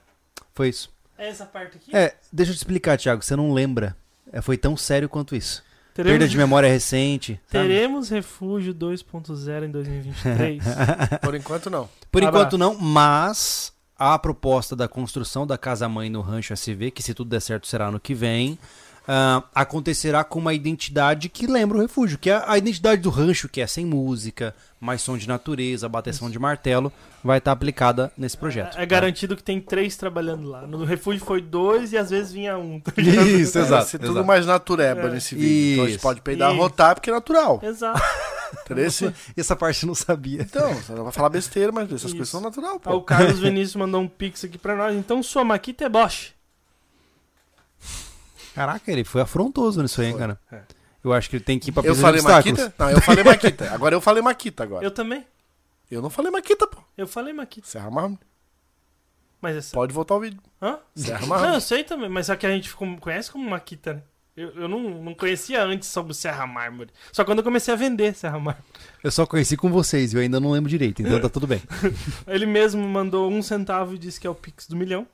foi 0.53 0.69
isso. 0.69 0.89
É 1.17 1.27
essa 1.27 1.45
parte 1.45 1.77
aqui? 1.77 1.95
É, 1.95 2.15
deixa 2.31 2.51
eu 2.51 2.55
te 2.55 2.59
explicar, 2.59 2.97
Thiago, 2.97 3.23
você 3.23 3.35
não 3.35 3.51
lembra. 3.53 3.95
É, 4.31 4.41
foi 4.41 4.57
tão 4.57 4.77
sério 4.77 5.09
quanto 5.09 5.35
isso. 5.35 5.63
Perda 5.93 6.11
Teremos, 6.11 6.31
de 6.31 6.37
memória 6.37 6.69
recente. 6.69 7.41
sabe? 7.51 7.67
teremos 7.67 8.09
Refúgio 8.09 8.73
2.0 8.73 9.63
em 9.65 9.71
2023. 9.71 10.63
Por 11.21 11.33
enquanto, 11.33 11.69
não. 11.71 11.89
Por 12.11 12.21
enquanto 12.21 12.57
não, 12.57 12.75
mas 12.75 13.73
a 13.97 14.17
proposta 14.19 14.75
da 14.75 14.87
construção 14.87 15.47
da 15.47 15.57
casa-mãe 15.57 16.07
no 16.07 16.21
Rancho 16.21 16.53
SV, 16.53 16.91
que 16.91 17.01
se 17.01 17.15
tudo 17.15 17.31
der 17.31 17.41
certo 17.41 17.65
será 17.65 17.87
ano 17.87 17.99
que 17.99 18.13
vem, 18.13 18.59
ah, 19.07 19.43
acontecerá 19.55 20.23
com 20.23 20.39
uma 20.39 20.53
identidade 20.53 21.29
que 21.29 21.47
lembra 21.47 21.77
o 21.77 21.81
refúgio, 21.81 22.17
que 22.17 22.29
é 22.29 22.43
a 22.45 22.57
identidade 22.57 23.01
do 23.01 23.09
rancho, 23.09 23.47
que 23.47 23.61
é 23.61 23.67
sem 23.67 23.85
música, 23.85 24.53
mais 24.79 25.01
som 25.01 25.17
de 25.17 25.27
natureza, 25.27 25.87
bateção 25.87 26.29
de 26.29 26.37
martelo, 26.37 26.91
vai 27.23 27.37
estar 27.39 27.51
aplicada 27.51 28.11
nesse 28.17 28.37
projeto. 28.37 28.77
É 28.77 28.85
garantido 28.85 29.35
que 29.35 29.43
tem 29.43 29.59
três 29.61 29.95
trabalhando 29.95 30.47
lá. 30.49 30.67
No 30.67 30.83
refúgio 30.85 31.23
foi 31.25 31.41
dois 31.41 31.93
e 31.93 31.97
às 31.97 32.09
vezes 32.09 32.31
vinha 32.31 32.57
um. 32.57 32.79
tá? 32.79 32.91
Isso, 33.01 33.53
Vai 33.53 33.63
exato. 33.63 33.87
ser 33.89 33.97
tudo 33.99 34.11
exato. 34.11 34.27
mais 34.27 34.45
natureba 34.45 35.01
É. 35.07 35.09
nesse 35.11 35.35
vídeo. 35.35 35.73
Então 35.73 35.83
a 35.83 35.87
gente 35.87 35.95
Isso. 35.97 36.03
pode 36.03 36.21
peidar 36.21 36.51
Isso. 36.51 36.59
rotar 36.61 36.93
porque 36.95 37.09
é 37.09 37.13
natural. 37.13 37.59
Exato. 37.63 38.01
Entendeu? 38.65 38.85
Esse- 38.85 39.13
Essa 39.35 39.55
parte 39.55 39.83
eu 39.83 39.87
não 39.87 39.95
sabia. 39.95 40.41
Então, 40.41 40.73
você 40.73 40.93
não 40.93 41.03
vai 41.03 41.11
falar 41.11 41.29
besteira, 41.29 41.71
mas 41.71 41.85
essas 41.87 42.03
Isso. 42.03 42.11
coisas 42.15 42.29
são 42.29 42.39
natural, 42.39 42.79
pô. 42.79 42.93
o 42.95 43.01
Carlos 43.01 43.39
Vinícius 43.39 43.75
mandou 43.75 43.99
um 44.01 44.07
pix 44.07 44.43
aqui 44.45 44.57
pra 44.57 44.75
nós. 44.75 44.95
Então 44.95 45.21
sua 45.21 45.43
Maquita 45.43 45.83
é 45.85 45.89
Bosch. 45.89 46.31
Caraca, 48.57 48.91
ele 48.91 49.03
foi 49.03 49.21
afrontoso 49.21 49.83
nisso 49.83 50.01
aí, 50.01 50.07
hein, 50.07 50.17
cara. 50.17 50.39
É. 50.51 50.61
Eu 51.03 51.13
acho 51.13 51.29
que 51.29 51.35
ele 51.35 51.43
tem 51.43 51.59
que 51.59 51.69
ir 51.69 51.71
pra 51.71 51.81
Eu 51.83 51.93
pista 51.93 51.97
de 51.97 52.01
falei 52.01 52.19
obstáculos. 52.21 52.59
Maquita? 52.59 52.83
Não, 52.83 52.89
eu 52.89 53.01
falei 53.05 53.23
Maquita. 53.23 53.71
Agora 53.71 53.95
eu 53.95 54.01
falei 54.01 54.23
Maquita 54.23 54.63
agora. 54.63 54.83
Eu 54.83 54.89
também. 54.89 55.25
Eu 55.91 56.01
não 56.01 56.09
falei 56.09 56.31
Maquita, 56.31 56.65
pô. 56.65 56.81
Eu 56.97 57.07
falei 57.07 57.33
Maquita. 57.33 57.67
Serra 57.67 57.91
Mármore. 57.91 58.19
Mas 59.39 59.55
essa. 59.55 59.73
Pode 59.75 59.93
voltar 59.93 60.15
o 60.15 60.19
vídeo. 60.19 60.39
Hã? 60.59 60.79
Serra 60.95 61.19
Não, 61.19 61.25
eu 61.25 61.29
Mármore. 61.29 61.61
sei 61.61 61.83
também, 61.83 62.09
mas 62.09 62.25
só 62.25 62.35
que 62.35 62.47
a 62.47 62.49
gente 62.51 62.73
conhece 62.99 63.31
como 63.31 63.47
Maquita, 63.47 63.93
né? 63.93 64.01
Eu, 64.35 64.49
eu 64.49 64.67
não, 64.67 64.79
não 65.03 65.13
conhecia 65.13 65.63
antes 65.63 65.87
sobre 65.89 66.11
o 66.11 66.15
Serra 66.15 66.45
Mármore. 66.47 66.89
Só 67.11 67.23
quando 67.23 67.37
eu 67.39 67.43
comecei 67.43 67.73
a 67.73 67.77
vender 67.77 68.15
Serra 68.15 68.39
Mármore. 68.39 68.65
Eu 69.03 69.11
só 69.11 69.25
conheci 69.25 69.55
com 69.55 69.71
vocês 69.71 70.13
e 70.13 70.15
eu 70.15 70.21
ainda 70.21 70.39
não 70.39 70.51
lembro 70.51 70.69
direito, 70.69 71.01
então 71.01 71.19
tá 71.21 71.29
tudo 71.29 71.45
bem. 71.47 71.61
Ele 72.27 72.45
mesmo 72.47 72.87
mandou 72.87 73.31
um 73.31 73.41
centavo 73.41 73.93
e 73.95 73.97
disse 73.99 74.19
que 74.19 74.27
é 74.27 74.29
o 74.29 74.35
Pix 74.35 74.67
do 74.67 74.75
milhão. 74.75 75.07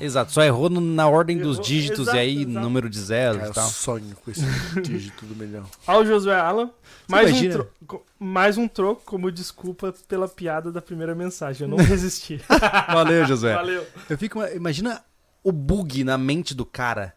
Exato, 0.00 0.32
só 0.32 0.42
errou 0.42 0.68
no- 0.68 0.80
na 0.80 1.06
ordem 1.08 1.38
dos 1.38 1.56
Errou, 1.56 1.66
dígitos 1.66 2.00
exato, 2.00 2.16
e 2.16 2.20
aí 2.20 2.36
exato. 2.42 2.60
número 2.60 2.90
de 2.90 2.98
zeros 3.00 3.36
Cara, 3.36 3.46
e 3.46 3.50
eu 3.50 3.54
tal. 3.54 3.68
sonho 3.68 4.16
com 4.24 4.30
esse 4.30 4.42
dígito 4.82 5.24
do 5.24 5.36
milhão. 5.36 5.64
Ao 5.86 6.04
Josué 6.04 6.38
Alan, 6.38 6.70
mais 7.08 7.26
um, 7.26 7.30
imagina? 7.30 7.54
tro- 7.86 8.02
mais 8.18 8.58
um 8.58 8.66
troco 8.66 9.02
como 9.04 9.30
desculpa 9.30 9.94
pela 10.08 10.26
piada 10.26 10.72
da 10.72 10.82
primeira 10.82 11.14
mensagem. 11.14 11.68
Eu 11.68 11.76
não 11.76 11.84
resisti. 11.84 12.40
Valeu, 12.92 13.24
Josué. 13.26 13.54
Valeu. 13.54 13.86
Eu 14.10 14.18
fico, 14.18 14.42
imagina 14.46 15.00
o 15.44 15.52
bug 15.52 16.02
na 16.04 16.18
mente 16.18 16.54
do 16.54 16.64
cara 16.66 17.14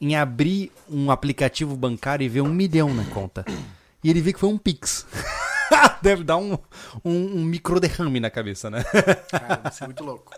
em 0.00 0.16
abrir 0.16 0.72
um 0.90 1.10
aplicativo 1.10 1.76
bancário 1.76 2.24
e 2.24 2.28
ver 2.28 2.40
um 2.40 2.48
milhão 2.48 2.92
na 2.92 3.04
conta. 3.04 3.44
E 4.02 4.10
ele 4.10 4.20
vê 4.20 4.32
que 4.32 4.40
foi 4.40 4.48
um 4.48 4.58
Pix. 4.58 5.06
Deve 6.02 6.24
dar 6.24 6.36
um, 6.36 6.58
um, 7.04 7.38
um 7.38 7.44
micro 7.44 7.78
derrame 7.78 8.18
na 8.18 8.28
cabeça, 8.28 8.68
né? 8.68 8.82
Cara, 9.30 9.60
vai 9.62 9.72
ser 9.72 9.84
muito 9.84 10.02
louco. 10.04 10.32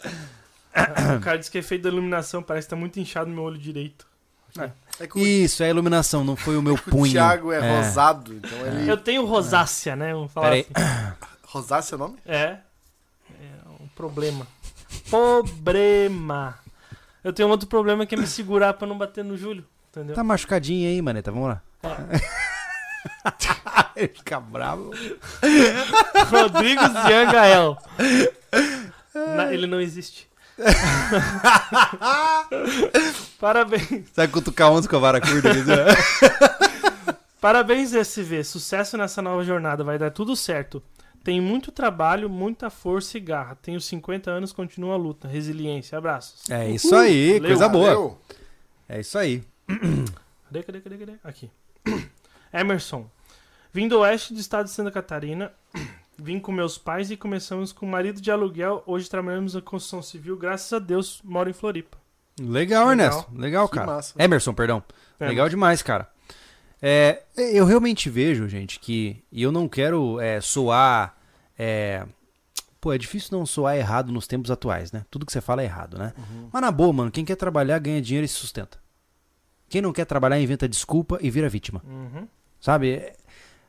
O 1.17 1.21
cara 1.21 1.39
disse 1.39 1.51
que 1.51 1.59
é 1.59 1.61
efeito 1.61 1.83
da 1.83 1.89
iluminação, 1.89 2.43
parece 2.43 2.67
que 2.67 2.71
tá 2.71 2.77
muito 2.77 2.99
inchado 2.99 3.29
no 3.29 3.35
meu 3.37 3.45
olho 3.45 3.59
direito. 3.59 4.07
É 5.01 5.07
que 5.07 5.19
o, 5.19 5.21
Isso, 5.21 5.63
é 5.63 5.67
a 5.67 5.71
iluminação, 5.71 6.23
não 6.25 6.37
foi 6.37 6.57
o 6.57 6.63
meu 6.63 6.75
o 6.75 6.79
punho. 6.79 7.13
Thiago 7.13 7.51
é, 7.53 7.77
rosado, 7.77 8.35
então 8.35 8.67
ele. 8.67 8.89
Eu 8.89 8.97
tenho 8.97 9.25
rosácea, 9.25 9.97
né? 9.97 10.13
Vamos 10.13 10.33
falar 10.33 10.47
Peraí. 10.47 10.67
assim. 10.75 11.15
Rosáceo 11.47 11.95
é 11.95 11.97
o 11.97 11.99
nome? 11.99 12.19
É. 12.27 12.37
É 12.37 12.61
um 13.81 13.87
problema. 13.95 14.47
Problema. 15.09 16.59
Eu 17.23 17.33
tenho 17.33 17.49
outro 17.49 17.69
problema 17.69 18.05
que 18.07 18.15
é 18.15 18.19
me 18.19 18.27
segurar 18.27 18.75
pra 18.75 18.87
não 18.87 18.99
bater 18.99 19.25
no 19.25 19.37
Júlio. 19.37 19.65
Entendeu? 19.91 20.15
Tá 20.15 20.25
machucadinho 20.25 20.89
aí, 20.89 21.01
maneta. 21.01 21.31
Vamos 21.31 21.49
lá. 21.49 21.63
Ele 23.95 24.09
fica 24.15 24.41
bravo. 24.41 24.91
Rodrigo 26.31 26.83
Ziangael. 27.07 27.79
Ele 29.53 29.67
não 29.69 29.81
existe. 29.81 30.29
Parabéns. 33.41 34.09
Sabe 34.13 34.33
cutucar 34.33 34.73
onde 34.73 34.89
com 34.89 34.97
a 34.97 34.99
vara 34.99 35.21
curta? 35.21 35.51
Parabéns, 37.41 37.93
SV. 37.93 38.45
Sucesso 38.45 38.97
nessa 38.97 39.21
nova 39.21 39.45
jornada. 39.45 39.85
Vai 39.85 39.99
dar 39.99 40.11
tudo 40.11 40.35
certo. 40.35 40.83
Tem 41.23 41.41
muito 41.41 41.73
trabalho, 41.73 42.29
muita 42.29 42.71
força 42.71 43.17
e 43.17 43.21
garra. 43.21 43.57
Tenho 43.61 43.81
50 43.81 44.31
anos, 44.31 44.53
continua 44.53 44.95
a 44.95 44.97
luta. 44.97 45.27
Resiliência. 45.27 45.99
Abraços. 45.99 46.49
É 46.51 46.71
isso 46.71 46.95
aí, 46.95 47.35
Valeu. 47.35 47.49
coisa 47.49 47.69
boa. 47.69 47.87
Valeu. 47.87 48.19
É 48.89 49.01
isso 49.01 49.19
aí. 49.19 49.43
Cadê, 50.47 50.63
cadê, 50.63 50.81
cadê, 50.81 50.99
cadê? 50.99 51.13
Aqui. 51.25 51.51
Emerson. 52.53 53.11
Vim 53.73 53.89
do 53.89 53.99
oeste 54.01 54.33
do 54.33 54.39
estado 54.39 54.67
de 54.67 54.71
Santa 54.71 54.91
Catarina. 54.91 55.51
Vim 56.17 56.39
com 56.39 56.53
meus 56.53 56.79
pais 56.79 57.11
e 57.11 57.17
começamos 57.17 57.73
com 57.73 57.87
marido 57.87 58.21
de 58.21 58.31
aluguel. 58.31 58.83
Hoje 58.87 59.09
trabalhamos 59.11 59.55
na 59.55 59.61
construção 59.61 60.01
civil. 60.03 60.37
Graças 60.37 60.73
a 60.73 60.79
Deus, 60.79 61.21
moro 61.25 61.51
em 61.51 61.53
Floripa. 61.53 61.99
Legal, 62.41 62.89
Legal. 62.89 62.91
Ernesto. 62.91 63.33
Legal, 63.35 63.69
Que 63.69 63.75
cara. 63.75 63.87
massa. 63.87 64.23
Emerson, 64.23 64.55
perdão. 64.55 64.83
É, 65.19 65.29
Legal 65.29 65.49
demais, 65.49 65.83
cara. 65.83 66.09
É, 66.81 67.23
eu 67.37 67.65
realmente 67.65 68.11
vejo, 68.11 68.49
gente, 68.49 68.79
que. 68.79 69.23
E 69.33 69.43
eu 69.43 69.51
não 69.51 69.69
quero 69.69 70.21
é, 70.21 70.41
soar. 70.41 71.17
é, 71.59 72.05
pô, 72.81 72.93
é 72.93 72.99
difícil 72.99 73.37
não 73.37 73.47
soar 73.47 73.77
errado 73.77 74.13
nos 74.13 74.27
tempos 74.27 74.51
atuais, 74.51 74.93
né? 74.93 75.05
Tudo 75.11 75.25
que 75.25 75.33
você 75.33 75.41
fala 75.41 75.63
é 75.63 75.65
errado, 75.65 75.97
né? 75.99 76.13
Mas 76.53 76.63
na 76.63 76.71
boa, 76.71 76.93
mano, 76.93 77.11
quem 77.11 77.25
quer 77.25 77.37
trabalhar 77.37 77.79
ganha 77.79 78.03
dinheiro 78.03 78.25
e 78.25 78.29
se 78.29 78.35
sustenta. 78.35 78.79
Quem 79.69 79.81
não 79.81 79.93
quer 79.93 80.05
trabalhar 80.05 80.39
inventa 80.39 80.69
desculpa 80.69 81.19
e 81.21 81.31
vira 81.31 81.49
vítima. 81.49 81.83
Uhum. 81.87 82.29
Sabe? 82.61 83.13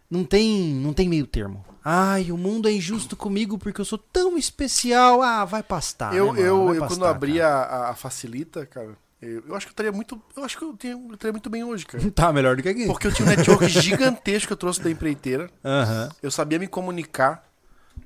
Não 0.10 0.24
tem, 0.24 0.74
não 0.76 0.94
tem 0.94 1.10
meio 1.10 1.26
termo. 1.28 1.66
Ai, 1.84 2.32
o 2.32 2.38
mundo 2.38 2.68
é 2.68 2.72
injusto 2.72 3.16
comigo 3.16 3.58
porque 3.58 3.80
eu 3.80 3.86
sou 3.86 3.98
tão 3.98 4.38
especial. 4.38 5.22
Ah, 5.22 5.46
vai 5.46 5.62
pastar. 5.62 6.16
eu, 6.16 6.34
né, 6.34 6.42
eu, 6.42 6.66
Vai 6.66 6.76
eu 6.78 6.80
pastar, 6.80 6.88
quando 6.96 7.06
abri 7.06 7.42
a, 7.42 7.90
a 7.90 7.96
Facilita, 7.96 8.66
cara, 8.66 8.98
eu, 9.22 9.44
eu 9.48 9.56
acho 9.56 9.66
que 9.68 9.70
eu 9.72 9.74
estaria 9.74 9.92
muito. 9.92 10.20
Eu 10.36 10.44
acho 10.44 10.58
que 10.58 10.64
eu, 10.64 10.74
tenho, 10.74 11.08
eu 11.10 11.14
estaria 11.14 11.32
muito 11.34 11.50
bem 11.50 11.64
hoje, 11.64 11.86
cara. 11.86 12.04
Tá 12.12 12.34
melhor 12.34 12.56
do 12.56 12.64
que 12.64 12.70
aqui. 12.70 12.86
Porque 12.88 13.08
eu 13.08 13.14
tinha 13.14 13.28
um 13.28 13.30
network 13.30 13.68
gigantesco 13.70 14.48
que 14.48 14.54
eu 14.54 14.58
trouxe 14.58 14.82
da 14.82 14.90
empreiteira. 14.90 15.50
Aham. 15.64 16.10
Eu 16.24 16.32
sabia 16.32 16.58
me 16.58 16.68
comunicar, 16.68 17.48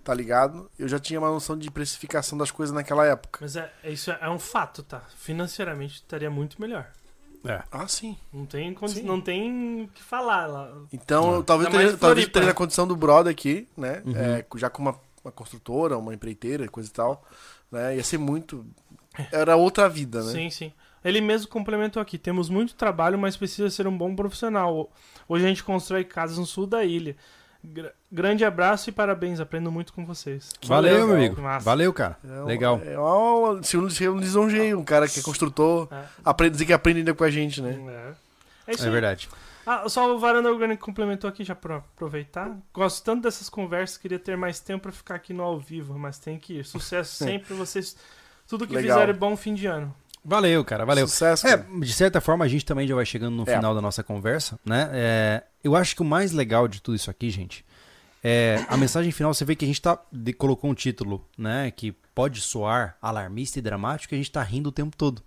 tá 0.03 0.13
ligado? 0.13 0.69
Eu 0.77 0.87
já 0.87 0.99
tinha 0.99 1.19
uma 1.19 1.29
noção 1.29 1.57
de 1.57 1.69
precificação 1.71 2.37
das 2.37 2.51
coisas 2.51 2.73
naquela 2.75 3.05
época. 3.05 3.39
Mas 3.41 3.55
é, 3.55 3.71
é- 3.83 3.91
isso 3.91 4.11
é, 4.11 4.17
é 4.21 4.29
um 4.29 4.39
fato, 4.39 4.83
tá? 4.83 5.01
Financeiramente 5.17 5.95
estaria 5.95 6.29
muito 6.29 6.61
melhor. 6.61 6.87
É. 7.45 7.63
Ah, 7.71 7.87
sim. 7.87 8.17
Não 8.33 8.45
tem 8.45 8.75
Sim. 8.87 9.03
não 9.03 9.21
tem 9.21 9.83
o 9.83 9.87
que 9.87 10.03
falar 10.03 10.45
lá. 10.47 10.73
Então, 10.91 11.35
eu 11.35 11.43
talvez, 11.43 11.67
Ainda 11.67 11.79
teria, 11.79 11.97
talvez 11.97 12.27
eu 12.27 12.33
teria 12.33 12.51
a 12.51 12.53
condição 12.53 12.87
do 12.87 12.95
brother 12.95 13.31
aqui, 13.31 13.67
né? 13.77 14.01
Uhum. 14.05 14.15
É, 14.15 14.45
já 14.55 14.69
com 14.69 14.81
uma, 14.81 14.99
uma 15.23 15.31
construtora, 15.31 15.97
uma 15.97 16.13
empreiteira, 16.13 16.67
coisa 16.67 16.89
e 16.89 16.93
tal. 16.93 17.23
Né? 17.71 17.97
Ia 17.97 18.03
ser 18.03 18.17
muito. 18.17 18.65
Era 19.31 19.55
outra 19.55 19.87
vida, 19.87 20.23
né? 20.23 20.31
Sim, 20.31 20.49
sim. 20.49 20.73
Ele 21.03 21.21
mesmo 21.21 21.47
complementou 21.47 22.01
aqui. 22.01 22.17
Temos 22.17 22.49
muito 22.49 22.75
trabalho, 22.75 23.17
mas 23.17 23.37
precisa 23.37 23.69
ser 23.69 23.87
um 23.87 23.97
bom 23.97 24.13
profissional. 24.15 24.91
Hoje 25.27 25.45
a 25.45 25.47
gente 25.47 25.63
constrói 25.63 26.03
casas 26.03 26.37
no 26.37 26.45
sul 26.45 26.67
da 26.67 26.83
ilha. 26.83 27.15
Gra- 27.63 27.93
grande 28.11 28.45
abraço 28.45 28.89
e 28.89 28.93
parabéns. 28.93 29.39
Aprendo 29.39 29.71
muito 29.71 29.91
com 29.93 30.05
vocês. 30.05 30.51
Valeu, 30.65 30.91
legal. 30.93 31.07
meu 31.07 31.15
amigo. 31.17 31.41
Massa. 31.41 31.65
Valeu, 31.65 31.91
cara. 31.93 32.17
É 32.23 32.41
um- 32.41 32.45
Legal. 32.45 32.81
É 32.85 32.97
uma, 32.97 33.61
se 33.63 33.75
eu, 33.75 33.89
se 33.89 34.03
eu 34.03 34.17
lisonjeio 34.17 34.79
um 34.79 34.83
cara 34.83 35.07
que 35.07 35.19
é 35.19 35.23
construtor, 35.23 35.87
É, 35.91 36.03
aprende, 36.23 36.51
dizer 36.53 36.65
que 36.65 36.73
aprende 36.73 36.99
ainda 36.99 37.13
com 37.13 37.23
a 37.23 37.29
gente, 37.29 37.61
né? 37.61 37.77
é. 38.67 38.71
É 38.71 38.75
isso 38.75 38.87
É 38.87 38.89
verdade. 38.89 39.27
Ah, 39.65 39.87
só 39.89 40.11
o 40.15 40.17
Varanda 40.17 40.49
Orgânico 40.51 40.83
complementou 40.85 41.29
aqui 41.29 41.43
já 41.43 41.53
pra 41.53 41.77
aproveitar. 41.77 42.57
Gosto 42.73 43.03
tanto 43.03 43.21
dessas 43.23 43.49
conversas, 43.49 43.97
queria 43.97 44.17
ter 44.17 44.35
mais 44.37 44.59
tempo 44.59 44.83
pra 44.83 44.91
ficar 44.91 45.15
aqui 45.15 45.31
no 45.33 45.43
ao 45.43 45.59
vivo, 45.59 45.97
mas 45.99 46.17
tem 46.17 46.39
que 46.39 46.59
ir. 46.59 46.65
Sucesso 46.65 47.13
sempre, 47.23 47.53
vocês. 47.53 47.95
Tudo 48.47 48.65
que 48.65 48.73
Legal. 48.73 48.97
fizerem 48.97 49.15
bom 49.19 49.35
fim 49.37 49.53
de 49.53 49.67
ano. 49.67 49.93
Valeu, 50.23 50.63
cara. 50.65 50.85
Valeu. 50.85 51.07
Sucesso. 51.07 51.47
É, 51.47 51.57
cara. 51.57 51.79
de 51.79 51.93
certa 51.93 52.19
forma, 52.21 52.43
a 52.45 52.47
gente 52.47 52.65
também 52.65 52.87
já 52.87 52.93
vai 52.95 53.05
chegando 53.05 53.35
no 53.35 53.43
É. 53.49 53.55
final 53.55 53.73
da 53.73 53.81
nossa 53.81 54.03
conversa, 54.03 54.59
né? 54.65 54.89
É, 54.93 55.43
eu 55.63 55.75
acho 55.75 55.95
que 55.95 56.01
o 56.01 56.05
mais 56.05 56.31
legal 56.31 56.67
de 56.67 56.81
tudo 56.81 56.95
isso 56.95 57.09
aqui, 57.09 57.29
gente, 57.29 57.65
é 58.23 58.63
a 58.67 58.75
mensagem 58.77 59.11
final. 59.11 59.33
Você 59.33 59.45
vê 59.45 59.55
que 59.55 59.63
a 59.65 59.67
gente 59.67 59.81
tá, 59.81 59.97
de- 60.11 60.33
colocou 60.33 60.69
um 60.69 60.73
título, 60.73 61.25
né? 61.37 61.71
Que 61.71 61.91
pode 62.13 62.41
soar 62.41 62.97
alarmista 63.01 63.59
e 63.59 63.61
dramático, 63.61 64.13
e 64.13 64.15
a 64.15 64.17
gente 64.17 64.31
tá 64.31 64.43
rindo 64.43 64.69
o 64.69 64.73
tempo 64.73 64.95
todo. 64.97 65.21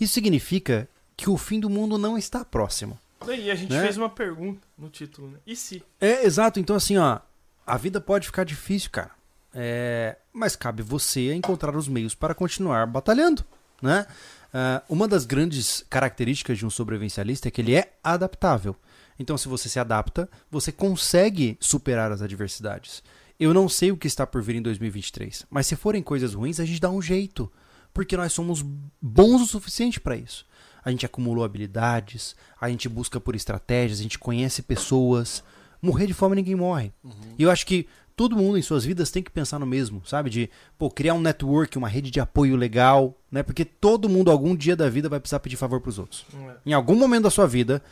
Isso 0.00 0.14
significa 0.14 0.88
que 1.16 1.28
o 1.30 1.36
fim 1.36 1.60
do 1.60 1.68
mundo 1.70 1.96
não 1.98 2.16
está 2.18 2.44
próximo. 2.44 2.98
E 3.28 3.50
a 3.50 3.54
gente 3.54 3.72
Né? 3.72 3.82
fez 3.82 3.96
uma 3.96 4.10
pergunta 4.10 4.60
no 4.76 4.88
título, 4.88 5.28
né? 5.30 5.38
E 5.46 5.54
se? 5.54 5.82
É, 6.00 6.24
exato. 6.26 6.58
Então, 6.58 6.74
assim, 6.76 6.96
ó, 6.98 7.20
a 7.66 7.76
vida 7.76 8.00
pode 8.00 8.26
ficar 8.26 8.44
difícil, 8.44 8.90
cara. 8.90 9.10
É, 9.54 10.16
mas 10.32 10.56
cabe 10.56 10.82
você 10.82 11.32
encontrar 11.32 11.76
os 11.76 11.86
meios 11.88 12.14
para 12.14 12.34
continuar 12.34 12.86
batalhando, 12.86 13.44
né? 13.84 14.06
Ah, 14.52 14.82
uma 14.88 15.06
das 15.06 15.26
grandes 15.26 15.84
características 15.90 16.58
de 16.58 16.64
um 16.64 16.70
sobrevivencialista 16.70 17.48
é 17.48 17.50
que 17.50 17.60
ele 17.60 17.74
é 17.74 17.92
adaptável. 18.02 18.76
Então, 19.18 19.36
se 19.36 19.48
você 19.48 19.68
se 19.68 19.78
adapta, 19.78 20.28
você 20.50 20.72
consegue 20.72 21.56
superar 21.60 22.10
as 22.10 22.22
adversidades. 22.22 23.02
Eu 23.38 23.52
não 23.52 23.68
sei 23.68 23.92
o 23.92 23.96
que 23.96 24.06
está 24.06 24.26
por 24.26 24.42
vir 24.42 24.56
em 24.56 24.62
2023, 24.62 25.46
mas 25.50 25.66
se 25.66 25.76
forem 25.76 26.02
coisas 26.02 26.34
ruins, 26.34 26.60
a 26.60 26.64
gente 26.64 26.80
dá 26.80 26.88
um 26.88 27.02
jeito, 27.02 27.50
porque 27.92 28.16
nós 28.16 28.32
somos 28.32 28.64
bons 29.02 29.42
o 29.42 29.46
suficiente 29.46 30.00
para 30.00 30.16
isso. 30.16 30.46
A 30.84 30.90
gente 30.90 31.06
acumulou 31.06 31.44
habilidades, 31.44 32.36
a 32.60 32.68
gente 32.68 32.88
busca 32.88 33.18
por 33.18 33.34
estratégias, 33.34 33.98
a 33.98 34.02
gente 34.02 34.18
conhece 34.18 34.62
pessoas. 34.62 35.42
Morrer 35.82 36.06
de 36.06 36.14
fome 36.14 36.36
ninguém 36.36 36.54
morre. 36.54 36.92
E 37.38 37.42
eu 37.42 37.50
acho 37.50 37.66
que 37.66 37.88
todo 38.16 38.36
mundo 38.36 38.58
em 38.58 38.62
suas 38.62 38.84
vidas 38.84 39.10
tem 39.10 39.22
que 39.22 39.30
pensar 39.30 39.58
no 39.58 39.66
mesmo, 39.66 40.02
sabe? 40.04 40.30
De 40.30 40.50
pô, 40.78 40.90
criar 40.90 41.14
um 41.14 41.20
network, 41.20 41.76
uma 41.76 41.88
rede 41.88 42.10
de 42.10 42.20
apoio 42.20 42.56
legal, 42.56 43.16
né? 43.30 43.42
Porque 43.42 43.64
todo 43.64 44.08
mundo 44.08 44.30
algum 44.30 44.54
dia 44.54 44.76
da 44.76 44.88
vida 44.88 45.08
vai 45.08 45.20
precisar 45.20 45.40
pedir 45.40 45.56
favor 45.56 45.80
pros 45.80 45.98
outros. 45.98 46.24
É. 46.34 46.56
Em 46.66 46.72
algum 46.72 46.94
momento 46.94 47.24
da 47.24 47.30
sua 47.30 47.46
vida, 47.46 47.82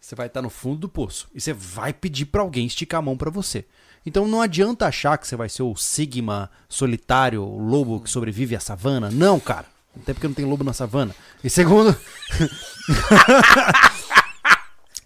você 0.00 0.14
vai 0.14 0.28
estar 0.28 0.42
no 0.42 0.50
fundo 0.50 0.78
do 0.78 0.88
poço 0.88 1.28
e 1.34 1.40
você 1.40 1.52
vai 1.52 1.92
pedir 1.92 2.26
pra 2.26 2.42
alguém 2.42 2.66
esticar 2.66 2.98
a 2.98 3.02
mão 3.02 3.16
pra 3.16 3.30
você. 3.30 3.64
Então 4.04 4.28
não 4.28 4.40
adianta 4.40 4.86
achar 4.86 5.18
que 5.18 5.26
você 5.26 5.34
vai 5.34 5.48
ser 5.48 5.64
o 5.64 5.74
Sigma 5.74 6.48
solitário, 6.68 7.42
o 7.42 7.58
lobo 7.58 8.00
que 8.00 8.08
sobrevive 8.08 8.54
à 8.54 8.60
savana. 8.60 9.10
Não, 9.10 9.40
cara. 9.40 9.66
Até 10.00 10.12
porque 10.12 10.28
não 10.28 10.34
tem 10.34 10.44
lobo 10.44 10.62
na 10.62 10.72
savana. 10.72 11.14
E 11.42 11.50
segundo. 11.50 11.96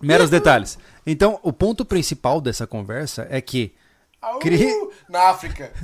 Meros 0.03 0.29
detalhes. 0.29 0.79
Então, 1.07 1.39
o 1.43 1.53
ponto 1.53 1.85
principal 1.85 2.41
dessa 2.41 2.67
conversa 2.67 3.27
é 3.31 3.41
que. 3.41 3.73
Cri-! 4.41 4.69
Na 5.09 5.31
África. 5.31 5.73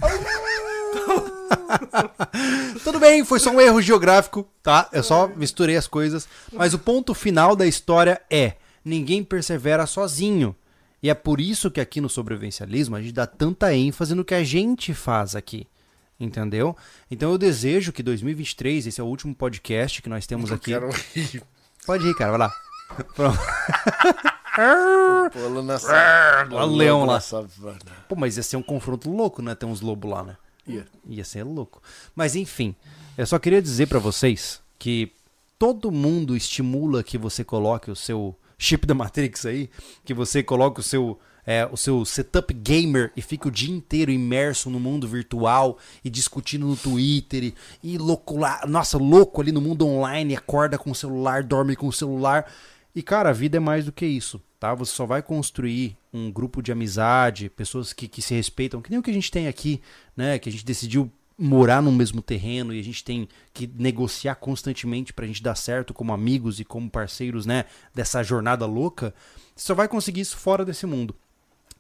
Tudo 2.84 3.00
bem, 3.00 3.24
foi 3.24 3.40
só 3.40 3.50
um 3.50 3.60
erro 3.60 3.80
geográfico, 3.80 4.46
tá? 4.62 4.88
Eu 4.92 5.02
só 5.02 5.26
misturei 5.28 5.76
as 5.76 5.86
coisas. 5.86 6.28
Mas 6.52 6.74
o 6.74 6.78
ponto 6.78 7.14
final 7.14 7.56
da 7.56 7.66
história 7.66 8.20
é: 8.30 8.56
ninguém 8.84 9.24
persevera 9.24 9.86
sozinho. 9.86 10.54
E 11.02 11.10
é 11.10 11.14
por 11.14 11.40
isso 11.40 11.70
que 11.70 11.80
aqui 11.80 12.00
no 12.00 12.08
sobrevivencialismo 12.08 12.96
a 12.96 13.00
gente 13.00 13.12
dá 13.12 13.26
tanta 13.26 13.74
ênfase 13.74 14.14
no 14.14 14.24
que 14.24 14.34
a 14.34 14.44
gente 14.44 14.92
faz 14.92 15.34
aqui. 15.36 15.66
Entendeu? 16.18 16.74
Então 17.10 17.30
eu 17.30 17.38
desejo 17.38 17.92
que 17.92 18.02
2023, 18.02 18.86
esse 18.86 19.00
é 19.00 19.04
o 19.04 19.06
último 19.06 19.34
podcast 19.34 20.00
que 20.00 20.08
nós 20.08 20.26
temos 20.26 20.50
aqui. 20.50 20.72
Quero 20.72 20.88
ir. 21.14 21.42
Pode 21.84 22.06
ir, 22.06 22.14
cara, 22.14 22.30
vai 22.30 22.40
lá. 22.40 22.52
Pronto. 23.14 23.38
Pula 25.32 25.62
na 25.62 25.78
Olha 26.50 26.66
o 26.66 26.76
leão 26.76 27.04
lá. 27.04 27.20
Pô, 28.08 28.16
mas 28.16 28.36
ia 28.36 28.42
ser 28.42 28.56
um 28.56 28.62
confronto 28.62 29.10
louco, 29.10 29.42
né? 29.42 29.54
Ter 29.54 29.66
uns 29.66 29.80
lobos 29.80 30.10
lá, 30.10 30.22
né? 30.22 30.36
Ia. 30.66 30.86
Ia 31.08 31.24
ser 31.24 31.42
louco. 31.44 31.82
Mas 32.14 32.34
enfim, 32.34 32.74
eu 33.16 33.26
só 33.26 33.38
queria 33.38 33.60
dizer 33.60 33.86
pra 33.86 33.98
vocês 33.98 34.60
que 34.78 35.12
todo 35.58 35.90
mundo 35.92 36.36
estimula 36.36 37.02
que 37.02 37.18
você 37.18 37.44
coloque 37.44 37.90
o 37.90 37.96
seu 37.96 38.34
chip 38.58 38.86
da 38.86 38.94
Matrix 38.94 39.46
aí, 39.46 39.70
que 40.04 40.14
você 40.14 40.42
coloque 40.42 40.80
o 40.80 40.82
seu 40.82 41.18
é, 41.46 41.68
o 41.70 41.76
seu 41.76 42.04
setup 42.04 42.52
gamer 42.52 43.12
e 43.16 43.22
fique 43.22 43.46
o 43.46 43.50
dia 43.52 43.72
inteiro 43.72 44.10
imerso 44.10 44.68
no 44.68 44.80
mundo 44.80 45.06
virtual 45.06 45.78
e 46.04 46.10
discutindo 46.10 46.66
no 46.66 46.76
Twitter 46.76 47.44
e, 47.44 47.54
e 47.84 47.96
louco 47.96 48.36
lá, 48.36 48.62
nossa, 48.66 48.98
louco 48.98 49.40
ali 49.40 49.52
no 49.52 49.60
mundo 49.60 49.86
online, 49.86 50.34
acorda 50.34 50.76
com 50.76 50.90
o 50.90 50.94
celular, 50.94 51.44
dorme 51.44 51.76
com 51.76 51.86
o 51.86 51.92
celular. 51.92 52.50
E 52.97 53.02
cara, 53.02 53.28
a 53.28 53.32
vida 53.32 53.59
é 53.59 53.60
mais 53.60 53.85
do 53.85 53.93
que 53.93 54.06
isso, 54.06 54.43
tá? 54.59 54.74
Você 54.74 54.93
só 54.94 55.05
vai 55.05 55.23
construir 55.23 55.98
um 56.10 56.32
grupo 56.32 56.62
de 56.62 56.73
amizade, 56.73 57.51
pessoas 57.51 57.93
que, 57.93 58.09
que 58.09 58.23
se 58.23 58.35
respeitam, 58.35 58.81
que 58.81 58.89
nem 58.89 58.98
o 58.98 59.02
que 59.02 59.10
a 59.10 59.14
gente 59.14 59.31
tem 59.31 59.48
aqui, 59.48 59.82
né? 60.16 60.39
Que 60.39 60.48
a 60.48 60.52
gente 60.52 60.64
decidiu 60.64 61.12
morar 61.39 61.82
no 61.82 61.93
mesmo 61.93 62.23
terreno 62.23 62.73
e 62.73 62.81
a 62.81 62.82
gente 62.82 63.05
tem 63.05 63.28
que 63.52 63.70
negociar 63.77 64.36
constantemente 64.36 65.12
pra 65.12 65.27
gente 65.27 65.43
dar 65.43 65.55
certo 65.55 65.93
como 65.93 66.10
amigos 66.10 66.59
e 66.59 66.64
como 66.64 66.89
parceiros, 66.89 67.44
né? 67.44 67.66
Dessa 67.94 68.23
jornada 68.23 68.64
louca. 68.64 69.14
Você 69.55 69.66
só 69.66 69.74
vai 69.74 69.89
conseguir 69.89 70.23
isso 70.23 70.39
fora 70.39 70.64
desse 70.64 70.86
mundo. 70.86 71.14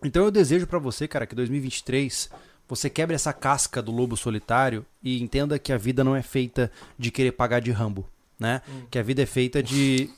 Então 0.04 0.22
eu 0.22 0.30
desejo 0.30 0.66
pra 0.66 0.78
você, 0.78 1.08
cara, 1.08 1.26
que 1.26 1.34
2023 1.34 2.28
Você 2.68 2.90
quebre 2.90 3.14
essa 3.14 3.32
casca 3.32 3.80
do 3.80 3.90
lobo 3.90 4.18
solitário 4.18 4.84
e 5.02 5.22
entenda 5.22 5.58
que 5.58 5.72
a 5.72 5.78
vida 5.78 6.04
não 6.04 6.14
é 6.14 6.20
feita 6.20 6.70
de 6.98 7.10
querer 7.10 7.32
pagar 7.32 7.60
de 7.60 7.70
Rambo, 7.70 8.06
né? 8.38 8.60
Que 8.90 8.98
a 8.98 9.02
vida 9.02 9.22
é 9.22 9.26
feita 9.26 9.62
de. 9.62 10.10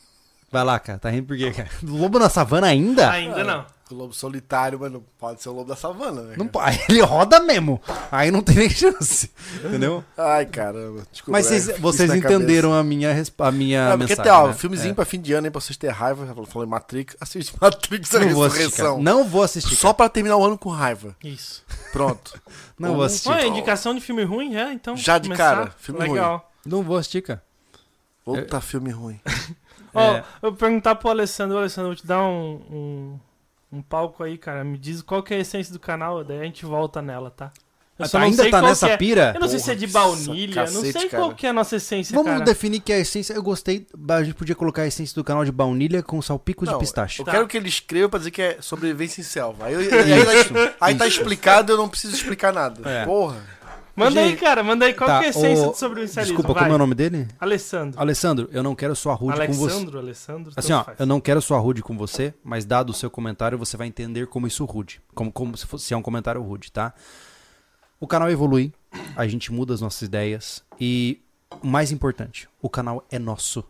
Vai 0.50 0.64
lá, 0.64 0.78
cara, 0.78 0.98
tá 0.98 1.10
rindo 1.10 1.26
por 1.26 1.36
quê, 1.36 1.50
cara? 1.52 1.68
Lobo 1.82 2.18
na 2.18 2.28
savana 2.28 2.66
ainda? 2.68 3.10
Ainda 3.10 3.44
não. 3.44 3.66
O 3.90 3.94
lobo 3.94 4.12
solitário, 4.12 4.78
mas 4.78 4.92
não 4.92 5.02
pode 5.18 5.42
ser 5.42 5.48
o 5.48 5.52
lobo 5.54 5.70
da 5.70 5.74
savana, 5.74 6.20
né? 6.20 6.34
Não 6.36 6.46
pode. 6.46 6.78
Ele 6.90 7.00
roda 7.00 7.40
mesmo. 7.40 7.80
Aí 8.12 8.30
não 8.30 8.42
tem 8.42 8.54
nem 8.56 8.68
chance. 8.68 9.30
Entendeu? 9.64 10.04
Ai, 10.14 10.44
caramba. 10.44 11.04
Desculpa, 11.10 11.38
Mas 11.38 11.46
é, 11.50 11.78
vocês, 11.78 12.10
entenderam 12.14 12.68
cabeça. 12.68 12.80
a 12.80 12.84
minha, 12.84 13.10
a 13.38 13.50
minha 13.50 13.88
Não, 13.88 13.98
porque 13.98 14.12
mensagem. 14.12 14.22
tem, 14.24 14.30
ó, 14.30 14.44
né? 14.46 14.50
um 14.50 14.54
filmezinho 14.58 14.90
É. 14.90 14.94
pra 14.94 15.06
fim 15.06 15.18
de 15.18 15.32
ano 15.32 15.46
aí 15.46 15.50
pra 15.50 15.58
vocês 15.62 15.74
terem 15.78 15.96
raiva. 15.96 16.26
Em 16.26 16.66
Matrix. 16.66 17.16
Assiste 17.18 17.54
Matrix 17.58 18.14
a 18.14 18.18
Não 18.20 18.28
vou. 18.28 18.42
Ressurreição. 18.44 19.02
Não 19.02 19.24
vou 19.24 19.42
assistir. 19.42 19.74
Só 19.74 19.94
pra 19.94 20.06
terminar 20.10 20.36
o 20.36 20.44
ano 20.44 20.58
com 20.58 20.68
raiva. 20.68 21.16
Isso. 21.24 21.64
Pronto. 21.90 22.38
Não 22.78 22.94
vou 22.94 23.04
assistir. 23.04 23.30
Olha, 23.30 23.46
indicação 23.46 23.94
de 23.94 24.02
filme 24.02 24.22
ruim, 24.22 24.54
é? 24.54 24.70
Então. 24.70 24.98
Já 24.98 25.16
de 25.16 25.28
começar. 25.30 25.56
cara, 25.56 25.74
filme 25.78 25.98
Legal. 26.00 26.52
Não 26.66 26.82
vou 26.82 26.98
assistir, 26.98 27.22
cara. 27.22 27.42
Outra 28.26 28.60
filme 28.60 28.90
ruim. 28.90 29.18
Ó, 29.94 30.00
É. 30.16 30.18
eu 30.42 30.50
vou 30.50 30.52
perguntar 30.52 30.94
pro 30.96 31.08
Alessandro, 31.10 31.56
Ô, 31.56 31.60
Alessandro, 31.60 31.90
eu 31.90 31.94
vou 31.94 31.96
te 32.02 32.06
dar 32.06 32.22
um, 32.22 32.60
um, 32.70 33.78
um 33.78 33.82
palco 33.82 34.22
aí, 34.22 34.36
cara. 34.38 34.64
Me 34.64 34.78
diz 34.78 35.02
qual 35.02 35.22
que 35.22 35.34
é 35.34 35.38
a 35.38 35.40
essência 35.40 35.72
do 35.72 35.78
canal, 35.78 36.22
daí 36.24 36.40
a 36.40 36.44
gente 36.44 36.64
volta 36.64 37.00
nela, 37.02 37.30
tá? 37.30 37.50
Eu 37.98 38.04
Ah, 38.04 38.08
tá, 38.08 38.18
não 38.20 38.26
ainda 38.26 38.48
tá 38.48 38.62
nessa 38.62 38.88
é. 38.90 38.96
pira? 38.96 39.32
Eu 39.34 39.40
não 39.40 39.48
sei 39.48 39.58
se 39.58 39.72
é 39.72 39.74
de 39.74 39.88
Porra, 39.88 40.04
baunilha, 40.04 40.54
não 40.66 40.72
cacete, 40.82 40.92
sei 41.00 41.08
cara. 41.08 41.20
qual 41.24 41.34
que 41.34 41.44
é 41.48 41.50
a 41.50 41.52
nossa 41.52 41.74
essência, 41.74 42.14
Vamos 42.14 42.30
cara. 42.30 42.44
definir 42.44 42.78
que 42.78 42.92
a 42.92 42.98
essência. 43.00 43.34
Eu 43.34 43.42
gostei. 43.42 43.88
A 44.10 44.22
gente 44.22 44.34
podia 44.36 44.54
colocar 44.54 44.82
a 44.82 44.86
essência 44.86 45.12
do 45.16 45.24
canal 45.24 45.44
de 45.44 45.50
baunilha 45.50 46.00
com 46.00 46.22
salpico 46.22 46.64
de 46.64 46.70
Não, 46.70 46.78
pistache. 46.78 47.18
Eu 47.18 47.24
Tá. 47.24 47.32
quero 47.32 47.48
que 47.48 47.56
ele 47.56 47.68
escreva 47.68 48.08
pra 48.08 48.18
dizer 48.20 48.30
que 48.30 48.40
é 48.40 48.58
sobrevivência 48.60 49.20
em 49.20 49.24
selva. 49.24 49.66
Aí, 49.66 49.74
eu- 49.74 49.80
aí, 49.80 50.12
aí, 50.12 50.74
aí 50.80 50.94
tá 50.94 51.08
explicado, 51.08 51.72
eu 51.72 51.76
não 51.76 51.88
preciso 51.88 52.14
explicar 52.14 52.52
nada. 52.52 52.88
É. 52.88 53.04
Porra. 53.04 53.36
Manda 53.98 54.20
aí, 54.20 54.36
cara, 54.36 54.62
manda 54.62 54.84
aí 54.84 54.94
qual 54.94 55.08
tá, 55.08 55.18
que 55.18 55.24
é 55.24 55.26
a 55.28 55.30
essência 55.30 55.66
ô, 55.66 55.70
do 55.70 55.76
sobrevivencialismo. 55.76 56.36
Desculpa, 56.36 56.54
vai. 56.54 56.62
como 56.64 56.72
é 56.72 56.76
o 56.76 56.78
nome 56.78 56.94
dele? 56.94 57.28
Alessandro. 57.40 58.00
Alessandro, 58.00 58.48
eu 58.52 58.62
não 58.62 58.74
quero 58.74 58.94
soar 58.94 59.16
rude 59.16 59.36
com 59.46 59.52
você. 59.52 59.72
Alexandro, 59.74 59.98
Alessandro. 59.98 60.52
Assim, 60.56 60.72
ó, 60.72 60.84
faz. 60.84 61.00
eu 61.00 61.06
não 61.06 61.20
quero 61.20 61.42
soar 61.42 61.62
rude 61.62 61.82
com 61.82 61.96
você, 61.96 62.32
mas 62.42 62.64
dado 62.64 62.90
o 62.90 62.94
seu 62.94 63.10
comentário, 63.10 63.58
você 63.58 63.76
vai 63.76 63.86
entender 63.86 64.26
como 64.26 64.46
isso 64.46 64.64
rude. 64.64 65.00
Como, 65.14 65.32
como 65.32 65.56
se, 65.56 65.66
fosse, 65.66 65.86
se 65.86 65.94
é 65.94 65.96
um 65.96 66.02
comentário 66.02 66.42
rude, 66.42 66.70
tá? 66.70 66.94
O 68.00 68.06
canal 68.06 68.30
evolui, 68.30 68.72
a 69.16 69.26
gente 69.26 69.52
muda 69.52 69.74
as 69.74 69.80
nossas 69.80 70.02
ideias 70.02 70.62
e, 70.80 71.20
o 71.60 71.66
mais 71.66 71.90
importante, 71.90 72.48
o 72.62 72.70
canal 72.70 73.04
é 73.10 73.18
nosso 73.18 73.64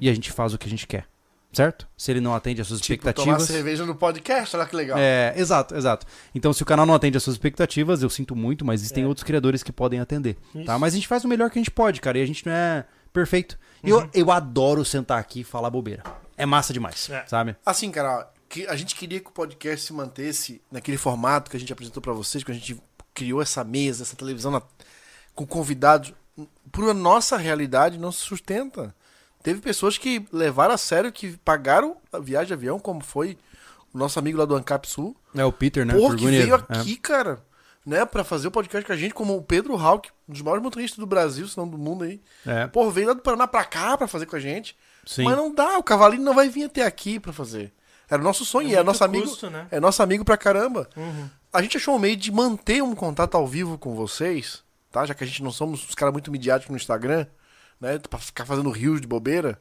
e 0.00 0.08
a 0.08 0.14
gente 0.14 0.32
faz 0.32 0.54
o 0.54 0.58
que 0.58 0.66
a 0.66 0.70
gente 0.70 0.86
quer, 0.86 1.06
certo? 1.54 1.86
Se 1.96 2.10
ele 2.10 2.20
não 2.20 2.34
atende 2.34 2.60
às 2.60 2.66
suas 2.68 2.80
Tipo, 2.80 3.00
tomar 3.02 3.10
expectativas... 3.12 3.42
cerveja 3.48 3.86
no 3.86 3.94
podcast, 3.94 4.56
olha 4.56 4.66
que 4.66 4.76
legal. 4.76 4.96
É, 4.98 5.32
exato, 5.36 5.74
exato. 5.74 6.06
Então, 6.34 6.52
se 6.52 6.62
o 6.62 6.66
canal 6.66 6.84
não 6.84 6.94
atende 6.94 7.16
às 7.16 7.22
suas 7.22 7.34
expectativas, 7.36 8.02
eu 8.02 8.10
sinto 8.10 8.34
muito, 8.36 8.64
mas 8.64 8.80
existem 8.80 9.04
É. 9.04 9.06
outros 9.06 9.24
criadores 9.24 9.62
que 9.62 9.72
podem 9.72 10.00
atender, 10.00 10.36
Isso. 10.54 10.64
tá? 10.64 10.78
Mas 10.78 10.92
a 10.94 10.96
gente 10.96 11.08
faz 11.08 11.24
o 11.24 11.28
melhor 11.28 11.50
que 11.50 11.58
a 11.58 11.62
gente 11.62 11.70
pode, 11.70 12.00
cara, 12.00 12.18
e 12.18 12.22
a 12.22 12.26
gente 12.26 12.44
não 12.46 12.52
é 12.52 12.84
perfeito. 13.12 13.58
E 13.82 13.92
Uhum. 13.92 14.00
Eu, 14.00 14.10
eu 14.14 14.30
adoro 14.30 14.84
sentar 14.84 15.18
aqui 15.18 15.40
e 15.40 15.44
falar 15.44 15.70
bobeira. 15.70 16.02
É 16.36 16.44
massa 16.44 16.72
demais, 16.72 17.08
É. 17.10 17.24
sabe? 17.26 17.54
Assim, 17.64 17.90
cara, 17.90 18.28
que 18.48 18.66
a 18.66 18.74
gente 18.76 18.94
queria 18.96 19.20
que 19.20 19.28
o 19.28 19.32
podcast 19.32 19.86
se 19.86 19.92
mantesse 19.92 20.60
naquele 20.70 20.96
formato 20.96 21.50
que 21.50 21.56
a 21.56 21.60
gente 21.60 21.72
apresentou 21.72 22.02
pra 22.02 22.12
vocês, 22.12 22.42
que 22.42 22.50
a 22.50 22.54
gente 22.54 22.80
criou 23.12 23.40
essa 23.40 23.62
mesa, 23.62 24.02
essa 24.02 24.16
televisão 24.16 24.50
na- 24.50 24.62
com 25.34 25.46
convidados. 25.46 26.12
Por 26.72 26.88
a 26.90 26.94
nossa 26.94 27.36
realidade 27.36 27.96
não 27.98 28.10
se 28.10 28.18
sustenta. 28.20 28.92
Teve 29.44 29.60
pessoas 29.60 29.98
que 29.98 30.26
levaram 30.32 30.72
a 30.72 30.78
sério, 30.78 31.12
que 31.12 31.36
pagaram 31.44 31.98
a 32.10 32.18
viagem 32.18 32.46
de 32.46 32.54
avião, 32.54 32.78
como 32.80 33.04
foi 33.04 33.36
o 33.92 33.98
nosso 33.98 34.18
amigo 34.18 34.38
lá 34.38 34.46
do 34.46 34.56
Ancap 34.56 34.88
Sul. 34.88 35.14
É 35.36 35.44
o 35.44 35.52
Peter, 35.52 35.84
né? 35.84 35.92
Porra, 35.92 36.16
que 36.16 36.24
veio 36.24 36.54
aqui, 36.54 36.96
cara, 36.96 37.44
né, 37.84 38.06
pra 38.06 38.24
fazer 38.24 38.48
o 38.48 38.50
podcast 38.50 38.86
com 38.86 38.94
a 38.94 38.96
gente, 38.96 39.12
como 39.12 39.36
o 39.36 39.42
Pedro 39.42 39.76
Hawk, 39.76 40.08
um 40.26 40.32
dos 40.32 40.40
maiores 40.40 40.64
motoristas 40.64 40.98
do 40.98 41.06
Brasil, 41.06 41.46
se 41.46 41.58
não 41.58 41.68
do 41.68 41.76
mundo 41.76 42.04
aí. 42.04 42.22
É. 42.46 42.62
é. 42.62 42.66
Porra, 42.68 42.90
veio 42.90 43.08
lá 43.08 43.12
do 43.12 43.20
Paraná 43.20 43.46
pra 43.46 43.66
cá 43.66 43.98
pra 43.98 44.08
fazer 44.08 44.24
com 44.24 44.34
a 44.34 44.40
gente. 44.40 44.74
Sim. 45.04 45.24
Mas 45.24 45.36
não 45.36 45.54
dá, 45.54 45.76
o 45.76 45.82
Cavalinho 45.82 46.22
não 46.22 46.32
vai 46.32 46.48
vir 46.48 46.64
até 46.64 46.82
aqui 46.82 47.20
pra 47.20 47.30
fazer. 47.30 47.70
Era 48.08 48.22
o 48.22 48.24
nosso 48.24 48.46
sonho, 48.46 48.74
É 48.74 48.80
é, 48.80 48.82
nosso 48.82 49.04
amigo. 49.04 49.26
custo, 49.26 49.50
né? 49.50 49.66
É 49.70 49.78
nosso 49.78 50.02
amigo 50.02 50.24
pra 50.24 50.38
caramba. 50.38 50.88
Uhum. 50.96 51.28
A 51.52 51.60
gente 51.60 51.76
achou 51.76 51.96
um 51.96 51.98
meio 51.98 52.16
de 52.16 52.32
manter 52.32 52.82
um 52.82 52.94
contato 52.94 53.34
ao 53.34 53.46
vivo 53.46 53.76
com 53.76 53.94
vocês, 53.94 54.64
tá? 54.90 55.04
Já 55.04 55.12
que 55.12 55.22
a 55.22 55.26
gente 55.26 55.42
não 55.42 55.52
somos 55.52 55.86
os 55.86 55.94
caras 55.94 56.14
muito 56.14 56.32
midiáticos 56.32 56.70
no 56.70 56.78
Instagram, 56.78 57.26
né? 57.84 57.98
Pra 57.98 58.18
ficar 58.18 58.46
fazendo 58.46 58.70
rios 58.70 59.00
de 59.00 59.06
bobeira. 59.06 59.60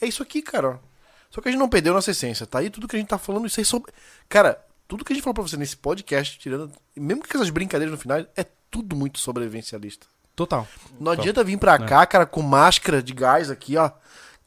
É 0.00 0.06
isso 0.06 0.22
aqui, 0.22 0.40
cara. 0.40 0.80
Só 1.28 1.40
que 1.40 1.48
a 1.48 1.50
gente 1.50 1.60
não 1.60 1.68
perdeu 1.68 1.92
nossa 1.92 2.12
essência, 2.12 2.46
tá? 2.46 2.60
aí 2.60 2.70
tudo 2.70 2.88
que 2.88 2.96
a 2.96 2.98
gente 2.98 3.08
tá 3.08 3.18
falando, 3.18 3.46
isso 3.46 3.60
aí 3.60 3.64
sobre. 3.64 3.92
Cara, 4.28 4.58
tudo 4.86 5.04
que 5.04 5.12
a 5.12 5.14
gente 5.14 5.22
falou 5.22 5.34
pra 5.34 5.42
você 5.42 5.56
nesse 5.56 5.76
podcast, 5.76 6.38
tirando. 6.38 6.72
Mesmo 6.96 7.22
com 7.22 7.36
essas 7.36 7.50
brincadeiras 7.50 7.92
no 7.92 8.00
final, 8.00 8.24
é 8.36 8.46
tudo 8.70 8.96
muito 8.96 9.18
sobrevivencialista. 9.18 10.06
Total. 10.34 10.66
Não 11.00 11.12
adianta 11.12 11.42
vir 11.42 11.58
pra 11.58 11.78
cá, 11.80 12.06
cara, 12.06 12.24
com 12.24 12.40
máscara 12.42 13.02
de 13.02 13.12
gás 13.12 13.50
aqui, 13.50 13.76
ó. 13.76 13.90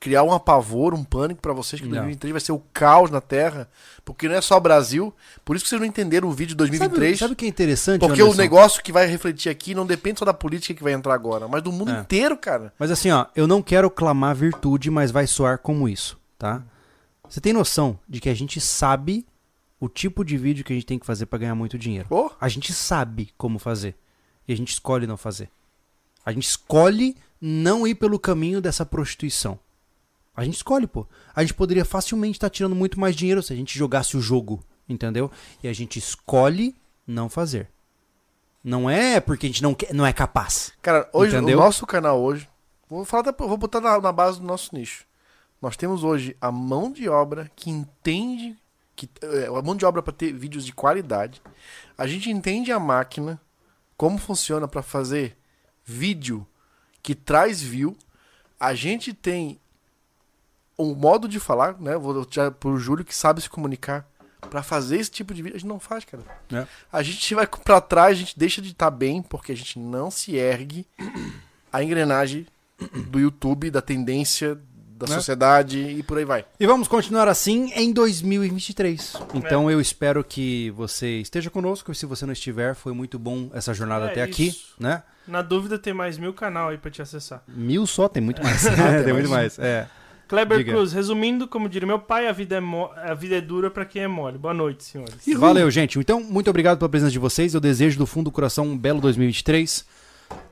Criar 0.02 0.24
um 0.24 0.34
apavor, 0.34 0.96
um 0.96 1.04
pânico 1.04 1.40
pra 1.40 1.54
vocês 1.54 1.80
que 1.80 1.86
Não. 1.88 1.92
2023 1.94 2.32
vai 2.32 2.42
ser 2.42 2.52
o 2.54 2.60
caos 2.74 3.12
na 3.12 3.22
Terra. 3.22 3.70
Porque 4.04 4.28
não 4.28 4.34
é 4.34 4.42
só 4.42 4.58
o 4.58 4.60
Brasil. 4.60 5.14
Por 5.46 5.56
isso 5.56 5.64
que 5.64 5.70
vocês 5.70 5.80
não 5.80 5.88
entenderam 5.88 6.28
o 6.28 6.32
vídeo 6.32 6.50
de 6.50 6.56
2023. 6.56 7.20
Sabe, 7.20 7.34
o 7.34 7.36
que 7.36 7.46
é 7.46 7.48
interessante, 7.48 8.00
porque 8.00 8.20
Anderson? 8.20 8.34
o 8.34 8.38
negócio 8.38 8.84
que 8.84 8.92
vai 8.92 9.06
refletir 9.06 9.50
aqui 9.50 9.76
não 9.76 9.86
depende 9.86 10.18
só 10.18 10.26
da 10.26 10.34
política 10.34 10.74
que 10.74 10.82
vai 10.84 10.94
entrar 10.94 11.14
agora, 11.14 11.48
mas 11.48 11.62
do 11.62 11.72
mundo 11.72 11.92
É. 11.92 12.00
inteiro, 12.00 12.36
cara. 12.36 12.74
Mas 12.80 12.90
assim, 12.90 13.12
ó, 13.12 13.28
eu 13.36 13.46
não 13.46 13.62
quero 13.62 13.92
clamar 13.92 14.36
virtude, 14.36 14.90
mas 14.90 15.12
vai 15.12 15.28
soar 15.28 15.60
como 15.60 15.88
isso, 15.88 16.18
tá? 16.36 16.64
Você 17.30 17.40
tem 17.40 17.54
noção 17.54 18.00
de 18.10 18.20
que 18.20 18.28
a 18.28 18.34
gente 18.34 18.60
sabe 18.60 19.24
o 19.80 19.88
tipo 19.88 20.26
de 20.26 20.36
vídeo 20.36 20.66
que 20.66 20.74
a 20.74 20.76
gente 20.76 20.86
tem 20.88 20.98
que 20.98 21.06
fazer 21.06 21.28
pra 21.28 21.38
ganhar 21.38 21.54
muito 21.56 21.78
dinheiro. 21.78 22.08
Ô, 22.10 22.32
A 22.42 22.50
gente 22.50 22.74
sabe 22.74 23.30
como 23.38 23.60
fazer. 23.60 23.96
E 24.48 24.52
a 24.52 24.58
gente 24.58 24.74
escolhe 24.74 25.06
não 25.06 25.16
fazer. 25.16 25.48
A 26.26 26.32
gente 26.32 26.48
escolhe 26.48 27.16
não 27.40 27.86
ir 27.86 27.94
pelo 27.96 28.18
caminho 28.20 28.60
dessa 28.60 28.84
prostituição. 28.84 29.60
A 30.36 30.44
gente 30.44 30.56
escolhe, 30.56 30.88
pô. 30.88 31.08
A 31.36 31.42
gente 31.42 31.54
poderia 31.54 31.84
facilmente 31.84 32.38
estar 32.38 32.50
tirando 32.50 32.76
muito 32.76 33.00
mais 33.00 33.16
dinheiro 33.16 33.44
se 33.44 33.52
a 33.52 33.56
gente 33.56 33.78
jogasse 33.78 34.16
o 34.16 34.22
jogo, 34.22 34.64
entendeu? 34.88 35.30
E 35.62 35.68
a 35.68 35.74
gente 35.74 36.00
escolhe 36.00 36.76
não 37.06 37.30
fazer. 37.30 37.70
Não 38.64 38.90
é 38.90 39.20
porque 39.20 39.48
a 39.48 39.50
gente 39.50 39.64
não, 39.64 39.74
quer, 39.74 39.94
não 39.94 40.06
é 40.06 40.14
capaz. 40.14 40.72
cara, 40.82 41.10
hoje 41.12 41.36
Entendeu? 41.36 41.58
o 41.58 41.62
nosso 41.62 41.86
canal 41.86 42.22
hoje, 42.22 42.48
vou 42.88 43.04
falar, 43.04 43.34
vou 43.38 43.58
botar 43.58 43.82
na, 43.82 44.00
na 44.00 44.12
base 44.12 44.40
do 44.40 44.46
nosso 44.46 44.76
nicho. 44.76 45.06
Nós 45.62 45.76
temos 45.76 46.04
hoje 46.04 46.36
a 46.40 46.52
mão 46.52 46.92
de 46.92 47.10
obra 47.10 47.52
que 47.56 47.70
entende 47.70 48.56
que 48.96 49.10
é, 49.22 49.48
a 49.48 49.62
mão 49.62 49.76
de 49.76 49.86
obra 49.86 50.02
para 50.04 50.14
ter 50.14 50.32
vídeos 50.32 50.66
de 50.66 50.74
qualidade. 50.74 51.42
A 51.98 52.06
gente 52.06 52.30
entende 52.30 52.72
a 52.72 52.80
máquina, 52.80 53.42
como 53.98 54.18
funciona 54.18 54.68
para 54.68 54.84
fazer 54.84 55.36
vídeo 55.84 56.46
que 57.02 57.16
traz 57.16 57.62
view. 57.62 57.98
A 58.60 58.76
gente 58.76 59.12
tem 59.14 59.60
um 60.82 60.96
modo 60.96 61.28
de 61.28 61.40
falar, 61.40 61.76
né? 61.80 61.98
Vou 61.98 62.24
tirar 62.26 62.52
pro 62.52 62.78
Júlio 62.78 63.06
que 63.06 63.16
sabe 63.16 63.42
se 63.42 63.50
comunicar 63.50 64.06
para 64.50 64.64
fazer 64.64 64.98
esse 64.98 65.12
tipo 65.12 65.34
de 65.34 65.42
vídeo. 65.42 65.56
A 65.56 65.60
gente 65.60 65.68
não 65.70 65.80
faz, 65.80 66.04
cara. 66.04 66.24
É. 66.52 66.66
A 66.92 67.04
gente 67.04 67.34
vai 67.36 67.48
pra 67.48 67.80
trás, 67.80 68.18
a 68.18 68.20
gente 68.20 68.38
deixa 68.38 68.62
de 68.62 68.72
estar 68.72 68.90
bem 68.92 69.22
porque 69.22 69.52
a 69.52 69.56
gente 69.56 69.78
não 69.80 70.10
se 70.12 70.36
ergue 70.36 70.86
a 71.72 71.84
engrenagem 71.84 72.46
do 73.10 73.20
YouTube, 73.20 73.70
da 73.70 73.82
tendência 73.82 74.56
da 74.98 75.08
Né? 75.08 75.16
sociedade 75.16 75.80
e 75.80 76.04
por 76.04 76.18
aí 76.18 76.26
vai. 76.26 76.46
E 76.60 76.66
vamos 76.68 76.88
continuar 76.88 77.28
assim 77.28 77.72
em 77.76 77.92
2023. 77.94 79.14
Então 79.34 79.70
eu 79.70 79.80
espero 79.80 80.24
que 80.24 80.70
você 80.72 81.20
esteja 81.22 81.50
conosco. 81.50 81.92
E 81.92 81.96
se 81.96 82.06
você 82.06 82.26
não 82.26 82.34
estiver, 82.34 82.76
foi 82.76 82.94
muito 82.94 83.18
bom 83.18 83.50
essa 83.54 83.74
jornada 83.74 84.06
É 84.08 84.12
até 84.12 84.22
aqui, 84.24 84.48
isso. 84.50 84.74
né? 84.80 85.04
Na 85.28 85.42
dúvida, 85.44 85.78
tem 85.78 85.94
mais 85.94 86.18
mil 86.18 86.34
canal 86.34 86.70
aí 86.70 86.78
pra 86.78 86.90
te 86.92 87.02
acessar. 87.02 87.44
Mil 87.48 87.86
só, 87.86 88.08
tem 88.10 88.22
muito 88.22 88.44
mais. 88.44 88.62
tem 89.06 89.14
muito 89.14 89.30
mais. 89.30 89.58
É. 89.60 89.88
Kleber 90.32 90.60
Diga. 90.60 90.72
Cruz, 90.72 90.94
resumindo, 90.94 91.46
como 91.48 91.68
diria 91.68 91.86
meu 91.86 92.00
pai, 92.00 92.26
a 92.28 92.32
vida 92.32 92.56
é, 92.56 92.60
mo- 92.62 92.90
a 92.96 93.14
vida 93.14 93.36
é 93.36 93.42
dura 93.42 93.70
pra 93.70 93.84
quem 93.86 94.02
é 94.04 94.08
mole. 94.08 94.38
Boa 94.38 94.54
noite, 94.54 94.84
senhores. 94.86 95.14
Valeu, 95.38 95.70
gente. 95.70 96.00
Então, 96.00 96.24
muito 96.24 96.50
obrigado 96.50 96.78
pela 96.78 96.88
presença 96.88 97.12
de 97.12 97.20
vocês. 97.20 97.54
Eu 97.54 97.60
desejo 97.60 97.98
do 97.98 98.08
fundo 98.08 98.26
do 98.26 98.32
coração 98.32 98.66
um 98.66 98.78
belo 98.78 99.02
2023. 99.02 99.86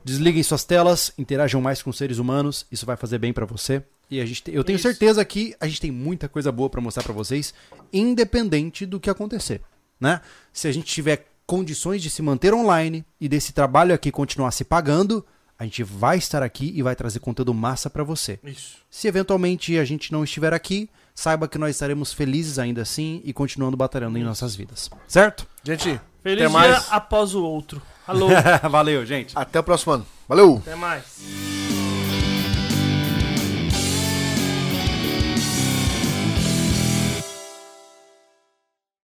Desliguem 0.04 0.42
suas 0.42 0.64
telas, 0.64 1.10
interajam 1.16 1.62
mais 1.62 1.82
com 1.82 1.88
os 1.88 1.96
seres 1.96 2.18
humanos. 2.18 2.66
Isso 2.70 2.84
vai 2.84 2.94
fazer 2.96 3.16
bem 3.18 3.32
pra 3.32 3.46
você. 3.46 3.82
E 4.10 4.20
a 4.20 4.26
gente, 4.26 4.42
te- 4.42 4.52
eu 4.54 4.62
tenho 4.62 4.76
Isso. 4.76 4.82
certeza 4.86 5.24
que 5.24 5.54
a 5.58 5.66
gente 5.66 5.80
tem 5.80 5.90
muita 5.90 6.28
coisa 6.28 6.52
boa 6.52 6.68
pra 6.68 6.80
mostrar 6.82 7.02
pra 7.02 7.14
vocês, 7.14 7.54
independente 7.90 8.84
do 8.84 9.00
que 9.00 9.08
acontecer, 9.08 9.60
né? 9.98 10.20
Se 10.52 10.68
a 10.68 10.72
gente 10.72 10.86
tiver 10.86 11.26
condições 11.46 12.02
de 12.02 12.10
se 12.10 12.20
manter 12.20 12.52
online 12.52 13.04
e 13.20 13.28
desse 13.28 13.52
trabalho 13.52 13.94
aqui 13.94 14.10
continuar 14.10 14.50
se 14.50 14.64
pagando, 14.64 15.24
a 15.60 15.64
gente 15.64 15.82
vai 15.82 16.16
estar 16.16 16.42
aqui 16.42 16.72
e 16.74 16.82
vai 16.82 16.96
trazer 16.96 17.18
conteúdo 17.20 17.52
massa 17.52 17.90
pra 17.90 18.02
você. 18.02 18.40
Isso. 18.42 18.78
Se 18.90 19.06
eventualmente 19.06 19.78
a 19.78 19.84
gente 19.84 20.10
não 20.10 20.24
estiver 20.24 20.54
aqui, 20.54 20.88
saiba 21.14 21.46
que 21.46 21.58
nós 21.58 21.76
estaremos 21.76 22.14
felizes 22.14 22.58
ainda 22.58 22.80
assim 22.80 23.20
e 23.26 23.32
continuando 23.34 23.76
batalhando 23.76 24.16
em 24.16 24.24
nossas 24.24 24.56
vidas. 24.56 24.88
Certo? 25.06 25.46
Gente, 25.62 26.00
Feliz 26.22 26.46
Até 26.46 26.48
dia 26.48 26.48
mais. 26.48 26.86
após 26.90 27.34
o 27.34 27.44
outro. 27.44 27.80
Alô, 28.06 28.28
Valeu, 28.70 29.04
gente. 29.04 29.36
até 29.36 29.60
o 29.60 29.62
próximo 29.62 29.92
ano. 29.92 30.06
Valeu! 30.26 30.56
até 30.64 30.74
mais. 30.74 31.59